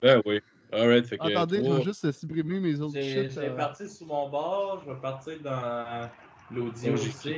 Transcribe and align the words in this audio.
Ben 0.00 0.22
oui. 0.26 0.40
Alright, 0.72 1.06
fait 1.06 1.18
que. 1.18 1.30
Attendez, 1.32 1.64
je 1.64 1.70
vais 1.72 1.82
juste 1.82 2.12
supprimer 2.12 2.60
mes 2.60 2.80
autres 2.80 3.00
shit. 3.00 3.30
j'ai 3.32 3.38
euh. 3.38 3.56
parti 3.56 3.88
sous 3.88 4.04
mon 4.04 4.28
bord, 4.28 4.82
je 4.86 4.92
vais 4.92 5.00
partir 5.00 5.40
dans 5.40 6.08
l'audio 6.50 6.92
aussi. 6.92 7.34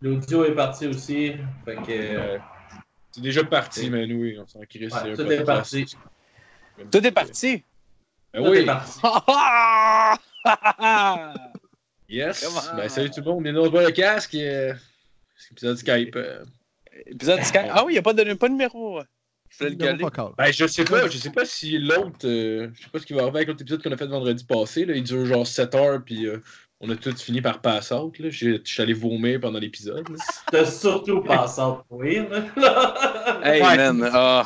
L'audio 0.00 0.44
est 0.44 0.54
parti 0.54 0.86
aussi. 0.86 1.34
Fait 1.64 1.76
que. 1.76 1.90
Euh, 1.90 2.38
C'est 3.12 3.20
déjà 3.20 3.44
parti, 3.44 3.90
mais 3.90 4.06
nous, 4.06 4.40
on 4.40 4.46
s'en 4.46 4.60
crisse. 4.60 4.92
Ouais, 4.94 5.14
tout 5.14 5.30
est 5.30 5.44
parti. 5.44 5.86
Tout 6.90 7.06
est 7.06 7.12
parti? 7.12 7.62
Ben 8.32 8.44
Tout 8.44 8.50
oui. 8.50 8.58
est 8.58 8.66
parti. 8.66 9.00
Yes. 12.10 12.42
Comment? 12.42 12.76
Ben 12.76 12.88
salut 12.88 13.10
tout 13.10 13.20
le 13.20 13.26
monde. 13.26 13.42
Bienvenue 13.42 13.68
dans 13.70 13.80
le 13.82 13.90
casque. 13.90 14.34
euh, 14.34 14.72
C'est 15.36 15.50
l'épisode 15.50 15.76
Skype. 15.76 16.16
Épisode 17.04 17.42
Skype. 17.42 17.66
Ah 17.70 17.84
oui, 17.84 17.92
il 17.92 17.94
n'y 17.96 17.98
a 17.98 18.02
pas 18.02 18.14
de, 18.14 18.32
pas 18.32 18.46
de 18.48 18.52
numéro. 18.52 19.00
Je 19.50 19.64
le 19.64 19.70
galer. 19.74 20.04
Ben 20.36 20.52
je 20.52 20.66
sais 20.66 20.84
pas. 20.84 21.08
Je 21.08 21.16
sais 21.18 21.30
pas 21.30 21.44
si 21.44 21.78
l'autre. 21.78 22.24
euh, 22.26 22.68
Je 22.74 22.82
sais 22.84 22.90
pas 22.90 22.98
ce 22.98 23.06
qui 23.06 23.12
va 23.12 23.22
arriver 23.22 23.38
avec 23.38 23.48
l'autre 23.48 23.62
épisode 23.62 23.82
qu'on 23.82 23.92
a 23.92 23.96
fait 23.96 24.06
vendredi 24.06 24.44
passé. 24.44 24.84
Là. 24.84 24.94
Il 24.94 25.02
dure 25.02 25.24
genre 25.26 25.46
7 25.46 25.74
heures. 25.74 26.02
Puis 26.04 26.26
euh, 26.26 26.38
on 26.80 26.88
a 26.90 26.96
tous 26.96 27.20
fini 27.22 27.40
par 27.40 27.60
pass 27.60 27.90
out. 27.90 28.18
là. 28.18 28.30
J'ai- 28.30 28.60
Je 28.64 28.70
suis 28.72 28.82
allé 28.82 28.92
vomir 28.92 29.40
pendant 29.40 29.58
l'épisode. 29.58 30.06
T'as 30.52 30.64
surtout 30.66 31.24
en 31.28 31.74
courir, 31.88 32.28
là. 32.56 33.40
Hey 33.44 33.62
Ouais. 33.62 33.76
man. 33.76 34.10
ah. 34.12 34.44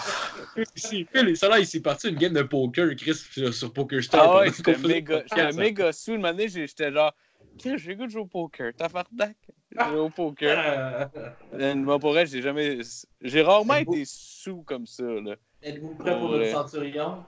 Phil, 0.76 1.06
ça 1.36 1.48
là, 1.48 1.58
il 1.58 1.66
s'est 1.66 1.80
parti 1.80 2.08
une 2.08 2.16
game 2.16 2.34
de 2.34 2.42
poker, 2.42 2.94
Chris, 2.96 3.14
sur, 3.14 3.54
sur 3.54 3.72
PokerStar. 3.72 4.20
Ah 4.22 4.38
ouais, 4.40 4.52
j'étais 4.54 4.76
méga, 4.76 5.20
podcast. 5.20 5.58
méga 5.58 5.92
sous. 5.92 6.12
Une 6.12 6.26
année, 6.26 6.48
j'étais 6.48 6.92
genre, 6.92 7.14
Chris, 7.58 7.78
j'ai 7.78 7.94
goût 7.96 8.04
de 8.06 8.10
jouer 8.10 8.20
au 8.22 8.26
poker. 8.26 8.72
T'as 8.76 8.88
fait 8.90 9.06
Jouer 9.16 9.34
au 9.96 10.10
poker. 10.10 11.10
Euh, 11.54 11.74
Moi, 11.74 11.98
pour 11.98 12.16
elle, 12.16 12.26
j'ai 12.26 12.40
jamais. 12.40 12.78
J'ai 13.20 13.42
rarement 13.42 13.74
été 13.74 14.04
sous 14.06 14.62
comme 14.62 14.86
ça, 14.86 15.02
là. 15.04 15.34
Êtes-vous 15.62 15.94
prêt 15.96 16.18
pour 16.18 16.32
le 16.32 16.46
centurion? 16.50 17.24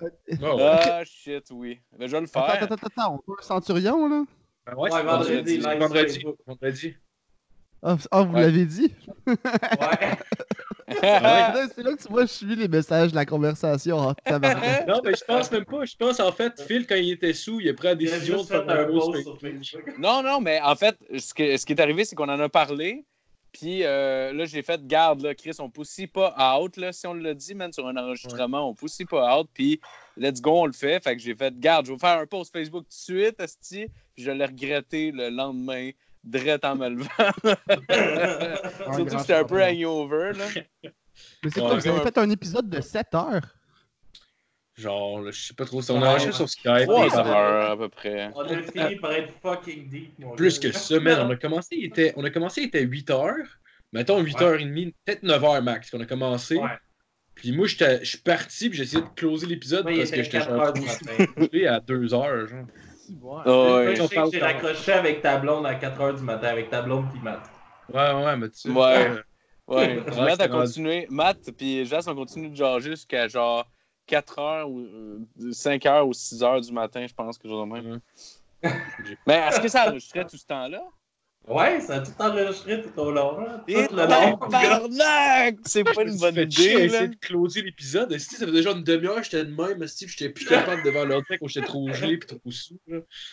Ah 0.00 0.54
ouais. 0.54 0.62
Ah, 0.62 1.02
shit, 1.04 1.46
oui. 1.50 1.80
Mais 1.98 2.06
je 2.06 2.12
vais 2.12 2.20
le 2.20 2.26
Attends, 2.28 2.46
faire. 2.46 2.62
attends, 2.62 2.74
attends, 2.74 2.86
attends, 2.86 3.14
on 3.26 3.32
veut 3.32 3.38
un 3.38 3.42
centurion, 3.42 4.08
là? 4.08 4.24
Ah 4.66 4.76
Ouais, 4.78 4.90
c'est 4.90 5.02
vendredi, 5.02 5.58
vendredi. 5.58 6.24
Vendredi. 6.46 6.96
Ah, 7.82 7.96
ah, 8.10 8.22
vous 8.22 8.34
Ouais. 8.34 8.40
l'avez 8.42 8.64
dit? 8.66 8.94
Ouais. 9.26 9.36
Ah 11.02 11.52
Là, 11.54 11.66
C'est 11.74 11.82
là 11.82 11.92
que 11.96 12.02
tu 12.02 12.08
vois, 12.08 12.22
je 12.22 12.32
suis 12.32 12.56
les 12.56 12.68
messages 12.68 13.10
de 13.10 13.16
la 13.16 13.24
conversation. 13.26 13.96
Non, 14.88 15.00
mais 15.04 15.14
je 15.14 15.24
pense 15.24 15.50
même 15.50 15.64
pas. 15.64 15.84
Je 15.84 15.96
pense 15.96 16.20
en 16.20 16.32
fait, 16.32 16.60
Phil, 16.66 16.86
quand 16.86 16.96
il 16.96 17.12
était 17.12 17.32
sous, 17.32 17.60
il 17.60 17.68
a 17.70 17.74
pris 17.74 17.88
la 17.88 17.94
décision 17.94 18.42
de 18.42 18.46
faire 18.46 18.68
un 18.68 18.86
Facebook. 18.86 19.16
sur 19.22 19.40
Facebook. 19.40 19.94
Non, 19.98 20.22
non, 20.22 20.40
mais 20.40 20.60
en 20.62 20.74
fait, 20.76 20.96
ce, 21.18 21.32
que- 21.34 21.56
ce 21.56 21.64
qui 21.66 21.72
est 21.72 21.80
arrivé, 21.80 22.04
c'est 22.04 22.14
qu'on 22.16 22.28
en 22.28 22.40
a 22.40 22.48
parlé. 22.48 23.04
Puis 23.52 23.84
euh, 23.84 24.32
là, 24.32 24.46
j'ai 24.46 24.62
fait 24.62 24.84
garde, 24.84 25.20
là, 25.22 25.32
Chris, 25.32 25.52
on 25.60 25.70
pousse 25.70 26.00
pas 26.12 26.58
out, 26.58 26.76
là, 26.76 26.92
si 26.92 27.06
on 27.06 27.14
l'a 27.14 27.34
dit, 27.34 27.54
man, 27.54 27.72
sur 27.72 27.86
un 27.86 27.96
enregistrement, 27.96 28.68
on 28.68 28.74
pousse 28.74 28.98
pas 29.08 29.38
out, 29.38 29.48
puis 29.54 29.80
let's 30.16 30.40
go, 30.40 30.62
on 30.62 30.66
le 30.66 30.72
fait. 30.72 31.00
Fait 31.02 31.14
que 31.16 31.22
j'ai 31.22 31.36
fait 31.36 31.56
garde, 31.60 31.86
je 31.86 31.92
vais 31.92 31.98
faire 31.98 32.18
un 32.18 32.26
post 32.26 32.52
Facebook 32.52 32.82
tout 32.82 32.88
de 32.88 32.92
suite, 33.22 33.40
esti, 33.40 33.86
puis 34.16 34.24
je 34.24 34.32
l'ai 34.32 34.44
regretté 34.44 35.12
le 35.12 35.28
lendemain, 35.28 35.90
direct 36.24 36.64
en 36.64 36.76
me 36.76 36.88
levant. 36.88 37.08
Surtout 38.94 39.04
que 39.04 39.18
j'étais 39.18 39.34
un 39.34 39.44
peu 39.44 39.62
hangover, 39.62 40.32
là. 40.36 40.44
Mais 40.84 41.50
c'est 41.50 41.60
Ouais, 41.60 41.66
quoi, 41.68 41.74
vous 41.78 41.88
avez 41.88 41.98
ouais. 41.98 42.02
fait 42.04 42.18
un 42.18 42.30
épisode 42.30 42.68
de 42.68 42.80
7 42.80 43.14
heures? 43.14 43.54
Genre, 44.76 45.20
là, 45.20 45.30
je 45.30 45.40
sais 45.40 45.54
pas 45.54 45.64
trop 45.64 45.80
si 45.82 45.90
on 45.92 46.00
Ouais. 46.00 46.06
a 46.06 46.10
enregistré 46.10 46.32
sur 46.32 46.48
Skype. 46.48 46.86
Trois 46.88 47.06
on 47.06 47.10
parlait- 47.10 47.30
heures, 47.30 47.70
à 47.70 47.76
peu 47.76 47.88
près. 47.88 48.30
On 48.34 48.40
a 48.40 48.62
fini 48.62 48.96
par 48.96 49.12
être 49.12 49.32
fucking 49.40 49.88
deep, 49.88 50.18
mon 50.18 50.34
Plus 50.34 50.58
que 50.58 50.72
semaine. 50.72 51.18
On 51.20 51.30
a 51.30 51.36
commencé, 51.36 51.76
il 51.76 51.84
était, 51.84 52.12
on 52.16 52.24
a 52.24 52.30
commencé, 52.30 52.62
il 52.62 52.66
était 52.66 52.82
8 52.82 53.10
heures. 53.10 53.60
Mettons 53.92 54.20
8h30, 54.20 54.92
peut-être 55.04 55.22
9h 55.22 55.62
max 55.62 55.90
qu'on 55.90 56.00
a 56.00 56.06
commencé. 56.06 56.56
Ouais. 56.56 56.70
Puis 57.36 57.52
moi, 57.52 57.68
j'étais- 57.68 58.00
je 58.00 58.08
suis 58.10 58.18
parti, 58.18 58.68
puis 58.68 58.78
j'ai 58.78 58.84
essayé 58.84 59.02
de 59.02 59.08
closer 59.14 59.46
l'épisode 59.46 59.86
Ouais, 59.86 59.98
parce 59.98 60.10
que 60.10 60.22
j'étais 60.24 60.38
4 60.38 60.48
genre 60.50 60.62
à 60.62 60.72
2h. 61.80 62.08
Genre. 62.48 62.66
Ah 63.44 63.76
ouais. 63.76 63.96
Je 63.96 64.02
sais 64.02 64.14
que 64.16 64.30
j'ai 64.32 64.40
raccroché 64.40 64.92
avec 64.92 65.22
ta 65.22 65.38
blonde 65.38 65.66
à 65.66 65.74
4h 65.74 66.16
du 66.16 66.22
matin, 66.22 66.48
avec 66.48 66.70
ta 66.70 66.82
blonde 66.82 67.10
qui 67.12 67.18
m'a. 67.18 67.42
Ouais, 67.92 68.24
ouais, 68.24 68.36
mais 68.36 68.48
tu. 68.50 68.70
Ouais. 68.70 69.10
euh, 69.10 69.22
Ouais, 69.66 70.00
puis 70.02 70.10
Ouais, 70.18 70.24
Matt 70.24 70.40
a 70.40 70.48
continué. 70.48 71.06
Matt 71.10 71.50
puis 71.56 71.84
Jas 71.86 72.06
ont 72.08 72.14
continué 72.14 72.50
de 72.50 72.56
jaser 72.56 72.90
jusqu'à 72.90 73.28
genre 73.28 73.66
4 74.06 74.38
heures 74.38 74.70
ou 74.70 74.80
euh, 74.80 75.52
5 75.52 75.86
heures 75.86 76.06
ou 76.06 76.12
6 76.12 76.42
heures 76.42 76.60
du 76.60 76.72
matin, 76.72 77.06
je 77.06 77.14
pense, 77.14 77.38
que 77.38 77.48
de 77.48 77.64
même. 77.64 78.00
Mais 79.26 79.34
est-ce 79.34 79.60
que 79.60 79.68
ça 79.68 79.86
enregistrait 79.88 80.24
tout 80.26 80.36
ce 80.36 80.46
temps-là? 80.46 80.82
Ouais, 81.46 81.78
ça 81.80 81.96
a 81.96 82.00
tout 82.00 82.12
enregistré 82.18 82.80
tout 82.82 82.98
au 82.98 83.10
long. 83.10 83.36
Tout 83.36 83.70
Et 83.70 83.86
le 83.88 84.06
long. 84.08 84.38
C'est 85.66 85.84
pas 85.84 86.02
une 86.02 86.16
bonne 86.18 86.36
idée, 86.38 86.74
là. 86.74 86.84
essayer 86.84 87.08
de 87.08 87.16
closer 87.16 87.62
l'épisode. 87.62 88.10
Esti, 88.12 88.36
ça 88.36 88.46
fait 88.46 88.52
déjà 88.52 88.70
une 88.72 88.82
demi-heure, 88.82 89.22
j'étais 89.22 89.44
de 89.44 89.50
même, 89.54 89.78
puis 89.78 90.08
j'étais 90.08 90.30
plus 90.30 90.46
capable 90.46 90.82
devant 90.82 91.04
l'ordi 91.04 91.26
quand 91.38 91.46
j'étais 91.48 91.66
trop 91.66 91.92
gelé 91.92 92.16
puis 92.16 92.28
trop 92.38 92.50
sous. 92.50 92.78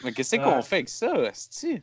Mais 0.04 0.12
qu'est-ce 0.12 0.36
Ouais. 0.36 0.44
qu'on 0.44 0.62
fait 0.62 0.76
avec 0.78 0.90
ça, 0.90 1.14
Esti? 1.30 1.82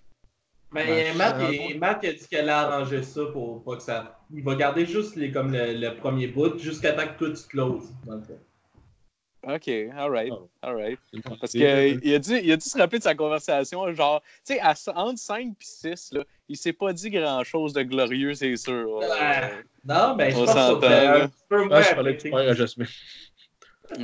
Mais 0.70 0.84
Ben, 1.12 1.16
Matt, 1.16 1.36
il, 1.50 1.78
Matt 1.78 2.00
il 2.02 2.08
a 2.10 2.12
dit 2.12 2.28
qu'elle 2.28 2.50
a 2.50 2.60
arrangé 2.60 3.02
ça 3.02 3.22
pour 3.32 3.64
pas 3.64 3.76
que 3.76 3.82
ça. 3.82 4.20
Il 4.30 4.44
va 4.44 4.54
garder 4.54 4.84
juste 4.84 5.16
les, 5.16 5.32
comme 5.32 5.50
le, 5.50 5.72
le 5.72 5.96
premier 5.96 6.26
bout 6.26 6.58
jusqu'à 6.58 6.92
temps 6.92 7.06
que 7.08 7.16
toi 7.18 7.30
tu 7.30 7.42
closes. 7.48 7.88
dans 8.04 8.16
le 8.16 8.22
fond. 8.22 8.38
Ok, 9.48 9.68
alright, 9.96 10.30
Oh. 10.30 10.50
alright. 10.60 10.98
C'est 11.10 11.16
une 11.16 11.22
Parce 11.38 11.52
qu'il 11.52 11.64
a, 11.64 12.18
dû, 12.18 12.38
il 12.42 12.52
a 12.52 12.56
dû 12.58 12.68
se 12.68 12.76
rappeler 12.76 12.98
de 12.98 13.04
sa 13.04 13.14
conversation, 13.14 13.90
genre, 13.94 14.20
tu 14.46 14.54
sais, 14.54 14.60
à- 14.60 14.74
entre 14.94 15.18
5 15.18 15.46
et 15.52 15.54
6, 15.60 16.12
là, 16.12 16.22
il 16.50 16.56
s'est 16.58 16.74
pas 16.74 16.92
dit 16.92 17.08
grand-chose 17.08 17.72
de 17.72 17.82
glorieux, 17.82 18.34
c'est 18.34 18.54
sûr. 18.56 18.90
Ouais. 18.98 19.64
Non, 19.86 20.14
mais 20.16 20.30
je 20.32 20.36
On 20.36 20.44
pense 20.44 20.54
que 20.54 20.60
s'entend, 20.60 20.80
c'était 20.82 21.04
là. 21.04 21.24
un 21.24 21.28
peu 21.48 21.62
Ah, 21.62 21.66
moins 21.66 21.82
je 21.82 21.94
parlais 21.94 22.12
de 22.14 22.20
faire 22.20 22.34
à 22.36 22.52
Jasmine. 22.52 22.86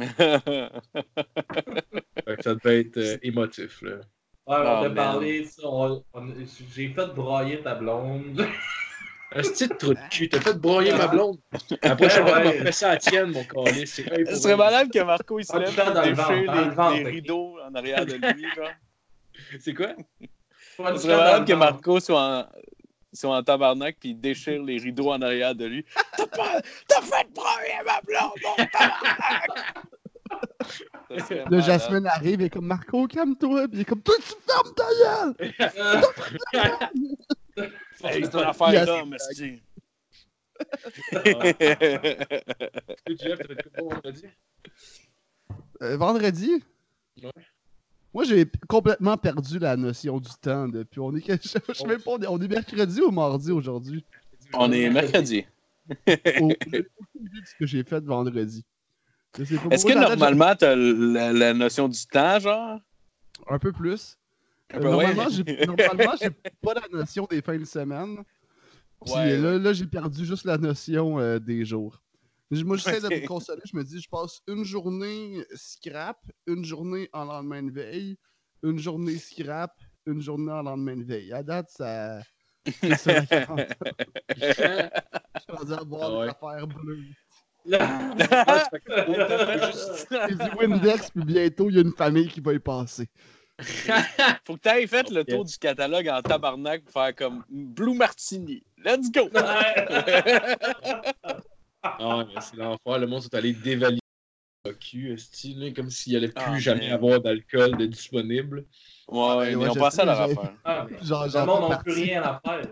Fait 2.24 2.36
que 2.36 2.42
Ça 2.42 2.54
devait 2.54 2.80
être 2.80 2.96
euh, 2.96 3.18
émotif. 3.22 3.82
Là. 3.82 3.96
Ouais, 4.46 4.56
on 4.58 4.80
Oh, 4.82 4.84
a 4.84 4.90
parlé, 4.90 5.44
ça, 5.44 5.62
on- 5.66 6.02
on- 6.14 6.34
j'ai 6.74 6.88
fait 6.88 7.06
broyer 7.14 7.60
ta 7.62 7.74
blonde. 7.74 8.46
Esti 9.34 9.68
de 9.68 9.74
trou 9.74 9.94
de 9.94 9.98
cul, 10.10 10.28
t'as 10.28 10.40
fait 10.40 10.54
broyer 10.54 10.92
ma 10.92 11.08
blonde. 11.08 11.38
La 11.82 11.96
prochaine 11.96 12.26
fois, 12.26 12.38
on 12.40 12.44
va 12.44 12.52
faire 12.52 12.74
ça 12.74 12.90
à 12.90 12.92
la 12.92 12.96
tienne, 12.98 13.32
mon 13.32 13.42
vrai 13.42 13.86
Ce 13.86 14.02
serait 14.36 14.56
malade 14.56 14.90
que 14.92 15.02
Marco 15.02 15.38
il 15.38 15.44
se 15.44 15.52
Ah, 15.54 15.58
lève 15.58 15.70
du 15.70 15.76
temps 15.76 15.90
et 15.90 15.94
dans 15.94 16.02
le 16.02 16.14
déchire 16.14 16.90
le 16.90 17.00
ok. 17.00 17.06
rideaux 17.06 17.56
en 17.66 17.74
arrière 17.74 18.06
de 18.06 18.14
lui. 18.14 18.46
C'est 19.60 19.74
quoi? 19.74 19.94
Ce 20.78 20.96
serait 20.98 21.16
malade 21.16 21.46
que 21.46 21.52
le. 21.52 21.58
Marco 21.58 22.00
soit 22.00 22.20
en, 22.20 22.46
soit 23.12 23.36
en 23.36 23.42
tabarnak 23.42 23.96
puis 23.98 24.10
il 24.10 24.20
déchire 24.20 24.62
les 24.62 24.78
rideaux 24.78 25.10
en 25.10 25.20
arrière 25.22 25.54
de 25.54 25.66
lui. 25.66 25.84
T'as 26.16 27.02
fait 27.02 27.26
broyer 27.34 27.82
ma 27.84 28.00
blonde, 28.02 28.38
mon 28.42 28.54
tabarnak! 28.66 29.48
Malade. 31.10 31.60
Jasmine 31.60 32.06
arrive 32.06 32.40
et 32.40 32.46
est 32.46 32.50
comme 32.50 32.66
Marco, 32.66 33.06
calme-toi. 33.06 33.68
Puis 33.68 33.78
il 33.78 33.80
est 33.80 33.84
comme 33.84 34.02
Toi, 34.02 34.14
tu 34.18 34.34
fermes 34.46 34.74
ta 34.74 34.86
gueule! 37.56 37.72
Hey, 38.04 38.24
c'est 38.24 38.34
une 38.34 38.40
affaire 38.44 38.86
d'homme, 38.86 39.16
vendredi? 43.78 44.24
Euh, 45.82 45.96
vendredi? 45.96 46.62
Ouais. 47.22 47.30
Moi, 48.12 48.24
j'ai 48.24 48.46
complètement 48.68 49.16
perdu 49.16 49.58
la 49.58 49.76
notion 49.76 50.20
du 50.20 50.30
temps 50.40 50.68
depuis. 50.68 51.00
On 51.00 51.14
est, 51.16 51.42
je 51.42 51.48
sais 51.48 51.60
même 51.86 52.00
pas, 52.00 52.12
on 52.28 52.40
est, 52.40 52.48
mercredi 52.48 53.00
ou 53.00 53.10
mardi 53.10 53.50
aujourd'hui? 53.50 54.04
On 54.52 54.70
est 54.70 54.88
mercredi. 54.90 55.44
Au- 56.40 56.52
ce 56.52 57.54
que 57.58 57.66
j'ai 57.66 57.82
fait 57.82 58.02
vendredi. 58.04 58.64
Est-ce 59.38 59.84
que 59.84 59.92
normalement, 59.94 60.54
t'as 60.54 60.76
la, 60.76 61.32
la 61.32 61.54
notion 61.54 61.88
du 61.88 62.06
temps, 62.06 62.38
genre? 62.38 62.78
Un 63.48 63.58
peu 63.58 63.72
plus. 63.72 64.16
Un 64.74 64.78
Euh, 64.78 64.80
peu, 64.80 64.90
normalement, 64.90 65.28
j'ai 65.28 65.44
normalement, 65.66 66.14
j'ai 66.20 66.30
pas 66.62 66.74
la 66.74 66.82
notion 66.90 67.26
des 67.30 67.40
fins 67.42 67.58
de 67.58 67.64
semaine. 67.64 68.16
Puis 69.04 69.14
Ouais, 69.14 69.36
là, 69.38 69.58
là, 69.58 69.72
j'ai 69.72 69.86
perdu 69.86 70.24
juste 70.24 70.44
la 70.44 70.56
notion 70.58 71.18
euh, 71.18 71.38
des 71.38 71.64
jours. 71.64 72.00
Je- 72.50 72.64
Moi, 72.64 72.76
j'essaie 72.76 73.00
de 73.00 73.08
me 73.08 73.26
consoler. 73.26 73.60
Je 73.70 73.76
me 73.76 73.84
dis, 73.84 74.00
je 74.00 74.08
passe 74.08 74.40
une 74.48 74.64
journée 74.64 75.44
scrap, 75.54 76.18
une 76.46 76.64
journée 76.64 77.08
en 77.12 77.24
lendemain 77.24 77.62
de 77.62 77.70
veille, 77.70 78.16
une 78.62 78.78
journée 78.78 79.16
scrap, 79.18 79.72
une 80.06 80.20
journée 80.20 80.52
en 80.52 80.62
lendemain 80.62 80.96
de 80.96 81.04
veille. 81.04 81.32
À 81.32 81.42
date, 81.42 81.70
ça. 81.70 82.20
c'est 82.80 82.94
ça. 82.96 83.22
Je 84.36 84.52
suis 84.52 85.86
boire 85.86 86.10
Ah 86.12 86.18
ouais. 86.18 86.28
Faut 87.66 87.70
juste- 89.66 90.08
J'ai 90.28 90.34
du 90.34 90.56
Windex, 90.58 91.10
puis 91.10 91.24
bientôt, 91.24 91.70
il 91.70 91.76
y 91.76 91.78
a 91.78 91.82
une 91.82 91.92
famille 91.92 92.28
qui 92.28 92.40
va 92.40 92.52
y 92.52 92.58
passer. 92.58 93.08
Faut 94.46 94.56
que 94.56 94.62
tu 94.62 94.68
aies 94.68 94.86
fait 94.86 95.10
le 95.10 95.24
tour 95.24 95.44
du 95.44 95.56
catalogue 95.58 96.08
en 96.08 96.22
tabarnak 96.22 96.82
pour 96.82 96.92
faire 96.92 97.14
comme 97.14 97.44
Blue 97.48 97.94
Martini. 97.94 98.62
Let's 98.84 99.10
go! 99.10 99.30
Ah, 101.86 102.24
mais 102.26 102.40
c'est 102.40 102.56
l'enfer. 102.56 102.98
Le 102.98 103.06
monde 103.06 103.20
sont 103.20 103.34
allés 103.34 103.52
dévalider 103.52 104.00
le 104.64 104.72
cul, 104.72 105.12
esti, 105.12 105.52
là, 105.52 105.70
comme 105.70 105.90
s'il 105.90 106.16
allait 106.16 106.28
plus 106.28 106.42
Ah, 106.42 106.58
jamais 106.58 106.86
man. 106.86 106.92
avoir 106.94 107.20
d'alcool 107.20 107.76
de 107.76 107.84
disponible. 107.84 108.64
Ouais, 109.06 109.34
ouais, 109.36 109.54
mais 109.54 109.56
ouais, 109.56 109.78
pensait 109.78 110.00
à 110.00 110.06
leur 110.06 110.20
affaire. 110.22 110.54
Ah, 110.64 110.86
Genre, 111.02 111.26
Le 111.26 111.44
monde 111.44 111.70
n'a 111.70 111.76
plus 111.76 111.92
rien 111.92 112.22
à 112.22 112.40
faire. 112.42 112.62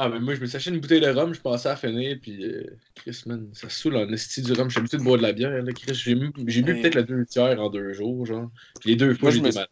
Ah, 0.00 0.08
mais 0.08 0.20
moi, 0.20 0.34
je 0.34 0.40
me 0.40 0.46
suis 0.46 0.56
acheté 0.56 0.70
une 0.70 0.78
bouteille 0.78 1.00
de 1.00 1.08
rhum, 1.08 1.34
je 1.34 1.40
pensais 1.40 1.68
à 1.68 1.74
finir, 1.74 2.18
puis 2.22 2.44
euh, 2.44 2.62
Chris, 2.94 3.20
man, 3.26 3.50
ça 3.52 3.68
saoule 3.68 3.96
en 3.96 4.08
esti 4.12 4.42
du 4.42 4.52
rhum. 4.52 4.68
Je 4.68 4.74
suis 4.74 4.78
habitué 4.78 4.96
de 4.98 5.02
boire 5.02 5.16
de 5.18 5.22
la 5.22 5.32
bière, 5.32 5.50
là, 5.50 5.72
Chris. 5.72 5.92
J'ai 5.92 6.14
bu, 6.14 6.32
j'ai 6.46 6.62
peut-être 6.62 6.94
la 6.94 7.02
deux 7.02 7.26
tiers 7.26 7.60
en 7.60 7.68
deux 7.68 7.92
jours, 7.92 8.24
genre. 8.24 8.48
Puis 8.80 8.90
les 8.90 8.96
deux 8.96 9.12
fois, 9.14 9.30
je 9.30 9.36
j'ai 9.36 9.42
me 9.42 9.46
été 9.48 9.52
suis- 9.52 9.58
mal. 9.60 9.68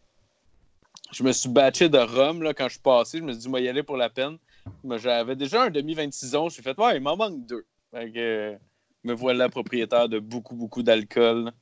Je 1.12 1.22
me 1.22 1.30
suis 1.32 1.48
batché 1.48 1.88
de 1.88 1.98
rhum 1.98 2.42
là, 2.42 2.52
quand 2.54 2.64
je 2.66 2.72
suis 2.72 2.80
passé. 2.82 3.18
Je 3.18 3.22
me 3.22 3.30
suis 3.30 3.42
dit, 3.42 3.48
moi, 3.48 3.60
y 3.60 3.68
aller 3.68 3.84
pour 3.84 3.96
la 3.96 4.10
peine. 4.10 4.36
Mais 4.82 4.98
j'avais 4.98 5.36
déjà 5.36 5.62
un 5.62 5.70
demi-26 5.70 6.34
ans. 6.34 6.48
Je 6.48 6.54
suis 6.54 6.62
fait, 6.64 6.76
ouais, 6.76 6.96
il 6.96 7.02
m'en 7.02 7.16
manque 7.16 7.46
deux. 7.46 7.64
Fait 7.92 8.10
que, 8.10 8.18
euh, 8.18 8.56
me 9.04 9.12
voilà 9.14 9.48
propriétaire 9.48 10.08
de 10.08 10.18
beaucoup, 10.18 10.56
beaucoup 10.56 10.82
d'alcool 10.82 11.52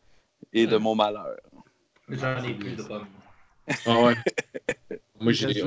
et 0.55 0.67
de 0.67 0.79
mon 0.79 0.95
malheur. 0.95 1.37
J'en 2.09 2.43
ai 2.43 2.55
plus 2.55 2.77
de 2.77 2.83
rhum. 2.83 3.07
Ah 3.85 4.01
ouais. 4.01 4.15
moi, 5.21 5.33
j'ai. 5.33 5.53
suis 5.53 5.63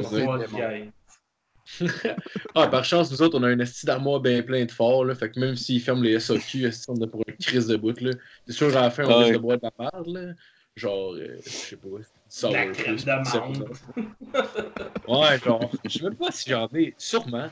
Ah, 2.55 2.67
par 2.67 2.83
chance, 2.85 3.11
nous 3.11 3.21
autres, 3.21 3.37
on 3.39 3.43
a 3.43 3.47
un 3.49 3.59
esti 3.59 3.85
d'armoire 3.85 4.19
bien 4.19 4.41
plein 4.41 4.65
de 4.65 4.71
fort, 4.71 5.05
là. 5.05 5.15
Fait 5.15 5.29
que 5.29 5.39
même 5.39 5.55
s'ils 5.55 5.81
ferment 5.81 6.01
les 6.01 6.19
SOQ, 6.19 6.69
on 6.87 7.01
a 7.01 7.07
pour 7.07 7.23
une 7.27 7.35
crise 7.37 7.67
de 7.67 7.75
bout, 7.75 7.99
là. 8.01 8.11
C'est 8.45 8.53
sûr, 8.53 8.75
à 8.75 8.81
la 8.81 8.89
fin, 8.89 9.05
on 9.05 9.17
risque 9.17 9.29
ouais. 9.29 9.33
de 9.33 9.37
boire 9.37 9.57
de 9.57 9.63
la 9.63 9.71
merde, 9.79 10.07
là. 10.07 10.33
Genre, 10.75 11.13
euh, 11.13 11.39
je 11.43 11.49
sais 11.49 11.75
pas, 11.75 11.87
ça 12.29 12.51
La 12.51 12.67
crème 12.67 12.97
d'amande. 12.97 13.69
Ouais, 15.07 15.39
genre, 15.43 15.71
je 15.85 15.89
sais 15.89 16.03
même 16.03 16.15
pas 16.15 16.31
si 16.31 16.49
j'en 16.49 16.67
ai. 16.67 16.93
Sûrement. 16.97 17.49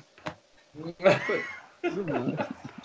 Je 0.76 0.82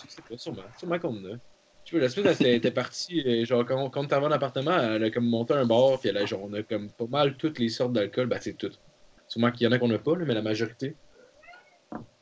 sais 0.08 0.22
pas, 0.28 0.38
sûrement. 0.38 0.62
Sûrement 0.78 0.98
qu'on 0.98 1.16
en 1.18 1.34
a. 1.34 1.36
Tu 1.84 1.94
vois, 1.94 2.02
la 2.02 2.08
semaine, 2.08 2.34
elle 2.40 2.46
était 2.46 2.70
partie, 2.70 3.22
euh, 3.26 3.44
genre, 3.44 3.66
quand 3.66 3.90
quand 3.90 4.12
avant 4.12 4.28
l'appartement, 4.28 4.78
elle 4.78 5.04
a 5.04 5.10
comme 5.10 5.26
monté 5.26 5.54
un 5.54 5.66
bar, 5.66 5.98
puis 5.98 6.08
elle 6.08 6.18
a, 6.18 6.24
genre, 6.24 6.42
on 6.44 6.52
a 6.52 6.62
comme 6.62 6.90
pas 6.90 7.06
mal 7.06 7.36
toutes 7.36 7.58
les 7.58 7.68
sortes 7.68 7.92
d'alcool. 7.92 8.26
Ben, 8.26 8.38
c'est 8.40 8.56
toutes. 8.56 8.80
Sûrement 9.26 9.50
qu'il 9.50 9.64
y 9.64 9.68
en 9.68 9.72
a 9.72 9.78
qu'on 9.78 9.88
n'a 9.88 9.98
pas, 9.98 10.16
là, 10.16 10.24
mais 10.24 10.34
la 10.34 10.42
majorité. 10.42 10.96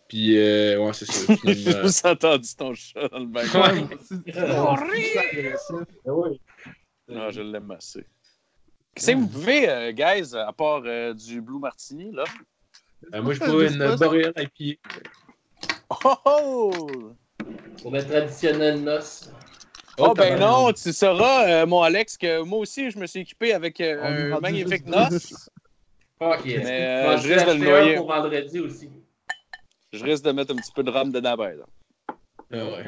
Puis, 0.08 0.38
euh, 0.38 0.78
ouais, 0.78 0.92
c'est 0.94 1.10
ça. 1.10 1.32
Me 1.44 1.88
suis 1.88 2.08
entendu 2.08 2.48
ton 2.56 2.74
chat 2.74 3.08
dans 3.08 3.18
le. 3.18 3.26
Ouais. 3.26 3.96
C'est 4.02 5.18
agressif. 5.18 5.76
Ah, 7.14 7.30
je 7.30 7.40
l'aime 7.42 7.70
assez. 7.70 8.04
Qu'est-ce 8.94 9.12
que 9.12 9.16
vous 9.16 9.28
buvez, 9.28 9.68
euh, 9.68 9.92
guys, 9.92 10.34
à 10.34 10.52
part 10.52 10.82
euh, 10.84 11.14
du 11.14 11.40
Blue 11.40 11.58
Martini, 11.58 12.10
là? 12.12 12.24
Euh, 13.14 13.22
moi, 13.22 13.34
je 13.34 13.38
bois 13.38 13.64
une 13.64 13.96
ça? 13.96 13.96
Boreal 13.96 14.32
IPA. 14.36 14.80
Oh! 16.04 16.14
oh! 16.24 17.12
Pour 17.82 17.92
le 17.92 18.02
traditionnel 18.02 18.82
noce. 18.82 19.30
Oh, 19.98 20.14
ben 20.14 20.38
non, 20.38 20.72
tu 20.72 20.92
sauras, 20.92 21.48
euh, 21.48 21.66
mon 21.66 21.82
Alex, 21.82 22.16
que 22.16 22.42
moi 22.42 22.60
aussi, 22.60 22.90
je 22.90 22.98
me 22.98 23.06
suis 23.06 23.20
équipé 23.20 23.52
avec 23.52 23.80
euh, 23.80 24.34
un 24.34 24.40
magnifique 24.40 24.84
juste 24.84 24.86
noce. 24.86 25.50
Fuck 26.18 26.44
yes. 26.44 26.64
Mais, 26.64 26.84
euh, 26.84 27.16
je 27.18 27.32
risque 27.32 27.46
de 27.46 27.52
le 27.52 27.58
noyer. 27.58 27.96
pour 27.96 28.08
vendredi 28.08 28.60
aussi? 28.60 28.90
Je 29.92 30.04
risque 30.04 30.24
de 30.24 30.32
mettre 30.32 30.52
un 30.52 30.56
petit 30.56 30.72
peu 30.72 30.82
de 30.82 30.90
rhum 30.90 31.10
dedans, 31.10 31.36
par 31.36 31.48
exemple. 31.48 31.70
Ah 32.52 32.64
ouais. 32.64 32.84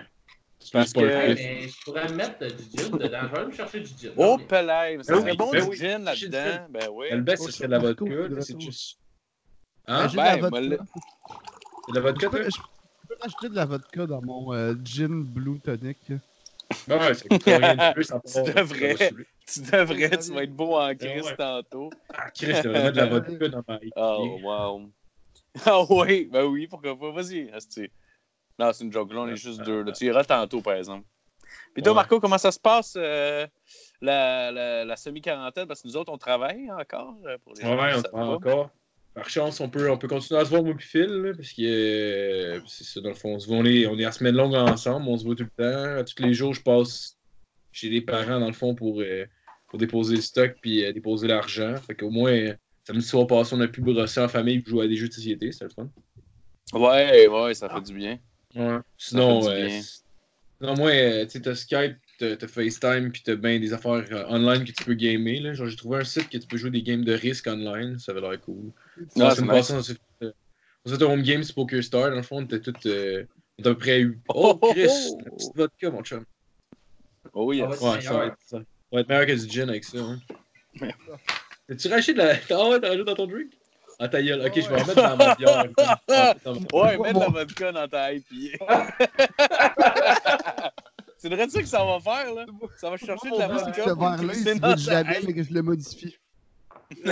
Parce 0.73 0.93
que- 0.93 1.01
Ouais, 1.01 1.35
mais 1.35 1.69
je 1.69 1.85
pourrais 1.85 2.09
me 2.09 2.15
mettre 2.17 2.39
du 2.47 2.63
gin 2.77 2.91
dedans. 2.91 3.21
Je 3.23 3.27
vais 3.29 3.39
aller 3.39 3.47
me 3.47 3.53
chercher 3.53 3.81
du 3.81 3.87
gin. 3.99 4.13
Oh, 4.17 4.37
pelay! 4.47 4.99
Ça 5.03 5.15
Ben 5.15 5.21
serait 5.21 5.37
bon 5.37 5.51
ben 5.51 5.63
du 5.65 5.71
oui. 5.71 5.77
gin 5.77 6.05
là-dedans. 6.05 6.67
Ben 6.69 6.89
oui. 6.93 7.07
Le 7.11 7.21
best, 7.23 7.45
ce 7.47 7.53
serait 7.53 7.67
de 7.67 7.73
la 7.73 7.79
vodka, 7.79 8.05
c'est 8.41 8.61
juste. 8.61 8.99
Ben, 9.87 9.95
Hein? 9.95 10.09
j'ai 10.09 10.17
Ben, 10.19 10.37
de 10.37 10.43
la 10.43 10.51
moi, 10.51 10.61
vodka. 10.61 10.85
C'est 11.87 11.93
de 11.93 11.95
la 11.95 12.01
vodka, 12.03 12.27
Je 12.27 12.31
peux, 12.31 12.43
je 12.51 12.59
peux 13.09 13.17
rajouter 13.21 13.49
de 13.49 13.57
la 13.57 13.65
vodka 13.65 14.07
dans 14.07 14.23
mon 14.23 14.53
euh, 14.53 14.75
gin 14.85 15.25
blue 15.25 15.59
tonic. 15.61 15.99
Ah 16.89 16.99
ouais, 16.99 17.15
ça 17.15 17.27
coûte 17.29 17.43
rien 17.45 17.75
de 17.75 17.93
plus. 17.95 18.11
à 18.13 18.21
part- 18.21 18.33
Tu 18.45 18.53
devrais. 18.53 18.97
Tu 19.47 19.61
devrais, 19.63 20.19
tu 20.19 20.33
vas 20.33 20.43
être 20.45 20.55
beau 20.55 20.77
en 20.79 20.95
crise 20.95 21.25
ouais. 21.25 21.37
tantôt. 21.37 21.91
Ah, 22.15 22.31
Chris, 22.31 22.53
je 22.55 22.63
devrais 22.63 22.83
mettre 22.85 22.93
de 22.93 23.01
la 23.01 23.07
vodka 23.07 23.49
dans 23.49 23.63
ma. 23.67 23.81
Oh, 23.97 24.39
wow. 24.43 24.91
Ah 25.67 25.83
oui, 25.91 26.29
ben 26.31 26.45
oui, 26.45 26.67
pourquoi 26.67 26.99
pas. 26.99 27.11
Vas-y. 27.11 27.51
Non, 28.59 28.73
c'est 28.73 28.85
une 28.85 28.93
joke. 28.93 29.13
Là, 29.13 29.21
on 29.23 29.29
est 29.29 29.37
juste 29.37 29.63
deux. 29.63 29.83
là. 29.83 29.93
Tu 29.93 30.05
iras 30.07 30.25
tantôt, 30.25 30.61
par 30.61 30.75
exemple. 30.75 31.07
Puis 31.75 31.83
toi, 31.83 31.93
Ouais. 31.93 31.97
Marco, 31.97 32.21
comment 32.21 32.39
ça 32.39 32.53
se 32.53 32.59
passe, 32.61 32.95
euh, 32.97 33.47
la, 34.01 34.53
la, 34.53 34.85
la 34.85 34.97
semi-quarantaine? 34.97 35.67
Parce 35.67 35.83
que 35.83 35.89
nous 35.89 35.97
autres, 35.97 36.13
on 36.13 36.19
travaille 36.19 36.71
encore. 36.71 37.17
euh, 37.27 37.39
Pour 37.43 37.55
les 37.55 37.63
gens 37.63 37.77
Ouais, 37.77 37.93
on 38.13 38.39
pas. 38.39 38.51
encore. 38.51 38.71
Par 39.15 39.29
chance, 39.29 39.61
on 39.61 39.69
peut, 39.69 39.91
on 39.91 39.99
peut 39.99 40.07
continuer 40.07 40.41
à 40.41 40.45
se 40.45 40.51
voir, 40.51 40.63
Phil, 40.79 41.07
là, 41.09 41.33
parce 41.35 41.53
que 41.53 41.63
euh, 41.63 42.61
c'est 42.69 42.85
ça, 42.85 43.01
dans 43.01 43.09
le 43.09 43.15
fond. 43.17 43.35
On, 43.35 43.39
se 43.41 43.49
voit, 43.49 43.57
on, 43.57 43.65
est, 43.65 43.87
on 43.87 43.99
est 43.99 44.05
à 44.05 44.13
semaine 44.13 44.37
longue 44.37 44.55
ensemble, 44.55 45.09
on 45.09 45.19
se 45.19 45.25
voit 45.25 45.35
tout 45.35 45.47
le 45.57 46.05
temps. 46.05 46.05
Tous 46.05 46.23
les 46.23 46.33
jours, 46.33 46.55
je 46.55 46.63
passe 46.63 47.19
chez 47.73 47.89
les 47.89 48.01
parents, 48.03 48.39
dans 48.39 48.47
le 48.47 48.53
fond, 48.53 48.75
pour, 48.77 49.01
euh, 49.01 49.27
pour 49.67 49.79
déposer 49.81 50.15
le 50.15 50.23
stock 50.23 50.55
puis 50.63 50.93
déposer 50.93 51.27
l'argent. 51.27 51.75
Fait 51.85 51.95
qu'au 51.97 52.11
moins, 52.11 52.55
samedi 52.91 53.07
soir 53.07 53.27
passé, 53.27 53.55
on 53.55 53.61
a 53.61 53.69
pu 53.69 53.81
brosser 53.81 54.21
en 54.21 54.29
famille 54.29 54.57
et 54.57 54.69
jouer 54.69 54.85
à 54.85 54.89
des 54.89 54.97
jeux 54.97 55.09
de 55.09 55.13
société, 55.13 55.53
c'était 55.53 55.67
le 55.67 55.71
fun. 55.71 55.89
Ouais, 56.79 57.27
ouais, 57.29 57.55
ça 57.55 57.69
fait 57.69 57.81
du 57.83 57.95
bien. 57.95 58.19
Ouais. 58.55 58.79
Sinon, 58.97 59.43
Ça 59.43 59.51
fait 59.51 59.57
du 59.57 59.63
euh, 59.63 59.67
bien. 59.69 59.83
sinon 59.83 60.75
moi, 60.77 60.91
euh, 60.91 61.25
tu 61.25 61.31
sais, 61.33 61.41
t'as 61.41 61.55
Skype, 61.55 61.97
t'as 62.19 62.37
t'as 62.37 62.47
FaceTime, 62.49 63.11
puis 63.13 63.23
t'as 63.25 63.37
bien 63.37 63.59
des 63.61 63.73
affaires 63.73 64.05
euh, 64.11 64.25
online 64.29 64.65
que 64.65 64.73
tu 64.73 64.85
peux 64.85 64.95
gamer. 64.95 65.41
Là. 65.41 65.53
Genre, 65.55 65.67
j'ai 65.69 65.77
trouvé 65.77 65.99
un 65.99 66.05
site 66.05 66.29
que 66.29 66.39
tu 66.39 66.47
peux 66.47 66.57
jouer 66.57 66.71
des 66.71 66.83
games 66.83 67.05
de 67.05 67.13
risque 67.13 67.47
online, 67.47 67.99
ça 67.99 68.13
avait 68.13 68.21
l'air 68.21 68.41
cool. 68.41 68.73
Ah, 68.99 69.03
La 69.17 69.35
c'est 69.35 69.43
nice. 69.43 69.71
on 69.71 69.83
s'est 69.83 69.95
fait, 69.95 70.27
euh, 70.27 70.33
fait 70.87 71.03
un 71.03 71.07
home 71.07 71.23
game 71.23 71.43
sur 71.43 71.55
Poker 71.55 71.83
Star. 71.83 72.11
Dans 72.11 72.17
le 72.17 72.23
fond, 72.23 72.39
on 72.39 72.45
était 72.45 72.61
tous. 72.61 72.75
euh, 72.87 73.25
on 73.59 73.63
était 73.63 73.69
à 73.71 73.73
peu 73.75 73.79
près. 73.79 74.01
eu- 74.01 74.21
Oh, 74.29 74.59
Chris, 74.73 74.87
la 75.25 75.31
petite 75.31 75.57
vodka, 75.57 75.91
mon 75.91 76.03
chum. 76.03 76.25
Oh, 77.33 77.53
yes. 77.53 77.81
Ouais. 77.81 77.89
Ouais, 77.91 78.01
ça 78.01 78.13
va, 78.15 78.27
être, 78.27 78.37
ça 78.45 78.59
va 78.93 79.01
être 79.01 79.09
meilleur 79.09 79.27
que 79.27 79.33
du 79.45 79.49
gin 79.51 79.69
avec 79.69 79.85
ça. 79.85 79.99
Hein. 79.99 80.19
T'as-tu 81.71 81.87
racheté 81.89 82.13
de 82.15 82.19
la. 82.19 82.35
Ah 82.51 82.69
ouais, 82.69 82.81
t'as 82.81 82.89
rajouté 82.89 83.05
dans 83.05 83.15
ton 83.15 83.27
drink? 83.29 83.53
Ah, 84.01 84.09
ta 84.09 84.21
gueule. 84.21 84.45
Ok, 84.45 84.55
je 84.57 84.69
vais 84.69 84.83
en 84.83 84.87
mettre 84.87 84.95
dans 84.97 85.17
ma 85.17 85.35
bière. 85.37 85.67
Ah, 86.09 86.35
Ouais, 86.73 86.99
mets 86.99 87.13
de 87.13 87.19
la 87.21 87.29
vodka 87.29 87.71
dans 87.71 87.87
ta 87.87 88.13
IPA. 88.13 88.59
c'est 91.17 91.29
vrai 91.33 91.47
de 91.47 91.53
ça 91.53 91.61
que 91.61 91.69
ça 91.69 91.85
va 91.85 92.01
faire, 92.01 92.35
là? 92.35 92.45
Ça 92.77 92.91
va 92.91 92.97
chercher 92.97 93.31
de 93.31 93.39
la 93.39 93.47
vodka. 93.49 93.85
ce 93.85 93.91
verre-là, 93.91 94.33
il 94.35 94.35
se 94.35 94.59
ta 94.59 94.75
jamais, 94.77 95.21
mais 95.25 95.33
que 95.33 95.45
je 95.45 95.55
le 95.55 95.63
modifie. 95.63 96.17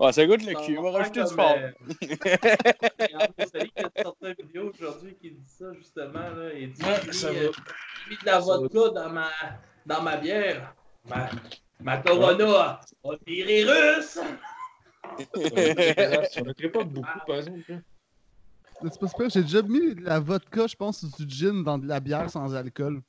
ouais, 0.00 0.12
ça 0.12 0.26
goûte 0.26 0.44
le 0.44 0.66
cul. 0.66 0.76
On 0.78 0.82
va 0.82 0.90
rajouter 0.98 1.22
du 1.22 1.32
fort. 1.34 1.56
Regarde, 1.56 3.32
Rosalie 3.38 3.70
qui 3.74 3.82
a 3.82 4.02
sorti 4.02 4.26
une 4.26 4.34
vidéo 4.46 4.70
aujourd'hui 4.74 5.14
qui 5.20 5.30
dit 5.30 5.48
ça 5.58 5.66
justement. 5.78 6.20
Là. 6.20 6.52
Il 6.54 6.70
dit 6.72 6.82
Ouais, 6.82 7.00
J'ai 7.06 7.12
ça 7.12 7.30
mis, 7.30 7.36
va. 7.38 7.42
euh, 7.44 7.52
j'ai 8.04 8.10
mis 8.10 8.16
de 8.20 8.26
la 8.26 8.38
vodka 8.40 8.88
dans 8.94 9.08
ma, 9.10 9.30
dans 9.86 10.02
ma 10.02 10.16
bière. 10.18 10.74
Ma, 11.08 11.30
ma 11.82 11.98
Corona 11.98 12.80
a 13.04 13.10
viré 13.26 13.64
russe. 13.64 14.18
Ça 16.30 16.42
mettrait 16.42 16.68
pas 16.70 16.84
beaucoup, 16.84 17.18
par 17.26 17.36
exemple. 17.36 17.60
là. 17.68 17.78
C'est 18.90 18.98
pas 19.00 19.08
super, 19.08 19.30
j'ai 19.30 19.42
déjà 19.42 19.62
mis 19.62 19.94
de 19.94 20.02
la 20.04 20.18
vodka, 20.18 20.66
je 20.66 20.74
pense, 20.74 21.04
du 21.04 21.28
gin 21.28 21.62
dans 21.62 21.78
de 21.78 21.86
la 21.86 22.00
bière 22.00 22.28
sans 22.30 22.54
alcool. 22.54 23.00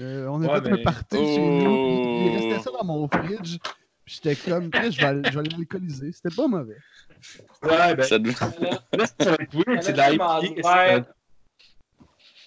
Euh, 0.00 0.26
on 0.26 0.42
a 0.42 0.46
Ouais, 0.46 0.60
fait 0.62 0.70
mais- 0.72 0.80
un 0.80 0.82
party 0.84 1.16
chez 1.16 1.38
nous, 1.38 2.26
il, 2.26 2.36
restait 2.36 2.62
ça 2.64 2.70
dans 2.76 2.84
mon 2.84 3.08
fridge. 3.08 3.58
J'étais 4.06 4.34
comme, 4.36 4.70
je 4.74 4.80
vais, 5.00 5.30
je 5.30 5.38
vais 5.38 5.48
l'alcooliser. 5.48 6.12
C'était 6.12 6.34
pas 6.34 6.46
mauvais. 6.48 6.76
Ouais, 7.62 7.94
ben. 7.94 8.02
Ça 8.02 8.18
devait- 8.18 8.34
ça 8.34 9.32
être 9.40 9.54
weird, 9.54 9.82
c'est 9.82 9.92
de 9.92 9.96
la 9.96 10.12
IPA, 10.12 11.06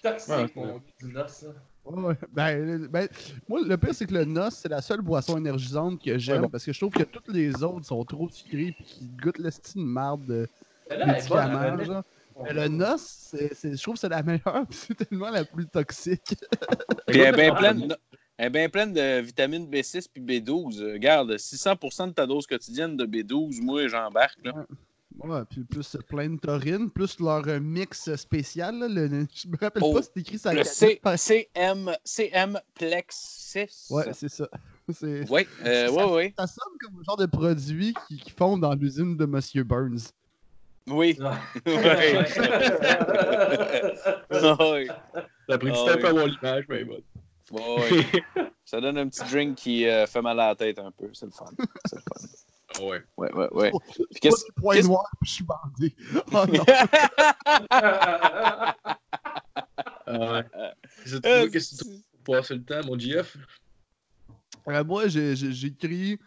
Toxique, 0.02 0.54
mon 0.54 0.80
du 1.00 1.06
noce. 1.12 1.46
Ouais. 1.90 2.14
Ben, 2.32 2.64
le- 2.80 2.88
ben, 2.88 3.08
moi, 3.48 3.60
le 3.64 3.76
pire, 3.78 3.94
c'est 3.94 4.06
que 4.06 4.14
le 4.14 4.24
NOS, 4.24 4.50
c'est 4.50 4.68
la 4.68 4.82
seule 4.82 5.00
boisson 5.00 5.36
énergisante 5.38 6.02
que 6.02 6.18
j'aime 6.18 6.36
Ouais, 6.36 6.42
bon. 6.42 6.48
parce 6.50 6.64
que 6.64 6.72
je 6.72 6.78
trouve 6.80 6.92
que 6.92 7.02
toutes 7.02 7.28
les 7.28 7.62
autres 7.62 7.86
sont 7.86 8.04
trop 8.04 8.28
sucrées 8.28 8.74
et 8.78 8.84
qui 8.84 9.08
goûtent 9.22 9.38
le 9.38 9.50
style 9.50 9.80
de 9.82 9.86
marde 9.86 10.26
de 10.26 10.48
médicaments. 11.06 11.76
va 11.76 11.84
genre. 11.84 12.02
Mais 12.44 12.52
le 12.52 12.68
NOS, 12.68 12.98
c'est, 12.98 13.54
c'est- 13.54 13.76
je 13.76 13.82
trouve 13.82 13.94
que 13.94 14.00
c'est 14.00 14.08
la 14.08 14.22
meilleure 14.22 14.66
puis 14.68 14.78
c'est 14.78 14.94
tellement 14.94 15.30
la 15.30 15.44
plus 15.44 15.66
toxique. 15.66 16.34
Puis 17.06 17.18
elle 17.20 17.34
est 17.34 17.36
bien 17.36 17.54
pleine, 17.54 17.96
elle 18.36 18.46
est 18.46 18.50
bien 18.50 18.68
pleine 18.68 18.92
de 18.92 19.20
vitamines 19.20 19.66
B6 19.68 20.06
puis 20.12 20.22
B12. 20.22 20.80
Euh, 20.80 20.92
Regarde, 20.92 21.32
600% 21.36 22.08
de 22.08 22.12
ta 22.12 22.26
dose 22.26 22.46
quotidienne 22.46 22.96
de 22.96 23.06
B12, 23.06 23.60
moi, 23.62 23.88
j'embarque. 23.88 24.38
là. 24.44 24.52
Ouais, 24.54 24.62
puis 25.50 25.64
plus 25.64 25.96
plein 26.08 26.28
de 26.30 26.38
taurine, 26.38 26.90
plus 26.90 27.18
leur 27.20 27.46
euh, 27.48 27.58
mix 27.60 28.14
spécial. 28.16 28.78
Là, 28.78 28.88
le, 28.88 29.26
je 29.34 29.48
me 29.48 29.56
rappelle 29.58 29.82
Oh, 29.84 29.94
pas, 29.94 30.02
c'est 30.02 30.16
écrit 30.18 30.38
ça 30.38 30.52
Le 30.54 30.62
C- 30.64 31.00
CM, 31.16 31.90
CM 32.04 32.60
Plex 32.74 33.16
6. 33.16 33.88
Ouais, 33.90 34.12
c'est 34.12 34.28
ça. 34.28 34.48
Euh, 35.04 35.22
ouais, 35.28 35.46
ouais. 36.10 36.34
Ça 36.38 36.46
sonne 36.46 36.72
comme 36.80 36.96
le 36.96 37.04
genre 37.04 37.18
de 37.18 37.26
produit 37.26 37.92
qu'ils 38.06 38.22
qui 38.22 38.30
font 38.30 38.56
dans 38.56 38.72
l'usine 38.74 39.18
de 39.18 39.26
Monsieur 39.26 39.62
Burns. 39.62 39.98
Oui. 40.86 41.18
Ouais. 41.20 41.28
Ouais. 44.30 44.86
Ça 44.88 45.54
a 45.54 45.58
pris 45.58 45.70
du 45.70 45.76
Ah 45.76 45.84
temps 45.84 45.94
oui. 45.94 46.00
pour 46.00 46.08
avoir 46.08 46.26
l'image, 46.26 46.64
mais 46.70 46.84
bon. 46.84 47.02
Ça 48.64 48.80
donne 48.80 48.96
un 48.96 49.08
petit 49.08 49.20
drink 49.30 49.56
qui 49.56 49.86
euh, 49.86 50.06
fait 50.06 50.22
mal 50.22 50.40
à 50.40 50.48
la 50.48 50.54
tête 50.54 50.78
un 50.78 50.90
peu. 50.90 51.08
C'est 51.12 51.26
le 51.26 51.32
fun. 51.32 51.46
C'est 51.86 51.96
le 51.96 52.02
fun. 52.02 52.26
Ah 52.76 52.82
ouais. 52.82 53.02
Ouais, 53.16 53.32
ouais, 53.32 53.48
ouais. 53.52 53.70
Oh, 53.72 53.80
qu'est-ce- 54.20 54.86
noirs, 54.86 55.10
puis 55.20 55.28
je 55.30 55.34
suis 55.34 55.44
bandé. 55.44 55.96
Oh 56.32 56.44
non. 56.46 56.64
Ah 60.06 60.32
ouais. 60.32 60.44
C'est 61.04 61.24
Euh, 61.26 61.40
toi, 61.42 61.48
qu'est-ce 61.50 61.70
que 61.70 61.76
tu 61.76 61.84
trouves 61.84 62.00
pour 62.24 62.36
passer 62.36 62.54
le 62.54 62.64
temps, 62.64 62.80
mon 62.86 62.98
GF? 62.98 63.36
Euh, 64.68 64.84
moi, 64.84 65.08
j'ai- 65.08 65.36
j'ai- 65.36 65.52
j'écris 65.52 66.18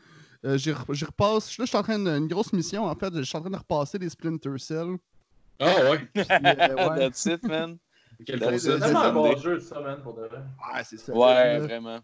Euh, 0.44 0.58
j'y 0.58 0.72
re- 0.72 0.92
j'y 0.92 1.06
repasse. 1.06 1.56
Là, 1.60 1.66
je 1.66 1.70
suis 1.70 1.78
en 1.78 1.84
train 1.84 2.00
de. 2.00 2.10
Une 2.18 2.28
grosse 2.28 2.52
mission, 2.52 2.86
en 2.86 2.96
fait. 2.96 3.14
Je 3.16 3.22
suis 3.22 3.38
en 3.38 3.42
train 3.42 3.52
de 3.52 3.58
repasser 3.58 4.00
les 4.00 4.10
Splinter 4.10 4.58
Cell. 4.58 4.96
Ah 5.60 5.66
ouais. 5.92 6.00
Puis, 6.12 6.24
euh, 6.28 6.90
ouais, 6.90 6.98
That's 7.12 7.26
it, 7.28 7.44
man. 7.44 7.78
Quel. 8.26 8.40
C'est 8.60 8.80
tellement 8.80 9.02
un 9.02 9.04
c'est 9.04 9.12
bon 9.12 9.38
jeu, 9.38 9.60
ça, 9.60 9.80
man, 9.82 10.02
pour 10.02 10.16
de 10.16 10.22
vrai. 10.22 10.40
ouais, 10.40 10.84
c'est 10.84 10.98
ça. 10.98 11.14
Ouais, 11.14 11.60
vraiment. 11.60 12.00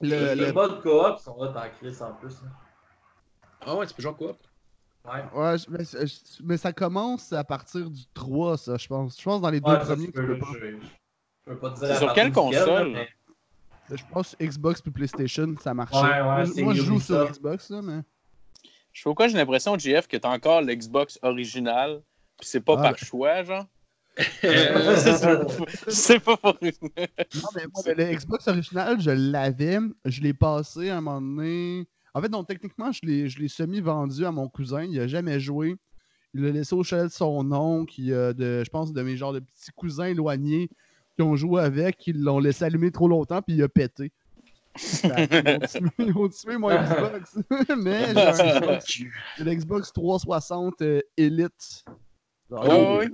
le- 0.00 0.34
Le, 0.34 0.46
le- 0.46 0.52
mode 0.52 0.82
coop 0.82 1.18
sont 1.20 1.40
là 1.44 1.52
en 1.64 1.70
crise 1.78 2.02
en 2.02 2.12
plus. 2.14 2.34
hein. 2.44 2.50
Ah 3.66 3.76
ouais, 3.76 3.86
tu 3.86 3.94
peux 3.94 4.02
jouer 4.02 4.14
quoi? 4.14 4.36
Ouais. 5.06 5.24
Ouais, 5.34 5.58
je- 5.58 5.70
mais, 5.70 5.84
mais 6.44 6.56
ça 6.56 6.72
commence 6.72 7.32
à 7.32 7.44
partir 7.44 7.90
du 7.90 8.02
3, 8.14 8.56
ça, 8.56 8.76
je 8.78 8.86
pense. 8.86 9.18
Je 9.18 9.24
pense 9.24 9.40
dans 9.40 9.50
les 9.50 9.60
deux 9.60 9.72
Ouais, 9.72 9.78
premiers 9.78 10.06
tu 10.06 10.12
que 10.12 10.20
tu 10.20 10.26
peux, 10.26 10.32
peux 10.34 10.38
pas. 10.38 10.52
je, 10.52 11.50
peux 11.52 11.58
pas 11.58 11.70
te 11.70 11.84
dire 11.84 11.96
sur 11.98 12.12
quelle 12.14 12.32
console? 12.32 12.90
mais- 12.92 13.08
Je 13.90 14.04
pense 14.10 14.34
Xbox 14.40 14.80
puis 14.80 14.90
PlayStation, 14.90 15.54
ça 15.60 15.74
marchait. 15.74 15.96
Ouais, 15.98 16.08
ouais, 16.10 16.20
moi, 16.22 16.44
moi, 16.64 16.74
je 16.74 16.82
joue 16.82 16.98
sur. 17.00 17.30
Xbox, 17.30 17.68
là, 17.70 17.82
mais. 17.82 18.00
Je 18.92 19.00
sais 19.00 19.04
pas 19.04 19.10
pourquoi 19.10 19.28
j'ai 19.28 19.36
l'impression, 19.36 19.76
JF, 19.78 20.06
que 20.06 20.16
t'as 20.16 20.30
encore 20.30 20.62
l'Xbox 20.62 21.18
original, 21.22 22.00
pis 22.40 22.46
c'est 22.48 22.60
pas 22.60 22.76
Ah, 22.78 22.82
par 22.82 22.92
ben. 22.92 22.98
choix, 22.98 23.42
genre? 23.44 23.66
C'est 25.88 26.20
pas 26.20 26.36
pour 26.36 26.56
Non, 26.62 27.48
mais 27.56 27.64
moi, 27.74 27.82
le 27.86 28.14
Xbox 28.14 28.46
original, 28.46 29.00
je 29.00 29.10
l'avais. 29.10 29.78
Je 30.04 30.20
l'ai 30.20 30.32
passé 30.34 30.90
à 30.90 30.98
un 30.98 31.00
moment 31.00 31.20
donné. 31.20 31.88
En 32.14 32.20
fait, 32.22 32.28
non, 32.28 32.44
techniquement, 32.44 32.92
je 32.92 33.00
l'ai 33.02 33.28
je 33.28 33.38
l'ai 33.40 33.48
semi-vendu 33.48 34.24
à 34.24 34.30
mon 34.30 34.48
cousin. 34.48 34.84
Il 34.84 34.98
a 35.00 35.06
jamais 35.08 35.40
joué. 35.40 35.76
Il 36.32 36.42
l'a 36.42 36.50
laissé 36.50 36.74
au 36.74 36.82
chalet 36.82 37.06
de 37.06 37.12
son 37.12 37.50
oncle. 37.52 37.94
Il 37.98 38.12
a 38.14 38.32
de, 38.32 38.62
je 38.64 38.70
pense 38.70 38.92
de 38.92 39.02
mes 39.02 39.16
genres 39.16 39.32
de 39.32 39.40
petits 39.40 39.70
cousins 39.76 40.06
éloignés 40.06 40.68
qui 41.16 41.22
ont 41.22 41.36
joué 41.36 41.62
avec. 41.62 42.06
Ils 42.06 42.20
l'ont 42.20 42.38
laissé 42.38 42.64
allumer 42.64 42.90
trop 42.90 43.08
longtemps, 43.08 43.42
puis 43.42 43.56
il 43.56 43.62
a 43.62 43.68
pété. 43.68 44.12
Ils 45.98 46.12
ont 46.16 46.28
tué 46.28 46.56
mon 46.56 46.68
Xbox. 46.68 47.38
mais 47.78 48.06
j'ai 48.12 48.20
un 48.20 48.32
Xbox- 48.32 49.04
j'ai 49.38 49.44
l'Xbox 49.44 49.92
360 49.92 50.82
euh, 50.82 51.00
Elite. 51.16 51.84
Oh, 52.50 52.98
oui. 53.00 53.06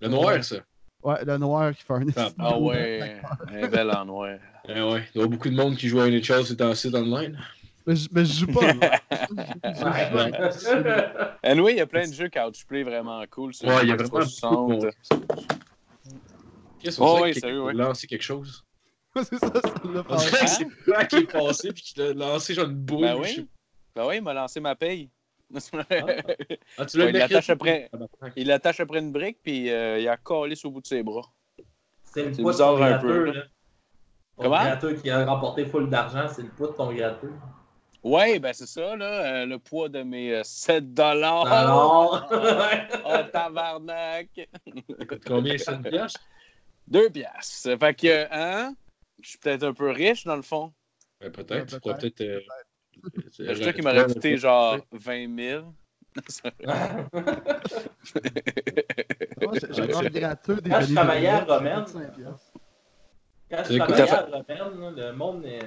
Le 0.00 0.08
noir, 0.08 0.42
ça. 0.44 0.56
Ouais, 1.02 1.24
le 1.24 1.36
noir 1.38 1.74
qui 1.74 1.82
fait 1.82 1.94
un 1.94 2.06
Ah, 2.16 2.28
Ah 2.38 2.58
ouais, 2.60 3.20
un 3.50 3.68
bel 3.68 3.90
en 3.90 4.04
noir. 4.04 4.38
Eh 4.68 4.80
ouais. 4.82 5.02
Il 5.14 5.20
y 5.20 5.24
a 5.24 5.26
beaucoup 5.26 5.48
de 5.48 5.56
monde 5.56 5.76
qui 5.76 5.88
joue 5.88 6.00
à 6.00 6.08
NHL 6.08 6.44
sur 6.44 6.60
un 6.60 6.74
site 6.74 6.94
online. 6.94 7.38
Mais 7.90 7.96
je, 7.96 8.08
mais 8.12 8.24
je 8.24 8.32
joue 8.32 8.46
pas. 8.52 8.60
Ouais. 10.12 10.32
Anyway, 11.42 11.72
il 11.72 11.78
y 11.78 11.80
a 11.80 11.86
plein 11.86 12.06
de 12.06 12.12
jeux 12.14 12.28
couchplay 12.28 12.84
vraiment 12.84 13.20
cool. 13.28 13.52
sur 13.52 13.66
Ouais, 13.68 13.82
il 13.82 13.88
y 13.88 13.92
a 13.92 13.96
vraiment 13.96 14.10
beaucoup 14.10 14.24
de 14.24 14.30
360. 14.30 14.94
Qu'est-ce 16.78 16.98
que 16.98 17.22
oui, 17.22 17.34
c'est 17.34 17.40
sérieux, 17.40 17.72
lancer 17.72 18.06
quelque 18.06 18.22
chose? 18.22 18.64
c'est 19.16 19.24
ça, 19.38 19.50
c'est 19.52 19.84
le 19.84 20.04
On 20.08 20.16
dirait 20.16 20.30
que 20.30 20.46
c'est 20.46 21.08
qui 21.08 21.16
est 21.16 21.32
passé 21.32 21.72
puis 21.72 21.82
qui 21.82 21.98
l'a 21.98 22.12
lancé 22.12 22.54
genre 22.54 22.66
une 22.66 22.76
boule. 22.76 23.00
Ben 23.00 23.16
oui. 23.18 23.48
Ben 23.96 24.06
oui, 24.06 24.16
il 24.18 24.22
m'a 24.22 24.34
lancé 24.34 24.60
ma 24.60 24.76
paye. 24.76 25.10
Ah, 26.78 26.86
tu 26.86 26.96
l'as 26.96 27.06
Ouais, 27.06 27.10
il 27.10 27.12
mercredi. 27.12 27.18
l'attache 27.18 27.50
après. 27.50 27.90
Ah, 27.92 27.96
ben, 27.96 28.08
il 28.36 28.46
l'attache 28.46 28.78
après 28.78 29.00
une 29.00 29.10
brique, 29.10 29.38
puis 29.42 29.68
euh, 29.68 29.98
il 29.98 30.06
a 30.08 30.16
collé 30.16 30.54
sur 30.54 30.68
le 30.68 30.74
bout 30.74 30.80
de 30.80 30.86
ses 30.86 31.02
bras. 31.02 31.22
C'est 32.04 32.26
le 32.26 32.30
poids 32.30 32.52
de 32.52 32.56
bizarre 32.56 32.76
ton 32.76 32.82
un 32.84 32.88
gratteur, 32.90 33.00
peu. 33.10 33.24
là. 33.32 33.42
Ton 34.36 34.42
Comment? 34.44 34.62
gratteur 34.62 34.94
qui 35.02 35.10
a 35.10 35.24
remporté 35.24 35.66
full 35.66 35.90
d'argent, 35.90 36.28
c'est 36.32 36.42
le 36.42 36.50
poids 36.50 36.68
de 36.68 36.72
ton 36.74 36.92
gratteur. 36.92 37.30
Ouais, 38.02 38.38
ben 38.38 38.52
c'est 38.54 38.66
ça, 38.66 38.96
là. 38.96 39.42
euh, 39.42 39.46
le 39.46 39.58
poids 39.58 39.88
de 39.88 40.02
mes 40.02 40.34
euh, 40.34 40.42
7 40.42 40.94
dollars. 40.94 41.44
Oh, 41.70 42.18
tabarnak! 43.32 44.48
Combien 45.26 45.58
5 45.58 45.82
piastres? 45.88 46.20
Deux 46.88 47.10
piastres. 47.10 47.78
Fait 47.78 47.94
que, 47.94 48.26
hein? 48.32 48.74
Je 49.20 49.28
suis 49.30 49.38
peut-être 49.38 49.64
un 49.64 49.74
peu 49.74 49.90
riche, 49.90 50.24
dans 50.24 50.36
le 50.36 50.42
fond. 50.42 50.72
Ben, 51.20 51.26
Ouais, 51.26 51.30
peut-être. 51.32 51.66
Tu 51.66 51.80
pourrais 51.80 51.98
peut-être. 51.98 52.20
euh, 52.22 52.40
Je 53.38 53.52
suis 53.54 53.62
sûr 53.64 53.74
qu'il 53.74 53.84
m'aurait 53.84 54.06
coûté 54.06 54.36
genre 54.38 54.78
20 54.92 55.36
000. 55.36 55.64
Moi, 59.42 59.52
j'ai- 59.60 59.94
un 59.94 60.02
gratteux 60.10 60.56
des 60.60 60.70
Quand 60.70 60.80
je 60.80 60.94
travaillais 60.94 61.28
à 61.28 61.44
Romaine, 61.44 61.86
ça 61.86 61.98
coûte 62.00 62.02
5 62.02 62.16
piastres. 62.16 62.52
Quand 63.50 63.58
je 63.58 63.62
C'est 63.72 63.78
travaillais 63.78 64.10
à 64.10 64.22
Romaine, 64.22 64.96
le 64.96 65.12
monde, 65.12 65.44
euh, 65.46 65.60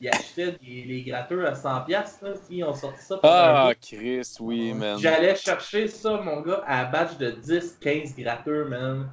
il 0.00 0.08
achetait 0.08 0.52
des, 0.62 0.84
les 0.86 1.02
gratteurs 1.02 1.46
à 1.46 1.52
100$. 1.52 1.84
piastres, 1.86 2.24
Là, 2.24 2.30
ils 2.50 2.64
ont 2.64 2.74
sorti 2.74 3.04
ça 3.04 3.18
Ah. 3.22 3.72
Chris, 3.80 4.22
oui, 4.40 4.72
man. 4.72 4.98
J'allais 4.98 5.34
chercher 5.36 5.88
ça, 5.88 6.20
mon 6.24 6.40
gars, 6.40 6.62
à 6.66 6.84
batch 6.86 7.16
de 7.18 7.30
10-15 7.32 8.16
gratteurs, 8.20 8.66
man. 8.68 9.08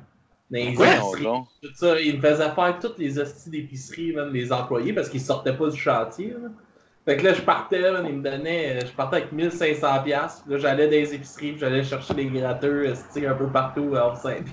Dans 0.50 0.58
les 0.60 0.78
Ouais, 0.78 0.88
épiceries, 0.96 1.24
non, 1.24 1.34
non. 1.40 1.48
tout 1.62 1.70
ça. 1.76 2.00
Ils 2.00 2.16
me 2.18 2.22
faisaient 2.22 2.52
faire 2.52 2.78
toutes 2.82 2.98
les 3.00 3.20
hosties 3.20 3.50
d'épicerie, 3.50 4.14
même 4.16 4.32
les 4.34 4.52
employés, 4.54 4.94
parce 4.94 5.10
qu'ils 5.10 5.20
sortaient 5.22 5.56
pas 5.58 5.68
du 5.70 5.78
chantier. 5.78 6.30
là. 6.30 6.50
Fait 7.06 7.16
que 7.18 7.24
là, 7.26 7.34
je 7.34 7.42
partais, 7.42 7.80
man, 7.92 8.06
ils 8.06 8.16
me 8.18 8.24
donnaient, 8.24 8.78
euh, 8.84 8.86
je 8.86 8.92
partais 8.94 9.18
avec 9.18 9.32
1500$. 9.34 10.04
piastres. 10.04 10.44
Là, 10.48 10.58
j'allais 10.58 10.86
dans 10.86 10.92
les 10.92 11.14
épiceries, 11.14 11.52
puis 11.52 11.60
j'allais 11.60 11.84
chercher 11.84 12.14
les 12.14 12.26
gratteurs, 12.26 12.92
hosties, 12.92 13.26
un 13.26 13.34
peu 13.34 13.48
partout, 13.48 13.94
à 13.96 14.14
Saint. 14.16 14.44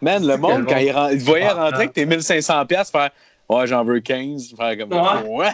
Man, 0.00 0.26
le 0.26 0.36
monde, 0.36 0.66
quand 0.68 0.76
il, 0.78 0.94
il 1.12 1.22
voyait 1.24 1.46
Ah, 1.50 1.54
rentrer 1.54 1.74
avec 1.84 1.92
tes 1.92 2.06
1500$, 2.06 2.66
piastres, 2.66 2.92
faire 2.92 3.10
Ouais, 3.56 3.66
j'en 3.66 3.84
veux 3.84 4.00
15. 4.00 4.54
Faire 4.56 4.78
comme 4.78 4.92
Ouais. 4.92 5.28
Ouais. 5.28 5.52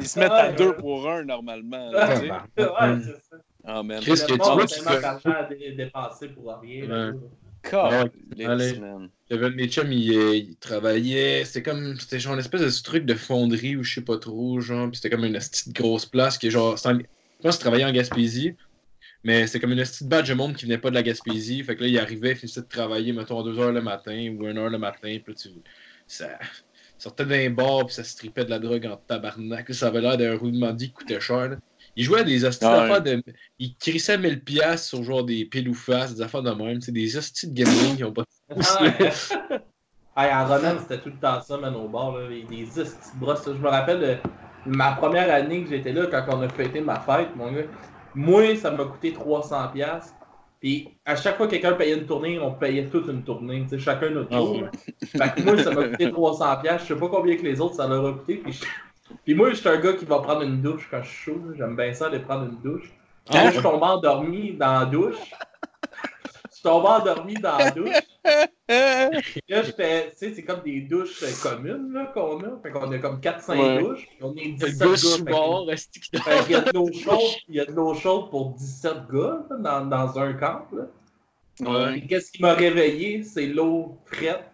Ils 0.00 0.06
se 0.08 0.18
mettent 0.18 0.30
à 0.32 0.52
deux 0.52 0.74
pour 0.76 1.08
un, 1.08 1.24
normalement. 1.24 1.90
là, 1.92 2.18
tu 2.20 2.26
sais. 2.26 2.30
ouais, 2.30 2.98
c'est 3.04 3.10
ça. 3.30 3.36
Ah, 3.64 3.82
man. 3.82 4.00
Chris, 4.00 4.12
que 4.12 4.32
tu 4.32 4.36
vois, 4.36 4.66
tellement 4.66 5.00
d'argent 5.00 5.30
à 5.30 5.42
dé- 5.44 5.72
dépenser 5.72 6.28
pour 6.28 6.56
rien. 6.60 6.86
là. 6.86 7.12
De 9.28 9.48
mes 9.48 9.68
chums, 9.68 9.90
il, 9.92 10.12
il 10.12 10.56
travaillait. 10.56 11.44
C'était 11.44 11.68
comme. 11.70 11.98
C'était 11.98 12.20
genre 12.20 12.34
une 12.34 12.38
espèce 12.40 12.60
de 12.60 12.82
truc 12.84 13.04
de 13.06 13.14
fonderie 13.14 13.74
ou 13.76 13.82
je 13.82 13.94
sais 13.94 14.00
pas 14.04 14.18
trop, 14.18 14.60
genre. 14.60 14.88
Puis 14.88 14.96
c'était 14.96 15.10
comme 15.10 15.24
une 15.24 15.32
petite 15.34 15.72
grosse 15.74 16.06
place 16.06 16.38
qui 16.38 16.46
est 16.46 16.50
genre. 16.50 16.76
Je 16.76 16.82
pense 17.42 17.56
qu'il 17.56 17.60
travaillait 17.62 17.84
en 17.84 17.92
Gaspésie. 17.92 18.54
Mais 19.24 19.46
c'était 19.48 19.58
comme 19.60 19.72
une 19.72 19.82
petite 19.82 20.08
badge 20.08 20.28
de 20.28 20.34
monde 20.34 20.54
qui 20.54 20.64
venait 20.66 20.78
pas 20.78 20.90
de 20.90 20.94
la 20.94 21.02
Gaspésie. 21.02 21.62
Fait 21.64 21.74
que 21.74 21.82
là, 21.82 21.88
il 21.88 21.98
arrivait, 21.98 22.30
il 22.32 22.36
finissait 22.36 22.60
de 22.60 22.66
travailler, 22.68 23.12
mettons, 23.12 23.40
à 23.40 23.42
2h 23.42 23.72
le 23.72 23.82
matin 23.82 24.12
ou 24.12 24.44
1h 24.44 24.68
le 24.70 24.78
matin. 24.78 25.18
Puis 25.24 25.24
là, 25.26 25.34
tu. 25.34 25.48
Ça 26.06 26.38
sortait 26.98 27.24
d'un 27.24 27.50
bar, 27.50 27.86
puis 27.86 27.94
ça 27.94 28.04
se 28.04 28.16
tripait 28.16 28.44
de 28.44 28.50
la 28.50 28.58
drogue 28.58 28.86
en 28.86 28.96
tabarnak. 28.96 29.72
Ça 29.74 29.88
avait 29.88 30.00
l'air 30.00 30.16
d'un 30.16 30.36
roulement 30.36 30.72
de 30.72 30.78
vie 30.80 30.88
qui 30.88 30.94
coûtait 30.94 31.20
cher. 31.20 31.48
là. 31.48 31.56
Il 31.98 32.04
jouait 32.04 32.20
à 32.20 32.24
des 32.24 32.44
hosties 32.44 32.64
Ah 32.64 32.82
ouais. 32.82 32.88
d'affaires 32.88 33.02
de. 33.02 33.22
Il 33.58 33.74
crissait 33.76 34.18
1000$ 34.18 34.40
piastres 34.40 34.88
sur 34.88 35.02
genre 35.02 35.24
des 35.24 35.44
piles 35.46 35.68
ou 35.68 35.74
faces, 35.74 36.14
des 36.14 36.22
affaires 36.22 36.42
de 36.42 36.50
même. 36.50 36.80
C'est 36.80 36.92
des 36.92 37.16
hosties 37.16 37.50
de 37.50 37.62
gambling 37.64 37.96
qui 37.96 38.04
ont 38.04 38.12
pas 38.12 38.24
Ah, 38.50 38.82
ouais. 38.82 39.10
Hey, 40.18 40.32
en 40.32 40.46
Ronan, 40.46 40.76
c'était 40.80 40.98
tout 41.02 41.10
le 41.10 41.18
temps 41.20 41.42
ça, 41.42 41.58
man, 41.58 41.74
au 41.74 41.88
bar. 41.88 42.16
Là. 42.16 42.28
Des 42.28 42.42
petites 42.64 42.96
brosses. 43.16 43.42
Je 43.46 43.50
me 43.52 43.68
rappelle 43.68 44.00
de 44.00 44.16
ma 44.64 44.92
première 44.92 45.30
année 45.32 45.62
que 45.62 45.68
j'étais 45.68 45.92
là, 45.92 46.06
quand 46.06 46.24
on 46.38 46.40
a 46.40 46.48
fêté 46.48 46.80
ma 46.80 46.98
fête, 47.00 47.36
mon 47.36 47.52
gars. 47.52 47.64
Moi, 48.14 48.56
ça 48.56 48.70
m'a 48.70 48.84
coûté 48.84 49.12
300$. 49.12 50.00
Puis 50.66 50.88
à 51.04 51.14
chaque 51.14 51.36
fois 51.36 51.46
que 51.46 51.52
quelqu'un 51.52 51.74
payait 51.74 51.96
une 51.96 52.06
tournée, 52.06 52.40
on 52.40 52.50
payait 52.50 52.86
toute 52.86 53.06
une 53.06 53.22
tournée. 53.22 53.64
chacun 53.78 54.10
notre 54.10 54.30
Ah 54.32 54.38
tour. 54.38 54.62
Fait 55.06 55.32
que 55.36 55.42
moi, 55.44 55.58
ça 55.62 55.70
m'a 55.70 55.84
coûté 55.84 56.08
300$. 56.08 56.60
piastres. 56.60 56.88
Je 56.88 56.94
sais 56.94 56.98
pas 56.98 57.06
combien 57.08 57.36
que 57.36 57.42
les 57.42 57.60
autres, 57.60 57.76
ça 57.76 57.86
leur 57.86 58.04
a 58.04 58.12
coûté. 58.14 58.34
Puis, 58.42 58.52
je- 58.54 58.64
puis 59.24 59.34
moi, 59.36 59.50
je 59.50 59.54
suis 59.54 59.68
un 59.68 59.76
gars 59.76 59.92
qui 59.92 60.04
va 60.06 60.18
prendre 60.18 60.42
une 60.42 60.60
douche 60.60 60.88
quand 60.90 61.00
je 61.04 61.08
suis 61.08 61.16
chaud. 61.32 61.40
J'aime 61.56 61.76
bien 61.76 61.94
ça, 61.94 62.08
aller 62.08 62.18
prendre 62.18 62.46
une 62.46 62.58
douche. 62.68 62.90
Puis 63.26 63.34
là, 63.36 63.52
je 63.52 63.60
tombé 63.60 63.84
endormi 63.84 64.54
dans 64.54 64.80
la 64.80 64.84
douche. 64.86 65.30
Je 66.66 66.70
suis 66.70 66.80
tombé 66.82 66.88
endormi 66.88 67.34
dans 67.34 67.58
la 67.58 67.70
douche. 67.70 67.94
Là, 68.68 69.62
j'étais, 69.62 70.10
tu 70.10 70.16
sais, 70.16 70.32
c'est 70.34 70.42
comme 70.42 70.62
des 70.64 70.80
douches 70.80 71.22
euh, 71.22 71.28
communes 71.40 71.92
là, 71.92 72.06
qu'on 72.12 72.40
a. 72.40 72.60
Fait 72.60 72.70
qu'on 72.72 72.90
a 72.90 72.98
comme 72.98 73.20
4-5 73.20 73.56
Ouais. 73.56 73.78
douches. 73.82 74.06
puis 74.08 74.18
On 74.22 74.34
est 74.34 74.44
Le 74.60 74.66
17 74.66 74.78
gars 74.80 74.96
sous 74.96 75.24
bord, 75.24 75.70
fait 75.70 76.42
qu'il 76.42 76.50
y 76.50 76.54
a 76.56 76.60
de 76.62 76.70
l'eau 76.74 76.90
chaude, 76.92 77.20
il 77.48 77.54
y 77.54 77.60
a 77.60 77.64
de 77.66 77.70
l'eau 77.72 77.94
chaude 77.94 78.30
pour 78.30 78.50
17 78.54 78.92
gars 79.12 79.38
là, 79.48 79.56
dans, 79.60 79.86
dans 79.86 80.18
un 80.18 80.32
camp. 80.32 80.66
Là. 80.72 80.84
Ouais. 81.70 81.98
Et 81.98 82.06
qu'est-ce 82.08 82.32
qui 82.32 82.42
m'a 82.42 82.54
réveillé? 82.54 83.22
C'est 83.22 83.46
l'eau 83.46 83.98
frette. 84.06 84.44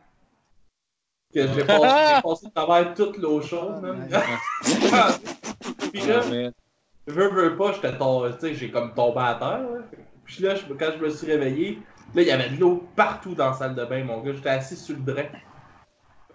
Que 1.35 1.47
j'ai 1.49 1.65
passé, 1.65 2.15
j'ai 2.17 2.23
passé 2.29 2.47
à 2.47 2.51
travers 2.67 2.95
toute 2.95 3.17
l'eau 3.17 3.41
chaude. 3.41 3.81
même. 3.81 4.07
Puis 5.93 6.03
là, 6.03 6.21
veux, 7.07 7.31
veux 7.31 7.57
pas, 7.57 7.73
j'étais 7.73 7.97
tombé, 7.97 8.31
tu 8.35 8.41
sais, 8.41 8.55
j'ai 8.55 8.71
comme 8.71 8.93
tombé 8.93 9.21
à 9.21 9.35
terre. 9.37 9.63
là. 9.71 9.79
Puis 10.25 10.43
là, 10.43 10.55
je- 10.55 10.73
quand 10.75 10.91
je 10.99 11.03
me 11.03 11.09
suis 11.11 11.27
réveillé, 11.27 11.79
là, 12.15 12.23
il 12.23 12.29
y 12.29 12.31
avait 12.31 12.51
de 12.51 12.61
l'eau 12.61 12.89
partout 12.97 13.35
dans 13.35 13.51
la 13.51 13.55
salle 13.55 13.75
de 13.75 13.85
bain, 13.85 14.05
mon 14.05 14.21
gars. 14.21 14.33
J'étais 14.35 14.49
assis 14.51 14.77
sur 14.77 14.97
le 14.97 15.03
drain. 15.03 15.27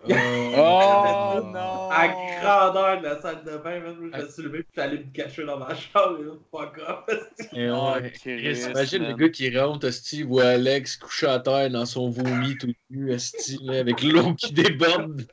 Oh 0.09 1.41
non! 1.43 1.89
À 1.89 2.07
grandeur 2.39 2.99
de 3.01 3.03
la 3.07 3.21
salle 3.21 3.43
de 3.43 3.57
bain, 3.57 3.81
je 3.83 3.91
me 4.21 4.29
suis 4.29 4.43
levé, 4.43 4.59
puis 4.59 4.71
j'allais 4.75 4.99
me 4.99 5.11
cacher 5.13 5.43
dans 5.45 5.57
ma 5.57 5.75
chambre. 5.75 6.19
Et 6.19 6.23
là, 6.23 6.31
fuck 6.51 6.79
off. 6.87 7.49
Et 7.53 7.69
Oh, 7.69 7.93
ouais. 7.95 8.11
Chris, 8.11 8.37
Chris, 8.41 8.69
imagine 8.69 9.07
le 9.07 9.13
gars 9.15 9.29
qui 9.29 9.57
rentre, 9.57 9.85
Esti, 9.87 10.23
voit 10.23 10.45
Alex 10.49 10.97
couché 10.97 11.27
à 11.27 11.39
terre 11.39 11.69
dans 11.71 11.85
son 11.85 12.09
vomi 12.09 12.57
tout 12.57 12.71
nu, 12.89 13.11
Esti, 13.11 13.59
là, 13.63 13.79
avec 13.79 14.01
l'eau 14.01 14.33
qui 14.35 14.53
déborde. 14.53 15.25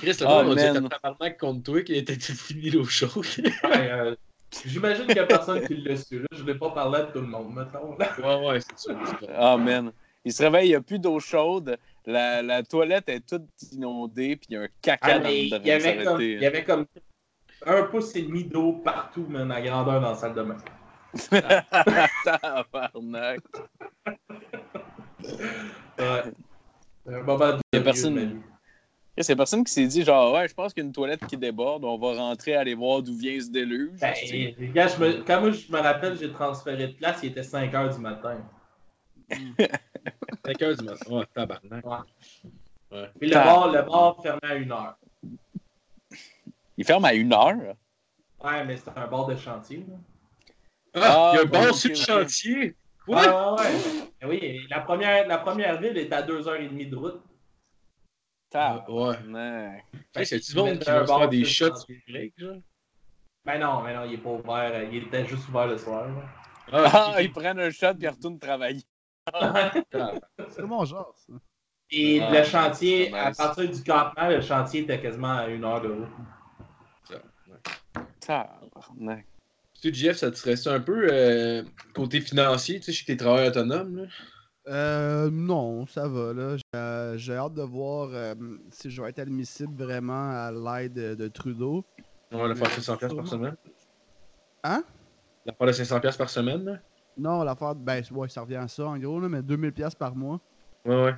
Chris, 0.00 0.16
le 0.20 0.26
Ah, 0.26 0.42
monde 0.42 0.56
man. 0.56 0.76
être 0.76 0.88
tabarnak 0.88 1.38
contre 1.38 1.62
toi 1.62 1.82
qui 1.82 1.94
était 1.94 2.16
tout 2.16 2.32
fini 2.34 2.70
l'eau 2.70 2.84
chaude? 2.84 3.24
Ouais, 3.64 3.90
euh, 3.90 4.16
J'imagine 4.66 5.06
qu'il 5.06 5.16
y 5.16 5.20
a 5.20 5.26
personne 5.26 5.66
qui 5.66 5.76
l'a 5.76 5.96
su. 5.96 6.20
Là. 6.20 6.26
Je 6.36 6.44
l'ai 6.44 6.54
pas 6.54 6.70
parlé 6.70 6.98
à 7.00 7.02
tout 7.04 7.20
le 7.20 7.26
monde, 7.26 7.54
mettons. 7.54 7.96
là. 7.98 8.40
ouais, 8.40 8.48
ouais, 8.48 8.60
c'est 8.60 8.78
sûr. 8.78 8.96
Ah, 9.34 9.56
man. 9.56 9.92
Il 10.24 10.32
se 10.32 10.42
réveille, 10.42 10.66
il 10.66 10.70
n'y 10.70 10.76
a 10.76 10.80
plus 10.80 10.98
d'eau 10.98 11.18
chaude. 11.18 11.76
La, 12.06 12.42
la 12.42 12.62
toilette 12.62 13.08
est 13.08 13.26
toute 13.26 13.48
inondée, 13.72 14.36
puis 14.36 14.46
il 14.50 14.54
y 14.54 14.56
a 14.56 14.62
un 14.62 14.68
caca 14.80 15.14
Ah, 15.14 15.18
dans 15.18 15.28
il 15.28 15.48
y 15.48 15.70
avait 15.70 16.04
comme. 16.04 16.20
Il 16.20 16.40
y 16.40 16.46
avait 16.46 16.64
comme 16.64 16.86
un 17.64 17.82
pouce 17.84 18.14
et 18.16 18.22
demi 18.22 18.44
d'eau 18.44 18.72
partout, 18.84 19.26
man, 19.28 19.50
à 19.50 19.60
grandeur 19.60 20.00
dans 20.00 20.10
la 20.10 20.14
salle 20.16 20.34
de 20.34 20.42
bain. 20.42 20.56
Tabarnak. 22.24 23.40
Ouais. 25.98 26.22
Un 27.06 27.22
moment 27.22 27.38
de 27.38 27.38
ma 27.38 27.52
vie. 27.56 27.60
Il 27.72 27.76
y 27.76 27.80
a 27.80 27.82
personne 27.82 28.42
qui 29.16 29.72
s'est 29.72 29.86
dit, 29.86 30.02
genre, 30.04 30.34
ouais, 30.34 30.48
je 30.48 30.54
pense 30.54 30.72
qu'il 30.72 30.82
y 30.82 30.86
a 30.86 30.88
une 30.88 30.92
toilette 30.92 31.26
qui 31.26 31.36
déborde, 31.36 31.84
on 31.84 31.98
va 31.98 32.14
rentrer 32.14 32.54
aller 32.56 32.74
voir 32.74 33.02
d'où 33.02 33.14
vient 33.14 33.38
ce 33.40 33.50
déluge. 33.50 34.00
Ben, 34.00 34.14
les 34.58 34.68
gars, 34.74 34.88
je 34.88 34.96
me- 34.98 35.22
quand 35.22 35.40
moi 35.40 35.50
je 35.50 35.70
me 35.70 35.78
rappelle, 35.78 36.16
j'ai 36.16 36.32
transféré 36.32 36.88
de 36.88 36.92
place, 36.92 37.20
il 37.22 37.30
était 37.30 37.42
5 37.42 37.72
h 37.72 37.94
du 37.94 38.00
matin. 38.00 38.38
5 40.44 40.62
heures 40.62 40.76
du 40.76 40.84
matin. 40.84 41.04
Oh, 41.10 41.24
tabarnak. 41.34 41.84
Puis 43.18 43.28
le 43.30 43.34
bar, 43.34 43.72
le 43.72 43.82
bar 43.82 44.16
fermait 44.22 44.40
à 44.42 44.54
1 44.54 44.70
heure. 44.70 44.96
Il 46.76 46.84
ferme 46.84 47.04
à 47.04 47.14
une 47.14 47.32
heure? 47.32 47.76
Ouais, 48.42 48.64
mais 48.64 48.76
c'était 48.76 48.90
un 48.96 49.06
bar 49.06 49.26
de 49.26 49.36
chantier. 49.36 49.84
là. 49.88 49.96
Ah, 50.94 51.30
il 51.32 51.36
y 51.36 51.38
a 51.38 51.42
un 51.42 51.44
bon, 51.46 51.52
bar 51.52 51.74
sur 51.74 51.88
le 51.90 51.94
chantier? 51.94 52.56
Ouais, 52.58 52.74
Quoi? 53.06 53.54
ouais, 53.54 53.62
ouais. 53.62 53.78
Ben 54.20 54.28
oui, 54.28 54.66
la 54.68 54.80
première, 54.80 55.26
la 55.26 55.38
première 55.38 55.80
ville 55.80 55.96
est 55.96 56.12
à 56.12 56.22
2h30 56.22 56.90
de 56.90 56.96
route. 56.96 57.22
Ah, 58.54 58.84
ouais. 58.88 59.14
Tabarnak. 59.14 59.84
Hey, 60.14 60.26
c'est 60.26 60.38
du 60.38 60.56
monde 60.56 60.78
qui 60.78 60.90
bar 60.90 61.06
faire 61.06 61.28
des 61.28 61.44
shots? 61.44 61.76
sur 61.76 61.94
genre? 62.36 62.56
Ben 63.44 63.58
non, 63.58 63.82
mais 63.82 63.94
non, 63.94 64.04
il 64.04 64.14
est 64.14 64.18
pas 64.18 64.30
ouvert. 64.30 64.72
euh, 64.74 64.84
Il 64.92 65.04
était 65.04 65.26
juste 65.26 65.48
ouvert 65.48 65.66
le 65.66 65.76
soir. 65.78 66.06
là. 66.06 66.22
Ah, 66.72 67.14
ok. 67.16 67.22
ils 67.24 67.32
prennent 67.32 67.58
un 67.58 67.70
shot 67.70 67.94
puis 67.94 68.04
ils 68.04 68.08
retournent 68.08 68.38
travailler. 68.38 68.82
C'est 70.48 70.62
mon 70.62 70.84
genre, 70.84 71.14
ça. 71.16 71.32
Et 71.90 72.20
Ah, 72.22 72.30
le 72.30 72.44
chantier, 72.44 73.06
nice. 73.10 73.14
à 73.14 73.32
partir 73.32 73.70
du 73.70 73.82
campement, 73.82 74.28
le 74.28 74.40
chantier 74.40 74.82
était 74.82 75.00
quasiment 75.00 75.38
à 75.38 75.46
une 75.48 75.64
heure 75.64 75.80
de 75.80 75.88
route. 75.88 76.08
Tabarnak. 78.20 79.26
Tu 79.80 79.88
sais, 79.88 79.94
Jeff, 79.94 80.16
ça 80.18 80.30
te 80.30 80.36
stresse 80.36 80.66
un 80.68 80.80
peu 80.80 81.08
euh, 81.12 81.64
côté 81.94 82.20
financier, 82.20 82.78
tu 82.78 82.84
sais, 82.86 82.92
je 82.92 82.98
sais 82.98 83.04
que 83.04 83.12
t'es 83.12 83.16
travailleur 83.16 83.48
autonome, 83.50 83.96
là. 83.96 84.04
Euh, 84.68 85.28
non, 85.30 85.86
ça 85.86 86.06
va, 86.08 86.32
là. 86.32 86.56
J'ai, 86.56 86.62
euh, 86.78 87.16
J'ai 87.18 87.34
hâte 87.34 87.54
de 87.54 87.62
voir 87.62 88.10
euh, 88.12 88.34
si 88.70 88.90
je 88.90 89.02
vais 89.02 89.08
être 89.10 89.18
admissible 89.18 89.74
vraiment 89.82 90.30
à 90.30 90.52
l'aide 90.52 90.92
de, 90.94 91.14
de 91.14 91.28
Trudeau. 91.28 91.84
On 92.30 92.38
va 92.38 92.48
le 92.48 92.54
faire 92.54 92.68
500$ 92.68 92.96
piastres 92.98 93.16
par 93.16 93.26
semaine. 93.26 93.56
Hein? 94.64 94.84
La 95.44 95.52
part 95.52 95.66
de 95.66 95.72
500$ 95.72 96.00
piastres 96.00 96.18
par 96.18 96.30
semaine, 96.30 96.64
là? 96.64 96.76
Non, 97.18 97.42
l'affaire, 97.42 97.74
ben, 97.74 98.02
ouais, 98.12 98.28
ça 98.28 98.40
revient 98.42 98.56
à 98.56 98.68
ça, 98.68 98.86
en 98.86 98.96
gros, 98.98 99.20
là, 99.20 99.28
mais 99.28 99.42
2000$ 99.42 99.72
piastres 99.72 99.98
par 99.98 100.14
mois. 100.14 100.40
Ouais, 100.84 100.94
ouais. 101.04 101.14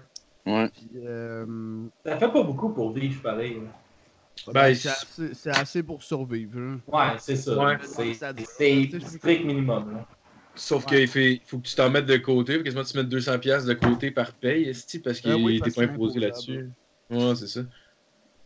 Ouais. 0.47 0.69
Puis, 0.71 0.91
euh, 1.07 1.87
Ça 2.05 2.19
fait 2.19 2.31
pas 2.33 2.43
beaucoup 2.43 2.71
pour 2.71 2.93
vivre 2.93 3.23
pareil. 3.23 3.55
là. 3.55 3.71
Ben, 4.49 4.53
ben, 4.53 4.75
c'est- 4.75 4.89
c'est 4.89 4.89
assez, 4.91 5.35
c'est 5.35 5.51
assez 5.51 5.83
pour 5.83 6.03
survivre. 6.03 6.59
hein. 6.59 6.81
Ouais, 6.89 7.17
c'est 7.19 7.37
ça. 7.37 7.57
Ouais. 7.57 7.79
C'est 7.83 8.15
c'est 8.15 9.01
strict 9.01 9.45
minimum. 9.45 9.93
Là. 9.93 10.07
Sauf 10.56 10.84
Ouais. 10.87 10.99
qu'il 10.99 11.08
fait- 11.08 11.40
faut 11.44 11.58
que 11.58 11.66
tu 11.66 11.75
t'en 11.75 11.90
mettes 11.90 12.06
de 12.06 12.16
côté, 12.16 12.58
faut 12.58 12.62
quasiment 12.64 12.82
que 12.84 12.88
tu 12.88 12.96
mettes 12.96 13.08
200$ 13.08 13.38
piastres 13.40 13.68
de 13.68 13.75
côté 13.75 14.11
par 14.11 14.32
paye, 14.32 14.64
esti, 14.68 15.00
parce 15.00 15.20
que 15.20 15.30
Ah 15.30 15.37
oui, 15.37 15.54
t'es 15.54 15.64
parce 15.64 15.75
pas 15.75 15.82
imposé 15.82 16.20
là-dessus. 16.20 16.68
Ouais, 17.11 17.34
c'est 17.34 17.49
ça. 17.49 17.61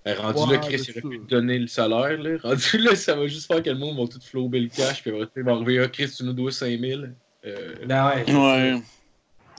Ben, 0.04 0.16
rendu 0.18 0.38
Ouais, 0.40 0.52
là, 0.56 0.58
Chris, 0.58 0.82
il 0.88 0.90
aurait 1.04 1.16
pu 1.18 1.20
te 1.20 1.30
donner 1.30 1.58
le 1.58 1.66
salaire, 1.66 2.16
là. 2.22 2.38
Rendu 2.42 2.78
là, 2.78 2.94
ça 2.96 3.14
va 3.14 3.26
juste 3.26 3.46
faire 3.46 3.62
que 3.62 3.68
le 3.68 3.76
monde 3.76 3.98
va 3.98 4.06
tout 4.06 4.20
flouber 4.24 4.60
le 4.60 4.68
cash, 4.68 5.02
puis 5.02 5.10
après, 5.10 5.28
il 5.36 5.42
va 5.42 5.52
arriver, 5.52 5.80
ah, 5.80 5.88
Chris, 5.88 6.10
tu 6.16 6.24
nous 6.24 6.32
dois 6.32 6.50
5000. 6.52 7.14
Euh, 7.44 7.74
Ben 7.86 8.08
ouais. 8.08 8.32
Ouais. 8.34 8.82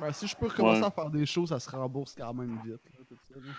Ben, 0.01 0.11
si 0.13 0.27
je 0.27 0.35
peux 0.35 0.47
recommencer 0.47 0.79
Ouais. 0.81 0.87
à 0.87 0.91
faire 0.91 1.09
des 1.09 1.25
choses, 1.25 1.49
ça 1.49 1.59
se 1.59 1.69
rembourse 1.69 2.15
quand 2.17 2.33
même 2.33 2.57
vite. 2.65 2.73
là, 2.73 3.05
tout 3.07 3.17
ça, 3.27 3.35
là. 3.35 3.51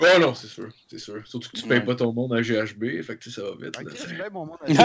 Oh 0.00 0.06
non, 0.20 0.34
c'est 0.34 0.48
sûr, 0.48 0.68
c'est 0.88 0.98
sûr. 0.98 1.24
Surtout 1.26 1.50
que 1.50 1.56
tu 1.56 1.68
payes 1.68 1.84
pas 1.84 1.94
ton 1.94 2.12
monde 2.12 2.32
à 2.32 2.42
GHB, 2.42 3.02
fait 3.02 3.16
que 3.16 3.22
tu 3.22 3.30
sais, 3.30 3.40
ça 3.40 3.48
va 3.48 3.54
vite. 3.56 3.76
Là. 3.76 3.84
Chris, 3.84 4.14
ben, 4.18 4.28
mon 4.32 4.46
monde 4.46 4.58
Je 4.66 4.74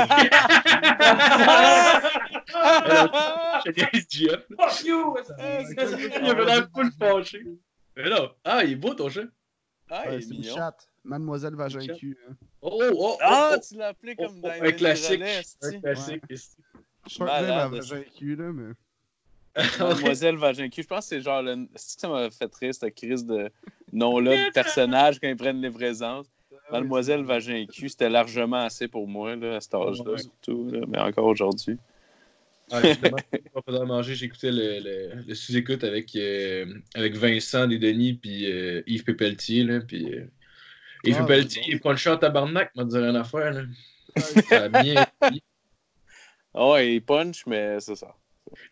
Jeff. 4.09 4.45
ça. 4.49 4.55
Fuck 4.57 4.83
you! 4.85 5.15
Il 6.21 6.29
avait 6.29 6.45
l'air 6.45 6.69
full 6.73 6.91
fâché. 6.99 7.43
Mais 7.95 8.09
non. 8.09 8.31
Ah, 8.43 8.63
il 8.63 8.73
est 8.73 8.75
beau 8.75 8.93
ton 8.93 9.09
chat. 9.09 9.23
Ah, 9.89 10.03
il 10.07 10.13
est 10.13 10.21
c'est 10.21 10.33
une 10.33 10.41
mignon. 10.41 10.55
chatte. 10.55 10.87
Mademoiselle 11.03 11.55
Vagin 11.55 11.87
cul. 11.95 12.17
Hein. 12.27 12.33
Oh, 12.61 12.79
oh, 12.81 12.91
oh. 12.93 13.17
Ah, 13.21 13.55
oh, 13.55 13.59
tu 13.67 13.75
l'as 13.75 13.87
appelé 13.87 14.13
oh, 14.17 14.27
comme 14.27 14.41
dans 14.41 14.49
Un 14.49 14.71
classique. 14.71 15.23
Un 15.63 15.79
classique. 15.79 16.23
Je 16.29 17.17
peux 17.17 17.25
pas 17.25 17.67
Vagin 17.67 18.03
cul, 18.15 18.35
là, 18.35 18.51
mais. 18.51 18.73
Mademoiselle 19.79 20.35
Vagincu. 20.35 20.83
Je 20.83 20.87
pense 20.87 21.05
que 21.05 21.15
c'est 21.15 21.21
genre 21.21 21.41
le. 21.41 21.67
C'est 21.75 21.95
que 21.95 22.01
ça 22.01 22.09
m'a 22.09 22.29
fait 22.29 22.53
rire, 22.55 22.73
cette 22.73 22.95
crise 22.95 23.25
de 23.25 23.49
nom-là 23.91 24.47
de 24.47 24.51
personnage 24.51 25.19
quand 25.19 25.27
ils 25.27 25.35
prennent 25.35 25.61
les 25.61 25.71
présences. 25.71 26.27
Mademoiselle 26.71 27.23
Vagincu, 27.23 27.89
c'était 27.89 28.09
largement 28.09 28.63
assez 28.63 28.87
pour 28.87 29.07
moi, 29.07 29.35
là, 29.35 29.55
à 29.55 29.61
cet 29.61 29.73
âge-là, 29.73 30.17
surtout. 30.17 30.69
là, 30.71 30.81
mais 30.87 30.99
encore 30.99 31.25
aujourd'hui. 31.25 31.77
Ah, 32.71 32.81
justement, 32.83 33.17
pendant 33.65 33.85
manger, 33.85 34.13
j'écoutais 34.13 34.51
le, 34.51 34.79
le, 34.79 35.23
le 35.27 35.35
sous-écoute 35.35 35.83
avec, 35.83 36.15
euh, 36.15 36.65
avec 36.93 37.15
Vincent 37.15 37.65
Desdenis 37.65 38.13
puis 38.13 38.51
euh, 38.51 38.83
Yves 38.85 39.03
Pépeltier. 39.03 39.63
Là, 39.63 39.79
puis, 39.81 40.13
euh, 40.13 40.29
Yves 41.03 41.17
Ah, 41.19 41.23
Pépeltier, 41.23 41.63
il 41.67 41.75
est 41.75 41.79
pas 41.79 41.91
le 41.91 41.97
chat 41.97 42.13
en 42.13 42.17
tabarnak, 42.17 42.75
m'a 42.75 42.83
dit 42.83 42.97
rien 42.97 43.15
à 43.15 43.23
faire. 43.23 43.51
Là. 43.51 43.63
Ça 44.49 44.63
a 44.63 44.69
bien. 44.69 45.05
Ah 46.53 46.69
ouais, 46.71 46.95
il 46.95 47.01
punch, 47.01 47.45
mais 47.47 47.79
c'est 47.79 47.95
ça. 47.95 48.15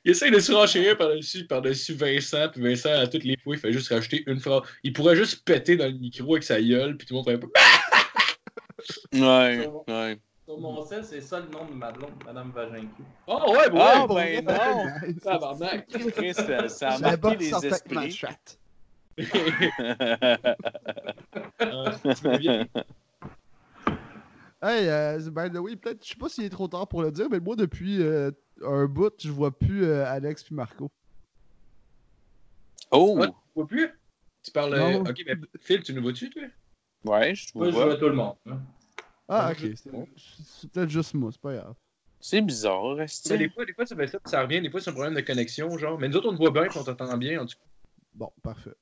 Il 0.06 0.12
essaie 0.12 0.32
de 0.32 0.40
surenchérir 0.40 0.98
par-dessus 0.98 1.46
par 1.46 1.62
-dessus 1.62 1.94
Vincent, 1.96 2.50
puis 2.52 2.62
Vincent, 2.62 2.92
à 2.92 3.08
toutes 3.08 3.24
les 3.24 3.38
fois, 3.38 3.56
il 3.56 3.60
fait 3.60 3.72
juste 3.74 3.90
rajouter 3.90 4.24
une 4.28 4.40
phrase. 4.40 4.62
Il 4.84 4.94
pourrait 4.94 5.16
juste 5.16 5.44
péter 5.46 5.76
dans 5.76 5.86
le 5.88 5.94
micro 5.98 6.34
avec 6.36 6.44
sa 6.44 6.62
gueule, 6.62 6.98
puis 6.98 7.08
tout 7.08 7.14
le 7.14 7.18
monde 7.18 7.26
ferait 7.26 7.40
pas. 7.40 7.48
Ouais, 9.14 9.68
ouais. 9.88 10.20
Sur 10.46 10.60
mon 10.60 10.86
sel, 10.86 11.04
c'est 11.04 11.20
ça 11.20 11.42
le 11.42 11.48
nom 11.50 11.66
de 11.66 11.74
ma 11.74 11.92
blonde, 11.92 12.12
Madame 12.26 12.52
Vagincu. 12.52 13.04
Oh 13.28 13.52
ouais, 13.52 13.70
ouais, 13.70 13.80
Ah, 13.82 14.06
bon, 14.08 14.16
ben 14.16 14.46
non! 14.46 14.86
Tabarnak. 15.22 15.88
Chris, 15.88 16.34
ça, 16.34 16.90
a 16.90 17.00
marqué 17.00 17.36
les 17.40 17.66
esprits. 17.66 18.12
chatte. 18.12 18.58
Ah, 21.60 21.92
tu 22.04 22.24
vas 22.24 22.38
bien? 22.38 22.68
Hey, 24.62 24.88
euh, 24.90 25.20
by 25.30 25.52
the 25.52 25.58
way, 25.60 25.76
peut-être, 25.76 26.04
je 26.04 26.10
sais 26.10 26.16
pas 26.16 26.30
s'il 26.30 26.46
est 26.46 26.50
trop 26.50 26.68
tard 26.68 26.88
pour 26.88 27.04
le 27.04 27.12
dire, 27.12 27.28
mais 27.30 27.40
moi, 27.40 27.56
depuis 27.56 28.02
euh, 28.02 28.32
un 28.64 28.86
bout, 28.86 29.14
je 29.20 29.32
vois 29.32 29.58
plus 29.58 29.86
euh, 29.86 30.06
Alex 30.06 30.44
puis 30.44 30.56
Marco. 30.56 30.90
Oh! 32.92 33.18
Ouais. 33.20 33.28
Tu 33.28 33.34
vois 33.56 33.68
plus? 33.68 33.90
Tu 34.44 34.52
parles. 34.52 34.74
euh, 34.74 34.78
Non. 34.80 35.02
Ok, 35.02 35.22
mais 35.26 35.36
Phil, 35.60 35.84
tu 35.84 35.94
nous 35.94 36.02
vois-tu, 36.02 36.30
toi? 36.30 36.44
Ouais, 37.06 37.36
je 37.36 37.52
Moi, 37.56 37.68
je 37.68 37.72
vois. 37.72 37.96
tout 37.96 38.10
le 38.10 38.16
monde. 38.16 38.36
hein. 38.50 38.60
Ah, 39.30 39.52
ok. 39.52 39.58
C'est 39.76 39.92
c'est 40.46 40.72
peut-être 40.72 40.90
juste 40.90 41.14
moi, 41.14 41.32
c'est 41.32 41.42
pas 41.42 41.54
grave. 41.56 41.76
C'est 42.20 42.42
bizarre, 42.42 42.96
Mais 42.96 43.02
reste 43.02 43.32
des 43.32 43.50
fois, 43.50 43.66
des 43.66 43.74
fois, 43.74 43.86
ça 43.86 43.96
fait 43.96 44.18
ça, 44.26 44.42
revient. 44.42 44.62
Des 44.62 44.70
fois, 44.70 44.82
c'est 44.82 44.90
un 44.90 44.94
problème 44.94 45.14
de 45.14 45.22
connexion, 45.22 45.78
genre. 45.78 46.00
Mais 46.00 46.08
nous 46.08 46.16
autres, 46.16 46.30
on 46.30 46.34
te 46.34 46.38
voit 46.38 46.52
bien, 46.52 46.68
puis 46.68 46.80
on 46.80 46.84
t'entend 46.84 47.18
bien, 47.18 47.42
en 47.42 47.46
tout 47.46 47.58
cas. 47.58 47.66
Bon, 48.16 48.32
parfait. 48.42 48.74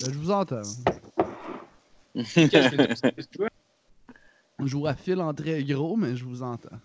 Ben, 0.00 0.12
je 0.12 0.18
vous 0.18 0.30
entends. 0.30 0.62
Qu'est-ce 2.14 2.46
que 2.70 2.76
qu'est-ce 2.86 3.26
que 3.28 3.32
tu 3.32 3.38
vois? 3.38 3.48
Je 4.60 4.66
joue 4.66 4.86
à 4.86 4.94
fil 4.94 5.20
en 5.20 5.34
très 5.34 5.62
gros, 5.64 5.96
mais 5.96 6.16
je 6.16 6.24
vous 6.24 6.42
entends. 6.42 6.78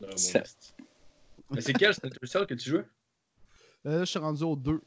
Non, 0.00 0.08
mon 0.08 0.16
Ça- 0.16 0.40
esti. 0.40 0.74
Mais 1.50 1.60
c'est 1.60 1.72
quel 1.72 1.94
Splinter 1.94 2.26
Cell 2.26 2.46
que 2.46 2.54
tu 2.54 2.70
joues? 2.70 2.76
Euh, 3.86 3.98
là, 3.98 3.98
je 4.00 4.04
suis 4.06 4.18
rendu 4.18 4.42
au 4.44 4.56
2. 4.56 4.80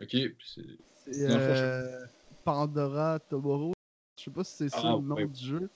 Ok, 0.00 0.08
puis 0.08 0.34
c'est. 0.44 0.62
C'est 1.12 1.26
Dans 1.28 1.34
le 1.34 1.40
fond, 1.40 1.54
je- 1.54 1.62
euh, 1.62 2.06
Pandora 2.44 3.18
Tomorrow. 3.20 3.72
Je 4.18 4.24
sais 4.24 4.30
pas 4.30 4.44
si 4.44 4.56
c'est 4.56 4.68
ça 4.68 4.80
Ah, 4.84 4.96
le 4.96 5.02
nom 5.02 5.14
du 5.26 5.44
jeu. 5.44 5.70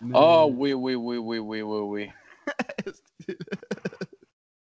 mais- 0.00 0.16
Ah 0.18 0.46
oui, 0.46 0.72
oui, 0.72 0.94
oui, 0.94 1.16
oui, 1.18 1.38
oui, 1.38 1.60
oui, 1.60 1.80
oui. 1.80 2.10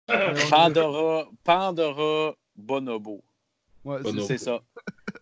Euh, 0.10 0.36
on- 0.45 0.49
Pandora, 0.49 1.30
Pandora 1.43 2.36
Bonobo. 2.56 3.23
Ouais, 3.84 3.97
c'est 3.97 4.04
Bonobo. 4.04 4.28
C'est 4.28 4.38
ça. 4.38 4.62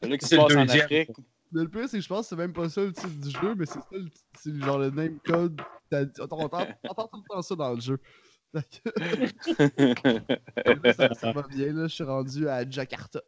C'est 0.02 0.10
là 0.10 0.18
qui 0.18 0.26
se 0.26 0.30
C'est 0.30 0.36
le 0.38 0.42
passe 0.44 0.56
en 0.56 0.66
deuxième. 0.66 0.82
Afrique. 0.84 1.10
Mais 1.52 1.64
le 1.64 1.70
pire, 1.70 1.88
c'est 1.90 1.98
que 1.98 2.04
je 2.04 2.08
pense 2.08 2.22
que 2.22 2.30
c'est 2.30 2.36
même 2.38 2.54
pas 2.54 2.70
ça 2.70 2.82
le 2.82 2.94
titre 2.94 3.10
du 3.10 3.30
jeu, 3.30 3.56
mais 3.56 3.66
c'est 3.66 3.80
ça, 3.80 3.86
le- 3.92 4.08
c'est 4.38 4.56
genre 4.60 4.80
le 4.80 4.90
name 4.90 5.20
code. 5.20 5.60
On 5.92 6.24
entend, 6.24 6.68
on 6.84 6.90
entend 6.90 7.08
tout 7.08 7.18
le 7.18 7.34
temps 7.36 7.42
ça 7.42 7.56
dans 7.56 7.74
le 7.74 7.82
jeu. 7.82 8.00
Ça, 10.94 11.14
ça 11.14 11.32
va 11.32 11.44
bien, 11.44 11.72
là. 11.74 11.88
Je 11.88 11.94
suis 11.96 12.04
rendu 12.04 12.50
à 12.50 12.70
Jakarta. 12.70 13.22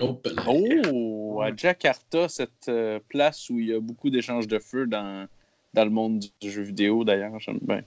Oh, 0.00 1.40
à 1.42 1.54
Jakarta, 1.54 2.28
cette 2.28 2.68
euh, 2.68 3.00
place 3.08 3.48
où 3.50 3.58
il 3.58 3.68
y 3.68 3.74
a 3.74 3.80
beaucoup 3.80 4.10
d'échanges 4.10 4.46
de 4.48 4.58
feu 4.58 4.86
dans, 4.86 5.28
dans 5.74 5.84
le 5.84 5.90
monde 5.90 6.18
du, 6.20 6.28
du 6.40 6.50
jeu 6.50 6.62
vidéo, 6.62 7.04
d'ailleurs. 7.04 7.38
J'aime 7.40 7.58
bien. 7.62 7.82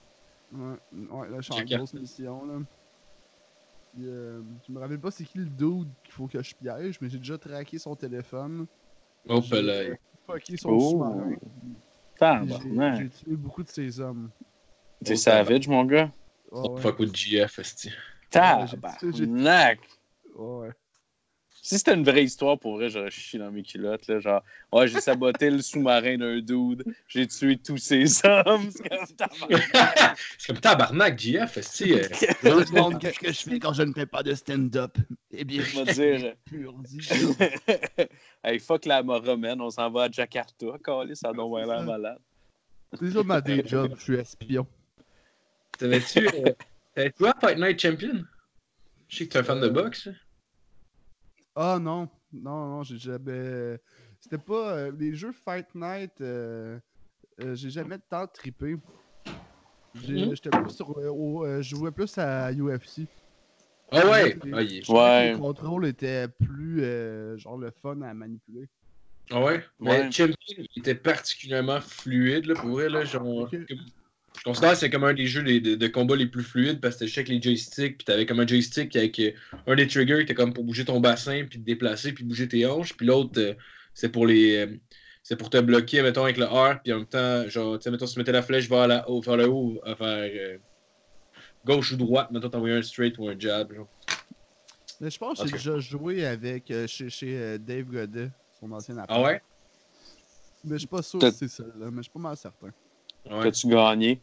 Ouais, 0.52 0.76
ouais, 0.92 1.28
là, 1.30 1.36
je 1.40 1.42
suis 1.42 1.52
en 1.54 1.58
Jakarta. 1.58 1.76
grosse 1.76 1.94
mission, 1.94 2.44
là. 2.46 2.60
Puis, 3.92 4.06
euh, 4.06 4.42
je 4.66 4.72
me 4.72 4.78
rappelle 4.78 5.00
pas 5.00 5.10
c'est 5.10 5.24
qui 5.24 5.38
le 5.38 5.46
dude 5.46 5.88
qu'il 6.04 6.12
faut 6.12 6.26
que 6.26 6.42
je 6.42 6.54
piège, 6.54 6.98
mais 7.00 7.10
j'ai 7.10 7.18
déjà 7.18 7.36
traqué 7.38 7.78
son 7.78 7.94
téléphone. 7.94 8.66
Oh, 9.28 9.40
là. 9.52 9.96
fucké 10.26 10.56
son 10.56 10.70
Oh, 10.70 10.90
sous-marin. 10.90 11.36
J'ai 12.98 13.08
tué 13.08 13.36
beaucoup 13.36 13.62
de 13.62 13.68
ses 13.68 14.00
hommes. 14.00 14.30
T'es 15.04 15.16
savage, 15.16 15.68
mon 15.68 15.84
gars. 15.84 16.10
Ouais, 16.50 16.68
ouais. 16.68 16.80
Fuck 16.80 16.98
with 16.98 17.14
GF, 17.14 17.58
esti. 17.58 17.90
Tabarnak. 18.30 19.80
Ouais, 20.36 20.66
ouais. 20.66 20.70
Si 21.64 21.78
c'était 21.78 21.94
une 21.94 22.02
vraie 22.02 22.24
histoire, 22.24 22.58
pour 22.58 22.74
vrai, 22.74 22.88
j'aurais 22.88 23.12
chié 23.12 23.38
dans 23.38 23.52
mes 23.52 23.62
culottes. 23.62 24.08
Là, 24.08 24.18
genre, 24.18 24.42
ouais, 24.72 24.88
j'ai 24.88 25.00
saboté 25.00 25.48
le 25.48 25.62
sous-marin 25.62 26.18
d'un 26.18 26.40
dude, 26.40 26.82
j'ai 27.06 27.24
tué 27.28 27.56
tous 27.56 27.78
ces 27.78 28.04
hommes. 28.26 28.68
C'est 28.72 28.88
comme 28.88 29.06
tabarnak. 29.16 30.18
C'est 30.38 30.46
comme 30.48 30.60
tabarnak, 30.60 31.18
JF. 31.20 31.56
esti, 31.58 31.92
euh, 31.92 32.02
Je 32.42 32.48
me 32.48 32.64
demande 32.64 32.98
qu'est-ce 32.98 33.18
que 33.20 33.32
je 33.32 33.38
fais 33.42 33.60
quand 33.60 33.72
je 33.74 33.84
ne 33.84 33.92
fais 33.92 34.06
pas 34.06 34.24
de 34.24 34.34
stand-up. 34.34 34.98
Eh 35.30 35.44
bien, 35.44 35.62
Je 35.62 35.82
vais 35.82 36.16
dire. 36.16 36.34
dit. 36.82 37.08
hey, 38.42 38.58
fuck 38.58 38.84
la 38.84 39.00
romaine, 39.00 39.60
on 39.60 39.70
s'en 39.70 39.88
va 39.88 40.02
à 40.04 40.10
Jakarta. 40.10 40.66
Calé, 40.84 41.14
ça 41.14 41.32
donne 41.32 41.48
vraiment 41.48 41.74
l'air 41.74 41.84
malade. 41.84 42.18
C'est 42.98 43.12
ça 43.12 43.22
ma 43.22 43.40
day 43.40 43.62
job, 43.64 43.94
je 43.98 44.02
suis 44.02 44.14
espion. 44.16 44.66
T'avais-tu. 45.78 46.26
euh, 46.28 47.08
à 47.24 47.40
Fight 47.40 47.56
Night 47.58 47.80
Champion? 47.80 48.24
Je 49.08 49.16
sais 49.18 49.26
que 49.28 49.32
t'es 49.34 49.38
un 49.38 49.44
fan 49.44 49.60
de 49.60 49.68
boxe. 49.68 50.08
Ah 51.54 51.78
non, 51.80 52.08
non, 52.32 52.68
non, 52.68 52.82
j'ai 52.82 52.98
jamais. 52.98 53.78
C'était 54.20 54.38
pas. 54.38 54.76
euh, 54.76 54.92
les 54.98 55.14
jeux 55.14 55.32
Fight 55.32 55.66
Night, 55.74 56.20
euh, 56.20 56.78
euh, 57.40 57.54
j'ai 57.54 57.70
jamais 57.70 57.98
tant 57.98 58.26
trippé. 58.26 58.76
Mhm. 59.94 60.34
J'étais 60.34 60.50
plus 60.50 60.70
sur. 60.70 60.98
euh, 60.98 61.08
au- 61.08 61.44
euh, 61.44 61.60
je 61.60 61.76
jouais 61.76 61.92
plus 61.92 62.16
à 62.16 62.50
UFC. 62.52 63.06
Ah 63.90 64.08
ouais? 64.08 64.38
Les- 64.44 64.52
Ah, 64.54 64.62
il 64.62 64.82
trouvais 64.82 64.98
que 64.98 65.08
Ouais. 65.08 65.32
Les 65.32 65.38
contrôles 65.38 65.86
étaient 65.86 66.28
plus. 66.28 66.82
euh, 66.82 67.36
genre 67.36 67.58
le 67.58 67.70
fun 67.70 68.00
à 68.00 68.14
manipuler. 68.14 68.68
Ah 69.30 69.42
ouais? 69.42 69.62
Mais 69.78 69.90
Ouais. 69.90 70.12
Champion, 70.12 70.34
était 70.76 70.94
particulièrement 70.94 71.80
fluide, 71.80 72.46
là, 72.46 72.54
pour 72.54 72.70
vrai, 72.70 72.88
là, 72.88 73.04
genre... 73.04 73.50
Je 74.38 74.44
considère 74.44 74.72
que 74.72 74.78
c'est 74.78 74.90
comme 74.90 75.04
un 75.04 75.14
des 75.14 75.26
jeux 75.26 75.42
de, 75.42 75.74
de 75.76 75.86
combat 75.86 76.16
les 76.16 76.26
plus 76.26 76.42
fluides 76.42 76.80
parce 76.80 76.96
que 76.96 77.06
c'était 77.06 77.20
avec 77.20 77.28
les 77.28 77.40
joysticks, 77.40 77.98
puis 77.98 78.04
t'avais 78.04 78.26
comme 78.26 78.40
un 78.40 78.46
joystick 78.46 78.96
avec 78.96 79.18
euh, 79.20 79.30
un 79.66 79.76
des 79.76 79.86
triggers 79.86 80.16
qui 80.16 80.22
était 80.22 80.34
comme 80.34 80.52
pour 80.52 80.64
bouger 80.64 80.84
ton 80.84 80.98
bassin, 81.00 81.44
puis 81.48 81.60
te 81.60 81.64
déplacer, 81.64 82.12
puis 82.12 82.24
bouger 82.24 82.48
tes 82.48 82.66
hanches, 82.66 82.96
puis 82.96 83.06
l'autre, 83.06 83.38
euh, 83.40 83.54
c'est 83.94 84.08
pour 84.08 84.26
les... 84.26 84.56
euh, 84.56 84.76
c'est 85.22 85.36
pour 85.36 85.50
te 85.50 85.58
bloquer, 85.58 86.02
mettons, 86.02 86.24
avec 86.24 86.38
le 86.38 86.46
R, 86.46 86.80
puis 86.82 86.92
en 86.92 86.96
même 86.96 87.06
temps, 87.06 87.48
genre, 87.48 87.78
tu 87.78 87.84
sais, 87.84 87.90
mettons, 87.92 88.06
si 88.06 88.14
tu 88.14 88.18
mettais 88.18 88.32
la 88.32 88.42
flèche 88.42 88.68
vers, 88.68 88.88
la, 88.88 89.08
haut, 89.08 89.20
vers 89.20 89.36
le 89.36 89.48
haut, 89.48 89.80
euh, 89.86 90.58
gauche 91.64 91.92
ou 91.92 91.96
droite, 91.96 92.32
mettons, 92.32 92.48
t'envoyer 92.48 92.74
un 92.74 92.82
straight 92.82 93.16
ou 93.18 93.28
un 93.28 93.38
jab, 93.38 93.72
genre. 93.72 93.88
Mais 95.00 95.10
je 95.10 95.18
pense 95.18 95.40
que 95.40 95.46
j'ai 95.46 95.52
déjà 95.52 95.78
joué 95.78 96.26
avec 96.26 96.68
euh, 96.72 96.88
chez, 96.88 97.08
chez 97.08 97.58
Dave 97.60 97.84
Godet, 97.84 98.30
son 98.58 98.72
ancien 98.72 98.96
appart. 98.98 99.10
Ah 99.12 99.22
ouais? 99.22 99.42
Mais 100.64 100.74
je 100.74 100.78
suis 100.78 100.88
pas 100.88 101.02
sûr 101.02 101.20
que 101.20 101.30
c'est 101.30 101.48
ça, 101.48 101.64
là, 101.78 101.90
mais 101.92 101.98
je 101.98 102.02
suis 102.02 102.10
pas 102.10 102.18
mal 102.18 102.36
certain. 102.36 102.70
Ouais. 103.30 103.42
T'as-tu 103.42 103.68
gagné? 103.68 104.20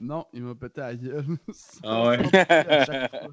Non, 0.00 0.26
il 0.32 0.42
m'a 0.42 0.54
pété 0.54 0.80
à 0.80 0.88
la 0.88 0.94
gueule. 0.94 1.24
Ah 1.82 2.08
ouais? 2.08 2.18
À 2.34 2.84
chaque 2.84 3.10
fois. 3.10 3.30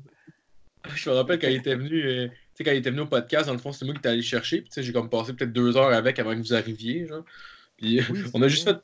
Je 0.96 1.10
me 1.10 1.16
rappelle 1.16 1.40
quand 1.40 1.48
il 1.48 1.56
était 1.56 1.76
venu, 1.76 2.04
euh, 2.04 2.28
tu 2.28 2.34
sais, 2.56 2.64
quand 2.64 2.72
il 2.72 2.78
était 2.78 2.92
venu 2.92 3.02
au 3.02 3.08
podcast, 3.08 3.48
dans 3.48 3.54
le 3.54 3.60
fond, 3.60 3.72
c'est 3.72 3.86
moi 3.86 3.94
qui 3.96 4.00
étais 4.00 4.10
allé 4.10 4.22
chercher. 4.22 4.62
Puis, 4.62 4.70
tu 4.70 4.76
sais, 4.76 4.84
j'ai 4.84 4.94
comme 4.94 5.10
passé 5.10 5.34
peut-être 5.34 5.52
deux 5.52 5.78
heures 5.78 5.94
avec 5.94 6.20
avant 6.20 6.36
que 6.36 6.40
vous 6.40 6.54
arriviez, 6.54 7.08
genre. 7.08 7.24
Puis, 7.78 8.02
Oui, 8.10 8.24
on 8.34 8.42
a 8.42 8.48
juste 8.48 8.70
fait, 8.70 8.78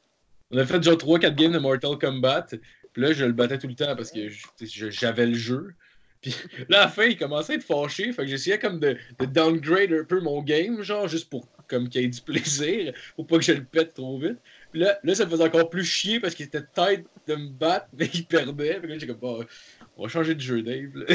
on 0.50 0.58
a 0.58 0.66
fait 0.66 0.82
genre 0.82 0.96
3-4 0.96 1.36
games 1.36 1.52
de 1.52 1.60
Mortal 1.60 1.98
Kombat. 2.00 2.48
Puis 2.94 3.02
là, 3.02 3.14
je 3.14 3.24
le 3.24 3.32
battais 3.34 3.58
tout 3.58 3.68
le 3.68 3.76
temps 3.76 3.96
parce 3.96 4.12
que 4.12 4.30
j'avais 4.68 5.28
le 5.28 5.36
jeu. 5.36 5.74
Puis 6.22 6.36
là, 6.70 6.82
à 6.82 6.86
la 6.86 6.88
fin, 6.88 7.06
il 7.06 7.18
commençait 7.18 7.54
à 7.54 7.56
être 7.56 7.64
fâché. 7.64 8.12
Fait 8.12 8.24
que 8.24 8.28
j'essayais 8.28 8.60
comme 8.60 8.80
de, 8.80 8.98
de 9.20 9.26
downgrade 9.26 9.94
un 9.94 10.04
peu 10.04 10.20
mon 10.20 10.42
game, 10.42 10.82
genre, 10.82 11.08
juste 11.08 11.30
pour 11.30 11.48
comme 11.68 11.88
qu'il 11.88 12.02
y 12.02 12.06
ait 12.06 12.10
du 12.10 12.22
plaisir, 12.22 12.94
pour 13.16 13.28
pas 13.28 13.38
que 13.38 13.44
je 13.44 13.54
le 13.54 13.64
pète 13.64 13.94
trop 13.94 14.20
vite. 14.20 14.38
Puis 14.72 14.80
là, 14.80 14.98
là 15.04 15.16
ça 15.16 15.26
me 15.26 15.30
faisait 15.30 15.44
encore 15.44 15.70
plus 15.70 15.84
chier 15.84 16.20
parce 16.20 16.36
qu'il 16.36 16.46
était 16.46 16.64
tête 16.64 17.06
de 17.28 17.36
me 17.36 17.50
battre, 17.50 17.88
mais 17.98 18.10
il 18.14 18.26
perdait. 18.26 18.80
Que 18.82 18.88
là, 18.88 18.98
j'ai 18.98 19.08
comme, 19.08 19.18
Bon, 19.18 19.46
on 19.98 20.04
va 20.04 20.10
changer 20.10 20.36
de 20.36 20.42
jeu, 20.42 20.62
Dave. 20.62 20.96
là. 20.96 21.06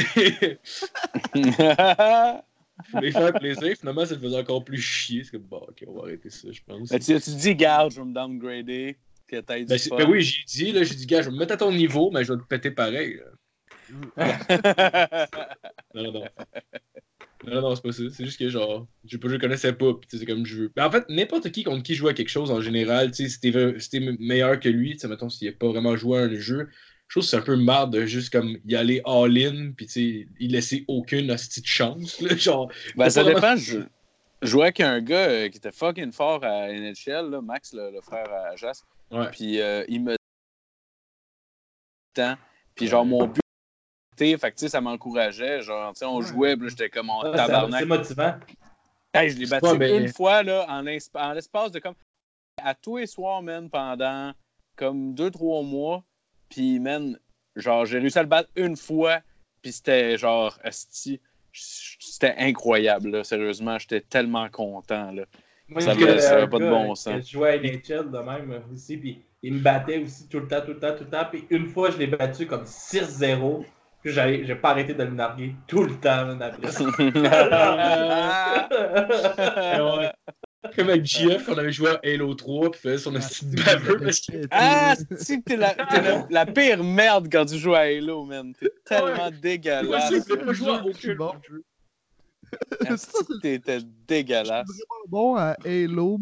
Je 2.85 2.91
voulais 2.91 3.11
faire 3.11 3.33
plaisir, 3.33 3.75
finalement, 3.75 4.05
ça 4.05 4.15
me 4.15 4.21
faisait 4.21 4.37
encore 4.37 4.63
plus 4.63 4.79
chier. 4.79 5.23
C'est 5.23 5.31
comme, 5.31 5.41
bon, 5.41 5.65
ok, 5.67 5.83
on 5.87 5.93
va 5.93 6.03
arrêter 6.03 6.29
ça, 6.29 6.47
je 6.51 6.61
pense. 6.65 6.91
Mais 6.91 6.99
tu 6.99 7.15
as-tu 7.15 7.31
dit, 7.31 7.55
garde, 7.55 7.91
je 7.91 7.99
vais 7.99 8.05
me 8.05 8.13
downgrader, 8.13 8.97
que 9.27 9.37
du 9.37 9.65
Ben, 9.65 9.79
ben 9.97 10.09
oui, 10.09 10.21
j'ai 10.21 10.43
dit, 10.45 10.71
là, 10.71 10.83
j'ai 10.83 10.95
dit, 10.95 11.05
gars, 11.05 11.21
je 11.21 11.29
vais 11.29 11.33
me 11.33 11.39
mettre 11.39 11.53
à 11.53 11.57
ton 11.57 11.71
niveau, 11.71 12.11
mais 12.11 12.23
je 12.23 12.33
vais 12.33 12.39
te 12.39 12.45
péter 12.45 12.71
pareil. 12.71 13.19
Non, 15.95 16.11
non, 16.11 16.25
non. 17.45 17.61
Non, 17.61 17.75
c'est 17.75 17.81
pas 17.81 17.91
ça. 17.91 18.03
C'est 18.11 18.25
juste 18.25 18.39
que, 18.39 18.49
genre, 18.49 18.87
je, 19.05 19.17
je 19.21 19.37
connaissais 19.37 19.73
pas, 19.73 19.93
pis 19.93 20.17
c'est 20.17 20.25
comme 20.25 20.45
je 20.45 20.63
veux. 20.63 20.71
Mais 20.75 20.81
en 20.81 20.91
fait, 20.91 21.05
n'importe 21.09 21.51
qui 21.51 21.63
contre 21.63 21.83
qui 21.83 21.95
joue 21.95 22.07
à 22.07 22.13
quelque 22.13 22.29
chose, 22.29 22.51
en 22.51 22.61
général, 22.61 23.11
tu 23.11 23.23
sais, 23.23 23.29
si 23.29 23.39
t'es 23.39 23.79
si 23.79 23.99
meilleur 24.19 24.59
que 24.59 24.69
lui, 24.69 24.93
tu 24.93 24.99
sais, 24.99 25.07
mettons, 25.07 25.29
s'il 25.29 25.47
a 25.47 25.51
pas 25.51 25.67
vraiment 25.67 25.95
joué 25.95 26.19
à 26.19 26.21
un 26.23 26.35
jeu, 26.35 26.69
je 27.07 27.13
trouve 27.13 27.23
que 27.23 27.29
c'est 27.29 27.37
un 27.37 27.41
peu 27.41 27.55
marre 27.55 27.87
de 27.87 28.05
juste, 28.05 28.31
comme, 28.31 28.57
y 28.65 28.75
aller 28.75 29.01
all-in, 29.05 29.71
pis 29.71 29.85
tu 29.85 29.91
sais, 29.91 30.27
y 30.39 30.47
laisser 30.47 30.83
aucune 30.87 31.27
de 31.27 31.37
chance, 31.63 32.21
là, 32.21 32.35
genre. 32.37 32.71
Ben, 32.95 33.09
ça 33.09 33.23
dépend. 33.23 33.55
Je, 33.55 33.79
je 34.41 34.47
jouais 34.47 34.63
avec 34.63 34.79
un 34.81 35.01
gars 35.01 35.29
euh, 35.29 35.49
qui 35.49 35.57
était 35.57 35.71
fucking 35.71 36.11
fort 36.11 36.43
à 36.43 36.67
NHL, 36.71 37.29
là, 37.29 37.41
Max, 37.41 37.73
le, 37.73 37.91
le 37.91 38.01
frère 38.01 38.31
à 38.31 38.55
Jas. 38.55 38.83
Ouais. 39.11 39.29
Puis 39.31 39.61
euh, 39.61 39.83
il 39.87 40.03
me. 40.03 40.15
Puis 42.75 42.87
genre, 42.87 43.05
mon 43.05 43.27
but. 43.27 43.41
Fait 44.17 44.37
que, 44.51 44.55
tu 44.57 44.61
sais, 44.65 44.69
ça 44.69 44.81
m'encourageait. 44.81 45.61
Genre, 45.61 45.93
tu 45.93 45.99
sais, 45.99 46.05
on 46.05 46.21
jouait, 46.21 46.55
puis 46.57 46.69
j'étais 46.69 46.89
comme 46.89 47.09
en 47.09 47.21
Ah, 47.21 47.31
tabarnak. 47.35 47.79
C'est 47.81 47.85
motivant. 47.85 48.33
Hey, 49.13 49.29
je 49.29 49.37
l'ai 49.37 49.45
battu 49.45 49.61
pas, 49.65 49.73
mais- 49.75 49.97
une 49.97 50.07
fois, 50.09 50.43
là, 50.43 50.65
en, 50.69 50.79
en 50.85 51.33
l'espace 51.33 51.71
de 51.71 51.79
comme. 51.79 51.95
À 52.63 52.73
tous 52.73 52.97
les 52.97 53.05
soirs, 53.07 53.41
man, 53.43 53.69
pendant 53.69 54.33
comme 54.75 55.13
deux, 55.13 55.29
trois 55.29 55.61
mois. 55.61 56.03
Puis, 56.49 56.79
man, 56.79 57.17
genre, 57.55 57.85
j'ai 57.85 57.99
réussi 57.99 58.17
à 58.17 58.23
le 58.23 58.27
battre 58.29 58.49
une 58.55 58.75
fois. 58.75 59.19
Puis 59.61 59.71
c'était 59.73 60.17
genre, 60.17 60.57
c'était 61.51 62.35
incroyable, 62.37 63.09
là, 63.11 63.23
sérieusement. 63.23 63.77
J'étais 63.79 64.01
tellement 64.01 64.49
content, 64.49 65.11
là. 65.11 65.23
Moi, 65.69 65.81
Ça 65.81 65.93
j'ai 65.93 66.03
avait- 66.03 66.13
un 66.13 66.19
ça 66.19 66.37
avait 66.37 66.47
pas 66.47 66.59
de 66.59 66.69
bon 66.69 66.95
sens. 66.95 67.25
Je 67.27 67.31
jouais 67.31 67.49
à 67.49 67.55
NHL 67.57 68.09
de 68.11 68.17
même 68.19 68.63
aussi, 68.73 68.95
puis 68.97 69.21
il 69.43 69.55
me 69.55 69.59
battait 69.59 69.99
aussi 69.99 70.27
tout 70.29 70.39
le 70.39 70.47
temps, 70.47 70.61
tout 70.61 70.71
le 70.73 70.79
temps, 70.79 70.95
tout 70.95 71.03
le 71.03 71.09
temps. 71.09 71.25
Puis 71.29 71.45
une 71.49 71.67
fois, 71.67 71.91
je 71.91 71.97
l'ai 71.97 72.07
battu 72.07 72.47
comme 72.47 72.65
6-0. 72.65 73.65
Puis 74.03 74.13
j'ai 74.13 74.55
pas 74.55 74.69
arrêté 74.71 74.93
de 74.93 75.03
le 75.03 75.11
narguer 75.11 75.55
tout 75.67 75.83
le 75.83 75.95
temps, 75.99 76.25
man, 76.25 76.41
après. 76.41 76.67
Ouais. 79.79 80.11
Comme 80.75 80.89
avec 80.89 81.05
JF, 81.05 81.47
on 81.49 81.57
avait 81.57 81.71
joué 81.71 81.89
à 81.91 81.99
Halo 82.03 82.33
3, 82.33 82.71
pis 82.71 82.79
faisait 82.79 82.97
son 82.97 83.15
hostie 83.15 83.45
de 83.45 83.63
baveux 83.63 83.97
parce 83.99 84.19
que. 84.19 84.47
ah, 84.51 84.95
si 85.17 85.41
t'es 85.43 85.55
la, 85.55 85.73
la, 85.75 86.27
la 86.29 86.45
pire 86.45 86.83
merde 86.83 87.27
quand 87.31 87.45
tu 87.45 87.57
joues 87.57 87.75
à 87.75 87.81
Halo, 87.81 88.25
man. 88.25 88.53
T'es 88.59 88.69
tellement 88.85 89.31
dégueulasse. 89.31 89.85
Moi 89.85 89.97
aussi, 89.97 90.15
je 90.15 90.33
voulais 90.33 90.45
pas 90.45 90.53
jouer 90.53 90.69
à 90.69 90.83
aucun 90.85 91.15
bon. 91.15 91.31
jeu. 91.49 91.63
T'étais 93.41 93.79
Je 93.79 93.85
dégueulasse. 94.07 94.67
vraiment 94.67 95.05
bon 95.07 95.35
à 95.35 95.55
Halo, 95.65 96.19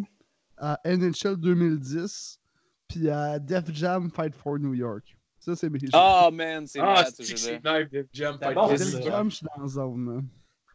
à 0.58 0.80
NHL 0.86 1.38
2010, 1.38 2.40
puis 2.88 3.10
à 3.10 3.40
Def 3.40 3.72
Jam 3.74 4.10
Fight 4.12 4.36
for 4.36 4.60
New 4.60 4.74
York. 4.74 5.16
Ça, 5.46 5.56
c'est 5.56 5.70
mes 5.70 5.80
jeux. 5.80 5.90
Ah, 5.94 6.30
man, 6.34 6.66
c'est 6.66 6.80
Ah, 6.82 7.06
ce 7.06 7.22
jeu-là. 7.24 7.24
je 7.36 9.30
suis 9.36 9.46
dans 9.46 9.62
la 9.62 9.68
zone. 9.68 10.16
là. 10.16 10.22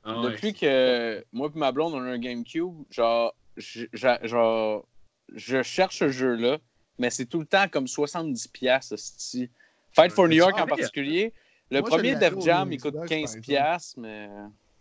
Ah 0.05 0.21
ouais. 0.21 0.31
Depuis 0.31 0.55
que 0.55 1.25
moi 1.33 1.51
et 1.55 1.59
ma 1.59 1.73
blonde, 1.73 1.93
on 1.95 2.01
a 2.01 2.11
un 2.13 2.19
GameCube, 2.19 2.73
genre, 2.91 3.35
je, 3.57 3.85
je- 3.93 4.27
genre, 4.29 4.87
je 5.35 5.63
cherche 5.63 5.99
ce 5.99 6.09
jeu-là, 6.09 6.59
mais 6.99 7.11
c'est 7.11 7.27
tout 7.27 7.41
le 7.41 7.47
temps 7.47 7.69
comme 7.69 7.87
70$, 7.87 8.49
piastres, 8.49 8.95
hostie. 8.95 9.51
Fight 9.93 10.13
for 10.13 10.25
Ouais, 10.25 10.31
New 10.31 10.37
York 10.37 10.55
c'est 10.57 10.63
en 10.63 10.67
particulier. 10.67 11.35
Le 11.71 11.81
Moi, 11.81 11.91
premier 11.91 12.15
Def 12.15 12.35
Jam, 12.41 12.73
il 12.73 12.81
coûte 12.81 12.95
Xbox, 12.95 13.09
par 13.09 13.19
15$, 13.19 13.23
exemple. 13.23 13.41
piastres, 13.43 13.99
mais. 14.01 14.31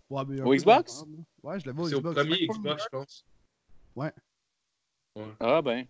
Ouais, 0.10 0.23
mais 0.28 0.41
Au 0.41 0.54
Xbox? 0.56 1.04
Ouais, 1.43 1.60
je 1.60 1.65
l'avais 1.67 1.82
au 1.82 1.88
C'est 1.88 1.95
au 1.95 1.99
Xbox. 1.99 2.15
premier 2.15 2.47
Xbox, 2.47 2.84
je 2.84 2.89
pense. 2.89 3.25
Ah, 5.39 5.62
ben. 5.62 5.86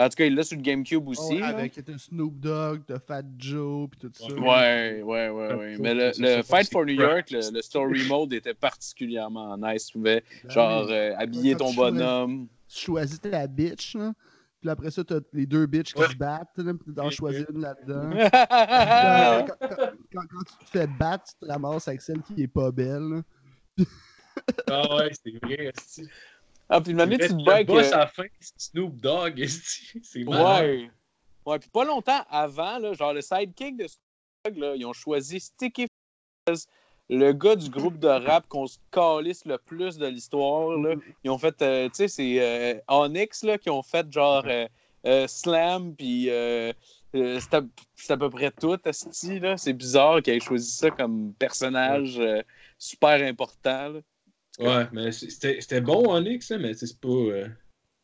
Ben, 0.00 0.06
En 0.06 0.08
tout 0.08 0.14
cas, 0.16 0.24
il 0.24 0.34
l'a 0.34 0.42
sur 0.42 0.56
le 0.56 0.62
GameCube 0.62 1.06
aussi. 1.08 1.38
là. 1.38 1.48
avec 1.48 1.72
t'as 1.84 1.98
Snoop 1.98 2.38
Dogg, 2.40 2.82
t'as 2.86 2.98
Fat 2.98 3.22
Joe, 3.36 3.88
puis 3.90 4.00
tout 4.00 4.10
ça. 4.14 4.32
Ouais, 4.34 5.02
ouais, 5.02 5.28
ouais, 5.28 5.52
ouais. 5.54 5.76
Mais 5.78 5.94
le, 5.94 6.42
Fight 6.42 6.70
for 6.70 6.86
New. 6.86 6.94
York, 6.94 7.30
le, 7.30 7.40
le 7.52 7.60
story 7.62 8.00
mode 8.08 8.32
était 8.32 8.54
particulièrement 8.54 9.56
nice. 9.58 9.86
Tu 9.86 9.92
pouvais, 9.98 10.24
Ben 10.44 10.50
genre, 10.50 10.86
euh, 10.88 11.12
habiller 11.18 11.54
ton 11.54 11.70
tu 11.70 11.76
bonhomme. 11.76 12.46
Tu 12.68 12.78
choisis 12.86 13.20
ta 13.20 13.46
bitch, 13.46 13.94
là. 13.96 14.12
Puis 14.60 14.68
après 14.70 14.90
ça, 14.90 15.02
t'as 15.04 15.20
les 15.32 15.46
deux 15.46 15.64
bitches 15.66 15.94
qui 15.94 16.00
Ouais. 16.00 16.08
se 16.08 16.16
battent, 16.16 16.48
là, 16.58 16.72
puis 16.74 16.94
t'en 16.94 17.08
choisis 17.10 17.44
une 17.52 17.60
là-dedans. 17.62 18.10
ah, 18.32 19.44
quand, 19.60 19.68
quand- 19.68 19.76
quand- 20.12 20.26
quand 20.30 20.42
tu 20.44 20.64
te 20.66 20.70
fais 20.70 20.86
battre, 20.86 21.24
tu 21.24 21.46
te 21.46 21.50
ramasses 21.52 21.88
avec 21.88 22.00
celle 22.02 22.20
qui 22.22 22.42
est 22.42 22.48
pas 22.48 22.70
belle. 22.70 23.22
là. 23.78 23.84
Ah 24.70 24.96
ouais, 24.96 25.10
c'est 25.12 25.32
vrai, 25.42 25.72
esti. 26.70 26.82
puis 26.82 26.92
une 26.92 27.00
année, 27.00 27.18
tu 27.18 27.28
te 27.28 27.32
Le 27.32 27.44
bats 27.44 27.64
boss 27.64 27.90
euh, 27.90 27.94
à 27.94 27.98
la 27.98 28.06
fin, 28.06 28.24
c'est 28.40 28.60
Snoop 28.60 28.96
Dogg. 28.96 29.44
C'est 30.02 30.24
malade. 30.24 30.64
Ouais. 30.64 30.90
Ouais, 31.46 31.58
puis 31.58 31.70
pas 31.70 31.84
longtemps 31.84 32.22
avant, 32.30 32.78
là, 32.78 32.92
genre 32.92 33.12
le 33.12 33.22
sidekick 33.22 33.76
de 33.76 33.86
Snoop 33.86 34.04
Dogg, 34.44 34.56
là, 34.56 34.76
ils 34.76 34.86
ont 34.86 34.92
choisi 34.92 35.40
Sticky 35.40 35.86
Fingers, 36.46 36.64
le 37.10 37.32
gars 37.32 37.56
du 37.56 37.68
groupe 37.68 37.98
de 37.98 38.06
rap 38.06 38.46
qu'on 38.46 38.68
se 38.68 38.78
calisse 38.92 39.44
le 39.44 39.58
plus 39.58 39.98
de 39.98 40.06
l'histoire. 40.06 40.78
là. 40.78 40.94
Ils 41.24 41.30
ont 41.30 41.38
fait, 41.38 41.60
euh, 41.60 41.88
tu 41.88 41.94
sais, 41.94 42.08
c'est 42.08 42.36
euh, 42.38 42.80
Onyx 42.88 43.42
là, 43.42 43.58
qui 43.58 43.68
ont 43.68 43.82
fait 43.82 44.10
genre 44.12 44.46
euh, 44.46 45.26
Slam, 45.26 45.94
puis 45.96 46.28
c'est 47.12 47.54
à, 47.54 47.62
c'est 47.96 48.12
à 48.12 48.16
peu 48.16 48.30
près 48.30 48.52
tout, 48.52 48.78
esti, 48.84 49.40
là. 49.40 49.56
C'est 49.56 49.72
bizarre 49.72 50.22
qu'ils 50.22 50.34
aient 50.34 50.40
choisi 50.40 50.70
ça 50.70 50.90
comme 50.90 51.34
personnage 51.34 52.20
super 52.78 53.22
important. 53.26 53.88
là. 53.88 54.00
Ouais, 54.58 54.86
mais 54.92 55.12
c'était 55.12 55.60
c'était 55.60 55.80
bon 55.80 56.10
Onyx, 56.12 56.50
hein, 56.50 56.58
mais 56.58 56.74
c'est 56.74 56.98
pas. 57.00 57.08
euh, 57.08 57.48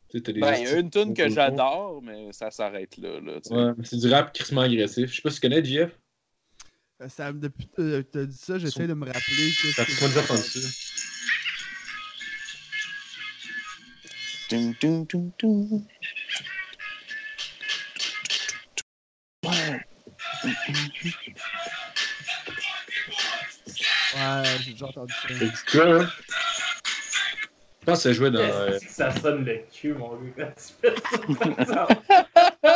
tu 0.09 0.21
Ben, 0.21 0.55
il 0.57 0.65
y 0.65 0.67
a 0.69 0.79
une 0.79 0.91
tune 0.91 1.13
que 1.13 1.29
j'adore, 1.29 2.01
mais 2.03 2.33
ça 2.33 2.51
s'arrête 2.51 2.97
là. 2.99 3.21
là 3.21 3.41
tu. 3.41 3.53
Ouais, 3.53 3.73
mais 3.77 3.85
c'est 3.85 3.97
du 3.99 4.09
rap 4.09 4.33
crissement 4.33 4.63
agressif. 4.63 5.11
Je 5.11 5.17
sais 5.17 5.23
pas 5.23 5.31
si 5.31 5.41
tu 5.41 5.49
connais 5.49 5.65
JF. 5.65 5.91
Euh, 7.03 7.09
Ça, 7.09 7.33
depuis 7.33 7.69
que 7.69 8.01
t'as 8.03 8.25
dit 8.25 8.37
ça, 8.37 8.59
j'essaie 8.59 8.87
de 8.87 8.95
me 8.95 9.05
rappeler. 9.05 9.51
que- 9.51 10.01
pas 10.01 10.09
déjà 10.09 10.21
entendu 10.23 10.43
ça. 10.43 10.69
Dun, 14.49 14.73
dun, 14.81 15.05
dun, 15.11 15.31
dun. 15.39 15.83
Ouais, 24.15 24.43
j'ai 24.65 24.73
déjà 24.73 24.87
entendu 24.87 25.13
ça. 25.13 25.29
C'est 25.29 25.51
du 25.51 25.63
quoi, 25.71 26.01
hein? 26.03 26.09
Je 27.87 27.92
pense 27.92 28.03
que 28.03 28.09
ça 28.09 28.12
jouait 28.14 28.33
dans. 28.33 28.40
euh, 28.40 28.79
ça 28.88 29.12
sonne 29.12 29.44
le 29.44 29.61
cul, 29.72 29.94
mon 29.94 30.16
gars. 30.37 30.53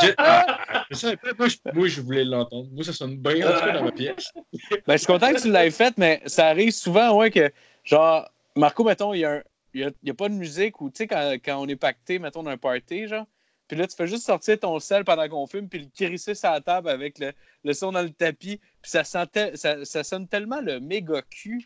Je... 0.02 0.14
Ah, 0.18 0.84
je 0.92 1.16
moi, 1.36 1.48
je... 1.48 1.56
moi, 1.74 1.88
je 1.88 2.00
voulais 2.00 2.24
l'entendre. 2.24 2.68
Moi, 2.70 2.84
ça 2.84 2.92
sonne 2.92 3.16
bien 3.16 3.44
en 3.48 3.52
tout 3.52 3.64
cas 3.64 3.72
dans 3.72 3.84
ma 3.84 3.90
pièce. 3.92 4.30
Ben, 4.86 4.92
je 4.92 4.98
suis 4.98 5.06
content 5.08 5.32
que 5.32 5.40
tu 5.40 5.50
l'aies 5.50 5.72
fait, 5.72 5.94
mais 5.98 6.22
ça 6.26 6.46
arrive 6.46 6.70
souvent, 6.70 7.16
ouais, 7.16 7.30
que, 7.32 7.50
genre, 7.82 8.30
Marco, 8.54 8.84
mettons, 8.84 9.12
il 9.12 9.20
y 9.20 9.24
a, 9.24 9.32
un- 9.32 9.42
il 9.74 9.80
y 9.80 9.84
a, 9.84 9.88
il 10.02 10.08
y 10.08 10.10
a 10.10 10.14
pas 10.14 10.28
de 10.28 10.34
musique 10.34 10.80
ou, 10.80 10.90
tu 10.90 10.98
sais, 10.98 11.06
quand, 11.08 11.32
quand 11.44 11.60
on 11.60 11.66
est 11.66 11.76
pacté, 11.76 12.20
mettons, 12.20 12.44
d'un 12.44 12.56
party, 12.56 13.08
genre, 13.08 13.26
puis 13.66 13.76
là, 13.76 13.88
tu 13.88 13.96
fais 13.96 14.06
juste 14.06 14.24
sortir 14.24 14.60
ton 14.60 14.78
sel 14.78 15.04
pendant 15.04 15.28
qu'on 15.28 15.46
filme, 15.48 15.68
puis 15.68 15.80
le 15.80 15.86
crisser 16.06 16.34
sur 16.36 16.50
la 16.50 16.60
table 16.60 16.88
avec 16.88 17.18
le, 17.18 17.32
le 17.64 17.72
son 17.72 17.90
dans 17.92 18.02
le 18.02 18.10
tapis, 18.10 18.58
puis 18.80 18.90
ça, 18.90 19.02
sentait, 19.02 19.56
ça, 19.56 19.84
ça 19.84 20.04
sonne 20.04 20.28
tellement 20.28 20.60
le 20.60 20.78
méga 20.78 21.20
cul, 21.30 21.64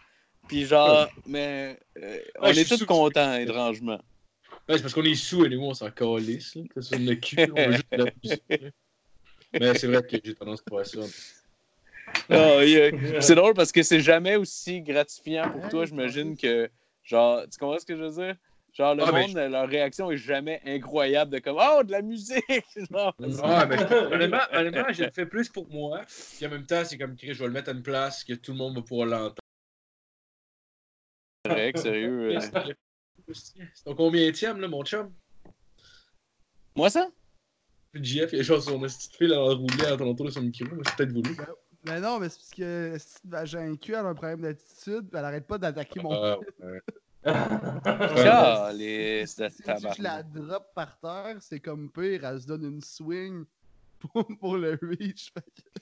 puis 0.49 0.67
genre, 0.67 1.09
mais 1.27 1.79
euh, 1.99 2.19
on 2.41 2.47
Ouais, 2.47 2.59
est 2.59 2.69
tous 2.69 2.85
contents, 2.85 3.35
étrangement. 3.35 4.01
Ouais, 4.69 4.77
c'est 4.77 4.83
parce 4.83 4.95
qu'on 4.95 5.05
est 5.05 5.15
sous 5.15 5.45
et 5.45 5.49
nous, 5.49 5.61
on 5.61 5.75
s'en 5.75 5.91
calisse. 5.91 6.55
là. 6.55 6.63
Ça 6.77 6.83
sonne 6.83 7.05
le 7.07 7.15
cul. 7.17 7.39
On 7.53 7.67
veut 7.67 7.73
juste 7.73 7.87
de 7.93 8.05
la 8.05 8.13
musique. 8.23 8.75
Mais 9.53 9.75
c'est 9.75 9.87
vrai 9.87 10.03
que 10.03 10.17
j'ai 10.25 10.35
tendance 10.35 10.63
à 10.67 10.85
faire 10.85 10.87
ça. 10.87 11.01
Ah, 12.31 12.57
oui, 12.59 12.79
c'est 13.21 13.35
drôle 13.35 13.55
parce 13.55 13.71
que 13.73 13.83
c'est 13.83 14.01
jamais 14.01 14.37
aussi 14.37 14.81
gratifiant 14.81 15.51
pour 15.51 15.69
toi, 15.69 15.85
j'imagine, 15.85 16.37
que, 16.37 16.71
genre, 17.05 17.43
tu 17.51 17.59
comprends 17.59 17.79
ce 17.79 17.85
que 17.87 17.97
je 17.97 18.03
veux 18.03 18.25
dire? 18.25 18.37
Genre, 18.73 18.95
le 18.95 19.05
Ah, 19.05 19.13
monde, 19.13 19.37
leur 19.37 19.69
réaction 19.69 20.11
est 20.11 20.17
jamais 20.17 20.61
incroyable 20.65 21.31
de 21.31 21.39
comme 21.39 21.59
Oh, 21.61 21.83
de 21.85 21.93
la 21.93 22.03
musique! 22.03 22.43
Mais 23.21 23.29
honnêtement, 24.13 24.39
honnêtement, 24.53 24.93
je 24.93 25.05
le 25.05 25.11
fais 25.11 25.27
plus 25.27 25.49
pour 25.49 25.69
moi. 25.69 26.01
Puis 26.37 26.47
en 26.47 26.51
même 26.51 26.67
temps, 26.67 26.85
c'est 26.85 26.99
comme 26.99 27.15
je 27.21 27.33
vais 27.33 27.47
le 27.47 27.53
mettre 27.53 27.71
à 27.71 27.73
une 27.73 27.83
place 27.83 28.25
que 28.25 28.33
tout 28.33 28.53
le 28.53 28.59
monde 28.59 28.75
va 28.75 28.83
pouvoir 28.83 29.07
l'entendre. 29.07 29.44
C'est 31.45 31.51
correct, 31.51 31.79
sérieux. 31.79 32.37
euh. 32.37 32.41
C'est 33.33 33.85
ton 33.85 33.95
combien 33.95 34.31
là, 34.31 34.69
mon 34.69 34.85
chum? 34.85 35.13
Moi, 36.77 36.91
ça? 36.91 37.09
JF, 37.95 38.33
il 38.33 38.37
y 38.39 38.41
a 38.41 38.43
genre 38.43 38.63
son 38.63 38.81
petite 38.81 39.15
fille 39.17 39.33
à 39.33 39.39
rouler 39.39 39.85
à 39.87 39.97
ton 39.97 40.15
tour 40.15 40.27
de 40.27 40.31
son 40.31 40.43
micro. 40.43 40.67
mais 40.75 40.83
C'est 40.85 40.97
peut-être 40.97 41.13
voulu. 41.13 41.37
Mais 41.85 42.01
non, 42.01 42.19
mais 42.19 42.29
c'est 42.29 42.39
parce 42.39 42.51
que 42.51 42.97
si 42.99 43.19
vagin 43.25 43.77
cul, 43.77 43.93
elle 43.93 43.99
a 43.99 44.09
un 44.09 44.15
problème 44.15 44.41
d'attitude, 44.41 45.07
elle 45.13 45.25
arrête 45.25 45.47
pas 45.47 45.59
d'attaquer 45.59 46.01
mon 46.01 46.13
Ah, 46.13 46.39
ouais. 46.63 46.81
Ah, 47.27 48.71
les. 48.75 49.27
Si 49.27 49.35
si 49.51 49.63
je 49.97 50.03
la 50.03 50.23
drop 50.23 50.75
par 50.75 50.99
terre, 50.99 51.37
c'est 51.41 51.61
comme 51.61 51.91
pire, 51.91 52.25
elle 52.25 52.41
se 52.41 52.47
donne 52.47 52.65
une 52.65 52.81
swing 52.83 53.45
pour, 54.41 54.57
le 54.57 54.79
reach. 54.83 55.33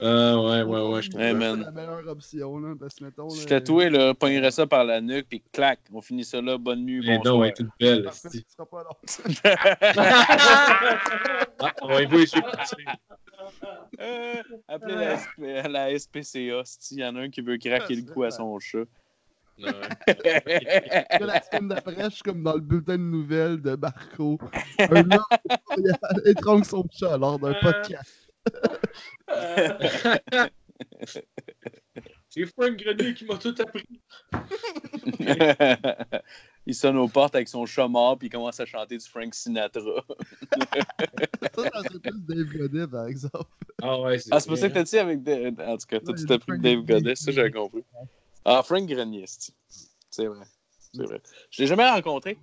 Ah, 0.01 0.37
ouais, 0.41 0.63
ouais, 0.63 0.81
ouais, 0.89 1.03
je 1.03 1.11
c'est 1.11 1.11
trouve. 1.11 1.23
Ouais, 1.23 1.33
pas 1.33 1.39
man. 1.39 1.61
la 1.63 1.71
meilleure 1.71 2.09
option, 2.09 2.59
là, 2.59 2.75
parce 2.79 2.95
que 2.95 3.05
mettons... 3.05 3.29
Je 3.31 3.37
suis 3.37 3.45
là, 3.45 3.61
tatoué, 3.61 3.91
là, 3.91 4.15
pognerais 4.15 4.51
ça 4.51 4.67
par 4.67 4.85
la 4.85 5.01
nuque, 5.01 5.27
puis 5.29 5.43
clac, 5.53 5.81
on 5.93 6.01
finit 6.01 6.25
ça 6.25 6.41
là, 6.41 6.59
bonne 6.59 6.85
nuit, 6.85 7.03
Mais 7.07 7.19
bonsoir. 7.19 7.51
Parfait, 8.05 8.29
ce 8.31 8.41
sera 8.49 8.67
pas 8.67 8.85
long. 8.85 8.97
Ah, 11.65 11.73
on 11.83 11.89
va 11.89 12.03
y 12.03 12.07
voir. 12.07 12.25
Euh, 14.01 14.43
appelez 14.69 14.95
la, 14.95 15.19
SP 15.19 15.39
la 15.69 15.99
SPCA, 15.99 16.63
s'il 16.65 16.99
y 16.99 17.05
en 17.05 17.15
a 17.17 17.21
un 17.21 17.31
qui 17.31 17.41
veut 17.41 17.57
craquer 17.59 17.95
le 17.95 18.03
cou 18.03 18.25
à 18.25 18.31
son 18.31 18.59
chat. 18.59 18.85
La 21.21 21.41
semaine 21.43 21.69
d'après, 21.69 22.05
je 22.05 22.11
suis 22.11 22.23
comme 22.23 22.43
dans 22.43 22.55
le 22.55 22.61
bulletin 22.61 22.95
de 22.99 23.03
nouvelles 23.03 23.61
de 23.63 23.77
Marco. 23.77 24.39
Un 24.79 25.11
homme 25.11 25.25
étrangle 26.25 26.65
son 26.65 26.85
chat 26.93 27.17
lors 27.17 27.39
d'un 27.39 27.55
podcast. 27.55 28.29
C'est 32.29 32.47
Frank 32.47 32.77
Grenier 32.77 33.13
qui 33.15 33.25
m'a 33.27 33.37
tout 33.37 33.55
appris. 33.61 33.85
il 36.67 36.75
sonne 36.75 36.97
aux 36.97 37.09
portes 37.09 37.35
avec 37.35 37.47
son 37.49 37.67
chat 37.67 37.87
mort, 37.89 38.19
puis 38.19 38.29
il 38.29 38.31
commence 38.31 38.59
à 38.59 38.65
chanter 38.65 38.97
du 38.97 39.07
Frank 39.07 39.35
Sinatra. 39.35 39.81
Ça, 41.55 41.63
ça 41.71 41.83
serait 41.83 41.99
plus 42.01 42.21
Dave 42.23 42.47
Godet, 42.57 42.87
par 42.89 43.07
exemple. 43.07 43.45
Ah, 43.83 44.01
ouais, 44.01 44.19
c'est 44.19 44.31
Ah, 44.33 44.41
c'est 44.41 44.49
pour 44.49 44.57
ça 44.57 44.69
que 44.71 44.75
t'as 44.75 44.83
dit 44.83 44.99
avec. 44.99 45.23
Dave- 45.23 45.61
En 45.61 45.77
tout 45.77 45.87
cas, 45.87 46.01
toi, 46.01 46.15
Ouais, 46.15 46.21
tu 46.21 46.27
t'as 46.27 46.39
pris 46.39 46.53
Frank 46.53 46.61
Dave. 46.63 46.81
Godet, 46.85 47.15
ça, 47.17 47.31
j'avais 47.33 47.51
compris. 47.53 47.85
Ah, 48.45 48.63
Frank 48.63 48.87
Grenier, 48.87 49.25
c'est 49.27 49.53
c'est 50.11 50.27
vrai. 50.27 50.45
C'est 50.95 51.05
vrai. 51.05 51.23
Je 51.51 51.63
l'ai 51.63 51.69
jamais 51.69 51.89
rencontré. 51.89 52.39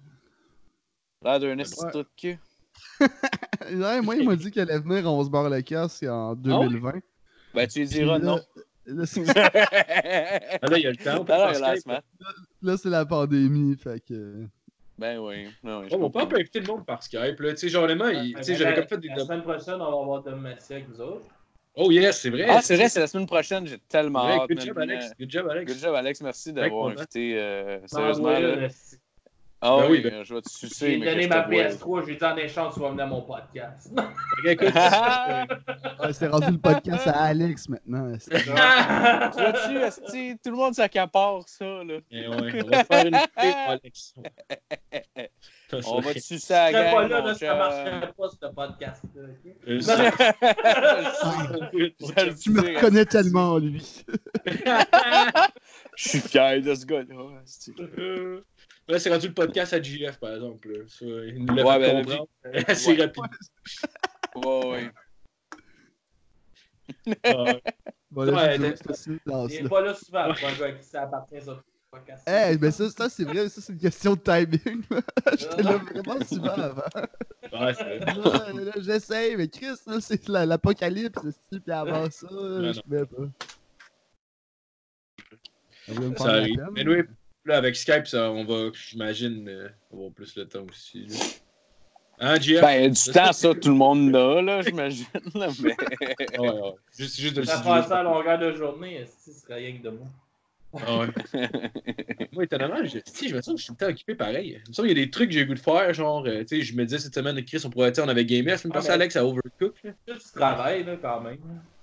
L'air 1.24 1.40
d'un 1.40 1.58
Ouais. 1.58 1.64
de 1.94 2.06
cul. 2.16 2.40
Ouais, 3.72 4.02
moi, 4.02 4.16
il 4.16 4.26
m'a 4.28 4.36
dit 4.36 4.50
qu'elle 4.52 4.72
allait 4.72 4.80
venir, 4.80 5.06
on 5.12 5.24
se 5.24 5.30
barre 5.30 5.50
le 5.50 5.62
casque 5.62 6.04
en 6.04 6.34
2020. 6.36 6.94
Ben, 7.54 7.68
tu 7.68 7.80
lui 7.80 7.88
diras 7.88 8.18
là- 8.18 8.26
non. 8.26 8.40
Là, 8.86 9.06
c'est- 9.06 9.24
Ah, 9.38 10.68
là, 10.68 10.78
il 10.78 10.82
y 10.84 10.88
a 10.88 10.92
le 10.92 10.96
temps. 10.98 11.24
Ah, 11.30 11.54
Skype. 11.54 11.78
smart. 11.84 12.02
là, 12.64 12.78
c'est 12.78 12.90
la 12.90 13.06
pandémie, 13.06 13.76
fait 13.78 14.00
que... 14.04 14.46
Ben 14.98 15.20
oui. 15.20 15.48
Non, 15.62 15.82
oui, 15.82 15.88
je 15.92 15.96
Oh, 15.96 16.00
comprends. 16.00 16.22
père 16.22 16.30
peut 16.30 16.36
inviter 16.38 16.60
le 16.62 16.66
monde 16.68 16.86
par 16.86 17.04
Skype. 17.04 17.40
Là. 17.40 17.52
Tu 17.52 17.58
sais, 17.58 17.70
genre, 17.70 17.84
honnêtement, 17.84 18.08
il- 18.08 18.34
tu 18.36 18.44
sais, 18.44 18.56
j'avais 18.56 18.74
comme 18.76 18.88
fait 18.88 18.98
des 18.98 19.10
La 19.10 19.20
semaine 19.20 19.44
prochaine, 19.44 19.76
on 19.76 19.92
va 19.92 20.02
avoir 20.02 20.24
Dom 20.24 20.40
Massy 20.42 20.74
avec 20.74 20.90
nous 20.90 21.00
autres. 21.02 21.28
Oh, 21.76 21.92
yes, 21.92 22.20
c'est 22.22 22.30
vrai. 22.30 22.46
Ah, 22.50 22.62
c'est 22.62 22.76
vrai, 22.76 22.90
c'est 22.90 23.00
la 23.00 23.08
semaine 23.08 23.28
prochaine. 23.28 23.66
J'ai 23.66 23.78
tellement 23.80 24.26
Ouais, 24.26 24.34
hâte. 24.40 24.50
Good 24.50 24.62
job, 24.62 24.78
Alex. 24.80 25.06
Euh, 25.06 25.10
Good 25.20 25.30
job, 25.32 25.48
Alex. 25.50 25.72
Good 25.74 25.82
job, 25.82 25.96
Alex. 25.96 26.22
Merci 26.22 26.52
d'avoir 26.54 26.88
invité. 26.90 27.38
euh, 27.40 27.80
sérieusement, 27.88 28.30
là. 28.32 28.40
une- 28.40 28.70
Ah 29.62 29.76
Ben 29.82 29.92
oui, 29.92 29.98
oui, 30.04 30.10
ben- 30.10 30.24
je 30.24 30.34
vais 30.36 30.42
te 30.42 30.50
sucer. 30.50 30.92
J'ai 30.92 31.00
donné 31.06 31.28
ma 31.28 31.42
te 31.42 31.50
vois. 31.52 31.64
PS3, 31.66 32.06
j'ai 32.08 32.16
dit 32.16 32.24
en 32.24 32.38
échange, 32.38 32.74
tu 32.76 32.80
vas 32.80 32.90
venir 32.92 33.04
à 33.04 33.08
mon 33.08 33.22
podcast. 33.24 33.92
Écoute, 34.46 34.70
Ah! 34.74 35.46
Ouais, 36.02 36.14
c'est 36.14 36.28
rendu 36.28 36.52
le 36.52 36.58
podcast 36.60 37.06
à 37.08 37.24
Alex, 37.24 37.68
maintenant. 37.68 38.10
Tu 38.22 38.30
vois-tu, 38.40 39.78
esti, 39.80 40.38
tout 40.42 40.52
le 40.52 40.56
monde 40.56 40.74
s'accapare 40.76 41.44
ça, 41.46 41.66
là? 41.84 41.98
Eh 42.10 42.28
ouais, 42.30 42.64
on 42.64 42.68
va 42.70 42.84
faire 42.86 43.06
une 43.06 43.18
vidéo, 43.18 43.54
Alex. 43.68 44.14
On 45.86 46.00
va 46.00 46.14
te 46.14 46.20
sucer 46.20 46.54
à 46.54 46.68
Je 46.72 46.74
la 46.78 46.92
pas 46.92 47.08
là, 47.08 47.22
là, 47.22 47.36
ça 47.36 47.56
marcherait 47.56 48.14
pas, 48.14 48.30
ce 48.30 48.38
podcast-là. 48.54 49.22
ok? 49.24 49.46
Euh, 49.68 49.80
Tu 52.42 52.50
me 52.52 52.62
reconnais 52.76 53.06
tellement, 53.06 53.58
lui. 53.60 54.04
Je 55.96 56.10
suis 56.10 56.20
fier 56.22 56.62
de 56.62 56.74
ce 56.76 56.86
gars-là. 56.86 58.42
Là, 58.88 58.98
c'est 58.98 59.12
rendu 59.12 59.28
le 59.28 59.34
podcast 59.34 59.74
à 59.74 59.82
JF, 59.82 60.18
par 60.20 60.34
exemple. 60.34 60.86
Ça, 60.88 61.06
il 61.06 61.46
nous 61.46 61.54
l'a 61.54 61.64
Ouais, 61.64 61.80
fait 61.80 61.94
ben, 61.94 62.06
comprendre 62.06 62.28
assez 62.68 62.92
ouais. 62.98 63.04
rapide. 63.04 63.24
Ouais, 64.36 64.68
ouais. 64.68 64.92
Ah, 67.26 67.54
Bon, 68.10 68.24
là, 68.24 68.58
Ouais, 68.58 68.58
ce 68.88 68.94
silence, 68.94 69.52
Il 69.54 69.60
là. 69.60 69.66
est 69.66 69.70
pas 69.70 69.82
là 69.82 69.94
souvent 69.94 70.34
pour 70.34 70.48
un 70.50 70.54
gars 70.54 70.66
à 70.66 70.72
qui 70.72 70.84
ça 70.84 71.04
appartient, 71.04 71.40
ça. 71.42 71.62
Eh, 72.28 72.58
mais 72.60 72.72
ça, 72.72 72.90
ça 72.90 73.10
c'est 73.10 73.24
vrai, 73.24 73.50
ça, 73.50 73.62
c'est 73.62 73.74
une 73.74 73.80
question 73.80 74.14
de 74.14 74.20
timing. 74.20 74.84
J'étais 75.38 75.64
là 75.64 75.78
vraiment 75.78 76.24
souvent 76.24 76.50
avant. 76.50 76.84
ouais, 77.52 77.74
c'est 77.74 77.98
vrai. 77.98 78.72
J'essaye, 78.78 79.36
mais 79.36 79.48
Chris, 79.48 79.76
là, 79.88 80.00
c'est 80.00 80.28
la- 80.28 80.46
l'apocalypse, 80.46 81.20
c'est 81.52 81.60
puis 81.60 81.72
avant 81.72 82.10
ça, 82.12 82.28
non. 82.32 82.72
je 82.74 82.82
pouvais 82.82 83.06
pas. 83.06 83.30
Ça 86.18 86.30
arrive. 86.34 86.64
Mais 86.74 86.88
oui, 86.88 87.02
là, 87.46 87.58
avec 87.58 87.76
Skype, 87.76 88.06
ça, 88.06 88.30
on 88.32 88.46
va, 88.46 88.70
j'imagine, 88.74 89.50
euh, 89.50 89.70
avoir 89.92 90.12
plus 90.12 90.36
le 90.36 90.48
temps 90.48 90.66
aussi. 90.70 91.08
là. 91.08 91.16
Hein, 92.22 92.40
JF? 92.40 92.62
Ben, 92.62 92.92
du 92.92 93.12
temps, 93.12 93.32
ça, 93.34 93.56
tout 93.56 93.70
le 93.70 93.76
monde 93.76 94.12
l'a, 94.12 94.42
là, 94.42 94.62
j'imagine. 94.62 95.06
Mais... 95.34 95.76
Ah 96.38 96.42
ouais, 96.42 96.50
ouais. 96.50 96.74
Juste, 96.96 97.20
juste 97.20 97.36
de 97.36 97.42
le 97.42 97.48
Ça 97.48 97.64
ça 97.64 98.00
à 98.00 98.04
longueur 98.04 98.38
de 98.38 98.54
journée, 98.54 99.06
ce 99.26 99.32
serait 99.32 99.56
rien 99.56 99.78
que 99.78 99.84
de 99.84 99.90
moi? 99.90 100.08
Ah 100.74 101.00
ouais. 101.00 101.08
Moi, 102.32 102.44
étonnamment, 102.44 102.84
je, 102.86 103.00
si, 103.06 103.28
je 103.30 103.36
me 103.36 103.42
sens 103.42 103.56
que 103.56 103.60
je 103.60 103.64
suis 103.66 103.74
tout 103.74 103.78
le 103.82 103.86
temps 103.88 103.92
occupé 103.92 104.16
pareil. 104.16 104.62
Il 104.66 104.70
me 104.70 104.74
semble 104.74 104.88
qu'il 104.88 104.98
y 104.98 105.02
a 105.02 105.06
des 105.06 105.10
trucs 105.12 105.30
que 105.30 105.34
j'ai 105.34 105.42
le 105.42 105.46
goût 105.48 105.54
de 105.56 105.60
faire, 105.60 105.94
genre, 105.94 106.24
euh, 106.28 106.42
tu 106.42 106.58
sais, 106.58 106.62
je 106.62 106.76
me 106.76 106.84
disais 106.86 107.00
cette 107.00 107.16
semaine, 107.16 107.44
Chris, 107.44 107.62
on 107.66 107.70
pourrait, 107.70 107.92
tu 107.92 108.02
on 108.02 108.08
avait 108.08 108.26
gamé 108.26 108.52
Ah, 108.52 108.70
passée, 108.72 108.88
mais- 108.90 108.94
Alex, 108.94 109.16
à 109.16 109.26
Overcook. 109.26 109.76
Là. 109.84 109.92
Tu 110.06 110.14
travailles, 110.36 110.84
là, 110.84 110.96
quand 111.02 111.22
même. 111.22 111.38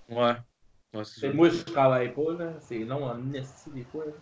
Ouais. 0.08 1.02
C'est 1.04 1.32
moi, 1.32 1.50
je 1.50 1.58
travaille 1.62 2.12
pas, 2.14 2.32
là. 2.38 2.54
C'est 2.60 2.78
long 2.78 3.04
en 3.04 3.32
esti, 3.34 3.70
des 3.74 3.84
fois. 3.84 4.04
là. 4.06 4.12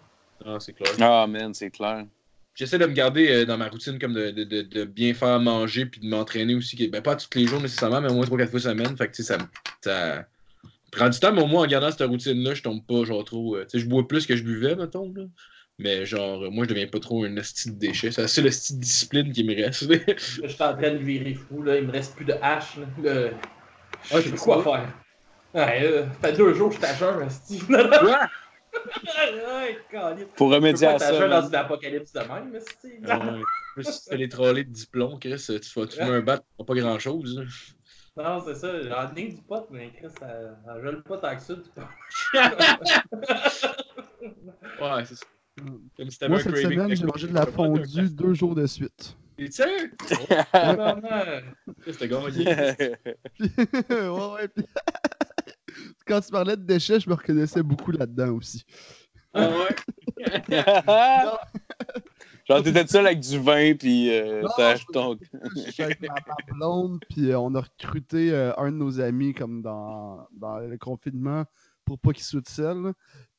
Ah, 0.47 0.57
c'est 0.61 0.73
clair. 0.73 0.93
Ah, 1.01 1.27
man, 1.27 1.53
c'est 1.55 1.71
clair. 1.71 2.07
J'essaie 2.55 2.79
de 2.79 2.87
me 2.87 2.93
garder 2.93 3.29
euh, 3.31 3.45
dans 3.45 3.59
ma 3.59 3.69
routine 3.69 3.99
comme 3.99 4.15
de, 4.15 4.31
de, 4.31 4.45
de, 4.45 4.63
de 4.63 4.85
bien 4.85 5.13
faire 5.13 5.39
manger 5.41 5.87
puis 5.87 6.01
de 6.01 6.07
m'entraîner 6.09 6.55
aussi. 6.55 6.77
qui- 6.77 6.89
Ben, 6.89 7.03
pas 7.03 7.17
tous 7.17 7.29
les 7.35 7.47
jours 7.47 7.61
nécessairement, 7.61 8.01
mais 8.01 8.11
au 8.11 8.15
moins 8.15 8.25
3-4 8.27 8.49
fois 8.51 8.61
semaine. 8.61 8.97
Fait 8.97 9.09
que, 9.09 9.13
tu 9.15 9.23
sais, 9.23 9.35
ça, 9.35 9.39
me- 9.39 9.45
ça 9.83 10.25
prend 10.95 11.09
du 11.09 11.19
temps, 11.19 11.33
mais 11.33 11.43
au 11.43 11.47
moins 11.47 11.65
en 11.65 11.67
gardant 11.67 11.91
cette 11.91 12.09
routine-là, 12.09 12.55
je 12.55 12.63
tombe 12.63 12.85
pas, 12.87 13.05
genre, 13.05 13.25
trop. 13.25 13.57
euh, 13.57 13.65
tu 13.65 13.71
sais, 13.71 13.79
je 13.79 13.89
bois 13.89 14.07
plus 14.07 14.27
que 14.27 14.37
je 14.37 14.43
buvais, 14.43 14.77
mettons. 14.77 15.13
Là. 15.15 15.25
Mais 15.79 16.07
genre, 16.07 16.51
moi, 16.53 16.65
je 16.65 16.69
deviens 16.71 16.87
pas 16.87 17.01
trop 17.01 17.25
un 17.25 17.37
esti 17.37 17.71
de 17.73 17.77
déchet. 17.79 18.13
C'est 18.13 18.23
la 18.23 18.29
seule 18.29 18.47
esti 18.47 18.75
de 18.75 18.81
discipline 18.81 19.33
qui 19.33 19.43
me 19.45 19.55
reste. 19.55 19.85
Je 20.19 20.47
suis 20.47 20.63
en 20.63 20.77
train 20.77 20.93
de 20.93 20.99
virer 20.99 21.35
fou, 21.35 21.63
là. 21.63 21.77
Il 21.77 21.87
me 21.87 21.93
reste 21.93 22.15
plus 22.15 22.25
de 22.25 22.35
hache, 22.41 22.77
là. 22.77 22.87
Le- 23.03 23.31
Ah, 24.11 24.21
Je 24.21 24.21
sais 24.21 24.31
plus 24.31 24.39
quoi 24.39 24.63
faire. 24.63 24.93
Ouais, 25.53 25.81
euh, 25.85 26.07
ça 26.21 26.29
fait 26.29 26.37
deux 26.37 26.55
jours 26.55 26.71
que 26.71 26.77
je 26.87 26.95
jeun, 26.99 27.31
Steve. 27.31 27.67
Ouais, 29.05 29.79
câlisse. 29.91 30.27
Pour 30.37 30.51
remédier 30.51 30.87
à 30.87 30.99
ça. 30.99 31.13
jeun 31.13 31.31
dans 31.31 31.47
une 31.47 31.55
apocalypse 31.55 32.13
de 32.13 32.21
même. 32.21 32.53
Plus 33.75 33.85
si 33.85 34.03
tu 34.05 34.11
fais 34.11 34.17
les 34.17 34.29
trolley 34.29 34.65
de 34.65 34.71
diplôme, 34.71 35.19
Chris, 35.19 35.37
tu 35.47 35.81
vas 35.81 35.87
tu 35.87 35.99
mets 35.99 36.11
un 36.11 36.21
bat, 36.21 36.39
tu 36.39 36.65
pas 36.65 36.75
grand 36.75 36.99
chose. 36.99 37.45
Non, 38.17 38.43
c'est 38.47 38.55
ça. 38.55 38.81
J'en 38.83 39.13
ai 39.17 39.29
du 39.29 39.43
pot, 39.43 39.67
mais 39.71 39.91
Chris, 39.91 40.07
ça, 40.21 40.29
ça 40.65 40.81
gèle 40.83 41.03
pas 41.03 41.19
tant 41.19 41.35
que 41.37 41.43
ça, 41.43 41.55
du 41.55 41.69
pot. 41.71 41.83
Ouais, 44.81 45.05
c'est 45.05 45.15
ça. 45.17 45.27
Comme 45.97 46.11
si 46.11 46.19
t'avais 46.19 46.31
Moi, 46.33 46.41
cette 46.43 46.57
semaine, 46.57 46.97
j'ai 46.97 47.05
mangé 47.05 47.29
de 47.29 47.35
la 47.35 47.47
fondue 47.47 48.09
deux 48.11 48.35
jours 48.35 48.55
de 48.55 48.67
suite. 48.67 49.17
T'es 49.37 49.51
sérieux? 49.51 49.93
Tabarnak. 50.53 51.45
C'était 51.87 52.09
gagné. 52.09 52.47
ouais, 53.91 54.09
ouais. 54.09 54.49
puis- 54.49 54.65
Quand 56.07 56.21
tu 56.21 56.31
parlais 56.31 56.57
de 56.57 56.63
déchets, 56.63 57.01
je 57.01 57.09
me 57.09 57.15
reconnaissais 57.15 57.63
beaucoup 57.63 57.91
là-dedans 57.93 58.33
aussi. 58.35 58.65
Ah 59.33 59.49
ouais? 59.51 59.75
Genre, 62.49 62.63
t'étais 62.63 62.87
seul 62.87 63.07
avec 63.07 63.21
du 63.21 63.39
vin, 63.39 63.75
puis 63.75 64.11
euh, 64.11 64.47
t'as 64.57 64.77
je- 64.77 64.85
ton. 64.93 65.17
Je 65.57 65.71
suis 65.71 65.83
avec 65.83 66.01
ma, 66.01 66.09
ma 66.09 66.35
blonde, 66.55 67.01
puis 67.09 67.31
euh, 67.31 67.39
on 67.39 67.55
a 67.55 67.61
recruté 67.63 68.33
euh, 68.33 68.53
un 68.59 68.71
de 68.71 68.77
nos 68.77 69.01
amis 69.01 69.33
comme 69.33 69.63
dans, 69.63 70.27
dans 70.33 70.59
le 70.59 70.77
confinement 70.77 71.45
pour 71.87 71.99
pas 71.99 72.13
qu'il 72.13 72.23
soit 72.25 72.47
seul. 72.49 72.93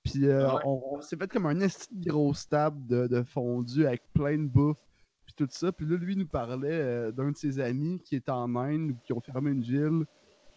Puis 0.04 0.26
euh, 0.26 0.48
Ah 0.50 0.56
ouais? 0.56 0.62
on, 0.66 0.82
on 0.98 1.02
s'est 1.02 1.18
fait 1.18 1.28
comme 1.32 1.46
un 1.46 1.60
esti 1.62 1.88
de 1.92 2.10
grosse 2.10 2.48
table 2.48 2.86
de, 2.88 3.08
de 3.08 3.24
fondue 3.24 3.86
avec 3.86 4.02
plein 4.14 4.38
de 4.38 4.48
bouffe, 4.48 4.82
puis 5.26 5.36
tout 5.36 5.48
ça. 5.52 5.72
Puis 5.72 5.86
là, 5.86 5.98
lui 5.98 6.14
il 6.14 6.20
nous 6.20 6.28
parlait 6.28 6.70
euh, 6.72 7.12
d'un 7.12 7.32
de 7.32 7.38
ses 7.38 7.60
amis 7.60 8.00
qui 8.04 8.16
est 8.16 8.30
en 8.30 8.56
Inde 8.56 8.92
ou 8.92 8.98
qui 9.06 9.14
ont 9.14 9.22
fermé 9.22 9.52
une 9.52 9.62
ville. 9.62 10.06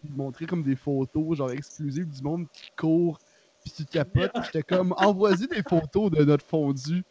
Puis 0.00 0.08
il 0.10 0.16
montrait 0.16 0.46
comme 0.46 0.62
des 0.62 0.76
photos, 0.76 1.36
genre 1.36 1.50
exclusives 1.50 2.08
du 2.08 2.22
monde 2.22 2.46
qui 2.52 2.70
court, 2.78 3.18
puis 3.62 3.72
tu 3.76 3.84
capotes. 3.84 4.32
Puis 4.34 4.42
J'étais 4.46 4.62
comme, 4.62 4.94
envoyez 4.96 5.46
des 5.48 5.62
photos 5.62 6.10
de 6.10 6.24
notre 6.24 6.46
fondue. 6.46 7.02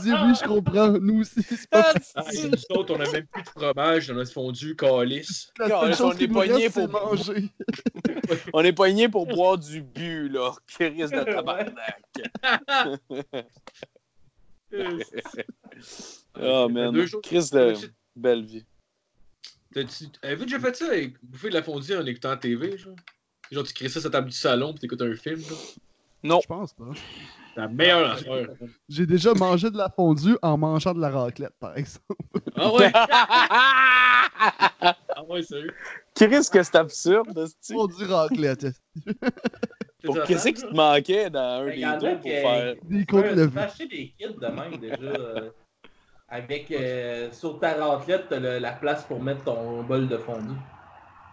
Oui, 0.00 0.34
je 0.34 0.46
comprends. 0.46 0.88
Nous 0.98 1.20
aussi, 1.20 1.42
c'est 1.42 1.68
pas 1.70 1.92
Ah, 2.14 2.24
nous 2.32 2.76
autres, 2.76 2.94
on 2.94 3.00
a 3.00 3.10
même 3.10 3.26
plus 3.26 3.42
de 3.42 3.48
fromage 3.48 4.08
dans 4.08 4.14
notre 4.14 4.32
fondue 4.32 4.76
calice. 4.76 5.52
La 5.58 5.80
on 6.02 6.12
est 6.12 6.28
poigné 6.28 6.70
pour- 6.70 6.88
manger. 6.88 7.48
On 8.52 8.62
est 8.62 8.72
poigné 8.72 9.08
pour 9.08 9.26
boire 9.26 9.56
du 9.56 9.80
bu, 9.80 10.28
là. 10.28 10.52
Risque 10.78 11.14
de 11.14 11.24
tabarnak. 11.24 12.02
Oh, 16.40 16.68
man. 16.68 16.94
Chris 17.22 17.48
de 17.52 17.74
belle 18.14 18.44
vie. 18.44 18.64
Avez-vous 20.22 20.44
déjà 20.44 20.60
fait 20.60 20.76
ça? 20.76 20.96
et 20.96 21.12
Bouffer 21.22 21.48
de 21.48 21.54
la 21.54 21.62
fondue 21.62 21.96
en 21.96 22.04
écoutant 22.06 22.30
la 22.30 22.36
TV, 22.36 22.76
genre? 22.76 22.94
Genre, 23.50 23.64
tu 23.64 23.72
crées 23.72 23.88
ça 23.88 24.00
sur 24.00 24.10
ta 24.10 24.18
table 24.18 24.28
du 24.30 24.36
salon 24.36 24.74
pis 24.74 24.80
t'écoutes 24.80 25.00
un 25.02 25.14
film, 25.16 25.40
genre? 25.40 25.58
Non. 26.22 26.40
Je 26.42 26.46
pense 26.48 26.72
pas. 26.74 26.84
La 27.56 27.68
meilleure 27.68 28.12
affaire. 28.12 28.48
J'ai 28.88 29.06
déjà 29.06 29.34
mangé 29.34 29.70
de 29.70 29.76
la 29.76 29.88
fondue 29.88 30.36
en 30.42 30.56
mangeant 30.58 30.94
de 30.94 31.00
la 31.00 31.10
raclette, 31.10 31.54
par 31.60 31.76
exemple. 31.76 32.04
Ah 32.56 32.72
ouais? 32.72 32.90
Ah 32.92 34.28
ouais, 35.28 35.42
sérieux? 35.42 35.74
Qui 36.14 36.26
risque 36.26 36.52
que 36.52 36.62
c'est 36.62 36.76
absurde, 36.76 37.36
hostie? 37.36 37.72
Fondue 37.72 38.04
raclette. 38.04 38.66
Pour 40.04 40.22
qu'est-ce 40.22 40.48
qui 40.48 40.54
te 40.62 40.74
manquait 40.74 41.28
dans 41.28 41.62
un 41.62 41.66
des 41.66 41.84
deux 42.00 42.14
pour 42.18 42.30
que- 42.30 42.30
faire? 42.30 42.74
Des 42.84 43.04
levées. 43.34 43.60
acheter 43.60 43.86
des 43.88 44.14
kits 44.16 44.32
de 44.40 44.46
même 44.46 44.76
déjà. 44.76 45.02
euh, 45.02 45.50
avec 46.28 46.70
euh, 46.70 47.30
sur 47.32 47.58
ta 47.58 47.74
raclette, 47.74 48.26
t'as 48.28 48.38
le- 48.38 48.58
la 48.60 48.72
place 48.72 49.02
pour 49.04 49.20
mettre 49.20 49.42
ton 49.44 49.82
bol 49.82 50.06
de 50.08 50.16
fondu. 50.18 50.54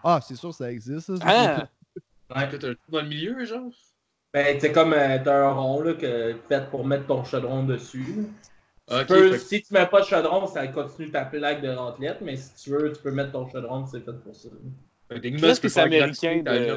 Ah, 0.04 0.20
c'est 0.28 0.36
sûr, 0.36 0.52
ça 0.54 0.72
existe. 0.72 1.16
ça. 1.16 1.24
Ah! 1.24 1.68
Ouais, 2.36 2.50
t'as 2.58 2.70
un 2.70 2.74
trou 2.74 2.92
dans 2.92 3.02
le 3.02 3.08
milieu, 3.08 3.46
genre? 3.46 3.70
Ben, 4.36 4.60
c'est 4.60 4.74
comme 4.74 4.92
euh, 4.92 5.18
t'as 5.24 5.46
un 5.48 5.52
rond 5.54 5.80
là, 5.82 5.94
que, 5.94 6.36
fait 6.50 6.70
pour 6.70 6.86
mettre 6.86 7.08
ton 7.08 7.24
chaudron 7.24 7.64
dessus. 7.64 8.28
Ah, 8.90 9.00
Tu 9.00 9.06
peux- 9.14 9.32
fait 9.32 9.40
Si 9.40 9.62
tu 9.64 9.74
mets 9.74 9.86
pas 9.86 10.02
de 10.02 10.06
chaudron, 10.06 10.46
ça 10.46 10.68
continue 10.68 11.10
ta 11.10 11.24
plaque 11.24 11.62
de 11.62 11.70
raclette, 11.70 12.20
mais 12.20 12.36
si 12.36 12.54
tu 12.56 12.72
veux, 12.72 12.92
tu 12.92 13.02
peux 13.02 13.12
mettre 13.12 13.32
ton 13.32 13.50
chaudron, 13.50 13.86
c'est 13.88 14.02
fait 14.02 14.12
pour 14.12 14.36
ça. 14.36 14.50
fait 15.10 15.22
Qu'est-ce 15.22 15.62
tu 15.62 15.62
que 15.62 15.70
c'est 15.70 15.80
américain 15.80 16.42
ta 16.44 16.60
de-? 16.60 16.76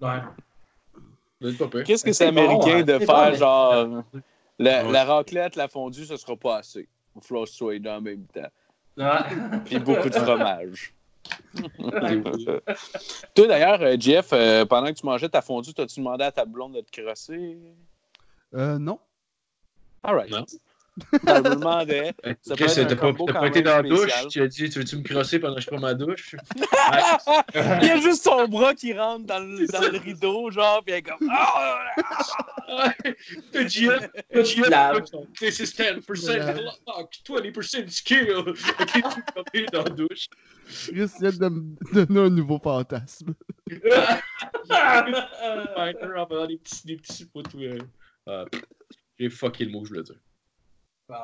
Ouais. 0.00 1.82
Qu'est-ce 1.84 2.04
que 2.04 2.12
C'est 2.12 2.30
bon, 2.30 2.38
américain 2.44 2.78
hein, 2.78 2.82
de 2.82 2.98
faire 3.00 3.06
bon, 3.06 3.30
mais- 3.30 3.36
genre. 3.36 4.04
La, 4.60 4.84
Ouais. 4.84 4.92
la 4.92 5.04
raclette, 5.04 5.56
la 5.56 5.66
fondue, 5.68 6.04
ça 6.04 6.16
sera 6.16 6.36
pas 6.36 6.58
assez. 6.58 6.80
Il 7.14 7.16
va 7.16 7.20
falloir 7.22 7.44
que 7.44 7.50
ce 7.50 7.56
soit 7.56 7.72
les 7.74 7.80
deux 7.80 7.90
en 7.90 8.00
même 8.00 8.24
temps. 8.26 8.48
Ouais. 8.96 9.60
Puis 9.64 9.78
beaucoup 9.80 10.08
de 10.08 10.14
fromage. 10.18 10.92
Toi 13.34 13.46
d'ailleurs, 13.46 13.82
euh, 13.82 13.96
Jeff, 13.98 14.30
euh, 14.32 14.64
pendant 14.64 14.88
que 14.88 14.98
tu 14.98 15.06
mangeais 15.06 15.28
ta 15.28 15.42
fondue, 15.42 15.74
t'as-tu 15.74 16.00
demandé 16.00 16.24
à 16.24 16.32
ta 16.32 16.44
blonde 16.44 16.74
de 16.74 16.80
te 16.80 17.00
crosser? 17.00 17.58
Euh, 18.54 18.78
non. 18.78 18.98
Alright. 20.02 20.30
Non. 20.30 20.44
Ben, 21.24 21.42
je 21.44 21.50
me 21.50 21.54
demandais. 21.56 22.12
Ça 22.42 22.56
peut 22.56 22.64
Chris, 22.66 22.80
être 22.80 22.92
un 22.92 22.96
t'as 22.96 23.12
pas, 23.12 23.32
t'as 23.32 23.46
été 23.46 23.62
dans 23.62 23.76
la 23.76 23.82
douche, 23.82 24.10
tu 24.30 24.42
as 24.42 24.46
dit, 24.46 24.68
tu 24.70 24.78
veux-tu 24.78 24.96
me 24.96 25.02
crosser 25.02 25.38
pendant 25.38 25.54
que 25.56 25.60
je 25.60 25.66
prends 25.66 25.80
ma 25.80 25.94
douche? 25.94 26.34
Il 27.54 27.86
y 27.86 27.90
a 27.90 28.00
juste 28.00 28.24
son 28.24 28.46
bras 28.48 28.74
qui 28.74 28.92
rentre 28.92 29.26
dans 29.26 29.38
le, 29.38 29.66
dans 29.66 29.80
le 29.80 29.98
rideau, 29.98 30.50
genre, 30.50 30.82
puis 30.84 30.92
elle 30.94 30.98
est 30.98 31.02
comme. 31.02 31.28
Ah! 31.30 31.78
The 33.52 33.66
GF, 33.68 34.10
Tout 34.32 34.44
GF, 34.44 34.68
lave. 34.68 35.04
this 35.38 35.60
is 35.60 35.72
10% 35.74 36.56
luck, 36.86 37.10
20% 37.26 37.90
skill. 37.90 38.54
Ok, 38.80 38.92
tu 38.92 39.58
aller 39.58 39.66
dans 39.72 39.82
la 39.84 39.90
douche. 39.90 40.28
De 40.92 41.48
me 41.48 42.04
donner 42.04 42.20
un 42.20 42.30
nouveau 42.30 42.58
fantasme. 42.58 43.34
Des 43.68 43.78
petits, 46.58 46.86
des 46.86 46.96
petits 46.96 47.28
J'ai 49.18 49.30
fucké 49.30 49.64
le 49.64 49.70
mot 49.70 49.80
que 49.80 49.86
je 49.86 49.92
voulais 49.92 50.02
dire. 50.02 50.16
Bon. 51.08 51.14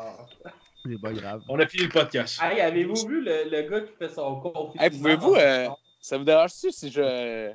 C'est 0.87 1.01
pas 1.01 1.13
grave. 1.13 1.43
On 1.49 1.59
a 1.59 1.67
fini 1.67 1.85
le 1.85 1.91
podcast. 1.91 2.41
Hey, 2.43 2.61
avez-vous 2.61 3.07
vu 3.07 3.23
le, 3.23 3.51
le 3.51 3.69
gars 3.69 3.81
qui 3.83 3.93
fait 3.99 4.09
son 4.09 4.41
confinement? 4.41 4.83
Hey, 4.83 4.91
pouvez-vous, 4.91 5.35
euh, 5.35 5.69
Ça 6.01 6.19
vous 6.19 6.25
dérange-tu 6.25 6.73
si 6.73 6.91
je. 6.91 7.53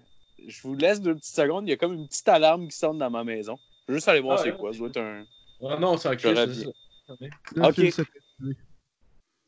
Je 0.47 0.61
vous 0.61 0.75
laisse 0.75 1.01
deux 1.01 1.15
petites 1.15 1.35
secondes, 1.35 1.67
il 1.67 1.71
y 1.71 1.73
a 1.73 1.77
comme 1.77 1.93
une 1.93 2.07
petite 2.07 2.27
alarme 2.29 2.67
qui 2.69 2.77
sonne 2.77 2.97
dans 2.97 3.09
ma 3.09 3.23
maison. 3.25 3.57
Je 3.87 3.91
veux 3.91 3.97
juste 3.97 4.07
aller 4.07 4.21
voir 4.21 4.37
Ah, 4.39 4.43
c'est 4.43 4.51
ouais. 4.51 4.57
quoi. 4.57 4.71
Ça 4.71 4.79
doit 4.79 4.87
être 4.87 4.97
un. 4.97 5.25
Oh 5.59 5.75
non, 5.77 5.97
c'est 5.97 6.17
ça. 6.19 6.31
Le 6.31 7.67
Ok. 7.67 7.99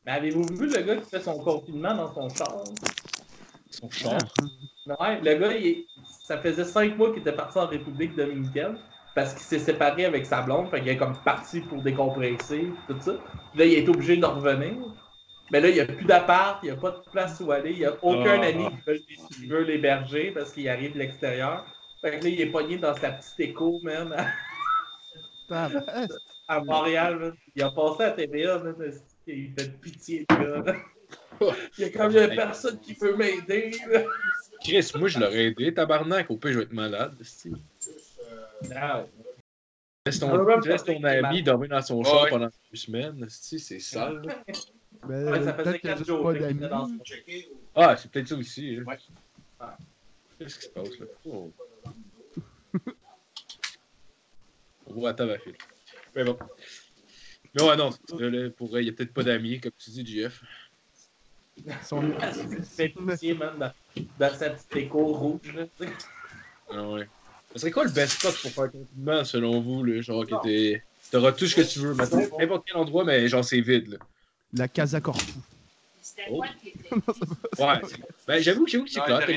Mais 0.03 0.11
avez-vous 0.11 0.43
vu 0.55 0.67
le 0.67 0.81
gars 0.81 0.97
qui 0.97 1.09
fait 1.09 1.21
son 1.21 1.37
confinement 1.39 1.95
dans 1.95 2.13
son 2.13 2.27
char? 2.29 2.63
Son 3.69 3.89
char. 3.89 4.17
Ouais, 4.99 5.21
le 5.21 5.35
gars, 5.35 5.55
il 5.55 5.85
ça 6.23 6.39
faisait 6.39 6.65
cinq 6.65 6.97
mois 6.97 7.11
qu'il 7.11 7.21
était 7.21 7.31
parti 7.31 7.57
en 7.57 7.67
République 7.67 8.15
dominicaine 8.15 8.77
parce 9.15 9.33
qu'il 9.33 9.43
s'est 9.43 9.59
séparé 9.59 10.05
avec 10.05 10.25
sa 10.25 10.41
blonde, 10.41 10.69
fait 10.69 10.79
qu'il 10.79 10.89
est 10.89 10.97
comme 10.97 11.17
parti 11.25 11.59
pour 11.61 11.81
décompresser, 11.81 12.67
tout 12.87 12.95
ça. 12.99 13.13
Là, 13.55 13.65
il 13.65 13.73
est 13.73 13.87
obligé 13.89 14.17
de 14.17 14.25
revenir. 14.25 14.73
Mais 15.51 15.59
là, 15.59 15.67
il 15.67 15.73
n'y 15.73 15.81
a 15.81 15.85
plus 15.85 16.05
d'appart, 16.05 16.59
il 16.63 16.67
n'y 16.67 16.71
a 16.71 16.77
pas 16.77 16.91
de 16.91 17.01
place 17.11 17.41
où 17.41 17.51
aller, 17.51 17.71
il 17.71 17.79
n'y 17.79 17.85
a 17.85 17.93
aucun 18.01 18.41
Ah. 18.41 18.45
ami 18.47 18.69
qui 18.69 18.77
veut, 18.87 18.99
qui 19.33 19.45
veut 19.47 19.63
l'héberger 19.63 20.31
parce 20.31 20.53
qu'il 20.53 20.69
arrive 20.69 20.93
de 20.93 20.99
l'extérieur. 20.99 21.65
Fait 21.99 22.17
que 22.17 22.23
là, 22.23 22.29
il 22.29 22.39
est 22.39 22.45
pogné 22.45 22.77
dans 22.77 22.95
sa 22.95 23.11
petite 23.11 23.39
écho, 23.39 23.79
man, 23.83 24.13
à- 25.51 25.69
à 26.47 26.59
Montréal, 26.63 27.17
man. 27.19 27.33
Il 27.55 27.63
a 27.63 27.71
passé 27.71 28.03
à 28.03 28.11
TVA, 28.11 28.59
man, 28.59 28.75
qu'il 29.25 29.53
fait 29.57 29.79
pitié, 29.81 30.25
le 30.29 30.61
gars. 30.61 30.75
Il 31.77 31.81
y 31.81 31.83
a 31.85 31.89
comme, 31.89 32.11
il 32.11 32.19
a 32.19 32.27
personne 32.27 32.79
qui 32.79 32.93
peut 32.93 33.15
m'aider, 33.15 33.71
là. 33.89 34.01
Chris, 34.63 34.91
moi 34.95 35.07
je 35.09 35.17
l'aurais 35.19 35.45
aidé, 35.45 35.73
tabarnak. 35.73 36.29
Au 36.29 36.37
pire, 36.37 36.51
je 36.53 36.57
vais 36.59 36.63
être 36.65 36.71
malade. 36.73 37.15
esti. 37.19 37.51
Ah, 38.75 39.05
Laisse 40.05 40.21
Ah, 40.23 40.27
ton, 40.27 40.59
laisse 40.61 40.83
ton 40.83 41.03
ami 41.03 41.43
dormir 41.43 41.69
dans 41.69 41.81
son 41.81 42.03
char 42.03 42.27
pendant 42.29 42.47
deux 42.47 42.77
semaines. 42.77 43.25
C'est 43.29 43.79
sale. 43.79 44.21
là. 44.25 44.43
Ben, 45.07 45.31
Ouais, 45.31 45.43
ça 45.43 45.53
faisait 45.53 45.63
peut-être 45.63 45.79
qu'il 45.81 45.89
y 45.89 45.93
a 45.93 45.93
quatre 45.93 45.97
juste 45.99 46.07
jours 46.09 46.33
qu'il 46.33 46.43
était 46.43 46.53
dans 46.67 46.87
son- 46.87 46.99
Ah, 47.75 47.95
c'est 47.97 48.11
peut-être 48.11 48.27
ça 48.27 48.35
aussi. 48.35 48.77
hein. 48.79 48.83
Ouais. 48.85 48.97
Ah. 49.59 49.77
Qu'est-ce 50.37 50.59
qui 50.59 50.65
se 50.65 50.69
passe 50.69 50.99
là? 50.99 51.05
Oh. 51.25 51.51
On 54.87 54.93
voit 54.93 55.11
à 55.11 55.37
fil. 55.37 55.55
Mais 56.15 56.23
bon. 56.23 56.37
Mais 57.53 57.63
ouais, 57.63 57.75
non, 57.77 57.91
pour 58.57 58.67
vrai, 58.69 58.81
il 58.81 58.85
n'y 58.85 58.89
a 58.89 58.93
peut-être 58.93 59.13
pas 59.13 59.23
d'amis, 59.23 59.59
comme 59.59 59.71
tu 59.77 59.89
dis, 59.91 60.05
JF. 60.05 60.43
Son- 61.83 62.01
fait 62.63 62.89
pitié, 62.89 63.33
man, 63.33 63.57
dans, 63.59 63.73
dans 64.19 64.33
sa 64.35 64.49
petite 64.51 64.75
écho 64.75 65.05
rouge, 65.13 65.53
là, 65.53 65.65
tu 65.77 65.85
sais. 65.85 65.93
Ah 66.69 66.87
ouais. 66.89 67.07
Ce 67.53 67.59
serait 67.61 67.71
quoi 67.71 67.83
le 67.83 67.91
best 67.91 68.13
spot 68.19 68.35
pour 68.41 68.51
faire 68.51 68.63
un 68.65 68.67
confinement 68.69 69.23
selon 69.25 69.59
vous? 69.61 69.83
Là? 69.83 70.01
Genre 70.01 70.25
que 70.25 70.35
t'es. 70.43 70.83
T'auras 71.11 71.33
tout 71.33 71.45
ce 71.45 71.55
que 71.55 71.61
tu 71.61 71.79
veux, 71.79 71.93
mettons. 71.93 72.21
N'importe 72.39 72.63
quel 72.67 72.77
endroit, 72.77 73.03
mais 73.03 73.27
genre 73.27 73.43
c'est 73.43 73.59
vide. 73.61 73.89
Là. 73.89 73.97
La 74.53 74.67
Casa 74.67 75.01
Corfu. 75.01 75.31
Oh. 76.29 76.41
Ouais. 77.59 77.79
c'est- 77.87 77.99
Ben 78.27 78.41
j'avoue, 78.41 78.65
j'avoue 78.67 78.85
que 78.85 78.91
c'est 78.91 79.01
clair. 79.01 79.27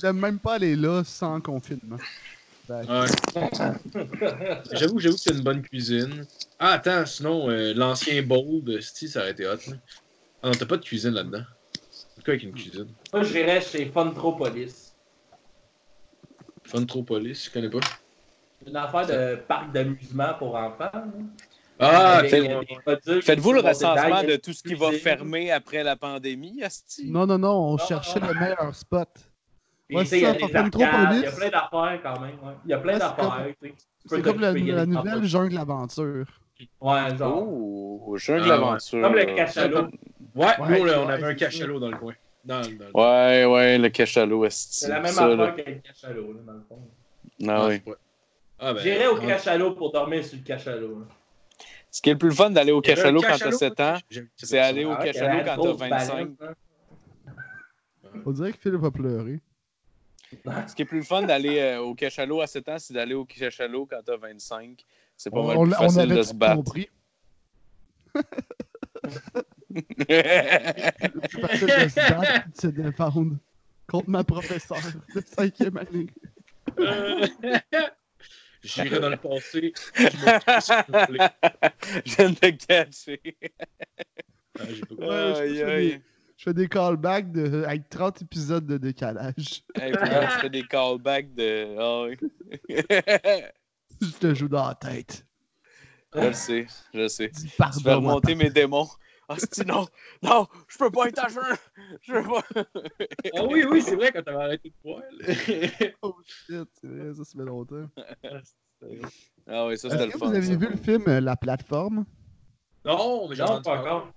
J'aime 0.00 0.18
même 0.18 0.38
pas 0.38 0.54
aller 0.54 0.74
là 0.76 1.02
sans 1.04 1.40
confinement. 1.40 1.96
Fait 2.66 2.86
que- 2.86 3.38
Ouais. 3.40 4.62
J'avoue, 4.72 4.98
j'avoue 4.98 5.14
que 5.16 5.20
c'est 5.22 5.32
une 5.32 5.40
bonne 5.42 5.62
cuisine. 5.62 6.26
Ah, 6.58 6.72
attends, 6.72 7.06
sinon, 7.06 7.48
euh, 7.48 7.72
l'ancien 7.74 8.22
bold, 8.22 8.80
si 8.82 9.08
ça 9.08 9.20
aurait 9.20 9.30
été 9.30 9.46
hot. 9.46 9.54
là. 9.68 9.76
Ah 10.42 10.48
non, 10.48 10.52
t'as 10.54 10.66
pas 10.66 10.76
de 10.76 10.84
cuisine 10.84 11.10
là-dedans. 11.10 11.42
C'est 11.72 12.24
quoi 12.24 12.34
avec 12.34 12.42
une 12.42 12.52
cuisine? 12.52 12.88
Moi, 13.12 13.22
j'irais 13.24 13.60
chez 13.60 13.86
Funtropolis. 13.86 14.87
Funtropolis, 16.68 17.46
je 17.46 17.50
connais 17.50 17.70
pas? 17.70 17.78
Une 18.66 18.76
affaire 18.76 19.06
de 19.06 19.36
parc 19.36 19.72
d'amusement 19.72 20.34
pour 20.38 20.54
enfants. 20.54 20.90
là. 20.92 21.04
Ah, 21.80 22.22
euh, 22.24 22.62
Faites-vous 23.22 23.52
le 23.52 23.60
recensement 23.60 24.22
de 24.24 24.36
tout 24.36 24.52
ce 24.52 24.62
qui 24.64 24.74
va 24.74 24.90
fermer 24.92 25.52
après 25.52 25.84
la 25.84 25.94
pandémie, 25.96 26.62
Asti? 26.62 27.08
Non, 27.10 27.24
non, 27.26 27.38
non, 27.38 27.72
on 27.72 27.76
Ah, 27.76 27.86
cherchait 27.86 28.18
ah. 28.22 28.26
le 28.32 28.34
meilleur 28.40 28.74
spot. 28.74 29.08
Ouais, 29.90 30.02
il 30.04 30.18
y 30.18 30.24
a 30.26 30.32
ça, 30.34 30.38
des 30.38 30.48
Funtropolis. 30.52 30.84
arcades, 30.84 31.14
il 31.16 31.22
y 31.22 31.26
a 31.26 31.32
plein 31.32 31.48
d'affaires 31.48 32.00
quand 32.02 32.20
même. 32.20 32.30
ouais. 32.42 32.54
Il 32.64 32.70
y 32.70 32.74
a 32.74 32.78
plein 32.78 32.92
Ouais, 32.94 32.98
d'affaires. 32.98 33.46
C'est 34.06 34.22
comme 34.22 34.40
la, 34.40 34.48
t'occuper, 34.48 34.60
il 34.60 34.66
y 34.66 34.72
a 34.72 34.76
la 34.76 34.86
nouvelle 34.86 35.24
jungle 35.24 35.56
aventure. 35.56 36.26
Ouais, 36.80 37.16
genre. 37.16 37.44
Oh, 37.48 38.16
jungle 38.18 38.42
ouais. 38.42 38.48
l'aventure. 38.48 39.02
Comme 39.02 39.14
le 39.14 39.24
cachalot. 39.36 39.86
Ouais, 40.34 40.46
nous, 40.68 40.84
là, 40.84 41.00
on 41.00 41.08
avait 41.08 41.24
un 41.24 41.34
cachalot 41.34 41.78
dans 41.80 41.90
le 41.90 41.96
coin. 41.96 42.14
Dans, 42.48 42.62
dans 42.62 42.68
le- 42.86 42.90
Ouais, 42.94 43.44
ouais, 43.44 43.78
le 43.78 43.88
cachalot. 43.90 44.46
C'est 44.48 44.88
la 44.88 45.00
même 45.00 45.12
Ça, 45.12 45.26
affaire 45.26 45.54
que 45.54 45.70
le 45.70 45.76
cachalot, 45.80 46.32
là, 46.32 46.40
dans 46.46 46.52
le 46.54 46.62
fond. 46.66 46.80
Ah, 47.46 47.66
oui. 47.68 47.80
ouais. 47.86 47.94
Ah, 48.58 48.72
ben, 48.72 48.80
J'irais 48.82 49.06
au 49.06 49.18
ouais. 49.18 49.26
cachalot 49.26 49.74
pour 49.74 49.92
dormir 49.92 50.24
sur 50.24 50.38
le 50.38 50.42
cachalot. 50.44 51.00
là. 51.00 51.06
Ce 51.90 52.00
qui 52.02 52.08
est 52.10 52.14
le 52.14 52.18
plus 52.18 52.32
fun 52.34 52.50
d'aller 52.50 52.72
au 52.72 52.78
un 52.78 52.80
cachalot 52.80 53.20
quand 53.20 53.26
t'as 53.28 53.32
cachalot, 53.38 53.58
7 53.58 53.80
ans, 53.80 53.98
c'est 54.36 54.58
aller 54.58 54.84
au 54.86 54.92
Ah 54.92 55.04
cachalot 55.04 55.38
quand 55.44 55.44
t'as 55.44 55.56
grosse 55.56 55.76
25. 55.78 56.28
balance, 56.36 56.54
On 58.26 58.30
dirait 58.32 58.52
que 58.52 58.58
Philippe 58.58 58.84
a 58.84 58.90
pleuré. 58.90 59.40
hein. 60.46 60.64
Ce 60.66 60.74
qui 60.74 60.82
est 60.82 60.86
plus 60.86 61.02
fun 61.04 61.22
d'aller 61.22 61.58
euh, 61.58 61.80
au 61.80 61.94
cachalot 61.94 62.40
à 62.40 62.46
7 62.46 62.68
ans, 62.68 62.78
c'est 62.78 62.94
d'aller 62.94 63.14
au 63.14 63.24
cachalot 63.26 63.86
quand 63.86 64.00
t'as 64.04 64.16
25. 64.16 64.84
C'est 65.16 65.30
pas 65.30 65.38
On, 65.38 65.46
mal 65.46 65.56
plus 65.56 65.72
on 65.78 65.82
facile 65.82 66.00
avait 66.00 66.14
de 66.16 66.22
se 66.22 66.34
battre. 66.34 66.56
compris. 66.56 66.88
Plus 69.74 71.40
facile 71.40 71.66
de 71.66 71.88
se 71.88 71.94
battre 71.94 72.46
et 72.46 72.50
de 72.50 72.60
se 72.60 72.66
défendre 72.68 73.36
contre 73.86 74.08
ma 74.10 74.24
professeure 74.24 74.78
de 75.14 75.22
cinquième 75.36 75.76
année. 75.76 76.06
Euh, 76.78 77.26
J'irai 78.62 78.98
dans 79.00 79.08
le 79.10 79.16
passé. 79.16 79.72
Je 79.94 80.02
me. 80.02 80.08
Je 82.04 82.16
viens 82.16 82.30
de. 82.30 82.36
Ah, 84.60 84.64
j'ai 84.68 84.80
pas- 84.80 84.94
Ouais, 84.94 85.34
je 85.34 85.40
Aïe, 85.40 85.56
fais 85.56 85.62
aïe. 85.64 85.88
des- 85.90 86.02
Je 86.36 86.42
fais 86.44 86.54
des 86.54 86.68
callbacks 86.68 87.30
de, 87.32 87.64
avec 87.64 87.88
30 87.88 88.22
épisodes 88.22 88.66
de 88.66 88.76
décalage. 88.78 89.62
Hey, 89.74 89.92
là, 89.92 90.26
tu 90.34 90.40
fais 90.40 90.50
des 90.50 90.62
callbacks 90.64 91.32
de. 91.34 91.76
Ah 91.78 92.02
oui. 92.04 92.16
Je 94.00 94.10
te 94.18 94.34
joue 94.34 94.48
dans 94.48 94.68
la 94.68 94.74
tête. 94.76 95.24
je 96.14 96.20
le 96.20 96.32
sais, 96.32 96.66
je 96.94 96.98
le 97.00 97.08
sais. 97.08 97.30
Fais 97.34 97.48
pardon. 97.58 97.96
remonter 97.96 98.34
mes 98.36 98.50
démons. 98.50 98.88
Ah, 99.30 99.34
c'est 99.38 99.66
non, 99.66 99.86
non, 100.22 100.46
je 100.68 100.78
peux 100.78 100.90
pas 100.90 101.08
être 101.08 101.22
à 101.22 101.28
jeun. 101.28 101.44
Je 102.02 102.12
veux 102.14 102.22
pas. 102.22 102.42
Ah 103.36 103.44
oui, 103.44 103.64
oui, 103.70 103.82
c'est 103.82 103.94
vrai 103.96 104.10
quand 104.10 104.22
t'avais 104.22 104.42
arrêté 104.42 104.70
de 104.70 104.74
boire. 104.82 105.02
Oh 106.02 106.16
shit, 106.24 106.68
c'est 106.80 106.86
vrai, 106.88 107.12
ça, 107.14 107.24
ça 107.24 107.38
fait 107.38 107.44
longtemps. 107.44 107.88
Ah 109.46 109.66
oui, 109.66 109.76
ça 109.78 109.90
c'était 109.90 110.06
le 110.06 110.12
fun. 110.12 110.28
vous 110.28 110.34
avez 110.34 110.46
ça. 110.46 110.56
vu 110.56 110.68
le 110.68 110.76
film 110.76 111.04
euh, 111.08 111.20
La 111.20 111.36
Plateforme? 111.36 112.04
non, 112.84 113.28
mais 113.28 113.40
entendu 113.40 113.62
pas 113.64 113.80
encore. 113.80 114.12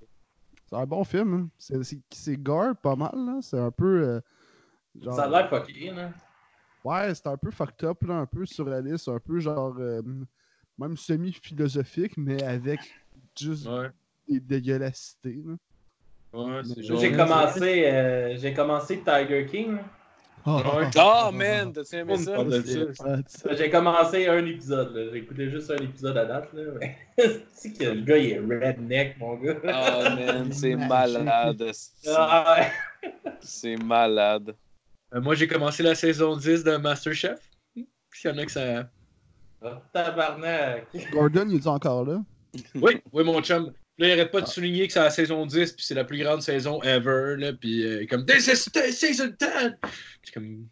C'est 0.69 0.75
un 0.77 0.85
bon 0.85 1.03
film. 1.03 1.33
hein. 1.33 1.49
C'est- 1.57 1.83
C'est 1.83 1.99
c'est 2.11 2.37
gore 2.37 2.75
pas 2.81 2.95
mal. 2.95 3.11
là. 3.13 3.39
C'est 3.41 3.59
un 3.59 3.71
peu. 3.71 4.03
euh, 4.07 4.21
genre- 5.01 5.15
Ça 5.15 5.23
a 5.25 5.29
l'air 5.29 5.49
fucké, 5.49 5.91
là. 5.91 6.11
Ouais, 6.83 7.13
c'est 7.13 7.27
un 7.27 7.37
peu 7.37 7.51
fucked 7.51 7.83
up, 7.87 8.01
là, 8.03 8.15
un 8.15 8.25
peu 8.25 8.45
surréaliste, 8.45 9.07
un 9.09 9.19
peu 9.19 9.39
genre. 9.39 9.75
euh, 9.79 10.01
même 10.77 10.95
semi-philosophique, 10.97 12.17
mais 12.17 12.41
avec 12.43 12.79
juste 13.37 13.67
Ouais, 13.67 13.89
des 14.39 14.39
dégueulassités. 14.39 15.37
là. 15.45 16.39
ouais, 16.39 16.61
c'est 16.63 16.83
J'ai 16.83 17.11
commencé, 17.11 17.85
euh, 17.85 18.37
j'ai 18.37 18.53
commencé 18.53 19.01
Tiger 19.03 19.45
King. 19.45 19.77
Oh 20.45 21.31
man, 21.31 21.71
t'as-tu 21.71 21.95
aimé 21.97 22.17
ça? 22.17 22.35
J'ai 23.51 23.69
commencé 23.69 24.27
un 24.27 24.45
épisode. 24.45 24.95
là. 24.95 25.11
J'ai 25.11 25.19
écouté 25.19 25.49
juste 25.49 25.69
un 25.69 25.83
épisode 25.83 26.17
à 26.17 26.25
date. 26.25 26.51
Là. 26.53 26.63
mais 26.79 26.97
c'est 27.53 27.73
que 27.73 27.83
le 27.83 28.01
gars, 28.01 28.17
il 28.17 28.31
est 28.31 28.39
redneck, 28.39 29.19
mon 29.19 29.35
gars. 29.35 29.55
Oh 29.63 30.03
man, 30.15 30.51
c'est 30.51 30.75
malade. 30.75 31.63
Ah. 32.07 32.67
C'est 33.41 33.77
malade. 33.77 34.55
Euh, 35.13 35.21
moi, 35.21 35.35
j'ai 35.35 35.47
commencé 35.47 35.83
la 35.83 35.93
saison 35.93 36.35
10 36.35 36.63
de 36.63 36.77
Masterchef. 36.77 37.39
S'il 38.13 38.31
y 38.31 38.33
en 38.33 38.37
a 38.37 38.45
que 38.45 38.51
ça. 38.51 38.89
Ah, 39.63 39.81
Tabarnak. 39.93 40.87
Gordon, 41.11 41.47
il 41.49 41.57
est 41.57 41.67
encore 41.67 42.05
là? 42.05 42.21
Oui, 42.75 43.01
oui, 43.13 43.23
mon 43.23 43.41
chum. 43.41 43.71
Là, 44.01 44.07
il 44.07 44.11
arrête 44.13 44.31
pas 44.31 44.41
de 44.41 44.47
souligner 44.47 44.87
que 44.87 44.93
c'est 44.93 44.99
la 44.99 45.11
saison 45.11 45.45
10, 45.45 45.73
puis 45.73 45.85
c'est 45.85 45.93
la 45.93 46.03
plus 46.03 46.17
grande 46.17 46.41
saison 46.41 46.81
ever, 46.81 47.35
là, 47.37 47.53
puis 47.53 47.85
euh, 47.85 48.07
comme 48.09 48.25
This 48.25 48.47
is 48.47 48.71
the 48.71 48.91
season 48.91 49.27
10! 49.39 49.47
C'est 50.23 50.33
comme. 50.33 50.67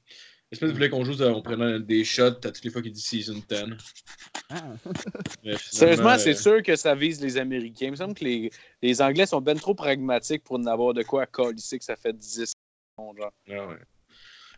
L'espèce 0.51 0.71
voulait 0.71 0.89
qu'on 0.89 1.03
joue, 1.05 1.21
on 1.21 1.43
prenait 1.43 1.79
des 1.79 2.03
shots 2.03 2.23
à 2.23 2.33
toutes 2.51 2.63
les 2.63 2.71
fois 2.71 2.81
qu'il 2.81 2.91
dit 2.91 2.99
season 3.01 3.35
10. 3.47 3.65
Ah. 4.49 4.63
Sérieusement, 5.59 6.09
euh, 6.09 6.17
c'est 6.17 6.33
sûr 6.33 6.63
que 6.63 6.75
ça 6.75 6.95
vise 6.95 7.21
les 7.21 7.37
Américains. 7.37 7.85
Il 7.85 7.91
me 7.91 7.95
semble 7.97 8.15
que 8.15 8.23
les, 8.25 8.49
les 8.81 8.99
Anglais 8.99 9.27
sont 9.27 9.41
ben 9.41 9.59
trop 9.59 9.75
pragmatiques 9.75 10.43
pour 10.43 10.57
n'avoir 10.57 10.95
de 10.95 11.03
quoi 11.03 11.21
à 11.21 11.25
colisser 11.27 11.77
que 11.77 11.85
ça 11.85 11.95
fait 11.95 12.13
10 12.17 12.45
secondes. 12.97 13.17
Genre. 13.17 13.31
Ah 13.51 13.67
ouais. 13.67 13.75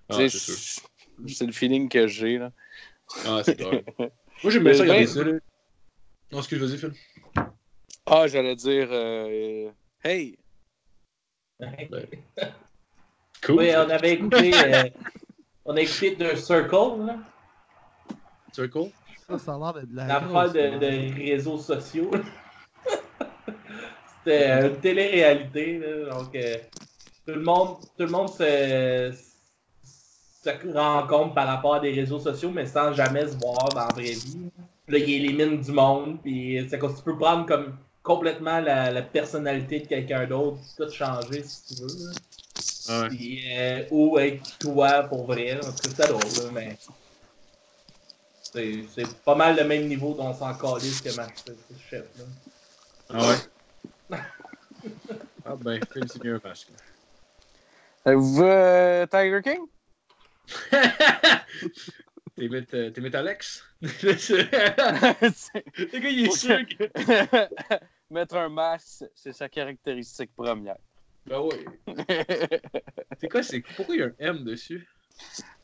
Ah, 0.08 0.16
c'est 0.18 0.30
sûr. 0.30 0.56
je- 1.26 1.34
c'est 1.34 1.46
le 1.46 1.52
feeling 1.52 1.90
que 1.90 2.08
j'ai. 2.08 2.38
là. 2.38 2.54
Ah, 3.26 3.42
c'est 3.44 3.56
drôle. 3.60 3.84
Moi, 4.00 4.10
j'aime 4.48 4.64
bien 4.64 4.74
ça, 4.74 4.84
Ben- 4.86 4.92
regarder 4.92 5.08
ça, 5.08 5.24
là. 5.26 5.40
Non, 6.32 6.38
excuse, 6.40 6.60
vas-y, 6.60 6.78
Phil. 6.78 6.94
Ah, 8.06 8.28
j'allais 8.28 8.56
dire 8.56 8.88
euh, 8.92 9.70
Hey! 10.04 10.38
Cool. 13.44 13.56
Oui, 13.58 13.72
on 13.76 13.90
avait 13.90 14.12
écouté. 14.14 14.52
euh, 14.54 14.84
on 15.66 15.76
a 15.76 15.82
écouté 15.82 16.16
The 16.16 16.36
Circle, 16.36 17.06
là. 17.08 17.16
Circle? 18.52 18.92
Ça, 19.28 19.40
ça 19.40 19.56
a 19.56 19.58
l'air 19.58 19.74
de 19.88 19.96
la. 19.96 20.06
L'affaire 20.08 20.52
de, 20.52 20.78
de 20.78 21.16
réseaux 21.16 21.58
sociaux. 21.58 22.12
C'était 24.24 24.48
euh, 24.52 24.70
une 24.70 24.80
télé-réalité. 24.80 25.80
là, 25.80 26.14
Donc, 26.14 26.36
euh, 26.36 26.58
tout 27.26 27.34
le 27.34 27.42
monde, 27.42 27.78
tout 27.98 28.04
le 28.04 28.10
monde 28.10 28.30
se, 28.30 29.12
se 29.84 30.50
rencontre 30.78 31.34
par 31.34 31.48
rapport 31.48 31.76
à 31.76 31.80
des 31.80 31.94
réseaux 31.94 32.20
sociaux, 32.20 32.52
mais 32.52 32.68
sans 32.68 32.94
jamais 32.94 33.26
se 33.28 33.36
voir 33.38 33.70
dans 33.70 33.80
la 33.80 33.88
vraie 33.88 34.04
vie. 34.04 34.52
Puis 34.86 35.00
là, 35.00 35.04
il 35.04 35.26
élimine 35.26 35.62
du 35.62 35.72
monde. 35.72 36.22
Puis 36.22 36.64
c'est 36.70 36.78
tu 36.78 37.04
peux 37.04 37.18
prendre 37.18 37.48
comme 37.48 37.76
complètement 38.04 38.60
la, 38.60 38.92
la 38.92 39.02
personnalité 39.02 39.82
de 39.82 39.88
quelqu'un 39.88 40.26
d'autre, 40.26 40.60
tout 40.78 40.90
changer 40.90 41.44
si 41.44 41.76
tu 41.76 41.82
veux. 41.82 42.06
là. 42.06 42.12
Ouais. 42.90 43.10
Puis, 43.10 43.44
euh, 43.58 43.84
ou 43.92 44.18
être 44.20 44.58
toi 44.60 45.04
pour 45.04 45.26
vrai. 45.26 45.60
c'est 45.62 46.08
drôle, 46.08 46.22
là, 46.22 46.52
mais. 46.54 46.78
C'est 48.54 48.84
c'est 48.94 49.16
pas 49.24 49.36
mal 49.36 49.56
le 49.56 49.64
même 49.64 49.88
niveau 49.88 50.14
dont 50.14 50.28
on 50.28 50.34
s'en 50.34 50.54
calisse 50.54 51.02
que 51.02 51.16
Masterchef. 51.16 52.06
là. 52.18 52.26
Ah 53.10 53.30
ouais? 53.30 54.18
ah 55.46 55.56
ben, 55.56 55.80
Phil, 55.94 56.06
c'est. 56.10 56.20
Avez-vous 58.04 58.44
euh, 58.44 59.06
Tiger 59.06 59.42
King? 59.44 59.68
T'imites 62.36 62.74
euh, 62.74 62.92
Alex? 63.14 63.64
Le 63.82 64.00
gars, 66.00 66.10
il 66.10 66.26
est 66.26 66.32
sûr 66.32 66.60
que... 66.68 66.90
Mettre 68.10 68.36
un 68.36 68.50
masque, 68.50 69.06
c'est 69.16 69.34
sa 69.34 69.48
caractéristique 69.48 70.32
première. 70.36 70.78
Ben 71.26 71.40
oui. 71.40 71.66
C'est 73.20 73.30
quoi, 73.30 73.44
c'est... 73.44 73.62
Pourquoi 73.76 73.96
il 73.96 74.00
y 74.00 74.04
a 74.04 74.08
un 74.08 74.14
M 74.20 74.44
dessus? 74.44 74.88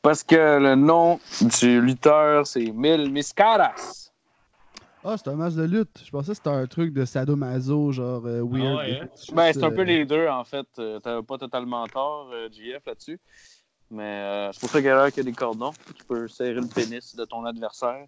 Parce 0.01 0.23
que 0.23 0.59
le 0.59 0.75
nom 0.75 1.19
du 1.61 1.81
lutteur, 1.81 2.45
c'est 2.47 2.71
Mil 2.71 3.11
Miscaras. 3.11 4.11
Ah, 5.03 5.15
c'est 5.17 5.29
un 5.29 5.35
match 5.35 5.53
de 5.53 5.63
lutte. 5.63 6.01
Je 6.03 6.11
pensais 6.11 6.31
que 6.31 6.37
c'était 6.37 6.49
un 6.49 6.65
truc 6.67 6.93
de 6.93 7.05
sadomaso, 7.05 7.91
genre 7.91 8.25
euh, 8.25 8.41
weird. 8.43 8.77
Ah 8.79 8.83
ouais, 8.83 8.99
hein? 9.01 9.07
Ben, 9.33 9.53
c'est 9.53 9.63
un 9.63 9.71
peu 9.71 9.81
euh, 9.81 9.85
les 9.85 10.05
deux, 10.05 10.27
en 10.27 10.43
fait. 10.43 10.67
Euh, 10.79 10.99
T'avais 10.99 11.23
pas 11.23 11.37
totalement 11.37 11.85
tort, 11.87 12.29
euh, 12.33 12.49
JF, 12.51 12.85
là-dessus. 12.85 13.19
Mais 13.89 14.03
euh, 14.03 14.51
c'est 14.51 14.59
pour 14.59 14.69
ça 14.69 14.79
qu'il 14.79 14.87
y 14.87 14.89
a 14.89 15.09
qu'il 15.11 15.23
y 15.23 15.27
a 15.27 15.31
des 15.31 15.35
cordons. 15.35 15.71
Tu 15.95 16.03
peux 16.05 16.27
serrer 16.27 16.53
le 16.53 16.67
pénis 16.67 17.15
de 17.15 17.25
ton 17.25 17.45
adversaire. 17.45 18.05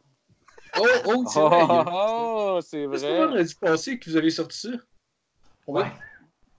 Oh, 0.78 0.86
oh, 1.06 1.24
c'est 1.30 1.40
vrai! 1.42 1.68
oh, 1.70 1.84
oh, 1.88 2.62
c'est 2.62 2.84
Est-ce 2.84 3.56
qu'on 3.56 3.98
que 3.98 4.10
vous 4.10 4.18
avez 4.18 4.30
sorti 4.30 4.58
ça? 4.58 4.70
Ouais. 5.68 5.92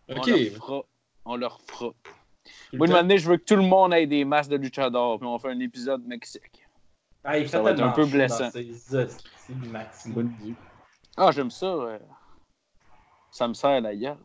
On 0.08 0.16
Ok. 0.16 0.26
leur 0.26 0.38
fera. 0.52 0.82
On 1.24 1.36
leur 1.36 1.60
fera. 1.60 1.90
Tout 1.90 2.52
le 2.72 2.78
Moi, 2.78 2.86
je 3.18 3.28
veux 3.28 3.36
que 3.36 3.44
tout 3.44 3.56
le 3.56 3.62
monde 3.62 3.92
ait 3.94 4.06
des 4.06 4.24
masques 4.24 4.50
de 4.50 4.56
luchador, 4.56 5.18
puis 5.18 5.28
on 5.28 5.38
fait 5.38 5.50
un 5.50 5.60
épisode 5.60 6.04
Mexique. 6.06 6.66
Ah, 7.22 7.38
il 7.38 7.48
Ça 7.48 7.60
va 7.60 7.72
être 7.72 7.80
un 7.82 7.90
peu 7.90 8.06
blessant. 8.06 8.44
dans 8.44 8.50
ses 8.50 8.94
hosties 8.96 9.54
de 9.54 9.68
maxi. 9.68 10.12
Bonne 10.12 10.34
idée. 10.40 10.54
Ah, 11.16 11.30
j'aime 11.30 11.50
ça. 11.50 11.66
euh. 11.66 11.98
Ça 13.30 13.46
me 13.46 13.54
sert 13.54 13.80
la 13.80 13.94
gueule. 13.94 14.16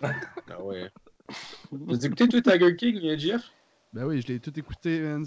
Ah 0.50 0.62
ouais. 0.62 0.90
T'as 1.28 2.06
écouté, 2.06 2.28
toi, 2.28 2.40
Tiger 2.42 2.76
King, 2.76 3.18
Jeff? 3.18 3.50
Ben 3.94 4.04
oui, 4.06 4.20
je 4.20 4.26
l'ai 4.26 4.40
tout 4.40 4.58
écouté, 4.58 5.00
man. 5.00 5.24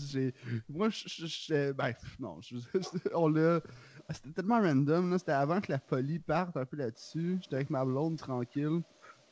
Moi, 0.70 0.90
je. 0.90 1.72
Ben, 1.72 1.94
non. 2.20 2.40
je- 2.42 2.58
On 3.14 3.30
l'a. 3.30 3.62
Ah, 4.10 4.14
C'était 4.14 4.32
tellement 4.32 4.60
random, 4.60 5.10
là. 5.10 5.18
C'était 5.18 5.32
avant 5.32 5.62
que 5.62 5.72
la 5.72 5.80
folie 5.80 6.20
parte 6.20 6.58
un 6.58 6.66
peu 6.66 6.76
là-dessus. 6.76 7.40
J'étais 7.42 7.56
avec 7.56 7.70
ma 7.70 7.86
blonde 7.86 8.18
tranquille. 8.18 8.82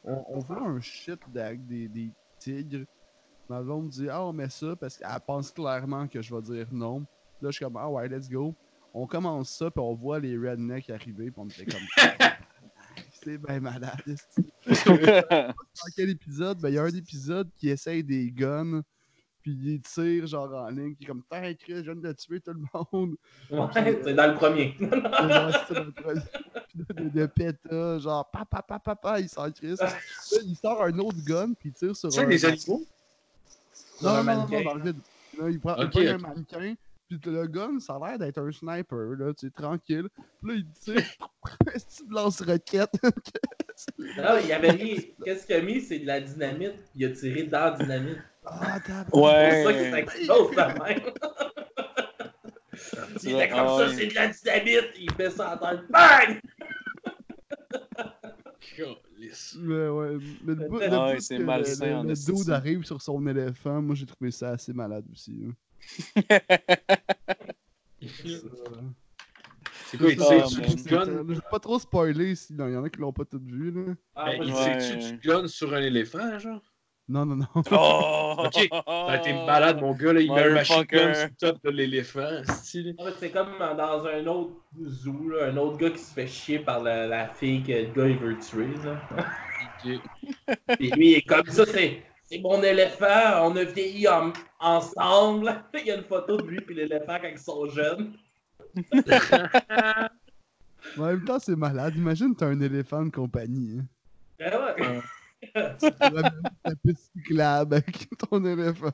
On, 0.06 0.24
on 0.30 0.40
voit 0.40 0.62
un 0.62 0.80
shit 0.80 1.20
avec 1.36 1.66
des, 1.68 1.88
des 1.90 2.12
tigres. 2.40 2.86
Ma 3.50 3.62
blonde 3.62 3.90
dit 3.90 4.10
Ah, 4.10 4.24
on 4.24 4.32
met 4.34 4.50
ça 4.50 4.76
parce 4.78 4.98
qu'elle 4.98 5.10
pense 5.28 5.52
clairement 5.52 6.08
que 6.08 6.22
je 6.22 6.34
vais 6.34 6.42
dire 6.42 6.68
non. 6.72 7.00
Là, 7.42 7.50
je 7.52 7.58
suis 7.58 7.66
comme 7.66 7.76
Ah 7.78 7.90
ouais, 7.90 8.08
let's 8.08 8.30
go. 8.30 8.56
On 8.94 9.06
commence 9.06 9.50
ça, 9.50 9.70
puis 9.70 9.82
on 9.82 9.94
voit 9.96 10.20
les 10.20 10.38
rednecks 10.38 10.90
arriver, 10.90 11.30
puis 11.30 11.34
on 11.42 11.48
était 11.50 11.66
comme. 11.66 11.82
C'est 13.12 13.38
bien 13.38 13.60
malade. 13.60 14.00
Dans 14.66 15.54
quel 15.96 16.10
épisode? 16.12 16.60
Ben, 16.62 16.70
il 16.70 16.76
y 16.76 16.78
a 16.78 16.84
un 16.84 16.88
épisode 16.88 17.50
qui 17.58 17.70
essaye 17.70 18.04
des 18.04 18.32
guns, 18.32 18.82
puis 19.46 19.56
il 19.64 19.82
tire 19.82 20.26
genre 20.26 20.52
en 20.56 20.70
ligne, 20.70 20.96
puis 20.96 21.06
comme 21.06 21.22
Putain, 21.22 21.54
Chris, 21.54 21.76
je 21.76 21.92
viens 21.92 21.94
de 21.96 22.12
tuer 22.14 22.40
tout 22.42 22.52
le 22.52 22.64
monde. 22.92 23.16
Ouais, 23.52 24.00
c'est 24.04 24.14
dans 24.16 24.28
le 24.32 24.34
premier. 24.34 24.76
C'est 24.80 24.90
dans 24.90 25.84
le 25.84 25.92
premier- 25.92 26.16
là, 26.16 26.94
de, 26.96 27.10
de 27.10 27.26
péta, 27.28 28.00
genre 28.00 28.28
papa, 28.32 28.64
papa, 28.64 28.80
papa, 28.80 29.20
il 29.20 29.30
sort 29.30 29.54
Chris. 29.54 29.76
Il 30.44 30.56
sort 30.56 30.82
un 30.82 30.98
autre 30.98 31.24
gun, 31.24 31.54
puis 31.54 31.70
il 31.70 31.74
tire 31.74 31.96
sur 31.96 32.12
C'est 32.12 32.24
un. 32.24 32.28
des 32.28 32.44
animaux? 32.44 32.84
Non, 34.02 34.24
non, 34.24 34.48
non, 34.48 34.62
dans 34.64 34.74
le 34.74 34.82
vide. 34.84 34.98
Là, 35.38 35.50
il 35.52 35.60
prend, 35.60 35.76
il 35.76 35.84
Ok, 35.86 35.92
prend 35.92 36.02
un 36.02 36.18
mannequin, 36.18 36.76
puis 37.08 37.20
le 37.26 37.48
gun, 37.48 37.80
ça 37.80 37.96
a 37.96 38.08
l'air 38.10 38.20
d'être 38.20 38.38
un 38.40 38.52
sniper, 38.52 39.16
là, 39.18 39.34
tu 39.34 39.48
sais, 39.48 39.52
tranquille. 39.52 40.08
Puis 40.44 40.52
là, 40.52 40.54
il 40.56 40.66
tire, 40.80 41.04
tu 41.98 42.04
lances 42.10 42.42
roquette? 42.42 42.92
Non, 44.00 44.38
il 44.44 44.52
avait 44.54 44.74
mis. 44.76 45.14
Qu'est-ce 45.24 45.46
qu'il 45.46 45.56
a 45.56 45.62
mis? 45.62 45.82
C'est 45.82 46.00
de 46.00 46.08
la 46.08 46.22
dynamite. 46.22 46.76
Il 46.96 47.06
a 47.06 47.10
tiré 47.12 47.44
dans 47.44 47.60
la 47.60 47.72
dynamite. 47.72 48.18
Ah, 48.46 48.80
tabarnak. 48.80 49.06
C'est 49.06 49.12
pour 49.12 49.28
ça 49.30 49.74
que 49.74 49.78
ouais. 49.80 49.92
ça 49.92 50.00
explose 50.00 50.52
de 50.52 50.84
même. 50.84 51.14
Il 53.24 53.32
était 53.32 53.50
comme 53.50 53.60
Ah 53.62 53.68
ça, 53.80 53.88
ouais. 53.88 53.94
c'est 53.96 54.08
de 54.08 54.14
la 54.14 54.28
dynamite. 54.28 54.90
Il 55.00 55.12
fait 55.14 55.30
ça 55.32 55.54
en 55.54 55.58
tête. 55.58 55.80
Bang. 55.90 56.40
Mais 59.58 59.88
ouais, 59.88 60.18
mais 60.44 60.54
le 60.56 60.68
bout, 60.68 60.80
le 60.80 60.88
Ah 60.92 61.08
ouais, 61.08 61.18
le- 61.30 62.04
le, 62.04 62.10
le 62.10 62.14
dude 62.26 62.50
arrive 62.50 62.84
sur 62.84 63.02
son 63.02 63.26
éléphant, 63.28 63.82
moi 63.82 63.96
j'ai 63.96 64.06
trouvé 64.06 64.32
ça 64.32 64.50
assez 64.50 64.74
malade 64.74 65.06
aussi. 65.12 65.46
hein. 65.48 65.54
C'est 69.88 69.98
quoi, 69.98 70.10
il 70.10 70.18
tire 70.18 70.48
du 70.76 70.84
gun? 70.84 71.06
Je 71.06 71.34
vais 71.34 71.40
pas 71.52 71.60
trop 71.60 71.80
spoiler 71.80 72.36
s'il 72.36 72.58
y 72.58 72.62
en 72.62 72.84
a 72.84 72.90
qui 72.90 73.00
l'ont 73.00 73.14
pas 73.14 73.26
tout 73.26 73.40
vu 73.44 73.72
là. 73.72 73.94
Ah, 74.16 74.32
Ben, 74.32 74.44
il 74.44 74.50
je- 74.50 74.54
Ouais. 74.56 74.78
tire 74.78 74.98
du 75.12 75.18
gun 75.28 75.48
sur 75.48 75.74
un 75.74 75.82
éléphant, 75.82 76.40
genre? 76.40 76.62
Non, 77.08 77.24
non, 77.26 77.36
non. 77.36 77.46
Oh! 77.72 78.36
Ok, 78.46 78.68
Ben, 78.72 79.22
t'es 79.24 79.34
malade, 79.34 79.80
mon 79.80 79.94
gars, 79.94 80.12
là, 80.14 80.22
il 80.22 80.32
met 80.34 80.42
un 80.44 80.54
machine 80.56 80.84
gun 80.84 81.14
sur 81.14 81.28
le 81.28 81.36
top 81.36 81.64
de 81.64 81.70
l'éléphant, 81.70 82.44
style. 82.48 82.96
En 82.98 83.06
fait, 83.06 83.14
c'est 83.20 83.30
comme 83.32 83.58
dans 83.60 84.06
un 84.06 84.26
autre 84.26 84.54
zoo, 84.84 85.30
là, 85.30 85.46
un 85.48 85.58
autre 85.58 85.78
gars 85.78 85.92
qui 85.92 86.00
se 86.00 86.14
fait 86.14 86.28
chier 86.28 86.60
par 86.60 86.82
la, 86.82 87.06
la 87.08 87.28
fille 87.30 87.62
que 87.64 87.72
le 87.72 87.92
gars 87.94 88.08
il 88.08 88.18
veut 88.18 88.38
tuer. 88.40 88.68
Là. 88.84 89.00
Ok. 89.62 89.92
Et 90.80 90.90
lui, 90.92 91.12
il 91.12 91.16
est 91.18 91.22
comme 91.22 91.46
ça, 91.48 91.64
c'est, 91.66 92.04
c'est 92.26 92.40
mon 92.40 92.62
éléphant, 92.64 93.48
on 93.50 93.56
a 93.56 93.64
vieilli 93.64 94.08
en- 94.08 94.34
ensemble. 94.60 95.64
il 95.80 95.86
y 95.88 95.92
a 95.92 95.96
une 95.96 96.04
photo 96.04 96.38
de 96.38 96.48
lui 96.48 96.60
et 96.70 96.74
l'éléphant 96.74 97.18
quand 97.22 97.30
ils 97.30 97.38
sont 97.40 97.68
jeunes. 97.70 98.14
En 100.98 101.08
même 101.08 101.26
temps, 101.26 101.40
c'est 101.40 101.56
malade. 101.56 101.96
Imagine, 101.98 102.36
t'as 102.36 102.46
un 102.48 102.62
éléphant 102.62 103.04
de 103.04 103.10
compagnie. 103.10 103.80
Hein. 103.80 103.86
Ah 104.40 104.76
ouais. 104.78 105.02
Tu 105.80 106.12
vas 106.12 106.32
la 106.64 106.76
piste 106.84 107.12
cyclable 107.14 107.76
avec 107.76 108.08
ton 108.18 108.46
éléphant. 108.46 108.94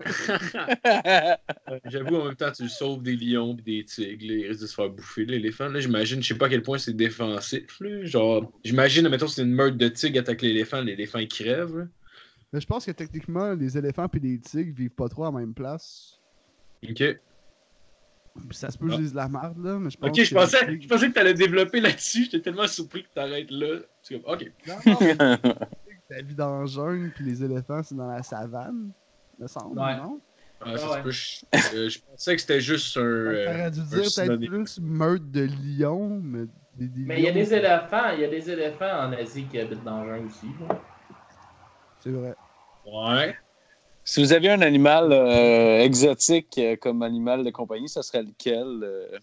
J'avoue, 1.86 2.16
en 2.16 2.24
même 2.26 2.36
temps, 2.36 2.52
tu 2.52 2.68
sauves 2.68 3.02
des 3.02 3.16
lions 3.16 3.56
et 3.58 3.62
des 3.62 3.84
tigres. 3.84 4.26
là, 4.26 4.34
ils 4.34 4.48
risquent 4.48 4.62
de 4.62 4.66
se 4.66 4.74
faire 4.74 4.90
bouffer, 4.90 5.24
l'éléphant. 5.24 5.68
Là, 5.68 5.80
j'imagine, 5.80 6.22
je 6.22 6.28
sais 6.28 6.38
pas 6.38 6.46
à 6.46 6.48
quel 6.48 6.62
point 6.62 6.78
c'est 6.78 6.94
défensif. 6.94 7.80
Là, 7.80 8.04
genre, 8.04 8.52
j'imagine, 8.64 9.08
mettons, 9.08 9.28
c'est 9.28 9.42
une 9.42 9.52
meute 9.52 9.76
de 9.76 9.88
tigres 9.88 10.20
attaque 10.20 10.42
l'éléphant, 10.42 10.80
l'éléphant 10.80 11.18
il 11.18 11.28
crève. 11.28 11.88
Mais 12.52 12.60
je 12.60 12.66
pense 12.66 12.86
que 12.86 12.90
techniquement, 12.92 13.52
les 13.54 13.76
éléphants 13.76 14.06
et 14.12 14.18
les 14.18 14.38
tigres 14.40 14.74
vivent 14.74 14.90
pas 14.90 15.08
trop 15.08 15.24
à 15.24 15.30
la 15.32 15.38
même 15.38 15.52
place. 15.54 16.18
Ok. 16.88 17.02
Puis 18.48 18.56
ça 18.56 18.70
se 18.70 18.78
peut 18.78 18.86
que 18.86 18.92
Ah. 18.92 18.96
je 18.96 19.00
dise 19.02 19.10
de 19.12 19.16
la 19.16 19.28
merde, 19.28 19.58
là, 19.64 19.78
mais 19.78 19.90
je 19.90 19.98
pense 19.98 20.10
Ok, 20.10 20.20
je 20.22 20.30
que 20.30 20.34
pensais, 20.34 20.66
les 20.66 20.80
je 20.80 20.88
pensais 20.88 21.08
que 21.08 21.12
t'allais 21.14 21.34
développer 21.34 21.80
là-dessus. 21.80 22.24
J'étais 22.24 22.40
tellement 22.40 22.66
surpris 22.68 23.02
que 23.02 23.08
t'arrêtes 23.14 23.50
là. 23.50 23.80
Comme, 24.08 24.20
ok. 24.24 24.52
Non, 24.66 24.76
mais 25.00 25.14
dans 26.36 26.60
la 26.60 26.66
jungle, 26.66 27.10
puis 27.14 27.24
les 27.24 27.42
éléphants, 27.44 27.82
c'est 27.82 27.96
dans 27.96 28.06
la 28.08 28.22
savane. 28.22 28.92
Me 29.38 29.46
semble, 29.46 29.78
Ouais. 29.78 29.96
non? 29.96 30.20
Ah, 30.60 30.76
ça 30.76 30.86
Ah 30.90 30.96
se 30.98 31.02
peut, 31.02 31.10
je, 31.10 31.44
euh, 31.76 31.88
je 31.88 32.00
pensais 32.00 32.34
que 32.34 32.40
c'était 32.40 32.60
juste 32.60 32.96
un. 32.96 33.00
euh, 33.02 33.44
T'aurais 33.46 33.70
dû 33.70 33.80
dire 33.82 33.90
peut-être 33.90 34.46
plus 34.46 34.80
meute 34.80 35.30
de 35.30 35.48
lions, 35.78 36.20
mais 36.20 36.46
des, 36.74 36.88
des 36.88 37.02
Mais 37.04 37.18
il 37.20 37.24
y 37.24 37.28
a 37.28 37.32
des 37.32 37.54
éléphants, 37.54 38.10
il 38.14 38.20
y 38.20 38.24
a 38.24 38.28
des 38.28 38.50
éléphants 38.50 39.06
en 39.06 39.12
Asie 39.12 39.44
qui 39.44 39.58
habitent 39.60 39.84
dans 39.84 40.02
le 40.04 40.10
jungle 40.16 40.26
aussi. 40.26 40.46
là. 40.68 40.80
C'est 42.00 42.10
vrai. 42.10 42.34
Ouais. 42.86 43.36
Si 44.04 44.22
vous 44.22 44.32
aviez 44.32 44.50
un 44.50 44.62
animal 44.62 45.12
euh, 45.12 45.80
exotique 45.80 46.56
euh, 46.58 46.76
comme 46.76 47.02
animal 47.02 47.44
de 47.44 47.50
compagnie, 47.50 47.88
ça 47.88 48.02
serait 48.02 48.22
lequel? 48.22 48.80
euh, 48.82 49.18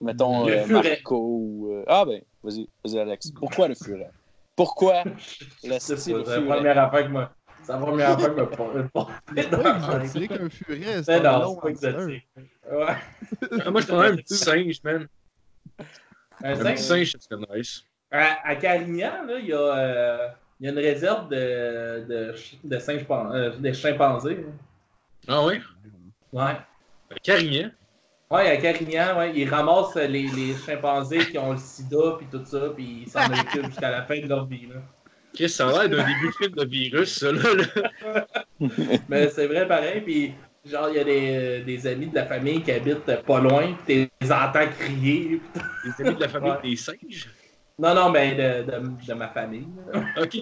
mettons 0.00 0.46
Le 0.46 0.52
euh, 0.54 0.64
furet. 0.64 0.90
Marco 1.02 1.16
ou... 1.18 1.72
euh, 1.74 1.84
Ah 1.86 2.04
ben, 2.06 2.22
vas-y, 2.42 2.68
vas-y 2.84 2.98
Alex. 2.98 3.30
Pourquoi 3.32 3.68
le 3.68 3.74
furet? 3.74 4.10
Pourquoi 4.56 5.04
le 5.64 5.78
C'est 5.78 5.96
c'est 5.98 6.12
la 6.12 6.40
première 6.40 6.78
affaire 6.78 7.04
que 7.06 7.10
moi. 7.10 7.30
C'est 7.62 7.72
la 7.72 7.78
première 7.78 8.10
affaire 8.12 8.34
que 8.34 8.40
me 8.40 8.46
C'est 9.36 9.50
pas 9.50 10.00
exotique, 10.02 10.32
un 10.32 10.48
furet, 10.48 10.82
c'est 10.82 11.02
C'est 11.04 11.26
un 11.26 11.38
non, 11.40 11.54
c'est 11.56 11.60
pas 11.60 11.68
exotique. 11.68 12.28
Ouais. 12.72 12.86
Ah, 13.66 13.70
moi, 13.70 13.80
je 13.82 13.86
prendrais 13.86 14.08
un 14.12 14.16
petit 14.16 14.36
singe, 14.36 14.82
man. 14.82 15.06
Un 16.42 16.52
Un 16.52 16.54
singe, 16.56 16.74
petit 16.76 16.82
singe, 16.82 17.12
ça 17.12 17.18
serait 17.20 17.58
nice. 17.58 17.84
À, 18.10 18.48
à 18.48 18.56
Carignan, 18.56 19.24
là, 19.26 19.38
il 19.38 19.46
y, 19.46 19.52
a, 19.52 19.58
euh, 19.58 20.28
il 20.60 20.66
y 20.66 20.68
a 20.68 20.72
une 20.72 20.78
réserve 20.78 21.28
de, 21.30 22.04
de, 22.06 22.34
euh, 22.64 23.50
des 23.58 23.72
chimpanzés. 23.74 24.44
Ah 25.26 25.44
ouais? 25.44 25.60
Ouais. 26.32 26.56
Carignan. 27.22 27.70
Ouais, 28.30 28.48
à 28.48 28.56
Carignan, 28.58 29.18
ouais, 29.18 29.32
ils 29.34 29.48
ramassent 29.48 29.96
les, 29.96 30.28
les 30.28 30.54
chimpanzés 30.64 31.26
qui 31.26 31.38
ont 31.38 31.52
le 31.52 31.58
sida 31.58 32.16
puis 32.18 32.26
tout 32.30 32.44
ça, 32.44 32.70
puis 32.76 33.02
ils 33.06 33.10
s'en 33.10 33.24
occupent 33.32 33.66
jusqu'à 33.66 33.90
la 33.90 34.02
fin 34.02 34.20
de 34.20 34.28
leur 34.28 34.46
vie. 34.46 34.66
Là. 34.66 34.76
Chris, 35.34 35.48
ça 35.48 35.68
a 35.68 35.86
l'air 35.86 35.88
d'un 35.88 36.06
début 36.06 36.26
de 36.28 36.32
film 36.32 36.52
de 36.54 36.64
virus, 36.64 37.18
ça, 37.18 37.32
là. 37.32 37.42
là. 37.54 38.26
Mais 39.08 39.28
c'est 39.30 39.46
vrai 39.46 39.66
pareil, 39.66 40.00
puis 40.02 40.34
genre, 40.64 40.88
il 40.90 40.96
y 40.96 41.00
a 41.00 41.04
des, 41.04 41.62
des 41.64 41.86
amis 41.86 42.08
de 42.08 42.14
la 42.14 42.26
famille 42.26 42.62
qui 42.62 42.70
habitent 42.70 43.22
pas 43.26 43.40
loin, 43.40 43.72
puis 43.86 44.08
tu 44.08 44.10
les 44.20 44.32
entends 44.32 44.66
crier. 44.78 45.40
Les 45.84 46.06
amis 46.06 46.16
de 46.16 46.20
la 46.20 46.28
famille 46.28 46.50
Ouais. 46.50 46.70
des 46.70 46.76
singes? 46.76 47.28
Non, 47.80 47.94
non, 47.94 48.10
mais 48.10 48.34
de, 48.34 48.70
de, 48.70 49.06
de 49.06 49.14
ma 49.14 49.28
famille. 49.28 49.68
Ok. 50.20 50.36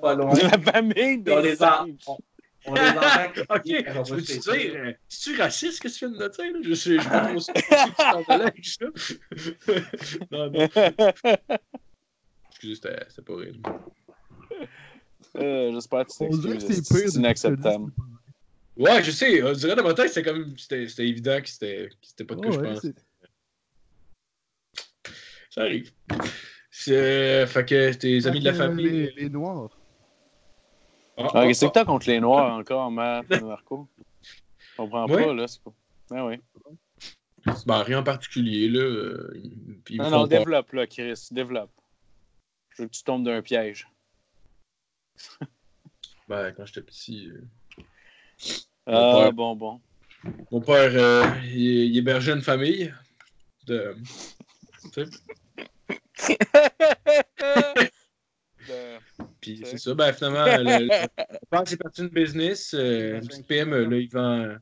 pas 0.00 0.14
loin. 0.14 0.32
La 0.34 0.58
famille 0.58 1.16
On 1.18 1.40
des 1.40 1.42
les 1.42 1.62
a- 1.62 1.84
singes. 1.84 2.16
On 2.66 2.72
les 2.74 2.80
entend 2.96 3.54
Ok, 3.54 3.84
on 3.98 4.02
veux-tu 4.14 4.32
chez 4.32 4.38
dire, 4.38 4.74
euh, 4.76 4.92
c'est-tu 5.06 5.38
raciste 5.38 5.82
que 5.82 5.88
tu 5.88 5.98
viens 6.08 6.08
de 6.08 6.28
dire, 6.28 6.52
là? 6.52 6.58
Je 6.62 6.74
sais, 6.74 6.98
je 6.98 7.08
pas 7.08 8.22
tu 8.24 8.32
allais 8.32 8.44
avec 8.44 8.64
ça. 8.64 8.86
non, 10.30 10.50
non. 10.50 10.68
Excusez, 12.50 12.74
c'était 13.08 13.22
pas 13.22 13.36
réel. 13.36 13.60
Euh, 15.36 15.72
J'espère 15.72 16.06
que 16.06 16.12
tu 16.12 16.16
On 16.24 16.32
c'est. 16.60 16.82
C'est 16.82 17.18
inacceptable. 17.18 17.92
Ouais, 18.76 19.02
je 19.04 19.10
sais, 19.10 19.42
on 19.42 19.52
dirait 19.52 19.76
dans 19.76 19.82
ma 19.84 19.92
tête, 19.92 20.08
c'était 20.08 20.22
comme. 20.30 20.56
C'était 20.56 20.88
c'était 20.88 21.06
évident 21.06 21.38
que 21.42 21.48
c'était 21.50 21.88
que 21.90 21.94
c'était 22.00 22.24
pas 22.24 22.34
de 22.36 22.40
que 22.40 22.50
je 22.50 22.58
Ouais, 22.58 22.72
pense. 22.72 22.86
Ça 25.50 25.60
arrive. 25.62 25.92
C'est- 26.76 27.46
Fait 27.46 27.64
que 27.64 27.92
tes 27.92 28.26
amis 28.26 28.40
de 28.40 28.46
la 28.46 28.52
famille. 28.54 28.86
Les, 28.90 29.10
les 29.12 29.28
noirs. 29.30 29.70
Ah, 31.16 31.44
Qu'est-ce 31.46 31.66
que 31.66 31.70
t'as 31.70 31.84
contre 31.84 32.08
les 32.08 32.18
Noirs 32.18 32.52
encore, 32.58 32.90
Matt, 32.90 33.30
Marco? 33.42 33.88
Je 34.58 34.76
comprends 34.76 35.06
Ouais. 35.08 35.24
pas, 35.24 35.32
là. 35.32 35.46
c'est 35.46 35.62
quoi? 35.62 35.72
Ah 36.10 36.26
oui. 36.26 36.40
Ben, 37.66 37.78
rien 37.82 38.00
en 38.00 38.02
particulier, 38.02 38.68
là. 38.68 39.30
ils 39.88 39.98
Non, 39.98 40.10
non, 40.10 40.26
développe, 40.26 40.72
là, 40.72 40.88
Chris. 40.88 41.28
Développe. 41.30 41.70
Je 42.70 42.82
veux 42.82 42.88
que 42.88 42.92
tu 42.94 43.04
tombes 43.04 43.24
d'un 43.24 43.40
piège. 43.40 43.86
Ben, 46.28 46.52
quand 46.56 46.64
j'étais 46.66 46.80
petit. 46.82 47.28
euh, 47.28 47.42
Ah, 48.86 49.20
père. 49.24 49.32
bon, 49.34 49.54
bon. 49.54 49.80
Mon 50.50 50.60
père, 50.62 50.90
euh, 50.94 51.24
il, 51.44 51.84
il 51.92 51.98
hébergeait 51.98 52.32
une 52.32 52.40
famille. 52.42 52.92
De... 53.66 53.94
Puis 59.40 59.62
c'est 59.64 59.78
ça, 59.78 59.94
ben 59.94 60.12
finalement, 60.12 60.56
le, 60.62 60.86
le- 60.86 60.88
c'est 61.66 61.76
parti 61.76 62.02
une 62.02 62.08
business, 62.08 62.74
euh, 62.74 63.20
une 63.20 63.26
petite 63.28 63.46
PME, 63.46 63.84
là, 63.84 63.96
il 63.98 64.08
vend, 64.08 64.56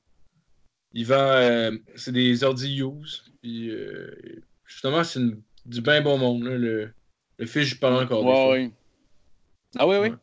il 0.92 1.06
vend, 1.06 1.14
euh, 1.16 1.70
c'est 1.94 2.12
des 2.12 2.42
ordi 2.42 2.80
use, 2.82 3.32
puis 3.40 3.70
euh, 3.70 4.42
justement, 4.66 5.04
c'est 5.04 5.20
une- 5.20 5.40
du 5.64 5.80
bien 5.80 6.02
bon 6.02 6.18
monde, 6.18 6.42
là, 6.42 6.58
le, 6.58 6.92
le 7.38 7.46
fils, 7.46 7.64
je 7.68 7.76
parle 7.78 8.02
encore 8.02 8.24
ouais. 8.24 8.70
Ah 9.78 9.86
oui, 9.86 9.96
oui. 9.98 10.08
Ouais. 10.08 10.14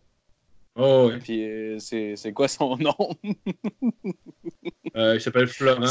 Oh, 0.75 1.07
ouais. 1.07 1.19
Puis 1.19 1.43
euh, 1.43 1.79
c'est 1.79 2.15
c'est 2.15 2.33
quoi 2.33 2.47
son 2.47 2.77
nom? 2.77 2.95
Euh, 4.95 5.15
il 5.15 5.21
s'appelle 5.21 5.47
Florent. 5.47 5.85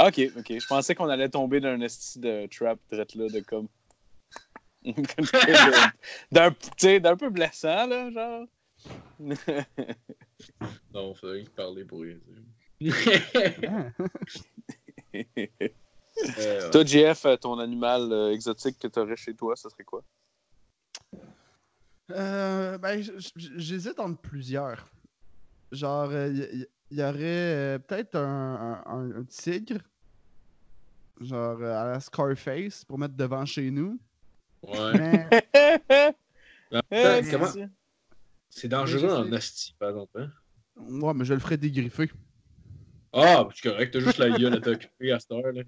Ok, 0.00 0.20
ok. 0.36 0.46
Je 0.58 0.66
pensais 0.66 0.94
qu'on 0.94 1.08
allait 1.08 1.28
tomber 1.28 1.60
d'un 1.60 1.80
esti 1.80 2.18
de 2.18 2.46
trap 2.46 2.78
drette 2.90 3.14
là, 3.14 3.28
de 3.28 3.40
comme. 3.40 3.68
d'un 6.32 6.54
d'un 7.00 7.16
peu 7.16 7.30
blessant, 7.30 7.86
là, 7.86 8.10
genre. 8.10 8.46
Non, 10.94 11.14
faudrait 11.14 11.40
qu'il 11.42 11.50
parler 11.50 11.84
pour 11.84 12.02
rien. 12.02 12.16
Euh, 16.38 16.70
toi, 16.70 16.84
JF, 16.84 17.26
euh, 17.26 17.36
ton 17.36 17.58
animal 17.58 18.12
euh, 18.12 18.32
exotique 18.32 18.78
que 18.78 18.88
tu 18.88 18.98
aurais 18.98 19.16
chez 19.16 19.34
toi, 19.34 19.56
ça 19.56 19.68
serait 19.70 19.84
quoi? 19.84 20.04
Euh, 22.10 22.78
ben, 22.78 23.02
j'hésite 23.36 23.98
entre 24.00 24.20
plusieurs. 24.20 24.88
Genre, 25.72 26.12
il 26.12 26.66
y, 26.90 27.02
aurait 27.02 27.20
euh, 27.22 27.78
peut-être 27.78 28.16
un, 28.16 28.82
un- 28.84 28.90
un- 28.90 29.20
un 29.20 29.24
tigre. 29.24 29.80
Genre, 31.20 31.58
euh, 31.60 31.80
à 31.80 31.84
la 31.90 32.00
Scarface 32.00 32.84
pour 32.84 32.98
mettre 32.98 33.14
devant 33.14 33.44
chez 33.44 33.70
nous. 33.70 33.98
Ouais. 34.62 34.92
Mais, 34.98 35.30
En 36.72 36.80
Eh, 36.90 37.22
temps, 37.22 37.30
comment- 37.30 37.52
c'est- 38.50 38.68
dangereux 38.68 39.14
en 39.14 39.32
asti, 39.32 39.74
par 39.78 39.90
exemple. 39.90 40.20
Hein? 40.20 40.32
ouais, 40.76 41.14
mais 41.14 41.24
je 41.24 41.34
le 41.34 41.40
ferais 41.40 41.56
dégriffer. 41.56 42.10
Ah, 43.12 43.48
c'est 43.54 43.68
correct, 43.70 43.92
t'as 43.92 44.00
juste 44.00 44.18
la 44.18 44.30
gueule 44.30 44.54
à 44.54 44.60
t'occuper 44.60 45.12
à 45.12 45.18
cette 45.20 45.32
heure. 45.32 45.52
Là. 45.52 45.62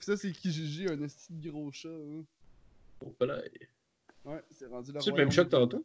Ça, 0.00 0.16
c'est 0.16 0.32
Kijiji, 0.32 0.86
un 0.88 1.02
esti 1.02 1.32
de 1.32 1.50
gros 1.50 1.70
chat. 1.72 1.88
hein. 1.88 2.24
Oh, 3.00 3.14
là. 3.20 3.42
Ouais, 4.24 4.42
c'est 4.50 4.66
rendu 4.66 4.92
le 4.92 5.00
C'est 5.00 5.10
le 5.10 5.16
même 5.16 5.30
chat 5.30 5.44
que 5.44 5.50
tantôt? 5.50 5.84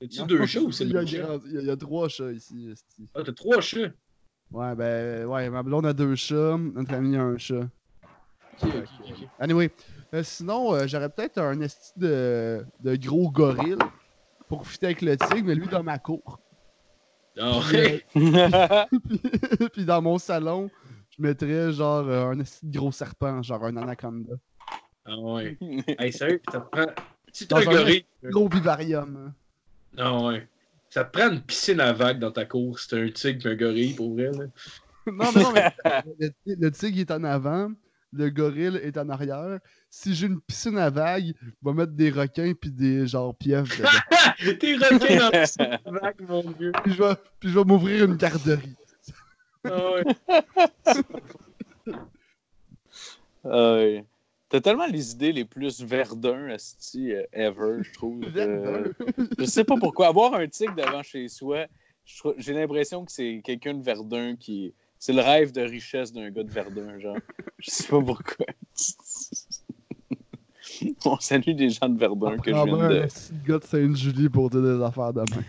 Y'a-tu 0.00 0.20
Non, 0.20 0.26
deux 0.26 0.46
chats 0.46 0.60
ou 0.60 0.72
c'est 0.72 0.84
il 0.84 0.90
y 0.90 0.92
le 0.92 0.98
a 0.98 1.02
même 1.02 1.08
chat? 1.08 1.40
Il 1.46 1.52
y, 1.52 1.58
a- 1.58 1.60
il 1.60 1.66
y 1.66 1.70
a 1.70 1.76
trois 1.76 2.08
chats 2.08 2.32
ici. 2.32 2.70
esti. 2.70 3.08
Ah, 3.14 3.22
t'as 3.24 3.32
trois 3.32 3.60
chats? 3.60 3.92
Ouais, 4.52 4.74
ben, 4.76 5.26
ouais, 5.26 5.50
ma 5.50 5.62
blonde 5.62 5.86
a 5.86 5.92
deux 5.92 6.14
chats, 6.14 6.56
notre 6.56 6.88
famille 6.88 7.16
a 7.16 7.22
un 7.22 7.36
chat. 7.36 7.68
Ok, 8.62 8.74
ok, 8.74 8.90
ok. 9.10 9.28
Anyway, 9.38 9.70
sinon, 10.22 10.74
euh, 10.74 10.86
j'aurais 10.86 11.08
peut-être 11.08 11.38
un 11.38 11.60
esti 11.60 11.92
de, 11.96 12.64
de 12.80 12.96
gros 12.96 13.30
gorille 13.30 13.76
pour 14.48 14.66
fitter 14.66 14.86
avec 14.86 15.02
le 15.02 15.16
tigre, 15.16 15.44
mais 15.46 15.54
lui 15.54 15.66
dans 15.68 15.82
ma 15.82 15.98
cour. 15.98 16.40
Ah, 17.38 17.60
Puis, 17.68 17.76
ouais. 17.76 18.04
euh, 18.16 18.84
puis 19.72 19.84
dans 19.84 20.00
mon 20.00 20.18
salon, 20.18 20.70
je 21.10 21.22
mettrais 21.22 21.72
genre 21.72 22.06
euh, 22.08 22.26
un 22.30 22.40
esti 22.40 22.66
de 22.66 22.78
gros 22.78 22.92
serpent, 22.92 23.42
genre 23.42 23.64
un 23.64 23.76
anaconda. 23.76 24.34
Ah, 25.04 25.18
ouais. 25.18 25.56
Hey, 25.98 26.12
sérieux, 26.12 26.40
ça 26.50 26.60
te 26.60 26.68
prend. 26.70 26.86
Si 27.32 27.46
t'as 27.46 27.58
un 27.58 27.60
un 27.62 27.64
gorille. 27.64 28.06
Gros 28.24 28.48
vivarium. 28.48 29.16
hein. 29.28 29.34
Ah, 29.98 30.18
ouais. 30.26 30.48
Ça 30.88 31.04
te 31.04 31.18
prend 31.18 31.30
une 31.30 31.42
piscine 31.42 31.80
à 31.80 31.92
vagues 31.92 32.18
dans 32.20 32.30
ta 32.32 32.44
cour 32.46 32.78
si 32.78 32.88
t'as 32.88 32.98
un 32.98 33.10
tigre 33.10 33.46
et 33.48 33.52
un 33.52 33.56
gorille, 33.56 33.94
pour 33.94 34.14
vrai. 34.14 34.30
Là. 34.32 34.44
Non, 35.12 35.30
mais 35.32 35.42
non, 35.42 35.52
mais 35.52 35.72
le, 36.18 36.30
le 36.46 36.70
tigre 36.70 36.98
est 37.00 37.10
en 37.10 37.22
avant, 37.24 37.70
le 38.12 38.30
gorille 38.30 38.76
est 38.82 38.96
en 38.98 39.08
arrière. 39.08 39.58
Si 39.90 40.14
j'ai 40.14 40.26
une 40.26 40.40
piscine 40.40 40.78
à 40.78 40.90
vagues, 40.90 41.34
je 41.42 41.68
vais 41.68 41.74
mettre 41.74 41.92
des 41.92 42.10
requins 42.10 42.52
puis 42.54 42.70
des 42.70 43.06
genre 43.06 43.34
pieuvres 43.34 43.68
dedans. 43.76 43.88
T'es 44.58 44.74
requin 44.74 45.16
dans 45.16 45.30
la 45.30 45.40
piscine 45.42 45.78
à 45.84 45.90
vagues, 45.90 46.28
mon 46.28 46.50
vieux. 46.50 46.72
puis 46.82 46.92
je 46.92 47.02
vais, 47.02 47.14
puis 47.40 47.50
je 47.50 47.58
vais 47.58 47.64
m'ouvrir 47.64 48.04
une 48.04 48.16
garderie. 48.16 48.76
Ah, 49.64 49.90
ouais. 49.92 50.04
Euh, 53.48 54.02
T'as 54.48 54.60
tellement 54.60 54.86
les 54.86 55.10
idées 55.10 55.32
les 55.32 55.44
plus 55.44 55.82
verdun, 55.82 56.48
esti, 56.48 57.12
euh, 57.12 57.24
ever, 57.32 57.82
je 57.82 57.92
trouve. 57.92 58.24
Euh, 58.36 58.92
je 59.38 59.44
sais 59.44 59.64
pas 59.64 59.76
pourquoi. 59.76 60.06
Avoir 60.06 60.34
un 60.34 60.46
tigre 60.46 60.76
devant 60.76 61.02
chez 61.02 61.26
soi, 61.26 61.66
j'ai 62.04 62.52
l'impression 62.52 63.04
que 63.04 63.10
c'est 63.10 63.40
quelqu'un 63.44 63.74
de 63.74 63.82
Verdun 63.82 64.36
qui. 64.36 64.72
C'est 65.06 65.12
le 65.12 65.22
rêve 65.22 65.52
de 65.52 65.60
richesse 65.60 66.12
d'un 66.12 66.28
gars 66.30 66.42
de 66.42 66.50
Verdun, 66.50 66.98
genre. 66.98 67.16
Je 67.60 67.70
sais 67.70 67.86
pas 67.86 68.02
pourquoi. 68.02 68.44
On 71.04 71.16
salue 71.20 71.54
des 71.54 71.70
gens 71.70 71.88
de 71.88 71.96
Verdun 71.96 72.36
que 72.38 72.50
je 72.50 72.56
Ah 72.56 72.64
viens 72.64 72.88
de. 72.88 73.02
un 73.02 73.06
petit 73.06 73.32
gars 73.46 73.58
de 73.60 73.64
Sainte-Julie 73.64 74.28
pour 74.28 74.50
dire 74.50 74.62
des 74.62 74.82
affaires 74.82 75.12
de 75.12 75.20
main. 75.20 75.42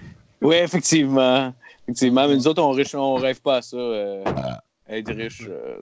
Oui, 0.43 0.57
effectivement. 0.57 1.55
Effectivement, 1.87 2.27
mais 2.27 2.35
nous 2.35 2.47
autres, 2.47 2.61
on, 2.61 2.69
riche- 2.69 2.93
on 2.93 3.15
rêve 3.15 3.41
pas 3.41 3.55
à 3.57 3.61
ça. 3.63 3.77
euh, 3.77 4.23
être 4.89 5.11
riche. 5.11 5.41
euh, 5.49 5.81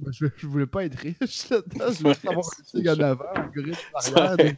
Moi, 0.00 0.10
Je, 0.10 0.26
je 0.36 0.46
voulais 0.48 0.66
pas 0.66 0.84
être 0.84 0.98
riche 0.98 1.50
là-dedans, 1.50 1.92
je 1.92 1.98
voulais 2.02 2.14
juste 2.14 2.26
avoir 2.26 2.46
un 2.46 2.50
c'est 2.64 2.78
tigre 2.78 2.90
en 2.90 2.96
ça. 2.96 3.10
avant, 3.10 3.24
un 3.36 3.46
gorille 3.46 3.74
en 3.94 4.12
arrière. 4.16 4.36
des- 4.38 4.56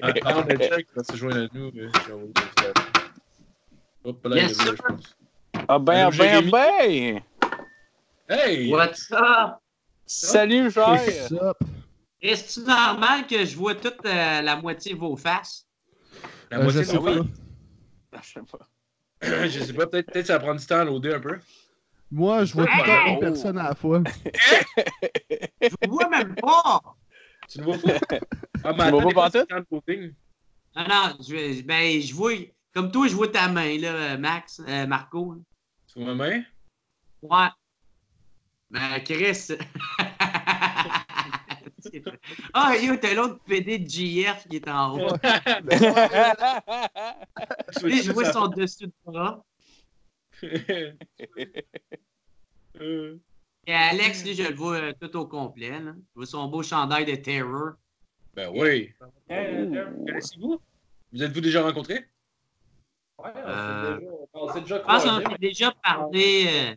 Attends, 0.00 0.44
le 0.44 0.56
check 0.58 0.86
va 0.94 1.02
se 1.02 1.16
joindre 1.16 1.40
à 1.40 1.48
nous. 1.58 1.72
Hop 4.04 4.24
là, 4.28 4.36
Yes, 4.36 4.60
il 4.60 4.62
est 4.62 4.66
là, 4.70 4.76
je 4.76 4.82
pense. 4.82 5.16
ah 5.68 5.78
ben, 5.80 6.06
ah 6.06 6.10
ben, 6.16 6.34
ah 6.36 6.40
ben! 6.52 7.20
Hey! 8.32 8.70
What's 8.70 9.12
up? 9.12 9.60
Salut, 10.06 10.70
cher! 10.70 11.28
Ça, 11.28 11.54
Est-ce 12.22 12.60
normal 12.60 13.26
que 13.26 13.44
je 13.44 13.54
vois 13.58 13.74
toute 13.74 14.06
euh, 14.06 14.40
la 14.40 14.56
moitié 14.56 14.94
de 14.94 14.98
vos 14.98 15.16
faces? 15.18 15.66
La 16.50 16.58
euh, 16.58 16.62
moitié 16.62 16.80
je 16.80 16.86
de 16.86 16.92
sais 16.92 16.96
nos 16.96 17.04
pas. 17.04 17.14
fans. 17.14 17.26
Ah, 18.14 18.20
Je 18.22 18.28
sais 18.32 18.40
pas. 18.40 18.68
je 19.48 19.60
sais 19.60 19.72
pas, 19.74 19.86
peut-être 19.86 20.10
peut 20.10 20.24
ça 20.24 20.38
va 20.38 20.44
prendre 20.44 20.60
du 20.60 20.66
temps 20.66 20.78
à 20.78 20.84
loader 20.84 21.12
un 21.12 21.20
peu. 21.20 21.38
Moi, 22.10 22.46
je 22.46 22.54
vois 22.54 22.64
une 22.64 23.18
personne 23.18 23.58
à 23.58 23.64
la 23.64 23.74
fois. 23.74 24.02
Je 25.62 25.68
vous 25.84 25.92
vois 25.92 26.08
même 26.08 26.34
pas! 26.36 26.82
Tu 27.50 27.58
ne 27.58 27.64
vois 27.64 27.76
pas? 27.76 28.00
Ah, 28.64 28.72
mais 28.72 28.90
Tu 28.90 29.02
vois 29.02 29.12
pas. 29.12 29.30
Non, 30.74 30.88
non, 30.88 31.16
je, 31.20 31.62
ben, 31.62 32.00
je 32.00 32.14
vois. 32.14 32.32
Comme 32.72 32.90
toi, 32.90 33.06
je 33.08 33.14
vois 33.14 33.28
ta 33.28 33.48
main, 33.48 33.76
là, 33.78 34.16
Max, 34.16 34.60
euh, 34.66 34.86
Marco. 34.86 35.36
Tu 35.86 35.98
vois 36.02 36.14
ma 36.14 36.28
main? 36.28 36.42
Ouais. 37.22 37.48
Ben, 38.72 39.00
Chris. 39.04 39.48
Ah, 42.54 42.74
yo, 42.76 42.96
t'as 42.96 43.12
l'autre 43.14 43.40
PD 43.44 43.78
de 43.78 43.88
GF 43.88 44.46
qui 44.48 44.56
est 44.56 44.68
en 44.68 44.94
haut. 44.98 45.16
Lui, 47.82 48.02
je 48.02 48.12
vois 48.12 48.32
son 48.32 48.46
dessus 48.48 48.86
de 48.86 48.92
bras. 49.04 49.44
Euh, 50.44 50.92
Et 53.66 53.74
Alex, 53.74 54.24
lui, 54.24 54.34
je 54.34 54.44
le 54.44 54.54
vois 54.54 54.76
euh, 54.76 54.92
tout 55.00 55.14
au 55.16 55.26
complet. 55.26 55.70
Là. 55.70 55.92
Je 55.94 56.14
vois 56.14 56.26
son 56.26 56.46
beau 56.48 56.62
chandail 56.62 57.04
de 57.04 57.14
terror. 57.16 57.72
ben 58.34 58.50
oui. 58.54 58.92
Connaissez-vous? 59.28 60.60
Vous 61.12 61.22
êtes-vous 61.22 61.40
déjà 61.40 61.62
rencontrés? 61.62 62.04
Euh, 63.24 64.00
on 64.32 64.52
s'est 64.52 64.62
déjà 64.62 64.78
Je 64.78 64.82
pense 64.82 65.04
qu'on 65.04 65.20
s'est 65.30 65.38
déjà 65.38 65.72
parlé. 65.82 66.46
euh, 66.48 66.74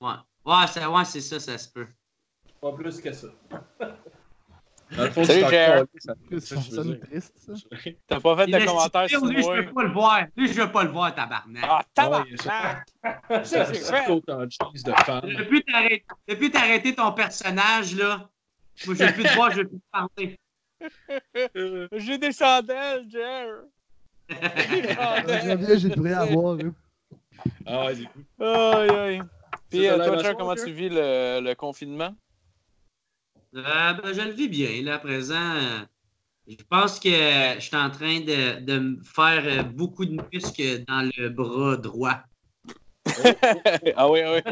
Ouais, 0.00 0.14
ouais, 0.44 0.66
ça- 0.66 0.90
ouais, 0.90 1.04
c'est 1.04 1.20
ça, 1.20 1.40
ça 1.40 1.58
se 1.58 1.68
peut. 1.68 1.86
Pas 2.60 2.72
plus 2.72 3.00
que 3.00 3.12
ça. 3.12 3.28
Fond, 5.12 5.24
Salut, 5.24 5.40
Jer. 5.48 5.84
ça- 5.98 6.14
Ça 6.40 6.56
ça, 6.60 6.82
je 6.84 6.92
triste, 6.92 7.32
ça. 7.38 7.52
T'as 8.06 8.20
pas 8.20 8.36
fait 8.36 8.46
Il 8.46 8.52
de 8.54 8.58
est 8.58 8.64
commentaire 8.66 9.08
stupide, 9.08 9.18
sur 9.18 9.26
lui, 9.26 9.42
je 9.42 9.46
moi? 9.48 9.56
veux 9.56 9.72
pas 9.72 9.82
le 9.84 9.92
voir. 9.92 10.20
Lui, 10.36 10.48
je 10.48 10.60
veux 10.60 10.70
pas 10.70 10.84
le 10.84 10.90
voir, 10.90 11.14
tabarnak. 11.14 11.64
Ah, 11.66 11.80
Ah, 11.80 11.84
tabarnak! 11.94 12.86
C'est 13.44 13.64
femme. 15.04 15.30
Depuis 16.28 16.50
t'arrêter, 16.50 16.94
ton 16.94 17.12
personnage, 17.12 17.94
là, 17.96 18.28
moi, 18.84 18.94
je 18.94 19.04
veux 19.04 19.12
plus 19.14 19.22
te 19.24 19.32
voir, 19.34 19.50
je 19.52 19.56
veux 19.62 19.68
plus 19.68 19.78
te 19.78 19.90
parler. 19.90 20.38
J'ai 22.04 22.18
des 22.18 22.32
chandelles, 22.32 23.08
Jer! 23.08 23.48
J'ai 24.28 25.94
rien 25.94 26.18
à 26.18 26.24
voir. 26.26 26.58
hein. 26.60 26.74
Ah, 27.64 27.86
ouais, 27.86 27.94
c'est. 27.94 28.44
Aïe, 28.44 28.90
aïe. 28.90 29.22
Puis, 29.72 29.88
euh, 29.88 29.96
toi, 29.96 30.34
comment 30.34 30.54
tu 30.54 30.70
vis 30.70 30.90
le, 30.90 31.40
le 31.40 31.54
confinement? 31.54 32.14
Euh, 33.56 33.92
ben, 33.94 34.12
je 34.12 34.20
le 34.20 34.32
vis 34.32 34.48
bien, 34.48 34.82
là, 34.82 34.96
à 34.96 34.98
présent. 34.98 35.86
Je 36.46 36.62
pense 36.68 37.00
que 37.00 37.08
je 37.08 37.60
suis 37.60 37.76
en 37.76 37.90
train 37.90 38.20
de, 38.20 38.60
de 38.60 38.78
me 38.78 39.02
faire 39.02 39.42
euh, 39.46 39.62
beaucoup 39.62 40.04
de 40.04 40.20
muscles 40.30 40.84
dans 40.86 41.08
le 41.16 41.30
bras 41.30 41.76
droit. 41.76 42.18
ah 43.96 44.10
oui, 44.10 44.20
ah 44.20 44.34
oui. 44.34 44.42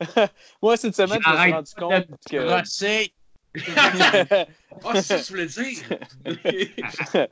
Moi, 0.62 0.76
cette 0.78 0.96
semaine, 0.96 1.20
je 1.22 1.28
me 1.28 1.36
suis 1.36 1.52
rendu 1.52 1.74
compte 1.74 2.06
que. 2.30 2.48
Ah, 2.48 2.64
c'est 2.64 3.12
ça 5.02 5.18
que 5.18 5.26
tu 5.26 5.32
voulais 5.32 5.46
dire! 5.46 5.78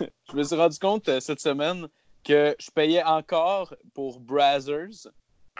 je 0.00 0.36
me 0.36 0.42
suis 0.42 0.56
rendu 0.56 0.78
compte 0.78 1.08
euh, 1.08 1.20
cette 1.20 1.40
semaine 1.40 1.86
que 2.24 2.56
je 2.58 2.70
payais 2.70 3.04
encore 3.04 3.74
pour 3.94 4.18
Brazzers. 4.18 5.08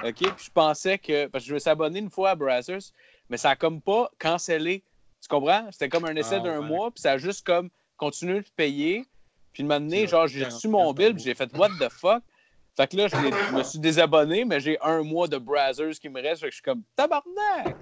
OK? 0.05 0.14
Puis 0.14 0.44
je 0.47 0.51
pensais 0.51 0.99
que. 0.99 1.26
Parce 1.26 1.44
que 1.44 1.49
je 1.49 1.55
me 1.55 1.59
suis 1.59 1.70
abonné 1.70 1.99
une 1.99 2.11
fois 2.11 2.30
à 2.30 2.34
Brazzers, 2.34 2.92
mais 3.28 3.36
ça 3.36 3.51
a 3.51 3.57
comme 3.57 3.80
pas 3.80 4.11
cancellé. 4.18 4.82
Tu 5.22 5.28
comprends? 5.28 5.66
C'était 5.72 5.88
comme 5.88 6.05
un 6.05 6.14
essai 6.14 6.36
Ah, 6.36 6.40
d'un 6.40 6.61
ouais. 6.61 6.66
mois, 6.66 6.90
puis 6.90 7.01
ça 7.01 7.12
a 7.12 7.18
juste 7.18 7.47
comme 7.47 7.70
continué 7.97 8.40
de 8.40 8.49
payer. 8.57 9.05
Puis 9.53 9.62
de 9.62 9.68
m'amener, 9.68 10.07
genre, 10.07 10.26
j'ai 10.26 10.44
reçu 10.44 10.68
mon 10.68 10.92
bill, 10.92 11.14
puis 11.14 11.24
j'ai 11.24 11.34
fait 11.34 11.51
What 11.57 11.70
the 11.80 11.88
fuck? 11.90 12.22
Fait 12.76 12.86
que 12.88 12.97
là, 12.99 13.09
je, 13.09 13.57
me 13.57 13.62
suis 13.62 13.78
désabonné, 13.78 14.44
mais 14.44 14.61
j'ai 14.61 14.78
un 14.82 15.03
mois 15.03 15.28
de 15.28 15.38
Brazzers 15.38 15.94
qui 15.99 16.11
me 16.11 16.20
reste. 16.20 16.42
Fait 16.42 16.49
que 16.49 16.51
je 16.51 16.57
suis 16.57 16.62
comme 16.62 16.82
Tabarnak! 16.94 17.74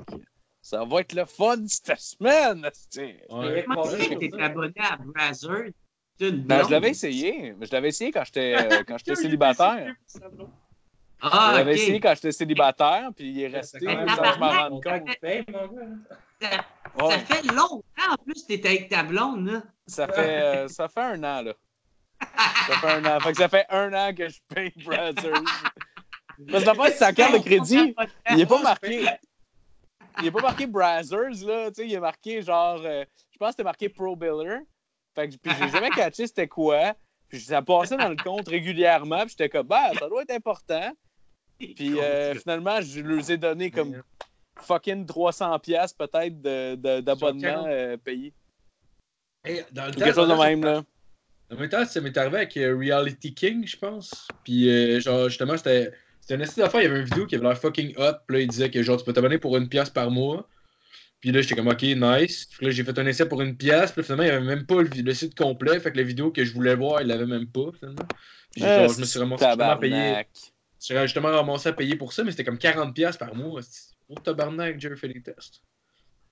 Ça 0.63 0.85
va 0.85 1.01
être 1.01 1.15
le 1.15 1.25
fun 1.25 1.67
cette 1.67 1.99
semaine! 1.99 2.65
Ouais. 3.29 3.65
Comment 3.67 3.83
tu 3.83 4.01
sais 4.01 4.09
que 4.09 4.15
t'es 4.15 4.41
abonné 4.41 4.73
à 4.79 4.97
Brazzers? 4.97 5.73
Ben, 6.21 6.65
je 6.65 6.71
l'avais 6.71 6.91
essayé. 6.91 7.55
mais 7.59 7.67
Je 7.67 7.73
l'avais 7.73 7.89
essayé 7.89 8.13
quand 8.13 8.25
j'étais 8.25 8.55
euh, 8.55 8.83
quand 8.87 8.97
j'étais 8.99 9.17
célibataire. 9.17 9.95
Ah, 11.21 11.53
l'avais 11.55 11.73
ok. 11.73 11.79
essayé 11.79 12.01
quand 12.01 12.15
j'étais 12.15 12.33
célibataire, 12.33 13.11
puis 13.17 13.31
il 13.31 13.43
est 13.43 13.49
resté 13.49 13.79
sans 13.81 14.05
que 14.05 14.35
je 14.35 14.39
m'en 14.39 14.51
rende 14.51 14.83
compte. 14.83 15.09
Ça, 16.41 16.51
ça 17.11 17.19
fait 17.19 17.43
longtemps 17.53 18.13
en 18.13 18.17
plus 18.25 18.45
que 18.47 18.67
avec 18.67 18.89
ta 18.89 19.03
blonde, 19.03 19.47
là. 19.47 19.63
ça, 19.87 20.07
fait, 20.07 20.43
euh, 20.43 20.69
ça 20.69 20.89
fait 20.89 21.01
un 21.01 21.25
an, 21.25 21.43
là. 21.43 21.55
Ça 22.67 22.77
fait 22.77 22.93
un 22.93 23.05
an. 23.07 23.21
Fait 23.21 23.33
que 23.33 23.39
ça 23.39 23.49
fait 23.49 23.67
un 23.71 23.93
an 23.95 24.15
que 24.15 24.29
je 24.29 24.39
paye 24.55 24.73
Brazzers. 24.85 25.33
Parce 26.51 26.65
que 26.65 26.83
c'est 26.87 26.97
sa 26.97 27.13
carte 27.13 27.35
de 27.35 27.39
crédit. 27.39 27.95
Il 28.31 28.41
est 28.41 28.47
pas 28.47 28.63
marqué. 28.63 29.07
Il 30.21 30.27
est 30.27 30.31
pas 30.31 30.41
marqué 30.43 30.67
Brazzers, 30.67 31.45
là. 31.47 31.69
Tu 31.71 31.75
sais, 31.83 31.87
il 31.89 31.95
est 31.95 32.01
marqué 32.01 32.43
genre. 32.43 32.81
euh, 32.85 33.05
je 33.31 33.39
pense 33.39 33.49
que 33.49 33.53
c'était 33.53 33.65
marqué 33.65 33.89
Pro 33.89 34.15
Biller. 34.17 34.59
Fait 35.15 35.29
que 35.29 35.37
puis 35.37 35.53
j'ai 35.59 35.69
jamais 35.71 35.91
catché 35.91 36.27
c'était 36.27 36.49
quoi. 36.49 36.95
Puis 37.37 37.43
ça 37.47 37.63
passait 37.63 37.97
dans 37.97 38.09
le 38.09 38.17
compte 38.17 38.47
régulièrement. 38.49 39.21
Puis 39.23 39.31
j'étais 39.31 39.49
comme, 39.49 39.67
bah, 39.67 39.91
ça 39.99 40.09
doit 40.09 40.23
être 40.23 40.31
important. 40.31 40.93
Puis 41.59 42.01
euh, 42.01 42.35
finalement, 42.35 42.81
je 42.81 43.01
leur 43.01 43.29
ai 43.31 43.37
donné 43.37 43.71
comme 43.71 44.03
fucking 44.61 45.05
300$ 45.05 45.61
piastres 45.61 45.97
peut-être 45.97 46.41
de- 46.41 46.75
de- 46.77 47.01
d'abonnement 47.01 47.65
euh, 47.67 47.97
payé. 47.97 48.33
Hey, 49.45 49.65
dans 49.73 49.87
le 49.87 49.93
quelque 49.93 50.15
chose 50.15 50.29
de 50.29 50.35
même, 50.35 50.65
là. 50.65 50.83
En 51.53 51.57
même 51.57 51.69
temps, 51.69 51.85
ça 51.85 52.01
m'est 52.01 52.17
arrivé 52.17 52.37
avec 52.39 52.57
euh, 52.57 52.77
Reality 52.77 53.35
King, 53.35 53.67
je 53.67 53.77
pense. 53.77 54.29
Puis, 54.45 54.69
euh, 54.71 55.01
genre, 55.01 55.29
justement, 55.29 55.57
c'était. 55.57 55.93
C'était 56.21 56.37
une 56.37 56.41
essai 56.41 56.63
d'affaires, 56.63 56.81
il 56.81 56.85
y 56.85 56.87
avait 56.87 57.01
une 57.01 57.05
vidéo 57.05 57.27
qui 57.27 57.35
avait 57.35 57.45
l'air 57.47 57.59
fucking 57.59 57.95
hot. 57.99 58.13
Puis 58.27 58.37
là, 58.37 58.43
il 58.43 58.49
disait 58.49 58.71
que 58.71 58.83
genre, 58.83 58.97
tu 58.97 59.05
peux 59.05 59.13
t'abonner 59.13 59.37
pour 59.37 59.57
une 59.59 59.69
pièce 59.69 59.91
par 59.91 60.11
mois. 60.11 60.49
Puis 61.25 61.33
là, 61.33 61.41
j'étais 61.41 61.55
comme, 61.55 61.69
ok, 61.69 61.81
nice. 61.81 62.45
Puis 62.45 62.67
là, 62.67 62.71
j'ai 62.71 62.85
fait 62.85 62.99
un 62.99 63.07
essai 63.07 63.27
pour 63.27 63.41
une 63.41 63.57
pièce. 63.57 63.93
Puis 63.93 64.03
là, 64.03 64.05
finalement, 64.05 64.25
il 64.25 64.27
n'y 64.27 64.37
avait 64.37 64.45
même 64.45 64.67
pas 64.67 64.83
le, 64.83 64.91
le 64.91 65.15
site 65.15 65.35
complet. 65.35 65.81
Fait 65.81 65.91
que 65.91 65.97
la 65.97 66.03
vidéo 66.03 66.31
que 66.31 66.45
je 66.45 66.53
voulais 66.53 66.75
voir, 66.75 67.01
il 67.01 67.07
l'avait 67.07 67.25
même 67.25 67.47
pas, 67.47 67.73
finalement. 67.79 68.05
Puis 68.53 68.61
genre, 68.61 68.89
je 68.91 69.01
me 69.01 69.07
suis 69.07 69.19
ramassé 69.19 69.47
justement 69.47 69.71
à 69.71 69.77
payer. 69.79 69.93
Tabarnak. 69.95 70.29
Je 70.35 70.85
suis 70.85 70.99
justement 70.99 71.31
ramassé 71.31 71.71
à 71.71 71.73
payer 71.73 71.97
pour 71.97 72.13
ça, 72.13 72.25
mais 72.25 72.31
c'était 72.31 72.45
comme 72.45 72.59
40$ 72.59 72.93
piastres 72.93 73.25
par 73.25 73.35
mois. 73.35 73.63
Pour 74.07 74.23
tabarnak, 74.23 74.79
Jerry 74.79 74.99
fait 74.99 75.09
les 75.09 75.23
tests. 75.23 75.63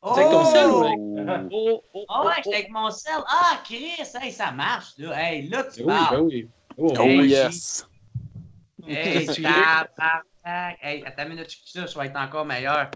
Oh! 0.03 0.13
C'est 0.15 0.25
comme 0.25 0.45
ça, 0.45 0.69
Oh. 0.71 1.41
Oh, 1.51 1.83
oh, 1.95 2.05
Ah 2.11 2.27
ouais, 2.27 2.33
j'étais 2.45 2.57
avec 2.57 2.71
mon 2.71 2.91
sel. 2.91 3.15
Ah, 3.27 3.63
Chris, 3.65 3.93
hey, 4.21 4.31
ça 4.31 4.51
marche, 4.53 4.99
là. 4.99 5.15
Hey, 5.19 5.49
là, 5.49 5.65
tu 5.75 5.85
Ben 5.85 5.95
oui, 5.95 6.07
ben 6.11 6.21
oui. 6.21 6.49
Oh, 6.77 6.93
Oh 6.99 7.03
Hey, 7.03 7.29
yes. 7.29 7.89
Hey, 8.87 9.27
Tu 9.27 9.41
tabarnak. 9.41 10.27
Hey, 10.83 11.03
attends 11.07 11.23
une 11.23 11.29
minute, 11.31 11.51
je 11.51 11.57
ça, 11.81 11.87
ça 11.87 11.99
va 11.99 12.05
être 12.05 12.17
encore 12.19 12.45
meilleur. 12.45 12.91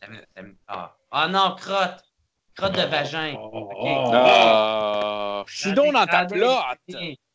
Attends 0.00 0.08
une 0.08 0.12
minute, 0.14 0.26
attends 0.34 0.40
une 0.40 0.46
minute. 0.46 0.60
Ah, 0.66 0.96
Ah 1.18 1.28
non, 1.28 1.54
crotte. 1.56 2.04
Crotte 2.54 2.74
de 2.74 2.82
vagin. 2.82 3.34
oh, 3.38 3.70
Ok. 3.70 3.76
oh, 3.80 4.10
Ah, 4.12 5.44
je 5.46 5.60
suis 5.60 5.72
donc 5.72 5.94
dans 5.94 6.04
ta 6.06 6.26
plotte. 6.26 6.62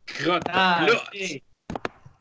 crotte, 0.06 0.44
Ah, 0.48 0.86
là. 0.88 0.94
ok. 0.94 1.42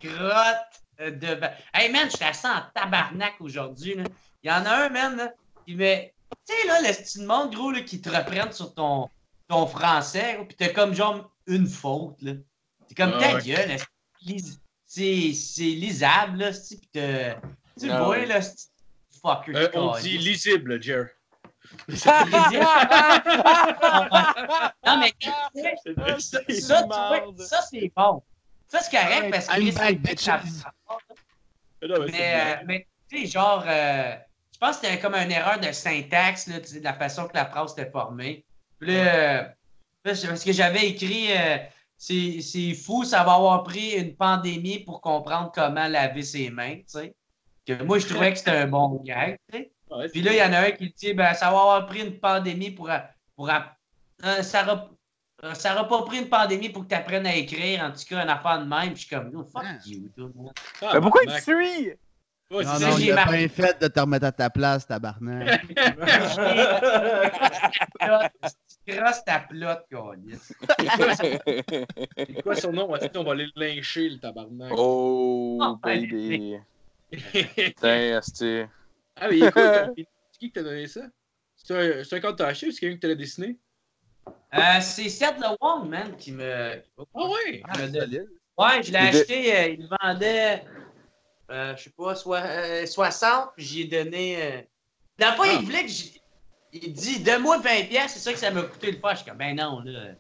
Crotte 0.01 1.11
de 1.21 1.35
va- 1.35 1.53
Hey 1.75 1.91
man, 1.93 2.09
je 2.11 2.17
suis 2.17 2.25
assez 2.25 2.49
en 2.49 2.63
tabarnak 2.75 3.35
aujourd'hui. 3.41 3.95
là. 3.95 4.05
Il 4.43 4.49
y 4.49 4.51
en 4.51 4.65
a 4.65 4.87
un, 4.87 4.89
man, 4.89 5.17
là, 5.19 5.33
qui 5.67 5.75
met. 5.75 6.15
Tu 6.49 6.55
sais, 6.55 6.67
là, 6.67 6.81
le 6.81 6.93
style 6.95 7.23
de 7.23 7.27
monde, 7.27 7.55
gros, 7.55 7.71
là, 7.73 7.83
qui 7.83 8.01
te 8.01 8.09
reprennent 8.09 8.53
sur 8.53 8.73
ton, 8.75 9.11
ton 9.47 9.67
français, 9.67 10.39
pis 10.49 10.57
t'as 10.57 10.71
comme 10.71 10.95
genre 10.95 11.31
une 11.47 11.67
faute, 11.67 12.23
là. 12.23 12.33
C'est 12.89 12.95
comme 12.97 13.13
Ah, 13.17 13.21
ta 13.21 13.35
ouais. 13.35 13.43
gueule, 13.43 13.69
là, 13.69 13.77
c'est 13.77 14.37
c'est 14.87 15.33
c'est 15.35 15.63
lisable, 15.65 16.39
là, 16.39 16.53
pis 16.53 16.81
t'as- 16.91 17.35
Tu 17.79 17.87
le 17.87 17.93
Ah, 17.93 18.03
vois, 18.05 18.25
là, 18.25 18.41
fucker. 19.23 19.57
Euh, 19.57 19.69
de 19.69 19.77
on 19.77 19.99
dit 19.99 20.17
lisible, 20.17 20.81
Jer. 21.89 22.01
Non, 24.87 24.99
mais 25.01 25.13
ça, 26.61 26.83
vois, 26.83 27.25
ça 27.47 27.63
c'est 27.63 27.93
bon. 27.97 28.23
Ça, 28.67 28.81
c'est 28.81 28.97
correct 28.97 29.23
Ouais, 29.25 29.31
parce 29.31 29.49
que 29.49 29.61
I'm 29.61 29.75
back, 29.75 29.99
c'est- 30.07 30.29
ça- 30.29 30.37
bitches. 30.41 30.63
Mais, 32.13 32.35
euh, 32.35 32.63
mais 32.67 32.87
tu 33.11 33.19
sais, 33.21 33.27
genre, 33.27 33.65
euh, 33.67 34.15
je 34.53 34.59
pense 34.59 34.79
que 34.79 34.87
c'était 34.87 35.01
comme 35.01 35.15
une 35.15 35.33
erreur 35.33 35.59
de 35.59 35.73
syntaxe, 35.73 36.47
là, 36.47 36.61
de 36.61 36.81
la 36.85 36.95
façon 36.95 37.27
que 37.27 37.35
la 37.37 37.47
phrase 37.47 37.73
était 37.73 37.91
formée. 37.91 38.45
Puis 38.79 38.95
là, 38.95 39.15
euh, 39.15 39.45
parce 40.05 40.45
que 40.45 40.53
j'avais 40.53 40.89
écrit, 40.89 41.33
euh, 41.37 41.59
c'est 41.97 42.41
c'est 42.41 42.75
fou, 42.75 43.05
ça 43.05 43.25
va 43.25 43.35
avoir 43.35 43.63
pris 43.65 43.93
une 43.93 44.15
pandémie 44.17 44.79
pour 44.81 45.01
comprendre 45.01 45.51
comment 45.55 45.89
laver 45.89 46.23
ses 46.23 46.51
mains, 46.51 46.77
tu 46.77 46.85
sais. 46.87 47.15
Que 47.67 47.83
moi, 47.83 47.99
je 47.99 48.07
trouvais 48.07 48.33
que 48.33 48.39
c'était 48.39 48.51
un 48.53 48.67
bon 48.69 49.01
gag, 49.05 49.37
tu 49.53 49.59
sais. 49.59 49.73
Puis 50.13 50.23
là, 50.23 50.33
il 50.33 50.39
y 50.39 50.43
en 50.43 50.53
a 50.53 50.61
un 50.67 50.71
qui 50.73 50.91
dit, 50.97 51.13
ben, 51.15 51.35
ça 51.35 51.47
va 51.51 51.59
avoir 51.61 51.87
pris 51.87 52.01
une 52.01 52.19
pandémie 52.19 52.71
pour. 52.71 52.89
pour 53.37 53.49
euh, 53.51 54.43
ça 54.43 54.63
aura, 54.65 54.91
euh, 55.45 55.55
ça 55.55 55.83
pas 55.85 56.03
pris 56.03 56.19
une 56.19 56.29
pandémie 56.29 56.69
pour 56.69 56.83
que 56.85 56.89
tu 56.89 56.95
apprennes 56.95 57.27
à 57.27 57.35
écrire, 57.35 57.83
en 57.83 57.91
tout 57.91 58.05
cas, 58.09 58.19
un 58.21 58.29
affaire 58.29 58.61
de 58.61 58.67
même. 58.67 58.93
Puis 58.95 59.03
je 59.03 59.07
suis 59.07 59.17
comme, 59.17 59.31
no, 59.31 59.43
fuck 59.45 59.63
Ah. 59.65 59.79
you, 59.87 60.09
toi, 60.17 60.29
man. 60.35 60.53
Mais 60.95 61.01
pourquoi 61.01 61.23
il 61.25 61.33
te 61.33 61.41
suit? 61.43 61.93
Ouais, 62.53 62.65
Non, 62.65 62.71
c'est 62.77 62.85
non, 62.91 62.97
j'ai 62.97 63.05
il 63.05 63.13
a 63.13 63.15
marqué. 63.15 63.37
bien 63.39 63.49
fait 63.49 63.81
de 63.81 63.87
te 63.87 64.01
remettre 64.01 64.27
à 64.27 64.33
ta 64.33 64.51
place, 64.51 64.85
tabarnak. 64.87 65.63
Tu 68.87 68.97
crosses 68.97 69.25
ta 69.25 69.41
plotte, 69.41 69.85
câlisse. 69.91 70.53
C'est 72.17 72.43
quoi 72.43 72.55
son 72.57 72.73
nom? 72.73 72.89
Qu'on 73.15 73.25
va 73.25 73.33
aller 73.33 73.47
le 73.55 73.67
lyncher, 73.67 74.09
le 74.09 74.19
tabarnak? 74.19 74.73
Oh, 74.77 75.59
Oh, 75.63 75.77
baby. 75.83 76.57
Putain, 77.13 78.17
asti. 78.19 78.63
Ah, 79.21 79.29
mais 79.29 79.39
il 79.39 79.45
est 79.45 79.53
cool, 79.53 79.63
C'est 79.97 80.39
qui 80.39 80.47
qui 80.47 80.53
t'a 80.53 80.63
donné 80.63 80.87
ça? 80.87 81.03
C'est 81.57 81.75
un, 82.01 82.05
c'est 82.05 82.17
un 82.17 82.21
compte 82.21 82.33
que 82.33 82.37
t'as 82.39 82.47
acheté 82.49 82.69
ou 82.69 82.71
c'est 82.73 82.81
quelqu'un 82.81 82.95
qui 82.97 83.01
te 83.01 83.07
l'a 83.07 83.15
dessiné? 83.15 83.59
Euh, 84.55 84.81
c'est 84.81 85.09
Seth 85.09 85.37
Le 85.39 85.57
Wong, 85.61 85.89
man, 85.89 86.17
qui 86.17 86.33
me. 86.33 86.83
Ah 86.99 87.03
ouais! 87.15 87.63
qui 87.75 87.81
me 87.83 87.87
donne- 87.89 88.27
Ouais, 88.59 88.83
je 88.83 88.93
l'ai 88.93 88.99
Il 88.99 89.13
de- 89.13 89.19
acheté, 89.19 89.57
euh, 89.57 89.69
il 89.69 89.89
vendait, 90.03 90.65
euh, 91.51 91.75
je 91.77 91.85
sais 91.85 91.91
pas, 91.97 92.15
soi- 92.15 92.43
euh, 92.45 92.87
60, 92.87 93.51
puis 93.57 93.65
j'ai 93.65 93.85
donné. 93.85 94.43
Euh... 94.43 94.61
Dans 95.19 95.31
le 95.31 95.37
fond, 95.37 95.43
Ah. 95.47 95.57
il 95.61 95.65
voulait 95.65 95.83
que 95.83 95.89
j'ai. 95.89 96.21
Il 96.73 96.93
dit, 96.93 97.21
donne-moi 97.21 97.59
20$, 97.59 97.89
piastres, 97.89 98.13
c'est 98.19 98.19
ça 98.21 98.33
que 98.33 98.39
ça 98.39 98.51
m'a 98.51 98.63
coûté 98.63 98.93
le 98.93 98.99
faire. 98.99 99.11
Je 99.11 99.17
suis 99.17 99.29
comme, 99.29 99.39
ben 99.39 99.57
non, 99.57 99.81
là. 99.81 100.13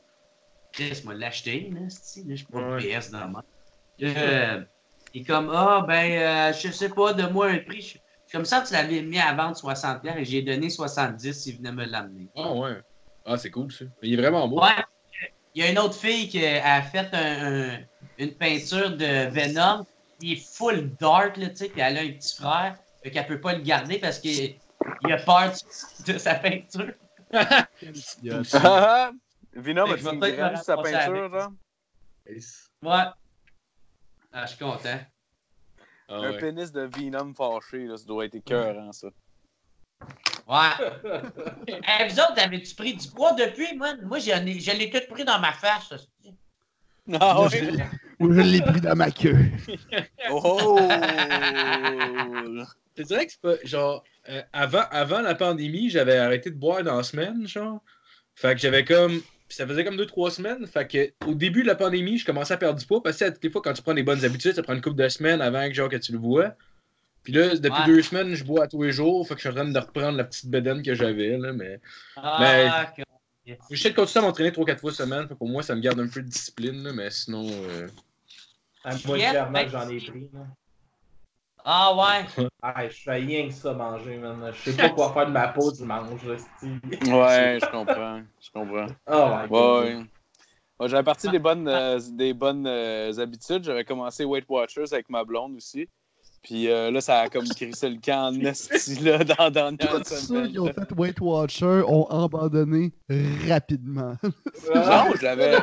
Chris 0.72 1.02
m'a 1.04 1.14
l'acheté, 1.14 1.70
là, 1.72 1.88
c'ti, 1.88 2.20
là, 2.24 2.30
je 2.30 2.34
suis 2.36 2.46
pas 2.46 2.58
Ouais. 2.76 2.98
PS 2.98 3.10
dans 3.10 3.20
le 3.20 3.28
monde. 3.28 3.42
Euh, 4.02 4.64
il 5.14 5.22
est 5.22 5.24
comme, 5.24 5.50
ah, 5.54 5.84
ben, 5.86 6.12
euh, 6.12 6.52
je 6.52 6.70
sais 6.70 6.88
pas, 6.88 7.12
donne-moi 7.12 7.46
un 7.48 7.58
prix. 7.58 7.96
Comme 8.32 8.44
ça, 8.44 8.62
tu 8.62 8.72
l'avais 8.72 9.02
mis 9.02 9.18
à 9.18 9.34
vendre 9.34 9.56
60$ 9.56 10.00
piastres, 10.00 10.20
et 10.20 10.24
j'ai 10.24 10.42
donné 10.42 10.68
70$ 10.68 11.32
s'il 11.32 11.56
venait 11.56 11.72
me 11.72 11.84
l'amener. 11.84 12.28
Ah 12.36 12.52
ouais. 12.52 12.78
Ah, 13.26 13.36
c'est 13.36 13.50
cool 13.50 13.70
ça. 13.72 13.84
Il 14.02 14.14
est 14.14 14.16
vraiment 14.16 14.46
beau. 14.48 14.62
Ouais. 14.62 14.70
Il 15.54 15.62
y 15.62 15.66
a 15.66 15.70
une 15.70 15.78
autre 15.78 15.96
fille 15.96 16.28
qui 16.28 16.44
a 16.46 16.80
fait 16.82 17.08
un- 17.12 17.70
un- 17.74 17.78
une 18.18 18.32
peinture 18.34 18.96
de 18.96 19.28
Venom. 19.30 19.84
Il 20.20 20.32
est 20.34 20.56
full 20.56 20.90
dark, 21.00 21.36
là, 21.38 21.48
tu 21.48 21.56
sais, 21.56 21.68
puis 21.68 21.80
elle 21.80 21.98
a 21.98 22.02
un 22.02 22.12
petit 22.12 22.36
frère. 22.36 22.76
Fait 23.02 23.10
qu'elle 23.10 23.26
peut 23.26 23.40
pas 23.40 23.54
le 23.54 23.62
garder 23.62 23.98
parce 23.98 24.18
qu'il 24.20 24.54
il 25.04 25.12
a 25.12 25.16
peur 25.18 25.52
de, 26.06 26.12
de 26.12 26.18
sa 26.18 26.34
peinture. 26.36 26.92
Venom, 29.54 29.86
une 29.86 29.92
peut-être 30.20 30.36
sa 30.64 30.76
peinture, 31.06 31.30
genre? 31.32 31.52
Ouais. 32.82 33.04
Ah, 34.32 34.46
je 34.46 34.50
suis 34.50 34.58
content. 34.64 35.00
Ah 36.12 36.16
Un 36.16 36.32
ouais. 36.32 36.38
pénis 36.38 36.72
de 36.72 36.80
Venom 36.82 37.32
fâché, 37.34 37.84
là, 37.86 37.96
ça 37.96 38.04
doit 38.04 38.24
être 38.24 38.34
écœurant, 38.34 38.92
ça. 38.92 39.08
Ouais. 40.48 41.12
hey, 41.86 42.08
vous 42.08 42.18
autres, 42.18 42.38
avez-tu 42.38 42.74
pris 42.74 42.94
du 42.94 43.08
poids 43.08 43.32
depuis? 43.34 43.76
Moi, 43.76 43.94
moi 44.02 44.18
j'en 44.18 44.44
ai- 44.44 44.58
je 44.58 44.72
l'ai 44.72 44.90
tout 44.90 44.98
pris 45.08 45.24
dans 45.24 45.38
ma 45.38 45.52
face. 45.52 45.88
ça. 45.90 45.96
Ah 47.20 47.34
Moi, 47.34 47.48
je 47.48 47.58
l'ai- 47.64 47.84
moi, 48.18 48.34
je 48.34 48.40
l'ai 48.40 48.60
pris 48.62 48.80
dans 48.80 48.96
ma 48.96 49.10
queue. 49.10 49.36
Oh! 50.30 50.78
Je 52.96 53.02
te 53.04 53.06
dirais 53.06 53.24
que 53.24 53.32
c'est 53.32 53.40
pas. 53.40 53.54
Genre, 53.64 54.02
euh, 54.28 54.42
avant, 54.52 54.82
avant 54.90 55.20
la 55.20 55.34
pandémie, 55.36 55.88
j'avais 55.90 56.18
arrêté 56.18 56.50
de 56.50 56.56
boire 56.56 56.82
dans 56.82 56.96
la 56.96 57.02
semaine, 57.04 57.46
genre. 57.46 57.80
Fait 58.34 58.54
que 58.54 58.60
j'avais 58.60 58.84
comme. 58.84 59.22
Puis 59.50 59.56
Ça 59.56 59.66
faisait 59.66 59.82
comme 59.84 59.96
2-3 59.96 60.30
semaines. 60.30 60.64
Fait 60.68 60.86
que 60.86 61.28
au 61.28 61.34
début 61.34 61.62
de 61.62 61.66
la 61.66 61.74
pandémie, 61.74 62.16
je 62.18 62.24
commençais 62.24 62.54
à 62.54 62.56
perdre 62.56 62.78
du 62.78 62.86
poids 62.86 63.02
parce 63.02 63.18
que 63.18 63.28
des 63.40 63.50
fois, 63.50 63.60
quand 63.60 63.72
tu 63.72 63.82
prends 63.82 63.94
des 63.94 64.04
bonnes 64.04 64.24
habitudes, 64.24 64.54
ça 64.54 64.62
prend 64.62 64.74
une 64.74 64.80
couple 64.80 64.96
de 65.02 65.08
semaines 65.08 65.40
avant 65.42 65.66
que, 65.66 65.74
genre, 65.74 65.88
que 65.88 65.96
tu 65.96 66.12
le 66.12 66.18
vois. 66.18 66.54
Puis 67.24 67.32
là, 67.32 67.56
depuis 67.56 67.80
Ouais. 67.80 67.86
deux 67.86 68.00
semaines, 68.02 68.32
je 68.34 68.44
bois 68.44 68.64
à 68.64 68.68
tous 68.68 68.82
les 68.84 68.92
jours. 68.92 69.26
Fait 69.26 69.34
que 69.34 69.40
je 69.40 69.48
suis 69.48 69.50
en 69.50 69.60
train 69.60 69.70
de 69.70 69.78
reprendre 69.78 70.16
la 70.16 70.22
petite 70.24 70.48
bedaine 70.48 70.82
que 70.82 70.94
j'avais, 70.94 71.36
là. 71.36 71.52
Mais 71.52 71.80
Ah, 72.16 72.92
que- 72.96 73.02
j'essaie 73.70 73.90
de 73.90 73.94
continuer 73.96 74.24
à 74.24 74.28
m'entraîner 74.28 74.52
3-4 74.52 74.80
fois 74.80 74.92
semaine. 74.92 75.26
Fait 75.26 75.34
qu'au 75.34 75.46
moins, 75.46 75.62
ça 75.62 75.74
me 75.74 75.80
garde 75.80 75.98
un 75.98 76.06
peu 76.06 76.22
de 76.22 76.28
discipline, 76.28 76.82
là. 76.84 76.92
Mais 76.92 77.10
sinon. 77.10 77.46
euh, 77.50 77.88
Moi, 79.04 79.18
clairement, 79.18 79.64
que 79.64 79.70
j'en 79.70 79.88
ai 79.88 79.98
pris. 79.98 80.30
là. 80.32 80.46
Ah 81.64 81.94
ouais. 81.94 82.46
Ah, 82.62 82.86
je 82.88 83.02
fais 83.02 83.12
rien 83.12 83.48
que 83.48 83.54
ça 83.54 83.72
manger, 83.72 84.18
man. 84.18 84.52
Je 84.52 84.70
sais 84.70 84.76
pas 84.76 84.90
quoi 84.90 85.12
faire 85.14 85.26
de 85.26 85.32
ma 85.32 85.48
peau 85.48 85.72
dimanche, 85.72 86.22
là, 86.24 86.36
c'ti. 86.36 86.66
Ouais, 87.10 87.58
je 87.60 87.70
comprends. 87.70 88.20
Je 88.40 88.50
comprends. 88.52 88.86
Oh 89.06 89.48
God. 89.48 89.86
Ouais. 89.86 90.04
Ouais, 90.80 90.88
j'avais 90.88 91.02
parti 91.02 91.28
des 91.28 91.38
bonnes, 91.38 91.68
euh, 91.68 92.00
des 92.12 92.32
bonnes 92.32 92.66
euh, 92.66 93.12
habitudes. 93.18 93.64
J'avais 93.64 93.84
commencé 93.84 94.24
Weight 94.24 94.46
Watchers 94.48 94.92
avec 94.92 95.10
ma 95.10 95.24
blonde 95.24 95.56
aussi. 95.56 95.86
Puis 96.42 96.70
euh, 96.70 96.90
là, 96.90 97.02
ça 97.02 97.20
a 97.20 97.28
comme 97.28 97.46
crissé 97.48 97.90
le 97.90 97.98
camp 97.98 98.34
en 98.34 98.40
esti, 98.40 98.94
là, 99.04 99.22
dans 99.22 99.34
la 99.38 99.50
dernière 99.50 100.00
Tous 100.02 100.14
ceux 100.14 100.48
qui 100.48 100.58
ont 100.58 100.72
fait 100.72 100.90
Weight 100.96 101.20
Watcher 101.20 101.82
ont 101.86 102.06
abandonné 102.06 102.92
rapidement. 103.46 104.14
Non, 104.74 105.04
je 105.18 105.22
l'avais, 105.22 105.58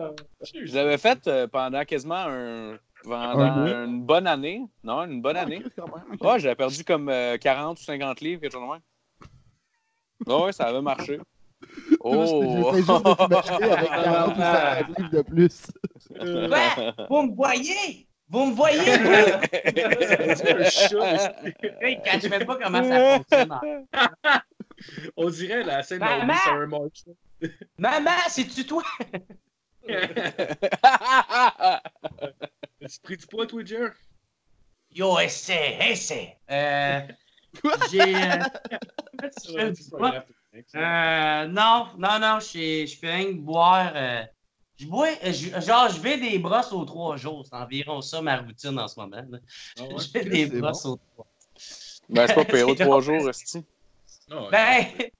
je 0.54 0.74
l'avais 0.74 0.96
fait 0.96 1.28
pendant 1.52 1.84
quasiment 1.84 2.24
un, 2.26 2.78
pendant 3.04 3.40
Un 3.40 3.84
une 3.86 4.02
bonne 4.02 4.26
année. 4.26 4.62
Non, 4.84 5.04
une 5.04 5.20
bonne 5.22 5.36
année. 5.36 5.62
Ah, 5.62 5.66
Ok, 5.66 5.72
quand 5.76 5.86
même, 5.96 6.04
ok. 6.14 6.20
Ouais, 6.22 6.40
j'avais 6.40 6.54
perdu 6.54 6.84
comme 6.84 7.08
euh, 7.08 7.36
40 7.38 7.78
ou 7.78 7.82
50 7.82 8.20
livres, 8.20 8.40
quelque 8.40 8.52
chose 8.52 8.62
de 8.62 8.66
même. 8.66 8.80
Ouais, 10.26 10.44
ouais, 10.46 10.52
ça 10.52 10.66
avait 10.66 10.82
marché. 10.82 11.18
Oh! 12.00 12.72
Juste 12.74 12.88
de 12.88 13.72
avec 13.72 13.88
40 13.88 14.36
ou 14.36 14.40
50 14.40 14.98
livres 14.98 15.10
de 15.10 15.22
plus. 15.22 15.66
Ouais, 16.20 16.92
vous 17.08 17.22
me 17.22 17.34
voyez? 17.34 18.08
Vous 18.28 18.46
me 18.46 18.54
voyez? 18.54 18.78
Là, 18.84 19.40
il 21.82 21.98
ne 21.98 22.02
cache 22.02 22.24
même 22.24 22.46
pas 22.46 22.56
comment 22.56 22.82
ça 22.82 23.16
fonctionne. 23.18 23.58
On 25.16 25.28
dirait 25.30 25.62
la 25.64 25.82
scène 25.82 25.98
Maman! 26.00 26.26
dans 26.26 26.38
Summer 26.38 26.66
March. 26.68 27.04
Maman, 27.78 28.10
c'est-tu 28.28 28.64
toi? 28.66 28.82
Pris 33.02 33.16
du 33.16 33.26
poids, 33.26 33.46
toi, 33.46 33.64
Jer? 33.64 33.90
Yo, 34.90 35.18
essaie, 35.18 35.78
essaie. 35.90 36.36
Euh, 36.50 37.00
j'ai. 37.90 38.22
euh. 38.22 38.42
Euh, 40.74 41.46
non, 41.48 41.88
non, 41.98 42.18
non, 42.18 42.38
je 42.40 42.86
je 42.86 42.96
fais 42.98 43.14
rien 43.14 43.26
que 43.32 43.40
boire. 43.40 43.92
euh, 43.94 44.22
je 44.76 44.86
bois, 44.86 45.08
euh, 45.24 45.32
je- 45.32 45.60
genre, 45.60 45.88
je 45.88 46.00
vais 46.00 46.18
des 46.18 46.38
brosses 46.38 46.72
aux 46.72 46.84
trois 46.84 47.16
jours. 47.16 47.44
C'est 47.46 47.56
environ 47.56 48.00
ça 48.00 48.22
ma 48.22 48.38
routine 48.38 48.78
en 48.78 48.88
ce 48.88 48.98
moment. 49.00 49.22
là. 49.28 49.38
Ah 49.78 49.82
ouais? 49.84 49.98
Je 49.98 50.08
fais 50.08 50.24
des 50.24 50.46
brosses 50.46 50.86
aux 50.86 50.96
trois. 51.14 51.26
ben, 52.08 52.26
c'est 52.26 52.34
pas 52.34 52.44
pire, 52.52 52.68
aux 52.68 52.74
trois 52.74 53.00
jours, 53.00 53.28
esti. 53.28 53.64
Ah 54.30 54.42
ouais. 54.44 54.50
Ben, 54.50 55.10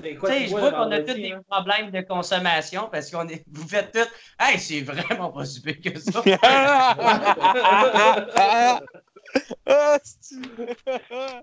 tu 0.00 0.18
sais, 0.26 0.46
je 0.46 0.50
vois 0.50 0.72
qu'on 0.72 0.90
a 0.90 1.00
tous 1.00 1.14
des 1.14 1.32
hein? 1.32 1.42
problèmes 1.48 1.90
de 1.90 2.00
consommation 2.00 2.88
parce 2.90 3.10
qu'on 3.10 3.28
est. 3.28 3.44
Vous 3.50 3.66
faites 3.68 3.92
tout. 3.92 4.08
Hey, 4.38 4.58
c'est 4.58 4.80
vraiment 4.80 5.30
pas 5.30 5.44
si 5.44 5.60
pire 5.60 5.80
que 5.80 5.98
ça. 5.98 6.22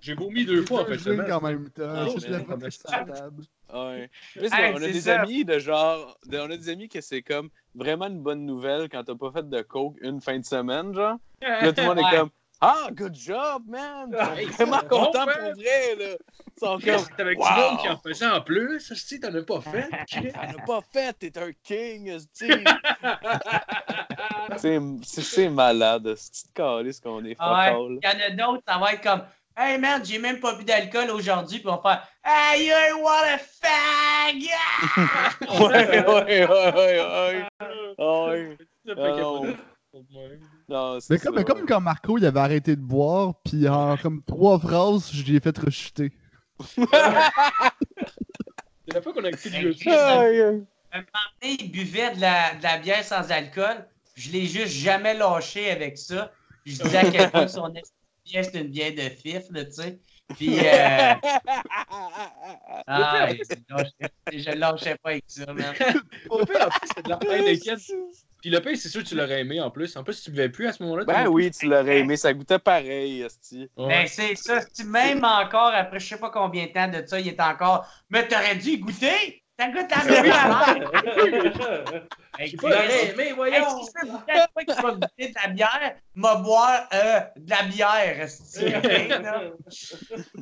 J'ai 0.02 0.14
vomi 0.14 0.46
deux 0.46 0.66
fois 0.66 0.82
en 0.82 0.86
fait. 0.86 0.98
Semaine. 0.98 1.32
en 1.32 1.42
même 1.42 1.70
temps. 1.70 2.18
Je 2.18 2.32
la 2.32 2.40
table. 3.04 3.44
Ouais. 3.74 4.10
Hey, 4.36 4.74
on 4.74 4.78
a 4.78 4.80
c'est 4.82 4.92
des 4.92 5.02
ça. 5.02 5.22
amis 5.22 5.46
de 5.46 5.60
genre. 5.60 6.18
de- 6.26 6.40
on 6.40 6.50
a 6.50 6.58
des 6.58 6.70
amis 6.70 6.90
que 6.90 7.02
c'est 7.02 7.22
comme 7.22 7.50
vraiment 7.76 8.08
une 8.08 8.22
bonne 8.22 8.46
nouvelle 8.46 8.90
quand 8.90 9.04
t'as 9.04 9.16
pas 9.16 9.32
fait 9.32 9.48
de 9.48 9.62
coke 9.62 9.96
une 10.02 10.22
fin 10.22 10.40
de 10.40 10.46
semaine, 10.46 10.94
genre. 10.94 11.18
Là, 11.42 11.72
tout 11.72 11.82
le 11.82 11.88
monde 11.88 11.98
Ouais. 12.00 12.04
est 12.14 12.18
comme 12.18 12.30
Ah, 12.62 12.90
good 12.92 13.16
job, 13.16 13.64
man! 13.68 14.10
Ils 14.12 14.52
sont 14.52 14.66
vraiment 14.66 14.80
c'est 14.82 14.88
bon, 14.90 15.06
contents 15.06 15.26
man. 15.26 15.36
pour 15.40 15.54
vrai, 15.54 15.96
là. 15.96 16.18
Ils 16.18 16.60
sont 16.60 16.80
comme 16.80 17.16
T'avais 17.16 17.36
Wow. 17.36 17.46
monde 17.56 17.80
qui 17.80 17.90
en 17.90 17.98
faisait 17.98 18.26
en 18.28 18.42
plus. 18.42 18.94
Si 18.94 19.20
t'en 19.20 19.34
as 19.34 19.44
pas 19.44 19.62
fait. 19.62 19.88
T'en 20.34 20.42
as 20.42 20.66
pas 20.66 20.82
fait, 20.92 21.14
t'es 21.14 21.38
un 21.40 21.52
king. 21.64 22.18
C'est- 24.58 24.80
c'est 25.04 25.22
c'est 25.22 25.50
malade, 25.50 26.14
c'est 26.16 26.52
calice 26.54 27.00
qu'on 27.00 27.24
est 27.24 27.36
Ah 27.40 27.72
Ouais. 27.78 28.00
Il 28.02 28.06
y 28.06 28.08
en 28.08 28.20
a 28.26 28.30
d'autres, 28.52 28.64
ça 28.68 28.78
va 28.78 28.94
être 28.94 29.02
comme 29.04 29.22
Hey 29.56 29.78
man, 29.78 30.04
j'ai 30.04 30.20
même 30.20 30.40
pas 30.40 30.56
bu 30.56 30.64
d'alcool 30.64 31.10
aujourd'hui, 31.12 31.60
puis 31.60 31.68
on 31.70 31.78
va 31.78 31.82
faire 31.82 32.08
Hey 32.26 32.68
you 32.68 33.02
what 33.04 33.24
a 33.26 33.38
fag! 33.38 34.44
Ouais, 35.50 35.88
ouais, 35.88 36.48
ouais, 36.48 36.48
ouais, 36.48 37.02
ouais. 37.02 37.46
Ouais. 37.98 37.98
Ah, 37.98 38.32
qu'il 38.86 38.98
y 38.98 40.18
a 40.18 40.30
non. 40.70 40.96
de- 40.98 41.02
Mais 41.10 41.18
comme, 41.20 41.36
mais 41.36 41.44
comme 41.44 41.66
quand 41.66 41.82
Marco 41.82 42.18
il 42.18 42.26
avait 42.26 42.40
arrêté 42.40 42.76
de 42.76 42.82
boire, 42.82 43.34
puis 43.44 43.68
en 43.68 43.98
comme 43.98 44.22
trois 44.24 44.60
phrases, 44.60 45.10
je 45.12 45.24
l'ai 45.32 45.40
fait 45.40 45.58
rechuter. 45.58 46.12
C'est 48.88 48.94
la 48.96 49.02
fois 49.02 49.14
qu'on 49.14 49.24
a 49.24 49.30
écouté 49.30 49.50
du 49.50 49.90
aïe. 49.90 50.42
Un 50.92 50.98
moment 50.98 51.30
donné, 51.42 51.58
il 51.60 51.72
buvait 51.72 52.16
de 52.16 52.22
la, 52.22 52.56
de 52.56 52.64
la 52.64 52.78
bière 52.80 53.04
sans 53.04 53.30
alcool. 53.32 53.86
Je 54.16 54.32
l'ai 54.32 54.46
juste 54.48 54.74
jamais 54.74 55.14
lâché 55.14 55.70
avec 55.72 55.98
ça. 55.98 56.32
Je 56.66 56.82
disais 56.82 56.98
à 56.98 57.10
quel 57.12 57.30
point 57.32 57.48
son 57.48 57.70
de 57.70 57.80
bière, 58.26 58.44
c'est 58.46 58.60
une 58.60 58.68
bière 58.70 58.94
de 58.94 59.10
fif, 59.10 59.44
là, 59.52 59.66
tu 59.66 59.72
sais. 59.74 60.00
Puis, 60.36 60.60
euh, 60.60 61.14
ah, 62.88 63.28
je 63.30 63.44
lâchais- 63.70 64.12
je 64.34 64.52
lâchais 64.58 64.96
pas 65.02 65.10
avec 65.12 65.24
ça, 65.28 65.46
man. 65.54 65.74
Le 65.80 66.46
pire, 66.46 66.66
en 66.68 66.70
plus, 66.70 66.90
c'est 66.96 67.04
de 67.06 67.10
la 67.10 67.18
peine 67.18 67.46
d'inquiète. 67.46 67.80
Puis 68.42 68.50
le 68.50 68.60
pire, 68.62 68.78
c'est 68.78 68.88
sûr 68.90 69.04
que 69.04 69.08
tu 69.08 69.16
l'aurais 69.16 69.42
aimé 69.42 69.60
en 69.60 69.70
plus. 69.70 69.96
En 69.98 70.04
plus, 70.04 70.22
tu 70.24 70.32
buvais 70.32 70.50
plus 70.50 70.68
à 70.68 70.72
ce 70.74 70.82
moment-là. 70.84 71.04
Ben 71.06 71.28
oui, 71.28 71.52
tu 71.52 71.68
l'aurais 71.68 72.00
aimé, 72.00 72.16
ça 72.16 72.34
goûtait 72.34 72.58
pareil, 72.60 73.22
esti. 73.22 73.70
Ben, 73.76 73.86
Ouais. 73.88 74.08
c'est 74.08 74.36
ça. 74.36 74.62
Si 74.72 74.84
même 74.86 75.24
encore, 75.26 75.74
après 75.74 76.00
je 76.00 76.08
sais 76.08 76.18
pas 76.18 76.30
combien 76.30 76.66
de 76.68 76.72
temps 76.72 76.88
de 76.88 77.06
ça, 77.06 77.20
il 77.20 77.28
est 77.28 77.42
encore. 77.42 77.86
Mais 78.10 78.28
t'aurais 78.28 78.56
dû 78.56 78.70
y 78.70 78.78
goûter! 78.80 79.44
T'as 79.58 79.68
goûté 79.72 79.94
à 79.94 80.04
la 80.06 80.22
bière! 80.24 80.92
Hey, 82.40 82.48
J'ai 82.52 82.56
Chris, 82.56 82.70
pas 82.70 82.80
Allez, 82.80 83.14
mais 83.18 83.26
hey, 83.28 83.32
voyons! 83.34 83.84
si 83.84 83.92
ça 83.92 84.08
goûtait 84.08 84.32
à 84.32 84.48
quoi 84.54 84.64
qu'il 84.64 84.82
va 84.82 84.92
goûter 84.94 85.28
de 85.28 85.34
la 85.44 85.48
bière, 85.50 85.96
m'a 86.16 86.36
boire 86.36 86.88
euh, 86.94 87.20
de 87.36 87.50
la 87.50 87.64
bière, 87.64 88.22
esti? 88.22 88.64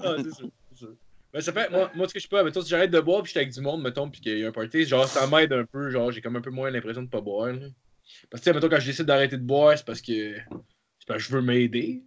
Ah, 0.04 0.16
c'est 0.24 0.32
sûr, 0.36 0.50
c'est 0.70 0.78
sûr. 0.78 0.94
Ben, 1.34 1.42
ça 1.42 1.52
fait, 1.52 1.70
moi, 1.72 1.92
moi, 1.96 2.08
ce 2.08 2.14
que 2.14 2.20
je 2.20 2.28
peux, 2.28 2.42
mettons, 2.44 2.62
si 2.62 2.70
j'arrête 2.70 2.92
de 2.92 3.00
boire 3.00 3.22
puis 3.24 3.30
j'étais 3.30 3.40
avec 3.42 3.54
du 3.54 3.62
monde, 3.62 3.82
mettons, 3.82 4.10
puis 4.10 4.22
qu'il 4.22 4.38
y 4.38 4.46
a 4.46 4.48
un 4.50 4.52
party, 4.52 4.86
genre, 4.86 5.08
ça 5.08 5.26
m'aide 5.28 5.52
un 5.54 5.66
peu, 5.66 5.90
genre, 5.90 6.12
j'ai 6.12 6.22
comme 6.22 6.36
un 6.36 6.42
peu 6.42 6.52
moins 6.52 6.70
l'impression 6.70 7.02
de 7.02 7.10
pas 7.10 7.20
boire. 7.22 7.48
là. 7.48 7.66
Parce 8.30 8.42
que, 8.42 8.50
tu 8.50 8.50
sais, 8.50 8.54
mettons, 8.54 8.70
quand 8.70 8.80
je 8.80 8.86
décide 8.88 9.06
d'arrêter 9.06 9.38
de 9.38 9.44
boire, 9.44 9.78
c'est 9.78 9.86
parce 9.86 10.02
que. 10.02 10.36
C'est 11.00 11.08
parce 11.08 11.20
que 11.24 11.30
je 11.30 11.36
veux 11.36 11.42
m'aider. 11.42 12.04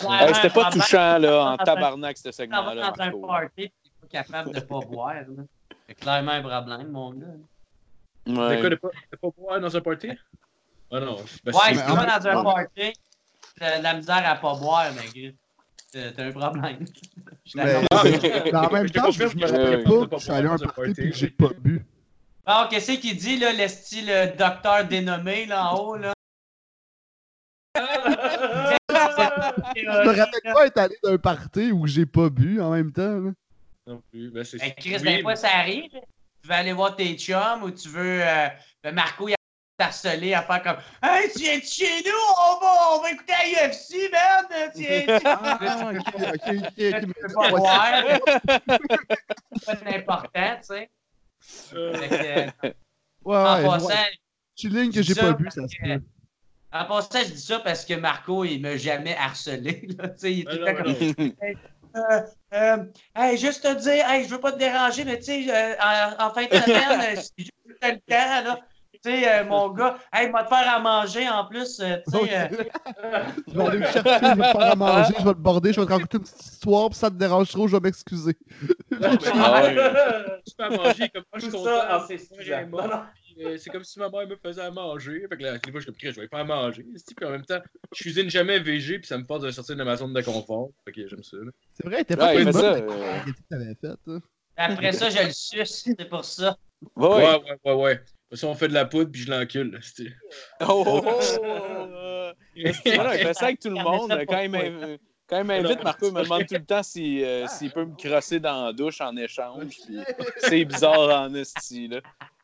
Hey, 0.00 0.34
C'était 0.34 0.50
pas 0.50 0.70
touchant, 0.72 1.18
là, 1.18 1.52
en 1.52 1.56
tabarnak, 1.56 2.18
ce 2.18 2.32
segment-là. 2.32 2.90
dans 2.90 3.02
un 3.02 3.10
party, 3.20 3.50
t'es 3.56 3.72
pas 4.00 4.06
capable 4.10 4.52
de 4.52 4.60
pas 4.60 4.80
boire, 4.80 5.14
là. 5.14 5.44
C'est 5.88 5.94
clairement 5.94 6.32
un 6.32 6.42
problème, 6.42 6.88
mon 6.90 7.12
gars. 7.12 7.26
C'est 8.26 8.32
quoi 8.34 8.48
Ouais. 8.48 8.70
de 8.70 8.74
pas, 8.76 8.88
de 9.12 9.16
pas 9.16 9.28
boire 9.36 9.60
dans 9.60 9.76
un 9.76 9.80
party? 9.80 10.08
Ah 10.90 11.00
non. 11.00 11.16
Ben, 11.44 11.52
Ouais, 11.54 11.74
si 11.74 11.84
tu 11.84 11.90
en 11.90 11.94
vas 11.94 12.18
dans 12.18 12.26
un 12.26 12.42
party, 12.42 12.92
t'as 13.58 13.78
de 13.78 13.82
la 13.82 13.94
misère 13.94 14.22
à 14.28 14.34
pas 14.36 14.54
boire, 14.54 14.86
mais 14.96 15.34
t'as 15.92 16.24
un 16.24 16.32
problème. 16.32 16.84
Mais, 17.54 17.74
en 18.54 18.70
même 18.72 18.90
temps, 18.90 19.10
je, 19.10 19.22
me 19.24 19.28
que 19.28 19.38
je 19.38 19.52
rappelle 19.52 19.84
peux 19.84 20.00
pas 20.00 20.06
pas 20.08 20.16
que 20.16 20.20
je 20.20 20.24
suis 20.24 20.32
allé 20.32 20.48
à 20.48 20.52
un 20.52 20.56
boire 20.56 20.58
dans 20.58 20.64
un 20.64 20.66
party 20.68 20.94
party. 20.94 21.00
et 21.02 21.10
que 21.10 21.16
j'ai 21.16 21.28
pas 21.30 21.50
bu. 21.58 21.84
Bon, 22.46 22.66
qu'est-ce 22.68 22.92
qu'il 22.92 23.16
dit, 23.16 23.38
là, 23.38 23.52
le 23.52 23.68
style 23.68 24.10
euh, 24.10 24.26
docteur 24.34 24.84
dénommé, 24.84 25.46
là, 25.46 25.70
en 25.72 25.78
haut, 25.78 25.96
là? 25.96 26.12
Je 27.76 27.82
me 29.86 30.18
rappelle 30.18 30.52
pas 30.52 30.66
être 30.66 30.78
allé 30.78 30.96
d'un 31.02 31.18
party 31.18 31.72
où 31.72 31.86
j'ai 31.86 32.06
pas 32.06 32.28
bu 32.30 32.60
en 32.60 32.70
même 32.70 32.92
temps. 32.92 33.18
là. 33.20 33.30
Non 33.86 34.02
plus. 34.10 34.30
Ben, 34.30 34.44
c'est. 34.44 34.62
Hey, 34.62 34.74
Chris, 34.76 34.96
oui, 35.02 35.16
des 35.16 35.22
fois, 35.22 35.36
ça 35.36 35.48
arrive. 35.50 35.90
Tu 35.90 36.48
veux 36.48 36.54
aller 36.54 36.72
voir 36.72 36.94
tes 36.96 37.16
chums 37.16 37.62
ou 37.62 37.70
tu 37.70 37.88
veux. 37.88 38.20
Euh, 38.22 38.48
ben, 38.82 38.94
Marco, 38.94 39.28
il 39.28 39.32
a 39.32 39.36
t'harceler 39.76 40.34
à 40.34 40.42
faire 40.42 40.62
comme 40.62 40.76
Hey, 41.02 41.30
tu 41.32 41.40
viens 41.40 41.58
de 41.58 41.64
chez 41.64 42.02
nous? 42.04 42.12
On 42.38 42.60
va, 42.60 42.96
on 42.96 43.02
va 43.02 43.10
écouter 43.10 43.32
la 43.32 43.68
UFC, 43.68 44.10
man! 44.12 44.70
Tu 44.74 44.82
viens 44.82 45.04
Ah, 45.24 45.56
ok, 45.92 45.98
ok, 45.98 46.14
ok. 46.16 46.32
ok, 46.36 46.72
tu 46.76 46.84
mais- 46.84 47.00
peux 47.00 47.32
pas. 47.34 47.50
C'est 49.66 49.84
pas 49.84 49.90
important, 49.96 50.56
tu 50.60 50.66
sais. 50.66 50.90
Euh, 51.74 52.50
Ouais, 53.24 53.36
en 53.36 53.56
je 53.56 53.66
passant, 53.66 53.94
Chilling 54.54 54.92
que 54.92 55.02
j'ai 55.02 55.14
pas 55.14 55.32
parce 55.32 55.54
ça 55.54 55.66
se 55.66 55.76
peut. 55.82 56.02
En 56.72 56.84
passant, 56.84 57.20
je 57.20 57.32
dis 57.32 57.40
ça 57.40 57.60
parce 57.60 57.84
que 57.84 57.94
Marco, 57.94 58.44
il 58.44 58.60
m'a 58.60 58.76
jamais 58.76 59.16
harcelé. 59.16 59.86
là. 59.98 60.08
Tu 60.08 60.18
sais, 60.18 60.32
il 60.32 60.40
est 60.40 60.44
tout 60.44 60.58
le 60.58 60.64
temps 60.66 60.82
comme 60.82 61.54
euh, 61.96 62.20
euh, 62.52 62.84
hey, 63.14 63.38
juste 63.38 63.62
te 63.62 63.72
dire, 63.80 64.04
hey, 64.10 64.24
je 64.24 64.30
veux 64.30 64.40
pas 64.40 64.50
te 64.50 64.58
déranger, 64.58 65.04
mais 65.04 65.16
tu 65.18 65.26
sais, 65.26 65.46
euh, 65.48 65.76
en, 65.80 66.26
en 66.26 66.34
fin 66.34 66.44
de 66.44 66.54
semaine, 66.56 67.16
si 67.16 67.32
juste 67.38 67.78
t'as 67.80 67.92
le 67.92 67.98
temps, 67.98 68.42
là, 68.44 68.60
tu 69.04 69.10
sais, 69.10 69.28
euh, 69.40 69.44
mon 69.44 69.68
gars, 69.70 69.98
hey, 70.12 70.30
m'a 70.30 70.44
te 70.44 70.48
faire 70.48 70.74
à 70.74 70.78
manger 70.80 71.28
en 71.28 71.44
plus, 71.46 71.78
euh, 71.80 71.96
tu 72.10 72.18
sais, 72.26 72.38
euh, 72.38 72.48
Je 73.48 73.52
vais 73.58 73.64
aller 73.66 73.78
me 73.78 73.84
chercher, 73.84 74.02
je 74.02 74.36
vais 74.36 74.52
te 74.52 74.58
faire 74.58 74.72
à 74.72 74.74
manger, 74.76 75.14
je 75.18 75.24
vais 75.24 75.34
te 75.34 75.38
border, 75.38 75.72
je 75.72 75.80
vais 75.80 75.86
te 75.86 75.92
raconter 75.92 76.16
une 76.16 76.22
petite 76.24 76.40
histoire, 76.40 76.88
puis 76.88 76.98
ça 76.98 77.10
te 77.10 77.16
dérange 77.16 77.50
trop, 77.50 77.68
je 77.68 77.76
vais 77.76 77.80
m'excuser. 77.80 78.36
Ah 79.02 80.38
tu 80.46 80.54
peux 80.56 80.64
à 80.64 80.70
manger 80.70 81.08
comme 81.08 81.24
moi, 81.32 81.38
je 81.38 81.40
suis 81.40 81.50
content. 81.50 81.80
en 81.90 82.06
c'est 82.06 83.68
euh, 83.70 83.72
comme 83.72 83.84
si 83.84 83.98
ma 83.98 84.08
mère 84.08 84.28
me 84.28 84.36
faisait 84.36 84.62
à 84.62 84.70
manger. 84.70 85.26
Fait 85.28 85.36
que 85.36 85.42
là, 85.42 85.58
des 85.58 85.70
fois, 85.70 85.80
je 85.80 85.84
suis 85.84 85.86
comme, 85.86 85.96
Chris, 85.96 86.12
je 86.12 86.20
vais 86.20 86.28
faire 86.28 86.38
à 86.40 86.44
manger. 86.44 86.84
Puis 87.16 87.26
en 87.26 87.30
même 87.30 87.44
temps, 87.44 87.58
je 87.92 88.02
cuisine 88.02 88.30
jamais 88.30 88.60
végé, 88.60 88.98
puis 88.98 89.08
ça 89.08 89.18
me 89.18 89.24
force 89.24 89.42
de 89.42 89.50
sortir 89.50 89.76
de 89.76 89.82
ma 89.82 89.96
zone 89.96 90.12
de 90.12 90.20
confort. 90.22 90.68
Fait 90.84 90.92
que 90.92 91.08
j'aime 91.08 91.22
ça. 91.22 91.36
C'est 91.72 91.86
vrai, 91.86 92.04
t'es 92.04 92.16
pas 92.16 92.32
Ouais, 92.34 92.52
ça. 92.52 92.74
euh, 92.74 93.24
hein. 94.06 94.20
après 94.56 94.92
ça, 94.92 95.10
je 95.10 95.18
le 95.26 95.32
suce, 95.32 95.84
c'est 95.98 96.08
pour 96.08 96.24
ça. 96.24 96.56
Ouais, 96.96 97.08
Ouais, 97.08 97.40
ouais. 97.64 97.72
ouais, 97.72 98.00
on 98.42 98.54
fait 98.54 98.68
de 98.68 98.74
la 98.74 98.84
poudre, 98.84 99.10
puis 99.10 99.22
je 99.22 99.30
l'encule. 99.30 99.80
Oh, 100.60 100.84
oh, 100.86 101.02
oh. 101.04 102.30
Voilà, 102.84 103.16
il 103.16 103.26
fait 103.26 103.34
ça 103.34 103.46
avec 103.46 103.60
tout 103.60 103.70
le 103.70 103.82
monde. 103.82 104.10
Quand 104.28 104.40
il 104.40 104.98
quand 105.26 105.40
il 105.40 105.44
m'invite, 105.44 105.82
Marco, 105.82 106.08
il 106.08 106.12
me 106.12 106.22
demande 106.22 106.46
tout 106.46 106.54
le 106.54 106.64
temps 106.64 106.82
si, 106.82 107.24
euh, 107.24 107.46
s'il 107.48 107.70
peut 107.70 107.84
me 107.84 107.96
crosser 107.96 108.40
dans 108.40 108.66
la 108.66 108.72
douche 108.72 109.00
en 109.00 109.16
échange. 109.16 109.78
C'est 110.38 110.64
bizarre 110.64 111.22
en 111.22 111.34
esti, 111.34 111.88
là. 111.88 112.00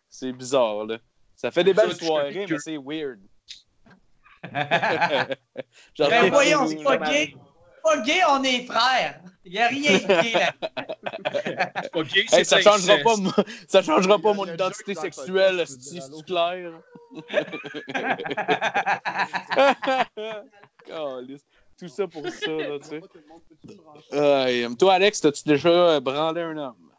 C'est 0.09 0.33
bizarre, 0.33 0.87
là. 0.87 0.99
Ça 1.37 1.51
fait 1.51 1.65
des 1.65 1.75
belles 1.75 1.95
soirées, 1.95 2.47
mais 2.49 2.59
c'est 2.59 2.79
weird. 2.79 3.21
Genre, 5.95 6.09
Ben 6.09 6.31
voyons, 6.31 6.67
c'est 6.67 6.79
c'est 6.79 6.85
pas 6.85 6.97
gay. 6.97 7.35
Pas 7.83 8.01
gay, 8.03 8.21
on 8.29 8.43
est 8.43 8.65
frères. 8.65 9.21
Il 9.45 9.53
n'y 9.53 9.59
a 9.59 9.69
rien 9.69 9.99
de 9.99 10.23
gay 10.23 10.33
là. 10.35 10.53
C'est 11.83 11.91
pas 11.93 12.03
gay, 12.03 12.21
Hey, 12.21 12.27
c'est 12.29 12.45
ça, 12.45 12.61
changera 12.61 12.95
inceste. 12.95 13.05
pas, 13.05 13.17
mon- 13.17 13.33
ça 13.69 13.83
changera 13.83 14.19
pas 14.19 14.33
mon 14.35 14.47
identité 14.47 14.95
sexuelle, 14.95 15.65
si 15.67 16.01
c'est 16.01 16.25
clair. 16.25 16.73
Tout 21.79 21.89
ça 21.89 22.07
pour 22.07 22.29
ça, 22.29 22.51
là, 22.51 22.79
tu 22.79 22.89
sais. 22.89 23.01
Euh, 24.13 24.69
toi, 24.75 24.95
Alex, 24.95 25.21
t'as-tu 25.23 25.43
déjà 25.47 25.69
euh, 25.71 26.01
branlé 26.01 26.43
un 26.43 26.57
homme? 26.59 26.90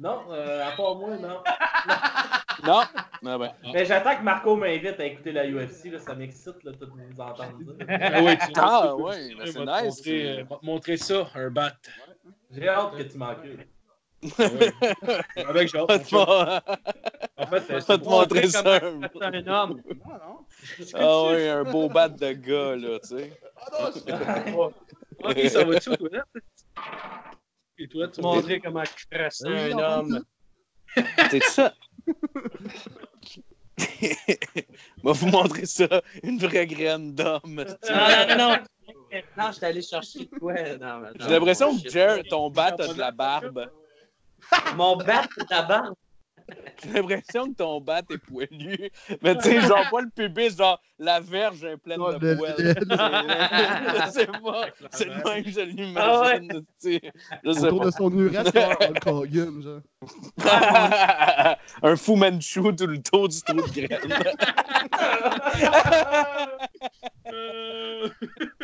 Non, 0.00 0.22
euh, 0.30 0.66
à 0.66 0.70
part 0.72 0.94
moi, 0.96 1.10
non. 1.18 1.42
Non? 2.66 2.82
Ah 3.26 3.38
ben. 3.38 3.52
Mais 3.72 3.84
j'attends 3.84 4.16
que 4.16 4.22
Marco 4.22 4.56
m'invite 4.56 4.98
à 4.98 5.04
écouter 5.04 5.32
la 5.32 5.46
UFC, 5.46 5.90
là, 5.90 5.98
ça 5.98 6.14
m'excite 6.14 6.62
là, 6.64 6.72
de 6.72 6.86
vous 6.86 7.20
entendre 7.20 7.58
dire. 7.58 7.74
Ah 7.88 8.22
ouais, 8.22 8.36
tu 8.36 8.52
Ah, 8.56 8.96
ouais, 8.96 9.28
tu 9.28 9.52
c'est 9.52 9.60
nice. 9.60 9.82
Montrer, 9.84 10.28
euh, 10.28 10.44
va 10.48 10.56
te 10.56 10.66
montrer 10.66 10.96
ça, 10.96 11.26
un 11.34 11.50
bat. 11.50 11.72
J'ai 12.50 12.68
hâte 12.68 12.96
que 12.96 13.02
tu 13.02 13.18
m'encules. 13.18 13.66
Ouais. 14.38 14.72
Avec 15.48 15.68
genre. 15.68 15.86
Va 15.86 15.94
En 15.94 17.46
fait, 17.46 17.56
euh, 17.70 17.74
va 17.74 17.80
c'est 17.80 17.98
te 17.98 18.04
montrer 18.04 18.46
ça. 18.48 18.62
c'est 18.62 19.22
un 19.22 19.46
homme. 19.46 19.82
Non, 19.86 20.12
non. 20.12 20.46
Ah 20.94 21.22
ouais, 21.24 21.48
un 21.48 21.64
beau 21.64 21.88
bat 21.88 22.08
de 22.08 22.32
gars, 22.32 22.76
là, 22.76 22.98
tu 23.00 23.08
sais. 23.08 23.32
Ah 23.56 23.68
non, 23.80 23.90
c'est 23.92 25.24
Ok, 25.24 25.38
ça 25.50 25.64
va-tu 25.64 25.90
aux 25.90 25.96
toilettes? 25.96 26.24
Les 27.80 27.88
toilettes 27.88 28.14
sont 28.14 28.22
Montrer 28.22 28.60
comment 28.60 28.82
Oui, 28.82 29.72
un 29.72 29.78
homme. 29.78 30.24
C'est 31.30 31.42
ça. 31.44 31.72
Va 35.02 35.12
vous 35.12 35.26
montrer 35.28 35.64
ça, 35.64 36.02
une 36.22 36.38
vraie 36.38 36.66
graine 36.66 37.14
d'homme. 37.14 37.40
Non, 37.44 37.64
non, 37.88 38.26
non, 38.28 38.36
non. 38.36 38.56
Non, 39.38 39.46
je 39.46 39.52
suis 39.52 39.64
allé 39.64 39.80
chercher 39.80 40.26
de 40.26 40.38
quoi? 40.38 40.56
J'ai 40.56 41.30
l'impression 41.30 41.78
que 41.78 41.88
Jer, 41.88 42.22
ton 42.28 42.50
bat 42.50 42.76
a 42.78 42.88
de 42.88 42.98
la 42.98 43.12
barbe. 43.12 43.70
Mon 44.76 44.96
bat, 44.96 45.22
c'est 45.38 45.46
ta 45.46 45.62
barbe? 45.62 45.94
J'ai 46.82 46.92
l'impression 46.92 47.50
que 47.50 47.56
ton 47.56 47.80
bat 47.80 48.02
est 48.10 48.18
poilu. 48.18 48.90
Mais 49.22 49.36
tu 49.38 49.44
sais, 49.44 49.60
genre 49.62 49.88
pas 49.90 50.02
le 50.02 50.10
pubis, 50.10 50.54
genre 50.54 50.82
la 51.02 51.18
verge 51.18 51.64
est 51.64 51.78
pleine 51.78 51.98
Non, 51.98 52.12
de 52.12 52.18
le- 52.18 52.36
poils. 52.36 52.54
sais 54.12 54.26
pas. 54.26 54.66
C'est 54.92 55.06
le 55.06 55.14
même 55.24 55.42
que 55.42 55.50
je 55.50 55.60
Ah 55.96 56.20
ouais. 56.20 56.40
l'imagine. 56.40 56.62
Je 57.42 57.52
sais 57.52 57.64
Autour 57.66 57.80
de 57.86 57.90
son 57.90 58.10
urètre, 58.12 58.50
il 58.54 58.60
y 58.60 58.62
a 58.62 58.68
Hulk 58.90 59.06
Hogan, 59.06 59.62
genre. 59.62 59.80
Un 61.82 61.96
Fu 61.96 62.16
Manchu 62.16 62.60
tout 62.76 62.86
le 62.86 63.00
tour 63.02 63.28
du 63.28 63.40
trou 63.40 63.56
de 63.56 63.62
graine. 63.86 64.12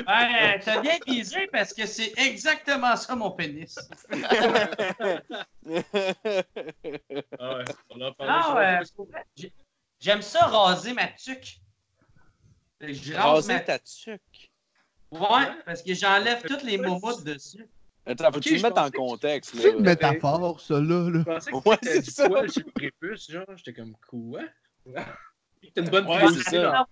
Ouais, 0.08 0.58
t'as 0.64 0.80
bien 0.80 0.96
visé 1.06 1.46
parce 1.52 1.72
que 1.72 1.86
c'est 1.86 2.12
exactement 2.18 2.96
ça 2.96 3.14
mon 3.16 3.30
pénis. 3.30 3.78
Ah 7.38 7.56
ouais, 7.56 7.64
on 7.90 8.00
en 8.00 8.12
parle. 8.12 8.58
Euh, 8.58 8.84
j'aime 10.00 10.22
ça 10.22 10.46
raser 10.46 10.92
ma 10.94 11.06
tuque. 11.08 11.58
Je 12.80 13.14
rase 13.14 13.48
ma 13.48 13.60
ta 13.60 13.78
tuque. 13.78 14.50
Ouais, 15.10 15.46
parce 15.64 15.82
que 15.82 15.94
j'enlève 15.94 16.42
toutes 16.46 16.62
les 16.62 16.78
momoutes 16.78 17.24
dessus. 17.24 17.66
Attends, 18.04 18.30
faut-tu 18.32 18.50
Ok, 18.50 18.56
le 18.56 18.62
mettre 18.62 18.80
en 18.80 18.90
contexte, 18.90 19.54
C'est 19.56 19.70
une 19.70 19.80
métaphore, 19.80 20.60
ça, 20.60 20.74
là. 20.74 21.10
là. 21.10 21.18
Je 21.18 21.22
pensais 21.24 21.50
que 21.50 21.68
Ouais, 21.68 21.76
c'est 21.82 22.00
du 22.02 22.10
ça. 22.10 22.28
poil 22.28 22.50
sur 22.50 22.62
le 22.66 22.72
prépuce, 22.72 23.30
genre? 23.30 23.44
J'étais 23.56 23.72
comme 23.72 23.94
quoi? 24.08 24.40
T'as 25.74 25.82
une 25.82 25.88
bonne 25.90 26.06
Ouais, 26.06 26.26
c'est 26.34 26.50
ça. 26.50 26.86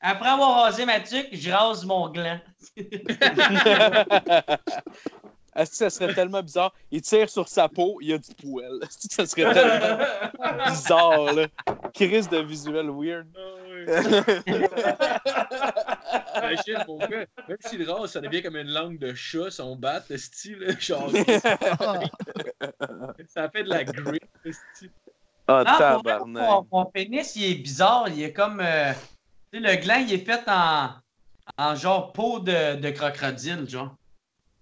Après 0.00 0.28
avoir 0.30 0.62
rasé 0.64 0.86
ma 0.86 0.98
tuque, 1.00 1.28
je 1.32 1.50
rase 1.50 1.84
mon 1.84 2.08
gland. 2.08 2.40
Est-ce 5.60 5.70
que 5.72 5.76
ça 5.76 5.90
serait 5.90 6.14
tellement 6.14 6.42
bizarre? 6.42 6.72
Il 6.90 7.02
tire 7.02 7.28
sur 7.28 7.46
sa 7.48 7.68
peau, 7.68 7.98
il 8.00 8.08
y 8.08 8.12
a 8.14 8.18
du 8.18 8.34
poil. 8.34 8.78
Est-ce 8.82 9.08
que 9.08 9.14
ça 9.14 9.26
serait 9.26 9.52
tellement 9.52 9.98
bizarre, 10.70 11.32
là? 11.34 11.46
Crise 11.92 12.28
de 12.28 12.38
visuel 12.38 12.88
weird. 12.90 13.26
Ah. 13.36 13.40
Imagine, 16.38 16.84
mon 16.88 16.98
gars, 16.98 17.26
même 17.48 17.56
s'il 17.60 17.88
rase, 17.90 18.12
ça 18.12 18.20
devient 18.20 18.42
comme 18.42 18.56
une 18.56 18.70
langue 18.72 18.98
de 18.98 19.14
chat, 19.14 19.50
son 19.50 19.76
bat, 19.76 20.02
le 20.08 20.16
style, 20.18 20.76
genre, 20.80 21.10
ça 23.28 23.48
fait 23.50 23.64
de 23.64 23.68
la 23.68 23.84
grip, 23.84 24.24
le 24.44 24.52
style. 24.52 24.90
Ah, 25.46 25.64
Non, 25.66 25.72
pour 25.72 25.76
vrai, 26.02 26.12
tabarnak. 26.12 26.48
mon, 26.48 26.66
mon 26.72 26.84
pénis, 26.86 27.36
il 27.36 27.44
est 27.44 27.54
bizarre. 27.56 28.08
Il 28.08 28.22
est 28.22 28.32
comme. 28.32 28.60
euh, 28.60 28.92
tu 29.52 29.60
sais, 29.60 29.68
le 29.68 29.76
gland, 29.82 30.04
il 30.06 30.14
est 30.14 30.24
fait 30.24 30.42
en, 30.48 30.90
en 31.58 31.74
genre 31.74 32.12
peau 32.12 32.38
de, 32.38 32.76
de 32.76 32.90
crocodile, 32.90 33.68
genre. 33.68 33.94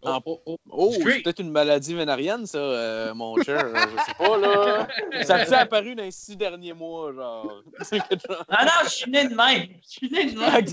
Oh, 0.03 0.19
oh, 0.27 0.41
oh. 0.47 0.59
Oh, 0.71 0.93
c'est 0.93 1.23
peut-être 1.23 1.41
une 1.41 1.51
maladie 1.51 1.93
vénérienne, 1.95 2.47
ça, 2.47 2.59
euh, 2.59 3.13
mon 3.15 3.37
cher. 3.43 3.65
Euh, 3.65 3.75
Je 3.75 3.97
sais 4.05 4.15
pas, 4.17 4.37
là. 4.39 4.87
Ça 5.25 5.45
t'est 5.45 5.55
apparu 5.55 5.97
dans 5.97 6.05
les 6.05 6.13
six 6.13 6.37
derniers 6.37 6.73
mois, 6.73 7.13
genre. 7.13 7.63
Quelque 7.91 8.21
chose- 8.27 8.45
Non, 8.49 8.65
non, 8.65 8.71
je 8.85 8.89
suis 8.91 9.11
né 9.11 9.25
de 9.29 9.35
même. 9.35 9.67
Je 9.83 9.89
suis 9.89 10.09
né 10.11 10.27
de 10.27 10.39
même. 10.39 10.65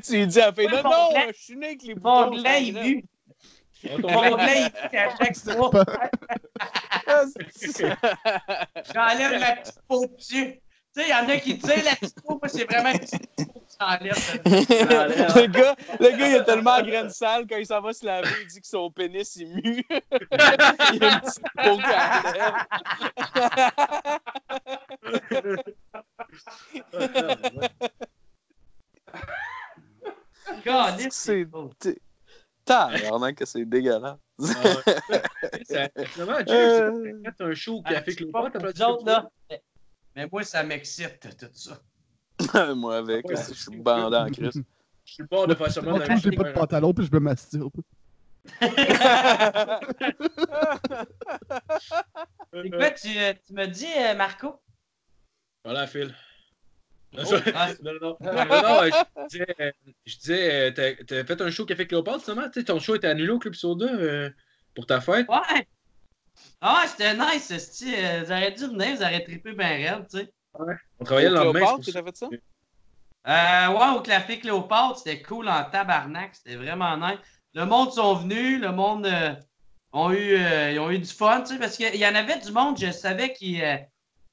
Tu 0.02 0.12
lui 0.16 0.26
dis 0.26 0.40
à 0.40 0.50
Ouais, 0.50 0.66
non, 0.66 0.82
mon 0.82 0.90
non, 0.90 1.10
je 1.28 1.32
suis 1.40 1.56
né 1.56 1.66
avec 1.68 1.82
les 1.84 1.94
Mon 1.94 2.30
boutons. 2.30 2.32
il 2.32 2.42
sans 2.74 2.82
vu. 2.82 3.04
Mon 4.02 4.24
il 4.36 4.36
vu 4.36 4.98
à 4.98 5.16
chaque 5.16 5.36
fois. 5.36 5.70
graines. 5.70 6.10
J'enlève 8.92 9.40
la 9.40 9.56
petite 9.56 9.80
peau 9.88 10.04
dessus. 10.06 10.60
Tu 10.94 11.00
sais, 11.02 11.08
il 11.08 11.10
y 11.10 11.14
en 11.14 11.28
a 11.28 11.36
qui 11.36 11.58
tirent 11.58 11.84
la 11.84 11.94
petite 11.96 12.20
peau. 12.22 12.38
Moi, 12.40 12.48
c'est 12.48 12.64
vraiment 12.64 12.90
une 12.90 12.98
petite 12.98 13.36
peau 13.36 13.60
le, 13.80 15.46
gars, 15.46 15.74
le 16.00 16.18
gars, 16.18 16.28
il 16.28 16.36
a 16.36 16.42
tellement 16.42 16.76
la 16.76 16.82
graine 16.82 17.08
sale, 17.08 17.46
quand 17.48 17.56
il 17.56 17.64
s'en 17.64 17.80
va 17.80 17.94
se 17.94 18.04
laver, 18.04 18.28
il 18.42 18.46
dit 18.46 18.60
que 18.60 18.66
son 18.66 18.90
pénis 18.90 19.36
est 19.38 19.44
mu. 19.46 19.82
il 19.90 19.96
a 21.04 21.14
une 21.14 21.20
petite 21.20 21.42
peau 21.56 21.78
qu'elle 21.78 22.46
Caliste, 30.62 31.12
C'est-. 31.80 32.00
Tabarnak, 32.66 33.36
que 33.36 33.46
c'est 33.46 33.64
dégueulasse. 33.64 34.18
Ah 34.40 35.88
Finalement, 36.04 36.38
Jay, 36.46 36.90
c'est 37.24 37.32
fait 37.32 37.44
un 37.44 37.54
show 37.54 37.76
au 37.78 37.82
Café 37.82 38.14
pas 38.26 38.50
t'as 38.50 38.60
pas 38.60 38.98
là. 39.04 39.30
Mais- 40.16 40.28
moi, 40.30 40.42
ça 40.44 40.62
m'excite, 40.62 41.20
tout 41.38 41.46
ça. 41.52 41.80
Moi, 42.74 42.96
avec, 42.96 43.26
Ouais. 43.28 43.34
je 43.36 43.54
suis 43.54 43.76
bandant 43.76 44.26
en 44.26 44.30
crise. 44.30 44.62
Je 45.04 45.12
suis 45.12 45.26
pas 45.26 45.46
de 45.46 45.54
faire 45.54 45.70
seulement 45.70 45.98
quand 45.98 46.16
j'ai 46.16 46.30
pas 46.30 46.44
de 46.44 46.52
pantalon, 46.52 46.92
puis 46.94 47.04
je 47.06 47.12
me 47.12 47.20
masturbe. 47.20 47.72
C'est 52.52 52.70
quoi, 52.70 52.90
tu, 52.90 53.08
euh, 53.18 53.32
tu 53.46 53.52
me 53.54 53.66
dis, 53.66 53.86
euh, 53.96 54.14
Marco? 54.14 54.60
Voilà, 55.64 55.86
Phil. 55.86 56.14
Non, 57.12 57.22
Oh, 57.26 57.34
ah, 57.54 57.68
non, 57.82 57.92
non, 58.00 58.16
non, 58.20 58.32
non, 58.32 58.62
non, 58.62 58.80
je 58.84 59.26
disais, 59.28 59.56
euh, 59.60 59.72
je 60.06 60.16
disais 60.16 60.70
euh, 60.70 60.94
t'as 61.04 61.24
fait 61.24 61.40
un 61.42 61.50
show 61.50 61.66
Café 61.66 61.86
Cléopâtre, 61.86 62.18
justement? 62.18 62.48
Tu 62.50 62.60
sais, 62.60 62.64
ton 62.64 62.78
show 62.78 62.94
était 62.94 63.08
annulé 63.08 63.30
au 63.30 63.38
Club 63.40 63.54
Soda 63.54 63.86
euh, 63.86 64.30
pour 64.74 64.86
ta 64.86 65.00
fête. 65.00 65.26
Ouais! 65.28 65.66
Ah, 66.60 66.84
c'était 66.86 67.14
nice, 67.14 67.50
esti. 67.50 67.94
Euh, 67.96 68.22
Vous 68.24 68.32
auriez 68.32 68.50
dû 68.50 68.66
venir, 68.66 68.96
vous 68.96 69.02
auriez 69.02 69.24
trippé 69.24 69.52
bien 69.52 69.68
raide, 69.68 70.06
tu 70.10 70.18
sais. 70.18 70.32
On 70.98 71.04
travaillait 71.04 71.28
le 71.30 71.34
lendemain. 71.36 71.60
Cléopâtre, 71.60 71.84
pour 71.84 71.92
t'as 71.92 72.02
fait 72.04 72.16
ça? 72.16 72.28
Euh, 73.28 73.68
ouais, 73.72 73.96
au 73.98 74.00
Café 74.02 74.38
Cléopâtre, 74.38 74.98
c'était 74.98 75.22
cool 75.22 75.48
en 75.48 75.64
tabarnak. 75.64 76.34
C'était 76.34 76.56
vraiment 76.56 76.96
nice. 76.96 77.18
Le 77.54 77.64
monde 77.66 77.92
sont 77.92 78.14
venus, 78.14 78.60
le 78.60 78.72
monde 78.72 79.06
euh, 79.06 79.34
ont, 79.92 80.10
eu, 80.12 80.34
euh, 80.36 80.72
ils 80.72 80.78
ont 80.78 80.90
eu 80.90 80.98
du 80.98 81.08
fun, 81.10 81.42
tu 81.42 81.52
sais, 81.54 81.58
parce 81.58 81.76
qu'il 81.76 81.96
y 81.96 82.06
en 82.06 82.14
avait 82.14 82.38
du 82.38 82.52
monde, 82.52 82.78
je 82.78 82.90
savais 82.90 83.32
qui. 83.32 83.62
euh, 83.62 83.76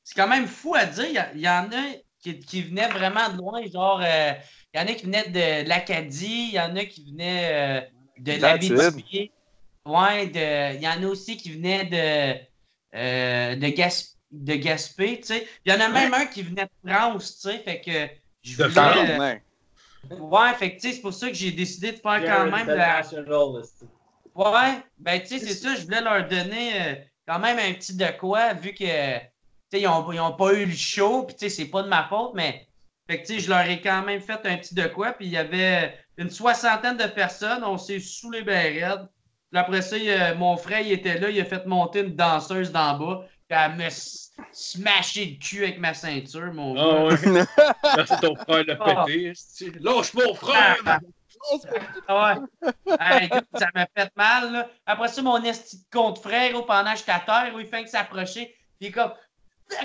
c'est 0.03 0.16
quand 0.16 0.28
même 0.28 0.47
fou 0.47 0.76
à 0.76 0.86
dire. 0.86 1.28
Il 1.34 1.41
y 1.41 1.49
en 1.49 1.70
a 1.72 1.84
qui, 2.20 2.39
qui 2.39 2.62
venaient 2.64 2.88
vraiment 2.89 3.30
de 3.30 3.38
loin, 3.38 3.62
genre. 3.72 4.01
euh, 4.03 4.32
il 4.74 4.80
y 4.80 4.84
en 4.84 4.88
a 4.88 4.93
qui 4.93 5.05
venaient 5.05 5.30
de 5.30 5.68
l'Acadie, 5.68 6.49
il 6.49 6.53
y 6.53 6.60
en 6.60 6.76
a 6.76 6.86
qui 6.86 7.12
venaient 7.12 7.49
euh, 7.51 7.82
de 8.20 8.32
l'Abitibi. 8.41 9.32
Ouais, 9.88 10.28
de, 10.28 10.76
il 10.76 10.82
y 10.84 10.88
en 10.88 11.04
a 11.04 11.08
aussi 11.08 11.38
qui 11.38 11.52
venaient 11.54 11.86
de, 11.86 12.98
euh, 12.98 13.56
de, 13.56 13.68
Gas- 13.70 14.18
de 14.32 14.56
Gaspé, 14.56 15.20
tu 15.22 15.28
sais. 15.28 15.48
Il 15.66 15.72
y 15.74 15.76
en 15.76 15.80
a 15.80 15.90
même 15.90 16.14
un 16.14 16.26
qui 16.26 16.44
venait 16.44 16.66
de 16.84 16.90
France, 16.92 17.40
tu 17.40 17.50
sais, 17.50 17.60
fait 17.60 17.82
que 17.82 18.10
je 18.44 18.58
De 18.58 18.64
voulais, 18.64 18.72
France? 18.72 19.10
euh. 19.10 19.20
Ouais, 20.20 20.54
fait 20.56 20.76
que 20.76 20.82
tu 20.82 20.90
sais, 20.90 20.96
c'est 20.96 21.02
pour 21.02 21.14
ça 21.14 21.28
que 21.30 21.34
j'ai 21.36 21.52
décidé 21.52 21.92
de 21.94 21.98
faire 22.00 22.24
quand 22.26 22.48
même 22.48 22.72
de. 22.72 22.80
Ouais, 24.36 24.84
ben 25.00 25.20
tu 25.22 25.28
sais, 25.28 25.40
c'est 25.40 25.56
ça, 25.56 25.76
je 25.76 25.84
voulais 25.86 26.02
leur 26.02 26.28
donner 26.28 26.82
euh, 26.82 26.96
quand 27.28 27.40
même 27.40 27.58
un 27.60 27.74
petit 27.74 27.96
de 27.96 28.06
quoi, 28.20 28.54
vu 28.54 28.74
que, 28.74 29.18
tu 29.20 29.26
sais, 29.72 29.82
ils 29.82 29.84
n'ont 29.86 30.12
ils 30.12 30.20
ont 30.20 30.36
pas 30.36 30.54
eu 30.54 30.66
le 30.66 30.76
show, 30.76 31.24
puis 31.24 31.36
tu 31.36 31.50
sais, 31.50 31.50
c'est 31.50 31.70
pas 31.70 31.82
de 31.84 31.88
ma 31.90 32.08
faute, 32.08 32.34
mais, 32.36 32.68
fait 33.10 33.22
que 33.22 33.28
tu 33.28 33.34
sais, 33.36 33.40
je 33.40 33.50
leur 33.50 33.62
ai 33.68 33.82
quand 33.82 34.04
même 34.04 34.22
fait 34.22 34.46
un 34.46 34.58
petit 34.58 34.76
de 34.76 34.86
quoi, 34.88 35.14
puis 35.14 35.26
il 35.26 35.32
y 35.32 35.38
avait 35.38 35.98
une 36.18 36.30
soixantaine 36.30 36.98
de 36.98 37.08
personnes, 37.08 37.64
on 37.64 37.78
s'est 37.78 38.00
saoulés 38.00 38.44
ben 38.44 38.74
raides. 38.84 39.08
Puis 39.52 39.60
après 39.60 39.82
ça, 39.82 39.95
a- 39.95 40.34
mon 40.36 40.58
frère, 40.58 40.82
il 40.82 40.91
était 40.91 41.18
là, 41.20 41.30
il 41.30 41.39
a 41.39 41.45
fait 41.45 41.66
monter 41.66 42.02
une 42.02 42.16
danseuse 42.16 42.72
d'en 42.72 42.98
bas, 42.98 43.26
puis 43.48 43.58
à 43.58 43.70
me 43.70 43.84
s- 43.86 44.32
smasher 44.52 45.26
le 45.26 45.39
cul 45.39 45.64
avec 45.64 45.80
ma 45.80 45.93
ceinture, 45.93 46.54
mon 46.54 46.74
gars. 46.74 46.82
Ah 46.84 47.06
ouais. 47.06 47.16
Là, 47.98 48.06
c'est 48.06 48.20
ton 48.20 48.36
frère 48.36 48.64
le 48.68 48.78
Ah. 48.80 49.06
pété. 49.06 49.34
Lâche 49.80 50.14
mon 50.14 50.34
frère! 50.34 50.78
Ah, 50.86 51.00
ah 52.08 52.36
ouais. 52.36 52.72
Ah, 53.00 53.24
écoute, 53.24 53.45
ça 53.58 53.68
m'a 53.74 53.88
fait 53.95 54.12
mal. 54.18 54.52
Là. 54.52 54.70
Après 54.86 55.08
ça, 55.08 55.22
mon 55.22 55.41
esti 55.43 55.78
de 55.78 55.84
compte 55.98 56.20
frère, 56.20 56.52
gros, 56.52 56.64
pendant 56.64 56.91
que 56.91 56.98
j'étais 56.98 57.12
à 57.12 57.20
terre, 57.20 57.52
où 57.56 57.60
il 57.60 57.68
fait 57.68 57.84
que 57.84 57.89
s'approcher. 57.89 58.48
Puis 58.48 58.56
il 58.82 58.88
est 58.88 58.91
comme. 58.91 59.14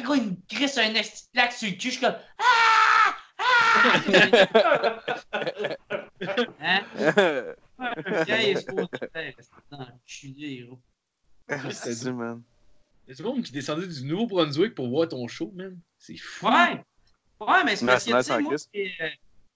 Gros, 0.02 0.14
il 0.14 0.22
me 0.22 0.34
crisse 0.48 0.78
un 0.78 0.94
esti 0.94 1.24
de 1.26 1.30
plaque 1.38 1.52
sur 1.52 1.68
le 1.68 1.74
cul. 1.76 1.90
Je 1.90 1.90
suis 1.90 2.00
comme. 2.00 2.16
Ah! 2.38 3.14
Ah! 3.38 4.00
hein? 6.60 6.82
Un 8.06 8.24
vieil 8.24 8.50
exposé 8.50 8.88
c'est 9.12 9.76
enculé, 9.76 10.66
gros. 10.66 10.78
C'est 11.72 12.12
man. 12.12 12.42
C'est 13.08 13.16
du 13.16 13.22
monde 13.24 13.42
qui 13.42 13.52
descendait 13.52 13.86
du 13.86 14.04
Nouveau-Brunswick 14.04 14.74
pour 14.74 14.88
voir 14.88 15.08
ton 15.08 15.26
show, 15.28 15.50
man. 15.54 15.76
C'est 15.98 16.16
fou. 16.16 16.46
Ouais. 16.46 16.80
Ouais, 17.40 17.64
mais 17.64 17.74
c'est 17.76 17.84
parce 17.86 18.04
que, 18.04 18.16
tu 18.16 18.22
sais, 18.22 18.40
moi, 18.40 18.54
euh, 18.54 18.56
tu 18.56 18.90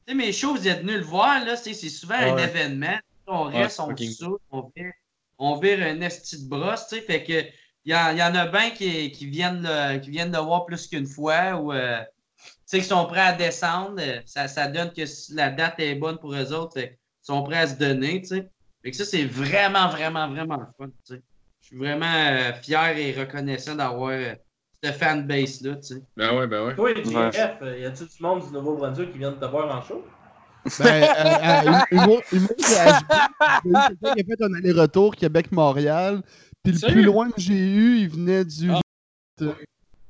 sais, 0.08 0.14
mes 0.14 0.32
shows, 0.32 0.54
vous 0.56 0.66
êtes 0.66 0.80
venus 0.80 0.96
le 0.96 1.04
voir, 1.04 1.44
là, 1.44 1.56
c'est 1.56 1.72
c'est 1.74 1.88
souvent 1.88 2.16
un 2.16 2.34
Ouais. 2.34 2.42
événement. 2.44 2.98
On 3.28 3.48
Ouais, 3.48 3.62
reste, 3.62 3.78
on 3.80 3.88
fucking- 3.90 4.12
saute, 4.12 4.42
on 4.50 4.70
vire, 4.76 4.92
on 5.38 5.56
vire 5.58 5.78
un 5.86 6.00
esti 6.00 6.42
de 6.44 6.48
brosse, 6.48 6.88
tu 6.88 6.96
sais, 6.96 7.02
fait 7.02 7.22
que 7.24 7.44
il 7.84 7.92
y, 7.92 7.94
en- 7.94 8.10
il 8.10 8.18
y 8.18 8.22
en 8.22 8.34
a 8.34 8.46
bien 8.46 8.70
qui, 8.70 9.12
qui, 9.12 9.26
viennent 9.26 9.62
le, 9.62 9.98
qui 9.98 10.10
viennent 10.10 10.32
le 10.32 10.38
voir 10.38 10.66
plus 10.66 10.88
qu'une 10.88 11.06
fois 11.06 11.54
ou, 11.56 11.72
euh, 11.72 12.02
tu 12.02 12.50
sais, 12.66 12.78
qui 12.80 12.84
sont 12.84 13.06
prêts 13.06 13.20
à 13.20 13.32
descendre. 13.32 14.02
Ça, 14.26 14.48
ça 14.48 14.66
donne 14.66 14.92
que 14.92 15.02
la 15.34 15.50
date 15.50 15.78
est 15.78 15.94
bonne 15.94 16.18
pour 16.18 16.34
eux 16.34 16.52
autres, 16.52 16.74
fait 16.74 16.98
sont 17.26 17.42
prêts 17.42 17.58
à 17.58 17.66
se 17.66 17.74
donner, 17.74 18.20
tu 18.20 18.28
sais. 18.28 18.50
Fait 18.82 18.90
que 18.90 18.96
ça, 18.96 19.04
c'est 19.04 19.24
vraiment, 19.24 19.88
vraiment, 19.88 20.28
vraiment 20.28 20.56
le 20.56 20.66
fun, 20.78 20.90
tu 21.06 21.14
sais. 21.14 21.22
Je 21.60 21.66
suis 21.66 21.76
vraiment 21.76 22.06
euh, 22.06 22.52
fier 22.62 22.96
et 22.96 23.12
reconnaissant 23.12 23.74
d'avoir 23.74 24.10
euh, 24.10 24.34
cette 24.82 24.94
fanbase-là, 24.96 25.76
tu 25.76 25.94
sais. 25.94 26.02
Ben 26.16 26.36
ouais, 26.36 26.46
ben 26.46 26.66
ouais. 26.66 26.74
Toi, 26.76 26.94
JF, 26.94 27.80
y 27.80 27.84
a-tu 27.84 28.04
du 28.04 28.22
monde 28.22 28.46
du 28.46 28.52
Nouveau-Brunswick 28.52 29.12
qui 29.12 29.18
vient 29.18 29.32
de 29.32 29.40
te 29.40 29.44
voir 29.46 29.76
en 29.76 29.82
show? 29.82 30.04
Ben, 30.80 31.02
euh, 31.02 31.82
euh, 31.92 32.20
qui 32.60 34.20
a 34.20 34.24
fait 34.24 34.42
un 34.42 34.54
aller-retour 34.54 35.14
Québec-Montréal. 35.14 36.22
Puis 36.62 36.72
le 36.72 36.78
Sérieux? 36.78 36.94
plus 36.94 37.04
loin 37.04 37.30
que 37.30 37.40
j'ai 37.40 37.54
eu, 37.54 37.98
il 37.98 38.08
venait 38.08 38.44
du. 38.44 38.70
Ah. 38.70 38.80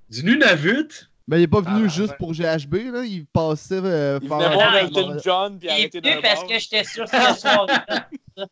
Du 0.08 0.24
Nunavut? 0.24 1.10
Ben, 1.28 1.38
il 1.38 1.42
est 1.42 1.48
pas 1.48 1.60
venu 1.60 1.86
Ah, 1.86 1.88
juste 1.88 2.10
ouais. 2.12 2.16
pour 2.18 2.32
GHB, 2.32 2.74
là. 2.92 3.02
Il 3.04 3.26
passait 3.26 3.80
euh, 3.82 4.20
Il 4.22 4.28
faire- 4.28 4.38
venait 4.38 4.54
voir 4.54 4.70
Ah, 4.72 4.80
Elton 4.82 5.16
John 5.24 5.58
puis 5.58 5.66
Il 5.66 5.70
est 5.70 5.72
arrêter 5.72 6.00
venu 6.00 6.14
d'un 6.14 6.22
parce 6.22 6.44
que 6.44 6.56
j'étais 6.58 6.84
sûr 6.84 7.04
que 7.04 7.10
c'était 7.10 7.34
soir. 7.34 7.66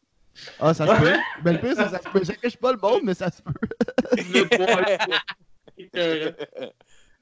Ah, 0.59 0.75
ça 0.75 0.85
se 0.85 1.01
peut. 1.01 1.17
Ben, 1.45 1.53
le 1.53 1.61
pire, 1.61 1.75
c'est 1.77 1.85
que 1.85 1.91
ça 1.91 2.01
se 2.03 2.09
peut. 2.09 2.25
Je 2.25 2.33
cache 2.33 2.57
pas 2.57 2.73
le 2.73 2.79
monde, 2.79 3.03
mais 3.05 3.15
ça 3.15 3.31
se 3.31 3.41
peut. 3.41 3.53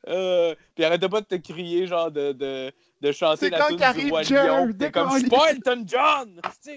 Euh, 0.09 0.57
puis 0.75 0.85
arrêtez 0.85 1.09
pas 1.09 1.21
de 1.21 1.27
te 1.27 1.37
crier, 1.37 1.87
genre, 1.87 2.11
de, 2.11 2.33
de, 2.33 2.73
de 3.01 3.13
chanter 3.13 3.47
C'est 3.47 3.51
la 3.51 3.59
quand 3.59 3.67
tune 3.69 3.77
du 3.77 3.81
qu'arrive 3.83 4.11
Roi 4.11 4.23
Lion. 4.25 4.73
Comme, 4.93 5.13
je 5.13 5.19
suis 5.21 5.29
pas 5.29 5.51
Elton 5.53 5.85
John! 5.87 6.41
tu 6.65 6.75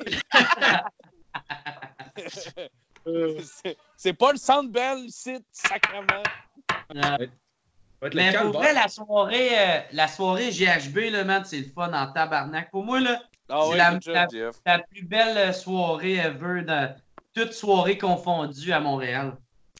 sais. 3.08 3.78
C'est- 3.98 4.14
pas 4.14 4.32
le 4.32 4.38
Sandbell, 4.38 5.06
c'est 5.10 5.42
sacrement. 5.52 6.22
Euh, 6.96 7.02
Ça 7.02 7.10
va 7.10 7.16
être 7.16 7.22
le 7.22 7.30
Mais 8.14 8.34
pour 8.34 8.51
vrai, 8.53 8.74
la 8.74 8.88
soirée, 8.88 9.49
euh, 9.58 9.80
la 9.93 10.08
soirée 10.08 10.51
GHB, 10.51 11.12
là, 11.12 11.24
man, 11.24 11.43
c'est 11.45 11.58
le 11.60 11.66
fun 11.74 11.91
en 11.93 12.12
tabarnak. 12.12 12.70
Pour 12.72 12.84
moi, 12.84 12.99
là, 12.99 13.22
Ah 13.47 13.62
C'est 13.70 13.78
la- 13.78 13.99
job, 13.99 14.53
la- 14.66 14.80
plus 14.80 15.03
belle 15.03 15.38
euh, 15.38 15.53
soirée 15.53 16.16
ever, 16.16 16.64
de, 16.64 16.88
toute 17.36 17.53
soirée 17.53 17.95
confondue 17.97 18.72
à 18.72 18.80
Montréal. 18.80 19.38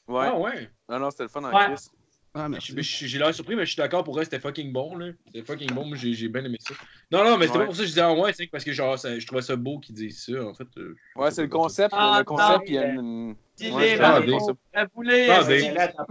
Ouais. 0.08 0.28
Ah 0.32 0.38
ouais. 0.38 0.70
Non, 0.88 1.00
non, 1.00 1.10
c'était 1.10 1.24
le 1.24 1.30
fun 1.30 1.44
en 1.44 1.52
Ouais. 1.52 1.66
Christ. 1.66 1.92
Ah, 2.36 2.44
Je- 2.44 2.52
merci. 2.52 2.74
mais 2.76 2.84
je- 2.84 3.08
J'ai 3.08 3.18
l'air 3.18 3.34
surpris, 3.34 3.56
mais 3.56 3.66
je 3.66 3.72
suis 3.72 3.78
d'accord 3.78 4.04
pour 4.04 4.20
elle, 4.20 4.26
c'était 4.26 4.40
fucking 4.40 4.72
bon, 4.72 4.96
là. 4.98 5.08
C'était 5.26 5.44
fucking 5.44 5.72
bon, 5.72 5.86
moi 5.86 5.98
j'ai 5.98 6.14
j'ai 6.14 6.28
bien 6.28 6.44
aimé 6.46 6.58
ça. 6.60 6.76
Non, 7.12 7.24
non, 7.24 7.38
mais 7.38 7.48
c'était 7.48 7.58
Ouais. 7.58 7.64
pas 7.64 7.68
pour 7.68 7.76
ça 7.76 7.82
que 7.82 7.86
je 7.88 7.90
disais 7.92 8.02
ah 8.02 8.14
ouais, 8.14 8.34
c'est 8.34 8.46
parce 8.48 8.64
que 8.64 8.72
genre, 8.72 9.00
ça- 9.00 9.18
je 9.18 9.26
trouvais 9.26 9.42
ça 9.42 9.56
beau 9.56 9.80
qu'ils 9.80 9.96
disent 9.96 10.26
ça, 10.26 10.46
en 10.46 10.54
fait. 10.54 10.68
euh, 10.78 10.96
Ouais, 11.16 11.32
c'est 11.32 11.42
le 11.42 11.48
concept. 11.48 11.96
Ah, 11.98 12.18
le 12.20 12.24
concept, 12.24 12.66
il 12.68 12.76
y 12.76 12.78
a 12.78 12.86
une. 12.88 13.30
Ouais, 13.32 13.36
je 13.98 14.02
Ah, 14.04 14.18
euh, 14.18 14.22
des- 14.22 15.60
c'est- 15.62 15.74
Là, 15.74 15.88
t'as- 15.88 16.06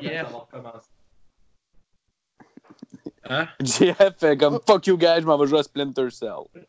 JF. 0.00 0.26
ça 0.26 0.32
va 0.32 0.38
recommencer. 0.40 0.88
Hein? 3.28 3.46
JF 3.60 4.16
fait 4.18 4.36
comme 4.36 4.58
fuck 4.66 4.86
you 4.86 4.96
guys, 4.96 5.20
je 5.20 5.26
m'en 5.26 5.36
vais 5.38 5.46
jouer 5.46 5.58
à 5.60 5.62
Splinter 5.62 6.10
Cell. 6.10 6.30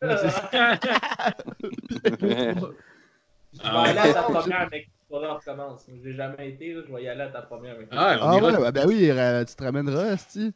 Je 3.52 3.62
vais 3.62 3.68
aller 3.78 3.98
à 3.98 4.14
ta 4.14 4.22
première, 4.22 4.68
mec. 4.70 4.88
Tu 5.10 5.18
vas 5.20 5.34
recommence. 5.34 5.84
Je 5.88 6.08
l'ai 6.08 6.14
jamais 6.14 6.50
été, 6.50 6.72
là, 6.72 6.82
je 6.86 6.92
vais 6.94 7.02
y 7.02 7.08
aller 7.08 7.22
à 7.22 7.28
ta 7.30 7.42
première. 7.42 7.76
Mec. 7.78 7.88
Ah, 7.90 8.16
on 8.20 8.28
Ah 8.30 8.36
ira- 8.36 8.52
ouais, 8.52 8.56
ouais, 8.58 8.72
ben 8.72 8.86
oui, 8.86 9.10
tu 9.48 9.54
te 9.56 9.64
ramèneras, 9.64 10.04
Asti. 10.04 10.52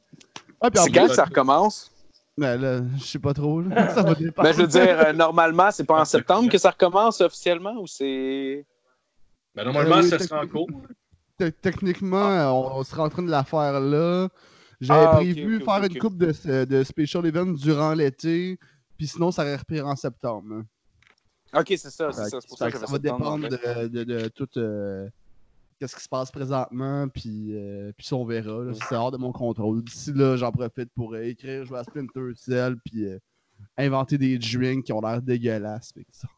Ah, 0.60 0.68
C'est 0.74 0.92
quand 0.92 1.08
ça 1.08 1.24
recommence? 1.24 1.90
ben 2.38 2.60
là, 2.60 2.80
je 2.96 3.04
sais 3.04 3.18
pas 3.18 3.34
trop, 3.34 3.60
là. 3.62 3.88
Ça 3.94 4.02
va 4.02 4.14
dépendre. 4.14 4.48
Ben, 4.48 4.52
je 4.54 4.60
veux 4.62 4.66
dire, 4.68 4.98
euh, 5.00 5.12
normalement, 5.12 5.70
c'est 5.72 5.84
pas 5.84 6.00
en 6.00 6.04
septembre 6.04 6.48
que 6.50 6.58
ça 6.58 6.70
recommence 6.70 7.20
officiellement 7.20 7.74
ou 7.80 7.86
c'est? 7.88 8.64
Ben 9.54 9.64
normalement, 9.64 9.96
Euh, 9.96 10.02
oui, 10.02 10.08
ça 10.08 10.18
sera 10.20 10.42
en 10.42 10.46
cours. 10.46 10.68
Te- 11.38 11.48
Techniquement, 11.50 12.28
on, 12.52 12.78
on 12.78 12.84
serait 12.84 13.02
en 13.02 13.08
train 13.08 13.22
de 13.22 13.30
la 13.30 13.42
faire 13.44 13.80
là. 13.80 14.28
J'avais 14.84 15.06
Ah, 15.06 15.16
prévu 15.16 15.60
faire 15.60 15.84
une 15.84 15.98
coupe 15.98 16.16
de, 16.18 16.64
de 16.64 16.84
special 16.84 17.26
events 17.26 17.52
durant 17.54 17.94
l'été, 17.94 18.58
puis 18.96 19.06
sinon, 19.06 19.30
ça 19.30 19.42
aurait 19.42 19.56
repris 19.56 19.80
en 19.80 19.96
septembre. 19.96 20.62
Ok, 21.52 21.66
c'est 21.68 21.90
ça, 21.90 22.10
c'est 22.12 22.28
ça. 22.30 22.38
pour 22.48 22.58
ça 22.58 22.66
que 22.66 22.72
que 22.72 22.78
j'avais 22.78 22.86
ça 22.86 22.92
va 22.92 22.98
dépendre 22.98 23.48
de, 23.48 23.86
de, 23.88 24.04
de 24.04 24.28
tout 24.28 24.48
euh, 24.56 25.08
qu'est-ce 25.78 25.94
qui 25.94 26.02
se 26.02 26.08
passe 26.08 26.30
présentement, 26.32 27.06
puis, 27.08 27.50
euh, 27.54 27.92
puis 27.96 28.06
ça, 28.06 28.16
on 28.16 28.24
verra. 28.24 28.64
là. 28.64 28.72
C'est 28.88 28.96
hors 28.96 29.12
de 29.12 29.18
mon 29.18 29.30
contrôle. 29.32 29.82
D'ici 29.84 30.12
là, 30.12 30.36
j'en 30.36 30.50
profite 30.50 30.90
pour 30.96 31.14
euh, 31.14 31.22
écrire, 31.22 31.64
jouer 31.64 31.78
à 31.78 31.84
Splinter 31.84 32.32
Cell, 32.36 32.76
puis 32.84 33.04
euh, 33.06 33.18
inventer 33.78 34.18
des 34.18 34.36
drinks 34.36 34.84
qui 34.84 34.92
ont 34.92 35.00
l'air 35.00 35.22
dégueulasses. 35.22 35.92
ça- 36.10 36.28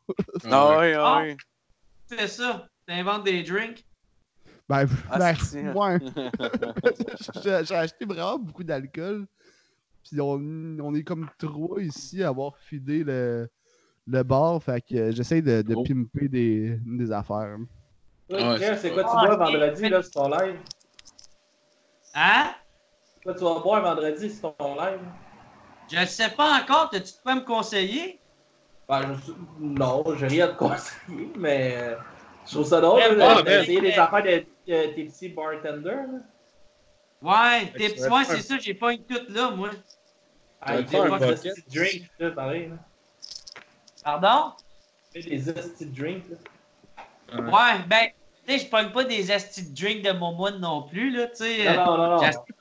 Ah 0.45 0.79
oui, 0.81 0.93
ah 0.93 1.17
Ah. 1.19 1.23
oui. 1.25 1.37
C'est 2.09 2.29
ça. 2.29 2.69
T'inventes 2.87 3.25
des 3.25 3.43
drinks. 3.43 3.85
Ben, 4.69 4.87
Ah, 5.11 5.19
ben, 5.19 5.35
c'est- 5.37 5.73
ouais. 5.73 5.99
J'ai 7.65 7.75
acheté 7.77 8.05
vraiment 8.05 8.39
beaucoup 8.39 8.65
d'alcool. 8.65 9.27
Puis 10.03 10.21
on, 10.21 10.41
on 10.81 10.95
est 10.95 11.03
comme 11.05 11.29
trois 11.39 11.81
ici 11.83 12.23
à 12.23 12.29
avoir 12.29 12.57
fidé 12.59 13.05
le, 13.05 13.49
le 14.07 14.23
bar. 14.23 14.61
Fait 14.63 14.81
que 14.81 15.11
j'essaie 15.13 15.43
de, 15.43 15.63
de 15.63 15.75
Oh. 15.77 15.85
pimper 15.85 16.29
des, 16.29 16.79
des 16.85 17.13
affaires. 17.13 17.57
Ouais, 18.29 18.59
Jeff, 18.59 18.81
c'est 18.81 18.93
quoi 18.93 19.05
tu 19.05 19.11
Ah, 19.13 19.27
bois 19.27 19.37
vendredi, 19.37 19.89
là, 19.89 20.03
sur 20.03 20.13
ton 20.13 20.29
live? 20.31 20.59
Hein? 22.15 22.51
Quoi 23.23 23.35
tu 23.35 23.45
vas 23.45 23.61
boire 23.61 23.83
vendredi 23.83 24.31
sur 24.31 24.57
ton 24.57 24.75
live? 24.75 25.01
Je 25.93 25.99
ne 26.01 26.05
sais 26.07 26.31
pas 26.31 26.61
encore. 26.61 26.91
T'as-tu 26.91 27.13
de 27.13 27.19
quoi 27.23 27.35
me 27.37 27.45
conseiller? 27.45 28.21
Ben, 28.89 29.17
je- 29.27 29.33
Non, 29.61 30.05
j'ai 30.17 30.27
rien 30.27 30.47
à 30.47 30.49
te 30.49 30.59
conseiller, 30.59 31.33
mais 31.39 31.75
euh, 31.77 31.97
je 32.47 32.53
trouve 32.53 32.67
ça 32.67 32.81
drôle 32.81 33.01
Ouais, 33.01 33.15
là, 33.15 33.37
ouais, 33.37 33.43
d'essayer 33.43 33.81
les 33.81 33.99
affaires 33.99 34.23
de, 34.23 34.45
tes 34.67 35.05
petits 35.05 35.29
bartenders. 35.29 36.07
là. 36.07 36.19
Ouais, 37.23 37.67
tes 37.77 37.89
petits. 37.91 38.03
Ouais, 38.09 38.25
c'est 38.25 38.43
ça. 38.43 38.59
J'ai 38.59 38.75
pas 38.75 38.93
une 38.93 39.03
toute 39.05 39.29
là, 39.31 39.51
moi. 39.51 39.71
Ah, 40.61 40.79
il 40.79 40.87
pas 40.87 41.19
drinks, 41.19 42.11
là, 42.19 42.31
pareil. 42.31 42.69
Là. 42.71 42.77
Pardon? 44.03 44.53
Des 45.15 45.21
petits 45.23 45.87
drinks. 45.87 46.25
Là. 46.31 47.41
Ouais, 47.41 47.83
ben, 47.89 48.09
tu 48.47 48.53
sais, 48.59 48.65
je 48.65 48.71
pogne 48.71 48.91
pas 48.91 49.05
des 49.05 49.31
astis 49.31 49.71
de 49.71 49.75
drink 49.75 50.03
de 50.03 50.13
Momoine 50.13 50.59
non 50.61 50.83
plus, 50.83 51.11
là, 51.11 51.27
tu 51.29 51.37
sais. 51.45 51.65
Non, 51.77 51.85
non, 51.85 51.97
non, 51.97 52.11
non. 52.11 52.19
J'ai 52.19 52.27
acheté 52.27 52.53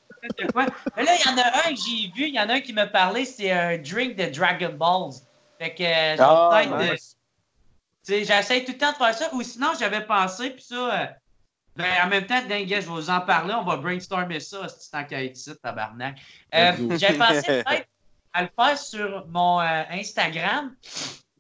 de 0.46 0.52
quoi. 0.52 0.66
Mais 0.98 1.04
là, 1.04 1.12
il 1.16 1.30
y 1.30 1.34
en 1.34 1.38
a 1.38 1.48
un 1.68 1.74
que 1.74 1.80
j'ai 1.80 2.08
vu, 2.16 2.28
il 2.28 2.34
y 2.36 2.40
en 2.40 2.50
a 2.50 2.54
un 2.54 2.62
qui 2.62 2.74
m'a 2.74 2.88
parlé, 2.88 3.26
c'est 3.26 3.52
un 3.52 3.78
drink 3.78 4.16
de 4.16 4.26
Dragon 4.36 4.74
Balls. 4.74 5.14
Fait 5.60 5.74
que, 5.74 5.84
euh, 5.84 6.14
je 6.14 6.18
vais 6.18 6.24
Ah, 6.28 6.50
peut-être. 6.52 6.74
euh, 6.74 6.92
nice. 6.94 7.02
tu 7.12 7.16
sais, 7.16 7.16
j'essaie 8.08 8.64
tout 8.64 8.72
le 8.74 8.78
temps 8.78 8.92
de 8.92 8.98
faire 8.98 9.14
ça. 9.14 9.34
Ou 9.34 9.42
sinon, 9.44 9.70
j'avais 9.80 10.06
pensé, 10.06 10.50
puis 10.52 10.64
ça. 10.64 11.02
euh, 11.02 11.06
ben, 11.76 11.92
en 12.04 12.08
même 12.08 12.26
temps, 12.26 12.42
dingue, 12.48 12.68
je 12.70 12.76
vais 12.76 12.82
vous 12.82 13.10
en 13.10 13.22
parler. 13.22 13.54
On 13.54 13.64
va 13.64 13.76
brainstormer 13.78 14.40
ça, 14.40 14.68
si 14.70 14.90
tant 14.90 15.04
qu'à 15.04 15.24
être 15.24 15.38
ici, 15.38 15.52
tabarnak. 15.62 16.18
Euh, 16.54 16.72
go. 16.78 16.98
j'avais 16.98 17.18
pensé 17.18 17.42
peut-être 17.64 17.88
à 18.34 18.44
le 18.44 18.50
faire 18.58 18.78
sur 18.78 19.26
mon 19.28 19.60
euh, 19.62 19.84
Instagram, 19.92 20.74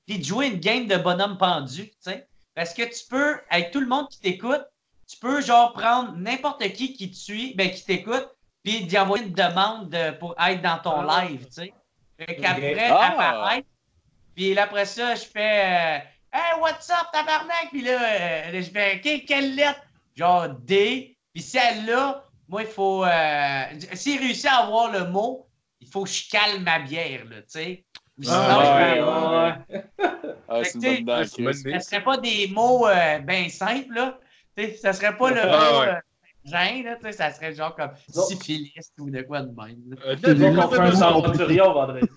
puis 0.06 0.20
de 0.20 0.24
jouer 0.24 0.48
une 0.48 0.60
game 0.60 0.88
de 0.88 0.98
bonhomme 0.98 1.38
pendu, 1.38 1.88
tu 1.90 1.96
sais. 2.00 2.28
Parce 2.54 2.74
que 2.74 2.84
tu 2.84 3.06
peux, 3.10 3.40
avec 3.50 3.72
tout 3.72 3.80
le 3.82 3.88
monde 3.88 4.08
qui 4.10 4.20
t'écoute, 4.20 4.64
tu 5.10 5.18
peux 5.18 5.42
genre 5.42 5.74
prendre 5.74 6.14
n'importe 6.16 6.68
qui 6.74 6.94
qui 6.94 7.12
te 7.12 7.16
suit, 7.16 7.54
ben 7.56 7.70
qui 7.70 7.84
t'écoute, 7.86 8.28
puis 8.64 8.86
d'y 8.86 8.98
envoyer 8.98 9.26
une 9.26 9.34
demande 9.34 9.90
de- 9.90 10.12
pour 10.18 10.36
être 10.40 10.62
dans 10.62 10.80
ton 10.80 11.08
Ah. 11.08 11.26
live, 11.26 11.46
tu 11.48 11.52
sais. 11.54 11.74
Fait 12.18 12.36
qu'après 12.38 12.88
Ah. 12.90 13.12
apparaître, 13.12 13.68
puis 14.36 14.58
après 14.58 14.86
ça, 14.86 15.16
je 15.16 15.26
fais 15.26 15.64
euh, 15.66 16.00
Hey, 16.36 16.60
what's 16.60 16.90
up, 16.90 17.14
tabarnak? 17.14 17.70
Puis 17.72 17.82
là, 17.82 17.98
euh, 18.50 18.62
je 18.62 18.70
fais 18.70 18.98
OK, 18.98 19.24
quelle 19.26 19.56
lettre? 19.56 19.80
Genre 20.18 20.50
D. 20.50 21.18
Puis 21.34 21.42
celle-là, 21.42 22.26
moi, 22.50 22.64
il 22.64 22.68
faut. 22.68 23.06
Euh, 23.06 23.64
S'il 23.94 24.20
réussit 24.20 24.48
à 24.48 24.58
avoir 24.66 24.92
le 24.92 25.06
mot, 25.06 25.48
il 25.80 25.88
faut 25.88 26.04
que 26.04 26.10
je 26.10 26.30
calme 26.30 26.62
ma 26.64 26.80
bière, 26.80 27.24
là, 27.24 27.38
tu 27.38 27.44
sais. 27.48 27.86
Ou 28.18 28.24
sinon, 28.24 28.38
Ah, 28.50 28.66
je 28.66 28.72
ouais, 28.74 28.96
vais- 28.96 29.02
ouais, 29.02 29.80
ouais. 29.80 30.36
Ah, 30.50 30.64
c'est 30.66 30.98
une 31.00 31.06
bonne 31.06 31.26
serait 31.80 32.04
pas 32.04 32.18
des 32.18 32.48
mots 32.50 32.86
euh, 32.86 33.20
bien 33.20 33.48
simples, 33.48 33.94
là. 33.94 34.20
Tu 34.58 34.64
sais, 34.66 34.76
ça 34.76 34.92
serait 34.92 35.16
pas 35.16 35.32
le 35.32 35.40
Ah, 35.42 35.48
mot 35.72 35.80
ouais. 35.80 35.88
euh, 35.88 36.00
là, 36.84 36.96
tu 36.98 37.02
sais, 37.04 37.12
ça 37.14 37.32
serait 37.32 37.54
genre 37.56 37.74
comme 37.78 37.92
syphilis 38.10 38.92
ou 39.00 39.10
de 39.10 39.22
quoi 39.22 39.42
de 39.42 39.56
même. 39.56 39.96
Euh, 40.06 40.18
fait 40.68 40.80
un 40.80 40.92
centurion 40.96 41.72
vendredi. 41.72 42.10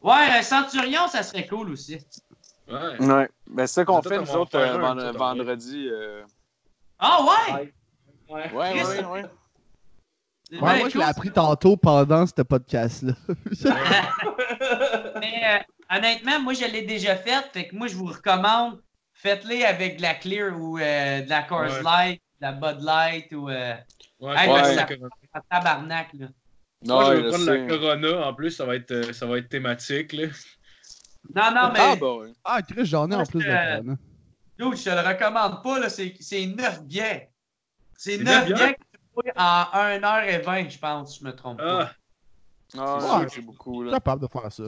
Ouais, 0.00 0.30
un 0.38 0.42
centurion, 0.42 1.06
ça 1.06 1.22
serait 1.22 1.46
cool 1.46 1.70
aussi. 1.70 1.98
Ouais. 2.72 3.06
Ouais. 3.06 3.28
Ben, 3.48 3.66
c'est 3.66 3.74
ça 3.74 3.84
qu'on 3.84 4.00
fait, 4.02 4.18
nous 4.18 4.30
autres, 4.34 4.56
euh, 4.58 4.78
vend- 4.78 5.12
vendredi. 5.12 5.88
euh. 5.90 6.22
Ah 6.98 7.18
ouais? 7.22 7.72
Ouais. 8.28 8.52
Ouais. 8.52 9.24
Ouais, 10.52 10.60
ouais, 10.60 10.78
moi, 10.80 10.88
je 10.90 10.98
l'ai 10.98 11.04
appris 11.04 11.30
tantôt 11.30 11.76
pendant 11.78 12.26
ce 12.26 12.42
podcast-là. 12.42 13.14
Mais 15.20 15.42
euh, 15.44 15.58
honnêtement, 15.96 16.40
moi, 16.40 16.52
je 16.54 16.64
l'ai 16.66 16.82
déjà 16.82 17.16
fait. 17.16 17.44
Fait 17.52 17.68
que 17.68 17.76
moi, 17.76 17.86
je 17.86 17.94
vous 17.96 18.06
recommande, 18.06 18.80
faites-les 19.14 19.64
avec 19.64 19.96
de 19.98 20.02
la 20.02 20.14
Clear 20.14 20.54
ou 20.58 20.78
euh, 20.78 21.22
de 21.22 21.28
la 21.30 21.42
Coors 21.42 21.62
Ouais. 21.70 21.82
Light, 21.82 22.22
de 22.40 22.46
la 22.46 22.52
Bud 22.52 22.80
Light 22.82 23.32
ou 23.32 23.48
euh, 23.48 23.74
Ouais, 24.20 24.34
Hey, 24.36 24.76
ça- 24.76 24.86
tabarnak. 25.50 26.08
Là. 26.14 26.26
Moi, 26.84 27.04
je 27.16 27.20
vais 27.20 27.28
prendre 27.30 27.44
sais. 27.44 27.58
la 27.58 27.66
Corona. 27.78 28.26
En 28.28 28.34
plus, 28.34 28.50
ça 28.50 28.64
va 28.66 28.76
être, 28.76 29.14
ça 29.14 29.26
va 29.26 29.38
être 29.38 29.48
thématique. 29.48 30.12
Là. 30.12 30.26
Non, 31.34 31.50
non, 31.54 31.70
mais 31.72 31.78
Ah, 31.80 31.96
bah 31.96 32.14
ouais. 32.16 32.32
Ah, 32.44 32.62
Chris, 32.62 32.84
j'en 32.86 33.10
ai 33.10 33.14
en 33.14 33.24
plus 33.24 33.38
de 33.38 33.44
je- 33.44 33.48
Corona. 33.76 33.96
dude, 34.58 34.76
je 34.76 34.84
te 34.84 34.90
le 34.90 35.08
recommande 35.08 35.62
pas. 35.62 35.78
là, 35.78 35.88
C'est 35.88 36.14
c'est 36.20 36.46
9 36.46 36.82
bières. 36.84 37.28
C'est 37.96 38.18
C'est 38.18 38.24
9 38.24 38.34
neuf 38.34 38.46
bières 38.46 38.56
bières? 38.58 38.74
que 38.76 39.22
tu 39.22 39.30
en 39.36 39.64
1h20, 39.72 40.70
je 40.70 40.78
pense, 40.78 41.12
si 41.14 41.20
je 41.20 41.24
me 41.24 41.34
trompe 41.34 41.58
pas. 41.58 41.90
Ah, 42.78 42.98
Ah, 43.00 43.24
c'est 43.28 43.40
beaucoup, 43.42 43.74
Je 43.74 43.78
suis 43.80 43.86
là. 43.86 43.92
capable 43.96 44.22
de 44.22 44.26
faire 44.28 44.50
ça. 44.52 44.64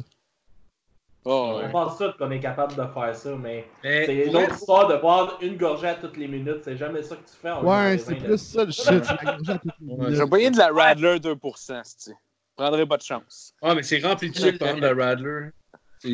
Oh, 1.27 1.53
On 1.55 1.59
ouais. 1.59 1.73
pense 1.73 1.97
tous 1.97 2.13
qu'on 2.19 2.31
est 2.31 2.39
capable 2.41 2.75
de 2.77 2.87
faire 2.87 3.17
ça, 3.17 3.31
mais 3.35 3.67
mais 3.83 4.05
c'est 4.05 4.27
une 4.27 4.37
autre 4.37 4.55
histoire 4.57 4.89
de 4.89 4.97
boire 4.97 5.39
une 5.41 5.57
gorgée 5.57 5.89
à 5.89 5.95
toutes 5.95 6.19
les 6.19 6.29
minutes. 6.29 6.61
C'est 6.65 6.77
jamais 6.77 7.03
ça 7.03 7.17
que 7.17 7.23
tu 7.23 7.35
fais. 7.41 7.51
en 7.51 7.65
Ouais, 7.65 7.97
c'est 7.97 8.15
plus 8.17 8.37
ça 8.37 8.65
le 8.65 8.71
shit. 8.71 8.87
la. 9.89 10.11
J'ai 10.13 10.27
payé 10.27 10.51
de 10.51 10.59
la 10.59 10.69
Radler 10.69 11.19
2%, 11.19 11.81
c'est 11.83 12.13
Prendrais 12.55 12.87
pas 12.87 12.99
de 12.99 13.03
chance. 13.03 13.55
Ah, 13.63 13.75
mais 13.75 13.83
c'est 13.83 13.99
rempli 14.07 14.31
de 14.31 14.37
sucre, 14.37 14.59
par 14.59 14.69
exemple, 14.69 14.95
la 14.95 15.05
Radler. 15.07 15.49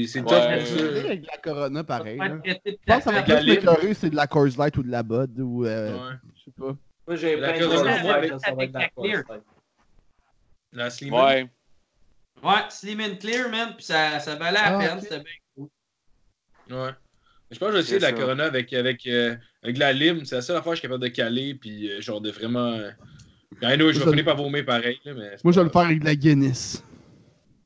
C'est 0.07 0.23
top 0.23 0.31
Ouais. 0.31 0.65
Je 0.65 0.99
avec 1.07 1.23
de 1.23 1.27
la 1.27 1.37
Corona, 1.39 1.85
pareil. 1.85 2.19
Je 2.21 2.73
pense 2.87 2.99
que 2.99 3.03
ça 3.05 3.12
va 3.12 3.23
plus 3.23 3.47
m'écœurer, 3.47 3.95
c'est 3.95 4.11
de 4.11 4.17
la 4.17 4.27
Coors 4.27 4.47
Light 4.57 4.77
ou 4.77 4.83
de 4.85 4.91
la 4.91 5.03
Bud 5.03 5.39
ou 5.41 5.65
euh, 5.67 5.93
Ouais. 5.93 6.15
je 6.37 6.45
sais 6.45 6.51
pas. 6.57 6.77
Moi, 7.07 7.17
j'ai 7.17 7.37
La 7.37 7.53
plein 7.53 7.61
de 7.61 7.65
Corona, 7.67 7.93
choses 7.95 8.03
moi, 8.03 8.12
à 8.12 8.17
avec- 8.17 8.31
faire, 8.31 8.41
ça 8.41 8.55
va 8.55 8.65
être 8.65 8.73
de 8.73 8.79
la. 8.79 8.89
Coors 8.91 9.07
Light. 9.07 9.43
La 10.73 10.91
Slim. 10.91 11.12
Ouais. 11.15 11.51
Ouais, 12.43 12.51
Slim 12.69 13.01
and 13.01 13.17
Clear, 13.21 13.51
man. 13.51 13.75
Puis 13.77 13.85
ça, 13.87 14.21
ça 14.21 14.37
valait 14.37 14.53
la 14.59 14.77
Ah, 14.77 14.79
peine. 14.79 14.99
ok. 14.99 15.03
C'était 15.03 15.17
bien 15.19 15.33
cool. 15.57 15.69
Ouais. 16.71 16.91
Je 17.51 17.59
pense 17.59 17.67
que 17.69 17.73
je 17.73 17.77
vais 17.79 17.81
essayer 17.81 17.97
de 17.99 18.03
la 18.03 18.11
ça. 18.11 18.15
Corona 18.15 18.45
avec, 18.45 18.73
avec, 18.73 19.05
euh, 19.09 19.35
avec 19.65 19.75
de 19.75 19.81
la 19.81 19.93
lime. 19.93 20.25
C'est 20.25 20.37
la 20.37 20.43
seule 20.43 20.57
affaire 20.57 20.71
que 20.71 20.77
je 20.77 20.81
suis 20.81 20.89
capable 20.89 21.03
de 21.03 21.09
caler. 21.09 21.55
Puis, 21.57 21.91
euh, 21.91 22.01
genre, 22.01 22.21
de 22.21 22.31
vraiment. 22.31 22.75
Euh... 22.75 22.91
I 23.62 23.75
know, 23.77 23.91
je 23.91 23.99
vais 23.99 24.09
finir 24.11 24.25
par 24.25 24.37
vomir 24.37 24.65
pareil. 24.65 25.01
Là, 25.05 25.12
mais 25.15 25.31
Moi, 25.43 25.53
je 25.53 25.57
pas 25.57 25.61
vais 25.61 25.65
le 25.65 25.71
faire 25.71 25.81
avec 25.83 25.99
de 26.01 26.05
la 26.05 26.15
Guinness. 26.15 26.85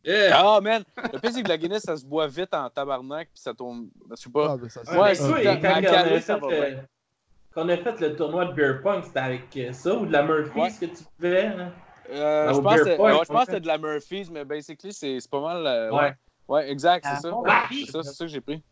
Yeah! 0.04 0.36
Ah, 0.38 0.60
man. 0.60 0.84
Le 1.12 1.18
pire, 1.18 1.30
c'est 1.32 1.42
que 1.42 1.48
la 1.48 1.56
Guinness, 1.56 1.82
ça 1.82 1.96
se 1.96 2.04
boit 2.04 2.26
vite 2.26 2.52
en 2.52 2.68
tabarnak, 2.68 3.28
puis 3.32 3.40
ça 3.40 3.54
tombe. 3.54 3.88
Je 4.10 4.16
sais 4.16 4.30
pas. 4.30 4.52
Ah, 4.52 4.56
ben, 4.56 4.68
ça, 4.68 4.80
c'est- 4.84 4.92
Ouais, 4.92 4.98
Ouais, 4.98 5.08
mais 5.08 5.14
c'est 5.14 5.22
ça. 5.22 5.40
et 5.40 5.44
quand 5.60 5.68
À 5.68 5.78
on 5.78 6.20
ça 6.20 6.38
fait, 6.40 6.52
euh, 6.74 6.76
quand 7.54 7.64
on 7.64 7.68
a 7.70 7.76
fait 7.78 8.00
le 8.00 8.16
tournoi 8.16 8.44
de 8.46 8.52
Beer 8.52 8.82
Pong, 8.82 9.02
c'était 9.04 9.18
avec 9.20 9.58
ça 9.72 9.94
ou 9.94 10.04
de 10.06 10.12
la 10.12 10.22
Murphy's 10.22 10.54
Ouais. 10.80 10.88
que 10.88 10.94
tu 10.94 11.04
pouvais? 11.16 11.46
Hein? 11.46 11.72
Euh, 12.10 12.46
Ah, 12.50 12.52
je 12.52 12.60
pense 12.60 12.74
que 12.80 12.84
ouais, 12.90 12.96
Point, 12.96 13.12
je 13.12 13.16
pense 13.16 13.26
que 13.28 13.32
ouais. 13.34 13.44
c'était 13.46 13.60
de 13.60 13.66
la 13.66 13.78
Murphy's, 13.78 14.30
mais 14.30 14.44
basically, 14.44 14.92
c'est 14.92 15.18
c'est 15.20 15.30
pas 15.30 15.40
mal. 15.40 15.66
euh, 15.66 15.90
Ouais. 15.90 15.98
ouais. 16.02 16.14
Ouais, 16.46 16.70
exact, 16.70 17.06
Ah, 17.08 17.16
c'est 17.16 17.22
ça. 17.22 17.30
bon, 17.30 17.42
C'est 17.70 17.90
ça, 17.90 18.02
c'est 18.02 18.12
ça 18.12 18.24
que 18.26 18.30
j'ai 18.30 18.40
pris. 18.42 18.62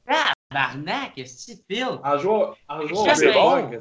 Tabarnak, 0.51 1.15
qu'est-ce 1.15 1.47
que 1.47 1.53
tu 1.59 1.65
files? 1.77 1.99
En 2.05 2.19
jouant, 2.19 2.55
en 2.69 2.87
jouant 2.87 3.05
Ça, 3.07 3.13
au 3.13 3.15
c'est 3.15 3.27
Beer 3.29 3.33
bon. 3.33 3.51
Pong. 3.71 3.81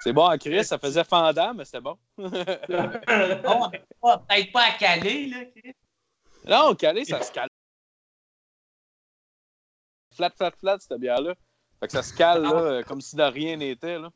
C'est 0.00 0.12
bon 0.12 0.36
Chris, 0.38 0.64
ça 0.64 0.76
faisait 0.76 1.02
fendant, 1.04 1.54
mais 1.54 1.64
c'était 1.64 1.80
bon. 1.80 1.96
Oh, 2.18 3.68
pas- 4.02 4.18
Peut-être 4.28 4.52
pas 4.52 4.64
à 4.64 4.70
Calais, 4.78 5.26
là. 5.28 5.38
Chris. 5.56 5.72
Non, 6.48 6.74
calé, 6.74 7.04
ça 7.04 7.22
se 7.22 7.32
cale. 7.32 7.48
Flat, 10.14 10.30
flat, 10.36 10.52
flat, 10.58 10.76
cette 10.80 10.98
bière-là. 10.98 11.34
Fait 11.80 11.86
que 11.86 11.92
ça 11.92 12.02
se 12.02 12.14
cale, 12.14 12.42
là, 12.42 12.52
euh, 12.54 12.82
comme 12.82 13.00
si 13.00 13.16
de 13.16 13.22
rien 13.22 13.56
n'était, 13.56 13.98
là. 13.98 14.10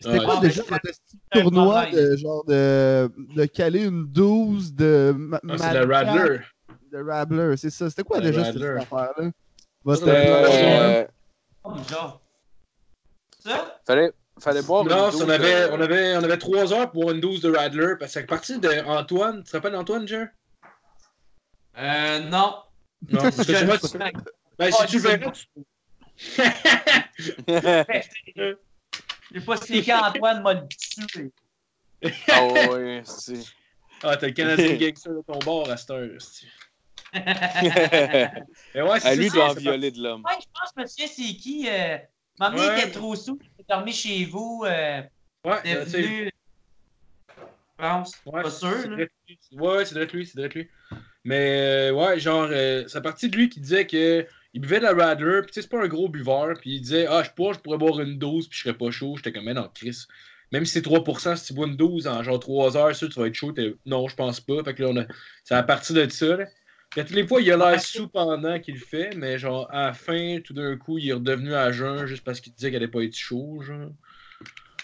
C'était 0.00 0.18
quoi 0.24 0.34
Ah, 0.38 0.40
déjà 0.40 0.62
mais 0.62 0.68
votre 0.70 0.82
petit 0.82 1.18
un 1.32 1.40
tournoi 1.42 1.86
de 1.90 2.16
genre 2.16 2.44
de, 2.44 3.10
de 3.34 3.44
caler 3.46 3.84
une 3.84 4.06
12 4.06 4.74
de 4.74 5.14
ma- 5.16 5.36
Ah, 5.48 5.58
c'est 5.58 5.86
Madcap, 5.86 5.90
Radler. 5.90 6.40
De 6.92 6.98
Radler, 7.02 7.56
c'est 7.56 7.70
ça. 7.70 7.88
C'était 7.90 8.02
quoi 8.04 8.20
déjà 8.20 8.44
cette 8.44 8.56
affaire-là? 8.62 9.30
C'était, 9.94 10.10
euh, 10.10 11.02
Euh, 11.02 11.06
Oh, 11.64 11.72
genre. 11.88 12.20
Ça? 13.40 13.80
fallait, 13.86 14.12
fallait 14.38 14.62
boire 14.62 14.84
Non, 14.84 15.10
on 15.14 15.28
avait, 15.28 15.70
on, 15.70 15.80
avait, 15.80 16.16
on 16.16 16.22
avait 16.24 16.36
trois 16.38 16.72
heures 16.74 16.90
pour 16.90 17.10
une 17.10 17.20
douze 17.20 17.40
de 17.40 17.50
Radler. 17.54 17.94
Parce 17.98 18.12
que 18.14 18.20
c'est 18.20 18.26
parti 18.26 18.58
d'Antoine. 18.58 19.42
Tu 19.42 19.50
te 19.50 19.56
rappelles 19.56 19.72
d'Antoine, 19.72 20.06
Jer? 20.06 20.28
Euh, 21.76 22.20
non. 22.20 22.62
Non, 23.10 23.20
parce 23.22 23.36
que 23.36 23.42
Je 23.54 23.64
ne 23.64 23.76
tu- 23.76 23.86
sais 23.88 23.98
pas. 23.98 24.10
ben, 24.58 24.70
si 24.72 24.78
Ah, 24.80 24.86
tu 24.86 24.98
je 24.98 25.02
verrais, 25.02 25.32
tu- 25.32 25.48
J'ai 29.32 29.40
pas 29.40 29.56
à 29.56 30.08
Antoine 30.10 30.42
m'a 30.42 30.54
le 30.54 30.68
tué. 30.68 31.32
Ah 32.30 32.44
ouais, 32.44 33.02
c'est. 33.04 33.40
Ah, 34.02 34.16
t'as 34.16 34.26
le 34.28 34.32
Canadien 34.32 34.74
Gangster 34.76 35.12
de 35.12 35.22
ton 35.26 35.38
bord 35.40 35.68
à 35.70 35.76
cette 35.76 35.90
heure. 35.90 36.10
c'est- 36.20 36.46
Mais 37.14 37.22
ouais, 38.82 39.00
c'est 39.00 39.08
Ah, 39.08 39.14
lui 39.14 39.30
doit 39.30 39.50
en 39.50 39.54
violer 39.54 39.90
de 39.90 40.02
l'homme. 40.02 40.22
Ouais, 40.24 40.34
je 40.40 40.46
pense, 40.52 40.72
monsieur, 40.76 41.06
c'est 41.06 41.34
qui? 41.36 41.66
Euh, 41.68 41.98
Maman 42.38 42.58
Ouais. 42.58 42.78
était 42.80 42.90
trop 42.90 43.14
sous, 43.14 43.38
il 43.40 43.60
est 43.62 43.68
dormi 43.68 43.92
chez 43.92 44.24
vous. 44.26 44.64
Euh, 44.66 45.02
Ouais, 45.44 45.58
c'est- 45.64 46.02
venu. 46.02 46.30
Je 47.28 47.42
pense. 47.76 48.12
Ouais, 48.26 48.42
pas 48.42 48.50
sûr, 48.50 48.72
c'est 48.82 48.88
lui. 48.88 49.08
Ouais, 49.52 49.84
c'est 49.84 50.12
lui, 50.12 50.26
c'est 50.26 50.54
lui. 50.54 50.68
Mais 51.24 51.90
euh, 51.90 51.92
ouais, 51.92 52.18
genre, 52.20 52.48
euh, 52.50 52.84
c'est 52.86 53.00
parti 53.02 53.28
de 53.30 53.36
lui 53.36 53.48
qui 53.48 53.60
disait 53.60 53.86
que 53.86 54.26
il 54.52 54.60
buvait 54.60 54.78
de 54.78 54.84
la 54.84 54.92
Radler, 54.94 55.40
puis 55.42 55.50
tu 55.50 55.54
sais, 55.54 55.62
c'est 55.62 55.68
pas 55.70 55.82
un 55.82 55.88
gros 55.88 56.08
buveur, 56.08 56.56
puis 56.60 56.76
il 56.76 56.80
disait 56.80 57.06
Ah, 57.08 57.22
je 57.24 57.30
pourrais, 57.30 57.54
je 57.54 57.58
pourrais 57.60 57.78
boire 57.78 58.00
une 58.00 58.18
dose, 58.18 58.46
puis 58.48 58.58
je 58.58 58.62
serais 58.64 58.76
pas 58.76 58.90
chaud. 58.90 59.14
J'étais 59.16 59.32
comme, 59.32 59.44
mais 59.44 59.54
non, 59.54 59.68
Chris. 59.74 60.04
Même 60.52 60.64
si 60.66 60.74
c'est 60.74 60.82
3%, 60.82 61.34
si 61.36 61.46
tu 61.46 61.54
bois 61.54 61.66
une 61.66 61.76
dose 61.76 62.06
en 62.06 62.22
genre 62.22 62.38
3 62.38 62.76
heures, 62.76 62.94
sûr, 62.94 63.08
tu 63.08 63.18
vas 63.18 63.26
être 63.26 63.34
chaud. 63.34 63.50
T'es- 63.52 63.74
Non, 63.86 64.06
je 64.06 64.14
pense 64.14 64.40
pas. 64.40 64.62
Fait 64.62 64.74
que 64.74 64.82
là, 64.84 64.90
on 64.90 64.96
a... 64.98 65.04
c'est 65.42 65.54
à 65.54 65.62
partir 65.64 65.96
de 65.96 66.08
ça. 66.08 66.36
Là. 66.36 66.44
Puis 66.90 67.00
à 67.00 67.04
toutes 67.04 67.16
les 67.16 67.26
fois, 67.26 67.40
il 67.40 67.50
a 67.50 67.56
l'air 67.56 67.80
sous 67.80 68.06
pendant 68.08 68.60
qu'il 68.60 68.74
le 68.74 68.80
fait, 68.80 69.16
mais 69.16 69.36
genre, 69.38 69.66
à 69.72 69.86
la 69.86 69.92
fin, 69.94 70.38
tout 70.44 70.52
d'un 70.52 70.76
coup, 70.76 70.98
il 70.98 71.08
est 71.08 71.12
redevenu 71.14 71.52
à 71.54 71.72
jeun 71.72 72.06
juste 72.06 72.22
parce 72.22 72.40
qu'il 72.40 72.52
disait 72.52 72.70
qu'elle 72.70 72.82
allait 72.82 72.90
pas 72.92 73.02
être 73.02 73.16
chaud, 73.16 73.60
genre. 73.62 73.90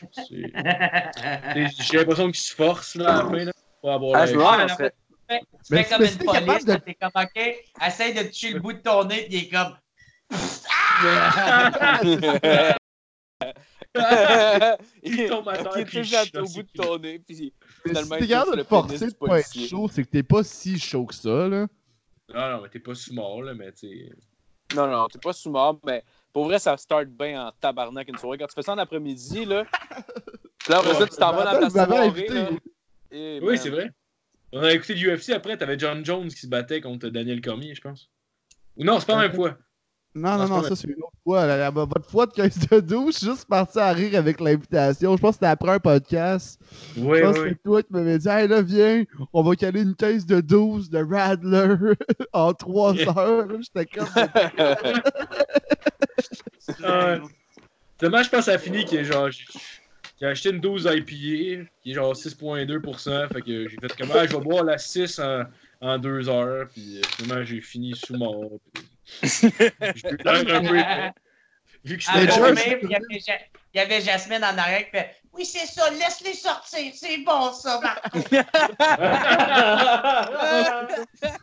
J'ai 0.31 1.99
l'impression 1.99 2.27
qu'il 2.27 2.37
se 2.41 2.55
force, 2.55 2.95
là, 2.97 3.19
à 3.21 3.23
la 3.23 3.31
fin, 3.31 3.45
là, 3.45 3.53
pour 3.81 3.93
avoir 3.93 4.17
Ah, 4.17 4.27
l'air 4.27 4.35
je 4.35 4.83
me 4.85 4.91
Tu 5.39 5.47
Mais 5.71 5.85
fais 5.85 5.95
comme 5.97 6.05
une 6.05 6.19
t'es 6.19 6.25
police, 6.25 6.65
de- 6.65 6.77
t'es 6.77 6.95
comme, 6.95 7.11
OK, 7.15 7.57
essaye 7.87 8.15
de 8.15 8.23
toucher 8.29 8.51
le 8.51 8.61
bout 8.61 8.73
de 8.73 8.79
ton 8.79 9.05
nez, 9.05 9.27
puis 9.27 9.37
il 9.37 9.45
est 9.45 9.49
comme, 9.49 9.77
Il 15.03 15.29
tombe 15.29 15.49
à 15.49 15.59
terre, 15.59 15.79
il 15.79 15.85
touche 15.87 16.35
au 16.37 16.45
bout 16.49 16.63
de 16.63 16.69
ton 16.75 16.99
nez, 16.99 17.19
puis 17.19 17.53
Mais 17.85 17.91
Finalement, 17.91 18.17
si 18.17 18.23
il 18.23 18.29
t'es 18.29 18.29
capable 18.29 18.51
touche 18.51 18.53
de 18.53 18.57
le 18.59 18.65
te 18.65 18.69
forcer 18.69 18.87
pénis 18.89 19.01
de 19.01 19.07
du 19.11 19.15
pas 19.15 19.27
être 19.39 19.45
policier. 19.53 19.69
chaud, 19.69 19.89
c'est 19.89 20.05
que 20.05 20.11
t'es 20.11 20.23
pas 20.23 20.43
si 20.45 20.79
chaud 20.79 21.07
que 21.07 21.15
ça, 21.15 21.49
là. 21.49 21.67
Non, 22.33 22.51
non, 22.51 22.61
mais 22.63 22.69
t'es 22.69 22.79
pas 22.79 22.95
sous 22.95 23.13
mort, 23.15 23.43
là, 23.43 23.55
mais 23.55 23.73
tu 23.73 23.89
sais. 23.89 24.13
Non, 24.77 24.87
non, 24.87 25.09
t'es 25.09 25.19
pas 25.19 25.33
sous 25.33 25.51
mort, 25.51 25.81
mais 25.85 26.05
pour 26.33 26.45
vrai, 26.45 26.59
ça 26.61 26.77
start 26.77 27.07
bien 27.07 27.47
en 27.49 27.53
tabarnak 27.53 28.07
une 28.09 28.19
soirée. 28.19 28.39
Quand 28.39 28.47
tu 28.47 28.55
fais 28.55 28.63
ça 28.63 28.73
en 28.75 28.79
après-midi, 28.79 29.45
là, 29.45 29.65
là, 30.69 30.79
après 30.79 30.95
ça, 30.95 31.07
tu 31.09 31.17
t'en 31.17 31.33
vas 31.33 31.45
dans 31.45 31.61
ta 31.61 31.71
soirée, 31.71 32.29
là. 32.29 32.51
Et, 33.11 33.41
Oui, 33.41 33.55
man, 33.55 33.57
c'est 33.57 33.71
vrai. 33.71 33.91
On 34.53 34.63
a 34.63 34.73
écouté 34.73 34.95
l'UFC 34.95 35.31
après, 35.31 35.57
t'avais 35.57 35.79
John 35.79 36.05
Jones 36.05 36.29
qui 36.29 36.37
se 36.41 36.47
battait 36.47 36.81
contre 36.81 37.09
Daniel 37.09 37.41
Cormier, 37.41 37.75
je 37.75 37.81
pense. 37.81 38.11
Ou 38.77 38.85
non, 38.85 38.99
c'est 38.99 39.07
pas 39.07 39.17
la 39.17 39.29
même 39.29 39.35
fois. 39.37 39.57
Non, 40.13 40.39
Non, 40.39 40.49
non, 40.49 40.63
ça 40.65 40.75
c'est 40.75 40.89
une 40.89 40.95
autre 40.95 41.13
fois. 41.23 41.47
La- 41.47 41.71
votre 41.71 42.11
fois 42.11 42.27
de 42.27 42.33
15 42.33 42.67
de 42.69 42.81
12, 42.81 43.15
je 43.15 43.19
suis 43.19 43.27
juste 43.29 43.45
parti 43.47 43.79
à 43.79 43.93
rire 43.93 44.19
avec 44.19 44.41
l'invitation. 44.41 45.17
Je 45.17 45.21
pense 45.21 45.31
que 45.31 45.35
c'était 45.35 45.47
après 45.47 45.71
un 45.71 45.79
podcast. 45.79 46.61
Oui, 46.97 47.19
je 47.19 47.23
pense 47.23 47.37
que 47.39 47.55
toi 47.63 47.81
qui 47.85 47.93
m'avais 47.93 48.19
dit 48.19 48.29
Hey 48.29 48.49
là, 48.49 48.61
viens, 48.61 49.05
on 49.33 49.45
va 49.45 49.55
caler 49.55 49.83
une 49.83 49.95
caisse 49.95 50.27
de 50.27 50.41
12 50.41 50.91
de 50.91 50.99
Radler 50.99 51.95
en 52.33 52.53
3 52.53 52.95
heures. 53.17 53.49
J'étais 53.63 53.87
comme. 53.87 54.09
Dommage, 58.01 58.25
je 58.27 58.31
pense 58.31 58.41
que 58.41 58.45
ça 58.47 58.53
a 58.55 58.59
fini 58.59 58.85
qu'il 58.85 59.05
genre. 59.05 59.29
J'ai 60.21 60.27
acheté 60.27 60.51
une 60.51 60.61
12 60.61 60.85
IPA 60.85 61.65
qui 61.83 61.91
est 61.91 61.95
genre 61.95 62.15
6,2%. 62.15 63.33
Fait 63.33 63.41
que 63.41 63.69
j'ai 63.69 63.77
fait 63.81 63.97
comment 63.99 64.27
je 64.27 64.37
vais 64.37 64.43
boire 64.43 64.65
la 64.65 64.77
6 64.77 65.19
en, 65.19 65.45
en 65.81 65.99
2 65.99 66.29
heures. 66.29 66.69
Puis 66.69 66.99
euh, 66.99 67.03
finalement, 67.17 67.45
j'ai 67.45 67.61
fini 67.61 67.95
sous 67.97 68.17
mort. 68.17 68.51
Puis... 68.75 68.85
j'ai 69.23 70.11
eu 70.11 70.17
l'air 70.25 70.57
un 70.57 71.13
peu. 71.13 71.21
Vu 71.85 71.97
que 71.97 72.03
j'étais 72.03 72.27
George. 72.27 72.41
vomir, 72.41 72.79
puis 72.79 72.81
il 72.83 72.91
y 72.91 72.95
avait 72.95 73.21
Ja- 73.21 73.39
il 73.73 73.79
y 73.79 73.81
avait 73.81 74.01
Jasmine 74.01 74.45
en 74.45 74.59
arrière 74.59 74.85
qui 74.85 74.91
fait, 74.91 75.17
oui, 75.33 75.45
c'est 75.45 75.67
ça, 75.67 75.89
laisse-les 75.91 76.35
sortir, 76.35 76.93
c'est 76.95 77.19
bon, 77.19 77.53
ça, 77.53 77.81
Marco. 77.81 78.19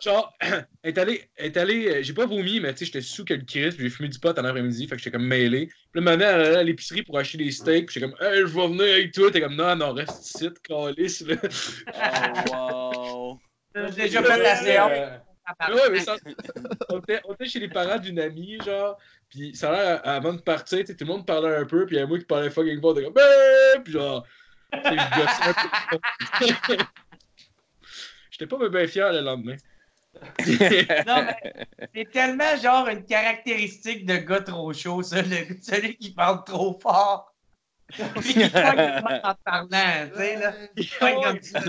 Genre, 0.00 0.32
elle 0.82 0.98
est 1.36 1.56
allée, 1.56 1.88
euh, 1.88 2.02
j'ai 2.02 2.14
pas 2.14 2.26
vomi, 2.26 2.60
mais 2.60 2.72
tu 2.72 2.80
sais, 2.80 2.84
j'étais 2.86 3.00
sous 3.00 3.24
quel 3.24 3.44
Chris, 3.44 3.70
puis 3.70 3.84
j'ai 3.84 3.90
fumé 3.90 4.08
du 4.08 4.18
pot 4.18 4.36
en 4.38 4.44
après-midi, 4.44 4.86
fait 4.86 4.96
que 4.96 5.02
j'étais 5.02 5.16
comme 5.16 5.26
mêlé. 5.26 5.66
Puis 5.66 5.76
là, 5.96 6.00
ma 6.02 6.16
mère, 6.16 6.38
elle 6.40 6.46
allait 6.46 6.56
à 6.56 6.62
l'épicerie 6.62 7.02
pour 7.02 7.18
acheter 7.18 7.38
des 7.38 7.50
steaks, 7.50 7.86
puis 7.86 7.94
j'étais 8.00 8.10
comme, 8.10 8.26
hey, 8.26 8.40
je 8.40 8.46
vais 8.46 8.68
venir 8.68 8.82
avec 8.84 9.12
toi. 9.12 9.30
T'es 9.30 9.40
comme, 9.40 9.56
non, 9.56 9.74
non, 9.76 9.92
reste 9.92 10.24
ici, 10.24 10.48
calice, 10.62 11.20
là. 11.22 11.36
Oh, 11.94 13.38
wow. 13.74 13.74
J'ai 13.96 14.02
déjà 14.04 14.22
fait 14.22 14.38
la 14.38 14.56
séance? 14.56 15.20
Mais 15.68 15.74
ouais, 15.74 15.90
mais 15.90 16.00
ça, 16.00 16.16
on, 16.90 16.98
était, 16.98 17.20
on 17.24 17.34
était 17.34 17.46
chez 17.46 17.60
les 17.60 17.68
parents 17.68 17.98
d'une 17.98 18.20
amie, 18.20 18.58
genre, 18.64 18.98
puis 19.28 19.54
ça 19.54 19.70
a 19.70 19.72
l'air, 19.72 20.00
avant 20.04 20.32
de 20.32 20.40
partir, 20.40 20.84
tout 20.84 20.94
le 21.00 21.06
monde 21.06 21.26
parlait 21.26 21.56
un 21.56 21.64
peu, 21.64 21.86
puis 21.86 21.96
il 21.96 21.98
y 21.98 22.02
a 22.02 22.06
moi 22.06 22.18
qui 22.18 22.24
parlais 22.24 22.50
fucking 22.50 22.80
fort, 22.80 22.94
t'es 22.94 23.04
comme, 23.04 23.14
ben, 23.14 23.82
puis 23.82 23.92
genre, 23.92 24.26
tu 24.72 24.78
sais, 24.80 24.90
je 24.90 25.20
gossais 25.20 25.42
un 25.42 26.76
peu. 26.76 26.76
J'étais 28.30 28.46
pas 28.46 28.68
bien 28.68 28.86
fier 28.86 29.12
le 29.12 29.20
lendemain. 29.20 29.56
Non, 30.16 30.26
mais 31.26 31.66
c'est 31.94 32.10
tellement 32.10 32.56
genre 32.56 32.88
une 32.88 33.04
caractéristique 33.04 34.06
de 34.06 34.16
gars 34.16 34.40
trop 34.40 34.72
chaud, 34.72 35.02
ça, 35.02 35.22
le, 35.22 35.56
celui 35.62 35.96
qui 35.96 36.12
parle 36.12 36.44
trop 36.44 36.78
fort. 36.80 37.34
Puis 37.88 38.34
qui 38.34 38.50
pogne 38.50 39.20
en 39.24 39.34
parlant, 39.44 40.08
tu 40.10 40.16
sais, 40.16 40.36
là. 40.36 40.52
Il 40.76 40.90
comme 40.98 41.42
ça. 41.42 41.60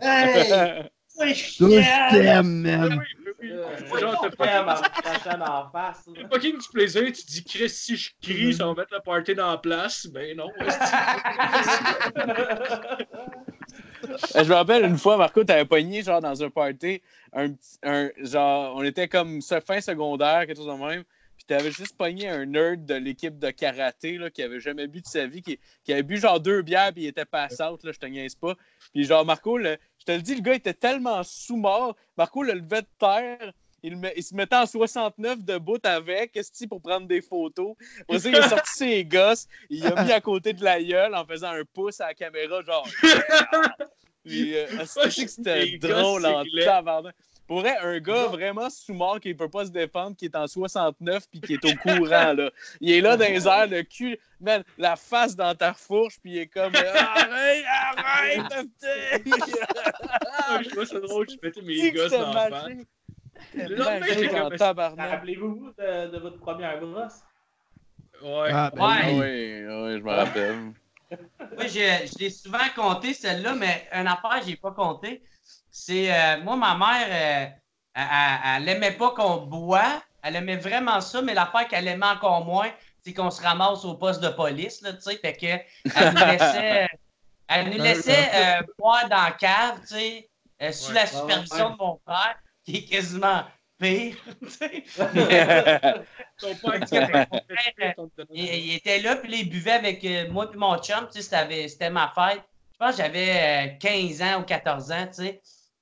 Hey! 0.00 0.90
Ah 1.18 2.42
man. 2.42 2.98
oui, 2.98 3.04
oui, 3.26 3.32
oui. 3.42 3.50
Euh, 3.52 3.98
Genre, 3.98 4.26
t'as 4.38 4.64
là. 4.64 4.80
t'as 5.02 5.92
fucking 6.30 6.58
du 6.58 6.68
plaisir, 6.72 7.02
tu 7.06 7.12
te 7.12 7.26
dis, 7.26 7.44
Chris, 7.44 7.68
si 7.68 7.96
je 7.96 8.10
crie, 8.22 8.54
ça 8.54 8.66
va 8.66 8.74
mettre 8.74 8.94
le 8.94 9.00
party 9.00 9.34
dans 9.34 9.50
la 9.50 9.58
place. 9.58 10.06
Ben 10.06 10.36
non. 10.36 10.48
Euh, 14.34 14.42
Je 14.44 14.48
me 14.48 14.54
rappelle 14.54 14.84
une 14.84 14.96
fois, 14.98 15.16
Marco, 15.16 15.44
t'avais 15.44 15.64
pogné 15.66 16.02
genre 16.02 16.20
dans 16.20 16.42
un 16.42 16.50
party, 16.50 17.02
un, 17.32 17.50
petit- 17.52 17.78
un 17.82 18.10
genre, 18.18 18.74
on 18.76 18.82
était 18.82 19.08
comme 19.08 19.40
ce 19.40 19.60
fin 19.60 19.80
secondaire, 19.80 20.46
quelque 20.46 20.56
chose 20.56 20.66
de 20.66 20.72
même. 20.72 21.04
Puis 21.36 21.44
t'avais 21.46 21.70
juste 21.70 21.96
pogné 21.96 22.28
un 22.28 22.44
nerd 22.46 22.84
de 22.86 22.94
l'équipe 22.94 23.38
de 23.38 23.50
karaté 23.50 24.16
là, 24.18 24.30
qui 24.30 24.42
avait 24.42 24.58
jamais 24.60 24.86
bu 24.86 25.00
de 25.02 25.06
sa 25.06 25.26
vie, 25.26 25.42
qui, 25.42 25.58
qui 25.84 25.92
avait 25.92 26.02
bu 26.02 26.16
genre 26.18 26.40
deux 26.40 26.62
bières 26.62 26.92
puis 26.92 27.04
il 27.04 27.06
était 27.08 27.24
pass 27.24 27.60
out, 27.60 27.82
là, 27.84 27.92
je 27.92 27.98
te 27.98 28.06
niaise 28.06 28.34
pas. 28.34 28.54
Puis 28.92 29.04
genre 29.04 29.24
Marco, 29.24 29.58
le- 29.58 29.76
je 30.00 30.04
te 30.06 30.12
le 30.12 30.22
dis, 30.22 30.34
le 30.34 30.40
gars 30.40 30.54
était 30.54 30.74
tellement 30.74 31.22
sous-mort. 31.22 31.94
Marco 32.16 32.42
le 32.42 32.54
levait 32.54 32.82
de 32.82 32.88
terre. 32.98 33.52
Il, 33.82 33.92
le 33.92 33.96
met- 33.98 34.12
il 34.16 34.22
se 34.22 34.34
mettait 34.34 34.56
en 34.56 34.66
69 34.66 35.42
debout 35.42 35.78
avec, 35.84 36.36
esti, 36.36 36.66
pour 36.66 36.82
prendre 36.82 37.06
des 37.06 37.22
photos. 37.22 37.74
Après 38.02 38.18
ça, 38.18 38.28
il 38.28 38.36
a 38.36 38.48
sorti 38.48 38.70
ses 38.74 39.04
gosses, 39.06 39.46
il 39.70 39.86
a 39.86 40.04
mis 40.04 40.12
à 40.12 40.20
côté 40.20 40.52
de 40.52 40.62
la 40.62 40.82
gueule 40.82 41.14
en 41.14 41.24
faisant 41.24 41.48
un 41.52 41.62
pouce 41.64 41.98
à 42.00 42.08
la 42.08 42.14
caméra, 42.14 42.60
genre. 42.62 42.86
Puis, 44.24 44.54
euh, 44.54 44.66
que 44.66 45.10
c'était 45.10 45.78
drôle 45.78 46.26
en 46.26 46.44
tabarnak. 46.64 47.14
Pour 47.50 47.62
vrai, 47.62 47.76
un 47.82 47.98
gars 47.98 48.28
vraiment 48.28 48.70
sous-mort 48.70 49.18
qui 49.18 49.30
ne 49.30 49.34
peut 49.34 49.48
pas 49.48 49.64
se 49.64 49.72
défendre, 49.72 50.16
qui 50.16 50.26
est 50.26 50.36
en 50.36 50.46
69 50.46 51.24
puis 51.32 51.40
qui 51.40 51.54
est 51.54 51.64
au 51.64 51.74
courant, 51.82 52.32
là. 52.32 52.48
Il 52.80 52.92
est 52.92 53.00
là 53.00 53.16
dans 53.16 53.24
les 53.24 53.48
airs, 53.48 53.66
le 53.66 53.82
cul, 53.82 54.16
man, 54.40 54.62
la 54.78 54.94
face 54.94 55.34
dans 55.34 55.52
ta 55.56 55.74
fourche, 55.74 56.20
puis 56.22 56.30
il 56.30 56.38
est 56.38 56.46
comme 56.46 56.72
Arrête, 56.76 57.64
arrête! 57.66 58.68
Ah, 60.48 60.60
je 60.62 60.68
trouve 60.68 60.84
ça 60.84 61.00
drôle, 61.00 61.26
je 61.28 61.34
mettais 61.42 61.60
mes 61.62 61.74
c'était 61.74 62.18
dans 62.18 62.32
la. 62.32 62.50
Rappelez-vous 65.10 65.72
de, 65.76 66.06
de 66.12 66.18
votre 66.18 66.38
première 66.38 66.78
brosse? 66.78 67.18
Ouais. 68.22 68.50
Ah, 68.52 68.70
ben 68.72 68.80
Ouais. 68.80 69.06
Oui. 69.06 69.18
oui, 69.66 69.98
je 69.98 70.04
me 70.04 70.12
rappelle. 70.12 70.72
Moi, 71.10 71.66
je, 71.66 72.06
je 72.06 72.16
l'ai 72.20 72.30
souvent 72.30 72.58
compté, 72.76 73.12
celle-là, 73.12 73.56
mais 73.56 73.88
une 73.92 74.06
affaire, 74.06 74.40
je 74.40 74.50
n'ai 74.50 74.56
pas 74.56 74.70
compté. 74.70 75.20
C'est, 75.70 76.12
euh, 76.12 76.42
moi, 76.42 76.56
ma 76.56 76.74
mère, 76.76 77.06
euh, 77.94 78.00
elle- 78.56 78.64
n'aimait 78.64 78.92
pas 78.92 79.10
qu'on 79.12 79.38
boit. 79.38 80.02
Elle 80.22 80.36
aimait 80.36 80.56
vraiment 80.56 81.00
ça, 81.00 81.22
mais 81.22 81.34
l'affaire 81.34 81.66
qu'elle 81.68 81.88
aimait 81.88 82.06
encore 82.06 82.44
moins, 82.44 82.70
c'est 83.02 83.14
qu'on 83.14 83.30
se 83.30 83.40
ramasse 83.42 83.84
au 83.84 83.94
poste 83.94 84.20
de 84.22 84.28
police, 84.28 84.82
là, 84.82 84.92
tu 84.92 85.00
sais. 85.02 85.16
Fait 85.16 85.34
que, 85.34 85.46
elle 85.46 86.14
nous 86.14 86.26
laissait, 86.26 86.88
elle 87.48 87.70
nous 87.70 87.78
laissait 87.82 88.30
euh, 88.34 88.62
boire 88.78 89.08
dans 89.08 89.22
la 89.22 89.32
cave, 89.32 89.80
tu 89.80 89.86
sais, 89.94 90.30
euh, 90.62 90.72
sous 90.72 90.88
Ouais. 90.88 90.94
la 90.94 91.06
supervision 91.06 91.66
ouais. 91.66 91.72
de 91.72 91.76
mon 91.78 92.00
frère, 92.06 92.36
qui 92.64 92.76
est 92.78 92.84
quasiment 92.84 93.44
pire, 93.78 94.16
tu 94.42 94.50
sais. 94.50 94.84
Ton 96.38 96.54
père, 96.56 96.80
Il, 98.30 98.44
il 98.44 98.74
était 98.76 98.98
là, 99.00 99.16
puis 99.16 99.40
il 99.40 99.48
buvait 99.50 99.72
avec 99.72 100.04
euh, 100.04 100.28
moi 100.30 100.50
et 100.52 100.56
mon 100.56 100.76
chum, 100.78 101.06
tu 101.12 101.20
sais, 101.20 101.22
c'était, 101.22 101.68
c'était 101.68 101.90
ma 101.90 102.12
fête. 102.14 102.42
Je 102.72 102.78
pense 102.78 102.96
que 102.96 103.02
j'avais 103.02 103.68
euh, 103.74 103.78
15 103.78 104.22
ans 104.22 104.40
ou 104.40 104.44
14 104.44 104.92
ans, 104.92 105.06
tu 105.06 105.24
sais. 105.24 105.40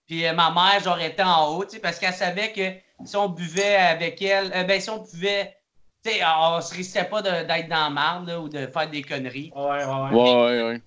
Puis 0.09 0.26
euh, 0.26 0.32
ma 0.32 0.51
mère, 0.51 0.80
genre, 0.82 0.98
était 0.98 1.22
en 1.22 1.55
haut, 1.55 1.64
tu 1.64 1.72
sais, 1.72 1.78
parce 1.78 1.98
qu'elle 1.98 2.14
savait 2.14 2.52
que 2.52 3.06
si 3.06 3.14
on 3.14 3.28
buvait 3.28 3.76
avec 3.76 4.20
elle, 4.22 4.51
euh, 4.55 4.64
ben, 4.64 4.80
si 4.80 4.90
on 4.90 5.05
buvait, 5.05 5.56
tu 6.02 6.10
sais, 6.10 6.20
on 6.24 6.60
se 6.60 6.74
risquait 6.74 7.05
pas 7.05 7.22
d'être 7.22 7.68
dans 7.68 7.85
la 7.85 7.90
marde, 7.90 8.28
là, 8.28 8.40
ou 8.40 8.48
de 8.48 8.66
faire 8.66 8.89
des 8.89 9.02
conneries. 9.02 9.52
Ouais, 9.55 9.85
ouais, 9.85 9.85
ouais. 9.85 10.10
Ouais, 10.10 10.35
ouais, 10.35 10.62
ouais. 10.62 10.82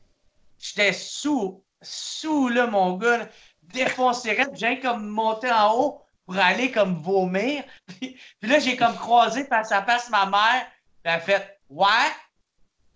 J'étais 0.60 0.92
sous, 0.92 1.64
sous, 1.82 2.50
là, 2.50 2.66
mon 2.66 2.98
gars, 2.98 3.20
là, 3.20 3.28
défoncé 3.62 4.38
j'ai 4.54 4.80
comme 4.80 5.08
monté 5.08 5.50
en 5.52 5.76
haut 5.76 6.02
pour 6.26 6.38
aller 6.38 6.72
comme 6.72 7.02
vomir. 7.02 7.64
Puis, 7.88 8.18
puis 8.40 8.50
là, 8.50 8.60
j'ai 8.60 8.76
comme 8.76 8.96
croisé 8.96 9.46
face 9.46 9.72
à 9.72 9.84
face 9.84 10.10
ma 10.10 10.26
mère. 10.26 10.66
Puis 11.04 11.12
elle 11.12 11.12
a 11.12 11.20
fait 11.20 11.60
Ouais, 11.70 11.88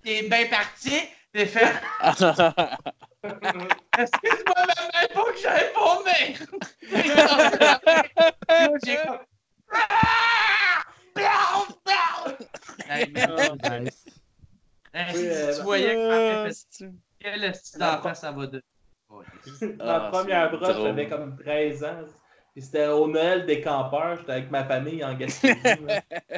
t'es 0.03 0.23
bien 0.23 0.47
parti. 0.47 0.99
J'ai 1.33 1.45
fait 1.45 1.73
Excuse-moi, 3.97 4.55
maman, 4.55 4.89
il 5.01 5.13
faut 5.13 5.31
que 5.31 5.37
j'aille 5.37 5.71
vomir. 5.73 6.33
J'ai 8.83 8.97
comme 9.05 9.19
Hey, 12.87 13.11
man, 13.11 13.57
Nice. 13.83 14.05
hey, 14.93 15.13
Oui, 15.15 15.21
si 15.21 15.27
euh, 15.27 15.55
tu 15.55 15.61
voyais 15.63 15.93
elle 15.97 16.51
fait 16.53 16.87
quel 17.19 17.55
style 17.55 17.79
d'enfant 17.79 18.13
ça 18.13 18.31
va 18.31 18.47
de. 18.47 18.61
Ma 19.09 19.23
Ah, 19.79 20.09
première 20.11 20.51
drôle. 20.51 20.73
j'avais 20.83 21.07
comme 21.07 21.37
13 21.37 21.83
ans. 21.83 22.03
Puis 22.53 22.61
c'était 22.63 22.87
au 22.87 23.07
Noël 23.07 23.45
des 23.45 23.61
campeurs. 23.61 24.17
J'étais 24.17 24.31
avec 24.33 24.51
ma 24.51 24.63
famille 24.65 25.03
en 25.03 25.13
Gaspésie. 25.15 25.59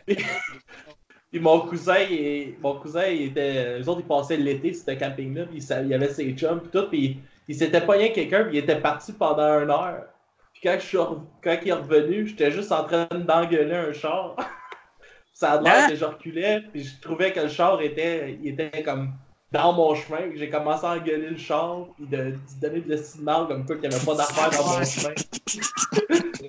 puis, 1.31 1.39
mon 1.41 1.59
cousin, 1.61 1.99
il, 2.09 2.55
mon 2.61 2.75
cousin, 2.79 3.05
il 3.07 3.23
était. 3.27 3.79
Eux 3.79 3.89
autres, 3.89 4.01
ils 4.01 4.07
passaient 4.07 4.37
l'été, 4.37 4.73
c'était 4.73 4.97
camping-là. 4.97 5.45
Puis 5.45 5.57
il, 5.81 5.87
y 5.87 5.93
avait 5.93 6.09
ses 6.09 6.31
chums, 6.33 6.61
puis 6.61 6.69
tout. 6.71 6.87
Puis 6.89 7.19
il 7.47 7.55
s'était 7.55 7.81
pas 7.81 7.93
rien 7.93 8.09
quelqu'un, 8.09 8.45
puis 8.45 8.57
il 8.57 8.59
était 8.59 8.79
parti 8.79 9.11
pendant 9.13 9.59
une 9.61 9.69
heure. 9.69 10.05
Puis 10.53 10.61
quand, 10.63 10.75
je 10.79 10.85
suis 10.85 10.97
re- 10.97 11.19
quand 11.43 11.57
il 11.61 11.69
est 11.69 11.73
revenu, 11.73 12.27
j'étais 12.27 12.51
juste 12.51 12.71
en 12.71 12.83
train 12.85 13.07
d'engueuler 13.13 13.75
un 13.75 13.93
char. 13.93 14.35
Ça 15.33 15.51
a 15.51 15.61
l'air 15.61 15.73
Hein? 15.85 15.89
que 15.89 15.95
je 15.95 16.03
reculais, 16.05 16.61
puis 16.71 16.83
je 16.83 16.99
trouvais 16.99 17.31
que 17.31 17.41
le 17.41 17.47
char 17.49 17.79
était, 17.81 18.39
il 18.41 18.49
était 18.59 18.81
comme 18.81 19.11
dans 19.51 19.71
mon 19.73 19.93
chemin. 19.93 20.29
puis 20.29 20.39
J'ai 20.39 20.49
commencé 20.49 20.83
à 20.85 20.93
engueuler 20.95 21.29
le 21.29 21.37
char, 21.37 21.85
puis 21.95 22.07
de, 22.07 22.17
de 22.17 22.35
donner 22.59 22.81
de 22.81 22.89
l'estime 22.89 23.23
mal 23.23 23.47
comme 23.47 23.65
quoi 23.65 23.75
qu'il 23.77 23.87
n'y 23.89 23.95
avait 23.95 24.03
pas 24.05 24.15
d'affaires 24.15 24.49
dans 24.49 24.67
mon 24.79 24.83
chemin. 24.83 25.13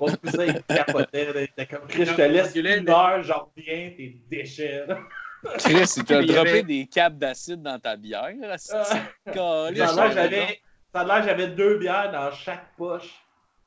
Mon 0.00 0.06
cousin, 0.16 0.44
il 0.46 0.62
capotait. 0.76 1.32
là, 1.32 1.40
Il 1.40 1.44
était 1.44 1.66
comme, 1.66 1.86
Chris, 1.88 2.06
je 2.06 2.14
te 2.14 2.22
laisse 2.22 2.54
une 2.54 2.88
heure, 2.88 3.22
je 3.22 3.32
reviens, 3.32 3.92
tes 3.96 4.16
déchets. 4.30 4.84
Chris, 5.58 5.94
il 5.96 6.04
t'a 6.04 6.20
Il 6.20 6.30
y 6.30 6.34
droppé 6.34 6.50
avait- 6.50 6.62
des 6.64 6.86
capes 6.86 7.16
d'acide 7.16 7.62
dans 7.62 7.78
ta 7.78 7.96
bière. 7.96 8.28
Ah. 8.44 8.56
Ça 9.38 11.00
a 11.00 11.04
l'air, 11.04 11.22
j'avais- 11.22 11.48
deux 11.48 11.78
bières 11.78 12.10
dans 12.10 12.32
chaque 12.32 12.74
poche 12.76 13.14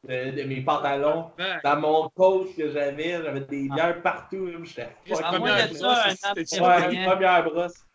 de, 0.08 0.32
de 0.32 0.44
mes 0.44 0.62
pantalons. 0.62 1.32
Ben, 1.38 1.60
Dans 1.64 1.80
mon 1.80 2.10
coat 2.10 2.48
que 2.58 2.72
j'avais, 2.72 3.22
j'avais 3.24 3.42
des 3.42 3.70
bières 3.70 4.02
partout. 4.02 4.50
J'étais 4.64 4.88
première 5.06 5.68
brosse, 5.70 5.82
Ouais, 5.82 6.94
une 6.96 7.06
première? 7.06 7.44
brosse. 7.44 7.86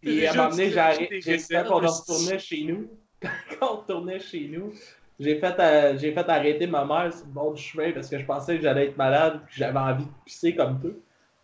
Puis 0.00 0.24
à 0.26 0.32
un 0.32 0.36
moment 0.36 0.48
donné, 0.50 0.62
tu 0.64 0.68
j'ai 0.68 0.74
t'es 0.74 0.80
arrêté. 0.80 1.08
des 1.08 1.20
j'ai- 1.20 1.34
recettes, 1.34 1.66
Quand 1.66 1.76
on 1.76 1.80
là, 1.80 1.88
retournait 1.90 2.38
chez 2.38 2.62
nous, 2.64 2.88
quand 3.20 3.72
on 3.72 3.76
retournait 3.80 4.20
chez 4.20 4.46
nous, 4.48 4.72
j'ai 5.18 5.38
fait, 5.38 5.54
euh, 5.58 5.98
j'ai 5.98 6.12
fait 6.12 6.28
arrêter 6.28 6.66
ma 6.66 6.84
mère 6.84 7.12
sur 7.12 7.26
le 7.26 7.32
bord 7.32 7.52
du 7.54 7.62
chemin 7.62 7.92
parce 7.92 8.08
que 8.08 8.18
je 8.18 8.24
pensais 8.24 8.56
que 8.56 8.62
j'allais 8.62 8.86
être 8.86 8.96
malade 8.96 9.40
et 9.48 9.58
j'avais 9.58 9.78
envie 9.78 10.04
de 10.04 10.10
pisser 10.24 10.54
comme 10.54 10.80
tout. 10.80 10.94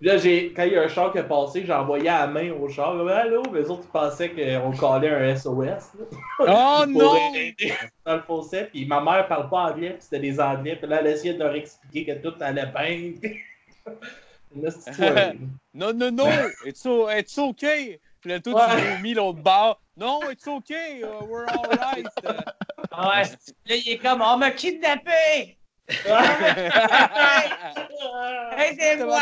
Puis 0.00 0.08
là, 0.08 0.16
j'ai, 0.18 0.52
quand 0.52 0.64
il 0.64 0.72
y 0.72 0.76
a 0.76 0.82
un 0.82 0.88
char 0.88 1.12
qui 1.12 1.18
est 1.18 1.22
passé, 1.28 1.64
j'ai 1.64 1.72
envoyé 1.72 2.08
à 2.08 2.20
la 2.20 2.26
main 2.26 2.50
au 2.52 2.68
char. 2.68 2.96
Comme, 2.96 3.08
Allô? 3.08 3.42
Mais 3.52 3.60
les 3.60 3.70
autres, 3.70 3.84
ils 3.84 3.90
pensaient 3.90 4.30
qu'on 4.30 4.72
collait 4.76 5.10
un 5.10 5.34
SOS. 5.36 5.54
là, 5.60 5.84
Oh 6.40 6.84
non! 6.88 7.14
dans 8.04 8.16
le 8.16 8.22
fossé. 8.22 8.64
Puis 8.64 8.84
ma 8.86 9.00
mère 9.00 9.26
parle 9.28 9.48
pas 9.48 9.70
anglais, 9.72 9.90
puis 9.90 10.02
c'était 10.02 10.18
des 10.20 10.38
anglais. 10.40 10.76
Puis 10.76 10.88
là, 10.88 11.00
elle 11.00 11.06
essayait 11.06 11.34
de 11.34 11.38
leur 11.38 11.54
expliquer 11.54 12.04
que 12.04 12.28
tout 12.28 12.34
allait 12.40 12.66
bien. 12.66 13.32
Là, 14.56 14.70
c'est 14.70 14.92
toi, 14.92 15.32
Non, 15.74 15.92
non, 15.92 16.10
non! 16.12 16.28
It's, 16.64 16.86
o- 16.86 17.08
it's 17.10 17.36
okay! 17.38 17.98
Puis 18.20 18.30
là, 18.30 18.40
toi, 18.40 18.54
Ouais. 18.68 18.96
tu 18.96 19.02
mis 19.02 19.14
l'autre 19.14 19.40
bord. 19.42 19.80
Non, 19.96 20.20
it's 20.28 20.46
okay! 20.48 21.02
uh, 21.02 21.24
we're 21.24 21.46
alright! 21.46 22.06
Ouais. 22.24 23.24
Là, 23.66 23.76
il 23.76 23.88
est 23.88 23.98
comme 23.98 24.22
On 24.22 24.36
m'a 24.38 24.50
kidnappé! 24.50 25.58
Aidez-moi! 28.56 29.20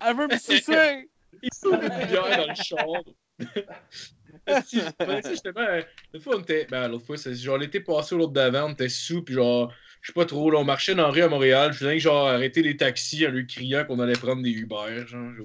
Elle 0.00 0.16
veut 0.16 0.28
me 0.28 0.36
sucer! 0.36 1.08
Il 1.42 1.48
sauve 1.52 1.82
une 1.82 2.06
bière 2.06 2.36
dans 2.36 2.46
le 2.46 2.54
char. 2.54 2.86
Si, 4.64 4.80
tu 4.80 4.84
sais, 5.00 5.30
justement, 5.30 5.60
euh, 5.60 5.82
l'autre 6.12 6.24
fois, 6.24 6.36
on 6.36 6.40
était. 6.40 6.66
Ben, 6.70 6.88
l'autre 6.88 7.06
fois, 7.06 7.16
c'est 7.16 7.34
genre 7.34 7.58
l'été 7.58 7.80
passé 7.80 8.14
ou 8.14 8.18
l'autre 8.18 8.32
d'avant, 8.32 8.68
on 8.68 8.72
était 8.72 8.88
sous, 8.88 9.22
puis 9.22 9.34
genre, 9.34 9.72
je 10.00 10.08
sais 10.08 10.12
pas 10.12 10.24
trop, 10.26 10.50
là, 10.50 10.58
on 10.58 10.64
marchait 10.64 10.94
dans 10.94 11.04
la 11.04 11.10
rue 11.10 11.22
à 11.22 11.28
Montréal. 11.28 11.72
Je 11.72 11.78
faisais 11.78 11.94
que 11.94 12.00
genre 12.00 12.26
arrêter 12.28 12.62
les 12.62 12.76
taxis 12.76 13.26
en 13.26 13.30
lui 13.30 13.46
criant 13.46 13.84
qu'on 13.84 14.00
allait 14.00 14.14
prendre 14.14 14.42
des 14.42 14.50
Uber. 14.50 15.06
Genre, 15.06 15.32
je 15.36 15.42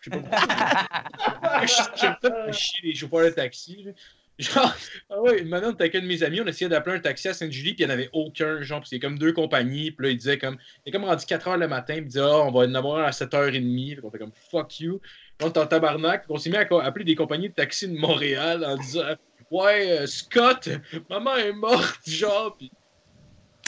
je 0.00 0.10
sais 0.10 0.20
pas 0.20 0.20
pourquoi. 0.20 1.66
Chier 2.52 2.80
les 2.82 2.94
chauffeurs 2.94 3.24
de 3.24 3.30
taxi. 3.30 3.82
là. 3.84 3.92
Genre, 4.38 4.76
ah 5.08 5.20
ouais, 5.22 5.40
une 5.40 5.48
manière, 5.48 5.70
on 5.70 5.72
était 5.72 5.84
avec 5.84 5.94
un 5.94 6.00
de 6.02 6.06
mes 6.06 6.22
amis, 6.22 6.42
on 6.42 6.46
essayait 6.46 6.68
d'appeler 6.68 6.96
un 6.96 7.00
taxi 7.00 7.28
à 7.28 7.32
Sainte-Julie, 7.32 7.72
puis 7.72 7.84
il 7.84 7.86
n'y 7.86 7.92
en 7.92 7.94
avait 7.94 8.10
aucun. 8.12 8.60
Genre, 8.60 8.80
puis 8.80 8.90
c'est 8.90 8.98
comme 8.98 9.18
deux 9.18 9.32
compagnies, 9.32 9.90
puis 9.92 10.06
là, 10.06 10.12
il 10.12 10.18
disait 10.18 10.36
comme. 10.36 10.58
Il 10.84 10.90
est 10.90 10.92
comme 10.92 11.04
rendu 11.04 11.24
4 11.24 11.48
h 11.48 11.58
le 11.58 11.68
matin, 11.68 11.94
puis 11.94 12.02
il 12.02 12.08
disait, 12.08 12.20
ah, 12.20 12.42
on 12.42 12.50
va 12.50 12.66
en 12.66 12.74
avoir 12.74 13.06
à 13.06 13.10
7h30. 13.10 13.94
Puis 13.94 14.00
on 14.02 14.10
fait 14.10 14.18
comme, 14.18 14.32
fuck 14.50 14.78
you. 14.78 15.00
Puis 15.38 15.46
on 15.46 15.48
était 15.48 15.60
en 15.60 15.66
tabarnak, 15.66 16.24
puis 16.24 16.32
on 16.34 16.38
s'est 16.38 16.50
mis 16.50 16.56
à 16.56 16.66
appeler 16.82 17.04
des 17.06 17.14
compagnies 17.14 17.48
de 17.48 17.54
taxi 17.54 17.88
de 17.88 17.98
Montréal 17.98 18.62
en 18.62 18.76
disant, 18.76 19.04
ouais, 19.50 20.00
euh, 20.00 20.06
Scott, 20.06 20.68
maman 21.08 21.36
est 21.36 21.52
morte, 21.52 22.00
genre, 22.06 22.54
puis. 22.58 22.70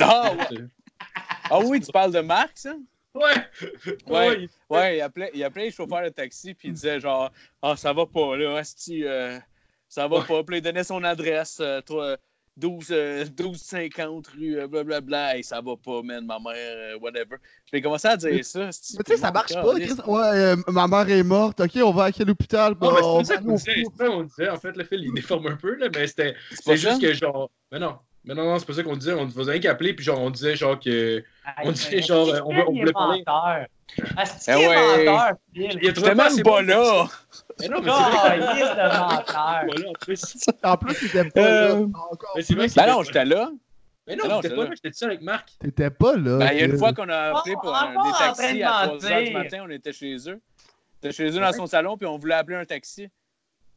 Ah, 0.01 0.33
ouais. 0.35 0.59
Ah 1.51 1.61
oui, 1.61 1.81
tu 1.81 1.91
parles 1.91 2.13
de 2.13 2.21
Marc, 2.21 2.53
ça? 2.57 2.75
Ouais! 3.15 3.35
Ouais. 4.07 4.43
il- 4.43 4.49
Ouais, 4.71 4.99
il 4.99 5.01
appelait, 5.01 5.31
il 5.35 5.43
appelait 5.45 5.65
les 5.67 5.71
chauffeurs 5.71 6.03
de 6.03 6.09
taxi, 6.11 6.55
puis 6.55 6.69
il 6.69 6.75
disait 6.75 7.01
genre, 7.01 7.31
ah, 7.63 7.77
ça 7.77 7.93
va 7.93 8.07
pas, 8.07 8.37
là, 8.37 8.57
asti, 8.57 9.05
euh, 9.05 9.39
ça 9.89 10.07
va 10.09 10.23
pas. 10.23 10.43
Puis 10.45 10.59
il 10.59 10.63
donnait 10.63 10.85
son 10.85 11.03
adresse, 11.05 11.59
euh, 11.61 11.81
toi, 11.81 12.17
12, 12.57 12.89
euh, 12.91 13.25
1250 13.25 14.27
rue, 14.29 14.59
euh, 14.61 14.67
blablabla, 14.67 15.39
et 15.39 15.43
ça 15.43 15.61
va 15.61 15.77
pas, 15.77 16.03
man, 16.03 16.27
ma 16.27 16.39
mère, 16.39 16.53
euh, 16.57 16.99
whatever. 16.99 17.37
Puis 17.71 17.79
il 17.79 17.83
commençait 17.83 18.09
à 18.09 18.17
dire 18.17 18.45
ça, 18.45 18.65
Mais 18.67 18.71
tu 18.71 19.13
sais, 19.13 19.17
ça 19.17 19.31
marche 19.33 19.55
pas. 19.55 19.75
Chris. 19.75 19.93
Ouais, 20.07 20.21
euh, 20.35 20.57
ma 20.69 20.87
mère 20.87 21.09
est 21.09 21.23
morte. 21.23 21.61
Ok, 21.61 21.73
on 21.83 21.93
va 21.93 22.05
à 22.05 22.13
quel 22.13 22.29
hôpital? 22.31 22.75
Non, 22.81 22.93
mais 22.93 23.01
Bon, 23.01 23.23
c'est 23.25 23.33
on 23.33 23.37
ça 23.37 23.43
qu'on 23.43 23.55
disait. 23.55 23.83
Qu'on 23.99 24.23
disait. 24.25 24.49
En 24.51 24.57
fait, 24.59 24.77
le 24.77 24.85
fil, 24.85 25.03
il 25.05 25.15
déforme 25.15 25.47
un 25.47 25.57
peu, 25.57 25.75
là, 25.77 25.89
mais 25.95 26.07
c'était 26.09 26.35
C'est 26.51 26.57
pas 26.65 26.71
c'est 26.73 26.77
juste 26.77 27.01
que 27.01 27.13
genre. 27.15 27.51
Mais 27.73 27.79
non. 27.79 27.99
Mais 28.29 28.35
non, 28.35 28.45
non, 28.45 28.59
c'est 28.59 28.67
pas 28.67 28.75
ça 28.75 28.83
qu'on 28.83 28.95
disait. 28.97 29.15
On 29.15 29.27
faisait 29.27 29.53
rien 29.53 29.61
qu'appeler, 29.61 29.95
puis 29.95 30.05
genre, 30.05 30.21
on 30.21 30.29
disait 30.29 30.55
genre 30.55 30.79
que. 30.79 31.25
On 31.65 31.73
dit 31.73 32.03
genre, 32.03 32.29
on 32.45 32.55
veut- 32.55 32.65
on 32.69 32.73
voulait 32.79 32.93
parler. 32.93 33.25
Eh 33.27 34.55
ouais. 34.55 34.99
menteur, 35.07 35.33
Phil? 35.55 35.79
Il 35.83 35.93
pas 35.95 36.15
même 36.15 36.43
pas 36.43 36.43
bon. 36.43 36.67
là! 36.67 37.07
Mais 37.61 37.69
non, 37.69 37.81
mais 37.83 37.91
c'est 37.91 38.11
vrai. 38.11 38.39
Calisse 38.39 38.71
de 38.71 38.99
menteur. 38.99 39.65
En 40.63 40.77
plus. 40.77 40.95
Plus, 40.95 41.11
t'étais 41.11 41.31
pas 41.31 41.41
là. 41.41 41.49
Euh, 41.71 41.87
c'est 42.41 42.55
que 42.55 42.75
Ben 42.77 42.87
non, 42.87 43.03
j'étais 43.03 43.25
là. 43.25 43.51
Mais 44.07 44.15
Ah 44.15 44.17
non, 44.29 44.29
non, 44.29 44.37
j'étais 44.37 44.49
j'étais 44.49 44.57
pas 44.57 44.63
là. 44.63 44.69
là, 44.69 44.75
j'étais 44.77 44.93
seul 44.97 45.09
avec 45.11 45.23
Marc. 45.23 45.49
T'étais 45.59 45.91
pas 45.91 46.17
là. 46.17 46.37
Ben, 46.39 46.51
il 46.53 46.59
y 46.59 46.63
a 46.63 46.67
une 46.67 46.79
fois 46.79 46.93
qu'on 46.93 47.09
a 47.09 47.17
appelé 47.39 47.55
pour 47.55 47.73
des 47.73 47.79
en 47.79 47.93
train 48.13 48.35
taxis 48.35 48.63
à 48.63 48.71
3 48.87 48.97
h 48.97 48.99
du 48.99 49.07
mentir. 49.09 49.33
matin, 49.39 49.59
on 49.67 49.71
était 49.71 49.93
chez 49.93 50.15
eux. 50.29 50.41
On 51.03 51.07
était 51.09 51.13
chez 51.17 51.29
eux 51.37 51.41
dans 51.41 51.53
son 51.53 51.67
salon, 51.67 51.97
puis 51.97 52.07
on 52.07 52.19
voulait 52.19 52.35
appeler 52.35 52.57
un 52.59 52.65
taxi. 52.65 53.09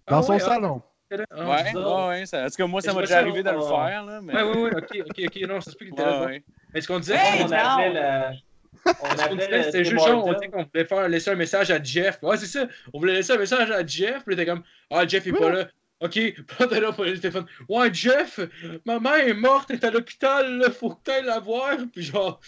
Dans 0.08 0.18
Ah 0.20 0.24
son 0.24 0.34
ouais, 0.34 0.40
salon. 0.40 0.82
Ouais, 1.12 1.74
ouais, 1.76 2.08
ouais. 2.08 2.26
Ça, 2.26 2.44
en 2.46 2.48
tout 2.48 2.56
cas, 2.58 2.68
moi, 2.68 2.82
ça 2.82 2.94
m'a 2.94 3.02
déjà 3.02 3.20
arrivé 3.20 3.44
de 3.44 3.50
le 3.50 3.62
faire, 3.62 4.06
là. 4.06 4.20
Mais... 4.22 4.34
Ouais, 4.34 4.44
ouais, 4.44 4.58
ouais, 4.62 4.72
ok, 4.76 5.04
ok, 5.10 5.22
ok, 5.28 5.42
non, 5.50 5.62
ça 5.62 5.72
se 5.72 5.76
peut 5.78 5.86
qu'il 5.86 5.94
était 5.94 6.06
là. 6.06 6.26
ouais. 6.26 6.44
Mais 6.74 6.82
ce 6.82 6.88
qu'on 6.88 7.00
disait, 7.00 7.16
Hey, 7.16 7.44
on 7.44 7.52
appelait 7.52 7.94
le. 7.94 8.38
On 8.86 8.90
ce 8.90 8.94
qu'on 9.00 9.08
appelait 9.10 9.36
disait, 9.36 9.58
le 9.58 9.64
c'était 9.64 9.84
juste 9.84 10.06
genre, 10.08 10.26
on 10.26 10.34
qu'on 10.34 10.64
voulait 10.64 10.86
faire 10.86 11.08
laisser 11.10 11.30
un 11.32 11.36
message 11.36 11.70
à 11.72 11.82
Jeff. 11.84 12.18
Ouais, 12.22 12.38
c'est 12.38 12.46
ça. 12.48 12.66
On 12.94 13.00
voulait 13.00 13.14
laisser 13.14 13.34
un 13.34 13.38
message 13.38 13.70
à 13.72 13.86
Jeff, 13.86 14.24
puis 14.26 14.34
il 14.36 14.40
était 14.40 14.46
comme, 14.46 14.64
ah, 14.90 15.06
Jeff 15.08 15.28
est 15.28 15.32
Oui. 15.32 15.40
pas 15.40 15.50
là. 15.52 15.68
Ok, 16.00 16.14
t'es 16.70 16.80
là 16.80 16.92
pour 16.92 17.04
le 17.04 17.20
téléphone. 17.20 17.46
Ouais, 17.70 17.94
Jeff, 17.94 18.40
maman 18.86 19.14
est 19.16 19.34
morte, 19.34 19.70
elle 19.70 19.76
est 19.76 19.86
à 19.86 19.92
l'hôpital, 19.92 20.52
là, 20.58 20.72
faut 20.72 20.90
que 20.96 21.04
t'ailles 21.04 21.26
la 21.26 21.40
voir. 21.40 21.78
Puis 21.94 22.04
genre, 22.04 22.40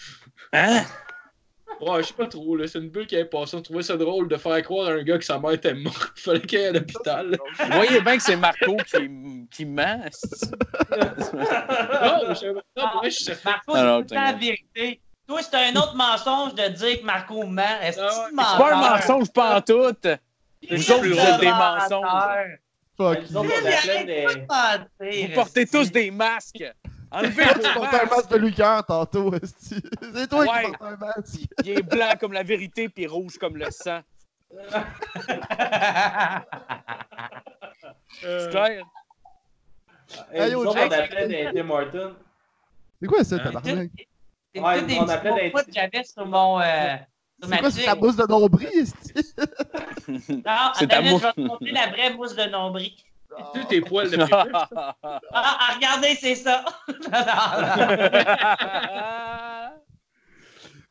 Hein? 0.52 0.82
Ouais, 1.80 2.02
je 2.02 2.08
sais 2.08 2.14
pas 2.14 2.26
trop, 2.26 2.56
là, 2.56 2.66
c'est 2.66 2.78
une 2.78 2.88
bulle 2.88 3.06
qui 3.06 3.16
est 3.16 3.24
passée. 3.24 3.56
On 3.56 3.62
trouvait 3.62 3.82
ça 3.82 3.96
drôle 3.96 4.28
de 4.28 4.36
faire 4.36 4.62
croire 4.62 4.88
à 4.88 4.92
un 4.92 5.02
gars 5.02 5.18
que 5.18 5.24
sa 5.24 5.38
mère 5.38 5.52
était 5.52 5.74
morte. 5.74 6.12
Il 6.16 6.20
fallait 6.22 6.40
qu'elle 6.40 6.60
aille 6.60 6.66
à 6.68 6.72
l'hôpital. 6.72 7.38
Vous 7.58 7.72
voyez 7.72 8.00
bien 8.00 8.16
que 8.16 8.22
c'est 8.22 8.36
Marco 8.36 8.76
qui, 8.86 9.46
qui 9.50 9.64
ment. 9.64 10.04
non, 10.90 12.34
je. 12.34 12.52
Non, 12.76 13.02
je. 13.04 13.44
Marco, 13.44 13.74
c'est 14.08 14.14
la 14.14 14.32
vérité. 14.32 15.00
Toi, 15.26 15.40
c'est 15.42 15.56
un 15.56 15.74
autre 15.76 15.94
mensonge 15.94 16.54
de 16.54 16.68
dire 16.68 17.00
que 17.00 17.04
Marco 17.04 17.44
ment. 17.46 17.62
Est-ce 17.82 17.96
que 17.96 18.02
Ah 18.02 18.06
ouais. 18.06 18.24
c'est 18.28 18.36
C'est 18.36 18.58
pas 18.58 18.74
un 18.74 18.90
mensonge 18.96 19.32
pantoute. 19.32 20.06
Vous 20.70 20.92
autres, 20.92 21.06
vous 21.06 21.18
êtes 21.18 21.40
des 21.40 21.50
mensonges. 21.50 22.58
Fuck. 22.96 23.18
Vous 25.00 25.34
portez 25.34 25.66
tous 25.66 25.90
des 25.90 26.10
masques. 26.10 26.64
Enlevez 27.14 27.44
Tu 27.54 27.60
vos 27.60 27.74
portais 27.74 27.96
un 27.96 27.98
masques. 28.04 28.10
masque 28.16 28.30
de 28.30 28.36
Lucaire 28.38 28.84
tantôt, 28.86 29.34
esti. 29.34 29.82
C'est 30.14 30.28
toi 30.28 30.40
Ouais. 30.40 30.64
qui 30.64 30.70
portes 30.72 30.82
un 30.82 30.96
masque. 30.96 31.40
Il 31.64 31.70
est 31.70 31.82
blanc 31.82 32.12
comme 32.20 32.32
la 32.32 32.42
vérité, 32.42 32.88
puis 32.88 33.06
rouge 33.06 33.38
comme 33.38 33.56
le 33.56 33.70
sang. 33.70 34.00
C'est 38.20 38.50
clair? 38.50 38.84
Et 40.32 40.38
Hey, 40.38 40.52
nous 40.52 40.62
yo, 40.62 40.68
autres, 40.70 40.80
on 40.80 40.90
appelait 40.92 41.28
des 41.28 41.50
Tim 41.60 41.70
Hortons. 41.70 42.14
C'est 43.00 43.08
quoi 43.08 43.24
ça, 43.24 43.36
Hein? 43.36 43.38
tabarnak? 43.44 43.90
C'est 44.54 44.60
Ouais, 44.60 44.82
des 44.82 44.98
on 44.98 45.06
petits 45.06 45.34
des- 45.34 45.50
que 45.50 45.72
j'avais 45.74 46.04
sur 46.04 46.26
mon. 46.26 46.60
euh, 46.60 46.96
sur 47.40 47.48
ma 47.48 47.56
C'est 47.56 47.60
quoi, 47.62 47.70
c'est 47.72 47.84
ta 47.84 47.94
mousse 47.96 48.16
de 48.16 48.26
nombril, 48.26 48.68
esti? 48.72 49.12
Non, 50.44 50.70
C'est 50.74 50.92
attends, 50.92 51.04
je 51.04 51.22
vais 51.22 51.32
te 51.32 51.40
montrer 51.40 51.70
la 51.72 51.86
vraie 51.88 52.14
mousse 52.14 52.36
de 52.36 52.44
nombril. 52.44 52.92
Tu 53.54 53.64
tes 53.66 53.80
poils 53.80 54.10
de. 54.10 54.18
Ah, 55.36 55.42
ah, 55.60 55.72
regardez, 55.74 56.14
c'est 56.14 56.36
ça. 56.36 56.64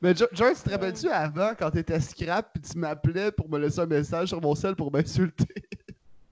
Mais 0.02 0.14
Jo- 0.16 0.28
Joyce, 0.34 0.62
tu 0.62 0.66
te 0.70 0.74
rappelles-tu 0.74 1.10
avant, 1.10 1.54
quand 1.58 1.72
t'étais 1.72 2.00
scrap, 2.02 2.52
puis 2.54 2.62
tu 2.62 2.78
m'appelais 2.78 3.32
pour 3.32 3.50
me 3.50 3.58
laisser 3.58 3.80
un 3.80 3.86
message 3.86 4.28
sur 4.30 4.42
mon 4.42 4.54
sel 4.54 4.76
pour 4.76 4.92
m'insulter? 4.92 5.48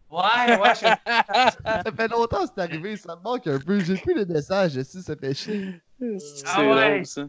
ouais, 0.09 0.57
ouais, 0.59 0.73
je 0.75 0.81
Ça 1.85 1.91
fait 1.95 2.07
longtemps 2.09 2.43
que 2.45 2.51
c'est 2.53 2.61
arrivé, 2.61 2.97
ça 2.97 3.15
me 3.15 3.21
manque 3.21 3.47
un 3.47 3.59
peu. 3.59 3.79
J'ai 3.79 3.95
plus 3.95 4.13
les 4.13 4.25
messages, 4.25 4.77
si 4.83 5.01
ça 5.01 5.15
fait 5.15 5.33
chier. 5.33 5.81
C'est 5.99 6.43
Ah 6.47 6.63
ouais. 6.63 7.05
ça. 7.05 7.27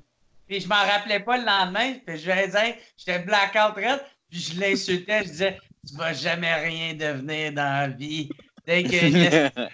Puis 0.49 0.59
je 0.61 0.69
m'en 0.69 0.75
rappelais 0.75 1.21
pas 1.21 1.39
le 1.39 1.45
lendemain. 1.45 1.95
Puis 2.05 2.19
je 2.19 2.27
vais 2.27 2.49
dire, 2.49 2.75
j'étais 2.97 3.21
blackout 3.21 3.77
red. 3.77 4.01
Puis 4.29 4.41
je 4.41 4.61
l'insultais. 4.61 5.23
Je 5.23 5.29
disais, 5.29 5.59
tu 5.87 5.95
vas 5.95 6.13
jamais 6.13 6.53
rien 6.55 6.95
devenir 6.95 7.53
dans 7.53 7.63
la 7.63 7.87
vie. 7.89 8.29
Dès 8.67 8.83
que 8.85 9.07
y 9.07 9.27
a 9.27 9.47
un 9.47 9.69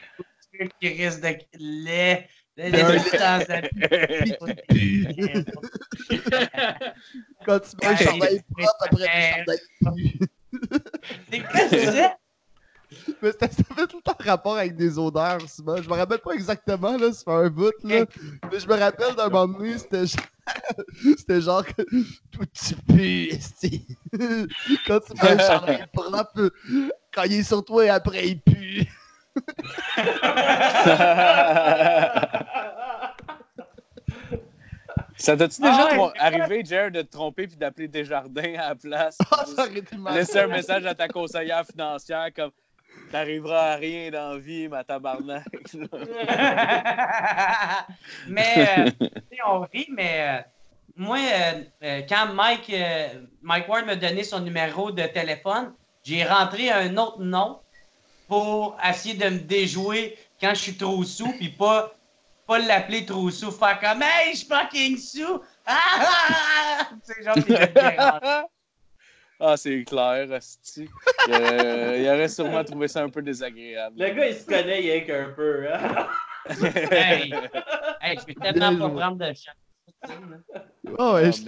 truc 0.52 0.72
qui 0.80 0.88
risque 0.88 1.20
de 1.20 1.36
lait, 1.58 2.28
de 2.56 2.62
la 2.62 2.98
substance 2.98 3.44
Quand 7.44 7.60
tu 7.60 7.76
mets 7.80 7.86
un 7.86 7.96
Hey, 7.96 8.04
chandail 8.06 8.42
propre 8.50 8.84
après 8.84 9.04
un 9.04 9.12
hey. 9.12 9.32
chandail 9.32 9.60
pu. 9.80 10.18
C'est 11.30 11.40
quoi 11.40 11.60
que 11.60 11.68
tu 11.70 11.76
disais? 11.86 12.10
Mais 13.22 13.32
c'était- 13.32 13.48
ça 13.48 13.62
fait 13.74 13.86
tout 13.86 13.96
le 13.96 14.02
temps 14.02 14.16
rapport 14.18 14.56
avec 14.56 14.76
des 14.76 14.98
odeurs, 14.98 15.40
souvent. 15.48 15.80
Je 15.80 15.88
me 15.88 15.94
rappelle 15.94 16.18
pas 16.18 16.32
exactement, 16.32 16.96
là, 16.96 17.12
ça 17.12 17.22
fait 17.24 17.30
un 17.30 17.48
bout, 17.50 17.72
là. 17.84 18.04
Mais 18.50 18.60
je 18.60 18.66
me 18.66 18.74
rappelle 18.74 19.14
d'un 19.14 19.28
moment 19.28 19.58
donné, 19.58 19.78
c'était 19.78 20.06
genre... 20.06 20.24
C'était 21.18 21.42
genre 21.42 21.62
que... 21.62 21.82
Tout 22.32 22.46
tu 22.54 22.74
pues, 22.86 23.28
esti. 23.34 23.86
Quand 24.86 24.98
tu 25.00 25.12
mets 25.22 25.32
un 25.32 25.38
chandail 25.38 25.86
propre, 25.92 26.50
quand 27.12 27.24
il 27.24 27.34
est 27.34 27.42
sur 27.42 27.62
toi 27.62 27.84
et 27.84 27.90
après 27.90 28.28
il 28.28 28.40
pue. 28.40 28.86
Ça 35.18 35.36
t'a-tu 35.36 35.60
déjà 35.60 35.88
Ah 35.90 35.98
ouais, 35.98 36.10
arrivé, 36.18 36.62
Jared, 36.64 36.94
de 36.94 37.02
te 37.02 37.10
tromper 37.10 37.48
puis 37.48 37.56
d'appeler 37.56 37.88
Desjardins 37.88 38.54
à 38.54 38.68
la 38.68 38.74
place? 38.76 39.18
Ah, 39.30 39.44
ça 39.44 39.64
aurait 39.64 39.78
été. 39.78 39.96
Laisser 40.14 40.38
un 40.38 40.46
message 40.46 40.86
à 40.86 40.94
ta 40.94 41.08
conseillère 41.08 41.66
financière 41.66 42.28
comme 42.34 42.52
T'arriveras 43.10 43.72
à 43.72 43.76
rien 43.76 44.10
dans 44.10 44.34
la 44.34 44.38
vie, 44.38 44.68
ma 44.68 44.84
tabarnak. 44.84 45.46
mais, 48.28 48.68
euh, 48.78 48.90
on 49.46 49.60
rit, 49.60 49.88
mais 49.90 50.20
euh, 50.20 50.42
moi, 50.96 51.18
euh, 51.82 52.02
quand 52.08 52.34
Mike, 52.34 52.72
Mike 53.42 53.68
Ward 53.68 53.86
m'a 53.86 53.96
donné 53.96 54.24
son 54.24 54.40
numéro 54.40 54.90
de 54.90 55.04
téléphone, 55.06 55.72
j'ai 56.02 56.24
rentré 56.24 56.70
un 56.70 56.96
autre 56.96 57.20
nom 57.22 57.60
pour 58.26 58.76
essayer 58.86 59.14
de 59.14 59.28
me 59.30 59.38
déjouer 59.38 60.18
quand 60.40 60.50
je 60.50 60.60
suis 60.60 60.76
trop 60.76 61.02
sous, 61.02 61.32
puis 61.32 61.48
pas, 61.48 61.94
pas 62.46 62.58
l'appeler 62.58 63.06
trop 63.06 63.30
sous, 63.30 63.50
faire 63.50 63.80
comme 63.80 64.02
Hey, 64.02 64.32
je 64.32 64.38
suis 64.38 64.46
fucking 64.46 64.96
sous! 64.98 65.42
Ah, 65.66 65.76
ah, 65.98 66.80
ah! 66.80 66.88
Sais, 67.02 67.22
genre, 67.22 67.34
puis 67.34 67.54
de 67.54 67.58
me 67.58 67.66
déranger. 67.66 68.46
Ah, 69.40 69.56
c'est 69.56 69.84
clair, 69.84 70.32
asti. 70.32 70.88
Euh, 71.30 71.96
il 72.00 72.08
aurait 72.08 72.28
sûrement 72.28 72.64
trouvé 72.64 72.88
ça 72.88 73.02
un 73.02 73.08
peu 73.10 73.22
désagréable. 73.22 73.96
Le 73.98 74.10
gars, 74.10 74.28
il 74.28 74.34
se 74.34 74.44
connaît, 74.46 74.82
il 74.82 74.88
est 74.88 75.10
un 75.10 75.30
peu. 75.30 75.66
Hein? 75.72 76.06
Hey, 76.90 77.34
hey, 78.00 78.18
je 78.18 78.24
peux 78.24 78.40
tellement 78.40 78.88
pas 78.88 79.00
prendre 79.00 79.16
de 79.18 79.34
chance. 79.34 80.14
Oh, 80.98 81.12
ouais, 81.14 81.30
je. 81.30 81.42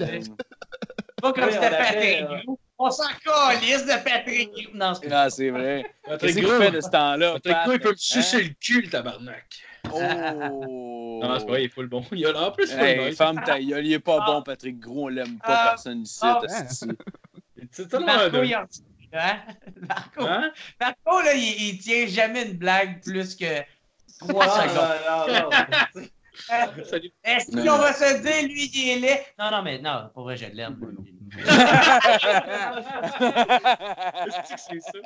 Pas 1.23 1.33
comme 1.33 1.45
Oui, 1.45 1.53
c'était 1.53 1.71
Patrick 1.71 2.23
euh, 2.23 2.37
Gros. 2.45 2.59
On 2.79 2.91
s'en 2.91 3.05
calisse 3.25 3.85
de 3.87 4.05
Patrick 4.05 4.51
Gros. 4.53 4.75
Non, 4.77 4.93
c'est 4.95 5.11
Ah, 5.13 5.31
c'est 5.31 5.49
vrai. 5.51 5.85
Patrick 6.05 6.35
Qu'est-ce 6.35 6.47
qu'il 6.47 6.55
fait 6.65 6.71
de 6.71 6.81
ce 6.83 6.91
temps-là? 6.91 7.33
Patrick 7.35 7.55
Pat? 7.55 7.65
Gros, 7.65 7.73
il 7.75 7.81
peut 7.81 7.89
me 7.89 7.93
Hein? 7.95 7.97
sucer 7.99 8.43
le 8.43 8.51
cul, 8.61 8.83
le 8.83 8.91
tabarnak. 8.91 9.47
Oh! 9.93 9.99
Non, 11.23 11.39
c'est 11.39 11.45
pas 11.45 11.53
vrai, 11.53 11.63
il 11.63 11.67
est 11.67 11.69
full 11.69 11.87
bon. 11.87 12.03
Il 12.13 12.27
a 12.27 12.49
en 12.49 12.51
plus, 12.51 12.71
il 12.73 12.81
Hey, 12.81 12.99
est 12.99 13.13
femme 13.13 13.43
ta 13.45 13.61
gueule, 13.61 13.85
il 13.87 13.93
est 13.93 13.99
pas 13.99 14.19
Ah. 14.23 14.27
bon, 14.27 14.43
Patrick 14.43 14.79
Gros, 14.81 15.05
on 15.05 15.09
l'aime 15.09 15.37
pas, 15.39 15.45
Ah. 15.49 15.69
personne 15.71 16.01
ici, 16.03 16.19
Ah. 16.23 16.41
C'est 17.71 17.89
tellement 17.89 18.07
Marco, 18.07 18.37
un 18.37 18.45
il 18.45 18.55
a 18.55 18.67
hein? 19.13 19.39
Marco, 19.89 20.23
Hein? 20.25 20.53
Marco, 20.81 21.21
là, 21.23 21.35
il, 21.35 21.63
il 21.69 21.79
tient 21.79 22.07
jamais 22.07 22.47
une 22.47 22.57
blague 22.59 23.03
plus 23.03 23.35
que 23.37 23.61
3 24.21 24.47
Non, 24.47 24.53
secondes. 24.53 26.11
Est-ce 27.25 27.51
qu'on 27.51 27.79
va 27.79 27.93
se 27.93 28.23
dire, 28.23 28.43
lui, 28.49 28.71
il 28.73 28.89
est 28.91 28.99
laid? 29.01 29.21
Non, 29.39 29.51
non, 29.51 29.63
mais 29.63 29.79
non, 29.79 30.11
pour 30.15 30.23
vrai, 30.25 30.37
je 30.37 30.47
l'aime. 30.47 30.79
Est-ce 34.27 34.41
que 34.55 34.59
c'est 34.61 34.81
ça? 34.81 34.99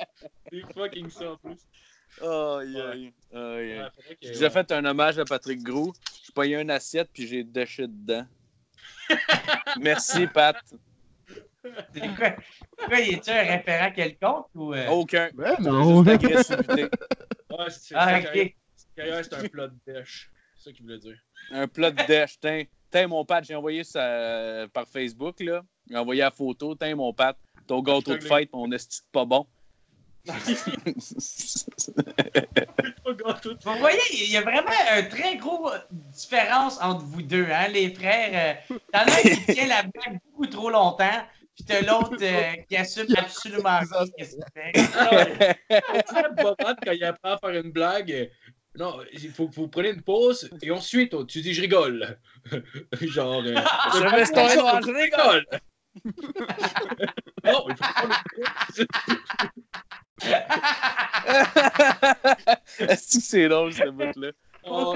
C'est 0.51 0.73
fucking 0.73 1.09
ça 1.09 1.31
en 1.31 1.37
plus. 1.37 1.57
Ouais, 2.21 3.11
que- 3.33 4.15
J'ai 4.21 4.29
déjà 4.29 4.49
fait 4.49 4.71
un 4.71 4.85
hommage 4.85 5.19
à 5.19 5.25
Patrick 5.25 5.61
Gros. 5.61 5.93
J'ai 6.25 6.31
payé 6.33 6.55
une 6.61 6.71
assiette 6.71 7.09
puis 7.13 7.27
j'ai 7.27 7.43
déché 7.43 7.87
dedans. 7.87 8.25
Merci, 9.79 10.27
Pat. 10.27 10.55
C'est 11.93 12.15
quoi? 12.15 12.31
Quoi, 12.87 12.99
il 12.99 13.13
est-tu 13.15 13.29
un 13.31 13.43
référent 13.43 13.91
quelconque 13.91 14.47
ou. 14.55 14.73
euh? 14.73 14.87
Aucun. 14.89 15.29
Ben 15.33 15.55
C'est 15.57 15.63
non. 15.63 16.03
juste 16.03 16.23
l'agressivité. 16.23 16.83
Ouais, 17.51 17.69
c'est 17.69 17.95
Ah, 17.95 18.15
un 18.17 18.21
plat 19.49 19.67
de 19.67 19.75
dèche. 19.85 20.31
C'est 20.57 20.69
ça 20.69 20.71
qu'il 20.71 20.83
voulait 20.85 20.99
dire. 20.99 21.17
Un 21.51 21.67
plat 21.67 21.91
de 21.91 22.03
dèche. 22.05 22.39
Tiens, 22.39 22.63
tiens, 22.91 23.07
mon 23.07 23.23
Pat, 23.25 23.43
j'ai 23.43 23.55
envoyé 23.55 23.83
ça 23.83 24.65
par 24.73 24.87
Facebook. 24.87 25.39
là. 25.41 25.61
J'ai 25.89 25.97
envoyé 25.97 26.21
la 26.21 26.31
photo. 26.31 26.75
Tiens, 26.75 26.95
mon 26.95 27.13
Pat, 27.13 27.37
ton 27.67 27.81
gâteau 27.81 28.15
de 28.17 28.23
fête, 28.23 28.49
mon 28.53 28.71
esti 28.71 29.01
pas 29.11 29.25
bon. 29.25 29.45
Vous 33.05 33.77
voyez, 33.79 33.99
il 34.13 34.31
y 34.31 34.37
a 34.37 34.41
vraiment 34.41 34.71
une 34.97 35.07
très 35.09 35.37
grosse 35.37 35.73
différence 35.91 36.81
entre 36.81 37.03
vous 37.05 37.21
deux, 37.21 37.47
hein, 37.51 37.67
les 37.67 37.93
frères. 37.93 38.57
euh, 38.71 38.75
T'en 38.91 38.99
as 38.99 39.19
un 39.19 39.21
qui 39.35 39.53
tient 39.53 39.67
la 39.67 39.83
blague 39.83 40.19
beaucoup 40.31 40.47
trop 40.47 40.69
longtemps, 40.69 41.23
puis 41.55 41.63
t'as 41.65 41.81
l'autre 41.81 42.17
euh, 42.21 42.53
qui 42.67 42.75
assume 42.75 43.07
absolument 43.17 43.79
rien. 43.79 44.05
qu'est-ce 44.17 44.35
qu'il 44.35 44.45
fait? 44.53 44.73
Quand 46.83 46.91
il 46.91 47.03
apprend 47.03 47.31
à 47.31 47.37
faire 47.37 47.61
une 47.61 47.71
blague, 47.71 48.29
non, 48.77 48.99
il 49.13 49.31
faut 49.31 49.47
que 49.47 49.55
vous 49.55 49.69
preniez 49.69 49.91
une 49.91 50.01
pause 50.01 50.49
et 50.61 50.71
ensuite 50.71 51.13
oh, 51.13 51.23
tu 51.23 51.41
dis 51.41 51.53
je 51.53 51.61
rigole. 51.61 52.19
Genre, 53.01 53.41
euh, 53.45 53.55
Je 53.93 53.99
vais 53.99 54.55
noir, 54.55 54.81
je 54.81 54.91
rigole. 54.91 55.45
non, 57.45 57.65
il 57.69 57.75
faut 57.77 57.83
prendre 57.93 58.15
une 58.37 58.45
pause. 58.75 58.87
Est-ce 62.79 63.17
que 63.17 63.23
c'est 63.23 63.47
drôle, 63.47 63.73
ce 63.73 63.89
bout-là? 63.89 64.31
Oh? 64.65 64.93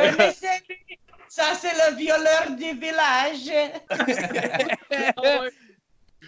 Ça, 1.30 1.54
c'est 1.54 1.74
le 1.74 1.96
violeur 1.96 2.52
du 2.58 2.74
village. 2.78 3.48
ouais. 5.24 5.52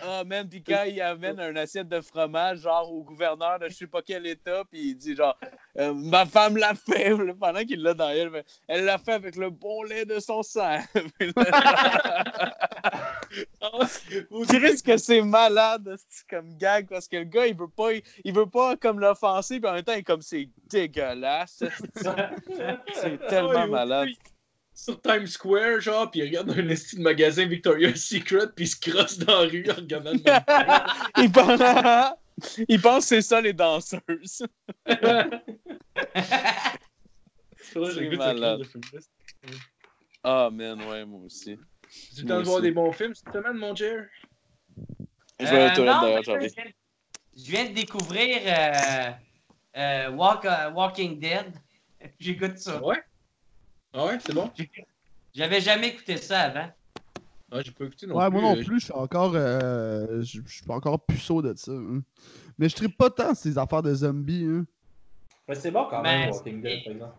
Ah, 0.03 0.23
man, 0.25 0.47
pis 0.49 0.63
quand 0.63 0.83
il 0.83 0.99
amène 1.01 1.39
un 1.39 1.55
assiette 1.55 1.87
de 1.87 2.01
fromage, 2.01 2.59
genre 2.59 2.91
au 2.91 3.03
gouverneur 3.03 3.59
de 3.59 3.69
je 3.69 3.75
sais 3.75 3.87
pas 3.87 4.01
quel 4.01 4.25
état, 4.25 4.63
puis 4.69 4.89
il 4.89 4.95
dit 4.95 5.15
genre, 5.15 5.37
euh, 5.77 5.93
ma 5.93 6.25
femme 6.25 6.57
l'a 6.57 6.73
fait, 6.73 7.15
pendant 7.39 7.63
qu'il 7.63 7.81
l'a 7.81 7.93
dans 7.93 8.09
elle, 8.09 8.43
elle 8.67 8.85
l'a 8.85 8.97
fait 8.97 9.13
avec 9.13 9.35
le 9.35 9.49
bon 9.49 9.83
lait 9.83 10.05
de 10.05 10.19
son 10.19 10.43
sang. 10.43 10.79
Puis 11.19 11.31
là, 11.35 12.53
Vous 14.29 14.43
risques 14.49 14.85
que 14.85 14.97
c'est 14.97 15.21
malade 15.21 15.95
comme 16.29 16.57
gag 16.57 16.87
parce 16.89 17.07
que 17.07 17.17
le 17.17 17.23
gars 17.23 17.47
il 17.47 17.55
veut 17.55 17.67
pas 17.67 17.91
il, 18.23 18.33
veut 18.33 18.49
pas 18.49 18.75
comme 18.75 18.99
l'offenser 18.99 19.59
puis 19.59 19.69
en 19.69 19.73
même 19.73 19.83
temps 19.83 19.93
il 19.93 19.99
est 19.99 20.03
comme 20.03 20.21
c'est 20.21 20.49
dégueulasse. 20.69 21.63
C'est 22.93 23.27
tellement 23.27 23.67
malade. 23.67 24.09
Sur 24.83 24.99
Times 25.01 25.27
Square, 25.27 25.79
genre, 25.81 26.09
puis 26.09 26.21
il 26.21 26.23
regarde 26.25 26.49
un 26.57 26.69
esti 26.69 26.95
de 26.95 27.01
magasin 27.03 27.45
Victoria's 27.45 27.99
Secret, 28.03 28.47
puis 28.55 28.65
il 28.65 28.67
se 28.67 28.79
crosse 28.79 29.17
dans 29.19 29.41
la 29.43 29.47
rue 29.47 29.69
en 29.69 29.75
regardant 29.75 30.11
le 30.11 30.17
il 31.23 31.31
pense 31.31 31.61
il 32.67 32.81
pense 32.81 33.03
que 33.03 33.07
c'est 33.09 33.21
ça 33.21 33.41
les 33.41 33.53
danseuses. 33.53 34.43
C'est 37.63 38.07
malade. 38.17 38.61
Ah 40.23 40.49
man 40.51 40.81
ouais 40.83 41.05
moi 41.05 41.21
aussi. 41.25 41.57
Tu 42.15 42.21
le 42.21 42.27
temps 42.27 42.39
de 42.39 42.43
voir 42.45 42.61
des 42.61 42.71
bons 42.71 42.91
films 42.91 43.13
cette 43.13 43.33
semaine, 43.33 43.57
mon 43.57 43.75
Jer? 43.75 44.05
Je 45.39 45.45
vais 45.45 45.51
Euh, 45.79 45.85
non, 45.85 46.21
je 46.23 46.31
viens- 46.39 46.71
Je 47.37 47.51
viens 47.51 47.65
de 47.69 47.73
découvrir 47.73 48.37
euh, 48.45 49.11
euh, 49.77 50.09
Walk- 50.11 50.45
euh, 50.45 50.71
Walking 50.71 51.19
Dead. 51.19 51.53
J'écoute 52.19 52.57
ça. 52.57 52.81
Ouais? 52.83 53.01
Ah 53.93 54.05
ouais, 54.05 54.17
c'est 54.19 54.33
bon? 54.33 54.49
J'avais 55.33 55.61
jamais 55.61 55.89
écouté 55.89 56.17
ça 56.17 56.41
avant. 56.41 56.69
Ah, 57.51 57.61
j'ai 57.61 57.71
pas 57.71 57.85
écouté 57.85 58.07
non 58.07 58.15
Ouais, 58.15 58.29
plus. 58.29 58.33
moi 58.39 58.41
non 58.41 58.55
euh, 58.57 58.63
plus, 58.63 58.79
je 58.79 58.85
suis 58.85 58.93
encore. 58.93 59.31
euh, 59.35 60.21
je 60.21 60.41
suis 60.47 60.63
pas 60.65 60.75
encore 60.75 61.05
puceau 61.05 61.41
de 61.41 61.53
ça. 61.57 61.71
hein. 61.71 62.01
Mais 62.57 62.69
je 62.69 62.75
tripe 62.75 62.97
pas 62.97 63.09
tant 63.09 63.33
ces 63.33 63.57
affaires 63.57 63.83
de 63.83 63.93
zombies. 63.93 64.45
Hein. 64.49 64.65
Mais 65.47 65.55
c'est 65.55 65.71
bon 65.71 65.87
quand 65.89 66.01
même, 66.01 66.29
Ben, 66.29 66.31
Walking 66.33 66.61
Dead, 66.61 66.83
par 66.83 66.93
exemple. 66.93 67.13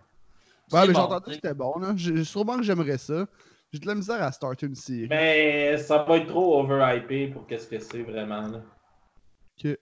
Ouais, 0.73 0.81
C'est 0.81 0.81
mais 0.81 0.86
j'ai 0.86 0.93
bon, 0.93 1.01
entendu 1.01 1.24
que 1.27 1.32
c'était 1.35 1.55
bon. 1.55 1.78
Là. 1.78 1.93
J'ai- 1.97 2.24
Sûrement 2.24 2.57
que 2.57 2.62
j'aimerais 2.62 2.97
ça. 2.99 3.27
J'ai 3.73 3.78
de 3.78 3.86
la 3.86 3.94
misère 3.94 4.23
à 4.23 4.32
starter 4.32 4.66
une 4.66 4.74
série. 4.74 5.09
Mais 5.09 5.77
ça 5.78 6.03
va 6.03 6.16
être 6.19 6.28
trop 6.28 6.61
overhypé 6.61 7.28
pour 7.28 7.47
qu'est-ce 7.47 7.66
que 7.69 7.78
c'est 7.78 8.03
vraiment. 8.03 8.43
Là. 8.49 8.62
Ok. 9.62 9.77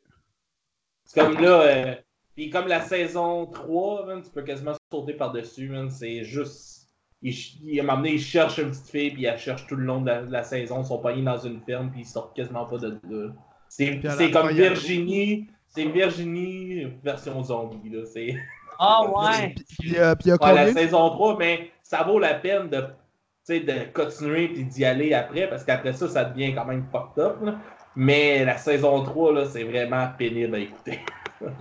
C'est 1.05 1.21
comme 1.21 1.41
là, 1.41 1.61
euh, 1.63 1.95
puis 2.35 2.51
comme 2.51 2.67
la 2.69 2.81
saison 2.83 3.47
3, 3.47 4.07
man, 4.07 4.23
tu 4.23 4.31
peux 4.31 4.43
quasiment 4.43 4.75
sauter 4.93 5.15
par-dessus, 5.15 5.69
man, 5.69 5.91
c'est 5.91 6.25
juste. 6.25 6.80
Il, 7.23 7.35
il, 7.63 7.79
à 7.79 7.83
un 7.83 7.87
moment 7.87 7.99
donné, 7.99 8.15
il 8.15 8.21
cherche 8.21 8.59
une 8.59 8.71
petite 8.71 8.89
fille, 8.91 9.11
puis 9.11 9.23
il 9.23 9.27
la 9.27 9.37
cherche 9.37 9.67
tout 9.67 9.77
le 9.77 9.85
long 9.85 10.01
de 10.01 10.07
la, 10.07 10.23
de 10.23 10.33
la 10.33 10.43
saison. 10.43 10.81
Ils 10.83 10.87
sont 10.87 10.99
pognés 10.99 11.23
dans 11.23 11.39
une 11.39 11.61
ferme, 11.61 11.91
puis 11.91 12.01
ils 12.03 12.07
sortent 12.07 12.35
quasiment 12.35 12.65
pas 12.65 12.79
de 12.79 12.99
là. 13.11 13.33
C'est 13.69 13.87
Puis 13.97 14.31
comme 14.33 14.49
Virginie. 14.51 15.47
C'est 15.69 15.85
Virginie 15.85 16.87
version 17.05 17.43
zombie, 17.45 17.91
là. 17.91 18.01
Ah 18.79 19.03
ouais. 19.05 19.55
Puis, 19.55 19.65
puis, 19.79 19.99
euh, 19.99 20.15
puis 20.17 20.25
il 20.27 20.29
y 20.31 20.33
a 20.33 20.37
Ouais, 20.43 20.55
la 20.55 20.73
saison 20.73 21.11
3, 21.11 21.37
mais 21.39 21.71
ça 21.83 22.03
vaut 22.03 22.19
la 22.19 22.35
peine 22.35 22.69
de, 22.71 22.81
tu 22.81 22.87
sais, 23.45 23.61
de 23.61 23.93
continuer 23.93 24.45
et 24.59 24.65
d'y 24.65 24.85
aller 24.85 25.13
après, 25.15 25.49
parce 25.49 25.63
qu'après 25.63 25.93
ça, 25.93 26.09
ça 26.09 26.25
devient 26.25 26.55
quand 26.55 26.65
même 26.65 26.87
fucked 26.91 27.23
up. 27.23 27.37
là. 27.43 27.57
Mais 27.95 28.45
la 28.45 28.57
saison 28.57 29.03
3, 29.05 29.33
là, 29.35 29.45
c'est 29.45 29.63
vraiment 29.65 30.09
pénible 30.19 30.55
à 30.55 30.59
écouter. 30.59 30.99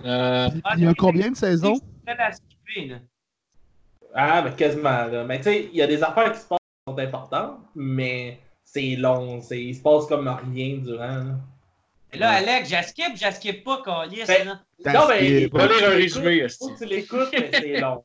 euh, 0.04 0.48
Puis- 0.50 0.62
puis 0.62 0.72
il 0.78 0.84
y 0.84 0.86
a 0.88 0.94
combien 0.94 1.30
de 1.30 1.36
saisons 1.36 1.76
C'est 2.08 2.14
la 2.16 2.32
skipper, 2.32 2.86
là. 2.86 2.96
Ah, 4.14 4.42
mais 4.42 4.52
quasiment, 4.52 5.04
là. 5.06 5.24
Mais 5.24 5.38
tu 5.38 5.44
sais, 5.44 5.64
il 5.72 5.76
y 5.76 5.82
a 5.82 5.86
des 5.86 6.02
affaires 6.02 6.32
qui 6.32 6.38
se 6.40 6.46
passent 6.48 6.58
qui 6.58 6.92
sont 6.92 6.98
importantes, 6.98 7.58
mais 7.74 8.38
c'est 8.64 8.96
long. 8.96 9.40
c'est- 9.40 9.62
Il 9.62 9.74
se 9.74 9.82
passe 9.82 10.06
comme 10.06 10.28
rien 10.28 10.76
durant. 10.78 11.06
là. 11.18 11.34
Et 12.12 12.18
là, 12.18 12.30
Alex, 12.30 12.68
j'askip, 12.68 13.14
j'askip 13.16 13.62
pas, 13.62 13.82
Calis, 13.84 14.24
Ben- 14.26 14.46
là. 14.46 14.60
Non, 14.94 15.06
mais 15.08 15.46
va 15.46 15.66
lire 15.66 15.76
un 15.76 15.78
faut 15.78 15.78
que 15.78 15.90
tu 15.90 15.90
résumé. 15.96 16.48
Faut 16.58 16.68
que 16.70 16.78
tu 16.78 16.84
l'écoutes, 16.86 17.28
mais 17.32 17.50
c'est 17.52 17.80
long. 17.80 18.02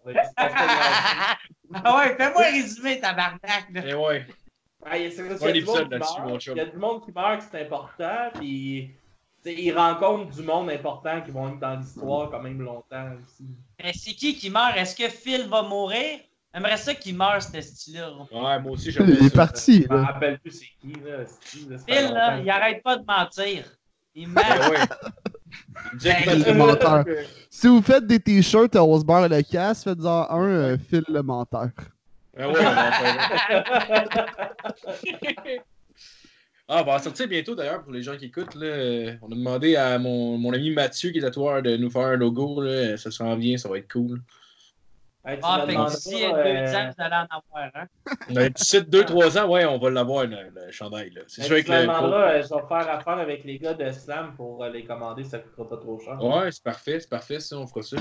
Ah 1.74 1.98
ouais, 1.98 2.16
fais-moi 2.16 2.44
un 2.46 2.52
résumé, 2.52 3.00
tabarnak, 3.00 3.66
là. 3.74 3.82
eh 3.86 3.94
ouais. 3.96 4.26
Ah, 4.86 4.98
il 4.98 5.04
y 5.06 5.08
a- 5.08 5.12
c'est 5.12 5.28
parce 5.28 5.42
Ouais, 5.42 5.52
qu'il 5.54 5.62
y 5.62 5.64
a 5.64 5.66
du 5.66 5.68
monde 5.72 5.84
qui 5.86 5.90
là-dessus, 5.90 6.22
meurt. 6.22 6.46
Il 6.46 6.58
y 6.58 6.60
a 6.60 6.66
du 6.66 6.78
monde 6.78 7.04
qui 7.06 7.12
meurt, 7.12 7.42
c'est 7.52 7.62
important, 7.62 8.30
puis 8.36 8.92
ils 9.52 9.72
rencontrent 9.72 10.32
du 10.36 10.42
monde 10.44 10.70
important 10.70 11.22
qui 11.22 11.32
vont 11.32 11.50
être 11.50 11.60
dans 11.60 11.76
l'histoire 11.80 12.30
quand 12.32 12.42
même 12.42 12.62
longtemps 12.62 13.10
aussi. 13.18 13.46
Mais 13.84 13.92
c'est 13.94 14.14
qui 14.14 14.36
qui 14.36 14.50
meurt? 14.50 14.76
Est-ce 14.78 14.96
que 14.96 15.10
Phil 15.10 15.48
va 15.50 15.62
mourir? 15.62 16.20
J'aimerais 16.54 16.78
ça 16.78 16.96
qu'il 16.96 17.16
meure, 17.18 17.42
ce 17.42 17.60
style-là. 17.60 18.12
Ouais, 18.32 18.60
moi 18.62 18.72
aussi, 18.72 18.90
j'aime 18.92 19.08
Il 19.10 19.26
est 19.26 19.30
ça. 19.30 19.36
parti. 19.36 19.86
Je 19.90 19.94
me 19.94 20.02
rappelle 20.02 20.40
plus 20.40 20.52
c'est 20.52 20.66
qui, 20.80 20.94
là. 21.06 21.26
Phil, 21.42 22.14
là, 22.14 22.40
il 22.40 22.50
arrête 22.50 22.82
pas 22.82 22.96
de 22.98 23.04
mentir. 23.06 23.66
Il. 24.16 24.30
Il 25.94 26.00
Ben, 26.04 26.16
faisait- 26.24 26.52
le 26.52 26.58
menteur. 26.58 27.06
Si 27.50 27.68
vous 27.68 27.82
faites 27.82 28.06
des 28.08 28.20
t-shirts 28.20 28.76
à 28.76 28.84
On 28.84 29.00
se 29.00 29.06
beurre 29.06 29.28
le 29.30 29.42
casse, 29.42 29.84
faites-en 29.84 30.30
un, 30.30 30.48
euh, 30.48 30.78
Phil 30.78 31.04
le 31.08 31.22
menteur. 31.22 31.70
Ah 32.38 32.50
ouais, 32.50 32.54
on 32.60 32.64
va 32.64 32.88
en 32.88 32.92
faire 32.92 33.64
un. 35.10 35.58
Ah, 36.68 36.82
on 36.82 36.86
va 36.86 36.96
en 36.96 37.00
sortir 37.00 37.28
bientôt 37.28 37.54
d'ailleurs 37.54 37.84
pour 37.84 37.94
les 37.94 38.02
gens 38.02 38.18
qui 38.18 38.26
écoutent. 38.26 38.56
Là. 38.56 39.14
On 39.22 39.32
a 39.32 39.36
demandé 39.36 39.76
à 39.76 40.00
mon, 40.00 40.38
mon 40.38 40.52
ami 40.54 40.72
Mathieu, 40.72 41.12
qui 41.12 41.20
est 41.20 41.22
tatoueur, 41.22 41.62
de 41.62 41.78
nous 41.78 41.92
faire 41.92 42.08
un 42.08 42.16
logo. 42.16 42.60
Là. 42.62 42.98
Ça 42.98 43.12
s'en 43.12 43.36
vient, 43.36 43.58
ça 43.58 43.70
va 43.70 43.78
être 43.78 43.92
cool. 43.92 44.22
Hey, 45.28 45.40
Ah, 45.42 45.64
fait 45.66 45.74
que 45.74 45.90
d'ici 45.90 46.12
deux 46.12 46.26
euh, 46.26 46.76
ans, 46.76 46.92
vous 46.96 47.04
allez 47.04 47.16
en 47.16 47.28
avoir 47.32 47.88
a 48.46 48.50
d'ici 48.50 48.78
2-3 48.78 49.40
ans, 49.40 49.50
ouais, 49.50 49.66
on 49.66 49.80
va 49.80 49.90
l'avoir, 49.90 50.26
le, 50.26 50.38
le 50.54 50.72
chandail. 50.72 51.10
là. 51.12 51.22
C'est 51.28 51.42
hey, 51.42 51.48
sûr 51.48 51.64
que 51.64 51.72
le. 51.72 51.86
là, 51.88 52.42
je 52.42 52.48
vais 52.48 52.68
faire 52.68 52.90
affaire 52.94 53.18
avec 53.18 53.44
les 53.44 53.58
gars 53.58 53.74
de 53.74 53.92
Slam 53.92 54.36
pour 54.36 54.64
euh, 54.64 54.70
les 54.70 54.84
commander, 54.84 55.24
ça 55.24 55.40
coûtera 55.40 55.68
pas 55.68 55.78
trop 55.78 56.00
cher. 56.00 56.24
Ouais, 56.24 56.52
c'est 56.52 56.64
parfait, 56.64 57.00
c'est 57.00 57.10
parfait, 57.10 57.40
ça, 57.40 57.58
on 57.58 57.66
fera 57.66 57.82
ça. 57.82 57.98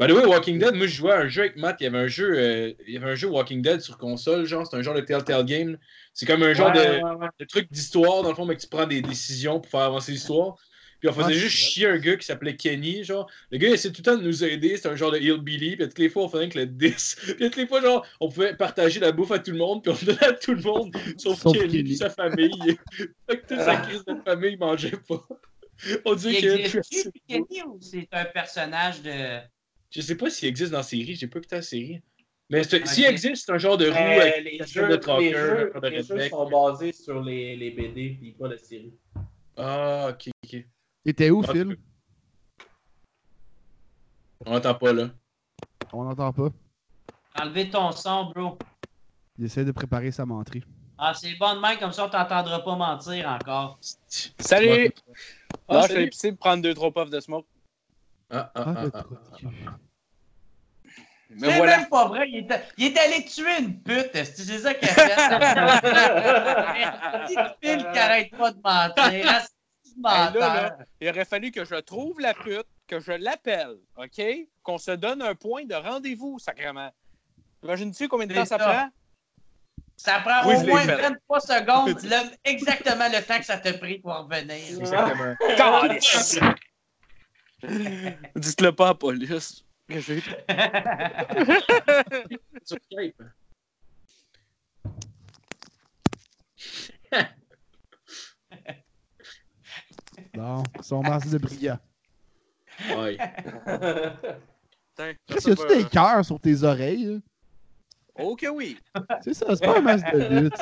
By 0.00 0.08
the 0.08 0.12
way, 0.12 0.24
Walking 0.24 0.58
Dead, 0.58 0.74
moi 0.74 0.86
je 0.86 0.94
jouais 0.96 1.12
à 1.12 1.18
un 1.20 1.28
jeu 1.28 1.42
avec 1.42 1.56
Matt, 1.56 1.76
il 1.80 1.84
y 1.84 1.86
avait 1.86 1.98
un 1.98 2.08
jeu, 2.08 2.32
euh, 2.36 2.72
il 2.88 2.94
y 2.94 2.96
avait 2.96 3.10
un 3.10 3.14
jeu 3.14 3.28
Walking 3.28 3.62
Dead 3.62 3.80
sur 3.80 3.98
console, 3.98 4.46
genre, 4.46 4.66
c'est 4.66 4.76
un 4.76 4.82
genre 4.82 4.94
de 4.94 5.00
Telltale 5.00 5.44
Game. 5.44 5.78
C'est 6.14 6.26
comme 6.26 6.42
un 6.42 6.54
genre 6.54 6.72
Ouais, 6.74 6.98
de, 6.98 7.04
ouais, 7.04 7.14
ouais. 7.20 7.28
de 7.38 7.44
truc 7.44 7.70
d'histoire, 7.70 8.22
dans 8.22 8.30
le 8.30 8.34
fond, 8.34 8.44
mais 8.46 8.56
que 8.56 8.60
tu 8.62 8.66
prends 8.68 8.86
des 8.86 9.00
décisions 9.02 9.60
pour 9.60 9.70
faire 9.70 9.80
avancer 9.80 10.10
l'histoire. 10.12 10.56
Puis 10.98 11.08
on 11.08 11.12
faisait 11.12 11.34
Ah, 11.34 11.38
juste 11.38 11.56
chier 11.56 11.88
un 11.88 11.98
gars 11.98 12.16
qui 12.16 12.24
s'appelait 12.24 12.54
Kenny, 12.56 13.02
genre. 13.04 13.28
Le 13.50 13.58
gars, 13.58 13.68
il 13.68 13.74
essayait 13.74 13.92
tout 13.92 14.02
le 14.06 14.12
temps 14.12 14.16
de 14.16 14.22
nous 14.22 14.44
aider, 14.44 14.76
c'était 14.76 14.88
un 14.88 14.96
genre 14.96 15.10
de 15.10 15.18
hillbilly, 15.18 15.76
puis 15.76 15.88
toutes 15.88 15.98
les 15.98 16.08
fois, 16.08 16.24
on 16.24 16.28
faisait 16.28 16.48
que 16.48 16.58
le 16.60 16.66
10. 16.66 17.16
Puis 17.24 17.34
toutes 17.38 17.56
les 17.56 17.66
fois, 17.66 17.80
genre, 17.80 18.06
on 18.20 18.28
pouvait 18.28 18.54
partager 18.56 18.98
la 19.00 19.10
bouffe 19.12 19.32
à 19.32 19.38
tout 19.40 19.50
le 19.50 19.58
monde, 19.58 19.82
puis 19.82 19.92
on 19.92 20.04
donnait 20.06 20.24
à 20.24 20.32
tout 20.32 20.54
le 20.54 20.62
monde, 20.62 20.96
sauf, 21.18 21.40
Sauf 21.40 21.52
Kenny 21.56 21.78
Kenny. 21.78 21.92
et 21.92 21.96
sa 21.96 22.08
famille. 22.10 22.76
fait 23.28 23.38
que 23.40 23.46
toute 23.48 23.60
sa 23.60 23.76
crise 23.78 24.04
de 24.04 24.14
famille, 24.24 24.52
il 24.52 24.58
mangeait 24.58 24.92
pas. 25.08 25.22
On 26.04 26.14
dirait 26.14 26.34
qu'il 26.36 26.44
y 26.44 26.50
a 26.50 26.54
existe 26.54 27.10
Kenny 27.28 27.62
ou 27.66 27.78
c'est 27.80 28.08
un 28.12 28.24
personnage 28.26 29.02
de. 29.02 29.38
Je 29.92 30.00
sais 30.00 30.16
pas 30.16 30.30
s'il 30.30 30.48
existe 30.48 30.72
dans 30.72 30.78
la 30.78 30.82
série, 30.82 31.14
j'ai 31.14 31.26
pas 31.28 31.38
écouté 31.38 31.56
la 31.56 31.62
série. 31.62 32.02
Mais 32.48 32.64
c'est- 32.64 32.86
s'il 32.86 33.04
existe 33.04 33.48
un 33.50 33.58
genre 33.58 33.76
de 33.76 33.86
roue 33.86 33.92
Mais 33.94 34.20
avec 34.20 34.44
les 34.44 34.66
jeux, 34.66 34.88
de 34.88 34.96
trucker, 34.96 35.30
les 35.30 35.36
jeux, 35.36 35.72
de 35.82 35.88
les 35.88 36.02
jeux 36.02 36.28
sont 36.28 36.50
basés 36.50 36.92
sur 36.92 37.22
les, 37.22 37.56
les 37.56 37.70
BD 37.70 38.16
puis 38.20 38.32
pas 38.32 38.48
la 38.48 38.58
série. 38.58 38.94
Ah, 39.56 40.08
ok, 40.10 40.30
ok. 40.44 40.64
T'étais 41.04 41.30
où, 41.30 41.42
Ah, 41.46 41.52
Phil? 41.52 41.76
On 44.44 44.50
n'entend 44.52 44.74
pas, 44.74 44.92
là. 44.92 45.10
On 45.92 46.04
n'entend 46.04 46.32
pas. 46.32 46.48
Enlever 47.34 47.70
ton 47.70 47.92
son, 47.92 48.30
bro. 48.30 48.58
Il 49.38 49.44
essaie 49.44 49.64
de 49.64 49.72
préparer 49.72 50.10
sa 50.10 50.24
menterie. 50.26 50.64
Ah, 50.98 51.14
c'est 51.14 51.34
bon 51.36 51.54
de 51.56 51.60
même, 51.60 51.78
comme 51.78 51.92
ça 51.92 52.06
on 52.06 52.10
t'entendra 52.10 52.62
pas 52.62 52.76
mentir 52.76 53.28
encore. 53.28 53.78
Salut! 54.38 54.90
Ah, 55.68 55.74
Là, 55.74 55.80
je 55.80 55.84
suis 55.86 55.94
salut. 55.94 56.06
épicé 56.06 56.32
de 56.32 56.36
prendre 56.36 56.62
deux, 56.62 56.74
trois 56.74 56.92
puffs 56.92 57.10
de 57.10 57.20
smoke. 57.20 57.46
Ah, 58.32 58.50
ah, 58.54 58.74
Ah, 58.94 59.04
C'est 61.38 61.56
voilà. 61.56 61.78
même 61.78 61.88
pas 61.88 62.08
vrai, 62.08 62.28
il 62.28 62.38
est, 62.50 62.62
il 62.76 62.86
est 62.92 62.98
allé 62.98 63.24
tuer 63.24 63.58
une 63.60 63.80
pute, 63.82 64.10
est-ce 64.14 64.32
que 64.32 64.42
c'est 64.42 64.58
ça 64.58 64.74
qu'il 64.74 64.88
a 64.88 64.92
fait? 64.92 65.12
Il 67.30 67.54
Phil 67.62 67.78
qui 67.92 67.98
arrête 67.98 68.30
pas 68.36 68.50
de 68.50 68.60
mentir. 68.62 69.24
Là, 69.26 69.42
menteur. 69.96 70.40
là. 70.54 70.76
Il 71.00 71.08
aurait 71.08 71.24
fallu 71.24 71.50
que 71.50 71.64
je 71.64 71.76
trouve 71.76 72.20
la 72.20 72.34
pute, 72.34 72.66
que 72.86 73.00
je 73.00 73.12
l'appelle, 73.12 73.76
OK? 73.96 74.22
Qu'on 74.62 74.76
se 74.78 74.90
donne 74.92 75.22
un 75.22 75.34
point 75.34 75.64
de 75.64 75.74
rendez-vous, 75.74 76.38
sacrément. 76.38 76.90
Imagines-tu 77.62 78.08
combien 78.08 78.26
de 78.26 78.34
temps 78.34 78.44
ça 78.44 78.58
ça. 78.58 78.64
prend? 78.64 78.88
Ça 79.96 80.20
prend 80.20 80.48
Oui, 80.48 80.56
au 80.56 80.66
moins 80.66 80.80
fait. 80.80 80.96
23 80.96 81.40
secondes, 81.40 81.98
le- 82.02 82.36
exactement 82.44 83.08
le 83.08 83.22
temps 83.24 83.38
que 83.38 83.44
ça 83.44 83.56
t'a 83.58 83.72
pris 83.74 83.98
pour 84.00 84.14
revenir. 84.16 84.80
Exactement. 84.80 85.34
Dites-le 88.36 88.72
pas 88.72 88.86
à 88.86 88.88
la 88.88 88.94
police. 88.94 89.64
que 89.88 90.00
j'ai- 90.00 90.20
Sur 92.64 92.78
Skype. 92.90 93.22
Bon, 100.34 100.62
son 100.80 101.02
masque 101.02 101.28
de 101.28 101.38
brillant. 101.38 101.78
Ouais. 102.96 103.18
Qu'est-ce 105.26 105.50
que 105.50 105.68
tu 105.72 105.76
des 105.82 105.88
cœurs 105.88 106.24
sur 106.24 106.40
tes 106.40 106.62
oreilles? 106.62 107.04
là? 107.04 107.18
Oh 108.14 108.36
que 108.36 108.46
oui! 108.48 108.78
C'est 109.22 109.34
ça, 109.34 109.46
c'est 109.56 109.64
pas 109.64 109.78
un 109.78 109.80
masque 109.80 110.10
de 110.12 110.40
lutte. 110.40 110.54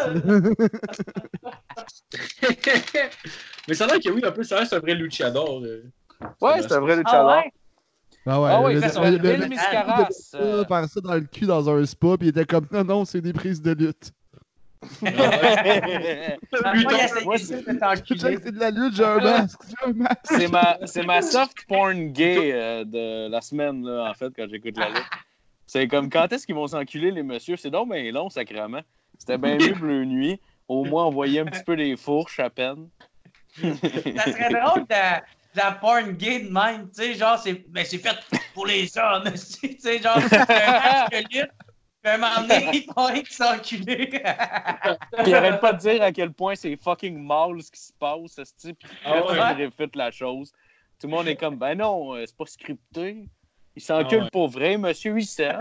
Mais 3.68 3.74
ça 3.74 3.84
a 3.84 3.88
l'air 3.88 4.00
que 4.00 4.10
oui, 4.10 4.24
en 4.24 4.32
plus, 4.32 4.44
ça 4.44 4.58
reste 4.58 4.72
un 4.72 4.78
vrai 4.80 4.94
luchador. 4.94 5.62
euh. 5.64 5.84
Ouais, 6.40 6.62
c'est 6.62 6.72
un 6.72 6.80
vrai 6.80 7.00
Ah 7.04 7.26
ouais? 7.26 7.52
Ah 8.26 8.40
ouais, 8.40 8.50
Ah 8.52 8.60
oui, 8.62 8.74
le- 8.74 9.36
le- 9.36 9.48
Miscaras, 9.48 10.08
euh. 10.34 10.64
faire 10.66 10.88
ça 10.88 11.00
dans 11.00 11.14
le 11.14 11.20
cul 11.22 11.46
dans 11.46 11.68
un 11.70 11.84
spa, 11.86 12.16
puis 12.18 12.28
il 12.28 12.30
était 12.30 12.44
comme 12.44 12.66
non, 12.70 12.84
non, 12.84 13.04
c'est 13.04 13.20
des 13.20 13.32
prises 13.32 13.62
de 13.62 13.72
lutte. 13.72 14.12
Ah, 15.04 15.10
moi, 17.24 17.38
c'est- 17.38 18.50
de 18.50 18.58
la 18.58 18.70
lutte, 18.70 18.94
j'ai 18.94 19.04
un 19.04 19.20
masque, 19.20 19.60
c'est 20.24 20.48
ma, 20.48 20.78
c'est 20.84 21.04
ma 21.04 21.22
soft 21.22 21.56
porn 21.66 22.12
gay 22.12 22.52
euh, 22.52 22.84
de 22.84 23.28
la 23.30 23.40
semaine, 23.40 23.84
là, 23.86 24.10
en 24.10 24.14
fait, 24.14 24.32
quand 24.36 24.46
j'écoute 24.50 24.76
la 24.76 24.90
lutte. 24.90 25.04
C'est 25.66 25.88
comme 25.88 26.10
quand 26.10 26.30
est-ce 26.32 26.46
qu'ils 26.46 26.54
vont 26.56 26.66
s'enculer, 26.66 27.10
les 27.10 27.22
messieurs? 27.22 27.56
C'est 27.56 27.70
donc 27.70 27.92
bien 27.92 28.10
long, 28.12 28.28
sacrément. 28.28 28.80
C'était 29.18 29.38
bien 29.38 29.56
mieux 29.56 29.74
Bleu 29.74 30.04
Nuit. 30.04 30.40
Au 30.66 30.84
moins, 30.84 31.06
on 31.06 31.10
voyait 31.10 31.40
un 31.40 31.44
petit 31.46 31.62
peu 31.64 31.74
les 31.74 31.96
fourches 31.96 32.40
à 32.40 32.50
peine. 32.50 32.88
Ça 33.62 34.32
serait 34.32 34.50
drôle 34.50 34.86
de 34.88 35.20
la 35.54 35.72
porn 35.72 36.12
gay 36.12 36.40
de 36.40 36.50
même, 36.50 36.88
tu 36.90 37.02
sais, 37.02 37.14
genre, 37.14 37.38
c'est 37.38 37.54
ben, 37.68 37.84
c'est 37.84 37.98
fait 37.98 38.16
pour 38.54 38.66
les 38.66 38.96
hommes, 38.98 39.24
tu 39.32 39.76
sais, 39.78 40.00
genre, 40.00 40.20
c'est 40.28 40.36
un 40.38 40.72
match 40.72 41.10
de 41.10 41.16
lutte, 41.18 41.50
puis 42.02 42.10
à 42.10 42.14
un 42.14 42.18
moment 42.18 42.40
donné, 42.42 42.68
ils 42.72 42.84
font 42.94 43.06
rien 43.06 43.22
s'enculer. 43.28 44.08
Puis 45.22 45.34
arrête 45.34 45.60
pas 45.60 45.72
de 45.74 45.78
dire 45.78 46.02
à 46.02 46.12
quel 46.12 46.32
point 46.32 46.54
c'est 46.54 46.74
fucking 46.76 47.18
mal 47.22 47.62
ce 47.62 47.70
qui 47.70 47.80
se 47.80 47.92
passe, 47.92 48.32
ce 48.36 48.42
type. 48.56 48.78
Puis 48.78 48.90
Ah 49.04 49.26
ouais. 49.26 49.52
réfute 49.52 49.94
la 49.96 50.10
chose. 50.10 50.50
Tout 50.98 51.08
le 51.08 51.14
monde 51.14 51.28
est 51.28 51.36
comme, 51.36 51.56
ben 51.56 51.74
non, 51.76 52.14
euh, 52.14 52.24
c'est 52.26 52.36
pas 52.36 52.46
scripté. 52.46 53.28
Il 53.76 53.82
s'encule 53.82 54.18
Ah 54.20 54.24
ouais. 54.24 54.30
pour 54.30 54.48
vrai, 54.48 54.78
monsieur, 54.78 55.18
il 55.18 55.26
s'aime. 55.26 55.60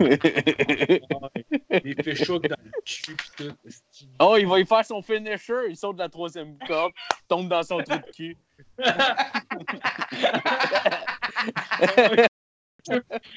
Des 1.84 1.94
fichouks 2.02 2.48
dans 2.48 2.56
le 2.64 2.70
cul 2.84 3.14
pis 3.16 3.30
tout. 3.36 3.52
esti. 3.66 4.08
oh, 4.18 4.36
il 4.38 4.46
va 4.46 4.58
y 4.60 4.66
faire 4.66 4.84
son 4.84 5.02
finisher. 5.02 5.68
Il 5.68 5.76
saute 5.76 5.96
de 5.96 6.00
la 6.00 6.08
troisième 6.08 6.56
corde, 6.66 6.92
tombe 7.28 7.48
dans 7.48 7.62
son 7.62 7.82
trou 7.82 7.96
de 7.96 8.10
cul. 8.12 8.36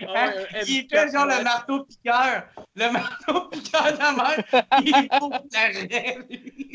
Ah 0.08 0.32
il 0.66 0.86
M4, 0.86 0.90
fait 0.90 1.12
genre 1.12 1.26
le 1.26 1.44
marteau 1.44 1.84
piqueur. 1.84 2.46
Le 2.76 2.90
marteau 2.92 3.50
piqueur 3.50 3.92
de 3.94 3.98
la 4.00 4.12
mer, 4.14 4.38
il 4.82 5.10
faut 5.20 5.32
l'arrêt. 5.52 6.18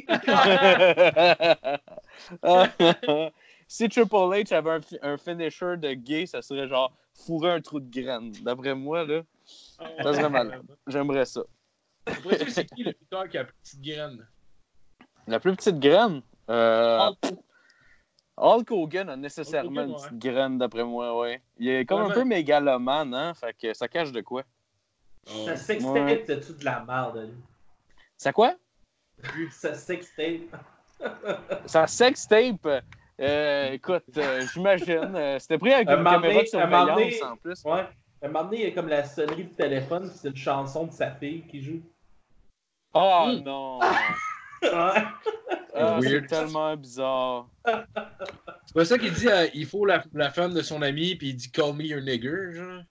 si 3.69 3.89
Triple 3.89 4.15
H 4.15 4.53
avait 4.55 4.71
un, 4.71 4.81
fi- 4.81 4.99
un 5.03 5.17
finisher 5.17 5.77
de 5.79 5.93
gay, 5.95 6.27
ça 6.27 6.43
serait 6.43 6.69
genre 6.69 6.93
fourrer 7.15 7.51
un 7.53 7.61
trou 7.61 7.81
de 7.81 7.91
graine. 7.91 8.31
D'après 8.43 8.75
moi, 8.75 9.05
là, 9.05 9.23
ça 10.03 10.13
serait 10.15 10.31
mal. 10.31 10.63
J'aimerais 10.87 11.25
ça. 11.25 11.43
Après, 12.07 12.39
c'est 12.51 12.65
qui 12.67 12.85
le 12.85 12.91
lutteur 12.91 13.29
qui 13.29 13.39
a 13.39 13.43
la 13.43 13.49
petite 13.49 13.81
graine? 13.83 14.27
La 15.27 15.41
plus 15.41 15.55
petite 15.57 15.79
graine? 15.79 16.23
Euh, 16.49 17.11
Hulk. 18.37 18.71
Hogan 18.71 19.09
a 19.11 19.17
nécessairement 19.17 19.71
Hogan, 19.83 19.91
une 19.91 19.97
petite 19.97 20.19
graine, 20.19 20.59
d'après 20.59 20.85
moi, 20.85 21.19
ouais. 21.19 21.43
Il 21.59 21.69
est 21.69 21.85
comme 21.85 22.01
un 22.03 22.11
peu 22.11 22.25
mégalomane, 22.25 23.13
hein? 23.15 23.35
Fait 23.35 23.53
que 23.53 23.75
ça 23.75 23.89
cache 23.89 24.13
de 24.13 24.21
quoi? 24.23 24.45
Oh. 25.31 25.45
Ça 25.45 25.57
sextape, 25.57 25.93
Ouais. 25.95 26.25
c'est-tu 26.27 26.53
de 26.55 26.65
la 26.65 26.81
merde? 26.85 27.31
Ça 28.17 28.33
quoi? 28.33 28.55
lui? 29.35 29.51
Ça 29.51 29.75
sextape. 29.75 30.57
Ça 31.67 31.87
sextape? 31.87 32.83
Euh, 33.21 33.73
écoute, 33.73 34.05
euh, 34.17 34.47
j'imagine. 34.53 35.15
euh, 35.17 35.39
C'était 35.41 35.59
pris 35.59 35.73
avec 35.75 35.89
Un 35.89 35.99
une 35.99 36.05
caméra 36.05 36.41
de 36.43 36.47
surveillance 36.47 37.23
en 37.23 37.37
plus. 37.37 37.63
Ouais. 37.65 37.87
À 38.21 38.27
un 38.27 38.29
moment 38.29 38.45
donné, 38.45 38.57
il 38.63 38.63
y 38.65 38.67
a 38.67 38.75
comme 38.75 38.89
la 38.89 39.05
sonnerie 39.05 39.45
du 39.45 39.51
téléphone, 39.55 40.11
c'est 40.13 40.29
une 40.29 40.37
chanson 40.37 40.87
de 40.87 40.93
sa 40.93 41.13
fille 41.13 41.47
qui 41.47 41.63
joue. 41.63 41.83
Oh 42.95 43.27
Mm. 43.29 43.43
non! 43.45 43.81
Ouais. 44.61 45.05
Ah, 45.73 46.01
c'est 46.03 46.27
tellement 46.27 46.77
bizarre. 46.77 47.47
C'est 47.65 48.75
pas 48.75 48.85
ça 48.85 48.99
qu'il 48.99 49.13
dit, 49.13 49.29
euh, 49.29 49.47
il 49.55 49.67
faut 49.67 49.85
la, 49.87 50.03
la 50.13 50.31
femme 50.33 50.53
de 50.53 50.63
son 50.63 50.83
ami, 50.83 51.15
puis 51.15 51.29
il 51.29 51.37
dit 51.37 51.49
Call 51.53 51.75
me 51.75 51.85
your 51.85 52.01
nigger, 52.01 52.53
genre. 52.55 52.83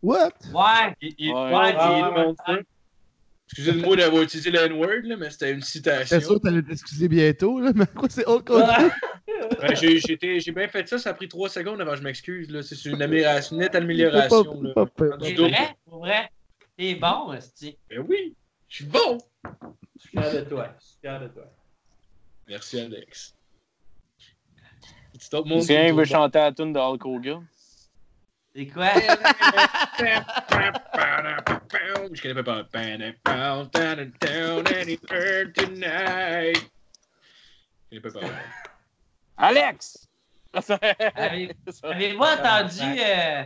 What? 0.00 0.30
Ouais, 0.54 0.94
Il, 1.00 1.14
il, 1.18 1.32
Ouais. 1.32 1.40
ouais, 1.52 1.74
Ouais, 1.76 2.34
ouais, 2.46 2.64
Excusez-moi 3.50 3.96
d'avoir 3.96 4.22
utilisé 4.22 4.50
le 4.50 4.58
N-word, 4.58 5.04
là, 5.04 5.16
mais 5.16 5.30
c'était 5.30 5.52
une 5.52 5.62
citation. 5.62 6.16
J'étais 6.16 6.26
sûr 6.26 6.34
que 6.36 6.46
t'allais 6.46 6.62
t'excuser 6.62 7.08
bientôt, 7.08 7.60
là, 7.60 7.72
mais 7.74 7.86
quoi, 7.86 8.08
c'est 8.10 8.26
Hulk 8.26 8.50
Hogan? 8.50 8.90
Ouais, 9.62 9.76
j'ai, 10.40 10.52
bien 10.52 10.68
fait 10.68 10.86
ça, 10.86 10.98
ça 10.98 11.10
a 11.10 11.14
pris 11.14 11.28
trois 11.28 11.48
secondes 11.48 11.80
avant 11.80 11.92
que 11.92 11.98
je 11.98 12.02
m'excuse. 12.02 12.50
Là. 12.50 12.62
C'est 12.62 12.84
une, 12.84 13.00
amélioration, 13.00 13.56
une 13.56 13.62
nette 13.62 13.74
amélioration. 13.74 14.60
C'est 15.22 15.34
vrai, 15.34 15.76
pour 15.86 16.00
vrai. 16.00 16.30
T'es 16.76 16.94
bon, 16.94 17.32
esti. 17.32 17.78
Ben 17.88 18.04
oui, 18.06 18.36
je 18.68 18.76
suis 18.76 18.84
bon. 18.84 19.18
Je 19.96 20.00
suis 20.00 20.10
fier 20.10 20.32
de 20.32 20.40
toi. 20.48 20.74
Je 20.78 20.84
suis 20.84 20.96
fier 21.00 21.20
de 21.20 21.28
toi. 21.28 21.44
Merci, 22.48 22.80
Alex. 22.80 23.34
Autre 25.32 25.52
un 25.52 25.60
qui 25.60 25.90
veut 25.92 26.04
chanter 26.04 26.38
la 26.38 26.52
tune 26.52 26.72
de 26.72 26.78
Hulk 26.78 27.04
Hogan. 27.04 27.46
C'est 28.54 28.66
quoi? 28.66 28.88
Je 28.98 29.00
connais 29.98 30.62
pas. 30.82 32.04
Je 32.12 32.22
connais 32.22 32.42
pas. 32.42 32.64
Alex! 39.36 40.08
Avez- 41.14 41.54
Avez-vous 41.82 42.22
entendu, 42.22 42.82
euh, 43.00 43.44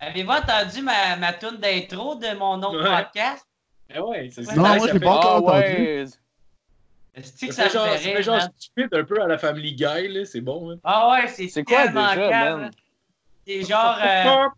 avez-vous 0.00 0.30
entendu 0.30 0.82
ma, 0.82 1.16
ma 1.16 1.32
tune 1.32 1.56
d'intro 1.58 2.14
de 2.16 2.36
mon 2.36 2.62
autre 2.62 2.82
Ouais. 2.82 3.02
podcast? 3.04 3.46
Eh 3.92 3.98
ouais, 4.00 4.28
c'est 4.32 4.42
Non, 4.54 4.62
moi, 4.76 4.86
j'ai 4.92 5.00
pas 5.00 5.10
encore 5.16 5.50
Ah 5.54 5.58
entendu. 5.58 5.74
que 5.76 6.06
Ça 7.52 7.52
ça 7.52 7.68
genre, 7.68 7.96
ça 7.98 8.20
genre 8.20 8.42
stupide 8.42 8.94
un 8.94 9.04
peu 9.04 9.20
à 9.22 9.26
la 9.26 9.38
Family 9.38 9.74
Guy, 9.74 10.08
là. 10.08 10.24
C'est 10.26 10.40
bon, 10.42 10.72
hein. 10.72 10.76
Ah 10.84 11.10
ouais, 11.10 11.26
c'est 11.28 11.48
C'est 11.48 11.64
quoi 11.64 11.84
tellement 11.84 12.08
déjà, 12.10 12.28
calme. 12.28 12.60
man? 12.60 12.70
C'est 13.46 13.62
genre... 13.62 13.96
euh, 14.02 14.48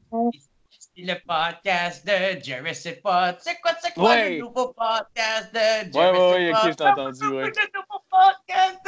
c'est 0.71 1.03
le 1.03 1.15
podcast 1.27 2.07
de 2.07 2.41
Jerry 2.43 2.75
C'est 2.75 3.03
pas. 3.03 3.35
Tu 3.35 3.43
sais 3.43 3.59
quoi, 3.63 3.75
tu 3.75 3.81
sais 3.83 3.93
quoi, 3.93 4.09
Ouais. 4.11 4.31
le 4.31 4.39
nouveau 4.39 4.69
podcast 4.69 5.53
de 5.53 5.93
Jerry 5.93 5.95
Ouais, 5.95 6.11
ouais, 6.11 6.33
ouais, 6.33 6.51
C'est 6.51 6.51
ok, 6.51 6.55
pas? 6.63 6.71
je 6.71 6.77
t'ai 6.77 6.85
entendu, 6.85 7.27
ouais. 7.29 7.45
Le 7.45 7.53
nouveau 7.75 8.01
podcast? 8.11 8.87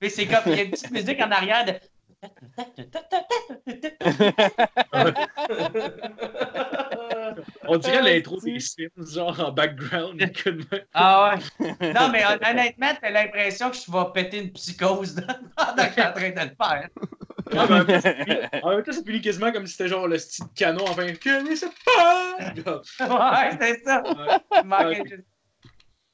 Mais 0.00 0.08
c'est 0.08 0.26
comme, 0.26 0.42
il 0.46 0.54
y 0.56 0.60
a 0.60 0.62
une 0.62 0.70
petite 0.70 0.90
musique 0.90 1.20
en 1.20 1.30
arrière 1.30 1.64
de. 1.64 1.74
On 7.68 7.78
dirait 7.78 7.98
Ah, 7.98 8.02
l'intro 8.02 8.40
des 8.40 8.58
Sims, 8.60 8.88
genre 9.12 9.38
en 9.40 9.52
background. 9.52 10.14
mais- 10.72 10.84
Ah 10.94 11.36
ouais. 11.60 11.68
Non, 11.92 12.08
mais 12.10 12.24
hon- 12.24 12.50
honnêtement, 12.50 12.90
t'as 13.00 13.10
l'impression 13.10 13.70
que 13.70 13.76
je 13.76 13.90
vais 13.92 14.12
péter 14.14 14.38
une 14.42 14.52
psychose 14.52 15.14
dans- 15.14 15.26
pendant 15.56 15.88
que 15.90 16.00
en 16.00 16.12
train 16.12 16.30
de 16.30 16.50
le 16.50 16.56
faire. 16.56 16.88
Ah, 17.54 17.66
ben, 17.66 18.60
en 18.62 18.70
même 18.70 18.82
temps, 18.82 18.92
ça 18.92 19.02
finit- 19.02 19.20
quasiment 19.20 19.52
comme 19.52 19.66
si 19.66 19.72
c'était 19.76 19.88
genre 19.88 20.08
le 20.08 20.18
style 20.18 20.46
canon, 20.54 20.84
enfin, 20.88 21.06
connaissez 21.22 21.66
pas! 21.84 22.36
ouais, 23.00 23.58
c'est 23.60 23.84
ça. 23.84 24.02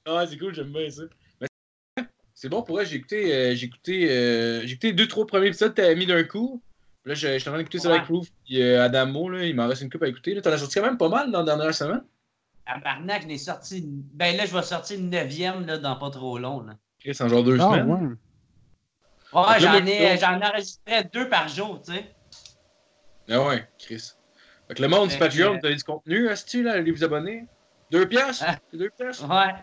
Ah, 0.06 0.26
c'est 0.26 0.38
cool, 0.38 0.54
j'aime 0.54 0.72
bien 0.72 0.90
ça. 0.90 1.02
Mais 1.40 1.46
c'est 2.34 2.48
bon 2.48 2.62
pour 2.62 2.82
j'ai 2.84 2.96
écouté, 2.96 3.34
euh, 3.34 3.54
j'ai 3.54 3.66
écouté, 3.66 4.10
euh, 4.10 4.60
j'ai 4.62 4.72
écouté 4.72 4.92
deux, 4.92 5.06
trois 5.06 5.26
premiers 5.26 5.48
épisodes 5.48 5.70
que 5.74 5.80
t'avais 5.80 5.96
mis 5.96 6.06
d'un 6.06 6.24
coup. 6.24 6.62
Là, 7.08 7.14
je 7.14 7.26
je 7.28 7.38
suis 7.38 7.48
en 7.48 7.52
train 7.52 7.58
d'écouter 7.58 7.78
ça 7.78 7.90
avec 7.90 8.04
Roof 8.06 8.26
et 8.50 8.62
euh, 8.62 8.84
Adamo, 8.84 9.30
là, 9.30 9.44
il 9.44 9.56
m'en 9.56 9.66
reste 9.66 9.80
une 9.82 9.90
coupe 9.90 10.02
à 10.02 10.08
écouter. 10.08 10.34
Là. 10.34 10.42
T'en 10.42 10.50
as 10.52 10.58
sorti 10.58 10.78
quand 10.78 10.84
même 10.86 10.98
pas 10.98 11.08
mal 11.08 11.30
dans 11.30 11.38
la 11.38 11.44
dernière 11.44 11.74
semaine. 11.74 12.02
Tabarnak, 12.66 13.22
je 13.22 13.28
l'ai 13.28 13.38
sorti. 13.38 13.82
Ben 13.86 14.36
là, 14.36 14.44
je 14.44 14.54
vais 14.54 14.62
sortir 14.62 14.98
une 14.98 15.08
neuvième 15.08 15.64
là, 15.66 15.78
dans 15.78 15.96
pas 15.96 16.10
trop 16.10 16.38
long. 16.38 16.60
Là. 16.60 16.72
Ok, 16.74 17.14
C'est 17.14 17.22
en 17.22 17.28
genre 17.28 17.42
deux 17.42 17.58
Ah, 17.60 17.64
semaines. 17.64 18.18
ouais. 19.32 19.60
J'en 19.60 19.86
ai, 19.86 20.18
j'en 20.18 20.38
enregistrais 20.40 21.04
deux 21.12 21.28
par 21.30 21.48
jour, 21.48 21.80
tu 21.82 21.92
sais. 21.94 22.04
Ah 23.30 23.42
ouais, 23.42 23.66
Chris. 23.78 24.12
Fait 24.68 24.74
que 24.74 24.82
le 24.82 24.88
monde 24.88 25.08
du 25.08 25.16
Patreon, 25.16 25.58
t'as 25.62 25.72
du 25.72 25.82
contenu, 25.82 26.28
est-ce 26.28 26.58
là, 26.62 26.72
allez 26.72 26.90
vous 26.90 27.04
abonner? 27.04 27.46
Deux 27.90 28.06
piastres? 28.06 28.44
Ah. 28.46 28.56
Deux 28.72 28.90
piastres? 28.90 29.26
Ouais, 29.28 29.54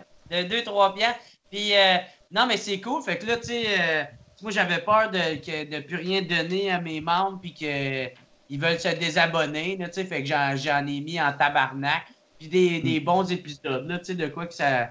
de 0.43 0.47
deux, 0.49 0.63
trois 0.63 0.95
piastres. 0.95 1.19
Puis, 1.51 1.75
euh, 1.75 1.97
non, 2.31 2.47
mais 2.47 2.57
c'est 2.57 2.81
cool. 2.81 3.03
Fait 3.03 3.17
que 3.19 3.27
là, 3.27 3.37
tu 3.37 3.43
sais, 3.49 3.65
euh, 3.79 4.03
moi, 4.45 4.51
j'avais 4.51 4.77
peur 4.79 5.09
de, 5.11 5.71
de 5.75 5.79
plus 5.81 5.95
rien 5.95 6.21
donner 6.21 6.69
à 6.71 6.79
mes 6.79 7.01
membres, 7.01 7.39
puis 7.41 7.51
qu'ils 7.53 8.59
veulent 8.61 8.79
se 8.79 8.89
désabonner, 8.95 9.75
là, 9.77 9.87
tu 9.87 9.93
sais. 9.95 10.05
Fait 10.05 10.21
que 10.21 10.29
j'en, 10.29 10.55
j'en 10.55 10.85
ai 10.85 11.01
mis 11.01 11.19
en 11.19 11.33
tabarnak. 11.33 12.03
Puis 12.37 12.47
des, 12.47 12.79
des 12.79 12.99
bons 12.99 13.31
épisodes, 13.31 13.87
là, 13.87 13.97
tu 13.97 14.05
sais, 14.05 14.13
de 14.15 14.27
quoi 14.27 14.45
que 14.45 14.53
ça. 14.53 14.89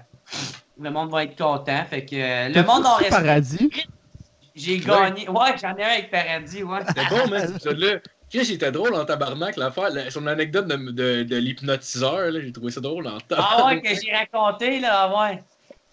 Le 0.77 0.89
monde 0.91 1.09
va 1.09 1.23
être 1.23 1.37
content. 1.37 1.85
Fait 1.89 2.03
que 2.03 2.15
euh, 2.17 2.49
le 2.49 2.63
monde 2.63 2.85
en 2.85 2.95
reste. 2.95 3.11
paradis? 3.11 3.69
J'ai 4.55 4.79
gagné. 4.79 5.29
Ouais, 5.29 5.55
j'en 5.61 5.75
ai 5.77 5.83
un 5.83 5.87
avec 5.87 6.11
Paradis, 6.11 6.63
ouais. 6.63 6.79
C'était 6.87 7.05
bon, 7.09 7.27
man, 7.29 7.41
cet 7.41 7.51
épisode-là. 7.51 7.99
Chris, 8.29 8.45
il 8.49 8.53
était 8.55 8.71
drôle 8.71 8.93
en 8.95 9.05
tabarnak, 9.05 9.55
l'affaire. 9.57 9.89
la- 9.89 10.09
son 10.11 10.27
anecdote 10.27 10.67
de, 10.67 10.75
de, 10.75 11.23
de 11.23 11.35
l'hypnotiseur, 11.37 12.31
là, 12.31 12.39
j'ai 12.41 12.51
trouvé 12.51 12.71
ça 12.71 12.81
drôle 12.81 13.07
en 13.07 13.19
tabarnak. 13.19 13.57
Ah 13.59 13.65
ouais, 13.67 13.81
que 13.81 13.89
j'ai 14.01 14.11
raconté, 14.11 14.79
là, 14.81 15.09
ouais. 15.17 15.43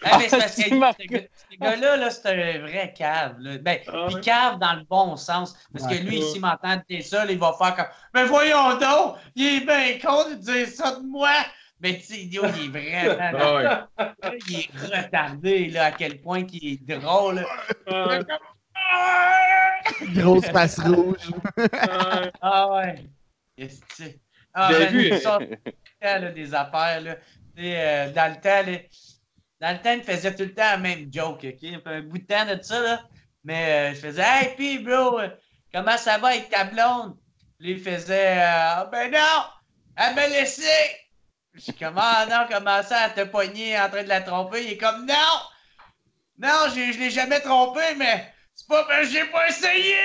Ah, 0.03 0.17
mais 0.19 0.29
c'est 0.29 0.37
parce 0.37 0.55
que 0.55 0.63
ce 0.63 0.69
gars- 1.07 1.21
ce 1.51 1.57
gars-là, 1.57 1.97
là, 1.97 2.09
c'est 2.09 2.27
un 2.29 2.59
vrai 2.61 2.93
cave. 2.95 3.35
Là. 3.39 3.57
Ben, 3.59 3.79
Ah 3.87 4.07
ouais. 4.07 4.21
cave 4.21 4.59
dans 4.59 4.73
le 4.73 4.83
bon 4.83 5.15
sens. 5.15 5.55
Parce 5.73 5.87
que 5.87 5.95
lui, 6.01 6.21
s'il 6.21 6.41
m'entend 6.41 6.81
ça, 7.01 7.25
là, 7.25 7.31
il 7.31 7.39
va 7.39 7.53
faire 7.57 7.75
comme 7.75 7.85
Mais 8.13 8.25
voyons 8.25 8.77
donc, 8.77 9.17
il 9.35 9.57
est 9.57 9.65
bien 9.65 9.99
con 9.99 10.29
de 10.29 10.35
dire 10.35 10.67
ça 10.67 10.95
de 10.95 11.01
moi. 11.05 11.31
Mais 11.79 11.97
tu 11.97 12.03
sais, 12.03 12.19
idiot, 12.21 12.43
il 12.57 12.65
est 12.65 12.69
vraiment. 12.69 13.87
Ah 13.97 14.11
il 14.47 14.59
est 14.59 14.95
retardé, 14.95 15.67
là, 15.67 15.85
à 15.85 15.91
quel 15.91 16.21
point 16.21 16.43
qu'il 16.45 16.73
est 16.73 16.97
drôle. 16.97 17.45
Ah, 17.91 18.19
Grosse 20.15 20.45
face 20.47 20.79
rouge. 20.79 21.31
ah, 22.41 22.69
ouais. 22.75 23.03
Qu'est-ce? 23.57 24.03
Ah, 24.53 24.69
J'ai 24.71 24.79
ben, 24.85 24.93
vu. 24.93 25.07
il 25.09 25.21
là, 26.01 26.31
des 26.31 26.53
affaires. 26.53 27.01
Là. 27.01 27.15
Euh, 27.59 28.11
dans 28.11 28.31
le 28.33 28.41
temps, 28.41 28.71
là, 28.71 28.77
dans 29.63 29.71
le 29.71 29.79
temps, 29.81 29.93
il 29.93 30.03
faisait 30.03 30.35
tout 30.35 30.43
le 30.43 30.53
temps 30.53 30.71
la 30.71 30.77
même 30.77 31.09
joke. 31.09 31.45
OK? 31.45 31.57
Ça 31.61 31.79
fait 31.79 31.95
un 31.95 32.01
bout 32.01 32.17
de 32.17 32.25
temps 32.25 32.45
de 32.45 32.61
ça. 32.61 32.81
Là. 32.81 33.01
Mais 33.45 33.91
euh, 33.91 33.95
je 33.95 34.01
faisais 34.01 34.21
Hey, 34.21 34.55
puis, 34.57 34.79
bro, 34.79 35.21
euh, 35.21 35.29
comment 35.73 35.95
ça 35.95 36.17
va 36.17 36.29
avec 36.29 36.49
ta 36.49 36.65
blonde? 36.65 37.15
Puis 37.59 37.71
il 37.71 37.79
faisait 37.79 38.39
euh, 38.39 38.45
Ah, 38.45 38.89
Ben 38.91 39.09
non! 39.09 39.43
Elle 39.95 40.15
m'a 40.15 40.27
laissé! 40.27 40.67
Je 41.53 41.61
suis 41.61 41.73
comme 41.73 41.97
Ah 41.97 42.25
non, 42.29 42.45
comment 42.51 42.83
ça, 42.83 43.05
elle 43.07 43.13
t'a 43.13 43.25
pogné 43.25 43.79
en 43.79 43.89
train 43.89 44.03
de 44.03 44.09
la 44.09 44.19
tromper? 44.19 44.65
Il 44.65 44.71
est 44.73 44.77
comme 44.77 45.05
Non! 45.05 45.39
Non, 46.39 46.67
je, 46.67 46.91
je 46.91 46.99
l'ai 46.99 47.09
jamais 47.09 47.39
trompé, 47.39 47.95
mais 47.95 48.32
pas 48.73 49.01
que 49.01 49.07
j'ai 49.07 49.25
pas 49.25 49.47
essayé! 49.47 49.95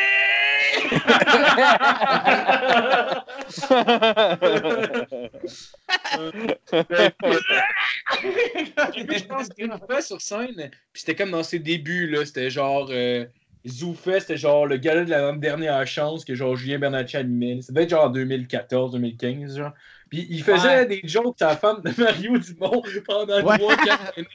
Je 9.17 9.25
pense, 9.27 10.07
sur 10.07 10.21
scène, 10.21 10.71
puis 10.93 11.01
c'était 11.01 11.15
comme 11.15 11.31
dans 11.31 11.43
ses 11.43 11.59
débuts, 11.59 12.09
là, 12.09 12.27
c'était 12.27 12.51
genre 12.51 12.89
euh, 12.91 13.25
Zoufet, 13.67 14.21
c'était 14.21 14.37
genre 14.37 14.67
le 14.67 14.77
gala 14.77 15.05
de 15.05 15.11
la 15.11 15.33
dernière 15.33 15.87
chance 15.87 16.25
que 16.25 16.35
genre 16.35 16.57
Julien 16.57 16.79
Bernatchez 16.79 17.19
animait. 17.19 17.63
Ça 17.63 17.73
devait 17.73 17.85
être 17.85 17.91
genre 17.91 18.05
en 18.05 18.11
2014, 18.11 18.93
2015, 18.93 19.57
genre. 19.57 19.73
Puis 20.11 20.27
il 20.31 20.43
faisait 20.43 20.69
Ouais. 20.69 20.87
des 20.87 21.01
jokes 21.05 21.41
à 21.43 21.49
la 21.49 21.57
femme 21.57 21.83
de 21.83 21.93
Mario 22.03 22.39
Dumont 22.39 22.83
pendant 23.07 23.43
Ouais. 23.43 23.59
3-4 23.59 24.17
minutes. 24.17 24.31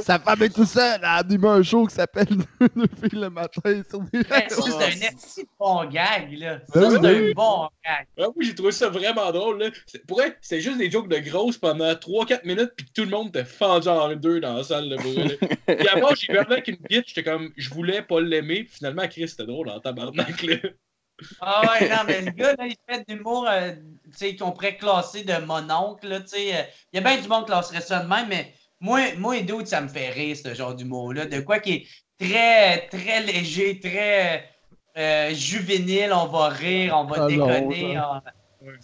Sa 0.00 0.18
femme 0.18 0.42
est 0.42 0.54
tout 0.54 0.64
seule. 0.64 0.98
Elle 0.98 1.04
a 1.04 1.14
animé 1.14 1.48
un 1.48 1.62
show 1.62 1.86
qui 1.86 1.94
s'appelle 1.94 2.26
Deux 2.76 2.86
filles 3.00 3.20
le 3.20 3.30
matin 3.30 3.82
sur 3.88 4.00
des 4.00 4.22
Ben, 4.24 4.48
ça, 4.48 4.62
c'est 4.62 4.72
un 4.72 5.42
de 5.42 5.48
bon 5.58 5.84
gag, 5.86 6.32
là. 6.38 6.58
Ben 6.74 6.80
Ça, 6.80 6.88
oui, 6.88 6.94
c'est 6.94 7.00
ben 7.00 7.30
un 7.30 7.32
bon 7.34 7.68
gag. 7.84 8.06
Ah 8.18 8.26
oui, 8.36 8.46
j'ai 8.46 8.54
trouvé 8.54 8.72
ça 8.72 8.88
vraiment 8.88 9.30
drôle. 9.32 9.58
Là. 9.62 9.70
Pour 10.06 10.22
être, 10.22 10.36
c'est 10.40 10.60
juste 10.60 10.78
des 10.78 10.90
jokes 10.90 11.08
de 11.08 11.18
grosses 11.18 11.58
pendant 11.58 11.92
3-4 11.94 12.44
minutes, 12.44 12.72
puis 12.76 12.86
tout 12.94 13.02
le 13.04 13.10
monde 13.10 13.28
était 13.28 13.44
fendu 13.44 13.88
en 13.88 14.14
deux 14.16 14.40
dans 14.40 14.54
la 14.56 14.64
salle. 14.64 14.88
Là. 14.88 14.96
Puis 14.98 15.88
après, 15.88 16.14
j'ai 16.16 16.32
vu 16.32 16.38
avec 16.38 16.68
une 16.68 16.76
bite, 16.88 17.04
j'étais 17.08 17.22
comme, 17.24 17.50
je 17.56 17.70
voulais 17.70 18.02
pas 18.02 18.20
l'aimer, 18.20 18.64
puis 18.64 18.74
finalement, 18.78 19.06
Chris, 19.08 19.28
c'était 19.28 19.46
drôle 19.46 19.68
en 19.70 19.80
tabarnak. 19.80 20.42
Là. 20.42 20.56
Ah 21.40 21.68
ouais, 21.70 21.86
non, 21.88 22.04
mais 22.04 22.20
le 22.22 22.30
gars, 22.30 22.54
là, 22.58 22.66
il 22.66 22.76
fait 22.88 23.04
de 23.08 23.14
l'humour, 23.14 23.46
euh, 23.48 23.72
tu 23.72 24.10
sais, 24.16 24.36
qu'on 24.36 24.52
pourrait 24.52 24.76
classer 24.76 25.22
de 25.24 25.34
mononcle, 25.44 26.06
là, 26.08 26.20
tu 26.20 26.28
sais. 26.28 26.56
euh, 26.56 26.62
Il 26.92 26.96
y 26.96 26.98
a 26.98 27.02
bien 27.02 27.20
du 27.20 27.28
monde 27.28 27.44
qui 27.44 27.52
classerait 27.52 27.80
ça 27.80 28.00
de 28.02 28.08
même, 28.08 28.28
mais 28.28 28.54
moi, 28.80 29.14
moi 29.16 29.36
et 29.36 29.42
d'autres, 29.42 29.68
ça 29.68 29.80
me 29.80 29.88
fait 29.88 30.10
rire, 30.10 30.36
ce 30.36 30.54
genre 30.54 30.74
d'humour-là. 30.74 31.26
De 31.26 31.40
quoi 31.40 31.60
qui 31.60 31.72
est 31.74 31.88
très, 32.26 32.88
très 32.88 33.22
léger, 33.22 33.78
très 33.80 34.48
euh, 34.96 35.32
juvénile, 35.34 36.12
on 36.12 36.26
va 36.26 36.48
rire, 36.48 36.94
on 36.96 37.06
va 37.06 37.20
Ah 37.20 37.28
non, 37.30 37.72
déconner. 37.72 37.98
on- 38.00 38.20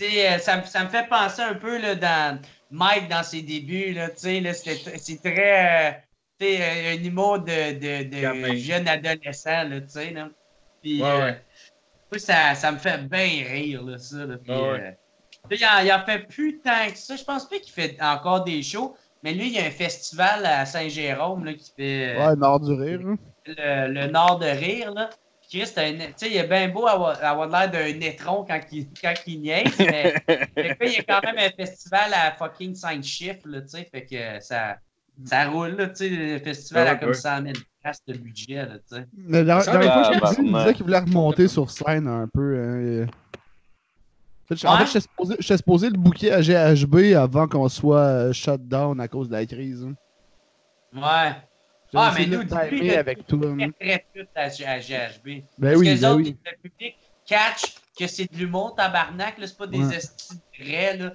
euh, 0.02 0.38
ça, 0.38 0.58
me- 0.58 0.64
ça 0.66 0.84
me 0.84 0.88
fait 0.90 1.08
penser 1.08 1.42
un 1.42 1.54
peu, 1.54 1.78
là, 1.78 1.94
dans 1.94 2.40
Mike, 2.70 3.08
dans 3.08 3.22
ses 3.22 3.42
débuts, 3.42 3.92
là, 3.92 4.10
tu 4.10 4.18
sais, 4.18 4.40
là, 4.40 4.54
c'est 4.54 5.20
très... 5.22 6.02
tu 6.38 6.46
sais, 6.46 6.96
un 6.98 7.02
humour 7.04 7.40
de, 7.40 7.72
de, 7.78 8.04
de 8.50 8.54
jeune 8.54 8.88
adolescent, 8.88 9.64
là, 9.64 9.80
tu 9.80 9.88
sais, 9.88 10.10
là. 10.10 10.30
Puis, 10.82 11.02
Ouais, 11.02 11.06
euh, 11.08 11.22
ouais. 11.22 11.44
Moi, 12.10 12.18
ça, 12.18 12.54
ça 12.54 12.72
me 12.72 12.78
fait 12.78 12.98
bien 13.08 13.44
rire, 13.46 13.82
là, 13.82 13.98
ça. 13.98 14.24
Là, 14.26 14.36
puis, 14.38 14.52
Ah 14.52 14.60
ouais. 14.62 14.80
euh, 14.80 14.92
il, 15.50 15.64
en, 15.66 15.78
il 15.84 15.92
en 15.92 16.04
fait 16.04 16.20
plus 16.28 16.60
tant 16.60 16.90
que 16.90 16.98
ça. 16.98 17.16
Je 17.16 17.24
pense 17.24 17.48
pas 17.48 17.58
qu'il 17.58 17.72
fait 17.72 17.96
encore 18.00 18.44
des 18.44 18.62
shows, 18.62 18.96
mais 19.22 19.32
lui, 19.34 19.46
il 19.48 19.52
y 19.54 19.58
a 19.58 19.64
un 19.66 19.70
festival 19.70 20.44
à 20.46 20.66
Saint-Jérôme 20.66 21.44
là, 21.44 21.54
qui 21.54 21.72
fait 21.76 22.16
euh, 22.16 22.28
Ouais, 22.28 22.36
Nord 22.36 22.60
du 22.60 22.72
rire. 22.72 23.00
hein. 23.06 23.16
le, 23.46 23.88
le 23.92 24.06
Nord 24.08 24.38
de 24.38 24.46
Rire. 24.46 24.92
Là. 24.92 25.10
Puis 25.40 25.58
Chris, 25.60 25.66
c'est 25.74 25.78
un- 25.86 25.96
tu 25.98 26.12
sais, 26.16 26.30
il 26.30 26.36
est 26.36 26.46
bien 26.48 26.68
beau 26.68 26.86
avoir, 26.86 27.22
avoir 27.22 27.48
l'air 27.48 27.70
d'un 27.70 28.00
étron 28.00 28.44
quand 28.44 28.60
il, 28.72 28.88
quand 29.00 29.14
il 29.26 29.40
niaise, 29.42 29.84
mais 29.86 30.14
fait 30.26 30.76
que, 30.76 30.84
il 30.86 30.92
y 30.94 30.98
a 30.98 31.02
quand 31.02 31.22
même 31.22 31.38
un 31.38 31.50
festival 31.50 32.12
à 32.14 32.32
fucking 32.32 32.74
5 32.74 33.02
chiffres, 33.04 33.46
là, 33.46 33.60
tu 33.62 33.68
sais, 33.68 33.84
fait 33.84 34.06
que 34.06 34.40
ça, 34.40 34.78
ça 35.24 35.48
roule, 35.48 35.70
là, 35.76 35.88
tu 35.88 35.96
sais, 35.96 36.08
le 36.08 36.38
festival 36.38 36.84
Ouais, 36.84 36.90
a 36.90 36.96
comme 36.96 37.08
ouais. 37.10 37.14
100 37.14 37.42
000 37.42 37.52
piastres 37.82 38.04
de 38.08 38.14
budget, 38.18 38.54
là, 38.66 38.78
tu 38.78 38.96
sais. 38.96 39.06
Mais 39.16 39.44
la 39.44 39.60
Ça 39.60 39.72
dernière 39.72 39.94
va, 39.96 40.04
fois, 40.04 40.12
je 40.14 40.20
bah, 40.20 40.32
il 40.38 40.44
me 40.46 40.52
bah. 40.52 40.58
disait 40.62 40.74
qu'il 40.74 40.84
voulait 40.84 40.98
remonter 40.98 41.48
sur 41.48 41.70
scène 41.70 42.08
un 42.08 42.26
peu. 42.32 42.58
hein, 42.58 42.80
et- 42.80 43.02
En 43.04 44.46
fait, 44.48 44.56
je- 44.56 44.66
En 44.66 44.72
Ouais. 44.78 44.84
fait, 44.86 45.00
j'étais 45.40 45.56
supposé, 45.56 45.88
le 45.88 45.96
bouquet 45.96 46.30
à 46.30 46.42
GHB 46.42 47.14
avant 47.14 47.46
qu'on 47.48 47.68
soit 47.68 47.98
euh, 48.00 48.32
shut 48.32 48.60
down 48.68 49.00
à 49.00 49.08
cause 49.08 49.28
de 49.28 49.32
la 49.34 49.46
crise. 49.46 49.84
hein. 49.84 49.94
Ouais. 50.94 51.32
Ah, 51.96 52.12
mais 52.16 52.26
nous, 52.26 52.40
le 52.42 52.48
là, 52.48 52.98
avec 52.98 53.26
toi. 53.26 53.38
hein. 53.46 53.70
très, 53.80 53.98
très 53.98 54.24
tout 54.24 54.28
à, 54.34 54.42
à 54.42 54.78
GHB. 54.80 55.24
Ben 55.24 55.44
Parce 55.60 55.76
oui, 55.76 55.86
que 55.86 55.90
les 55.92 56.00
ben 56.00 56.10
autres, 56.10 56.16
oui. 56.24 56.36
le 56.44 56.68
public 56.68 56.94
catch 57.24 57.74
que 57.98 58.06
c'est 58.08 58.30
de 58.32 58.36
l'humour, 58.36 58.74
tabarnak, 58.74 59.38
là, 59.38 59.46
c'est 59.46 59.56
pas 59.56 59.66
des 59.68 59.78
Ouais. 59.78 60.96
là. 60.98 61.14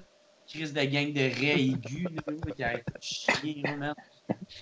Crise 0.49 0.73
de 0.73 0.83
gang 0.83 1.13
de 1.13 1.21
raies 1.21 1.61
aigus, 1.61 2.07
là, 2.11 2.21
qui 2.55 2.63
arrête 2.63 2.87
de 2.87 2.93
chier, 3.01 3.61
là, 3.63 3.77
man. 3.77 3.95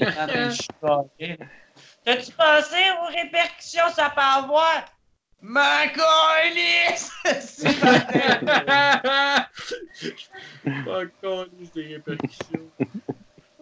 En 0.02 0.28
train 0.28 0.48
de 0.48 0.52
chicaner, 0.52 1.38
là. 1.40 1.46
T'as-tu 2.04 2.32
pensé 2.32 2.76
aux 3.02 3.06
répercussions 3.16 3.90
ça 3.96 4.10
peut 4.10 4.22
avoir? 4.22 4.86
Ma 5.42 5.88
pas 5.94 6.42
Pas 10.86 11.06
con, 11.22 11.46
des 11.76 11.96
répercussions. 11.96 12.72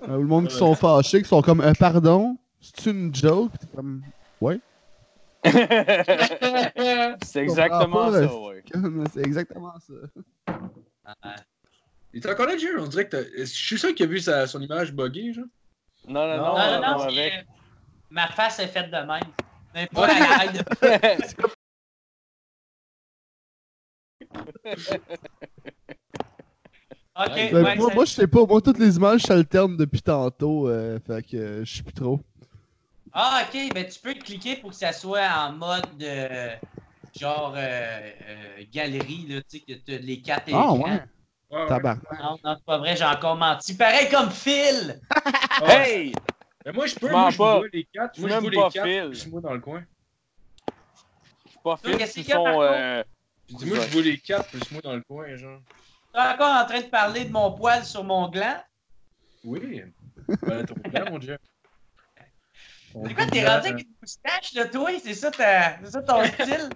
Euh, 0.04 0.18
le 0.18 0.26
monde 0.26 0.48
qui 0.48 0.56
sont 0.56 0.76
fâchés, 0.76 1.22
qui 1.22 1.28
sont 1.28 1.42
comme 1.42 1.60
euh, 1.62 1.74
Pardon, 1.78 2.38
c'est 2.62 2.86
une 2.90 3.14
joke? 3.14 3.52
T'es 3.60 3.68
comme 3.76 4.02
C'est 7.24 7.42
exactement 7.42 8.10
pas, 8.10 8.14
ça, 8.14 8.40
ouais. 8.40 8.64
C'est 9.14 9.22
exactement 9.22 9.74
ça. 9.80 9.94
Il 12.16 12.26
est 12.26 12.30
encore 12.32 12.48
là? 12.48 12.54
On 12.80 12.88
dirait 12.88 13.10
que 13.10 13.18
Je 13.38 13.44
suis 13.44 13.78
sûr 13.78 13.94
qu'il 13.94 14.06
a 14.06 14.10
vu 14.10 14.20
sa, 14.20 14.48
son 14.48 14.62
image 14.62 14.94
buggée, 14.94 15.34
genre. 15.34 15.46
Non, 16.08 16.28
non, 16.28 16.38
Non, 16.38 16.46
non, 16.46 16.56
Non, 16.56 16.82
non, 16.82 16.98
non, 16.98 17.00
avec. 17.02 17.46
ma 18.10 18.28
face 18.30 18.60
est 18.60 18.68
faite 18.68 18.90
de 18.90 18.98
même. 18.98 19.32
Mais 19.74 19.88
pas 19.88 20.08
de... 20.08 20.60
Ok, 27.18 27.32
Ben, 27.36 27.64
ouais, 27.64 27.76
moi, 27.78 27.90
moi, 27.96 28.06
je 28.06 28.12
sais 28.12 28.28
pas. 28.28 28.46
Moi, 28.46 28.62
toutes 28.62 28.80
les 28.80 28.96
images 28.98 29.22
s'alternent 29.24 29.78
depuis 29.78 30.02
tantôt. 30.02 30.68
euh, 30.68 31.00
fait 31.00 31.26
que 31.26 31.38
euh, 31.38 31.66
je 31.66 31.78
sais 31.78 31.84
plus 31.84 31.94
trop. 31.94 32.20
Ah, 33.14 33.46
ok, 33.48 33.74
ben 33.74 33.86
tu 33.88 34.00
peux 34.00 34.14
cliquer 34.14 34.58
pour 34.58 34.72
que 34.72 34.76
ça 34.76 34.92
soit 34.92 35.28
en 35.30 35.54
mode 35.54 36.02
euh, 36.04 36.56
genre 37.14 37.54
euh, 37.56 37.60
euh, 37.60 38.64
galerie, 38.72 39.26
là, 39.28 39.42
tu 39.44 39.60
sais, 39.60 39.66
que 39.66 39.74
tu 39.74 39.94
as 39.94 39.98
les 40.00 40.22
quatre 40.22 40.50
Ah, 40.52 40.74
écrans. 40.74 40.80
ouais. 40.80 40.92
Ouais, 40.92 41.04
ouais. 41.52 41.68
Non, 42.22 42.40
non, 42.44 42.56
c'est 42.58 42.66
pas 42.66 42.78
vrai, 42.78 42.96
j'ai 42.96 43.06
encore 43.06 43.36
menti. 43.36 43.76
Pareil 43.76 44.10
comme 44.10 44.32
Phil! 44.32 45.00
Hey! 45.62 46.16
Mais 46.66 46.72
moi, 46.74 46.88
je 46.88 46.96
peux, 46.96 47.08
Je 47.08 47.14
moi, 47.14 47.30
je 47.32 47.38
vois 47.38 47.68
les 47.72 47.86
quatre. 47.86 48.16
Je 48.16 48.22
Moi, 48.22 48.30
suis 48.30 48.36
je 48.36 48.42
vois 48.42 48.50
pas 48.52 48.56
les 48.56 48.74
quatre. 48.74 48.88
Phil. 48.88 49.10
plus 49.10 49.28
moi 49.28 49.42
dans 49.42 49.54
le 49.54 49.60
coin. 49.62 49.86
Je 51.44 51.50
suis 51.50 51.60
pas 51.64 51.78
son. 51.78 51.92
contre? 52.44 52.62
euh, 52.64 53.04
dit, 53.50 53.66
moi, 53.66 53.80
je 53.80 53.92
vois 53.92 54.02
les 54.02 54.18
quatre 54.18 54.50
plus 54.50 54.72
moi 54.72 54.82
dans 54.82 54.96
le 54.96 55.02
coin, 55.02 55.36
genre. 55.36 55.62
T'es 56.14 56.20
encore 56.22 56.56
en 56.56 56.66
train 56.66 56.82
de 56.82 56.88
parler 56.88 57.26
de 57.26 57.32
mon 57.32 57.52
poil 57.52 57.84
sur 57.86 58.04
mon 58.04 58.30
gland? 58.30 58.62
Oui. 59.44 59.84
Ben, 60.44 60.66
ton 60.66 60.76
plan, 60.76 61.06
mon 61.12 61.20
Dieu. 61.20 61.38
C'est 63.06 63.14
quoi, 63.14 63.26
t'es 63.26 63.46
rendu 63.46 63.68
avec 63.68 63.86
une 63.86 63.94
moustache, 64.02 64.54
là, 64.54 64.66
toi? 64.66 64.90
C'est 65.04 65.14
ça, 65.14 65.30
ta- 65.30 65.78
c'est 65.84 65.92
ça 65.92 66.02
ton 66.02 66.24
style? 66.26 66.70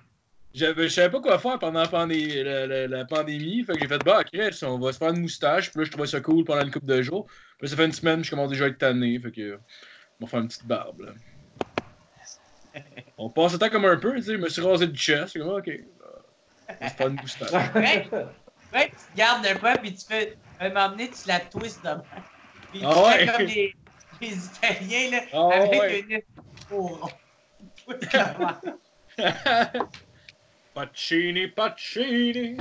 J'avais- 0.53 0.89
Je 0.89 0.93
savais 0.93 1.09
pas 1.11 1.21
quoi 1.21 1.37
faire 1.39 1.59
pendant 1.59 1.81
la, 1.81 1.87
pandé- 1.87 2.43
la, 2.43 2.65
la- 2.65 2.87
la 2.87 3.05
pandémie. 3.05 3.63
Fait 3.63 3.73
que 3.73 3.79
j'ai 3.81 3.87
fait, 3.87 4.03
bah, 4.03 4.23
Chris, 4.23 4.57
on 4.63 4.79
va 4.79 4.91
se 4.91 4.97
faire 4.97 5.09
une 5.09 5.21
moustache. 5.21 5.69
Puis 5.69 5.79
là, 5.79 5.85
je 5.85 5.91
trouvais 5.91 6.07
ça 6.07 6.21
cool 6.21 6.43
pendant 6.43 6.63
une 6.63 6.71
couple 6.71 6.87
de 6.87 7.01
jours. 7.01 7.25
Puis 7.27 7.35
là, 7.63 7.67
ça 7.69 7.75
fait 7.75 7.85
une 7.85 7.91
semaine, 7.93 8.23
je 8.23 8.29
commence 8.31 8.49
déjà 8.49 8.65
à 8.65 8.67
être 8.69 8.77
tanné. 8.79 9.19
Fait 9.19 9.31
que, 9.31 9.59
on 10.19 10.25
va 10.25 10.29
faire 10.29 10.39
une 10.39 10.47
petite 10.47 10.65
barbe, 10.65 11.01
là. 11.01 11.11
On 13.17 13.29
passe 13.29 13.53
le 13.53 13.59
temps 13.59 13.69
comme 13.69 13.85
un 13.85 13.97
peu, 13.97 14.15
tu 14.15 14.21
sais. 14.23 14.33
Je 14.33 14.37
me 14.37 14.49
suis 14.49 14.61
rasé 14.61 14.87
du 14.87 14.99
chest. 14.99 15.33
C'est 15.33 15.39
comme, 15.39 15.49
ok. 15.49 15.69
On 16.81 16.87
se 16.87 16.93
faire 16.93 17.07
une 17.07 17.15
moustache. 17.15 17.49
Ouais, 17.75 18.07
ouais, 18.73 18.91
tu 18.91 19.17
gardes 19.17 19.43
de 19.43 19.57
quoi, 19.59 19.75
puis 19.77 19.93
tu 19.93 20.05
fais. 20.05 20.37
Un 20.59 20.69
moment 20.69 20.89
donné, 20.89 21.09
tu 21.09 21.27
la 21.27 21.39
twists 21.39 21.83
de 21.83 21.89
même. 21.89 22.01
Puis 22.71 22.79
tu 22.81 22.85
Ah 22.85 23.11
fais 23.17 23.25
comme 23.27 23.45
les, 23.47 23.73
les 24.21 24.45
Italiens, 24.45 25.09
là, 25.11 25.21
Ah 25.33 25.49
avec 25.53 25.81
ouais. 25.81 25.99
une. 26.01 26.21
Même. 30.75 30.87
Pacini, 30.87 31.47
Pacini. 31.47 32.57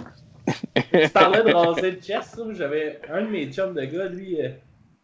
Tu 0.75 1.09
parlais 1.13 1.43
de 1.43 1.53
raser 1.53 1.91
le 1.93 2.01
chest. 2.01 2.41
J'avais 2.53 3.01
un 3.11 3.23
de 3.23 3.29
mes 3.29 3.53
chums 3.53 3.75
de 3.75 3.85
gars, 3.85 4.09
lui, 4.09 4.41
euh, 4.41 4.51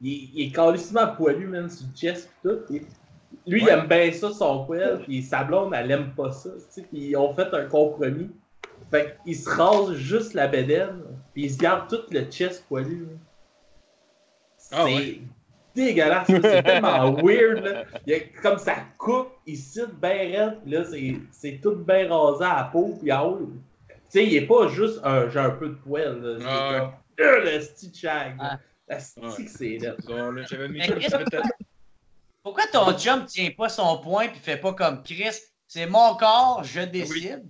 il, 0.01 0.31
il 0.35 0.49
est 0.49 0.53
calissement 0.53 1.15
poilu, 1.15 1.47
man, 1.47 1.69
sur 1.69 1.87
le 1.87 1.97
chest 1.97 2.31
pis 2.43 2.49
tout. 2.49 2.87
Lui, 3.47 3.63
il 3.63 3.69
aime 3.69 3.87
bien 3.87 4.11
ça, 4.13 4.33
son 4.33 4.65
poil, 4.65 5.03
pis 5.05 5.23
sa 5.23 5.45
blonde, 5.45 5.75
elle 5.77 5.91
aime 5.91 6.15
pas 6.15 6.33
ça, 6.33 6.51
tu 6.51 6.65
sais. 6.71 6.83
Pis 6.83 7.09
ils 7.09 7.17
ont 7.17 7.35
fait 7.35 7.53
un 7.53 7.67
compromis. 7.67 8.31
Fait 8.91 9.19
qu'il 9.25 9.37
se 9.37 9.49
rase 9.49 9.95
juste 9.95 10.35
la 10.35 10.47
bédaine, 10.47 11.03
pis 11.35 11.43
il 11.43 11.53
se 11.53 11.59
garde 11.59 11.89
tout 11.89 12.11
le 12.11 12.23
chest 12.31 12.65
poilu. 12.69 13.09
Ah 14.73 14.85
ouais. 14.87 15.21
Dégueulasse, 15.75 16.27
c'est 16.29 16.63
tellement 16.63 17.13
weird, 17.23 17.65
là. 17.65 17.85
Il 18.07 18.13
y 18.13 18.17
a 18.17 18.21
comme 18.43 18.59
ça 18.59 18.77
coupe, 18.99 19.29
il 19.47 19.57
cite 19.57 19.95
bien 20.01 20.11
raide, 20.11 20.61
pis 20.65 20.71
là, 20.71 20.85
c'est- 20.85 21.15
c'est 21.33 21.61
tout 21.63 21.75
bien 21.77 22.09
rasé 22.09 22.45
à 22.45 22.57
la 22.57 22.65
peau, 22.65 22.99
pis 23.03 23.13
en 23.13 23.29
haut. 23.31 23.51
Tu 23.89 23.95
sais, 24.09 24.27
il 24.27 24.35
est 24.37 24.47
pas 24.47 24.69
juste 24.69 25.01
un, 25.03 25.29
j'ai 25.29 25.39
un 25.41 25.51
peu 25.51 25.69
de 25.69 25.75
poil, 25.75 26.21
là. 26.23 26.37
C'est 26.39 26.47
Ah 26.49 26.73
ouais. 26.73 26.79
comme, 26.81 27.27
euh, 27.27 27.45
le 27.57 27.61
stitch 27.61 28.01
shag. 28.01 28.37
Ah. 28.39 28.59
La 28.87 29.01
stick, 29.01 29.49
c'est 29.49 29.79
là. 29.79 29.95
J'avais. 30.49 30.69
Pourquoi 32.43 32.65
ton 32.71 32.93
chum 32.99 33.25
tient 33.25 33.51
pas 33.57 33.69
son 33.71 33.99
point 33.99 34.29
puis 34.29 34.39
fait 34.39 34.59
pas 34.59 34.75
comme 34.75 35.03
Chris? 35.03 35.35
C'est 35.67 35.87
mon 35.87 36.15
corps, 36.17 36.63
je 36.63 36.83
décide. 36.83 37.43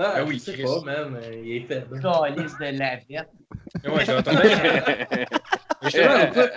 Ah, 0.00 0.12
Ah 0.18 0.24
oui, 0.24 0.34
je 0.34 0.44
sais 0.44 0.52
Chris. 0.52 0.62
pas, 0.62 0.80
man, 0.82 1.18
euh, 1.20 1.42
il 1.44 1.56
est 1.56 1.60
faible. 1.66 2.00
Calice 2.00 2.56
de 2.56 2.78
lavette. 2.78 3.28
Ouais, 3.84 4.04
j'entendais. 4.06 5.26
Mais 5.82 5.90
justement, 5.90 6.18
l'autre 6.18 6.32
fois- 6.34 6.50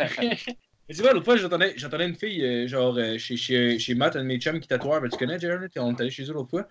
Mais 0.89 0.95
tu 0.95 1.01
vois, 1.01 1.13
l'autre 1.13 1.25
fois, 1.25 1.37
j'entendais, 1.37 1.73
j'entendais 1.77 2.07
une 2.07 2.15
fille, 2.15 2.43
euh, 2.43 2.67
genre, 2.67 2.97
euh, 2.97 3.17
chez, 3.17 3.37
chez, 3.37 3.79
chez 3.79 3.95
Matt, 3.95 4.15
un 4.15 4.19
de 4.21 4.25
mes 4.25 4.39
chums 4.39 4.59
qui. 4.59 4.67
Ben, 4.67 4.79
tu 5.09 5.17
connais, 5.17 5.39
Jared? 5.39 5.71
On 5.77 5.95
est 5.95 6.01
allé 6.01 6.09
chez 6.09 6.23
eux 6.23 6.33
l'autre 6.33 6.49
fois. 6.49 6.67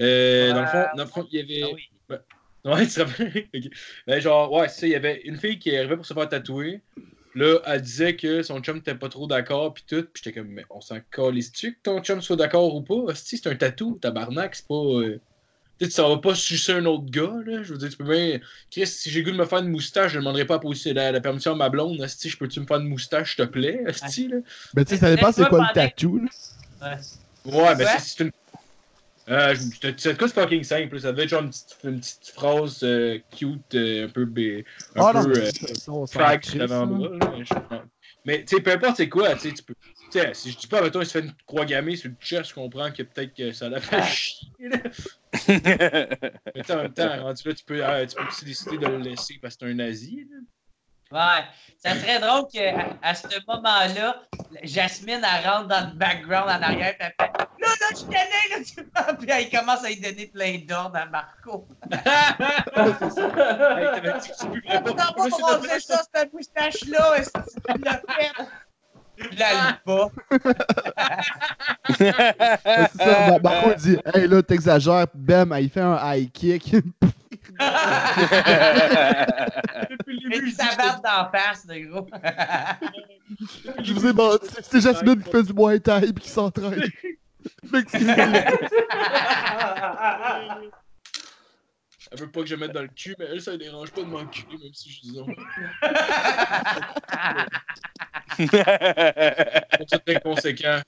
Euh, 0.00 0.52
dans, 0.52 0.60
le 0.62 0.66
fond, 0.66 0.84
dans 0.96 1.04
le 1.04 1.08
fond, 1.08 1.28
il 1.30 1.38
y 1.38 1.42
avait. 1.42 1.62
Ah 1.62 1.74
oui. 1.74 1.88
Ouais, 2.64 2.86
tu 2.86 2.94
te 2.94 3.00
rappelles? 3.00 3.48
Ben, 4.06 4.20
genre, 4.20 4.50
ouais, 4.52 4.68
c'est 4.68 4.80
ça, 4.80 4.86
il 4.86 4.92
y 4.92 4.96
avait 4.96 5.20
une 5.24 5.36
fille 5.36 5.58
qui 5.58 5.76
arrivait 5.76 5.96
pour 5.96 6.06
se 6.06 6.14
faire 6.14 6.28
tatouer. 6.28 6.80
Là, 7.36 7.58
elle 7.66 7.82
disait 7.82 8.16
que 8.16 8.42
son 8.42 8.60
chum 8.60 8.76
n'était 8.76 8.94
pas 8.94 9.08
trop 9.08 9.26
d'accord, 9.26 9.74
puis 9.74 9.84
tout. 9.86 10.02
Puis 10.12 10.22
j'étais 10.24 10.40
comme, 10.40 10.48
mais 10.48 10.64
on 10.70 10.80
s'en 10.80 10.98
calisse-tu 11.10 11.74
que 11.74 11.80
ton 11.82 12.00
chum 12.02 12.22
soit 12.22 12.36
d'accord 12.36 12.74
ou 12.74 12.80
pas? 12.82 12.94
Hostie, 12.94 13.36
c'est 13.38 13.48
un 13.50 13.56
tatou, 13.56 13.98
tabarnak, 14.00 14.54
c'est 14.54 14.66
pas. 14.66 14.74
euh, 14.74 15.20
Tu 15.80 15.90
sais, 15.90 16.02
vas 16.02 16.18
pas 16.18 16.34
sucer 16.34 16.72
un 16.72 16.84
autre 16.84 17.06
gars, 17.10 17.34
là. 17.44 17.62
Je 17.62 17.72
veux 17.72 17.78
dire, 17.78 17.90
tu 17.90 17.96
peux 17.96 18.04
bien. 18.04 18.40
Chris, 18.70 18.86
si 18.86 19.10
j'ai 19.10 19.22
goût 19.22 19.32
de 19.32 19.36
me 19.36 19.44
faire 19.44 19.58
une 19.58 19.70
moustache, 19.70 20.12
je 20.12 20.18
ne 20.18 20.20
demanderai 20.22 20.46
pas 20.46 20.60
la, 20.92 21.12
la 21.12 21.20
permission 21.20 21.52
à 21.52 21.56
ma 21.56 21.68
blonde. 21.68 22.00
Hostie, 22.00 22.28
je 22.30 22.36
peux-tu 22.38 22.60
me 22.60 22.66
faire 22.66 22.78
une 22.78 22.88
moustache, 22.88 23.34
s'il 23.34 23.44
te 23.44 23.50
plaît? 23.50 23.82
Hostie, 23.86 24.28
là? 24.28 24.36
Ben, 24.72 24.84
tu 24.84 24.94
sais, 24.94 25.00
ça 25.00 25.14
dépend 25.14 25.32
c'est 25.32 25.48
quoi 25.48 25.60
le 25.60 25.74
tattoo, 25.74 26.18
là. 26.18 26.28
Ouais. 26.80 27.52
Ouais, 27.52 27.74
ben 27.76 27.78
Ouais. 27.80 27.98
c'est- 27.98 28.16
c'est 28.16 28.24
une. 28.24 28.30
Euh, 29.30 29.54
c'est 29.96 30.18
quoi, 30.18 30.28
c'est 30.28 30.34
fucking 30.34 30.62
simple. 30.62 31.00
Ça 31.00 31.12
devait 31.12 31.24
être 31.24 31.30
genre 31.30 31.42
une 31.42 31.50
petite, 31.50 31.76
une 31.82 31.98
petite 31.98 32.28
phrase 32.28 32.82
euh, 32.82 33.18
cute, 33.36 33.74
euh, 33.74 34.06
un 34.06 34.08
peu. 34.08 34.26
bé- 34.26 34.64
Un 34.94 35.02
Ah 35.02 35.12
non, 35.14 35.24
peu. 35.24 35.40
mais 35.40 35.46
euh, 35.46 35.50
ça, 35.50 35.92
ça, 36.06 36.38
crisse, 36.38 36.58
là, 36.58 36.86
mais 38.24 38.44
tu 38.44 38.56
sais, 38.56 38.62
peu 38.62 38.72
importe 38.72 38.96
c'est 38.96 39.08
quoi, 39.08 39.34
tu 39.34 39.48
sais, 39.48 39.54
tu 39.54 39.62
peux. 39.62 39.74
Sais, 40.14 40.32
si 40.34 40.52
je 40.52 40.58
dis 40.58 40.66
pas, 40.68 40.80
mettons, 40.80 41.00
il 41.00 41.06
se 41.06 41.10
fait 41.18 41.24
une 41.26 41.32
croix 41.44 41.64
gammée 41.64 41.96
sur 41.96 42.08
le 42.08 42.14
chest, 42.20 42.50
je 42.50 42.54
comprends 42.54 42.90
que 42.92 43.02
peut-être 43.02 43.34
que 43.34 43.50
ça 43.50 43.68
l'a 43.68 43.80
fait 43.80 44.00
chier. 44.04 44.48
là. 44.60 44.76
Mais 45.48 46.70
en 46.70 46.76
même 46.76 46.92
temps, 46.94 47.20
rendu 47.22 47.48
là, 47.48 47.54
tu 47.54 47.64
peux, 47.64 47.84
euh, 47.84 48.06
tu 48.06 48.14
peux 48.14 48.24
aussi 48.28 48.44
décider 48.44 48.78
de 48.78 48.86
le 48.86 48.98
laisser 48.98 49.38
parce 49.42 49.56
que 49.56 49.66
c'est 49.66 49.72
un 49.72 49.74
nazi. 49.74 50.28
là. 50.30 50.36
Ouais. 51.10 51.44
Ça 51.78 51.94
serait 51.96 52.18
drôle 52.20 52.46
qu'à 52.52 52.96
à 53.02 53.14
ce 53.14 53.26
moment-là, 53.46 54.22
Jasmine, 54.62 55.20
elle 55.22 55.48
rentre 55.50 55.66
dans 55.68 55.90
le 55.90 55.96
background 55.96 56.48
en 56.48 56.62
arrière, 56.62 56.94
puis 56.96 57.08
elle 57.08 57.26
fait 57.26 57.32
Là, 57.60 57.68
là, 57.80 57.86
je 57.96 58.04
connais, 58.04 58.48
là, 58.50 58.64
tu. 58.64 59.16
Puis 59.18 59.30
elle 59.30 59.50
commence 59.50 59.84
à 59.84 59.88
lui 59.88 60.00
donner 60.00 60.26
plein 60.26 60.58
d'ordres 60.58 60.96
à 60.96 61.06
Marco. 61.06 61.66
Hey, 62.76 63.86
t'avais 64.00 64.20
dit 64.20 64.28
que 64.28 64.58
tu 64.60 64.62
Ah, 64.68 64.80
pas- 64.80 65.80
ça, 65.80 66.02
cette 66.14 66.32
moustache-là, 66.32 67.18
est-ce 67.18 67.30
que 67.30 67.72
tu 67.72 67.78
l'as 67.84 68.00
fait? 68.16 68.32
Le. 69.18 69.24
Ouais, 72.00 72.24
c'est 72.92 72.98
ça. 72.98 73.30
Mar- 73.30 73.40
Marco 73.42 73.70
il 73.70 73.76
dit 73.82 73.98
Hey 74.12 74.26
là, 74.28 74.42
t'exagères. 74.42 75.06
Bam, 75.14 75.54
il 75.60 75.70
fait 75.70 75.80
un 75.80 75.98
high 76.02 76.30
kick. 76.32 76.72
Depuis 79.90 80.20
le 80.20 80.30
début, 80.30 80.52
d'en 80.52 81.30
face, 81.30 81.66
de 81.66 81.78
gros. 81.88 82.06
Je 83.82 83.92
vous 83.92 84.06
ai 84.06 84.12
menti. 84.12 84.48
C'est 84.62 84.80
Jasmine 84.80 85.22
qui 85.22 85.30
fait 85.30 85.42
du 85.42 85.52
Muay 85.52 85.80
Thai 85.80 86.08
et 86.08 86.12
qui 86.12 86.28
s'entraîne. 86.28 86.80
Excusez-moi. 87.74 88.40
Elle 92.16 92.20
veut 92.20 92.30
pas 92.30 92.40
que 92.42 92.46
je 92.46 92.54
mette 92.54 92.70
dans 92.70 92.82
le 92.82 92.88
cul, 92.88 93.16
mais 93.18 93.24
elle, 93.32 93.40
ça 93.42 93.52
ne 93.52 93.56
dérange 93.56 93.90
pas 93.90 94.02
de 94.02 94.06
m'enculer, 94.06 94.56
même 94.62 94.72
si 94.72 94.88
je 94.90 95.00
dis 95.00 95.16
non. 95.18 95.26
C'est 99.88 100.08
inconséquent. 100.16 100.78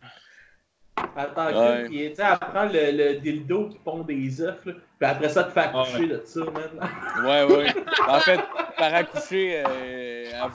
Attends, 1.16 1.47
Ouais. 1.47 1.89
tu 1.89 2.15
sais, 2.15 2.23
elle 2.23 2.39
prend 2.39 2.65
le, 2.65 2.90
le 2.93 3.15
dildo 3.20 3.69
qui 3.69 3.78
pond 3.81 4.03
des 4.03 4.40
œufs, 4.40 4.61
puis 4.62 4.74
après 5.01 5.28
ça, 5.28 5.44
te 5.44 5.51
fait 5.51 5.61
Ah 5.73 5.81
accoucher 5.82 6.07
de 6.07 6.23
ça, 6.24 6.40
man. 6.40 6.90
Ouais, 7.24 7.43
ouais. 7.55 7.66
En 8.09 8.20
fait, 8.20 8.40
par 8.78 8.94
accoucher, 8.94 9.62
euh, 9.66 10.31
elle, 10.32 10.51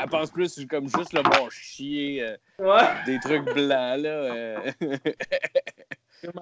elle 0.00 0.08
pense 0.08 0.30
plus 0.30 0.66
comme 0.68 0.88
juste 0.88 1.12
le 1.12 1.22
bon 1.22 1.48
chier, 1.50 2.22
euh, 2.22 2.36
Ouais. 2.58 2.82
des 3.06 3.18
trucs 3.20 3.44
blancs, 3.44 4.00
là. 4.00 4.08
euh. 4.08 4.72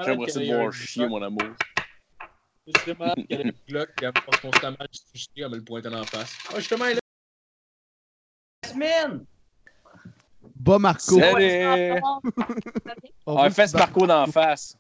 J'aimerais 0.01 0.29
ça 0.31 0.41
de 0.41 0.47
bon 0.51 0.71
chier, 0.71 1.07
mon 1.07 1.21
amour. 1.23 1.43
Très 2.73 2.95
malade 2.95 3.27
qu'elle 3.29 3.41
ait 3.41 3.45
une 3.45 3.53
Glock 3.69 3.91
qui 3.97 4.05
pense 4.05 4.41
constamment 4.41 4.77
elle 4.81 5.49
me 5.51 5.57
le 5.57 5.65
pointe 5.65 5.87
en 5.87 6.05
face. 6.05 6.37
Ah, 6.51 6.59
justement, 6.59 6.87
elle 6.87 6.99
est 6.99 7.01
Jasmine! 8.65 9.27
Bas 10.57 10.79
Marco. 10.79 11.19
Salut! 11.19 12.01
On 13.27 13.51
fesse 13.51 13.73
se 13.73 13.77
Marco 13.77 14.07
d'en 14.07 14.27
face. 14.27 14.77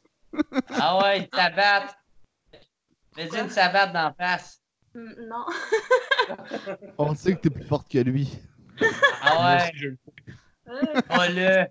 Ah 0.70 0.98
ouais, 0.98 1.18
une 1.20 1.28
sabate. 1.32 1.94
Fais-y 3.14 3.38
une 3.38 3.50
sabate 3.50 3.92
d'en 3.92 4.12
face. 4.14 4.60
Mm, 4.94 5.28
Non. 5.28 5.46
On 6.98 7.14
sait 7.14 7.34
que 7.34 7.40
t'es 7.40 7.50
plus 7.50 7.64
forte 7.64 7.90
que 7.90 7.98
lui. 7.98 8.28
Ah 9.22 9.56
ouais, 9.56 9.72
le 9.74 9.98
pas 11.02 11.28
le. 11.28 11.66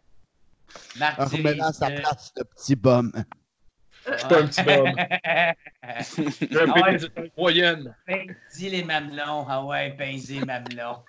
Marc 0.98 1.19
à 1.19 1.73
sa 1.73 1.89
place, 1.91 2.31
le 2.38 2.43
petit 2.43 2.76
bum. 2.76 3.11
Je 4.12 4.18
suis 4.18 4.28
pas 4.28 4.40
un 4.42 4.48
petit 4.48 4.62
homme. 4.70 4.96
J'ai 6.52 6.62
un 6.62 6.70
Ah 6.70 6.74
ouais. 6.76 6.84
pénis 6.84 7.02
de 7.02 7.08
taille 7.08 7.32
moyenne. 7.38 7.96
Pince 8.08 8.60
les 8.62 8.84
mamelons. 8.84 9.46
Ah 9.48 9.64
ouais, 9.66 9.92
pince 9.98 10.30
les 10.30 10.42
mamelons. 10.46 11.04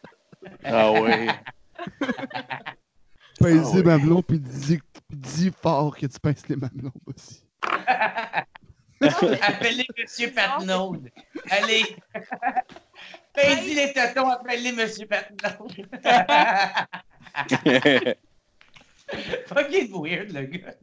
Ah 0.64 0.92
ouais. 0.92 1.26
Pince 3.40 3.70
Ah 3.72 3.74
les 3.74 3.80
oui. 3.80 3.82
mamelons, 3.84 4.22
puis 4.22 4.38
dis, 4.38 4.78
dis 5.10 5.50
fort 5.62 5.96
que 5.96 6.06
tu 6.06 6.20
pinces 6.20 6.46
les 6.48 6.56
mamelons 6.56 6.92
aussi. 7.06 7.44
Appelez 9.42 9.86
Monsieur 9.98 10.30
Patnaud. 10.32 10.96
Allez. 11.50 11.96
Pince 13.34 13.66
les 13.74 13.92
tétons, 13.92 14.28
appelez 14.28 14.70
Monsieur 14.72 15.06
Patnaud. 15.06 15.66
Fucking 19.46 19.90
weird, 19.92 20.32
le 20.32 20.42
gars. 20.42 20.74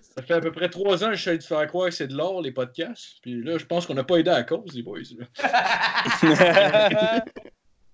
Ça 0.00 0.22
fait 0.22 0.34
à 0.34 0.40
peu 0.40 0.52
près 0.52 0.68
trois 0.68 1.04
ans 1.04 1.10
que 1.10 1.14
j'essaie 1.14 1.38
de 1.38 1.42
faire 1.42 1.66
croire 1.66 1.88
que 1.88 1.94
c'est 1.94 2.08
de 2.08 2.16
l'or, 2.16 2.42
les 2.42 2.52
podcasts. 2.52 3.20
Puis 3.22 3.42
là, 3.42 3.58
je 3.58 3.64
pense 3.64 3.86
qu'on 3.86 3.94
n'a 3.94 4.04
pas 4.04 4.16
aidé 4.18 4.30
à 4.30 4.38
la 4.38 4.44
cause, 4.44 4.74
les 4.74 4.82
boys. 4.82 5.00
là. 5.18 5.26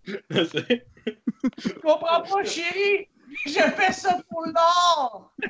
Je 0.05 1.69
comprends 1.83 2.23
pas, 2.23 2.45
chérie! 2.45 3.09
Je 3.45 3.61
fais 3.61 3.93
ça 3.93 4.19
pour 4.31 4.43
l'or! 4.47 5.35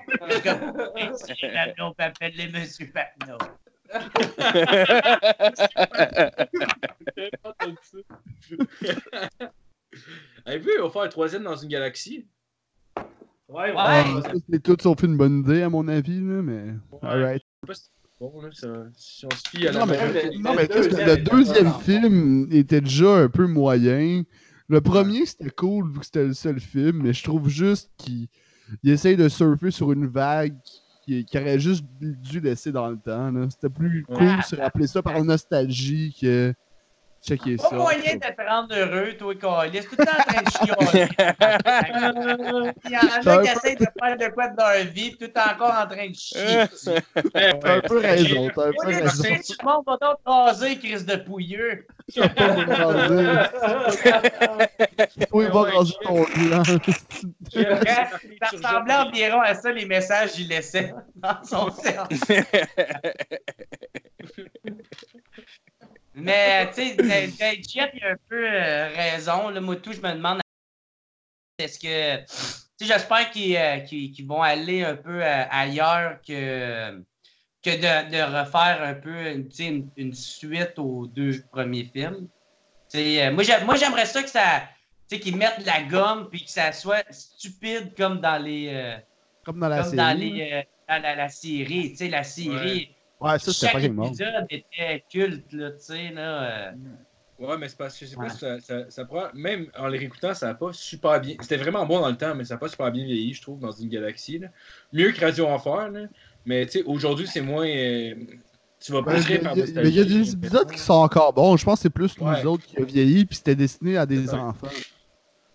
Monsieur 0.97 1.37
Patnaud, 1.53 1.95
appelle-les 1.99 2.49
Monsieur 2.49 2.91
Patnaud. 2.93 3.39
Avez-vous, 10.45 10.71
on 10.81 10.85
va 10.85 10.91
faire 10.91 11.03
un 11.03 11.09
troisième 11.09 11.45
dans 11.45 11.57
une 11.57 11.69
galaxie? 11.69 12.27
Ouais, 13.49 13.71
ouais. 13.71 13.75
Ah, 13.77 14.05
ça, 14.23 14.33
c'est 14.51 14.63
tout 14.63 14.77
sauf 14.81 15.03
une 15.03 15.17
bonne 15.17 15.41
idée, 15.41 15.63
à 15.63 15.71
mon 15.71 15.89
avis, 15.89 16.21
là, 16.21 16.43
mais. 16.43 16.75
Alright. 17.03 17.43
Je 17.67 17.67
sais 17.67 17.67
pas 17.67 17.75
si 17.75 17.83
c'est 17.85 18.19
bon, 18.21 18.41
là, 18.43 18.49
ça- 18.53 18.91
si 18.95 19.27
on 19.27 19.31
se 19.31 19.49
fie 19.49 19.67
à 19.69 19.73
la 19.73 19.81
Non, 19.81 19.87
mais, 19.87 19.97
non, 20.39 20.55
mais 20.55 20.63
le 20.63 20.69
que- 20.69 21.31
deuxième 21.31 21.67
le 21.67 21.73
film 21.83 22.49
était 22.51 22.81
déjà 22.83 23.17
un 23.17 23.29
peu 23.29 23.47
moyen. 23.47 24.23
Le 24.69 24.81
premier, 24.83 25.25
c'était 25.25 25.49
cool 25.51 25.91
vu 25.91 26.01
que 26.01 26.05
c'était 26.05 26.27
le 26.27 26.35
seul 26.35 26.61
film, 26.61 27.01
mais 27.03 27.15
je 27.15 27.25
trouve 27.25 27.49
juste 27.49 27.91
qu'il 27.97 28.29
il 28.83 28.91
essaye 28.91 29.17
de 29.17 29.31
surfer 29.31 29.71
sur 29.71 29.93
une 29.93 30.07
vague 30.07 30.55
qui, 31.07 31.25
qui 31.25 31.39
aurait 31.39 31.59
juste 31.59 31.87
dû 31.99 32.39
laisser 32.41 32.71
dans 32.71 32.89
le 32.91 32.99
temps. 32.99 33.31
là. 33.31 33.47
C'était 33.49 33.71
plus 33.71 34.05
Ouais. 34.11 34.17
cool 34.19 34.37
de 34.37 34.43
se 34.43 34.57
rappeler 34.57 34.87
ça 34.87 35.01
par 35.01 35.25
nostalgie 35.25 36.15
que 36.21 36.53
checker 37.29 37.57
Pas 37.57 37.69
ça. 37.69 37.77
moyen 37.77 38.15
de 38.15 38.21
te 38.21 38.43
rendre 38.49 38.75
heureux, 38.75 39.13
toi, 39.19 39.35
Calis. 39.35 39.81
Tout 39.87 39.97
le 39.99 40.05
temps 40.05 40.13
en 40.19 40.23
train 40.23 40.43
de 40.43 40.51
chialer? 40.51 41.09
Il 42.85 42.91
y 42.93 42.97
en 42.97 43.01
a 43.01 43.03
qui 43.43 43.51
essayent 43.51 43.77
de 43.77 43.87
faire 43.99 44.17
de 44.17 44.29
quoi 44.33 44.49
de 44.49 44.57
leur 44.57 44.85
vie, 44.93 45.11
tout 45.13 45.25
le 45.25 45.33
temps 45.33 45.51
encore 45.53 45.75
en 45.79 45.87
train 45.87 46.09
de 46.09 46.15
chier. 46.15 46.65
T'as 47.35 47.77
un 47.77 47.81
peu 47.81 47.99
raison, 47.99 48.49
t'as 48.55 48.69
un 48.69 48.73
peu 48.73 48.87
raison. 48.87 49.23
tout 49.23 49.55
le 49.61 49.65
monde 49.65 49.85
va 49.87 49.97
donc 50.01 50.17
raser, 50.25 50.79
Chris 50.79 51.05
de 51.05 51.17
pouilleux. 51.17 51.87
Il 52.15 52.23
va 55.49 55.63
ranger 55.71 55.95
ton 56.03 56.23
gland. 56.23 56.63
Ça 56.65 56.79
ressemblait 58.53 58.95
environ 58.95 59.41
à 59.41 59.55
ça, 59.55 59.73
les 59.73 59.87
messages 59.87 60.33
qu'il 60.33 60.49
laissait 60.49 60.93
dans 61.17 61.43
son 61.45 61.71
cerveau. 61.71 62.09
Mais, 66.21 66.69
tu 66.69 66.75
sais, 66.75 66.95
Dave 66.97 67.31
Jet, 67.39 67.91
il 67.95 68.05
a 68.05 68.11
un 68.11 68.17
peu 68.29 68.45
euh, 68.45 68.89
raison. 68.95 69.49
Là, 69.51 69.61
moi, 69.61 69.77
tout, 69.77 69.93
je 69.93 70.01
me 70.01 70.13
demande 70.13 70.41
est-ce 71.59 71.79
que. 71.79 72.21
Tu 72.79 72.87
sais, 72.87 72.93
j'espère 72.95 73.31
qu'ils 73.31 73.57
euh, 73.57 74.27
vont 74.27 74.43
aller 74.43 74.85
un 74.85 74.95
peu 74.97 75.23
euh, 75.25 75.45
ailleurs 75.51 76.21
que, 76.23 77.03
que 77.63 77.71
de, 77.71 78.11
de 78.11 78.23
refaire 78.41 78.83
un 78.83 78.95
peu 78.95 79.33
une, 79.33 79.91
une, 79.97 80.13
suite 80.13 80.75
aux 80.79 81.07
deux 81.09 81.43
premiers 81.51 81.85
films. 81.85 82.29
Tu 82.89 82.99
sais, 82.99 83.27
euh, 83.27 83.33
moi, 83.33 83.43
j'ai- 83.43 83.65
moi, 83.65 83.75
j'aimerais 83.75 84.07
ça 84.07 84.23
que 84.23 84.31
ça. 84.31 84.63
Tu 85.09 85.17
sais, 85.17 85.21
qu'ils 85.21 85.37
mettent 85.37 85.61
de 85.61 85.67
la 85.67 85.83
gomme 85.83 86.29
puis 86.31 86.45
que 86.45 86.51
ça 86.51 86.71
soit 86.73 87.05
stupide 87.11 87.95
comme 87.97 88.21
dans 88.21 88.41
les. 88.41 88.69
euh, 88.69 88.97
Comme 89.45 89.59
dans 89.59 89.69
la 89.69 89.83
comme 89.83 89.97
dans, 89.97 90.17
série. 90.17 90.33
les, 90.33 90.53
euh, 90.53 90.63
dans 90.89 91.03
la, 91.03 91.15
la 91.17 91.29
série. 91.29 91.91
Tu 91.91 91.97
sais, 91.97 92.09
la 92.09 92.23
série. 92.23 92.55
Ouais, 92.55 92.98
ça, 93.21 93.39
c'était 93.39 93.53
chaque 93.67 93.73
pas 93.75 93.81
game 93.81 94.03
épisode 94.05 94.47
était 94.51 95.05
culte, 95.11 95.53
là, 95.53 95.71
tu 95.73 95.77
sais, 95.81 96.11
là. 96.15 96.69
euh. 96.69 96.73
Ouais, 97.41 97.57
mais 97.57 97.69
c'est 97.69 97.79
parce 97.79 97.97
que 97.97 98.05
je 98.05 98.11
sais 98.11 98.17
pas 98.17 98.23
Ouais. 98.25 98.31
si 98.31 98.39
ça, 98.39 98.59
ça, 98.61 98.91
ça 98.91 99.05
prend. 99.05 99.27
Même 99.33 99.69
en 99.79 99.87
les 99.87 99.99
réécoutant, 99.99 100.35
ça 100.35 100.47
n'a 100.49 100.55
pas 100.55 100.73
super 100.73 101.21
bien. 101.21 101.37
C'était 101.41 101.57
vraiment 101.57 101.87
bon 101.87 102.01
dans 102.01 102.09
le 102.09 102.17
temps, 102.17 102.35
mais 102.35 102.43
ça 102.45 102.55
n'a 102.55 102.59
pas 102.59 102.69
super 102.69 102.91
bien 102.91 103.05
vieilli, 103.05 103.33
je 103.33 103.43
trouve, 103.43 103.61
dans 103.61 103.71
une 103.71 103.89
galaxie. 103.89 104.39
là. 104.41 104.49
Mieux 104.93 105.13
que 105.13 105.21
Radio 105.21 105.47
Enfer, 105.47 105.89
là. 105.91 106.01
Mais 106.47 106.67
tu 106.67 106.79
sais, 106.79 106.85
aujourd'hui, 106.85 107.27
c'est 107.29 107.41
moins. 107.41 107.67
euh, 107.69 108.15
Tu 108.81 108.93
vas 108.93 109.03
Ben, 109.03 109.13
pas 109.15 109.19
Il 109.21 109.31
y, 109.31 109.35
a- 109.35 109.39
par 109.41 109.57
mais 109.57 109.63
il 109.89 109.95
y 109.95 110.01
a 110.01 110.05
des 110.05 110.33
épisodes 110.33 110.71
qui 110.71 110.79
sont 110.79 110.93
encore 110.95 111.33
bons. 111.33 111.57
Je 111.57 111.65
pense 111.65 111.79
que 111.79 111.83
c'est 111.83 111.91
plus 111.91 112.17
Ouais. 112.19 112.43
nous 112.43 112.49
autres 112.51 112.65
qui 112.65 112.81
a 112.81 112.85
vieilli, 112.85 113.25
puis 113.25 113.35
c'était 113.37 113.57
destiné 113.57 113.97
à 113.97 114.07
des 114.07 114.33
enfants. 114.33 114.69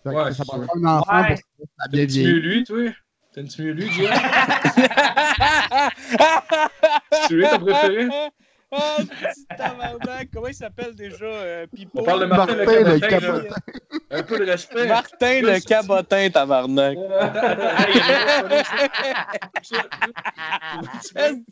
Fait 0.02 0.10
Ouais, 0.10 0.24
ça 0.24 0.32
c'est 0.34 0.44
prend 0.44 0.60
un 0.60 0.84
enfant 0.84 1.20
Ouais. 1.22 1.28
pour 1.28 1.36
que 1.36 1.72
ça 1.78 1.84
a 1.84 1.88
bien 1.88 2.04
vieilli. 2.04 2.32
lui, 2.32 2.64
toi? 2.64 2.90
T'aimes-tu 3.34 3.62
mieux 3.62 3.72
lui, 3.72 3.90
Jeff 3.90 4.10
Tu 7.28 7.36
lui, 7.36 7.44
ton 7.48 7.58
préféré 7.58 8.08
Ah, 8.76 8.96
petit 8.98 9.46
tabarnak. 9.56 10.28
Comment 10.32 10.48
il 10.48 10.54
s'appelle 10.54 10.94
déjà, 10.94 11.24
euh, 11.24 11.66
Pipo? 11.74 12.00
On 12.00 12.04
parle 12.04 12.20
de 12.20 12.26
Martin, 12.26 12.56
Martin, 12.56 12.72
le 12.72 12.78
le 12.94 13.00
cabotin. 13.00 13.20
cabotin. 13.20 13.48
là. 13.48 13.56
Un 14.18 14.22
peu 14.22 14.38
de 14.38 14.44
respect. 14.50 14.86
Martin 14.86 15.40
le 15.42 15.60
cabotin, 15.66 16.30
tabarnak. 16.30 16.96
De- 21.14 21.42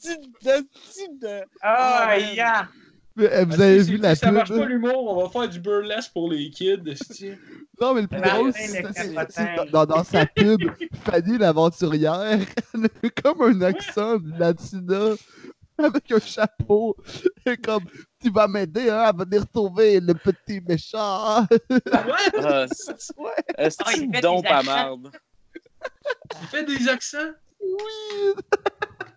esti 0.45 1.09
de- 1.21 1.45
Ah, 1.63 2.17
yeah! 2.19 2.69
Euh, 3.19 3.45
Vous 3.47 3.61
avez 3.61 3.85
si, 3.85 3.91
vu 3.93 3.97
la 3.99 4.15
si 4.15 4.21
ça 4.21 4.33
marche 4.33 4.49
pas 4.49 4.65
l'humour, 4.65 5.11
on 5.11 5.23
va 5.23 5.29
faire 5.29 5.49
du 5.49 5.61
burlesque 5.61 6.13
pour 6.13 6.31
les 6.31 6.51
kids. 6.51 6.83
Non, 7.81 7.95
mais 7.95 8.03
le 8.03 8.09
plus 8.09 8.21
drôle, 8.21 8.47
le 8.47 8.53
c'est 8.53 9.71
dans, 9.71 10.05
sa 10.05 10.25
pub, 10.27 10.61
Fanny 11.05 11.39
l'aventurière, 11.39 12.39
elle 12.75 12.87
a 12.87 13.23
comme 13.23 13.43
un 13.43 13.63
accent 13.63 14.17
de 14.19 14.39
latina 14.39 15.15
avec 15.79 16.11
un 16.13 16.21
chapeau. 16.21 16.97
Et 17.45 17.57
comme, 17.57 17.85
tu 18.21 18.31
vas 18.31 18.49
m'aider 18.49 18.89
hein, 18.89 19.01
à 19.01 19.13
venir 19.13 19.47
trouver 19.49 20.01
le 20.01 20.15
petit 20.15 20.61
méchant. 20.67 21.47
Ah, 21.93 22.67
c'est- 22.71 23.13
fait 23.59 24.21
don 24.23 24.41
des 24.41 24.49
pas 24.49 24.63
marde. 24.63 25.11
Il 26.41 26.49
fait 26.49 26.65
des 26.65 26.89
accents? 26.89 27.33
Oui! 27.61 28.33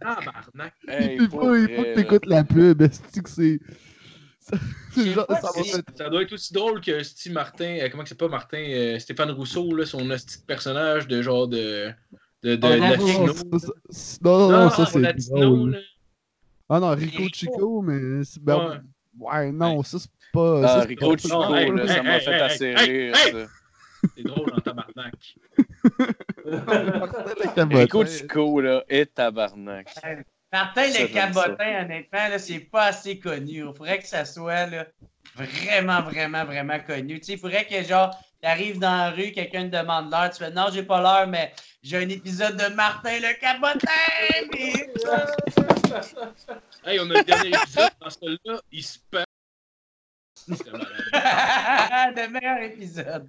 Ah, 0.04 0.20
barnac. 0.26 0.74
Hey, 0.88 1.18
il 1.20 1.30
faut, 1.30 1.56
il 1.56 1.68
faut 1.68 1.82
vrai, 1.82 1.94
que 1.94 1.96
t'écoutes 1.96 2.26
la 2.26 2.44
pub. 2.44 2.82
est-ce 2.82 3.22
que 3.22 3.30
c'est. 3.30 3.60
ça- 4.40 4.58
c'est 4.92 5.12
genre- 5.14 5.26
si- 5.64 6.10
doit 6.10 6.22
être 6.22 6.34
aussi 6.34 6.54
drôle 6.54 6.80
que 6.82 7.02
Steve 7.04 7.34
Martin, 7.34 7.78
euh, 7.82 7.90
comment 7.90 8.04
que 8.04 8.10
c'est 8.10 8.18
pas 8.18 8.28
Martin, 8.28 8.58
euh, 8.60 9.00
Stéphane 9.00 9.32
Rousseau, 9.32 9.74
là, 9.76 9.86
son 9.86 10.08
petit 10.08 10.38
personnage 10.46 11.08
de 11.08 11.22
genre 11.22 11.48
de. 11.48 11.90
de, 12.44 12.56
de, 12.56 12.68
Oh, 12.68 12.70
de 12.74 12.78
non, 12.78 12.90
latino. 12.90 13.26
Non, 13.28 13.60
ça- 13.60 13.68
ça- 13.90 14.18
non, 14.24 14.40
non, 14.40 14.60
non, 14.66 14.70
ça 14.70 14.86
c'est. 14.86 15.02
Ah 16.68 16.80
non, 16.80 16.90
Rico 16.96 17.18
Rico. 17.24 17.30
Chico, 17.34 17.82
mais. 17.82 18.24
c'est- 18.24 18.40
ben, 18.44 18.82
Ouais. 19.20 19.28
ouais, 19.28 19.52
non, 19.52 19.82
ça 19.84 20.00
c'est 20.00 20.10
pas. 20.34 20.62
Ah, 20.64 20.68
ça, 20.68 20.82
c'est 20.82 20.88
Rico 20.90 21.10
pas- 21.12 21.18
Chico, 21.18 21.36
Non, 21.36 21.56
hey, 21.56 21.72
là, 21.72 21.88
ça 21.88 22.04
m'a 22.04 22.18
hey, 22.18 22.22
fait 22.26 22.32
hey, 22.32 22.42
assez 22.42 22.66
hey, 22.66 23.12
rire. 23.12 23.48
C'est 24.16 24.24
drôle 24.24 24.54
en 24.54 24.60
tabarnak. 24.62 25.36
Le 26.46 27.54
cabotin. 27.56 27.80
Rico 27.80 28.06
Chico, 28.06 28.62
là, 28.62 28.84
et 28.90 29.06
tabarnak. 29.06 29.88
Martin 30.52 30.88
le 30.88 31.08
cabotin, 31.08 31.84
honnêtement, 31.84 32.28
là, 32.30 32.40
c'est 32.40 32.60
pas 32.60 32.86
assez 32.86 33.20
connu. 33.20 33.66
Il 33.68 33.74
faudrait 33.76 34.00
que 34.00 34.08
ça 34.08 34.26
soit 34.26 34.68
là, 34.68 34.86
vraiment, 35.36 36.02
vraiment, 36.04 36.46
vraiment 36.46 36.80
connu. 36.80 37.20
Tu 37.20 37.26
sais, 37.26 37.34
il 37.34 37.40
faudrait 37.40 37.66
que, 37.66 37.84
genre, 37.84 38.18
tu 38.42 38.48
arrives 38.48 38.80
dans 38.80 38.96
la 38.96 39.12
rue, 39.12 39.32
quelqu'un 39.32 39.70
te 39.70 39.76
demande 39.76 40.12
l'heure, 40.12 40.30
tu 40.30 40.38
fais 40.38 40.52
non, 40.52 40.68
j'ai 40.72 40.84
pas 40.84 41.02
l'heure, 41.02 41.28
mais 41.28 41.52
j'ai 41.84 41.98
un 41.98 42.10
épisode 42.10 42.58
de 42.58 42.74
Martin 42.74 43.20
le 43.20 43.40
cabotin! 43.40 43.90
Hey, 46.84 47.00
on 47.00 47.10
a 47.10 47.14
le 47.14 47.24
dernier 47.24 47.50
épisode. 47.50 47.90
Dans 48.02 48.10
celui-là, 48.10 48.60
il 48.72 48.84
se 48.84 49.00
perd. 49.10 49.26
C'était 50.36 50.72
malade. 50.72 50.90
le 52.18 52.28
meilleur 52.28 52.62
épisode. 52.64 53.28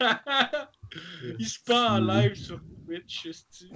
il 1.38 1.48
se 1.48 1.58
pend 1.60 1.96
en 1.96 1.98
live 2.00 2.34
sur 2.34 2.60
Twitch, 2.86 3.26
esti. 3.26 3.70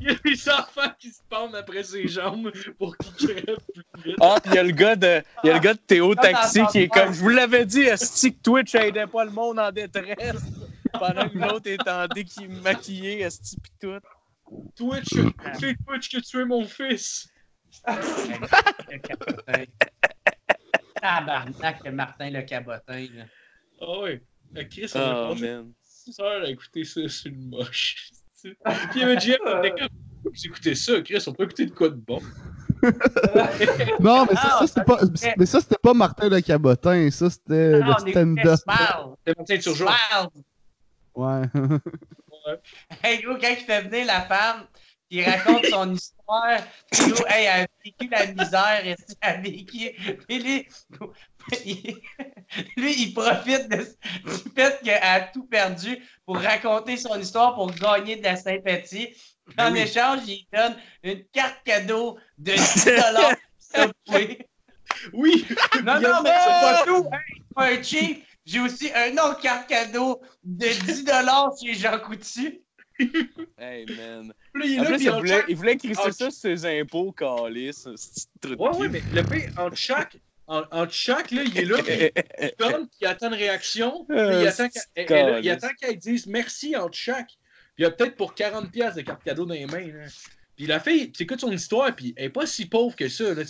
Il 0.00 0.08
y 0.08 0.10
a 0.10 0.14
des 0.24 0.48
enfants 0.48 0.92
qui 0.98 1.10
se 1.10 1.20
pendent 1.28 1.54
après 1.54 1.82
ses 1.82 2.08
jambes 2.08 2.50
pour 2.78 2.96
qu'ils 2.96 3.14
crèvent 3.14 3.58
plus 3.72 3.84
vite. 4.04 4.16
Ah, 4.20 4.38
pis 4.42 4.50
il 4.50 4.54
y 4.54 4.58
a 4.58 4.62
le 4.62 4.72
gars 4.72 4.96
de, 4.96 5.22
il 5.42 5.46
y 5.46 5.50
a 5.50 5.54
le 5.54 5.60
gars 5.60 5.74
de 5.74 5.78
Théo 5.78 6.14
dans 6.14 6.22
Taxi 6.22 6.60
qui 6.70 6.78
est 6.80 6.88
comme, 6.88 7.12
je 7.12 7.20
vous 7.20 7.28
l'avais 7.28 7.64
dit, 7.64 7.82
Esti, 7.82 8.34
que 8.34 8.42
Twitch 8.42 8.74
aidait 8.74 9.06
pas 9.06 9.24
le 9.24 9.30
monde 9.30 9.58
en 9.58 9.70
détresse. 9.70 10.42
Pendant 10.92 11.28
que 11.28 11.38
l'autre 11.38 11.68
est 11.68 11.88
en 11.88 12.06
maquillé, 12.62 13.22
Esti, 13.22 13.56
pis 13.60 13.72
tout. 13.80 13.98
Twitch, 14.76 15.14
c'est 15.58 15.76
Twitch 15.86 16.10
que 16.10 16.20
tu 16.20 16.40
es 16.40 16.44
mon 16.44 16.64
fils. 16.66 17.28
Le 17.86 18.98
cabotin. 19.02 19.64
Tabarnak, 21.00 21.84
Martin 21.92 22.30
le 22.30 22.42
cabotin. 22.42 23.06
Là. 23.14 23.24
Ah 23.80 24.00
ouais. 24.00 24.22
Chris, 24.70 24.90
on 24.94 24.98
a 25.00 25.30
Oh, 25.30 25.34
man. 25.34 25.72
6 25.82 26.20
heures 26.20 26.42
à 26.42 26.48
écouter 26.50 26.84
ça, 26.84 27.00
c'est 27.08 27.28
une 27.28 27.48
moche. 27.50 28.10
Puis 28.42 28.54
il 28.96 29.00
y 29.00 29.04
avait 29.04 29.18
Jeff 29.18 29.38
qui 29.38 29.66
était 29.66 29.70
comme, 29.70 29.88
écoutez 30.44 30.74
ça, 30.74 31.00
Chris, 31.00 31.24
on 31.26 31.32
peut 31.32 31.44
écouter 31.44 31.66
de 31.66 31.70
quoi 31.72 31.88
de 31.88 31.94
bon? 31.94 32.20
Non, 34.00 34.26
mais 34.28 34.36
ça, 34.36 34.58
ça, 34.60 34.66
c'était 34.66 34.84
pas. 34.84 34.98
c'était- 35.14 35.34
Mais 35.38 35.46
ça, 35.46 35.60
c'était 35.60 35.78
pas 35.82 35.94
Martin 35.94 36.28
le 36.28 36.40
cabotin. 36.42 37.10
Ça, 37.10 37.30
c'était 37.30 37.80
le 37.80 37.92
stand-up. 38.10 38.58
Smile. 38.58 39.14
C'est 39.26 39.36
Martin 39.38 39.58
Turgeon. 39.58 39.86
Smile. 39.86 40.28
Ouais. 42.46 42.60
Hey, 43.04 43.22
gros, 43.22 43.36
quand 43.40 43.48
il 43.48 43.56
fait 43.64 43.82
venir 43.82 44.04
la 44.06 44.22
femme, 44.22 44.64
il 45.14 45.24
raconte 45.24 45.64
son 45.66 45.94
histoire, 45.94 46.58
gros, 46.92 47.26
hey, 47.28 47.46
elle 47.46 47.62
a 47.62 47.66
vécu 47.84 48.08
la 48.10 48.26
misère, 48.26 48.84
et 48.84 48.96
a 49.20 49.34
vécu. 49.34 49.90
Lui, 50.28 50.66
il, 51.64 51.96
lui, 52.76 53.02
il 53.02 53.14
profite 53.14 53.68
de, 53.68 53.76
du 53.76 54.50
fait 54.54 54.80
qu'elle 54.82 55.02
a 55.02 55.20
tout 55.20 55.44
perdu 55.44 55.98
pour 56.26 56.38
raconter 56.38 56.96
son 56.96 57.18
histoire, 57.18 57.54
pour 57.54 57.70
gagner 57.72 58.16
de 58.16 58.24
la 58.24 58.36
sympathie. 58.36 59.14
En 59.58 59.72
oui. 59.72 59.80
échange, 59.80 60.20
il 60.26 60.46
donne 60.52 60.76
une 61.02 61.24
carte 61.32 61.62
cadeau 61.64 62.18
de 62.38 62.52
10 62.74 62.84
dollars. 62.86 63.36
Oui! 65.12 65.46
Non, 65.84 66.00
non, 66.00 66.22
mais 66.22 66.30
c'est 66.30 66.60
pas 66.60 66.82
tout. 66.86 67.04
Hey, 67.12 67.20
c'est 67.36 67.54
pas 67.54 67.66
un 67.66 67.82
cheap. 67.82 68.24
J'ai 68.46 68.60
aussi 68.60 68.90
un 68.94 69.12
autre 69.12 69.40
carte 69.40 69.68
cadeau 69.68 70.20
de 70.42 70.66
10 70.66 71.04
dollars 71.04 71.52
chez 71.62 71.74
Jean 71.74 71.98
Coutu. 71.98 72.63
Hey, 73.58 73.86
man. 73.86 74.32
Là, 74.54 74.64
il 74.64 74.74
est 74.74 74.78
En 74.80 74.82
là, 74.82 74.88
plus, 74.88 74.96
puis 74.96 75.04
il 75.04 75.10
en 75.10 75.18
voulait, 75.18 75.30
chaque- 75.30 75.44
il 75.48 75.56
voulait 75.56 75.76
crisser 75.76 76.00
en- 76.00 76.12
ça 76.12 76.30
sur 76.30 76.32
ses 76.32 76.80
impôts, 76.80 77.12
calice. 77.12 77.86
Ouais, 78.44 78.56
ouais, 78.76 78.88
mais 78.88 79.04
le 79.10 79.22
pire, 79.22 79.50
entre 79.56 79.76
chaque, 79.76 80.16
en, 80.46 80.62
entre 80.70 80.92
chaque, 80.92 81.30
là, 81.30 81.42
il 81.42 81.58
est 81.58 81.64
là, 81.64 81.82
puis 81.82 81.92
il 81.92 82.10
puis 82.90 82.98
il 83.00 83.06
attend 83.06 83.28
une 83.28 83.34
réaction, 83.34 84.04
puis 84.08 84.16
il 84.16 84.20
Euh, 84.20 84.48
attend 84.48 84.68
qu'elle 84.68 85.74
qu'elle 85.80 85.98
dise 85.98 86.26
merci 86.26 86.76
entre 86.76 86.94
chaque. 86.96 87.30
Puis 87.74 87.82
il 87.82 87.84
a 87.86 87.90
peut-être 87.90 88.16
pour 88.16 88.34
40$ 88.34 88.70
piastres 88.70 88.96
de 88.98 89.02
carte 89.02 89.24
cadeau 89.24 89.44
dans 89.46 89.54
les 89.54 89.66
mains. 89.66 89.86
Là. 89.92 90.04
Puis 90.56 90.66
la 90.66 90.78
fille, 90.78 91.10
tu 91.10 91.24
écoutes 91.24 91.40
son 91.40 91.50
histoire, 91.50 91.92
puis 91.96 92.14
elle 92.16 92.26
est 92.26 92.30
pas 92.30 92.46
si 92.46 92.66
pauvre 92.66 92.94
que 92.94 93.08
ça. 93.08 93.34
Là. 93.34 93.42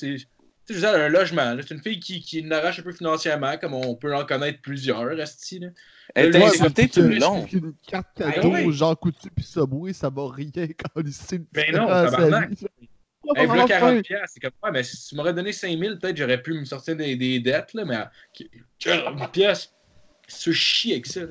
Tu 0.67 0.75
sais, 0.75 0.81
je 0.81 0.87
veux 0.87 0.93
dire, 0.93 0.95
elle 0.95 1.03
a 1.03 1.05
un 1.05 1.09
logement. 1.09 1.57
C'est 1.61 1.75
une 1.75 1.83
fille 1.83 2.01
qui, 2.01 2.21
qui 2.21 2.41
l'arrache 2.43 2.79
un 2.79 2.83
peu 2.83 2.93
financièrement, 2.93 3.57
comme 3.59 3.75
on 3.75 3.95
peut 3.95 4.15
en 4.15 4.25
connaître 4.25 4.61
plusieurs, 4.63 5.19
Asti. 5.21 5.59
Là. 5.59 5.69
Elle 6.15 6.31
t'a 6.31 6.47
insulté 6.47 6.89
tout 6.89 7.03
le 7.03 7.19
long. 7.19 7.45
Qu'une 7.45 7.75
carte 7.87 8.07
Ah 8.25 8.33
cadeau, 8.33 8.51
ouais. 8.51 8.67
Jean 8.73 8.95
Coutu 8.95 9.29
puis 9.35 9.45
Subway, 9.45 9.93
ça 9.93 10.09
va 10.11 10.31
rien 10.33 10.51
quand 10.95 11.03
il 11.05 11.13
sait 11.13 11.43
Ben 11.53 11.75
non, 11.77 11.89
à 11.89 12.07
sa 12.09 12.17
tabarnak. 12.17 12.51
vie. 12.51 12.67
Elle 13.37 13.47
voulait 13.47 13.63
Enfin. 13.63 13.95
40$. 13.95 14.03
piastres. 14.03 14.29
C'est 14.35 14.41
comme, 14.41 14.51
ouais, 14.63 14.71
mais 14.71 14.83
si 14.83 15.09
tu 15.09 15.15
m'aurais 15.17 15.33
donné 15.35 15.51
5000$, 15.51 15.99
peut-être 15.99 16.17
j'aurais 16.17 16.41
pu 16.43 16.53
me 16.55 16.65
sortir 16.67 16.95
des, 16.97 17.17
des 17.17 17.41
dettes, 17.41 17.73
là, 17.75 17.85
mais 17.85 17.97
à 17.97 18.11
40$, 18.81 19.31
piastres, 19.31 19.73
se 20.29 20.53
chier 20.53 20.95
avec 20.95 21.07
ça. 21.07 21.21
Là. 21.21 21.27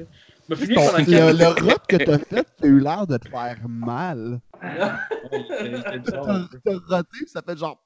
Je 0.50 0.54
me 0.54 0.60
Tu 0.60 0.66
finis 0.68 0.80
sais, 0.80 0.86
pendant 0.92 1.04
ton- 1.06 1.12
4 1.12 1.32
le, 1.32 1.38
le 1.38 1.48
rot 1.72 1.78
que 1.88 1.96
t'as 1.98 2.18
fait, 2.20 2.48
t'as 2.60 2.68
eu 2.68 2.80
l'air 2.80 3.08
de 3.08 3.18
te 3.18 3.30
faire 3.30 3.58
mal. 3.68 4.40
T'as 4.62 5.00
roté, 6.90 7.28
ça 7.28 7.42
fait 7.42 7.58
genre. 7.58 7.80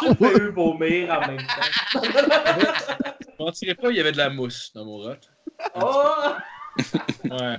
Tu 0.00 0.14
peux 0.16 0.48
eu 0.48 0.50
vomir 0.50 1.10
en 1.12 1.20
même 1.28 1.38
temps. 1.38 2.00
Je 2.02 3.44
mentirais 3.44 3.74
pas, 3.74 3.90
il 3.90 3.96
y 3.96 4.00
avait 4.00 4.12
de 4.12 4.18
la 4.18 4.30
mousse 4.30 4.72
dans 4.74 4.84
mon 4.84 4.98
rot. 4.98 5.14
Oh! 5.74 6.32
Ouais. 7.30 7.56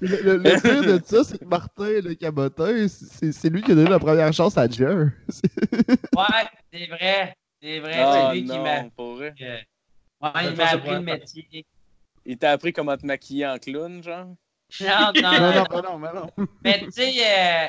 Le, 0.00 0.16
le- 0.22 0.36
le 0.38 0.60
pire 0.60 0.82
de 0.82 1.00
ça, 1.04 1.24
c'est 1.24 1.38
que 1.38 1.44
Martin, 1.44 2.00
le 2.02 2.14
cabotin, 2.14 2.86
c'est 2.88 3.32
c'est 3.32 3.48
lui 3.48 3.62
qui 3.62 3.72
a 3.72 3.74
donné 3.74 3.88
la 3.88 3.98
première 3.98 4.32
chance 4.32 4.58
à 4.58 4.68
Jer. 4.68 4.88
Ouais, 6.16 6.44
c'est 6.72 6.86
vrai. 6.86 7.34
C'est 7.62 7.78
vrai, 7.80 7.94
Ah 7.96 8.28
c'est 8.30 8.34
lui 8.34 8.44
qui 8.44 8.58
m'a. 8.58 8.78
euh, 8.80 8.88
Ouais, 10.20 10.46
il 10.50 10.56
m'a 10.56 10.64
appris 10.68 10.90
le 10.90 11.00
métier. 11.00 11.66
Il 12.26 12.36
t'a 12.38 12.50
appris 12.52 12.72
comment 12.72 12.96
te 12.96 13.06
maquiller 13.06 13.46
en 13.46 13.58
clown, 13.58 14.02
genre? 14.02 14.34
Non, 14.80 15.12
non, 15.14 15.22
Non, 15.22 15.40
non, 15.40 15.52
non. 15.52 15.64
mais 15.72 15.82
non, 15.82 15.98
mais 15.98 16.12
non. 16.12 16.30
Mais 16.64 16.78
tu 16.80 16.90
sais, 16.90 17.12
euh, 17.20 17.68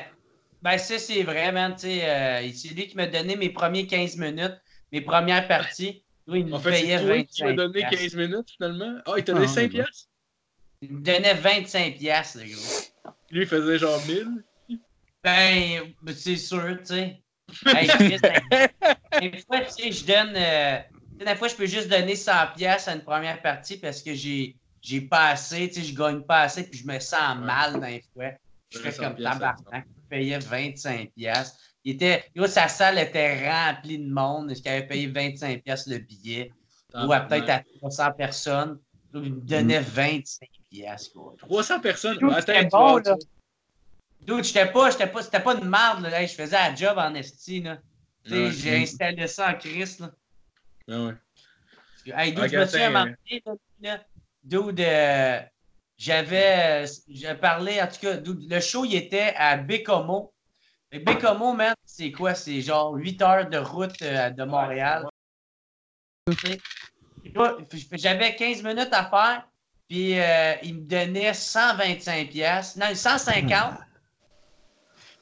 ben 0.66 0.78
ça 0.78 0.98
c'est 0.98 1.22
vrai, 1.22 1.52
man. 1.52 1.74
Tu 1.74 1.82
sais, 1.82 2.10
euh, 2.10 2.52
c'est 2.52 2.68
lui 2.74 2.88
qui 2.88 2.96
m'a 2.96 3.06
donné 3.06 3.36
mes 3.36 3.50
premiers 3.50 3.86
15 3.86 4.16
minutes, 4.16 4.60
mes 4.92 5.00
premières 5.00 5.46
parties. 5.48 6.04
Lui, 6.26 6.40
il 6.40 6.46
me 6.46 6.54
En 6.54 6.58
fait, 6.58 6.70
payait 6.70 6.98
c'est 6.98 7.04
toi 7.04 7.22
qui 7.22 7.44
m'as 7.44 7.52
25 7.52 7.56
donné 7.56 7.72
piastres. 7.72 7.96
15 7.98 8.14
minutes 8.16 8.50
finalement? 8.50 8.98
Ah, 9.06 9.12
il 9.16 9.24
t'a 9.24 9.32
Ah, 9.32 9.34
donné 9.34 9.46
ouais, 9.46 9.52
5 9.54 9.62
ouais. 9.62 9.68
piastres? 9.68 10.08
Il 10.82 10.92
me 10.92 11.00
donnait 11.00 11.34
25 11.34 11.96
piastres, 11.98 12.38
le 12.38 12.44
gros. 12.54 13.14
Lui, 13.30 13.42
il 13.42 13.46
faisait 13.46 13.78
genre 13.78 14.04
1000. 14.06 14.44
Ben, 15.24 15.94
c'est 16.14 16.36
sûr, 16.36 16.78
tu 16.80 16.86
sais. 16.86 17.22
Hey, 17.66 17.88
Chris, 17.88 18.18
ben, 18.22 18.40
des 19.20 19.38
fois, 19.38 19.60
tu 19.60 19.70
sais, 19.70 19.92
je 19.92 20.04
donne. 20.04 20.34
euh, 20.36 20.78
des 21.24 21.36
fois, 21.36 21.48
je 21.48 21.54
peux 21.54 21.66
juste 21.66 21.88
donner 21.88 22.16
100 22.16 22.32
piastres 22.56 22.88
à 22.90 22.94
une 22.94 23.04
première 23.04 23.40
partie 23.42 23.78
parce 23.78 24.02
que 24.02 24.14
j'ai 24.14 24.56
j'ai 24.82 25.00
pas 25.00 25.30
assez, 25.30 25.68
tu 25.68 25.80
sais, 25.80 25.82
je 25.82 25.94
gagne 25.96 26.22
pas 26.22 26.42
assez, 26.42 26.68
puis 26.68 26.78
je 26.78 26.86
me 26.86 26.98
sens 27.00 27.36
mal 27.38 27.80
les 27.82 28.02
fois. 28.12 28.32
Je 28.70 28.78
fais 28.78 28.92
100 28.92 29.02
comme 29.02 29.16
tabarnak. 29.16 29.86
Je 30.06 30.16
payais 30.16 30.38
25 30.38 31.10
piastres. 31.12 31.58
Il 31.84 31.94
était, 31.94 32.24
yo, 32.34 32.46
sa 32.46 32.68
salle 32.68 32.98
était 32.98 33.48
remplie 33.48 33.98
de 33.98 34.12
monde. 34.12 34.50
Est-ce 34.50 34.62
qu'il 34.62 34.70
avait 34.70 34.86
payé 34.86 35.06
25 35.06 35.62
piastres 35.62 35.90
le 35.90 35.98
billet? 35.98 36.52
Ou 36.94 37.12
à 37.12 37.20
peut-être 37.20 37.50
à 37.50 37.62
300 37.78 38.12
personnes. 38.12 38.78
Il 39.14 39.20
me 39.34 39.40
donnait 39.40 39.80
25 39.80 40.48
piastres, 40.70 41.12
quoi. 41.12 41.34
300 41.38 41.80
personnes? 41.80 42.18
Dude, 42.18 42.32
Attends, 42.32 42.68
bon, 42.70 42.96
là. 42.98 43.16
Dude, 44.20 44.44
j'étais 44.44 44.66
pas, 44.66 44.90
j'étais 44.90 45.06
pas, 45.06 45.22
c'était 45.22 45.40
pas 45.40 45.54
de 45.54 45.64
merde, 45.64 46.02
là. 46.02 46.20
Hey, 46.20 46.28
je 46.28 46.34
faisais 46.34 46.56
la 46.56 46.74
job 46.74 46.98
en 46.98 47.14
esti, 47.14 47.62
là. 47.62 47.78
Ouais. 48.28 48.50
j'ai 48.50 48.82
installé 48.82 49.26
ça 49.26 49.50
en 49.50 49.54
Christ, 49.54 50.00
là. 50.00 50.10
Ah 50.88 51.04
ouais. 51.06 51.14
Hey, 52.14 52.32
dude, 52.32 52.40
Ah, 52.44 52.48
je 52.48 52.56
me 52.56 52.62
un 52.62 52.66
donné, 52.66 53.42
là, 53.44 53.54
là, 53.80 54.04
dude, 54.42 54.80
euh, 54.80 55.40
j'avais, 55.96 56.84
euh, 56.84 56.86
j'ai 57.08 57.34
parlé, 57.34 57.80
en 57.80 57.86
tout 57.86 58.00
cas, 58.00 58.16
le 58.24 58.60
show, 58.60 58.84
il 58.84 58.94
était 58.96 59.34
à 59.36 59.56
Bécomo. 59.56 60.32
Et 60.92 60.98
Bécomo, 60.98 61.52
man, 61.52 61.74
c'est 61.84 62.12
quoi? 62.12 62.34
C'est 62.34 62.60
genre 62.60 62.94
8 62.94 63.22
heures 63.22 63.48
de 63.48 63.58
route 63.58 64.00
euh, 64.02 64.30
de 64.30 64.44
Montréal. 64.44 65.06
J'avais 67.92 68.36
15 68.36 68.62
minutes 68.62 68.92
à 68.92 69.08
faire, 69.08 69.48
puis 69.88 70.18
euh, 70.18 70.54
il 70.62 70.76
me 70.76 70.80
donnait 70.82 71.34
125 71.34 72.30
pièces, 72.30 72.76
non, 72.76 72.94
150. 72.94 73.74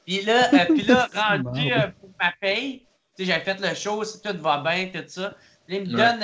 Puis 0.05 0.21
là, 0.21 0.53
euh, 0.53 0.65
puis 0.67 0.83
là 0.83 1.09
rendu 1.15 1.71
pour 1.99 2.11
ma 2.21 2.31
paye, 2.39 2.85
tu 3.17 3.25
sais, 3.25 3.25
j'avais 3.25 3.43
fait 3.43 3.59
le 3.59 3.73
show, 3.73 4.03
si 4.03 4.21
tout 4.21 4.37
va 4.37 4.59
bien, 4.59 4.91
tout 4.93 5.03
ça. 5.07 5.33
Puis 5.65 5.77
il 5.77 5.89
me, 5.89 5.97
donne, 5.97 6.23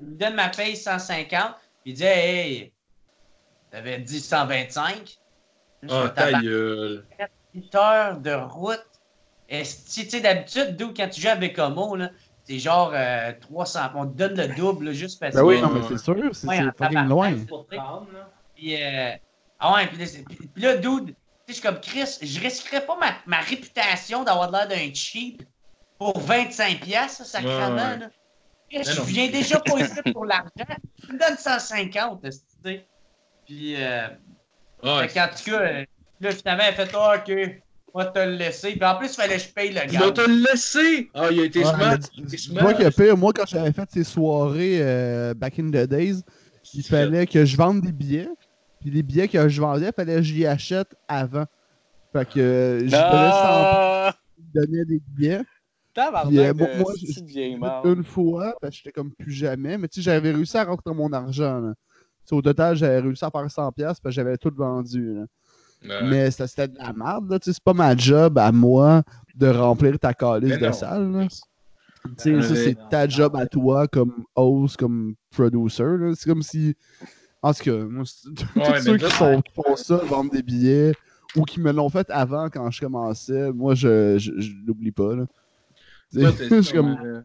il 0.00 0.08
me 0.08 0.18
donne 0.18 0.34
ma 0.34 0.48
paye 0.48 0.76
150, 0.76 1.54
puis 1.84 1.92
il 1.92 1.94
dit 1.94 2.02
Hey, 2.02 2.72
t'avais 3.70 3.98
dit 3.98 4.20
125. 4.20 5.18
Là, 5.82 5.88
je 5.88 5.94
Ah, 5.94 6.08
ta 6.10 6.32
gueule. 6.40 7.04
8 7.54 7.74
heures 7.74 8.16
de 8.18 8.32
route. 8.32 8.84
Est-ce- 9.48 10.00
Tu 10.02 10.08
sais, 10.08 10.20
d'habitude, 10.20 10.76
d'où 10.76 10.92
quand 10.94 11.08
tu 11.08 11.20
joues 11.20 11.28
à 11.28 11.36
Bécomo, 11.36 11.96
là, 11.96 12.10
c'est 12.44 12.58
genre 12.58 12.92
euh, 12.94 13.32
300. 13.40 13.80
On 13.94 14.06
te 14.06 14.16
donne 14.16 14.34
le 14.36 14.48
double 14.48 14.86
là, 14.86 14.92
juste 14.92 15.18
parce 15.20 15.34
Ben 15.34 15.42
oui, 15.42 15.56
que. 15.56 15.62
non, 15.66 15.70
mais 15.72 15.80
c'est 15.88 15.98
sûr, 15.98 16.16
c'est 16.34 16.46
tabarnak, 16.76 17.08
loin. 17.08 17.34
Puis, 18.54 18.80
euh, 18.82 19.10
ah 19.58 19.74
ouais, 19.74 19.86
puis 19.88 19.98
là, 19.98 20.06
puis- 20.74 20.80
dude, 20.80 21.06
tu 21.06 21.12
sais, 21.12 21.14
je 21.48 21.52
suis 21.54 21.62
comme 21.62 21.80
Chris, 21.80 22.18
je 22.22 22.40
risquerais 22.40 22.84
pas 22.86 22.96
ma, 22.98 23.12
ma 23.26 23.40
réputation 23.40 24.22
d'avoir 24.22 24.50
l'air 24.50 24.68
d'un 24.68 24.92
cheap 24.94 25.42
pour 25.98 26.18
25 26.20 26.80
piastres, 26.80 27.24
ça, 27.24 27.40
sacrément, 27.40 27.66
Ouais, 27.68 27.72
ouais. 27.72 27.98
là. 27.98 28.06
Non. 28.72 28.82
je 28.84 29.00
viens 29.02 29.28
déjà 29.28 29.58
pas 29.58 29.78
ici 29.80 30.00
pour 30.12 30.24
l'argent. 30.24 30.50
Tu 31.04 31.12
me 31.12 31.18
donnes 31.18 31.36
150, 31.36 32.22
tu 32.22 32.30
sais. 32.64 32.86
Puis, 33.50 33.74
euh, 33.76 34.06
Ah, 34.84 35.02
fait 35.08 35.12
qu'en 35.14 35.26
tout 35.26 35.50
cas, 35.50 35.60
euh, 35.60 35.84
là, 36.20 36.30
finalement, 36.30 36.62
elle 36.68 36.74
fait 36.74 36.90
Ah, 36.94 37.16
ok, 37.18 37.60
on 37.92 37.98
va 37.98 38.06
te 38.06 38.18
le 38.20 38.36
laisser. 38.36 38.70
Puis 38.76 38.84
en 38.84 38.96
plus, 38.96 39.08
il 39.08 39.14
fallait 39.14 39.36
que 39.38 39.42
je 39.42 39.48
paye 39.52 39.72
le 39.72 39.80
il 39.92 39.98
va 39.98 40.06
gars. 40.06 40.12
te 40.12 40.20
le 40.20 40.44
laisser! 40.50 41.10
Ah, 41.12 41.28
il 41.32 41.40
a 41.40 41.44
été 41.46 41.58
Ouais, 41.58 41.64
smart. 41.64 41.98
que 41.98 42.88
pire, 42.94 43.16
moi, 43.16 43.32
quand 43.32 43.46
j'avais 43.46 43.72
fait 43.72 43.90
ces 43.90 44.04
soirées 44.04 44.78
euh, 44.80 45.34
back 45.34 45.58
in 45.58 45.68
the 45.70 45.88
days, 45.88 46.22
il 46.74 46.84
fallait 46.84 47.26
que 47.26 47.44
je 47.44 47.56
vende 47.56 47.80
des 47.80 47.90
billets. 47.90 48.28
Puis 48.80 48.90
les 48.90 49.02
billets 49.02 49.26
que 49.26 49.48
je 49.48 49.60
vendais, 49.60 49.88
il 49.88 49.92
fallait 49.92 50.14
que 50.16 50.22
j'y 50.22 50.46
achète 50.46 50.94
avant. 51.08 51.44
Fait 52.12 52.24
que 52.28 52.78
je 52.84 52.90
donnais 52.90 53.32
100 53.32 53.66
Ah! 53.66 54.14
je 54.38 54.60
donnais 54.60 54.84
des 54.84 55.00
billets. 55.08 55.42
Puis, 55.92 56.38
euh, 56.38 56.52
de 56.52 56.58
moi- 56.58 56.68
moi, 56.78 56.92
marde. 57.58 57.86
Une 57.86 58.04
fois, 58.04 58.54
parce 58.60 58.70
que 58.70 58.76
j'étais 58.78 58.92
comme 58.92 59.10
plus 59.12 59.32
jamais. 59.32 59.76
Mais 59.76 59.88
tu 59.88 59.96
sais, 59.96 60.02
j'avais 60.02 60.30
réussi 60.30 60.56
à 60.56 60.64
rentrer 60.64 60.94
mon 60.94 61.12
argent. 61.12 61.58
là. 61.58 61.74
Au 62.30 62.40
total, 62.42 62.76
j'avais 62.76 63.00
réussi 63.00 63.24
à 63.24 63.30
faire 63.30 63.44
100$ 63.46 63.72
piastres 63.72 64.00
parce 64.02 64.14
que 64.14 64.22
j'avais 64.22 64.36
tout 64.36 64.52
vendu. 64.56 65.14
là. 65.14 65.24
Ouais. 65.82 66.08
Mais 66.10 66.30
ça, 66.30 66.46
c'était 66.46 66.68
de 66.68 66.78
la 66.78 66.92
merde. 66.92 67.30
là. 67.30 67.38
Tu 67.38 67.46
sais, 67.46 67.52
C'est 67.54 67.64
pas 67.64 67.72
ma 67.72 67.96
job 67.96 68.38
à 68.38 68.52
moi 68.52 69.02
de 69.34 69.48
remplir 69.48 69.98
ta 69.98 70.12
calice 70.14 70.58
de 70.58 70.70
salle. 70.72 71.28
Tu 72.18 72.40
sais, 72.40 72.42
ça, 72.42 72.54
c'est 72.54 72.76
ta 72.88 73.08
job 73.08 73.34
à 73.36 73.46
toi 73.46 73.86
comme 73.88 74.24
host, 74.36 74.76
comme 74.76 75.14
producer. 75.30 75.84
C'est 76.16 76.28
comme 76.28 76.42
si. 76.42 76.74
En 77.42 77.52
tout 77.54 77.64
cas, 77.64 77.76
moi, 77.84 78.04
c'est- 78.06 78.28
tous 78.34 78.60
Ouais, 78.60 78.80
ceux 78.80 78.92
mais 78.92 78.98
qui 78.98 79.04
là- 79.04 79.10
font, 79.10 79.40
qui 79.42 79.52
font 79.54 79.76
ça, 79.76 79.96
vendent 79.96 80.30
des 80.30 80.42
billets, 80.42 80.92
ou 81.34 81.42
qui 81.44 81.58
me 81.60 81.72
l'ont 81.72 81.88
fait 81.88 82.08
avant 82.10 82.48
quand 82.50 82.70
je 82.70 82.80
commençais, 82.80 83.50
moi, 83.52 83.74
je, 83.74 84.18
je, 84.18 84.38
je 84.38 84.50
l'oublie 84.66 84.92
pas. 84.92 85.14
Là. 85.16 85.24
Toi, 86.12 86.30
je 86.60 86.72
comme. 86.72 86.96
euh, 87.04 87.22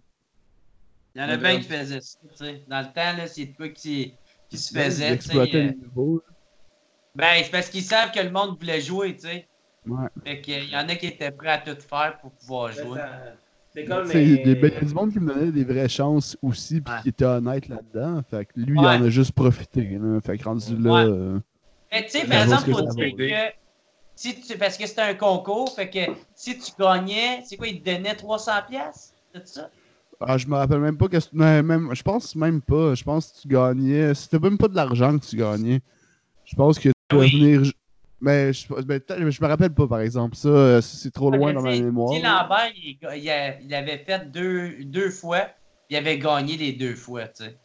Il 1.15 1.21
y 1.21 1.25
en 1.25 1.29
a 1.29 1.37
bien 1.37 1.57
qui 1.57 1.63
faisaient 1.63 1.99
ça. 2.01 2.45
Dans 2.69 2.79
le 2.79 2.85
temps, 2.93 3.25
c'est 3.27 3.47
quoi 3.53 3.67
qui, 3.69 4.13
qui 4.55 4.61
se. 4.63 5.03
Exploiter 5.03 5.75
euh. 5.97 6.19
Ben, 7.15 7.41
c'est 7.43 7.51
parce 7.51 7.69
qu'ils 7.69 7.83
savent 7.83 8.11
que 8.11 8.19
le 8.19 8.29
monde 8.31 8.57
voulait 8.59 8.81
jouer, 8.81 9.15
tu 9.15 9.27
sais. 9.27 9.47
Ouais. 9.87 10.07
Fait 10.25 10.41
qu'il 10.41 10.69
y 10.69 10.75
en 10.75 10.87
a 10.89 10.95
qui 10.95 11.07
étaient 11.07 11.31
prêts 11.31 11.49
à 11.51 11.57
tout 11.59 11.79
faire 11.79 12.17
pour 12.21 12.31
pouvoir 12.31 12.71
jouer. 12.71 12.99
C'est 13.73 13.85
comme 13.85 14.09
les- 14.09 14.37
des- 14.37 14.55
ben, 14.55 14.71
il 14.71 14.73
y 14.73 14.77
a 14.77 14.85
du 14.87 14.93
monde 14.93 15.11
qui 15.11 15.19
me 15.19 15.33
donnait 15.33 15.51
des 15.51 15.63
vraies 15.65 15.89
chances 15.89 16.37
aussi, 16.41 16.79
puis 16.81 16.93
Ouais. 16.93 17.01
qui 17.03 17.09
était 17.09 17.25
honnête 17.25 17.67
là-dedans. 17.67 18.21
Fait 18.29 18.45
que 18.45 18.53
lui, 18.55 18.77
il 18.79 18.85
en 18.85 19.03
a 19.03 19.09
juste 19.09 19.33
profité. 19.33 19.81
Là. 20.01 20.19
Fait 20.21 20.37
que 20.37 20.43
rendu 20.45 20.77
là. 20.77 21.05
Euh, 21.05 21.39
Mais 21.91 22.03
tu 22.05 22.11
sais, 22.11 22.25
par 22.27 22.43
exemple, 22.43 22.71
faut 22.71 22.81
dire 22.93 23.15
que 23.17 23.53
si 24.15 24.39
tu, 24.41 24.57
parce 24.57 24.77
que 24.77 24.87
c'était 24.87 25.01
un 25.01 25.13
concours, 25.13 25.73
fait 25.75 25.89
que 25.89 25.99
si 26.33 26.57
tu 26.57 26.71
gagnais, 26.79 27.41
c'est 27.45 27.57
quoi, 27.57 27.67
ils 27.67 27.81
te 27.81 27.89
donnaient 27.91 28.15
300 28.15 28.53
pièces, 28.67 29.13
c'est 29.33 29.47
ça? 29.47 29.69
Ah, 30.21 30.37
je 30.37 30.47
me 30.47 30.55
rappelle 30.55 30.79
même 30.79 30.97
pas 30.97 31.07
que 31.07 31.19
c'est- 31.19 31.33
mais 31.33 31.61
même 31.61 31.93
Je 31.93 32.03
pense 32.03 32.35
même 32.35 32.61
pas. 32.61 32.95
Je 32.95 33.03
pense 33.03 33.31
que 33.31 33.41
tu 33.41 33.47
gagnais. 33.47 34.13
C'était 34.13 34.39
même 34.39 34.57
pas 34.57 34.67
de 34.67 34.75
l'argent 34.75 35.17
que 35.17 35.25
tu 35.25 35.35
gagnais. 35.35 35.81
Je 36.45 36.55
pense 36.55 36.77
que 36.79 36.89
tu 36.89 36.93
pouvais 37.09 37.25
Oui. 37.25 37.55
venir. 37.55 37.71
Mais 38.21 38.53
je, 38.53 38.65
mais 38.87 38.99
peut-être- 38.99 39.29
je 39.29 39.43
me 39.43 39.47
rappelle 39.47 39.73
pas, 39.73 39.87
par 39.87 39.99
exemple. 39.99 40.35
Ça, 40.35 40.47
euh, 40.47 40.81
c'est 40.81 41.11
trop 41.11 41.29
loin 41.29 41.53
dans 41.53 41.61
ma 41.61 41.71
mémoire. 41.71 42.13
Guy 42.13 42.21
Lambert, 42.21 42.71
il, 42.75 42.97
il 43.17 43.29
a- 43.29 43.59
il 43.59 43.73
avait 43.73 43.97
fait 43.99 44.31
deux, 44.31 44.83
deux 44.85 45.09
fois, 45.11 45.47
il 45.89 45.97
avait 45.97 46.17
gagné 46.17 46.55
les 46.57 46.73
deux 46.73 46.95
fois, 46.95 47.27
tu 47.27 47.43
sais. 47.43 47.59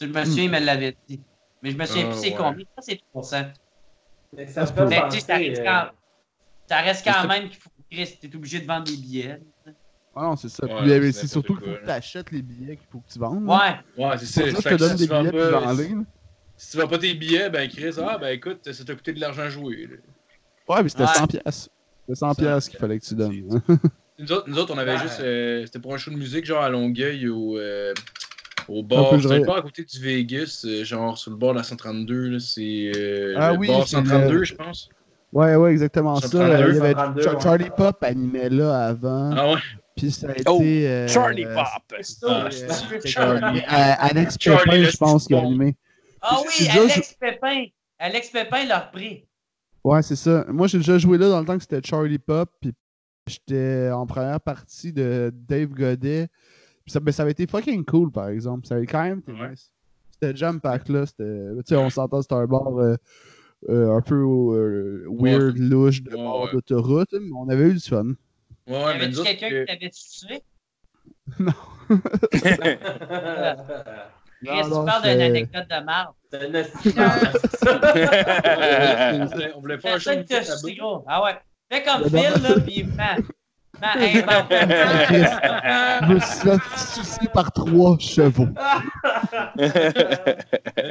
Tu 0.00 0.06
me 0.06 0.24
souviens, 0.24 0.44
il 0.44 0.50
me 0.50 0.60
l'avait 0.60 0.96
dit. 1.08 1.20
Mais 1.62 1.72
je 1.72 1.76
me 1.76 1.84
souviens 1.84 2.04
Ah, 2.06 2.10
plus 2.10 2.20
c'est 2.20 2.30
ouais. 2.30 2.36
combien. 2.36 2.64
Ça, 2.76 2.82
c'est 2.82 3.00
300. 3.12 3.42
Mais 4.36 4.46
ça. 4.46 4.64
Mais 4.88 4.98
reste 5.00 5.30
euh, 5.30 5.64
quand, 5.64 5.90
ça 6.68 6.80
reste 6.80 7.04
quand 7.04 7.22
Mais 7.22 7.40
même 7.40 7.48
qu'il 7.48 7.58
faut 7.58 7.70
Chris, 7.90 8.18
t'es 8.20 8.34
obligé 8.34 8.60
de 8.60 8.66
vendre 8.66 8.84
des 8.84 8.96
billets. 8.96 9.42
Ah 10.14 10.22
non, 10.24 10.36
c'est 10.36 10.48
ça. 10.50 10.66
Ouais, 10.66 10.82
Puis, 10.82 10.90
euh, 10.92 11.12
c'est 11.12 11.26
surtout 11.26 11.56
qu'il 11.56 11.64
faut 11.72 11.78
que 11.78 11.84
tu 11.84 11.90
achètes 11.90 12.30
les 12.32 12.42
billets 12.42 12.76
qu'il 12.76 12.86
faut 12.90 12.98
que 13.00 13.10
tu 13.12 13.18
vendes. 13.18 13.44
Ouais. 13.44 14.04
Ouais, 14.04 14.18
c'est 14.18 14.26
ça. 14.26 14.40
Pour 14.42 14.50
je 14.50 14.56
te 14.56 14.68
que 14.68 14.74
donne 14.74 14.90
si 14.90 14.96
des 14.96 15.04
tu 15.06 15.10
vends 15.10 15.24
billets 15.24 15.54
en 15.54 15.72
ligne. 15.72 16.04
Si 16.56 16.70
tu 16.72 16.76
vends 16.76 16.88
pas 16.88 16.98
tes 16.98 17.14
billets, 17.14 17.48
ben 17.50 17.68
Chris, 17.68 17.94
ah 17.98 18.18
ben 18.18 18.28
écoute, 18.28 18.70
ça 18.70 18.84
t'a 18.84 18.94
coûté 18.94 19.12
de 19.14 19.20
l'argent 19.20 19.42
à 19.42 19.48
jouer. 19.48 19.88
là. 19.90 19.96
Ouais, 20.74 20.82
mais 20.82 20.88
c'était 20.90 21.04
Ouais. 21.04 21.08
100 21.14 21.26
pièces. 21.26 21.68
C'était 22.06 22.14
100 22.18 22.34
pièces 22.34 22.68
qu'il 22.68 22.78
fallait 22.78 22.98
que 22.98 23.04
tu 23.04 23.14
donnes. 23.14 23.62
Nous 24.18 24.32
autres, 24.32 24.44
nous 24.48 24.58
autres, 24.58 24.74
on 24.74 24.78
avait 24.78 24.92
Ouais. 24.92 24.98
juste. 25.02 25.20
euh, 25.20 25.64
C'était 25.64 25.78
pour 25.80 25.94
un 25.94 25.96
show 25.96 26.10
de 26.10 26.16
musique, 26.16 26.44
genre 26.44 26.62
à 26.62 26.68
Longueuil, 26.68 27.28
au, 27.28 27.56
euh, 27.58 27.94
au 28.68 28.82
bar. 28.82 29.18
C'était 29.20 29.44
pas 29.44 29.58
à 29.58 29.62
côté 29.62 29.82
du 29.84 29.98
Vegas, 29.98 30.62
euh, 30.66 30.84
genre 30.84 31.16
sur 31.16 31.30
le 31.30 31.36
bord 31.38 31.52
de 31.54 31.58
la 31.58 31.64
132. 31.64 32.28
là, 32.28 32.38
C'est 32.38 32.92
euh, 32.94 33.34
Ah 33.38 33.52
le 33.52 33.58
oui, 33.58 33.66
bar 33.68 33.88
c'est 33.88 33.96
132, 33.96 34.34
le- 34.38 34.44
je 34.44 34.54
pense. 34.54 34.88
Ouais, 35.32 35.56
ouais, 35.56 35.72
exactement 35.72 36.16
ça. 36.16 36.28
132, 36.28 36.68
Il 36.70 36.76
y 36.76 36.78
avait 36.78 36.90
132, 36.90 37.22
Char- 37.22 37.34
ouais. 37.36 37.40
Charlie 37.40 37.70
Pop 37.74 38.02
animait 38.04 38.50
là 38.50 38.86
avant. 38.88 39.30
Ah 39.34 39.52
ouais. 39.52 39.60
Puis 39.96 40.10
ça 40.10 40.28
a 40.28 40.32
été. 40.32 40.44
Oh, 40.48 40.60
euh, 40.62 41.08
Charlie 41.08 41.44
euh, 41.44 41.54
Pop! 41.54 41.92
Euh, 41.92 42.50
Charlie. 43.04 43.62
Alex 43.66 44.38
Pépin, 44.38 44.82
je 44.84 44.96
pense, 44.96 45.26
qui 45.26 45.34
a 45.34 45.40
animé. 45.40 45.76
Ah 46.20 46.40
oui, 46.40 46.68
Alex 46.68 47.14
Pépin. 47.14 47.64
Alex 47.98 48.30
Pépin 48.30 48.64
l'a 48.64 48.80
repris. 48.80 49.26
Ouais, 49.84 50.02
c'est 50.02 50.16
ça. 50.16 50.44
Moi, 50.48 50.66
j'ai 50.68 50.78
déjà 50.78 50.98
joué 50.98 51.18
là 51.18 51.28
dans 51.28 51.40
le 51.40 51.46
temps 51.46 51.56
que 51.56 51.62
c'était 51.62 51.80
Charlie 51.84 52.18
Pop. 52.18 52.50
Puis 52.60 52.72
j'étais 53.26 53.90
en 53.92 54.06
première 54.06 54.40
partie 54.40 54.92
de 54.92 55.32
Dave 55.34 55.70
Godet. 55.70 56.28
Puis 56.84 56.92
ça, 56.92 57.00
ben, 57.00 57.12
ça 57.12 57.22
avait 57.22 57.32
été 57.32 57.46
fucking 57.46 57.84
cool, 57.84 58.10
par 58.10 58.28
exemple. 58.28 58.66
Ça 58.66 58.76
avait 58.76 58.86
quand 58.86 59.02
même 59.02 59.18
été 59.18 59.32
Ouais. 59.32 59.50
nice. 59.50 59.72
C'était 60.12 60.36
Jam 60.36 60.60
Pack 60.60 60.88
là. 60.88 61.06
C'était. 61.06 61.48
Tu 61.58 61.62
sais, 61.66 61.76
on 61.76 61.90
s'entend, 61.90 62.22
c'était 62.22 62.34
un 62.34 62.46
bar 62.46 62.78
euh, 62.78 62.96
euh, 63.68 63.96
un 63.96 64.00
peu 64.00 64.14
euh, 64.16 65.06
weird, 65.10 65.58
louche 65.58 66.02
de 66.02 66.10
Ouais, 66.10 66.16
bord 66.16 66.44
ouais. 66.44 66.52
d'autoroute. 66.52 67.12
Mais 67.12 67.30
on 67.36 67.48
avait 67.48 67.68
eu 67.68 67.74
du 67.74 67.80
fun. 67.80 68.12
Ouais, 68.66 68.74
y 68.80 68.84
ouais, 68.84 68.94
mais 68.98 69.04
avait-tu 69.04 69.22
quelqu'un 69.22 69.50
euh, 69.52 69.64
qui 69.64 69.66
t'avait 69.66 69.90
tué? 69.90 70.42
Chris, 74.44 74.56
Non, 74.56 74.62
tu 74.64 74.70
non, 74.70 74.84
parles 74.84 75.02
d'une 75.02 75.20
anecdote 75.20 75.68
de 75.70 75.84
marde. 75.84 76.14
On 76.32 76.38
voulait- 79.26 79.52
on 79.54 79.60
voulait 79.60 79.78
faire 79.78 79.94
un. 79.94 81.02
Ah 81.06 81.22
ouais. 81.22 81.38
Fais 81.70 81.82
comme 81.84 82.02
Le 82.02 82.08
Phil, 82.08 82.42
là, 82.42 82.60
pis 82.60 82.84
man. 82.84 83.22
Man, 83.80 83.98
invente. 83.98 84.50
Je 86.02 86.50
me 86.50 87.04
suis 87.04 87.28
par 87.28 87.52
trois 87.52 87.96
chevaux. 87.98 88.48
Mais 89.56 89.68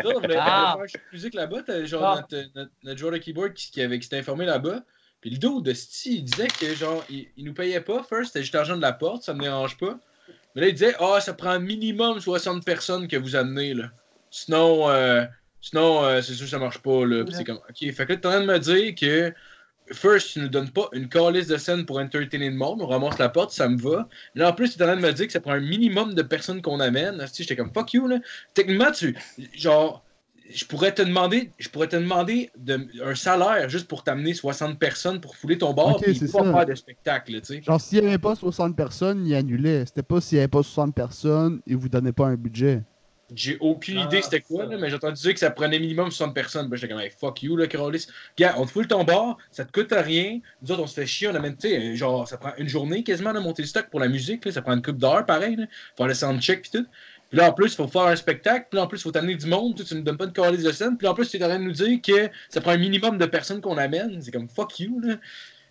autres, 0.06 0.16
on 0.16 0.20
voulait, 0.20 0.20
on 0.20 0.20
voulait 0.22 0.36
Ah. 0.40 0.76
faire 0.76 0.84
un 0.84 0.88
show 0.88 0.98
de 0.98 1.12
musique 1.14 1.34
là-bas. 1.34 1.58
T'as 1.66 1.86
genre 1.86 2.20
Ah. 2.22 2.28
notre, 2.84 2.98
joueur 2.98 3.12
de 3.14 3.18
keyboard 3.18 3.54
qui, 3.54 3.82
avait, 3.82 3.98
qui 4.00 4.04
s'était 4.04 4.20
informé 4.20 4.46
là-bas. 4.46 4.80
Puis 5.22 5.30
le 5.30 5.38
dos 5.38 5.62
de 5.62 5.74
Sti, 5.74 6.18
il 6.18 6.24
disait 6.24 6.48
que 6.48 6.74
genre, 6.74 7.06
il, 7.10 7.28
il 7.38 7.46
nous 7.46 7.54
payait 7.54 7.82
pas 7.82 8.04
first, 8.04 8.28
c'était 8.28 8.42
juste 8.42 8.54
l'argent 8.54 8.76
de 8.76 8.82
la 8.82 8.94
porte, 8.94 9.24
ça 9.24 9.34
me 9.34 9.42
dérange 9.42 9.78
pas. 9.78 10.00
Mais 10.56 10.62
là, 10.62 10.68
il 10.68 10.74
disait, 10.74 10.96
ah, 11.00 11.20
ça 11.22 11.34
prend 11.34 11.60
minimum 11.60 12.20
60 12.20 12.66
personnes 12.66 13.08
que 13.08 13.18
vous 13.18 13.36
amenez, 13.36 13.74
là. 13.74 13.92
Sinon, 14.32 14.90
euh, 14.90 15.24
sinon 15.62 16.04
euh, 16.04 16.22
c'est 16.22 16.34
sûr 16.34 16.46
que 16.46 16.52
ça 16.52 16.60
marche 16.60 16.80
pas, 16.80 17.06
là. 17.06 17.24
Puis 17.24 17.36
c'est 17.36 17.44
comme, 17.44 17.60
ok, 17.70 17.94
fait 17.94 18.06
que 18.06 18.14
là, 18.14 18.18
t'es 18.18 18.26
en 18.26 18.32
train 18.32 18.42
de 18.42 18.46
me 18.46 18.60
dire 18.60 18.96
que 18.96 19.34
first, 19.94 20.34
tu 20.34 20.40
nous 20.40 20.48
donnes 20.48 20.70
pas 20.70 20.90
une 20.94 21.10
calice 21.10 21.48
de 21.48 21.58
scène 21.58 21.86
pour 21.86 22.00
entertainer 22.00 22.50
le 22.50 22.56
monde, 22.56 22.82
on 22.82 22.88
ramasse 22.88 23.18
la 23.20 23.30
porte, 23.30 23.52
ça 23.52 23.68
me 23.68 23.78
va. 23.78 24.08
Là, 24.36 24.50
en 24.50 24.54
plus, 24.54 24.76
tu 24.76 24.80
es 24.80 24.84
en 24.84 24.88
train 24.88 24.96
de 24.96 25.02
me 25.02 25.12
dire 25.12 25.28
que 25.28 25.34
ça 25.34 25.42
prend 25.42 25.52
un 25.52 25.60
minimum 25.60 26.14
de 26.14 26.22
personnes 26.22 26.62
qu'on 26.62 26.80
amène. 26.80 27.26
J'étais 27.34 27.56
comme, 27.56 27.72
fuck 27.74 27.94
you, 27.94 28.08
là. 28.08 28.20
Techniquement, 28.54 28.92
tu, 28.92 29.16
genre, 29.54 30.04
je 30.54 30.66
pourrais 30.66 30.94
te 30.94 31.02
demander, 31.02 31.52
je 31.58 31.70
pourrais 31.70 31.88
te 31.88 31.96
demander 31.96 32.50
de, 32.58 32.88
un 33.04 33.16
salaire 33.16 33.70
juste 33.70 33.88
pour 33.88 34.04
t'amener 34.04 34.34
60 34.34 34.78
personnes 34.80 35.22
pour 35.22 35.36
fouler 35.36 35.58
ton 35.58 35.74
bar 35.74 35.98
et 36.06 36.14
c'est 36.14 36.32
pas 36.32 36.44
ça. 36.44 36.54
faire 36.54 36.66
de 36.66 36.76
spectacle, 36.76 37.42
tu 37.42 37.46
sais. 37.56 37.62
Genre, 37.62 37.80
s'il 37.80 38.02
n'y 38.02 38.08
avait 38.08 38.18
pas 38.18 38.36
60 38.36 38.76
personnes, 38.76 39.26
il 39.26 39.36
annulait. 39.36 39.86
C'était 39.86 40.04
pas 40.04 40.22
s'il 40.22 40.38
n'y 40.38 40.42
avait 40.42 40.48
pas 40.50 40.64
60 40.64 40.94
personnes, 40.94 41.62
il 41.66 41.78
vous 41.78 41.90
donnait 41.90 42.12
pas 42.14 42.28
un 42.28 42.36
budget. 42.36 42.84
J'ai 43.34 43.58
aucune 43.62 43.98
Ah, 43.98 44.06
idée 44.06 44.22
c'était 44.22 44.42
quoi, 44.42 44.66
là, 44.66 44.78
mais 44.78 44.90
j'ai 44.90 44.96
entendu 44.96 45.22
dire 45.22 45.34
que 45.34 45.40
ça 45.40 45.52
prenait 45.52 45.80
minimum 45.80 46.12
60 46.12 46.36
personnes. 46.36 46.68
Ben, 46.68 46.76
j'étais 46.76 46.92
comme, 46.92 47.02
hey, 47.02 47.10
fuck 47.18 47.42
you, 47.44 47.56
là, 47.56 47.66
Carolis. 47.68 48.08
Gars, 48.38 48.56
on 48.58 48.66
te 48.66 48.72
foule 48.72 48.88
ton 48.88 49.06
bar, 49.06 49.38
ça 49.52 49.64
te 49.64 49.72
coûte 49.72 49.94
rien. 49.98 50.40
Nous 50.62 50.72
autres, 50.72 50.84
on 50.84 50.88
se 50.88 50.96
fait 50.96 51.06
chier, 51.06 51.30
on 51.30 51.36
amène, 51.36 51.56
tu 51.56 51.70
sais, 51.70 51.96
genre, 51.96 52.28
ça 52.28 52.38
prend 52.38 52.52
une 52.58 52.68
journée 52.68 53.04
quasiment 53.04 53.32
de 53.32 53.40
monter 53.40 53.62
le 53.62 53.70
stock 53.70 53.90
pour 53.90 54.02
la 54.02 54.10
musique, 54.10 54.44
là, 54.44 54.52
ça 54.52 54.62
prend 54.62 54.74
une 54.74 54.82
coupe 54.82 54.98
d'heures, 54.98 55.26
pareil, 55.26 55.56
là. 55.56 55.66
Faire 55.96 56.08
le 56.08 56.14
soundcheck 56.14 56.64
pis 56.64 56.72
tout. 56.72 56.86
Puis 57.32 57.40
là, 57.40 57.50
en 57.50 57.54
plus, 57.54 57.72
il 57.72 57.76
faut 57.78 57.88
faire 57.88 58.04
un 58.04 58.16
spectacle, 58.16 58.68
puis 58.70 58.78
là, 58.78 58.84
en 58.84 58.88
plus, 58.88 59.00
il 59.00 59.04
faut 59.04 59.12
t'amener 59.12 59.36
du 59.36 59.48
monde, 59.48 59.76
tu 59.76 59.84
tu 59.86 59.96
nous 59.96 60.02
donnes 60.02 60.18
pas 60.18 60.28
de 60.28 60.34
calice 60.34 60.64
de 60.64 60.72
scène, 60.72 60.98
puis 60.98 61.06
là, 61.06 61.12
en 61.12 61.16
plus, 61.16 61.28
tu 61.30 61.38
es 61.38 61.44
en 61.44 61.48
train 61.48 61.58
de 61.60 61.64
nous 61.64 61.72
dire 61.72 62.00
que 62.02 62.30
ça 62.50 62.62
prend 62.62 62.72
un 62.72 62.78
minimum 62.78 63.18
de 63.18 63.26
personnes 63.26 63.62
qu'on 63.62 63.78
amène. 63.78 64.22
C'est 64.22 64.32
comme, 64.32 64.50
fuck 64.50 64.80
you, 64.80 65.00
là. 65.00 65.16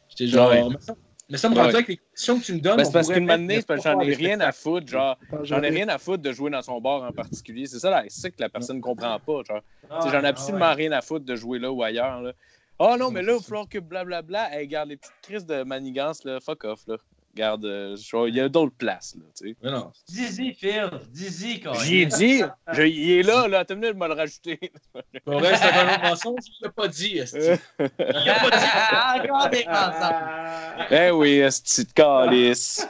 J'étais 0.08 0.26
genre, 0.26 0.50
Ouais. 0.50 0.64
mais 0.70 0.76
ça, 0.80 0.94
mais 1.28 1.36
ça 1.36 1.48
me 1.48 1.54
Ouais. 1.54 1.60
rendait 1.60 1.74
avec 1.74 1.88
les 1.88 1.96
conditions 1.98 2.40
que 2.40 2.44
tu 2.44 2.54
me 2.54 2.60
donnes. 2.60 2.76
Ben, 2.78 2.84
c'est 2.84 2.92
parce 2.92 3.08
qu'une 3.08 3.26
mettre- 3.26 3.34
année, 3.34 3.56
c'est 3.60 3.66
parce 3.66 3.84
que 3.84 3.90
j'en 3.90 4.00
ai 4.00 4.14
rien 4.14 4.40
à 4.40 4.50
foutre, 4.52 4.88
genre. 4.88 5.16
J'en 5.44 5.62
ai 5.62 5.68
rien 5.68 5.88
à 5.88 5.98
foutre 5.98 6.22
de 6.22 6.32
jouer 6.32 6.50
dans 6.50 6.62
son 6.62 6.80
bar 6.80 7.02
en 7.02 7.12
particulier. 7.12 7.66
C'est 7.66 7.78
ça, 7.78 7.90
là, 7.90 8.02
c'est 8.08 8.20
ça 8.22 8.30
que 8.30 8.36
la 8.40 8.48
personne 8.48 8.80
comprend 8.80 9.20
pas. 9.20 9.42
Genre. 9.46 9.60
Ah, 9.90 10.00
J'en 10.10 10.20
ai 10.22 10.26
ah 10.26 10.28
absolument 10.28 10.68
ouais. 10.70 10.74
rien 10.74 10.92
à 10.92 11.02
foutre 11.02 11.24
de 11.26 11.36
jouer 11.36 11.58
là 11.58 11.70
ou 11.70 11.82
ailleurs. 11.82 12.22
Là. 12.22 12.32
Oh 12.78 12.96
non, 12.98 13.10
mais 13.10 13.20
là, 13.22 13.32
il 13.34 13.38
va 13.38 13.42
falloir 13.44 13.68
que 13.68 13.78
blablabla. 13.78 14.52
Hey, 14.56 14.64
regarde, 14.64 14.88
les 14.88 14.96
petites 14.96 15.12
crises 15.22 15.44
de 15.46 15.62
manigance, 15.62 16.24
là, 16.24 16.40
fuck 16.40 16.64
off. 16.64 16.80
Là. 16.88 16.96
Regarde, 17.32 17.64
euh, 17.64 17.96
je- 17.96 18.28
il 18.28 18.34
y 18.34 18.40
a 18.40 18.48
d'autres 18.48 18.74
places. 18.76 19.14
Là, 19.16 19.24
tu 19.38 19.48
sais. 19.50 19.56
Mais 19.62 19.70
non. 19.70 19.92
Dis-y, 20.08 20.52
Phil. 20.54 20.90
Dis-y, 21.10 21.60
quoi. 21.60 21.74
J'y 21.74 22.00
ai 22.00 22.06
dit, 22.06 22.42
je- 22.72 22.82
il 22.82 23.10
est 23.12 23.22
là, 23.22 23.46
là, 23.46 23.64
t'as 23.64 23.74
venu 23.74 23.86
de 23.86 23.92
me 23.92 24.08
le 24.08 24.14
rajouter. 24.14 24.58
Pour 25.24 25.38
vrai, 25.38 25.54
c'est 25.56 25.72
un 25.72 25.92
autre 25.94 26.02
mensonge, 26.02 26.40
il 26.46 26.56
l'a 26.64 26.70
pas 26.70 26.88
dit, 26.88 27.18
esti. 27.18 27.38
Il 27.38 28.28
a 28.28 28.40
pas 28.40 28.50
dit. 28.50 29.26
Encore 29.30 29.48
des 29.48 29.64
mensonges. 29.64 30.24
Ah, 30.26 30.86
eh 30.90 31.10
oui, 31.12 31.38
esti 31.38 31.84
de 31.84 31.92
calice. 31.92 32.86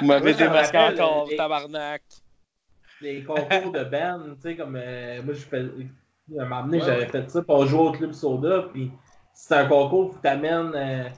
Vous 0.00 0.06
m'avez 0.06 0.34
démasqué 0.34 0.76
encore, 0.78 1.26
les- 1.30 1.36
tabarnak. 1.36 2.02
les 3.00 3.22
concours 3.24 3.72
de 3.72 3.84
band, 3.84 4.34
tu 4.36 4.42
sais, 4.42 4.56
comme 4.56 4.76
euh, 4.76 5.22
moi, 5.22 5.32
je 5.32 5.40
fais. 5.40 5.64
À 6.38 6.42
un 6.42 6.44
moment 6.46 6.62
donné, 6.64 6.78
Ouais, 6.80 6.84
j'avais 6.84 7.06
fait 7.06 7.30
ça 7.30 7.42
pour 7.42 7.66
jouer 7.66 7.80
au 7.80 7.92
Club 7.92 8.12
Soda, 8.12 8.66
puis 8.72 8.90
c'est 9.32 9.54
un 9.54 9.66
concours, 9.66 10.10
faut 10.12 10.16
que 10.18 10.22
t'amènes. 10.22 10.72
euh, 10.74 11.08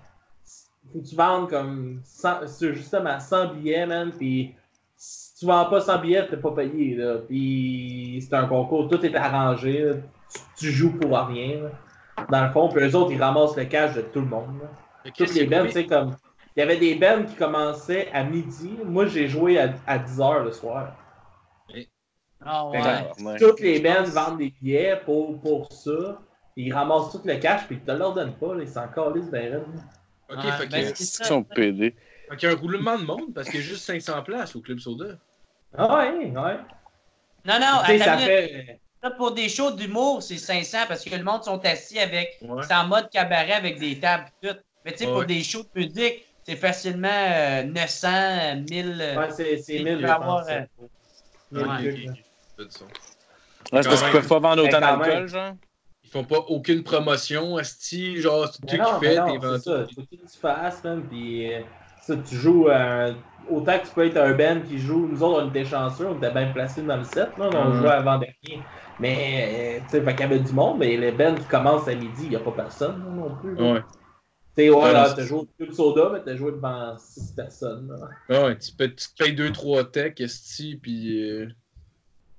faut 0.97 1.03
que 1.03 1.09
tu 1.09 1.17
vendes 1.17 1.51
comme 1.51 2.01
100, 2.05 2.47
c'est 2.47 2.75
justement 2.75 3.19
100 3.19 3.55
billets, 3.55 3.87
man, 3.87 4.13
puis 4.17 4.55
si 4.97 5.35
tu 5.41 5.47
vends 5.47 5.67
pas 5.67 5.81
100 5.81 5.99
billets, 5.99 6.27
t'es 6.29 6.37
pas 6.37 6.53
payé, 6.53 6.95
là. 6.97 7.19
Puis 7.27 8.25
c'est 8.27 8.35
un 8.35 8.47
concours, 8.47 8.89
tout 8.89 9.05
est 9.05 9.15
arrangé, 9.15 9.83
là. 9.83 9.95
tu, 10.33 10.41
tu 10.59 10.73
joues 10.73 10.99
pour 10.99 11.11
rien, 11.19 11.63
là. 11.63 11.71
Dans 12.31 12.47
le 12.47 12.51
fond, 12.51 12.69
puis 12.69 12.83
eux 12.83 12.97
autres, 12.97 13.13
ils 13.13 13.23
ramassent 13.23 13.57
le 13.57 13.67
cash 13.67 13.95
de 13.95 14.01
tout 14.01 14.21
le 14.21 14.27
monde, 14.27 14.63
Toutes 15.17 15.35
les 15.35 15.47
bands, 15.47 15.67
tu 15.67 15.73
sais, 15.73 15.87
comme. 15.87 16.17
Il 16.57 16.61
y 16.61 16.63
avait 16.63 16.79
des 16.79 16.95
bands 16.95 17.23
qui 17.25 17.35
commençaient 17.35 18.09
à 18.15 18.25
midi. 18.25 18.79
Moi, 18.83 19.07
j'ai 19.09 19.29
joué 19.29 19.59
à, 19.59 19.75
à 19.87 19.99
10h 19.99 20.45
le 20.45 20.53
soir. 20.53 20.95
Ah 22.43 22.67
ouais. 22.69 22.81
Ouais. 23.23 23.37
Toutes 23.39 23.61
les 23.61 23.81
bands 23.81 24.05
vendent 24.05 24.39
des 24.39 24.55
billets 24.63 24.99
pour, 25.05 25.39
pour 25.39 25.71
ça. 25.71 26.19
Ils 26.57 26.73
ramassent 26.73 27.13
tout 27.13 27.21
le 27.25 27.37
cash, 27.37 27.67
puis 27.67 27.77
ils 27.77 27.83
te 27.85 27.91
leur 27.91 28.15
donnent 28.15 28.37
pas. 28.37 28.55
Là, 28.55 28.63
ils 28.63 28.69
s'en 28.69 28.89
calissent 28.89 29.29
raide. 29.31 29.65
Ok, 30.29 30.45
Ouais, 30.45 30.53
fait 30.53 30.67
ben, 30.67 30.95
ça. 30.95 31.25
sont 31.25 31.43
pédés. 31.45 31.95
fait 32.29 32.37
qu'il 32.37 32.49
y 32.49 32.53
a 32.53 32.55
un 32.55 32.59
roulement 32.59 32.99
de 32.99 33.05
monde 33.05 33.33
parce 33.35 33.49
qu'il 33.49 33.61
y 33.61 33.63
a 33.63 33.67
juste 33.67 33.85
500 33.85 34.23
places 34.25 34.57
au 34.57 34.61
Club 34.61 34.79
Soda. 34.81 35.17
Ah 35.77 35.99
ouais, 35.99 36.11
ouais. 36.27 36.33
Non, 37.45 37.61
non, 37.61 37.79
tu 37.85 37.87
sais, 37.99 38.03
attends 38.03 38.05
ça 38.05 38.17
minute. 38.17 38.27
fait. 38.29 38.81
Pour 39.19 39.33
des 39.33 39.49
shows 39.49 39.71
d'humour, 39.71 40.21
c'est 40.21 40.37
500 40.39 40.79
parce 40.89 41.05
que 41.05 41.15
le 41.15 41.23
monde 41.23 41.45
sont 41.45 41.65
assis 41.65 42.01
avec. 42.01 42.39
Ouais. 42.43 42.63
C'est 42.67 42.75
en 42.75 42.89
mode 42.89 43.09
cabaret 43.11 43.53
avec 43.53 43.79
des 43.79 44.01
tables 44.01 44.25
et 44.43 44.49
tout. 44.49 44.57
Mais 44.85 44.93
tu 44.93 44.99
sais, 44.99 45.05
pour 45.07 45.19
Ouais. 45.19 45.27
des 45.27 45.45
shows 45.45 45.63
de 45.63 45.69
musique, 45.81 46.27
c'est 46.43 46.57
facilement 46.57 47.09
euh, 47.09 47.63
900, 47.63 48.57
1000. 48.69 48.99
euh, 49.01 49.17
Ouais, 49.17 49.31
c'est 49.31 49.59
c'est 49.59 49.77
Il 49.77 49.85
1000, 49.85 49.99
peut 49.99 50.07
je 50.07 50.13
avoir, 50.13 50.45
pense. 50.45 50.51
euh. 50.51 50.61
Là, 53.73 53.83
c'est 53.83 53.89
parce 53.89 54.03
qu'ils 54.03 54.11
peuvent 54.13 54.29
pas 54.29 54.39
vendre 54.41 54.65
autant 54.65 54.81
d'alcool, 54.81 55.29
genre. 55.29 55.53
Font 56.17 56.25
pas 56.25 56.39
aucune 56.49 56.83
promotion, 56.83 57.59
Asti, 57.59 58.17
genre, 58.23 58.51
c'est 58.51 58.65
tout 58.67 58.77
mais 58.77 58.79
fait, 58.99 59.21
c'est 59.43 59.57
ça. 59.57 59.87
Faut 59.95 60.03
que 60.03 60.17
tu 60.17 60.39
fasses, 60.41 60.83
man. 60.83 61.07
Puis 61.07 61.53
euh, 61.53 61.63
ça, 62.01 62.17
tu 62.17 62.35
joues. 62.37 62.69
euh, 62.69 63.15
autant 63.47 63.79
que 63.79 63.87
tu 63.87 63.93
peux 63.93 64.07
être 64.07 64.17
un 64.17 64.33
band 64.35 64.63
qui 64.63 64.79
joue. 64.79 65.09
Nous 65.09 65.23
autres, 65.23 65.45
on 65.45 65.49
était 65.51 65.65
chanceux, 65.67 66.07
on 66.09 66.17
était 66.17 66.33
bien 66.33 66.53
placés 66.53 66.83
dans 66.83 66.97
le 66.97 67.05
set. 67.05 67.37
Là, 67.37 67.51
on 67.53 67.73
Mhm. 67.73 67.73
jouait 67.73 67.91
avant 67.91 68.19
dernier. 68.19 68.71
Mais, 68.99 69.81
euh, 69.83 69.85
tu 69.85 69.91
sais, 69.91 70.01
qu'il 70.05 70.21
y 70.21 70.23
avait 70.23 70.41
du 70.41 70.53
monde, 70.55 70.79
mais 70.79 70.97
les 70.97 71.13
bands 71.13 71.35
qui 71.35 71.47
commencent 71.47 71.89
à 71.89 71.95
midi, 71.95 72.25
il 72.25 72.31
n'y 72.31 72.37
a 72.37 72.41
pas 72.41 72.53
personne 72.53 73.05
là, 73.05 73.11
non 73.11 73.37
plus. 73.37 73.57
Ouais. 73.57 73.85
sais, 74.57 74.71
ouais, 74.71 74.77
Ouais, 74.83 74.93
là, 74.93 75.11
t'as 75.17 75.25
joué 75.25 75.41
au 75.41 75.47
Club 75.59 75.73
Soda, 75.73 76.11
mais 76.13 76.23
t'as 76.25 76.37
joué 76.37 76.53
devant 76.53 76.97
6 76.99 77.33
personnes. 77.33 77.89
là. 77.89 78.09
Ah 78.29 78.45
ouais, 78.47 78.59
tu, 78.59 78.73
peux, 78.73 78.89
tu 78.89 79.09
te 79.09 79.15
payes 79.23 79.35
2-3 79.35 79.85
techs, 79.91 80.21
esti, 80.21 80.77
puis 80.77 81.23
euh, 81.23 81.49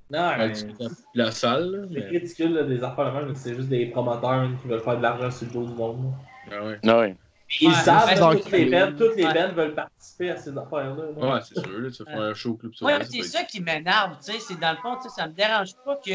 Non, 0.09 0.37
mais 0.37 0.53
tu 0.53 0.65
la 1.13 1.31
salle. 1.31 1.71
là, 1.71 1.87
c'est 1.91 1.99
mais- 1.99 2.05
ridicule, 2.19 2.53
là, 2.53 2.63
des 2.63 2.83
affaires 2.83 3.13
de 3.13 3.19
même, 3.19 3.35
c'est 3.35 3.55
juste 3.55 3.67
des 3.69 3.87
promoteurs 3.87 4.49
qui 4.61 4.67
veulent 4.67 4.81
faire 4.81 4.97
de 4.97 5.01
l'argent 5.03 5.31
sur 5.31 5.47
le 5.47 5.53
dos 5.53 5.65
du 5.65 5.73
monde. 5.73 6.13
Ah 6.49 6.63
ouais. 6.63 6.79
Ah 6.87 6.99
ouais. 6.99 7.15
Ils 7.61 7.69
Ouais, 7.69 7.73
savent, 7.75 8.09
c'est 8.09 8.41
toutes 8.41 8.51
les 8.51 8.65
bands, 8.65 8.91
toutes 8.97 9.15
les 9.15 9.51
veulent 9.53 9.73
participer 9.73 10.31
à 10.31 10.37
ces 10.37 10.49
affaires-là. 10.57 11.03
là. 11.17 11.33
Ouais, 11.35 11.39
c'est 11.41 11.59
sûr, 11.59 11.79
là, 11.79 11.89
tu 11.89 12.03
vas 12.03 12.11
faire 12.11 12.21
un 12.21 12.33
show 12.33 12.51
au 12.51 12.53
Club 12.55 12.73
Soda. 12.73 12.97
Ouais, 12.97 13.05
c'est 13.05 13.23
ça 13.23 13.43
qui 13.43 13.61
m'énerve, 13.61 14.17
tu 14.23 14.33
sais, 14.33 14.39
c'est 14.39 14.59
dans 14.59 14.71
le 14.71 14.77
fond, 14.77 14.95
tu 14.97 15.03
sais, 15.03 15.15
ça 15.15 15.27
me 15.27 15.33
dérange 15.33 15.73
pas 15.85 15.95
que 15.95 16.11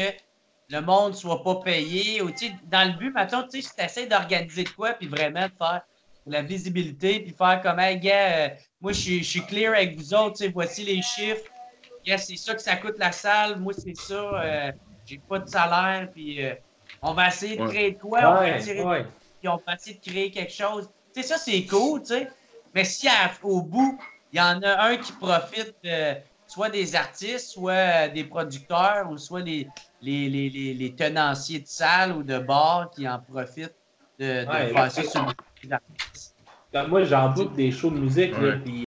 le 0.69 0.81
monde 0.81 1.15
soit 1.15 1.43
pas 1.43 1.55
payé, 1.55 2.21
ou 2.21 2.29
tu 2.31 2.51
dans 2.65 2.87
le 2.87 2.97
but, 2.97 3.11
maintenant, 3.11 3.43
tu 3.43 3.61
sais, 3.61 3.67
si 3.67 3.75
t'essaies 3.75 4.07
d'organiser 4.07 4.63
de 4.63 4.69
quoi, 4.69 4.93
puis 4.93 5.07
vraiment 5.07 5.47
de 5.47 5.53
faire 5.57 5.81
la 6.27 6.41
visibilité, 6.43 7.19
puis 7.19 7.33
faire 7.35 7.61
comme, 7.61 7.79
hey, 7.79 7.99
gars, 7.99 8.45
euh, 8.45 8.49
moi, 8.79 8.91
je 8.93 8.99
suis- 9.01 9.23
je 9.23 9.29
suis 9.29 9.41
clear 9.45 9.73
avec 9.73 9.97
vous 9.97 10.13
autres, 10.13 10.37
tu 10.37 10.45
sais, 10.45 10.51
voici 10.51 10.83
les 10.83 11.01
chiffres, 11.01 11.49
c'est 12.05 12.35
ça 12.37 12.55
que 12.55 12.61
ça 12.61 12.75
coûte 12.77 12.97
la 12.97 13.11
salle, 13.11 13.59
moi, 13.59 13.73
c'est 13.73 13.95
ça, 13.95 14.13
euh, 14.15 14.71
j'ai 15.05 15.19
pas 15.19 15.39
de 15.39 15.47
salaire, 15.47 16.09
puis 16.11 16.43
euh, 16.43 16.53
on 17.01 17.13
va 17.13 17.27
essayer 17.27 17.57
de 17.57 17.67
créer 17.67 17.91
de 17.91 17.99
quoi, 17.99 18.19
on 18.21 18.33
va 18.35 18.59
tirer 18.59 18.83
ouais. 18.83 19.05
puis 19.39 19.47
on 19.47 19.61
va 19.65 19.75
essayer 19.75 19.95
de 19.97 20.01
créer 20.01 20.31
quelque 20.31 20.53
chose. 20.53 20.89
Tu 21.13 21.21
sais, 21.21 21.27
ça, 21.27 21.37
c'est 21.37 21.65
cool, 21.65 22.01
tu 22.01 22.07
sais. 22.07 22.29
Mais 22.73 22.83
si 22.83 23.07
à- 23.07 23.31
au 23.43 23.61
bout, 23.61 23.99
il 24.31 24.37
y 24.37 24.41
en 24.41 24.61
a 24.63 24.85
un 24.85 24.97
qui 24.97 25.11
profite 25.13 25.75
euh, 25.85 26.15
soit 26.47 26.69
des 26.69 26.95
artistes, 26.95 27.51
soit 27.51 28.07
des 28.09 28.23
producteurs, 28.23 29.09
ou 29.11 29.17
soit 29.17 29.41
les, 29.41 29.67
les, 30.01 30.29
les, 30.29 30.49
les, 30.49 30.73
les 30.73 30.95
tenanciers 30.95 31.59
de 31.59 31.67
salles 31.67 32.13
ou 32.13 32.23
de 32.23 32.39
bars 32.39 32.89
qui 32.91 33.07
en 33.07 33.19
profitent 33.19 33.75
de, 34.19 34.45
Ouais, 34.47 34.89
ça 34.89 35.03
sur 35.03 35.33
les 35.63 35.71
artistes. 35.71 36.35
Comme 36.71 36.89
moi, 36.89 37.03
j'en 37.03 37.29
book 37.29 37.55
des 37.55 37.71
shows 37.71 37.91
de 37.91 37.99
musique, 37.99 38.33
puis 38.63 38.83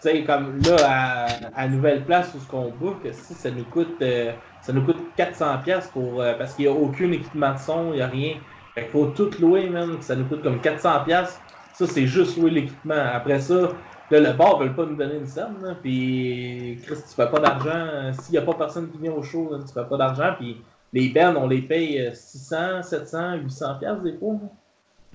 sais, 0.00 0.24
comme 0.24 0.60
là, 0.62 0.76
à, 0.84 1.26
à 1.62 1.68
Nouvelle 1.68 2.04
Place, 2.04 2.32
où 2.34 2.40
ce 2.40 2.46
qu'on 2.46 2.70
book, 2.70 2.98
si 3.12 3.34
ça 3.34 3.50
nous 3.50 3.64
coûte, 3.64 4.00
euh, 4.02 4.32
ça 4.62 4.72
nous 4.72 4.82
coûte 4.84 4.98
400$ 5.16 5.62
piastres 5.62 5.92
pour, 5.92 6.20
euh, 6.20 6.34
parce 6.34 6.54
qu'il 6.54 6.66
n'y 6.66 6.70
a 6.70 6.74
aucun 6.74 7.10
équipement 7.12 7.54
de 7.54 7.58
son, 7.58 7.92
il 7.92 7.96
n'y 7.96 8.02
a 8.02 8.06
rien. 8.06 8.36
Fait 8.74 8.86
faut 8.86 9.06
tout 9.06 9.30
louer, 9.40 9.68
même, 9.68 10.00
ça 10.00 10.14
nous 10.14 10.24
coûte 10.26 10.42
comme 10.42 10.60
400$. 10.60 11.04
piastres. 11.04 11.40
Ça, 11.72 11.86
c'est 11.86 12.06
juste 12.06 12.36
louer 12.36 12.50
l'équipement. 12.50 12.94
Après 13.12 13.40
ça, 13.40 13.72
là, 14.10 14.20
le 14.20 14.32
bar 14.32 14.60
ne 14.60 14.66
veut 14.66 14.74
pas 14.74 14.86
nous 14.86 14.96
donner 14.96 15.16
une 15.16 15.26
somme, 15.26 15.62
là, 15.62 15.76
puis 15.80 16.78
Chris, 16.84 16.96
tu 17.08 17.14
fais 17.14 17.30
pas 17.30 17.40
d'argent. 17.40 18.12
S'il 18.20 18.32
n'y 18.32 18.38
a 18.38 18.42
pas 18.42 18.54
personne 18.54 18.90
qui 18.90 18.98
vient 18.98 19.12
au 19.12 19.22
show, 19.22 19.50
là, 19.52 19.58
tu 19.66 19.72
fais 19.72 19.88
pas 19.88 19.96
d'argent, 19.96 20.34
puis 20.38 20.62
les 20.92 21.08
bands, 21.10 21.34
on 21.36 21.46
les 21.46 21.62
paye 21.62 22.00
euh, 22.06 22.14
600, 22.14 22.82
700, 22.82 23.38
800$ 23.38 23.78
piastres 23.78 24.02
des 24.02 24.16
fois. 24.16 24.36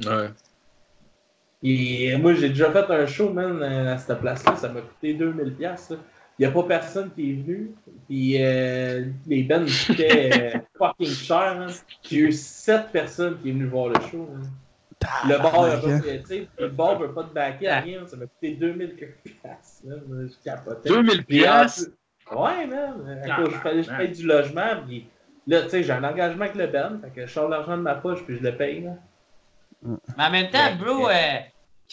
Ouais. 0.06 0.30
Et 1.64 2.16
moi, 2.18 2.34
j'ai 2.34 2.50
déjà 2.50 2.72
fait 2.72 2.92
un 2.92 3.06
show, 3.06 3.30
man, 3.32 3.62
à 3.64 3.98
cette 3.98 4.20
place-là. 4.20 4.56
Ça 4.58 4.70
m'a 4.70 4.82
coûté 4.82 5.14
2000$. 5.14 5.52
piastres, 5.56 5.94
là. 5.94 6.00
Il 6.40 6.42
n'y 6.42 6.48
a 6.48 6.52
pas 6.52 6.64
personne 6.64 7.12
qui 7.14 7.30
est 7.30 7.34
venu. 7.34 7.72
Puis 8.10 8.44
euh, 8.44 9.06
les 9.28 9.44
bands 9.44 9.64
coûtaient 9.88 10.56
euh, 10.56 10.60
fucking 10.78 11.08
cher. 11.08 11.56
man. 11.60 11.70
J'ai 12.02 12.18
eu 12.18 12.32
7 12.32 12.88
personnes 12.92 13.38
qui 13.42 13.50
sont 13.52 13.58
venues 13.58 13.68
voir 13.68 13.90
le 13.90 13.96
show. 14.12 14.28
Le 15.28 15.38
bar, 15.38 15.68
il 15.68 15.74
a 15.74 15.78
pas- 15.78 16.00
tu 16.00 16.26
sais, 16.26 16.48
le 16.58 16.68
bar 16.70 16.98
veut 16.98 17.12
pas 17.14 17.24
te 17.26 17.34
backer 17.34 17.68
à 17.68 17.80
rien. 17.82 18.08
Ça 18.08 18.18
m'a 18.18 18.26
coûté 18.26 18.56
2000 18.56 18.96
piastres. 19.24 19.84
Je 19.86 20.44
capotais. 20.44 20.90
2000 20.90 21.24
Puis, 21.26 21.42
en 21.42 21.44
piastres? 21.44 21.90
plus- 21.92 22.36
Ouais, 22.38 22.66
man. 22.66 23.22
À 23.26 23.32
Ah, 23.32 23.36
cause, 23.36 23.52
je 23.54 23.58
fallait 23.60 23.84
que 23.84 23.92
je 23.92 23.98
paye 23.98 24.12
du 24.12 24.26
logement. 24.26 24.82
Puis 24.88 25.06
là, 25.46 25.62
tu 25.64 25.70
sais, 25.70 25.84
j'ai 25.84 25.92
un 25.94 26.04
engagement 26.04 26.46
avec 26.46 26.56
le 26.56 26.68
band. 26.68 26.98
Fait 27.04 27.10
que 27.22 27.28
je 27.28 27.32
sors 27.32 27.48
l'argent 27.48 27.78
de 27.78 27.84
ma 27.84 27.96
poche 27.96 28.24
puis 28.26 28.38
je 28.38 28.44
le 28.44 28.56
paye. 28.58 28.82
Là. 28.82 28.92
Mais 30.18 30.24
en 30.24 30.32
même 30.32 30.50
temps, 30.50 30.66
Ouais. 30.66 30.76
bro, 30.80 31.10
euh, 31.10 31.14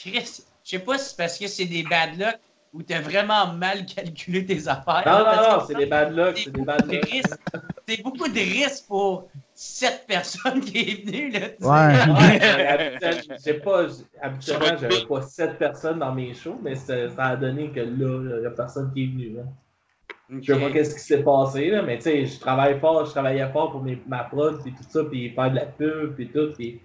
Chris, 0.01 0.43
je 0.65 0.71
sais 0.71 0.79
pas 0.79 0.97
si 0.97 1.11
c'est 1.11 1.17
parce 1.17 1.39
que 1.39 1.47
c'est 1.47 1.67
des 1.67 1.83
bad 1.83 2.19
luck 2.19 2.39
ou 2.73 2.83
t'as 2.83 3.01
vraiment 3.01 3.53
mal 3.53 3.85
calculé 3.85 4.47
tes 4.47 4.67
affaires. 4.69 5.03
Non, 5.05 5.25
là, 5.25 5.37
non, 5.37 5.59
non, 5.59 5.65
c'est 5.67 5.75
des 5.75 5.87
bad 5.87 6.17
luck. 6.17 6.39
c'est 6.39 6.51
des 6.51 6.53
beaucoup 6.53 6.65
bad 6.65 6.87
de 6.87 6.93
luck. 6.93 7.05
risques. 7.05 7.41
C'est 7.87 8.03
beaucoup 8.03 8.29
de 8.29 8.39
risques 8.39 8.87
pour 8.87 9.29
cette 9.53 10.07
personne 10.07 10.61
qui 10.61 10.79
est 10.79 11.05
venue. 11.05 11.31
Là. 11.31 11.41
Ouais. 11.61 12.13
Ouais, 12.13 12.39
mais 12.39 12.67
habituellement, 12.67 13.37
j'ai 13.45 13.55
pas, 13.55 13.87
habituellement, 14.23 14.77
j'avais 14.81 15.07
pas 15.07 15.23
7 15.23 15.59
personnes 15.59 15.99
dans 15.99 16.15
mes 16.15 16.33
shows, 16.33 16.59
mais 16.63 16.77
ça, 16.77 17.09
ça 17.11 17.25
a 17.25 17.37
donné 17.37 17.71
que 17.71 17.81
là, 17.81 18.39
il 18.39 18.43
y 18.45 18.47
a 18.47 18.51
personne 18.51 18.93
qui 18.95 19.03
est 19.03 19.07
venu. 19.07 19.37
Là. 19.37 19.43
Je 20.41 20.55
sais 20.55 20.61
pas 20.61 20.71
qu'est-ce 20.71 20.95
qui 20.95 21.01
s'est 21.01 21.25
passé, 21.25 21.71
là, 21.71 21.83
mais 21.83 21.97
tu 21.97 22.05
sais, 22.05 22.27
je 22.27 22.39
travaille 22.39 22.79
fort, 22.79 23.05
je 23.05 23.11
travaillais 23.11 23.51
fort 23.51 23.73
pour 23.73 23.83
mes, 23.83 24.01
ma 24.07 24.23
prod, 24.23 24.63
puis 24.63 24.73
tout 24.73 24.85
ça, 24.89 25.03
puis 25.05 25.31
faire 25.31 25.51
de 25.51 25.57
la 25.57 25.67
pub, 25.67 26.15
puis 26.15 26.29
tout, 26.29 26.53
puis 26.57 26.81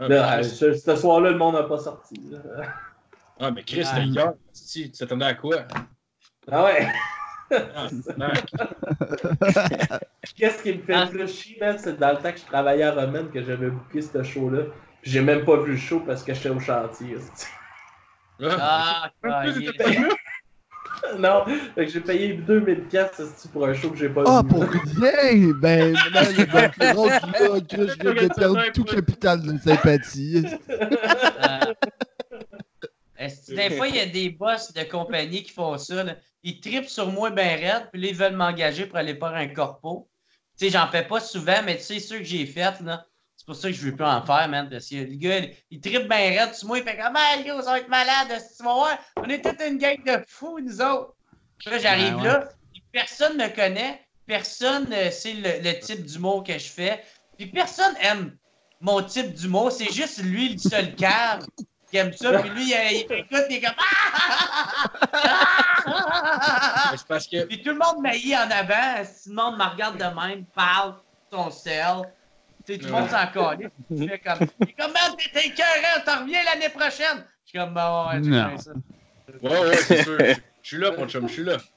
là, 0.00 0.08
mais 0.08 0.16
euh, 0.16 0.42
ce, 0.42 0.74
ce 0.74 0.96
soir-là, 0.96 1.30
le 1.30 1.38
monde 1.38 1.54
n'a 1.54 1.62
pas 1.64 1.78
sorti. 1.78 2.14
là. 2.30 2.38
Ah, 3.40 3.50
mais 3.50 3.62
Chris, 3.64 3.84
Ah. 3.92 4.00
hier. 4.00 4.32
Si, 4.52 4.90
tu 4.90 4.98
t'attendais 4.98 5.26
à 5.26 5.34
quoi? 5.34 5.64
Ah 6.50 6.64
ouais! 6.64 6.86
Ah. 7.50 7.88
Qu'est-ce 10.36 10.62
qui 10.62 10.74
me 10.74 10.82
fait 10.82 10.94
Ah. 10.94 11.06
plus 11.06 11.28
chier, 11.28 11.58
man, 11.60 11.76
c'est 11.78 11.98
dans 11.98 12.10
le 12.12 12.18
temps 12.18 12.32
que 12.32 12.38
je 12.38 12.44
travaillais 12.44 12.82
à 12.84 12.92
Romaine 12.92 13.30
que 13.30 13.42
j'avais 13.42 13.70
booké 13.70 14.02
ce 14.02 14.22
show-là, 14.22 14.62
puis 15.02 15.10
j'ai 15.10 15.20
même 15.20 15.44
pas 15.44 15.56
vu 15.58 15.72
le 15.72 15.76
show 15.78 16.00
parce 16.00 16.22
que 16.22 16.32
j'étais 16.34 16.48
au 16.50 16.60
chantier. 16.60 17.16
Ah, 18.42 18.56
Ah, 18.60 19.10
ah, 19.24 19.42
tu 19.52 19.62
il- 19.62 19.72
t'étais 19.72 19.92
là? 20.00 20.08
non, 21.18 21.44
j'ai 21.76 22.00
payé 22.00 22.34
2000 22.34 22.84
pièces 22.84 23.48
pour 23.52 23.66
un 23.66 23.74
show 23.74 23.90
que 23.90 23.96
j'ai 23.96 24.08
pas 24.08 24.22
Ah, 24.26 24.42
vu? 24.42 24.48
pour 24.48 24.62
rien! 24.62 25.52
Ben, 25.60 25.92
man, 26.12 26.26
il 26.30 26.38
y 26.38 26.42
a 26.42 26.68
plus 26.68 26.92
drôle 26.92 27.10
que 27.10 27.44
là, 27.44 27.60
que 27.60 27.88
je 27.88 28.00
viens 28.00 28.28
de 28.28 28.34
perdre 28.34 28.72
tout 28.72 28.84
capital 28.84 29.42
de 29.42 29.58
sympathie. 29.58 30.44
Euh, 33.18 33.26
des 33.48 33.70
fois, 33.70 33.86
il 33.88 33.94
y 33.96 34.00
a 34.00 34.06
des 34.06 34.30
boss 34.30 34.72
de 34.72 34.82
compagnie 34.82 35.42
qui 35.44 35.52
font 35.52 35.78
ça. 35.78 36.02
là. 36.02 36.16
Ils 36.42 36.60
tripent 36.60 36.88
sur 36.88 37.10
moi 37.12 37.30
ben 37.30 37.58
raide, 37.60 37.88
puis 37.92 38.00
là, 38.02 38.08
ils 38.08 38.14
veulent 38.14 38.36
m'engager 38.36 38.86
pour 38.86 38.98
aller 38.98 39.14
faire 39.14 39.34
un 39.34 39.46
corpo. 39.48 40.08
Tu 40.58 40.66
sais, 40.66 40.70
j'en 40.72 40.88
fais 40.88 41.04
pas 41.06 41.20
souvent, 41.20 41.62
mais 41.64 41.76
tu 41.76 41.84
sais, 41.84 42.00
ceux 42.00 42.18
que 42.18 42.24
j'ai 42.24 42.44
fait, 42.44 42.80
là, 42.80 43.06
c'est 43.44 43.52
pour 43.52 43.56
ça 43.56 43.68
que 43.68 43.74
je 43.74 43.82
veux 43.82 43.94
plus 43.94 44.06
en 44.06 44.24
faire, 44.24 44.48
man. 44.48 44.70
Parce 44.70 44.88
que 44.88 44.94
le 44.96 45.16
gars, 45.16 45.46
il 45.70 45.78
tripe 45.78 46.08
ben 46.08 46.38
raide 46.38 46.54
sur 46.54 46.66
moi, 46.66 46.78
il 46.78 46.84
fait 46.84 46.96
comme, 46.96 47.14
ah, 47.14 47.36
yo, 47.44 47.60
ça 47.60 47.72
va 47.72 47.78
être 47.80 47.88
malade, 47.88 48.28
tu 48.28 48.64
vas 48.64 48.72
voir? 48.72 48.98
On 49.16 49.24
est 49.24 49.42
toute 49.42 49.60
une 49.60 49.76
gang 49.76 50.02
de 50.02 50.24
fous, 50.26 50.60
nous 50.60 50.80
autres. 50.80 51.12
Là, 51.66 51.78
j'arrive 51.78 52.16
Ouais, 52.16 52.22
ouais. 52.22 52.28
là, 52.28 52.48
personne 52.90 53.36
me 53.36 53.54
connaît, 53.54 54.00
personne 54.26 54.88
ne 54.88 55.10
sait 55.10 55.34
le, 55.34 55.62
le 55.62 55.78
type 55.78 56.06
d'humour 56.06 56.42
que 56.42 56.54
je 56.54 56.68
fais, 56.68 57.04
puis 57.36 57.46
personne 57.48 57.94
aime 58.00 58.34
mon 58.80 59.02
type 59.02 59.34
d'humour, 59.34 59.70
c'est 59.72 59.92
juste 59.92 60.22
lui, 60.22 60.54
le 60.54 60.58
seul 60.58 60.94
cave 60.94 61.46
qui 61.90 61.98
aime 61.98 62.14
ça, 62.14 62.38
puis 62.38 62.48
lui, 62.48 62.62
il, 62.64 63.06
il 63.08 63.12
écoute, 63.12 63.44
il 63.50 63.56
est 63.56 63.60
comme 63.60 63.74
Ah! 65.86 66.94
Parce 67.08 67.26
que. 67.26 67.44
Puis 67.44 67.62
tout 67.62 67.70
le 67.70 67.78
monde 67.78 68.00
m'haït 68.00 68.34
en 68.36 68.50
avant, 68.50 69.04
si 69.04 69.28
le 69.28 69.34
monde 69.34 69.58
me 69.58 69.64
regarde 69.64 69.98
de 69.98 70.04
même, 70.04 70.46
parle, 70.46 70.94
son 71.30 71.50
sel. 71.50 72.04
Tu 72.66 72.72
sais, 72.74 72.78
tout 72.78 72.86
le 72.86 72.92
monde 72.92 73.08
s'en 73.10 73.26
calait. 73.26 73.70
Je 73.90 74.06
fais 74.06 74.18
comme, 74.18 74.38
il 74.60 74.68
est 74.70 74.72
comme, 74.72 74.92
man, 74.92 75.12
t'es 75.32 75.46
écœurant, 75.46 76.04
t'en 76.04 76.22
reviens 76.22 76.42
l'année 76.44 76.68
prochaine. 76.70 77.24
Je 77.44 77.50
suis 77.50 77.58
comme, 77.58 77.74
bon, 77.74 78.08
ouais, 78.08 78.20
tu 78.22 78.30
ça. 78.58 78.72
Ouais, 79.42 79.60
ouais, 79.60 79.76
c'est 79.76 80.02
sûr. 80.02 80.18
Je- 80.18 80.34
suis 80.68 80.78
là, 80.78 80.92
mon 80.96 81.06
chum, 81.08 81.28
je 81.28 81.32
suis 81.32 81.44
là. 81.44 81.58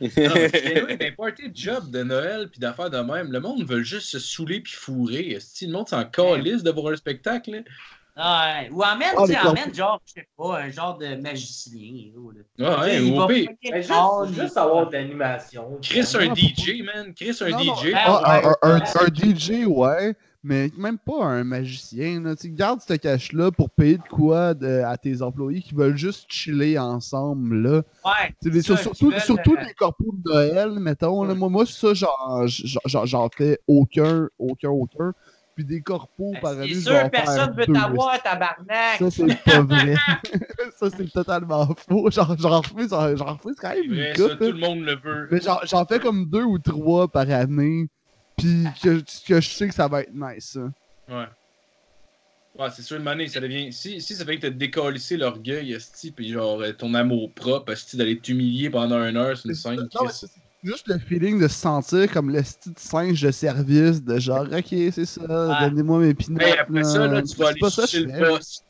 Non, 0.00 0.08
mais 0.34 0.66
anyway, 0.66 0.96
ben, 0.96 1.14
party 1.14 1.48
de 1.50 1.56
job 1.56 1.90
de 1.92 2.02
Noël 2.02 2.48
puis 2.50 2.58
d'affaires 2.58 2.90
de 2.90 2.98
même, 2.98 3.30
le 3.30 3.38
monde 3.38 3.64
veut 3.64 3.84
juste 3.84 4.08
se 4.08 4.18
saouler 4.18 4.60
puis 4.60 4.72
fourrer. 4.72 5.38
Si 5.38 5.66
le 5.66 5.72
monde 5.72 5.88
s'en 5.88 6.04
calisse 6.04 6.64
de 6.64 6.70
voir 6.72 6.92
un 6.92 6.96
spectacle, 6.96 7.52
là. 7.52 7.58
Ouais. 8.14 8.68
Ou 8.70 8.82
emmène, 8.82 9.08
Ah, 9.16 9.24
tu 9.26 9.36
emmène 9.48 9.74
genre, 9.74 10.00
je 10.04 10.12
sais 10.12 10.28
pas, 10.36 10.60
un 10.60 10.70
genre 10.70 10.98
de 10.98 11.16
magicien. 11.16 12.12
là. 12.58 12.80
Ouais, 12.82 13.00
ou 13.00 13.26
pire, 13.26 13.50
monde, 13.90 14.34
juste, 14.34 14.56
avoir 14.58 14.88
de 14.88 14.92
l'animation. 14.92 15.78
Chris 15.80 16.04
un 16.18 16.26
Non, 16.26 16.34
DJ, 16.34 16.82
man. 16.82 17.14
Chris 17.14 17.38
un 17.40 17.48
Non, 17.50 17.64
non, 17.64 17.74
DJ. 17.74 17.92
Ah, 17.94 18.12
Ouais, 18.42 18.46
un, 18.62 18.68
un- 18.70 18.78
ouais. 18.80 18.84
un 19.00 19.06
DJ, 19.14 19.64
ouais, 19.66 20.14
mais 20.44 20.70
même 20.76 20.98
pas 20.98 21.24
un 21.24 21.42
magicien. 21.44 22.20
Là. 22.20 22.36
Tu 22.36 22.42
sais, 22.42 22.50
garde 22.50 22.80
ce 22.86 22.92
cash-là 22.92 23.50
pour 23.50 23.70
payer 23.70 23.96
de 23.96 24.02
quoi 24.10 24.52
de- 24.52 24.82
à 24.84 24.98
tes 24.98 25.22
employés 25.22 25.62
qui 25.62 25.74
veulent 25.74 25.96
juste 25.96 26.26
chiller 26.28 26.78
ensemble. 26.78 27.62
Là. 27.62 27.82
Ouais. 28.04 28.34
Les- 28.42 28.60
Ça, 28.60 28.76
surtout 28.76 29.08
veulent, 29.10 29.20
surtout 29.22 29.54
euh, 29.54 29.64
les 29.66 29.72
corpos 29.72 30.12
de 30.22 30.30
Noël, 30.30 30.70
mettons. 30.80 31.22
Là, 31.24 31.34
moi, 31.34 31.48
moi, 31.48 31.64
ça, 31.64 31.94
j'en- 31.94 32.46
j'en 32.46 33.06
j'en 33.06 33.28
fais 33.34 33.58
aucun, 33.66 34.28
aucun, 34.38 34.68
aucun. 34.68 35.14
Puis 35.54 35.64
des 35.66 35.82
corpos 35.82 36.32
par 36.40 36.52
année, 36.52 36.72
C'est 36.74 36.80
sûr, 36.80 37.10
personne 37.10 37.54
faire 37.54 37.66
veut 37.66 37.66
t'avoir, 37.66 38.22
tabarnak. 38.22 38.98
Ça, 38.98 39.10
c'est 39.10 39.44
pas 39.44 39.60
vrai. 39.60 39.94
ça, 40.78 40.88
c'est 40.96 41.12
totalement 41.12 41.66
faux. 41.88 42.10
J'en 42.10 42.36
j'en 42.38 42.60
refuse, 42.60 42.88
j'en 42.88 43.34
refuse 43.34 43.56
quand 43.60 43.68
même 43.70 43.84
une 43.84 43.94
vrai, 43.94 44.14
ça, 44.14 44.28
tout 44.36 44.44
là. 44.44 44.48
le 44.50 44.54
monde 44.58 44.80
le 44.80 44.96
veut. 44.96 45.28
Mais 45.30 45.40
j'en 45.40 45.58
j'en 45.64 45.84
fais 45.84 45.98
comme 46.00 46.24
deux 46.30 46.44
ou 46.44 46.58
trois 46.58 47.06
par 47.08 47.28
année. 47.30 47.86
Puis 48.38 48.64
que, 48.82 49.00
que 49.28 49.40
je 49.40 49.48
sais 49.48 49.68
que 49.68 49.74
ça 49.74 49.88
va 49.88 50.00
être 50.00 50.14
nice. 50.14 50.56
hein. 50.56 50.72
Ouais. 51.08 51.26
Ouais, 52.58 52.68
c'est 52.74 52.82
sûr, 52.82 52.98
une 52.98 53.08
année, 53.08 53.28
ça 53.28 53.40
devient. 53.40 53.72
Si, 53.72 54.00
si 54.00 54.14
ça 54.14 54.24
fait 54.26 54.36
que 54.36 54.42
t'as 54.42 54.50
décalissé 54.50 55.16
l'orgueil, 55.16 55.72
esti, 55.72 56.10
puis 56.10 56.30
genre 56.32 56.60
euh, 56.60 56.72
ton 56.72 56.92
amour 56.94 57.32
propre, 57.32 57.72
esti, 57.72 57.96
d'aller 57.96 58.18
t'humilier 58.18 58.68
pendant 58.68 59.02
une 59.02 59.16
heure, 59.16 59.36
c'est 59.36 59.48
une 59.48 59.54
scène. 59.54 59.76
Non, 59.76 60.04
mais 60.04 60.10
c'est 60.12 60.26
juste 60.62 60.86
le 60.88 60.98
feeling 60.98 61.40
de 61.40 61.48
se 61.48 61.54
sentir 61.54 62.10
comme 62.12 62.30
le 62.30 62.42
style 62.42 62.74
singe 62.76 63.20
de 63.22 63.30
service, 63.30 64.02
de 64.02 64.18
genre, 64.18 64.46
ok, 64.52 64.66
c'est 64.68 65.04
ça, 65.06 65.20
Ouais. 65.22 65.60
donnez-moi 65.68 65.98
mes 65.98 66.14
pinottes. 66.14 66.42
Hey, 66.42 66.58
après 66.58 66.84
ça, 66.84 67.06
là, 67.06 67.22
tu 67.22 67.36
vas 67.36 67.48
aller 67.48 67.60
je 67.60 67.98
le 68.00 68.20
boss. 68.30 68.62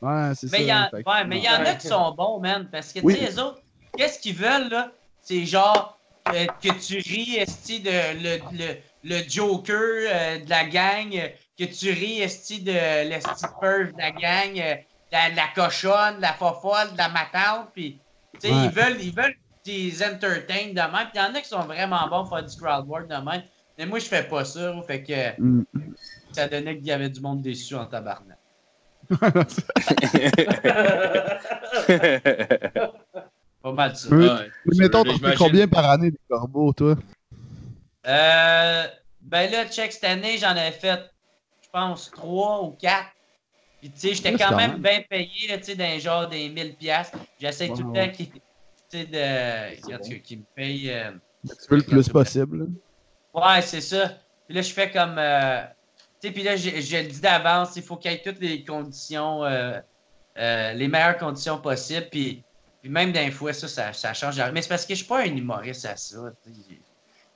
Ouais, 0.00 0.32
c'est 0.36 0.46
ça. 0.48 0.56
Mais 0.56 0.62
il 0.64 0.68
y, 0.68 0.72
en- 0.72 0.88
fait 0.90 1.02
que- 1.02 1.10
ouais, 1.10 1.24
mais 1.26 1.38
il 1.38 1.44
y 1.44 1.48
en 1.48 1.64
a 1.64 1.74
qui 1.74 1.88
sont 1.88 2.12
bons, 2.12 2.38
man. 2.40 2.68
Parce 2.70 2.92
que, 2.92 3.00
tu 3.00 3.10
sais, 3.12 3.20
les 3.20 3.38
autres, 3.38 3.60
qu'est-ce 3.96 4.20
qu'ils 4.20 4.36
veulent, 4.36 4.68
là? 4.70 4.92
C'est 5.22 5.44
genre 5.44 5.98
euh, 6.28 6.46
que 6.62 6.68
tu 6.78 6.98
ris, 6.98 7.36
esti, 7.36 7.80
de 7.80 7.90
le, 7.90 8.38
le, 8.52 8.76
le 9.02 9.28
Joker 9.28 9.76
euh, 9.80 10.38
de 10.44 10.50
la 10.50 10.66
gang, 10.66 11.10
euh, 11.14 11.28
que 11.58 11.64
tu 11.64 11.90
ris, 11.90 12.20
esti, 12.20 12.60
de 12.62 12.70
l'esti 13.08 13.44
perv 13.60 13.92
de 13.92 13.98
la 13.98 14.10
gang, 14.10 14.58
euh, 14.58 14.74
la, 15.10 15.30
la 15.30 15.48
cochonne, 15.54 16.20
la 16.20 16.34
fofolle, 16.34 16.92
de 16.92 16.98
la 16.98 17.08
matante, 17.08 17.70
puis, 17.74 17.98
tu 18.34 18.40
sais, 18.48 18.52
Ouais. 18.54 18.64
ils 18.66 18.70
veulent, 18.70 19.00
ils 19.00 19.14
veulent 19.14 19.34
des 19.68 20.02
entertain 20.02 20.68
de 20.68 20.74
même. 20.74 21.08
Puis 21.12 21.12
il 21.14 21.18
y 21.18 21.20
en 21.20 21.34
a 21.34 21.40
qui 21.40 21.48
sont 21.48 21.60
vraiment 21.62 22.08
bons 22.08 22.24
pour 22.26 22.38
faire 22.38 22.44
du 22.46 22.56
crowd 22.56 22.86
work 22.86 23.06
de 23.08 23.14
même. 23.14 23.42
Mais 23.78 23.86
moi, 23.86 23.98
je 23.98 24.06
fais 24.06 24.22
pas 24.24 24.44
ça, 24.44 24.74
fait 24.86 25.02
que 25.02 25.40
Mm. 25.40 25.62
ça 26.32 26.48
donnait 26.48 26.76
qu'il 26.78 26.86
y 26.86 26.92
avait 26.92 27.08
du 27.10 27.20
monde 27.20 27.42
déçu 27.42 27.74
en 27.74 27.86
tabarnak. 27.86 28.38
Pas 33.62 33.72
mal 33.72 33.96
ça. 33.96 34.08
Oui. 34.10 34.26
Ouais. 34.26 34.50
Mais 34.66 34.76
mettons, 34.78 35.04
t'en 35.04 35.18
fais 35.18 35.34
combien 35.36 35.66
par 35.68 35.88
année 35.90 36.10
des 36.10 36.20
corbeaux, 36.28 36.72
toi? 36.72 36.96
Euh, 38.06 38.84
ben 39.20 39.50
là, 39.50 39.66
check, 39.66 39.92
cette 39.92 40.04
année, 40.04 40.38
j'en 40.38 40.54
ai 40.56 40.70
fait, 40.72 41.10
je 41.62 41.68
pense, 41.70 42.10
trois 42.10 42.62
ou 42.62 42.70
quatre. 42.72 43.08
Puis, 43.80 43.90
tu 43.90 43.98
sais, 44.00 44.14
j'étais 44.14 44.32
quand 44.32 44.50
quand 44.50 44.56
même 44.56 44.78
bien 44.78 45.02
payé, 45.08 45.48
là, 45.48 45.58
tu 45.58 45.64
sais, 45.64 45.74
d'un 45.76 45.98
genre 45.98 46.28
des 46.28 46.48
1000 46.48 46.74
pièces. 46.74 47.12
J'essaie 47.40 47.68
tout 47.68 47.76
le 47.84 47.84
Ouais, 47.90 48.08
temps 48.08 48.12
qu'ils, 48.12 48.30
tu 48.90 48.98
sais, 48.98 49.04
de, 49.06 49.94
en 49.94 49.98
tout 49.98 50.10
cas, 50.10 50.16
qu'ils 50.18 50.38
me 50.38 50.44
payent. 50.54 50.90
euh, 50.90 51.12
Tu 51.46 51.54
veux 51.70 51.76
le 51.78 51.82
plus 51.82 52.08
possible. 52.08 52.68
Ouais, 53.34 53.62
c'est 53.62 53.80
ça. 53.80 54.14
Puis 54.46 54.54
là, 54.56 54.62
je 54.62 54.72
fais 54.72 54.90
comme. 54.90 55.16
euh, 55.18 55.62
tu 56.20 56.28
sais, 56.28 56.34
puis 56.34 56.42
là, 56.42 56.56
je, 56.56 56.70
je 56.80 56.96
le 56.96 57.08
dis 57.08 57.20
d'avance, 57.20 57.76
il 57.76 57.82
faut 57.82 57.96
qu'il 57.96 58.10
y 58.10 58.14
ait 58.14 58.22
toutes 58.24 58.40
les 58.40 58.64
conditions, 58.64 59.44
euh, 59.44 59.78
euh, 60.38 60.72
les 60.72 60.88
meilleures 60.88 61.16
conditions 61.18 61.58
possibles. 61.60 62.08
Puis, 62.10 62.42
puis 62.80 62.90
même 62.90 63.12
d'un 63.12 63.30
fois, 63.30 63.52
ça, 63.52 63.68
ça, 63.68 63.92
ça 63.92 64.14
change. 64.14 64.40
Mais 64.52 64.62
c'est 64.62 64.68
parce 64.68 64.84
que 64.86 64.94
je 64.94 64.98
suis 64.98 65.06
pas 65.06 65.20
un 65.20 65.36
humoriste 65.36 65.84
à 65.84 65.96
ça. 65.96 66.32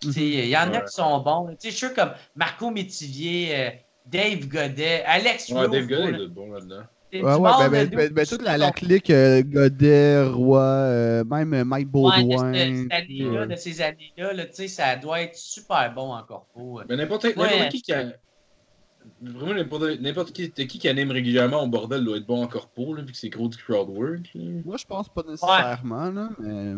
Il 0.04 0.46
y 0.48 0.56
en 0.56 0.72
a 0.74 0.80
qui 0.80 0.92
sont 0.92 1.18
bons. 1.20 1.48
Tu 1.50 1.54
sais, 1.58 1.70
je 1.70 1.76
suis 1.76 1.86
sûr 1.86 1.94
comme 1.94 2.12
Marco 2.34 2.70
Métivier, 2.70 3.56
euh, 3.56 3.70
Dave 4.06 4.48
Godet, 4.48 5.04
Alex 5.06 5.48
Ouais, 5.50 5.68
Dave 5.68 5.86
Godet, 5.86 6.24
être 6.24 6.34
bon 6.34 6.50
là-dedans. 6.52 6.82
Ouais, 7.12 7.20
ouais, 7.22 7.34
ben, 7.34 7.58
là, 7.58 7.68
ben, 7.68 7.88
d'où- 7.90 7.96
ben, 7.96 8.12
ben, 8.12 8.26
toute 8.26 8.42
la, 8.42 8.56
la 8.56 8.70
clique 8.70 9.10
euh, 9.10 9.42
Godet, 9.42 10.22
Roy, 10.24 10.60
euh, 10.62 11.24
même 11.24 11.52
euh, 11.52 11.64
Mike 11.64 11.88
Ouais, 11.92 12.22
de 12.22 12.22
Baudouin. 12.22 12.52
cette- 12.54 12.76
cette 12.76 12.92
année-là, 12.92 13.04
puis, 13.06 13.22
euh, 13.36 13.46
de 13.46 13.56
ces 13.56 13.80
années-là, 13.82 14.32
là, 14.32 14.46
tu 14.46 14.54
sais, 14.54 14.68
ça 14.68 14.96
doit 14.96 15.20
être 15.20 15.36
super 15.36 15.92
bon 15.94 16.12
encore 16.14 16.46
pour. 16.54 16.82
Mais 16.88 16.96
n'importe 16.96 17.24
Ouais. 17.24 17.34
n'importe 17.36 17.68
qui 17.70 17.82
qui 17.82 17.92
a. 17.92 18.12
Vraiment, 19.20 19.54
n'importe 19.54 19.82
n'importe 20.00 20.32
qui, 20.32 20.52
qui 20.52 20.66
qui 20.78 20.88
anime 20.88 21.10
régulièrement 21.10 21.64
au 21.64 21.66
bordel 21.66 22.04
doit 22.04 22.16
être 22.18 22.26
bon 22.26 22.42
en 22.42 22.46
corpo, 22.46 22.94
là, 22.94 23.02
vu 23.02 23.10
que 23.12 23.18
c'est 23.18 23.28
gros 23.30 23.48
du 23.48 23.56
crowd 23.58 23.88
work. 23.90 24.30
là. 24.34 24.60
Moi, 24.64 24.76
je 24.78 24.84
pense 24.84 25.08
pas 25.08 25.22
nécessairement, 25.28 26.10
là, 26.10 26.28
mais. 26.38 26.74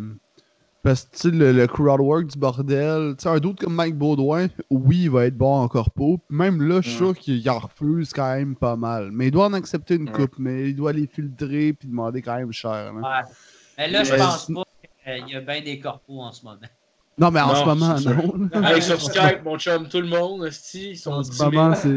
Parce 0.85 1.07
que, 1.07 1.29
le, 1.29 1.53
le 1.53 1.67
crowdwork 1.67 2.27
du 2.27 2.39
bordel, 2.39 3.15
tu 3.17 3.23
sais, 3.23 3.29
un 3.31 3.39
doute 3.39 3.59
comme 3.61 3.75
Mike 3.75 3.97
Baudouin, 3.97 4.49
oui, 4.71 5.05
il 5.05 5.11
va 5.11 5.25
être 5.27 5.37
bon 5.37 5.55
en 5.57 5.67
corpo. 5.67 6.21
Même 6.29 6.63
là, 6.63 6.81
je 6.83 6.89
suis 6.91 6.99
sûr 6.99 7.17
qu'il 7.17 7.39
il 7.39 7.51
en 7.51 7.59
refuse 7.59 8.13
quand 8.13 8.35
même 8.35 8.55
pas 8.55 8.77
mal. 8.77 9.11
Mais 9.11 9.29
il 9.29 9.31
doit 9.31 9.47
en 9.47 9.55
accepter 9.55 9.95
une 9.95 10.11
coupe, 10.11 10.35
mais 10.39 10.69
il 10.69 10.77
doit 10.77 10.93
les 10.93 11.07
filtrer 11.07 11.73
puis 11.73 11.89
demander 11.89 12.21
quand 12.23 12.37
même 12.37 12.53
cher. 12.53 12.93
là. 12.93 13.01
Ouais. 13.01 13.29
Mais 13.79 13.89
là, 13.91 14.05
je 14.05 14.15
pense 14.15 14.47
pas 14.53 14.65
qu'il 15.19 15.29
y 15.31 15.37
a 15.37 15.41
bien 15.41 15.63
des 15.63 15.81
corpos 15.81 16.21
en 16.21 16.33
ce 16.33 16.45
moment. 16.45 16.59
Non, 17.17 17.31
mais 17.31 17.41
en 17.41 17.47
Non, 17.49 17.55
ce 17.55 17.65
moment, 17.65 17.95
non. 18.53 18.63
Hey, 18.65 18.83
sur 18.83 19.01
Skype, 19.01 19.45
mon 19.45 19.57
chum, 19.57 19.89
tout 19.89 20.01
le 20.01 20.09
monde, 20.09 20.47
esti, 20.47 20.91
ils 20.91 20.97
sont 20.99 21.13
En 21.13 21.23
ce 21.23 21.31
10 21.31 21.37
000. 21.39 21.51
moment, 21.53 21.75
c'est 21.77 21.89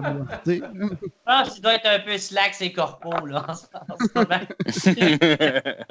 moitié. 0.00 0.62
Je 0.62 1.08
pense 1.26 1.50
qu'il 1.54 1.62
doit 1.62 1.74
être 1.74 1.86
un 1.86 1.98
peu 1.98 2.16
slack, 2.16 2.54
ces 2.54 2.72
corpos, 2.72 3.26
là, 3.26 3.44
en 3.48 3.54
ce 3.54 4.06
moment. 4.14 4.40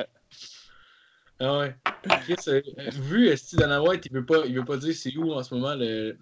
Ah 1.44 1.58
ouais. 1.58 1.76
Chris, 2.22 2.36
euh, 2.50 2.62
vu 2.92 3.28
Esti 3.30 3.56
Dana 3.56 3.82
White, 3.82 4.06
il 4.06 4.14
veut 4.14 4.26
pas, 4.26 4.46
il 4.46 4.56
veut 4.56 4.64
pas 4.64 4.78
dire 4.78 4.94
c'est 4.96 5.16
où 5.18 5.34
en 5.34 5.42
ce 5.42 5.56
moment 5.56 5.74
le. 5.74 6.16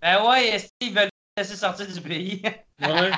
Ben 0.00 0.24
ouais, 0.24 0.50
est-ce 0.50 0.68
qu'ils 0.78 0.94
veulent 0.94 1.10
laisser 1.36 1.56
sortir 1.56 1.88
du 1.92 2.00
pays? 2.00 2.42
Ouais. 2.80 3.10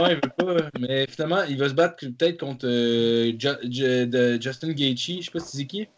ouais, 0.00 0.10
il 0.10 0.14
veut 0.16 0.20
pas. 0.36 0.70
Mais 0.80 1.06
finalement, 1.06 1.44
il 1.44 1.56
va 1.58 1.68
se 1.68 1.74
battre 1.74 1.96
peut-être 2.00 2.40
contre 2.40 2.66
euh, 2.66 3.32
de 3.32 4.42
Justin 4.42 4.72
Gaethje. 4.72 5.18
Je 5.18 5.22
sais 5.22 5.30
pas 5.30 5.38
si 5.38 5.58
c'est 5.58 5.66
qui. 5.66 5.88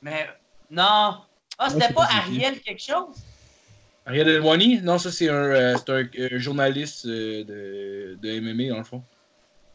Mais 0.00 0.26
non. 0.70 1.20
Ah, 1.58 1.68
c'était 1.68 1.88
c'est 1.88 1.94
pas. 1.94 2.08
Ariel 2.10 2.60
quelque 2.60 2.82
chose? 2.82 3.14
Ariel 4.06 4.28
Elwani? 4.28 4.80
Non, 4.80 4.96
ça 4.96 5.12
c'est 5.12 5.28
un, 5.28 5.34
euh, 5.34 5.76
un 5.86 6.38
journaliste 6.38 7.06
de, 7.06 8.16
de 8.22 8.40
MMA 8.40 8.70
dans 8.70 8.78
le 8.78 8.84
fond. 8.84 9.04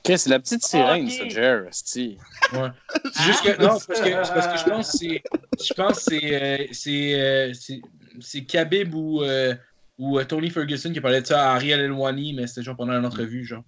C'est 0.06 0.28
la 0.30 0.40
petite 0.40 0.64
sirène, 0.66 1.06
Ok. 1.06 1.12
ça, 1.12 1.30
Jer. 1.30 1.64
C'est 1.72 2.18
juste 3.24 3.44
que. 3.44 3.62
Non, 3.62 3.78
c'est 3.80 3.88
parce 3.88 4.02
que, 4.02 4.12
parce 4.34 4.48
que 4.48 4.58
je 4.58 4.64
pense 4.70 4.92
que 4.92 4.98
c'est. 4.98 5.24
Je 5.64 5.74
pense 5.74 5.98
que 5.98 6.02
c'est. 6.12 6.42
euh, 6.42 6.66
c'est, 6.72 7.22
euh, 7.22 7.54
c'est. 7.54 7.82
C'est 8.20 8.44
Khabib 8.44 8.94
ou, 8.94 9.24
euh, 9.24 9.56
ou 9.98 10.22
Tony 10.24 10.50
Ferguson 10.50 10.92
qui 10.92 11.00
parlait 11.00 11.22
de 11.22 11.28
ça 11.28 11.52
à 11.52 11.56
Ariel 11.56 11.80
Elwani, 11.80 12.34
mais 12.34 12.46
c'était 12.48 12.64
genre 12.64 12.76
pendant 12.76 12.94
une 12.94 13.06
entrevue, 13.06 13.46
genre. 13.46 13.64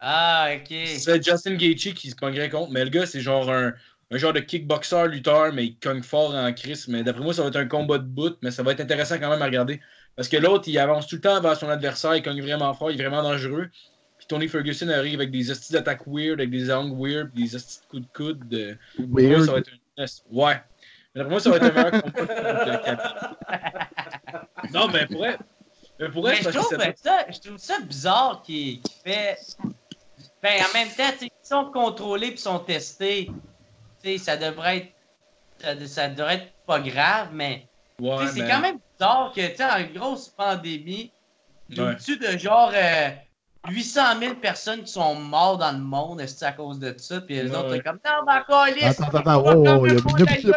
Ah, 0.00 0.48
ok. 0.56 0.74
C'est 0.98 1.24
Justin 1.24 1.54
Gaethje 1.54 1.94
qui 1.94 2.10
se 2.10 2.16
cognerait 2.16 2.50
contre, 2.50 2.72
mais 2.72 2.82
le 2.84 2.90
gars, 2.90 3.06
c'est 3.06 3.20
genre 3.20 3.48
un, 3.50 3.72
un 4.10 4.16
genre 4.18 4.32
de 4.32 4.40
kickboxer, 4.40 5.06
lutteur, 5.08 5.52
mais 5.52 5.66
il 5.66 5.78
cogne 5.78 6.02
fort 6.02 6.34
en 6.34 6.52
crise. 6.52 6.88
Mais 6.88 7.04
d'après 7.04 7.22
moi, 7.22 7.32
ça 7.32 7.42
va 7.42 7.48
être 7.48 7.56
un 7.56 7.66
combat 7.66 7.98
de 7.98 8.04
bout, 8.04 8.36
mais 8.42 8.50
ça 8.50 8.62
va 8.62 8.72
être 8.72 8.80
intéressant 8.80 9.18
quand 9.18 9.30
même 9.30 9.40
à 9.42 9.46
regarder. 9.46 9.80
Parce 10.16 10.28
que 10.28 10.36
l'autre, 10.36 10.64
il 10.68 10.78
avance 10.78 11.06
tout 11.06 11.14
le 11.16 11.20
temps 11.20 11.40
vers 11.40 11.56
son 11.56 11.68
adversaire, 11.68 12.16
il 12.16 12.22
cogne 12.22 12.42
vraiment 12.42 12.72
fort, 12.74 12.90
il 12.90 13.00
est 13.00 13.04
vraiment 13.04 13.22
dangereux. 13.22 13.68
Puis 14.24 14.28
Tony 14.28 14.48
Ferguson 14.48 14.88
arrive 14.88 15.16
avec 15.20 15.30
des 15.30 15.50
hosties 15.50 15.74
d'attaques 15.74 16.06
weird, 16.06 16.40
avec 16.40 16.50
des 16.50 16.72
angles 16.72 16.96
weird, 16.98 17.30
puis 17.30 17.44
des 17.44 17.54
hosties 17.56 17.80
de 17.80 17.86
coups 17.90 18.02
de 18.02 18.08
coude. 18.16 18.48
de- 18.48 18.78
Pour 18.96 19.06
moi, 19.08 19.20
Weird. 19.20 19.44
ça 19.44 19.52
va 19.52 19.58
être 19.58 19.70
un... 19.98 20.04
Ouais. 20.32 20.62
Mais 21.14 21.20
d'après 21.20 21.30
moi, 21.30 21.40
ça 21.40 21.50
va 21.50 21.56
être 21.56 21.64
un 21.64 21.72
meilleur 21.72 21.90
combat 22.02 22.10
que 22.10 22.84
Khabib. 22.86 24.72
Non, 24.72 24.88
mais 24.88 25.06
pour 25.06 25.26
elle, 25.26 25.38
mais 26.00 26.08
pour 26.08 26.28
elle, 26.30 26.36
Mais 26.38 26.42
je 26.42 26.48
trouve, 26.58 26.68
que 26.70 26.82
ça- 26.82 26.92
ça, 26.96 27.26
je 27.30 27.38
trouve 27.38 27.58
ça 27.58 27.74
bizarre 27.80 28.42
qu'il 28.42 28.80
fait. 29.04 29.36
Ben, 30.42 30.60
en 30.62 30.72
même 30.78 30.88
temps, 30.88 31.12
tu 31.18 31.26
ils 31.26 31.30
sont 31.42 31.66
contrôlés 31.70 32.28
et 32.28 32.36
sont 32.36 32.58
testés. 32.60 33.30
Tu 34.02 34.10
sais, 34.12 34.18
ça 34.18 34.36
devrait 34.38 34.78
être. 34.78 34.88
Ça, 35.58 35.86
ça 35.86 36.08
devrait 36.08 36.34
être 36.36 36.52
pas 36.66 36.80
grave, 36.80 37.28
mais. 37.32 37.66
tu 37.98 38.04
Ouais, 38.04 38.26
c'est 38.26 38.40
mais- 38.42 38.48
quand 38.48 38.60
même 38.60 38.78
bizarre 38.98 39.32
que, 39.34 39.46
tu 39.46 39.56
sais, 39.56 39.64
en 39.64 39.82
grosse 39.94 40.28
pandémie, 40.30 41.12
Ouais. 41.70 41.80
au-dessus 41.80 42.16
de 42.18 42.36
genre 42.38 42.72
euh, 42.74 43.10
800 43.68 44.20
000 44.20 44.34
personnes 44.36 44.82
qui 44.82 44.92
sont 44.92 45.14
mortes 45.14 45.60
dans 45.60 45.72
le 45.72 45.78
monde, 45.78 46.20
est-ce 46.20 46.44
à 46.44 46.52
cause 46.52 46.78
de 46.78 46.94
ça? 46.98 47.20
Puis 47.20 47.36
les 47.36 47.50
Ouais, 47.50 47.56
autres, 47.56 47.74
sont 47.76 47.82
comme, 47.82 47.98
non, 48.04 48.24
mais 48.26 48.32
encore, 48.34 48.66
lisse! 48.66 49.00
Attends, 49.00 49.18
attends, 49.18 49.42
wow, 49.42 49.54
wow, 49.54 49.86
il 49.86 49.92
n'y 49.92 49.98
a, 49.98 50.02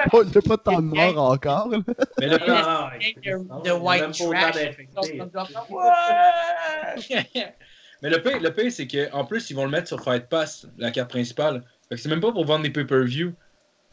pas, 0.10 0.24
de 0.24 0.82
morts 0.82 1.32
encore. 1.32 1.70
Mais 2.20 2.28
le 2.28 2.38
Ah, 2.50 2.92
de- 2.94 3.00
il 3.00 3.26
y 3.26 3.30
a 3.30 3.38
de 3.38 3.72
même 3.72 3.82
white 3.82 4.12
trash. 4.12 4.58
Mais 8.04 8.12
le 8.12 8.22
pire, 8.22 8.40
le 8.40 8.54
pire 8.54 8.72
c'est 8.72 8.88
qu'en 8.88 9.26
plus, 9.26 9.50
ils 9.50 9.56
vont 9.56 9.66
le 9.66 9.72
mettre 9.72 9.88
sur 9.88 10.00
Fight 10.04 10.30
Pass, 10.30 10.68
la 10.78 10.92
carte 10.92 11.10
principale. 11.10 11.64
Fait 11.90 11.96
que 11.96 12.02
c'est 12.02 12.10
même 12.10 12.22
pas 12.22 12.32
pour 12.32 12.46
vendre 12.46 12.64
des 12.64 12.70
pay-per-view. 12.70 13.34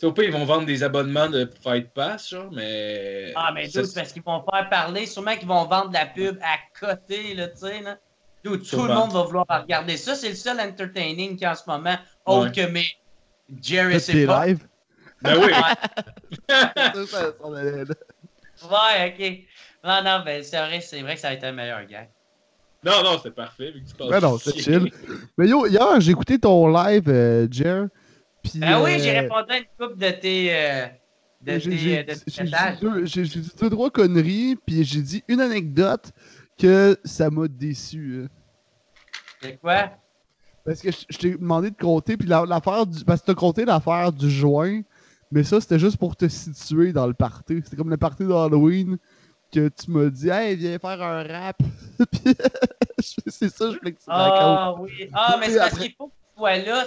Au 0.03 0.13
pire, 0.13 0.25
ils 0.25 0.33
vont 0.33 0.45
vendre 0.45 0.67
des 0.67 0.83
abonnements 0.83 1.31
de 1.31 1.51
Fight 1.63 1.91
Pass, 1.95 2.29
genre, 2.29 2.51
mais. 2.53 3.33
Ah, 3.35 3.51
mais 3.55 3.67
c'est 3.67 3.95
parce 3.95 4.13
qu'ils 4.13 4.23
vont 4.23 4.45
faire 4.53 4.69
parler. 4.69 5.07
Sûrement 5.07 5.37
qu'ils 5.37 5.49
vont 5.49 5.65
vendre 5.65 5.89
de 5.89 5.95
la 5.95 6.05
pub 6.05 6.39
à 6.43 6.59
côté, 6.79 7.35
là, 7.35 7.49
tu 7.49 7.59
sais, 7.59 7.81
là. 7.81 7.97
Dude, 8.45 8.63
tout 8.69 8.83
le 8.87 8.93
monde 8.95 9.13
va 9.13 9.23
vouloir 9.23 9.47
regarder 9.49 9.97
ça. 9.97 10.15
C'est 10.15 10.29
le 10.29 10.35
seul 10.35 10.61
entertaining 10.61 11.31
qu'il 11.31 11.43
y 11.43 11.45
a 11.47 11.53
en 11.53 11.55
ce 11.55 11.63
moment, 11.67 11.97
autre 12.27 12.47
Ouais. 12.47 12.53
que 12.67 12.71
mes 12.71 12.87
Jerry, 13.63 13.99
c'est 14.01 14.13
tes 14.13 14.27
pas. 14.27 14.47
lives. 14.47 14.67
Ben 15.23 15.39
oui! 15.39 15.53
Ouais, 18.71 19.15
ok. 19.19 19.39
Non, 19.85 20.03
non, 20.05 20.23
ben, 20.25 20.43
c'est 20.43 20.59
vrai, 20.59 20.81
c'est 20.81 21.01
vrai 21.03 21.15
que 21.15 21.21
ça 21.21 21.29
va 21.29 21.35
être 21.35 21.45
un 21.45 21.53
meilleur 21.53 21.85
gars. 21.87 22.07
Non, 22.85 23.03
non, 23.03 23.19
c'est 23.23 23.35
parfait, 23.35 23.71
vu 23.71 23.83
que 23.83 23.89
tu 23.89 23.95
parles 23.95 24.11
Ouais, 24.11 24.21
non, 24.21 24.39
c'est 24.39 24.59
chill. 24.59 24.91
Mais 25.39 25.49
yo, 25.49 25.67
hier, 25.67 26.01
j'ai 26.01 26.11
écouté 26.13 26.39
ton 26.39 26.69
live, 26.69 27.05
euh, 27.09 27.47
Jer. 27.51 27.87
Puis, 28.43 28.59
Ben 28.59 28.83
oui, 28.83 28.95
euh, 28.95 28.99
j'ai 28.99 29.19
répondu 29.21 29.47
à 29.53 29.57
une 29.59 29.65
couple 29.79 29.97
de 29.99 30.11
tes. 30.11 30.49
euh, 30.55 30.87
de 31.41 31.59
j'ai- 31.59 31.77
j'ai 31.79 32.05
deux- 32.05 33.05
dit 33.05 33.51
deux, 33.61 33.71
trois 33.71 33.91
conneries, 33.91 34.57
puis 34.67 34.85
j'ai 34.85 35.01
dit 35.01 35.23
une 35.29 35.41
anecdote 35.41 36.11
que 36.59 36.99
ça 37.05 37.31
m'a 37.31 37.49
déçu. 37.49 38.23
hein. 38.25 38.29
C'est 39.41 39.57
quoi? 39.59 39.91
Parce 40.65 40.81
que 40.81 40.91
je, 40.91 40.99
je 41.11 41.19
t'ai 41.19 41.31
demandé 41.33 41.71
de 41.71 41.77
compter, 41.77 42.17
puis 42.17 42.27
la- 42.29 42.47
l'affaire 42.47 42.87
du. 42.87 43.05
Parce 43.05 43.21
que 43.21 43.27
t'as 43.27 43.35
compté 43.35 43.65
l'affaire 43.65 44.13
du 44.13 44.31
joint, 44.31 44.81
mais 45.31 45.45
ça, 45.45 45.61
c'était 45.61 45.79
juste 45.79 45.99
pour 45.99 46.17
te 46.17 46.27
situer 46.29 46.93
dans 46.93 47.07
le 47.07 47.15
party. 47.15 47.61
C'était 47.65 47.77
comme 47.77 47.91
le 47.91 47.97
party 47.99 48.25
d'Halloween 48.27 48.97
que 49.53 49.69
tu 49.69 49.91
m'as 49.91 50.09
dit, 50.09 50.31
hey, 50.31 50.57
viens 50.57 50.79
faire 50.79 51.03
un 51.03 51.23
rap. 51.23 51.57
c'est 52.99 53.49
ça, 53.51 53.71
je 53.71 53.79
voulais 53.79 53.93
que 53.93 54.03
tu 54.03 54.11
racontes. 54.11 54.59
Ah 54.61 54.75
oui. 54.81 55.11
Ah, 55.13 55.37
mais 55.39 55.51
c'est 55.51 55.59
parce 55.59 55.79
qu'il 55.79 55.93
faut 55.95 56.09
que 56.09 56.13
tu 56.13 56.39
sois 56.39 56.57
là. 56.59 56.85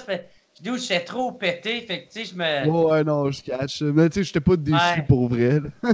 C'est 0.64 0.66
Je 0.66 0.72
dis, 0.76 0.82
j'étais 0.88 1.04
trop 1.06 1.32
pété. 1.32 1.82
Fait 1.82 2.04
que, 2.06 2.12
tu 2.12 2.26
sais, 2.26 2.26
je 2.26 2.36
me. 2.36 2.68
Ouais, 2.70 2.92
ouais, 2.92 3.04
non, 3.04 3.32
je 3.32 3.42
catch. 3.42 3.82
Mais 3.82 4.10
tu 4.10 4.16
sais, 4.20 4.24
j'étais 4.24 4.40
pas 4.42 4.56
déçu 4.56 4.76
Ouais. 4.78 5.06
pour 5.08 5.28
vrai. 5.30 5.60
là. 5.60 5.70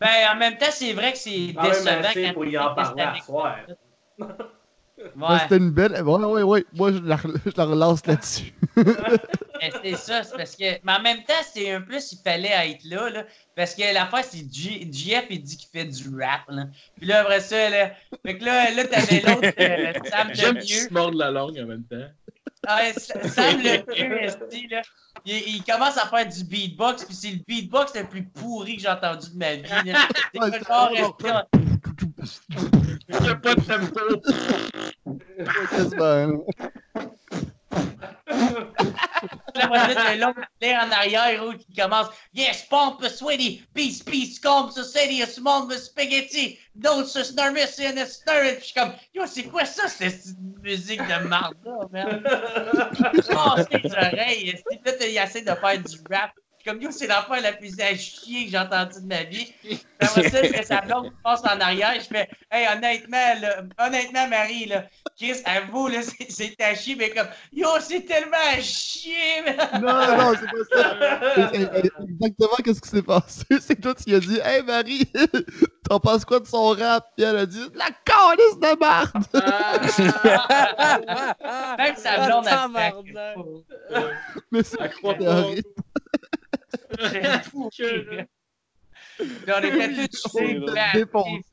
Ben, 0.00 0.32
en 0.32 0.36
même 0.36 0.56
temps, 0.56 0.66
c'est 0.70 0.92
vrai 0.92 1.12
que 1.12 1.18
c'est 1.18 1.52
même 1.56 1.56
décevant 1.70 2.00
assez 2.04 2.22
quand 2.26 2.32
pour 2.34 2.44
y 2.44 2.56
en 2.56 2.72
parler 2.74 3.02
à 3.02 3.16
soir. 3.20 3.56
Ouais, 4.18 4.26
Ouais. 5.16 5.38
C'était 5.42 5.58
une 5.58 5.70
belle. 5.70 5.92
Ouais, 6.02 6.24
ouais, 6.24 6.42
ouais. 6.42 6.64
Moi, 6.72 6.92
je 6.92 6.98
la, 6.98 7.16
je 7.16 7.52
la 7.56 7.64
relance 7.64 8.04
là-dessus. 8.06 8.52
Mais 8.76 9.70
c'est 9.82 9.96
ça, 9.96 10.22
c'est 10.22 10.36
parce 10.36 10.56
que. 10.56 10.64
Mais 10.84 10.92
en 10.92 11.02
même 11.02 11.22
temps, 11.24 11.34
c'est 11.52 11.70
un 11.72 11.80
plus, 11.80 12.12
il 12.12 12.18
fallait 12.18 12.70
être 12.72 12.84
là, 12.84 13.08
là. 13.10 13.24
Parce 13.54 13.74
que 13.74 13.82
l'affaire, 13.94 14.24
c'est 14.24 14.52
G- 14.52 14.88
GF, 14.90 15.26
il 15.30 15.42
dit 15.42 15.56
qu'il 15.56 15.68
fait 15.68 15.84
du 15.84 16.08
rap, 16.16 16.42
là. 16.48 16.64
Puis 16.96 17.06
là, 17.06 17.20
après 17.20 17.40
ça, 17.40 17.70
là. 17.70 17.92
Fait 18.26 18.38
que 18.38 18.44
là, 18.44 18.70
là 18.72 18.84
t'avais 18.86 19.20
l'autre, 19.20 19.52
euh, 19.60 19.92
Sam 20.10 20.30
J'aime 20.34 20.58
qu'il 20.58 20.74
se 20.76 21.16
la 21.16 21.30
langue 21.30 21.58
en 21.58 21.66
même 21.66 21.84
temps. 21.84 22.08
Ah, 22.66 22.78
ouais, 22.80 22.92
Sam 23.28 23.60
le 23.62 24.22
esti, 24.24 24.66
là. 24.68 24.82
Il, 25.24 25.34
il 25.56 25.64
commence 25.64 25.96
à 25.98 26.06
faire 26.06 26.26
du 26.28 26.44
beatbox, 26.44 27.04
puis 27.04 27.14
c'est 27.14 27.30
le 27.30 27.38
beatbox 27.46 27.94
le 27.94 28.04
plus 28.04 28.24
pourri 28.24 28.76
que 28.76 28.82
j'ai 28.82 28.88
entendu 28.88 29.30
de 29.32 29.36
ma 29.38 29.54
vie, 29.56 29.90
là. 29.90 30.08
C'est 30.34 30.40
Ouais, 30.40 30.50
pas 30.50 30.58
c'est 30.58 30.66
genre, 30.66 31.16
vraiment- 31.18 31.44
esti, 32.22 32.40
Il 33.08 33.20
n'y 33.20 33.28
a 33.28 33.34
pas 33.36 33.54
de 33.54 33.60
tempo. 33.60 34.22
Moi, 39.68 39.76
là, 39.76 39.94
t'as 39.94 40.14
l'autre 40.16 40.40
l'air 40.60 40.84
en 40.86 40.92
arrière 40.92 41.44
où 41.44 41.52
qui 41.52 41.74
commence 41.74 42.06
Yes, 42.32 42.62
pompe, 42.70 43.04
sweaty, 43.08 43.62
peace, 43.74 44.02
peace, 44.02 44.38
calm, 44.38 44.70
society, 44.70 45.22
a 45.22 45.26
small 45.26 45.70
spaghetti, 45.72 46.58
don't 46.76 47.06
sus 47.06 47.34
nervous 47.34 47.78
in 47.80 47.98
a 47.98 48.06
stir. 48.06 48.54
Puis 48.56 48.60
je 48.60 48.64
suis 48.66 48.74
comme 48.74 48.92
Yo, 49.14 49.26
c'est 49.26 49.44
quoi 49.44 49.64
ça, 49.64 49.88
cette 49.88 50.24
musique 50.62 51.00
de 51.00 51.26
marde 51.28 51.56
là, 51.64 51.86
man? 51.90 52.22
Oh, 53.34 53.54
c'est 53.56 53.82
les 53.82 53.92
oreilles. 53.92 54.62
t'as- 54.84 55.06
il 55.06 55.16
essaie 55.18 55.42
de 55.42 55.54
faire 55.54 55.78
du 55.82 55.96
rap? 56.10 56.30
Comme 56.68 56.82
Yo, 56.82 56.90
c'est 56.90 57.06
l'affaire 57.06 57.40
la 57.40 57.52
plus 57.52 57.80
à 57.80 57.94
chier 57.96 58.44
que 58.44 58.50
j'ai 58.50 58.58
entendue 58.58 59.00
de 59.00 59.06
ma 59.06 59.22
vie. 59.22 59.50
Puis 59.62 59.80
Après 60.00 60.28
ça, 60.28 60.42
je 60.42 60.48
fais 60.50 60.62
sa 60.62 60.82
blonde 60.82 61.10
passe 61.24 61.40
en 61.40 61.58
arrière. 61.60 61.94
Je 61.94 62.00
fais 62.06 62.28
Hey, 62.50 62.66
honnêtement, 62.76 63.40
là, 63.40 63.62
honnêtement, 63.78 64.28
Marie, 64.28 64.66
là, 64.66 64.84
Chris, 65.16 65.36
avoue, 65.46 65.88
là, 65.88 66.02
c'est- 66.02 66.30
c'est 66.30 66.60
à 66.62 66.74
chier, 66.74 66.94
mais 66.94 67.08
comme 67.08 67.26
Yo, 67.54 67.68
c'est 67.80 68.02
tellement 68.02 68.36
à 68.54 68.60
chier, 68.60 69.42
man! 69.46 69.80
Non, 69.80 70.16
non, 70.18 70.34
c'est 70.38 70.46
pas 70.46 70.64
ça. 70.76 71.52
Exactement, 71.54 72.56
qu'est-ce 72.62 72.80
qui 72.82 72.88
s'est 72.90 73.02
passé? 73.02 73.44
C'est 73.60 73.76
que 73.76 73.80
toi, 73.80 73.94
tu 73.94 74.10
lui 74.10 74.16
as 74.16 74.20
dit, 74.20 74.38
Hey 74.44 74.62
Marie, 74.62 75.10
t'en 75.88 75.98
penses 76.00 76.24
quoi 76.26 76.40
de 76.40 76.46
son 76.46 76.68
rap? 76.68 77.06
Puis 77.16 77.24
elle 77.24 77.36
a 77.38 77.46
dit, 77.46 77.64
La 77.74 77.86
calice 78.04 78.58
de 78.60 78.78
marde! 78.78 79.24
Même 81.78 81.96
sa 81.96 82.26
blonde 82.26 82.46
a 82.46 82.50
Tabarnak. 82.50 82.94
Mais 84.52 84.62
c'est 84.62 84.78
Elle 84.80 85.62
on 87.54 87.68
était 89.62 90.08
tous 90.08 90.36
défoncés. 90.94 91.44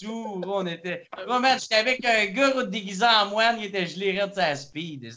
tout. 0.00 0.42
On 0.46 0.66
était. 0.66 1.06
Moi, 1.26 1.40
man, 1.40 1.58
j'étais 1.58 1.76
avec 1.76 2.04
un 2.04 2.26
gars 2.26 2.64
déguisé 2.64 3.04
en 3.04 3.26
moine, 3.30 3.56
il 3.58 3.66
était 3.66 3.86
gelé 3.86 4.18
raide 4.18 4.30
de 4.30 4.34
sa 4.34 4.54
speed. 4.54 5.12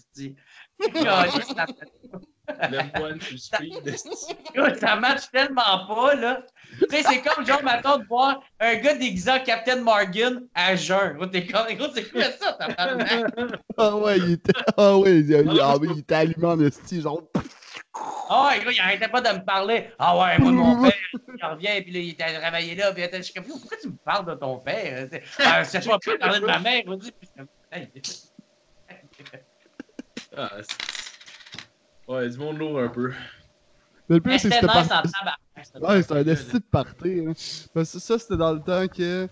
Le 2.47 2.99
moine 2.99 3.21
sur 3.21 3.39
speed. 3.39 3.95
Ça 4.79 4.95
match 4.97 5.31
tellement 5.31 5.87
pas, 5.87 6.15
là. 6.15 6.43
Tu 6.77 6.85
sais, 6.89 7.03
c'est 7.03 7.21
comme 7.21 7.45
genre, 7.45 7.63
maintenant 7.63 7.97
de 7.97 8.05
voir 8.05 8.43
un 8.59 8.75
gars 8.75 8.95
déguisé 8.95 9.31
en 9.31 9.39
Captain 9.43 9.81
Morgan 9.81 10.45
à 10.53 10.75
jeun. 10.75 11.13
Gros, 11.13 11.27
t'es 11.27 11.45
comme, 11.45 11.73
gros, 11.75 11.87
c'est 11.93 12.11
quoi 12.11 12.23
ça, 12.23 12.53
tabarnak? 12.53 13.33
Ah 13.77 13.95
ouais, 13.95 14.17
il 14.17 14.31
était, 14.33 14.51
ah 14.77 14.97
ouais, 14.97 15.19
il, 15.19 15.59
ah 15.61 15.77
ouais, 15.77 15.87
il 15.91 15.99
était 15.99 16.15
allumé 16.15 16.45
en 16.45 16.59
esti, 16.59 17.01
genre. 17.01 17.23
Ah 17.95 18.49
ouais, 18.49 18.73
il 18.73 18.79
arrêtait 18.79 19.07
pas 19.07 19.21
de 19.21 19.37
me 19.39 19.43
parler. 19.45 19.89
Ah 19.99 20.17
ouais, 20.17 20.39
moi, 20.39 20.51
mon 20.51 20.81
père, 20.81 20.93
il 21.13 21.45
revient, 21.45 21.81
puis 21.83 21.91
là, 21.91 21.99
il 21.99 22.09
était 22.09 22.39
travaillé 22.39 22.75
là, 22.75 22.91
puis 22.91 23.01
il 23.03 23.05
était- 23.05 23.17
je 23.17 23.23
suis 23.23 23.33
comme, 23.33 23.43
pourquoi 23.45 23.77
tu 23.79 23.87
me 23.89 23.95
parles 24.03 24.25
de 24.25 24.33
ton 24.33 24.57
père? 24.59 25.07
Ah, 25.39 25.63
c'est 25.63 25.85
pas 25.85 25.99
plus 25.99 26.17
parler 26.17 26.39
de 26.39 26.45
ma 26.45 26.59
mère, 26.59 26.83
je. 26.87 27.09
Ah, 30.35 30.49
c'est- 30.61 30.77
ouais, 32.07 32.29
du 32.29 32.37
monde 32.37 32.57
lourd 32.57 32.79
un 32.79 32.87
peu. 32.89 33.13
Mais 34.09 34.15
le 34.17 34.21
Mais 34.25 34.37
c'est 34.37 34.49
que 34.49 34.55
c'était 34.55 34.67
c'était 34.67 34.73
par- 35.81 35.89
Ouais, 35.89 36.03
c'est 36.03 36.11
un 36.11 36.27
esti 36.27 36.53
de 36.53 36.59
party. 36.59 37.25
Hein. 37.27 37.33
Parce 37.73 37.93
que 37.93 37.99
ça, 37.99 38.19
c'était 38.19 38.37
dans 38.37 38.51
le 38.53 38.59
temps 38.59 38.87
que, 38.87 39.27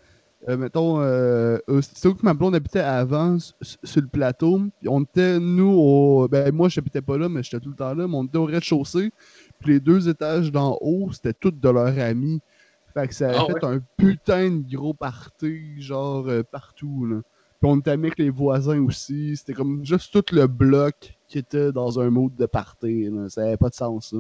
euh, 0.48 0.58
mettons, 0.58 1.02
euh, 1.02 1.58
euh, 1.70 1.82
c'est 1.82 2.08
où 2.08 2.16
que 2.16 2.26
ma 2.26 2.34
blonde 2.34 2.56
habitait 2.56 2.80
avant, 2.80 3.38
sur 3.40 4.02
le 4.02 4.08
plateau. 4.08 4.60
Puis 4.80 4.90
on 4.90 5.02
était, 5.02 5.40
nous, 5.40 5.72
au. 5.72 6.28
Ben, 6.28 6.54
moi, 6.54 6.70
j'habitais 6.70 7.02
pas 7.02 7.18
là, 7.18 7.30
mais 7.30 7.44
j'étais 7.44 7.60
tout 7.60 7.70
le 7.70 7.76
temps 7.76 7.94
là. 7.94 8.08
Mais 8.08 8.16
on 8.16 8.24
était 8.26 8.38
au 8.38 8.46
rez-de-chaussée. 8.46 9.12
Puis 9.60 9.74
les 9.74 9.80
deux 9.80 10.10
étages 10.10 10.52
d'en 10.52 10.78
haut, 10.82 11.10
c'était 11.12 11.34
tous 11.34 11.52
de 11.52 11.70
leurs 11.70 11.98
amis. 12.00 12.42
Fait 12.94 13.08
que 13.08 13.14
ça 13.14 13.30
a 13.30 13.34
Ah 13.40 13.46
fait 13.46 13.64
un 13.64 13.80
putain 13.98 14.52
de 14.52 14.76
gros 14.76 14.94
party, 14.94 15.82
genre, 15.82 16.28
euh, 16.28 16.44
partout, 16.44 17.06
là. 17.06 17.22
Puis 17.62 17.70
on 17.70 17.78
était 17.78 17.92
avec 17.92 18.18
les 18.18 18.32
voisins 18.32 18.82
aussi. 18.82 19.38
C'était 19.38 19.54
comme 19.54 19.86
juste 19.86 20.12
tout 20.12 20.36
le 20.36 20.48
bloc 20.48 21.16
qui 21.28 21.38
était 21.38 21.72
dans 21.72 22.00
un 22.00 22.10
mode 22.10 22.36
de 22.36 22.48
party, 22.48 23.10
là. 23.12 23.30
Ça 23.30 23.44
avait 23.44 23.58
pas 23.58 23.70
de 23.70 23.76
sens, 23.76 24.10
ça. 24.10 24.18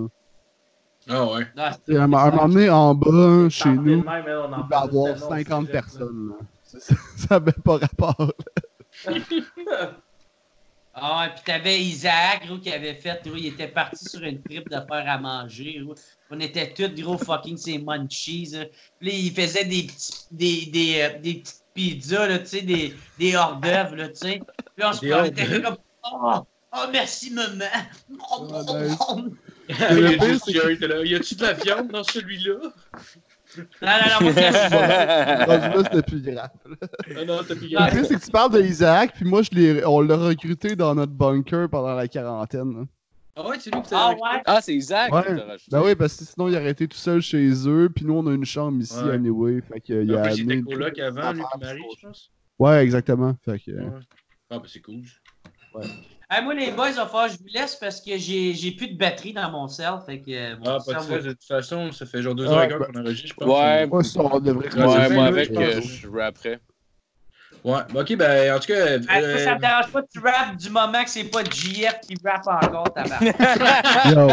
Ah 1.10 1.26
ouais. 1.26 1.48
Et 1.88 1.98
à 1.98 2.03
un 2.03 2.07
moment 2.07 2.48
donné, 2.48 2.69
en 2.69 2.94
bas, 2.95 3.49
chez 3.49 3.69
nous, 3.69 4.03
même, 4.03 4.07
hein, 4.07 4.23
on 4.49 4.53
en 4.53 4.57
il 4.57 4.60
va 4.61 4.65
y 4.65 4.69
parle 4.69 4.90
avoir 4.90 5.06
tellement 5.14 5.26
au 5.26 5.30
50 5.30 5.65
cégep, 5.68 5.73
là. 5.73 5.82
personnes. 5.82 6.30
là. 6.30 6.36
Ça- 6.64 6.80
Ça 6.80 6.95
ça 7.28 7.36
avait 7.36 7.52
pas 7.53 7.78
rapport. 7.78 8.34
Ah, 10.94 11.28
et 11.28 11.34
puis 11.34 11.44
t'avais 11.45 11.82
Isaac, 11.82 12.45
gros, 12.45 12.57
qui 12.57 12.69
avait 12.69 12.95
fait, 12.95 13.22
gros, 13.26 13.38
il 13.38 13.48
était 13.48 13.69
parti 13.69 14.03
sur 14.03 14.22
une 14.23 14.41
trip 14.41 14.69
de 14.69 14.76
faire 14.76 15.06
à 15.10 15.18
manger, 15.18 15.80
gros. 15.82 15.95
On 16.30 16.38
était 16.41 16.73
tous, 16.73 16.90
gros, 17.02 17.18
fucking 17.18 17.56
ces 17.56 17.78
munchies, 17.78 18.48
là. 18.52 18.65
Puis 18.99 19.10
là, 19.10 19.15
il 19.15 19.32
faisait 19.32 19.64
des 19.64 19.84
petits, 19.84 20.26
des, 20.32 20.65
des, 20.65 21.02
euh, 21.02 21.19
des 21.19 21.36
petites 21.36 21.64
pizzas, 21.73 22.28
là, 22.28 22.40
tu 22.40 22.45
sais, 22.48 22.61
des, 22.64 22.94
des 23.18 23.36
hors 23.38 23.56
d'œuvre, 23.56 23.95
là, 23.95 24.10
tu 24.10 24.15
sais. 24.18 24.41
Puis 24.76 24.86
on 24.86 24.91
se 24.91 25.61
comme, 25.61 25.78
oh, 26.11 26.45
oh, 26.73 26.86
merci, 26.91 27.32
maman. 27.32 27.65
Oh, 28.30 28.48
oh, 28.52 28.65
oh. 29.10 29.22
Il 29.91 29.95
le 29.98 30.02
y 30.11 30.15
a 30.19 30.26
juste 30.27 30.43
c'est 30.45 30.53
que- 30.53 30.60
Jerry, 30.60 30.77
t'es 30.77 30.88
là. 30.88 31.03
Y 31.03 31.15
a-tu 31.15 31.35
de 31.35 31.41
la 31.43 31.53
viande 31.53 31.88
dans 31.89 32.03
celui-là? 32.03 32.53
Non, 33.57 33.64
non, 33.81 33.91
non, 34.22 34.22
moi, 34.22 34.34
c'est- 34.34 35.84
c'était 35.84 36.02
plus 36.03 36.22
grave. 36.22 36.49
Ah 37.18 37.26
non, 37.26 37.39
t'as 37.45 37.56
plus 37.56 37.73
Ah, 37.76 37.88
Le 37.88 37.91
pire, 37.98 38.06
c'est 38.06 38.15
que 38.15 38.26
tu 38.26 38.31
parles 38.31 38.61
d'Isaac, 38.61 39.14
puis 39.14 39.26
moi, 39.26 39.41
je 39.41 39.49
l'ai- 39.52 39.85
on 39.85 39.99
l'a 40.02 40.15
recruté 40.15 40.76
dans 40.76 40.95
notre 40.95 41.11
bunker 41.11 41.69
pendant 41.69 41.93
la 41.95 42.07
quarantaine. 42.07 42.73
là. 42.73 42.84
Ah 43.35 43.48
ouais, 43.48 43.57
c'est 43.60 43.73
lui 43.73 43.81
qui 43.81 43.89
Ah, 43.93 44.11
ouais. 44.11 44.41
Ah, 44.45 44.60
c'est 44.61 44.73
Isaac 44.76 45.14
Ouais. 45.14 45.22
qui 45.22 45.35
t'a 45.35 45.45
rajouté. 45.45 45.65
Ben 45.72 45.81
oui, 45.84 45.95
parce 45.95 46.15
que 46.18 46.26
sinon, 46.26 46.48
il 46.49 46.56
aurait 46.56 46.69
été 46.72 46.88
tout 46.88 46.98
seul 46.98 47.22
chez 47.22 47.49
eux, 47.68 47.89
puis 47.93 48.06
nous, 48.06 48.14
on 48.14 48.27
a 48.27 48.34
une 48.34 48.45
chambre 48.45 48.81
ici, 48.81 48.98
Ouais. 49.03 49.14
anyway. 49.15 49.61
Fait 49.61 49.80
que, 49.80 50.03
il 50.03 50.15
a 50.15 50.22
plus, 50.23 50.38
il 50.38 50.41
était 50.43 50.52
amené 50.53 50.64
coloc 50.64 50.99
avant, 50.99 51.34
lui, 51.34 51.41
Marie, 51.61 51.81
je 51.99 52.07
pense. 52.07 52.31
Ouais, 52.60 52.84
exactement. 52.84 53.35
Fait 53.43 53.60
que, 53.60 53.72
Ouais. 53.72 53.88
Ah, 54.49 54.60
ben 54.60 54.64
c'est 54.68 54.81
cool. 54.81 55.02
Hey, 56.34 56.41
moi, 56.41 56.53
les 56.53 56.72
boys, 56.72 56.94
que 57.28 57.28
je 57.28 57.38
vous 57.38 57.49
laisse 57.53 57.76
parce 57.76 57.99
que 57.99 58.18
j'ai 58.18 58.53
j'ai 58.53 58.72
plus 58.72 58.88
de 58.88 58.98
batterie 58.98 59.34
dans 59.34 59.52
mon 59.52 59.68
cell. 59.68 59.95
Fait 60.06 60.22
que, 60.22 60.32
euh, 60.32 60.56
mon 60.58 60.66
Ah, 60.66 60.78
pas 60.86 60.94
de 60.94 60.99
stress, 61.02 61.26
de 61.26 61.32
toute 61.32 61.44
façon, 61.44 61.91
ça 61.91 62.06
fait 62.06 62.22
genre 62.22 62.36
deux 62.36 62.48
Ah, 62.48 62.53
heures 62.53 62.64
et 62.64 62.68
quart 62.70 62.80
bah- 62.80 62.88
qu'on 62.94 63.02
enregistre, 63.02 63.28
je 63.28 63.34
pense. 63.34 63.60
Ouais. 63.62 63.86
moi, 63.88 64.02
ça, 64.02 64.22
on 64.22 64.40
devrait 64.40 64.74
Ouais, 64.74 65.10
moi 65.10 65.26
avec, 65.26 65.53
je 65.53 65.60
euh, 65.60 65.82
je 65.82 66.08
rapperai. 66.08 66.60
Ouais, 67.64 67.82
ok, 67.94 68.16
ben 68.18 68.56
en 68.56 68.60
tout 68.60 68.68
cas. 68.68 68.74
Euh, 68.74 69.00
ça, 69.04 69.44
ça 69.44 69.56
me 69.56 69.60
dérange 69.60 69.92
pas 69.92 70.02
tu 70.12 70.18
rappes 70.20 70.58
du 70.58 70.70
moment 70.72 71.04
que 71.04 71.10
c'est 71.12 71.26
pas 71.26 71.44
JF 71.44 72.02
qui 72.02 72.16
rappe 72.26 72.48
encore, 72.48 72.92
tabarnak. 72.92 73.36
Yo, 74.16 74.30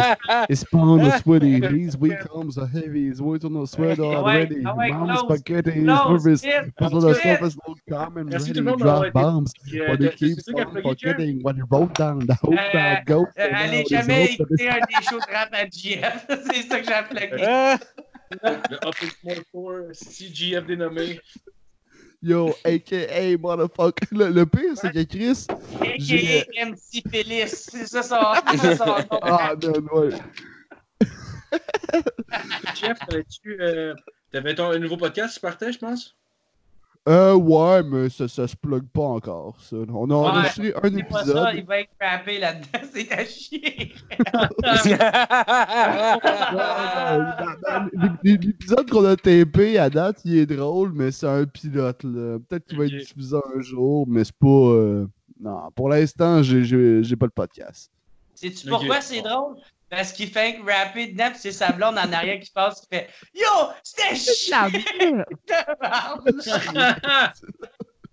it's 0.48 0.60
spawn 0.62 0.98
the 1.06 1.18
sweaty. 1.20 1.60
These 1.60 1.98
week 1.98 2.18
comes 2.20 2.56
heavy. 2.56 3.08
It's 3.08 3.20
waiting 3.20 3.54
on 3.54 3.64
the 3.64 3.68
sweat 3.68 3.98
already. 4.00 4.62
Mom's 4.62 5.20
spaghetti 5.20 5.80
is 5.80 5.84
vite, 5.84 6.74
Puzzle 6.78 7.00
vite. 7.02 7.16
the 7.16 7.22
surface 7.22 7.56
will 7.66 7.76
come 7.86 8.16
and 8.16 8.32
ready 8.32 8.52
to 8.54 8.76
drop 8.76 9.12
bombs. 9.12 9.52
euh, 9.74 9.88
But 9.88 10.00
it 10.04 10.16
keeps 10.16 10.48
on 10.48 10.80
forgetting 10.82 11.42
when 11.42 11.56
you 11.58 11.66
wrote 11.70 11.92
down 11.98 12.20
the 12.20 12.34
hope 12.42 12.54
Euh, 12.54 12.72
that 12.72 13.04
goes. 13.04 13.26
Euh, 13.38 13.48
allez 13.52 13.84
jamais 13.90 14.24
écouter 14.32 14.70
un 14.70 14.78
des 14.88 15.04
shows 15.04 15.18
de 15.18 15.32
rap 15.34 15.50
à 15.52 15.66
JF. 15.66 16.26
c'est 16.50 16.62
ça 16.66 16.80
que 16.80 16.86
j'ai 16.86 16.94
appelé. 16.94 17.28
Ah! 17.46 17.76
Le 18.40 18.76
Up 18.86 18.94
in 19.02 19.08
Small 19.52 19.84
4, 19.92 19.94
CGF 19.94 20.66
dénommé. 20.66 21.20
Yo, 22.20 22.52
aka 22.64 23.36
motherfucker. 23.38 24.06
Le, 24.10 24.28
le 24.30 24.44
pire, 24.46 24.72
c'est 24.74 24.90
que 24.92 25.02
Chris. 25.04 25.46
A.K.A. 25.80 26.66
MC 26.66 27.02
Phyllis. 27.10 27.48
C'est 27.48 27.86
ça 27.86 28.02
son 28.02 28.16
nom. 28.16 29.20
Ah, 29.22 29.54
man, 29.62 29.88
ouais. 29.92 30.10
Jeff, 32.74 32.98
t'avais-tu. 33.08 33.56
euh, 33.60 33.94
T'avais 34.32 34.54
ton 34.54 34.70
un 34.70 34.78
nouveau 34.78 34.96
podcast 34.96 35.34
qui 35.34 35.40
partait, 35.40 35.72
je 35.72 35.78
pense? 35.78 36.14
Euh, 37.08 37.34
ouais, 37.34 37.82
mais 37.84 38.10
ça, 38.10 38.28
ça 38.28 38.46
se 38.46 38.54
plug 38.54 38.84
pas 38.92 39.00
encore, 39.02 39.56
ça. 39.60 39.76
On 39.88 40.10
a 40.10 40.14
enregistré 40.14 40.74
un 40.82 40.90
C'est 40.94 41.02
pas 41.08 41.24
ça, 41.24 41.30
épisode. 41.30 41.48
il 41.56 41.64
va 41.64 41.80
être 41.80 41.90
rappé 42.00 42.38
là-dedans. 42.38 42.86
C'est 42.92 43.10
à 43.12 43.24
chier. 43.24 43.92
L'épisode 48.22 48.88
qu'on 48.90 49.04
a 49.04 49.16
tapé 49.16 49.78
à 49.78 49.90
date, 49.90 50.20
il 50.24 50.38
est 50.38 50.46
drôle, 50.46 50.92
mais 50.92 51.10
c'est 51.10 51.26
un 51.26 51.44
pilote. 51.46 52.02
là. 52.04 52.38
Peut-être 52.48 52.66
qu'il 52.66 52.78
va 52.78 52.86
être 52.86 52.96
diffusé 52.96 53.36
un 53.56 53.60
jour, 53.60 54.06
mais 54.08 54.24
c'est 54.24 54.36
pas. 54.36 54.46
euh, 54.46 55.06
Non, 55.40 55.70
pour 55.74 55.88
l'instant, 55.88 56.42
j'ai- 56.42 56.62
pas 57.16 57.26
le 57.26 57.30
podcast. 57.30 57.90
Sais-tu 58.34 58.68
pourquoi 58.68 59.00
c'est 59.00 59.22
drôle? 59.22 59.56
Parce 59.90 60.12
qu'il 60.12 60.28
fait 60.30 60.56
que 60.56 60.62
rapper 60.70 61.06
dedans, 61.08 61.30
c'est 61.34 61.52
sa 61.52 61.72
blonde 61.72 61.96
en 61.98 62.12
arrière 62.12 62.38
qui 62.40 62.50
passe, 62.50 62.80
qui 62.82 62.86
fait 62.94 63.08
Yo, 63.34 63.46
c'était 63.82 64.14
chiant! 64.14 64.68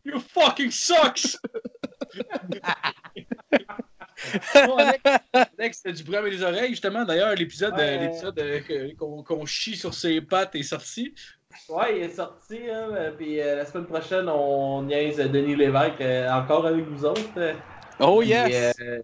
You 0.06 0.20
fucking 0.20 0.70
sucks! 0.72 1.36
Bon, 4.54 4.78
Alex, 5.34 5.84
du 5.84 6.04
bruit 6.04 6.16
avec 6.16 6.34
les 6.34 6.44
oreilles, 6.44 6.70
justement. 6.70 7.04
D'ailleurs, 7.04 7.34
l'épisode 7.36 7.74
euh, 7.74 7.78
Ouais. 7.78 7.98
l'épisode, 8.00 8.40
euh, 8.40 8.92
qu'on 8.98 9.24
qu'on 9.24 9.46
chie 9.46 9.76
sur 9.76 9.94
ses 9.94 10.22
pattes 10.22 10.56
est 10.56 10.64
sorti. 10.64 11.14
Ouais, 11.70 11.98
il 11.98 12.04
est 12.04 12.16
sorti, 12.16 12.60
hein, 12.70 12.90
euh, 12.94 13.12
puis 13.12 13.40
euh, 13.42 13.56
la 13.56 13.66
semaine 13.66 13.86
prochaine, 13.88 14.30
on 14.30 14.84
niaise 14.84 15.18
Denis 15.18 15.56
Lévesque 15.56 16.02
euh, 16.02 16.30
encore 16.30 16.66
avec 16.68 16.86
vous 16.86 17.06
autres. 17.06 17.56
Oh 18.00 18.20
puis, 18.20 18.30
yes! 18.30 18.74
euh, 18.82 19.02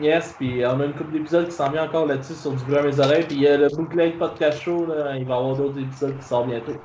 yes, 0.00 0.34
puis 0.38 0.64
on 0.66 0.80
a 0.80 0.84
une 0.86 0.94
couple 0.94 1.12
d'épisodes 1.12 1.46
qui 1.48 1.54
s'en 1.54 1.70
vient 1.70 1.84
encore 1.84 2.06
là-dessus 2.06 2.34
sur 2.34 2.52
du 2.52 2.64
bruit 2.64 2.78
à 2.78 2.82
mes 2.82 2.98
oreilles, 3.00 3.26
puis 3.26 3.46
euh, 3.46 3.56
le 3.58 3.68
bootleg 3.68 4.18
podcast 4.18 4.60
show, 4.62 4.86
là, 4.86 5.16
il 5.16 5.24
va 5.26 5.34
y 5.34 5.38
avoir 5.38 5.56
d'autres 5.56 5.78
épisodes 5.80 6.18
qui 6.18 6.24
sortent 6.24 6.48
bientôt. 6.48 6.80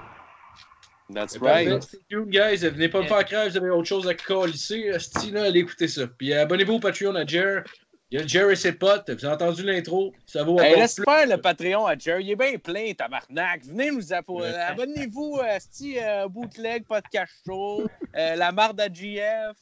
That's 1.13 1.37
Parfait. 1.37 1.69
right. 1.69 1.83
Stay 1.83 1.99
tuned, 2.09 2.29
guys. 2.29 2.57
Venez 2.67 2.89
pas 2.89 3.01
me 3.01 3.07
faire 3.07 3.23
craindre, 3.23 3.49
vous 3.51 3.57
avez 3.57 3.69
autre 3.69 3.87
chose 3.87 4.07
à 4.09 4.13
colisser. 4.13 4.91
Sti, 4.99 5.31
là, 5.31 5.43
allez 5.43 5.61
écouter 5.61 5.87
ça. 5.87 6.05
Puis 6.05 6.33
euh, 6.33 6.41
abonnez-vous 6.43 6.73
au 6.73 6.79
Patreon 6.79 7.15
à 7.15 7.25
Jer. 7.25 7.63
Il 8.11 8.19
y 8.19 8.23
a 8.23 8.27
Jer 8.27 8.49
et 8.51 8.55
ses 8.57 8.73
potes. 8.73 9.09
Vous 9.09 9.25
avez 9.25 9.35
entendu 9.35 9.63
l'intro. 9.63 10.13
Ça 10.25 10.43
vaut 10.43 10.59
Hey, 10.59 10.75
laisse 10.75 10.95
plus. 10.95 11.03
faire 11.05 11.27
le 11.27 11.41
Patreon 11.41 11.85
à 11.85 11.97
Jerry. 11.97 12.25
Il 12.25 12.31
est 12.31 12.35
bien 12.35 12.57
plein, 12.57 12.91
tabarnak. 12.93 13.63
Venez 13.65 13.91
nous 13.91 14.01
appo- 14.13 14.41
Ouais. 14.41 14.53
Abonnez-vous 14.53 15.39
à 15.41 15.59
Sti 15.61 15.97
euh, 16.01 16.27
Bootleg 16.27 16.85
Podcast 16.85 17.33
Show, 17.45 17.83
euh, 18.15 18.35
La 18.35 18.51
Marde 18.51 18.79
à 18.81 18.87
GF. 18.91 19.55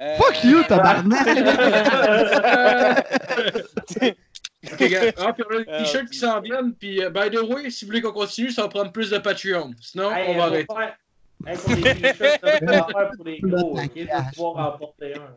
Euh, 0.00 0.16
Fuck 0.16 0.44
you, 0.44 0.62
tabarnak! 0.64 1.26
Ok, 4.72 4.88
gars. 4.90 5.12
Ah, 5.16 5.32
puis 5.32 5.42
on 5.50 5.54
a 5.54 5.58
des 5.60 5.64
t-shirts 5.84 6.10
qui 6.10 6.18
s'en 6.18 6.38
viennent. 6.42 6.74
Puis, 6.74 7.02
euh, 7.02 7.08
by 7.08 7.30
the 7.30 7.40
way, 7.40 7.70
si 7.70 7.84
vous 7.84 7.88
voulez 7.90 8.02
qu'on 8.02 8.12
continue, 8.12 8.50
ça 8.50 8.60
va 8.62 8.68
prendre 8.68 8.92
plus 8.92 9.08
de 9.10 9.16
Patreon. 9.16 9.70
Sinon, 9.80 10.12
Hey, 10.14 10.28
on 10.28 10.36
va 10.38 10.44
arrêter. 10.44 10.66
faire- 10.74 10.96
Hey, 11.46 11.56
pour 11.56 11.70
les 11.74 11.82
t-shirts, 11.82 12.40
on 12.42 12.66
va 12.66 12.86
faire 12.86 13.10
pour 13.16 13.24
les 13.24 13.38
gros, 13.40 13.78
ok? 13.78 14.06
Vas 14.06 14.22
pouvoir 14.34 14.74
en 14.74 14.78
porter 14.78 15.14
un. 15.14 15.34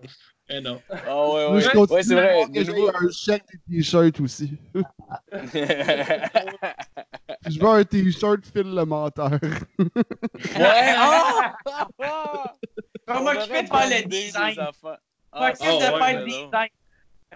Eh 0.49 0.59
non. 0.59 0.81
Ah 0.89 1.29
ouais, 1.29 1.49
Moi, 1.51 1.59
je 1.61 1.67
ouais. 1.67 1.71
continue 1.73 1.95
Ouais, 1.95 2.03
c'est 2.03 2.15
vrai. 2.15 2.45
j'ai 2.53 2.69
un 2.89 3.09
chèque 3.11 3.43
des 3.69 3.77
t-shirts 3.77 4.19
aussi. 4.19 4.57
Je 7.49 7.59
veux 7.59 7.67
un 7.67 7.83
t-shirt 7.83 8.45
Phil 8.45 8.73
le 8.73 8.85
menteur. 8.85 9.31
ouais, 9.79 10.93
ah! 10.97 11.55
Ah! 12.01 12.53
Je 13.07 13.13
de 13.61 13.67
faire 13.67 13.89
le 13.89 14.07
design? 14.07 14.53
Je 14.53 14.61
m'occuper 14.61 14.97
Ah, 15.31 15.51
de 15.51 15.57
faire 15.57 16.19
le 16.19 16.25
design. 16.25 16.69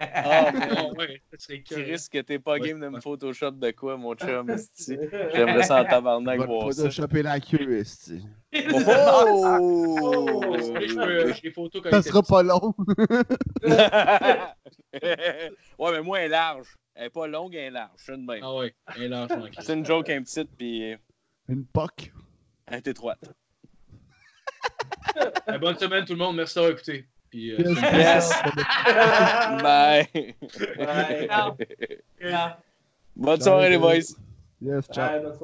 Ah, 0.00 0.52
ouais, 0.96 1.20
ça 1.32 1.38
serait 1.38 1.62
Qui 1.62 1.74
que. 1.74 2.20
t'es 2.20 2.38
pas 2.38 2.52
Ouais, 2.52 2.60
game 2.68 2.80
de 2.80 2.88
me. 2.88 3.00
Photoshop 3.00 3.50
de 3.52 3.70
quoi, 3.72 3.96
mon 3.96 4.14
chum, 4.14 4.48
esti? 4.50 4.96
J'aimerais 5.34 5.64
ça 5.64 5.82
en 5.82 5.84
tabarnak 5.84 6.38
voir 6.46 6.72
ça. 6.72 6.82
photoshoper 6.82 7.22
la 7.22 7.40
queue, 7.40 7.78
esti. 7.78 8.22
Oh! 8.52 8.64
Je 10.80 10.94
veux, 10.94 11.26
euh, 11.26 11.32
des 11.42 11.50
photos 11.50 11.82
Ça 11.90 12.02
sera 12.02 12.22
pas 12.22 12.42
long. 12.42 12.74
ouais, 15.02 15.92
mais 15.92 16.02
moi, 16.02 16.18
elle 16.20 16.26
est 16.26 16.28
large. 16.28 16.68
Elle 16.94 17.06
est 17.06 17.10
pas 17.10 17.26
longue, 17.26 17.54
elle 17.54 17.64
est 17.64 17.70
large. 17.70 17.92
Je 17.96 18.02
suis 18.04 18.12
de 18.12 18.26
même. 18.26 18.40
Ah 18.42 18.54
ouais, 18.54 18.74
elle 18.96 19.02
est 19.04 19.08
large. 19.08 19.30
C'est 19.60 19.74
une 19.74 19.84
joke 19.86 20.08
un 20.10 20.22
petite, 20.22 20.50
puis 20.56 20.94
Une 21.48 21.64
poque? 21.66 22.12
elle 22.66 22.76
est 22.78 22.86
étroite. 22.88 23.20
Eh, 25.48 25.58
Bonne 25.58 25.76
semaine, 25.78 26.04
tout 26.04 26.12
le 26.12 26.18
monde. 26.18 26.36
Merci 26.36 26.54
d'avoir 26.56 26.72
écouté. 26.72 27.06
Puis, 27.30 27.52
euh, 27.52 27.58
Yes. 27.92 28.30
Bye. 29.62 30.06
Non. 31.28 31.56
Non. 32.22 32.50
Bonne 33.16 33.40
soirée, 33.40 33.70
les 33.70 33.78
boys. 33.78 33.94
Yes, 34.60 34.86
ciao. 34.92 34.92
Soirée. 34.92 35.38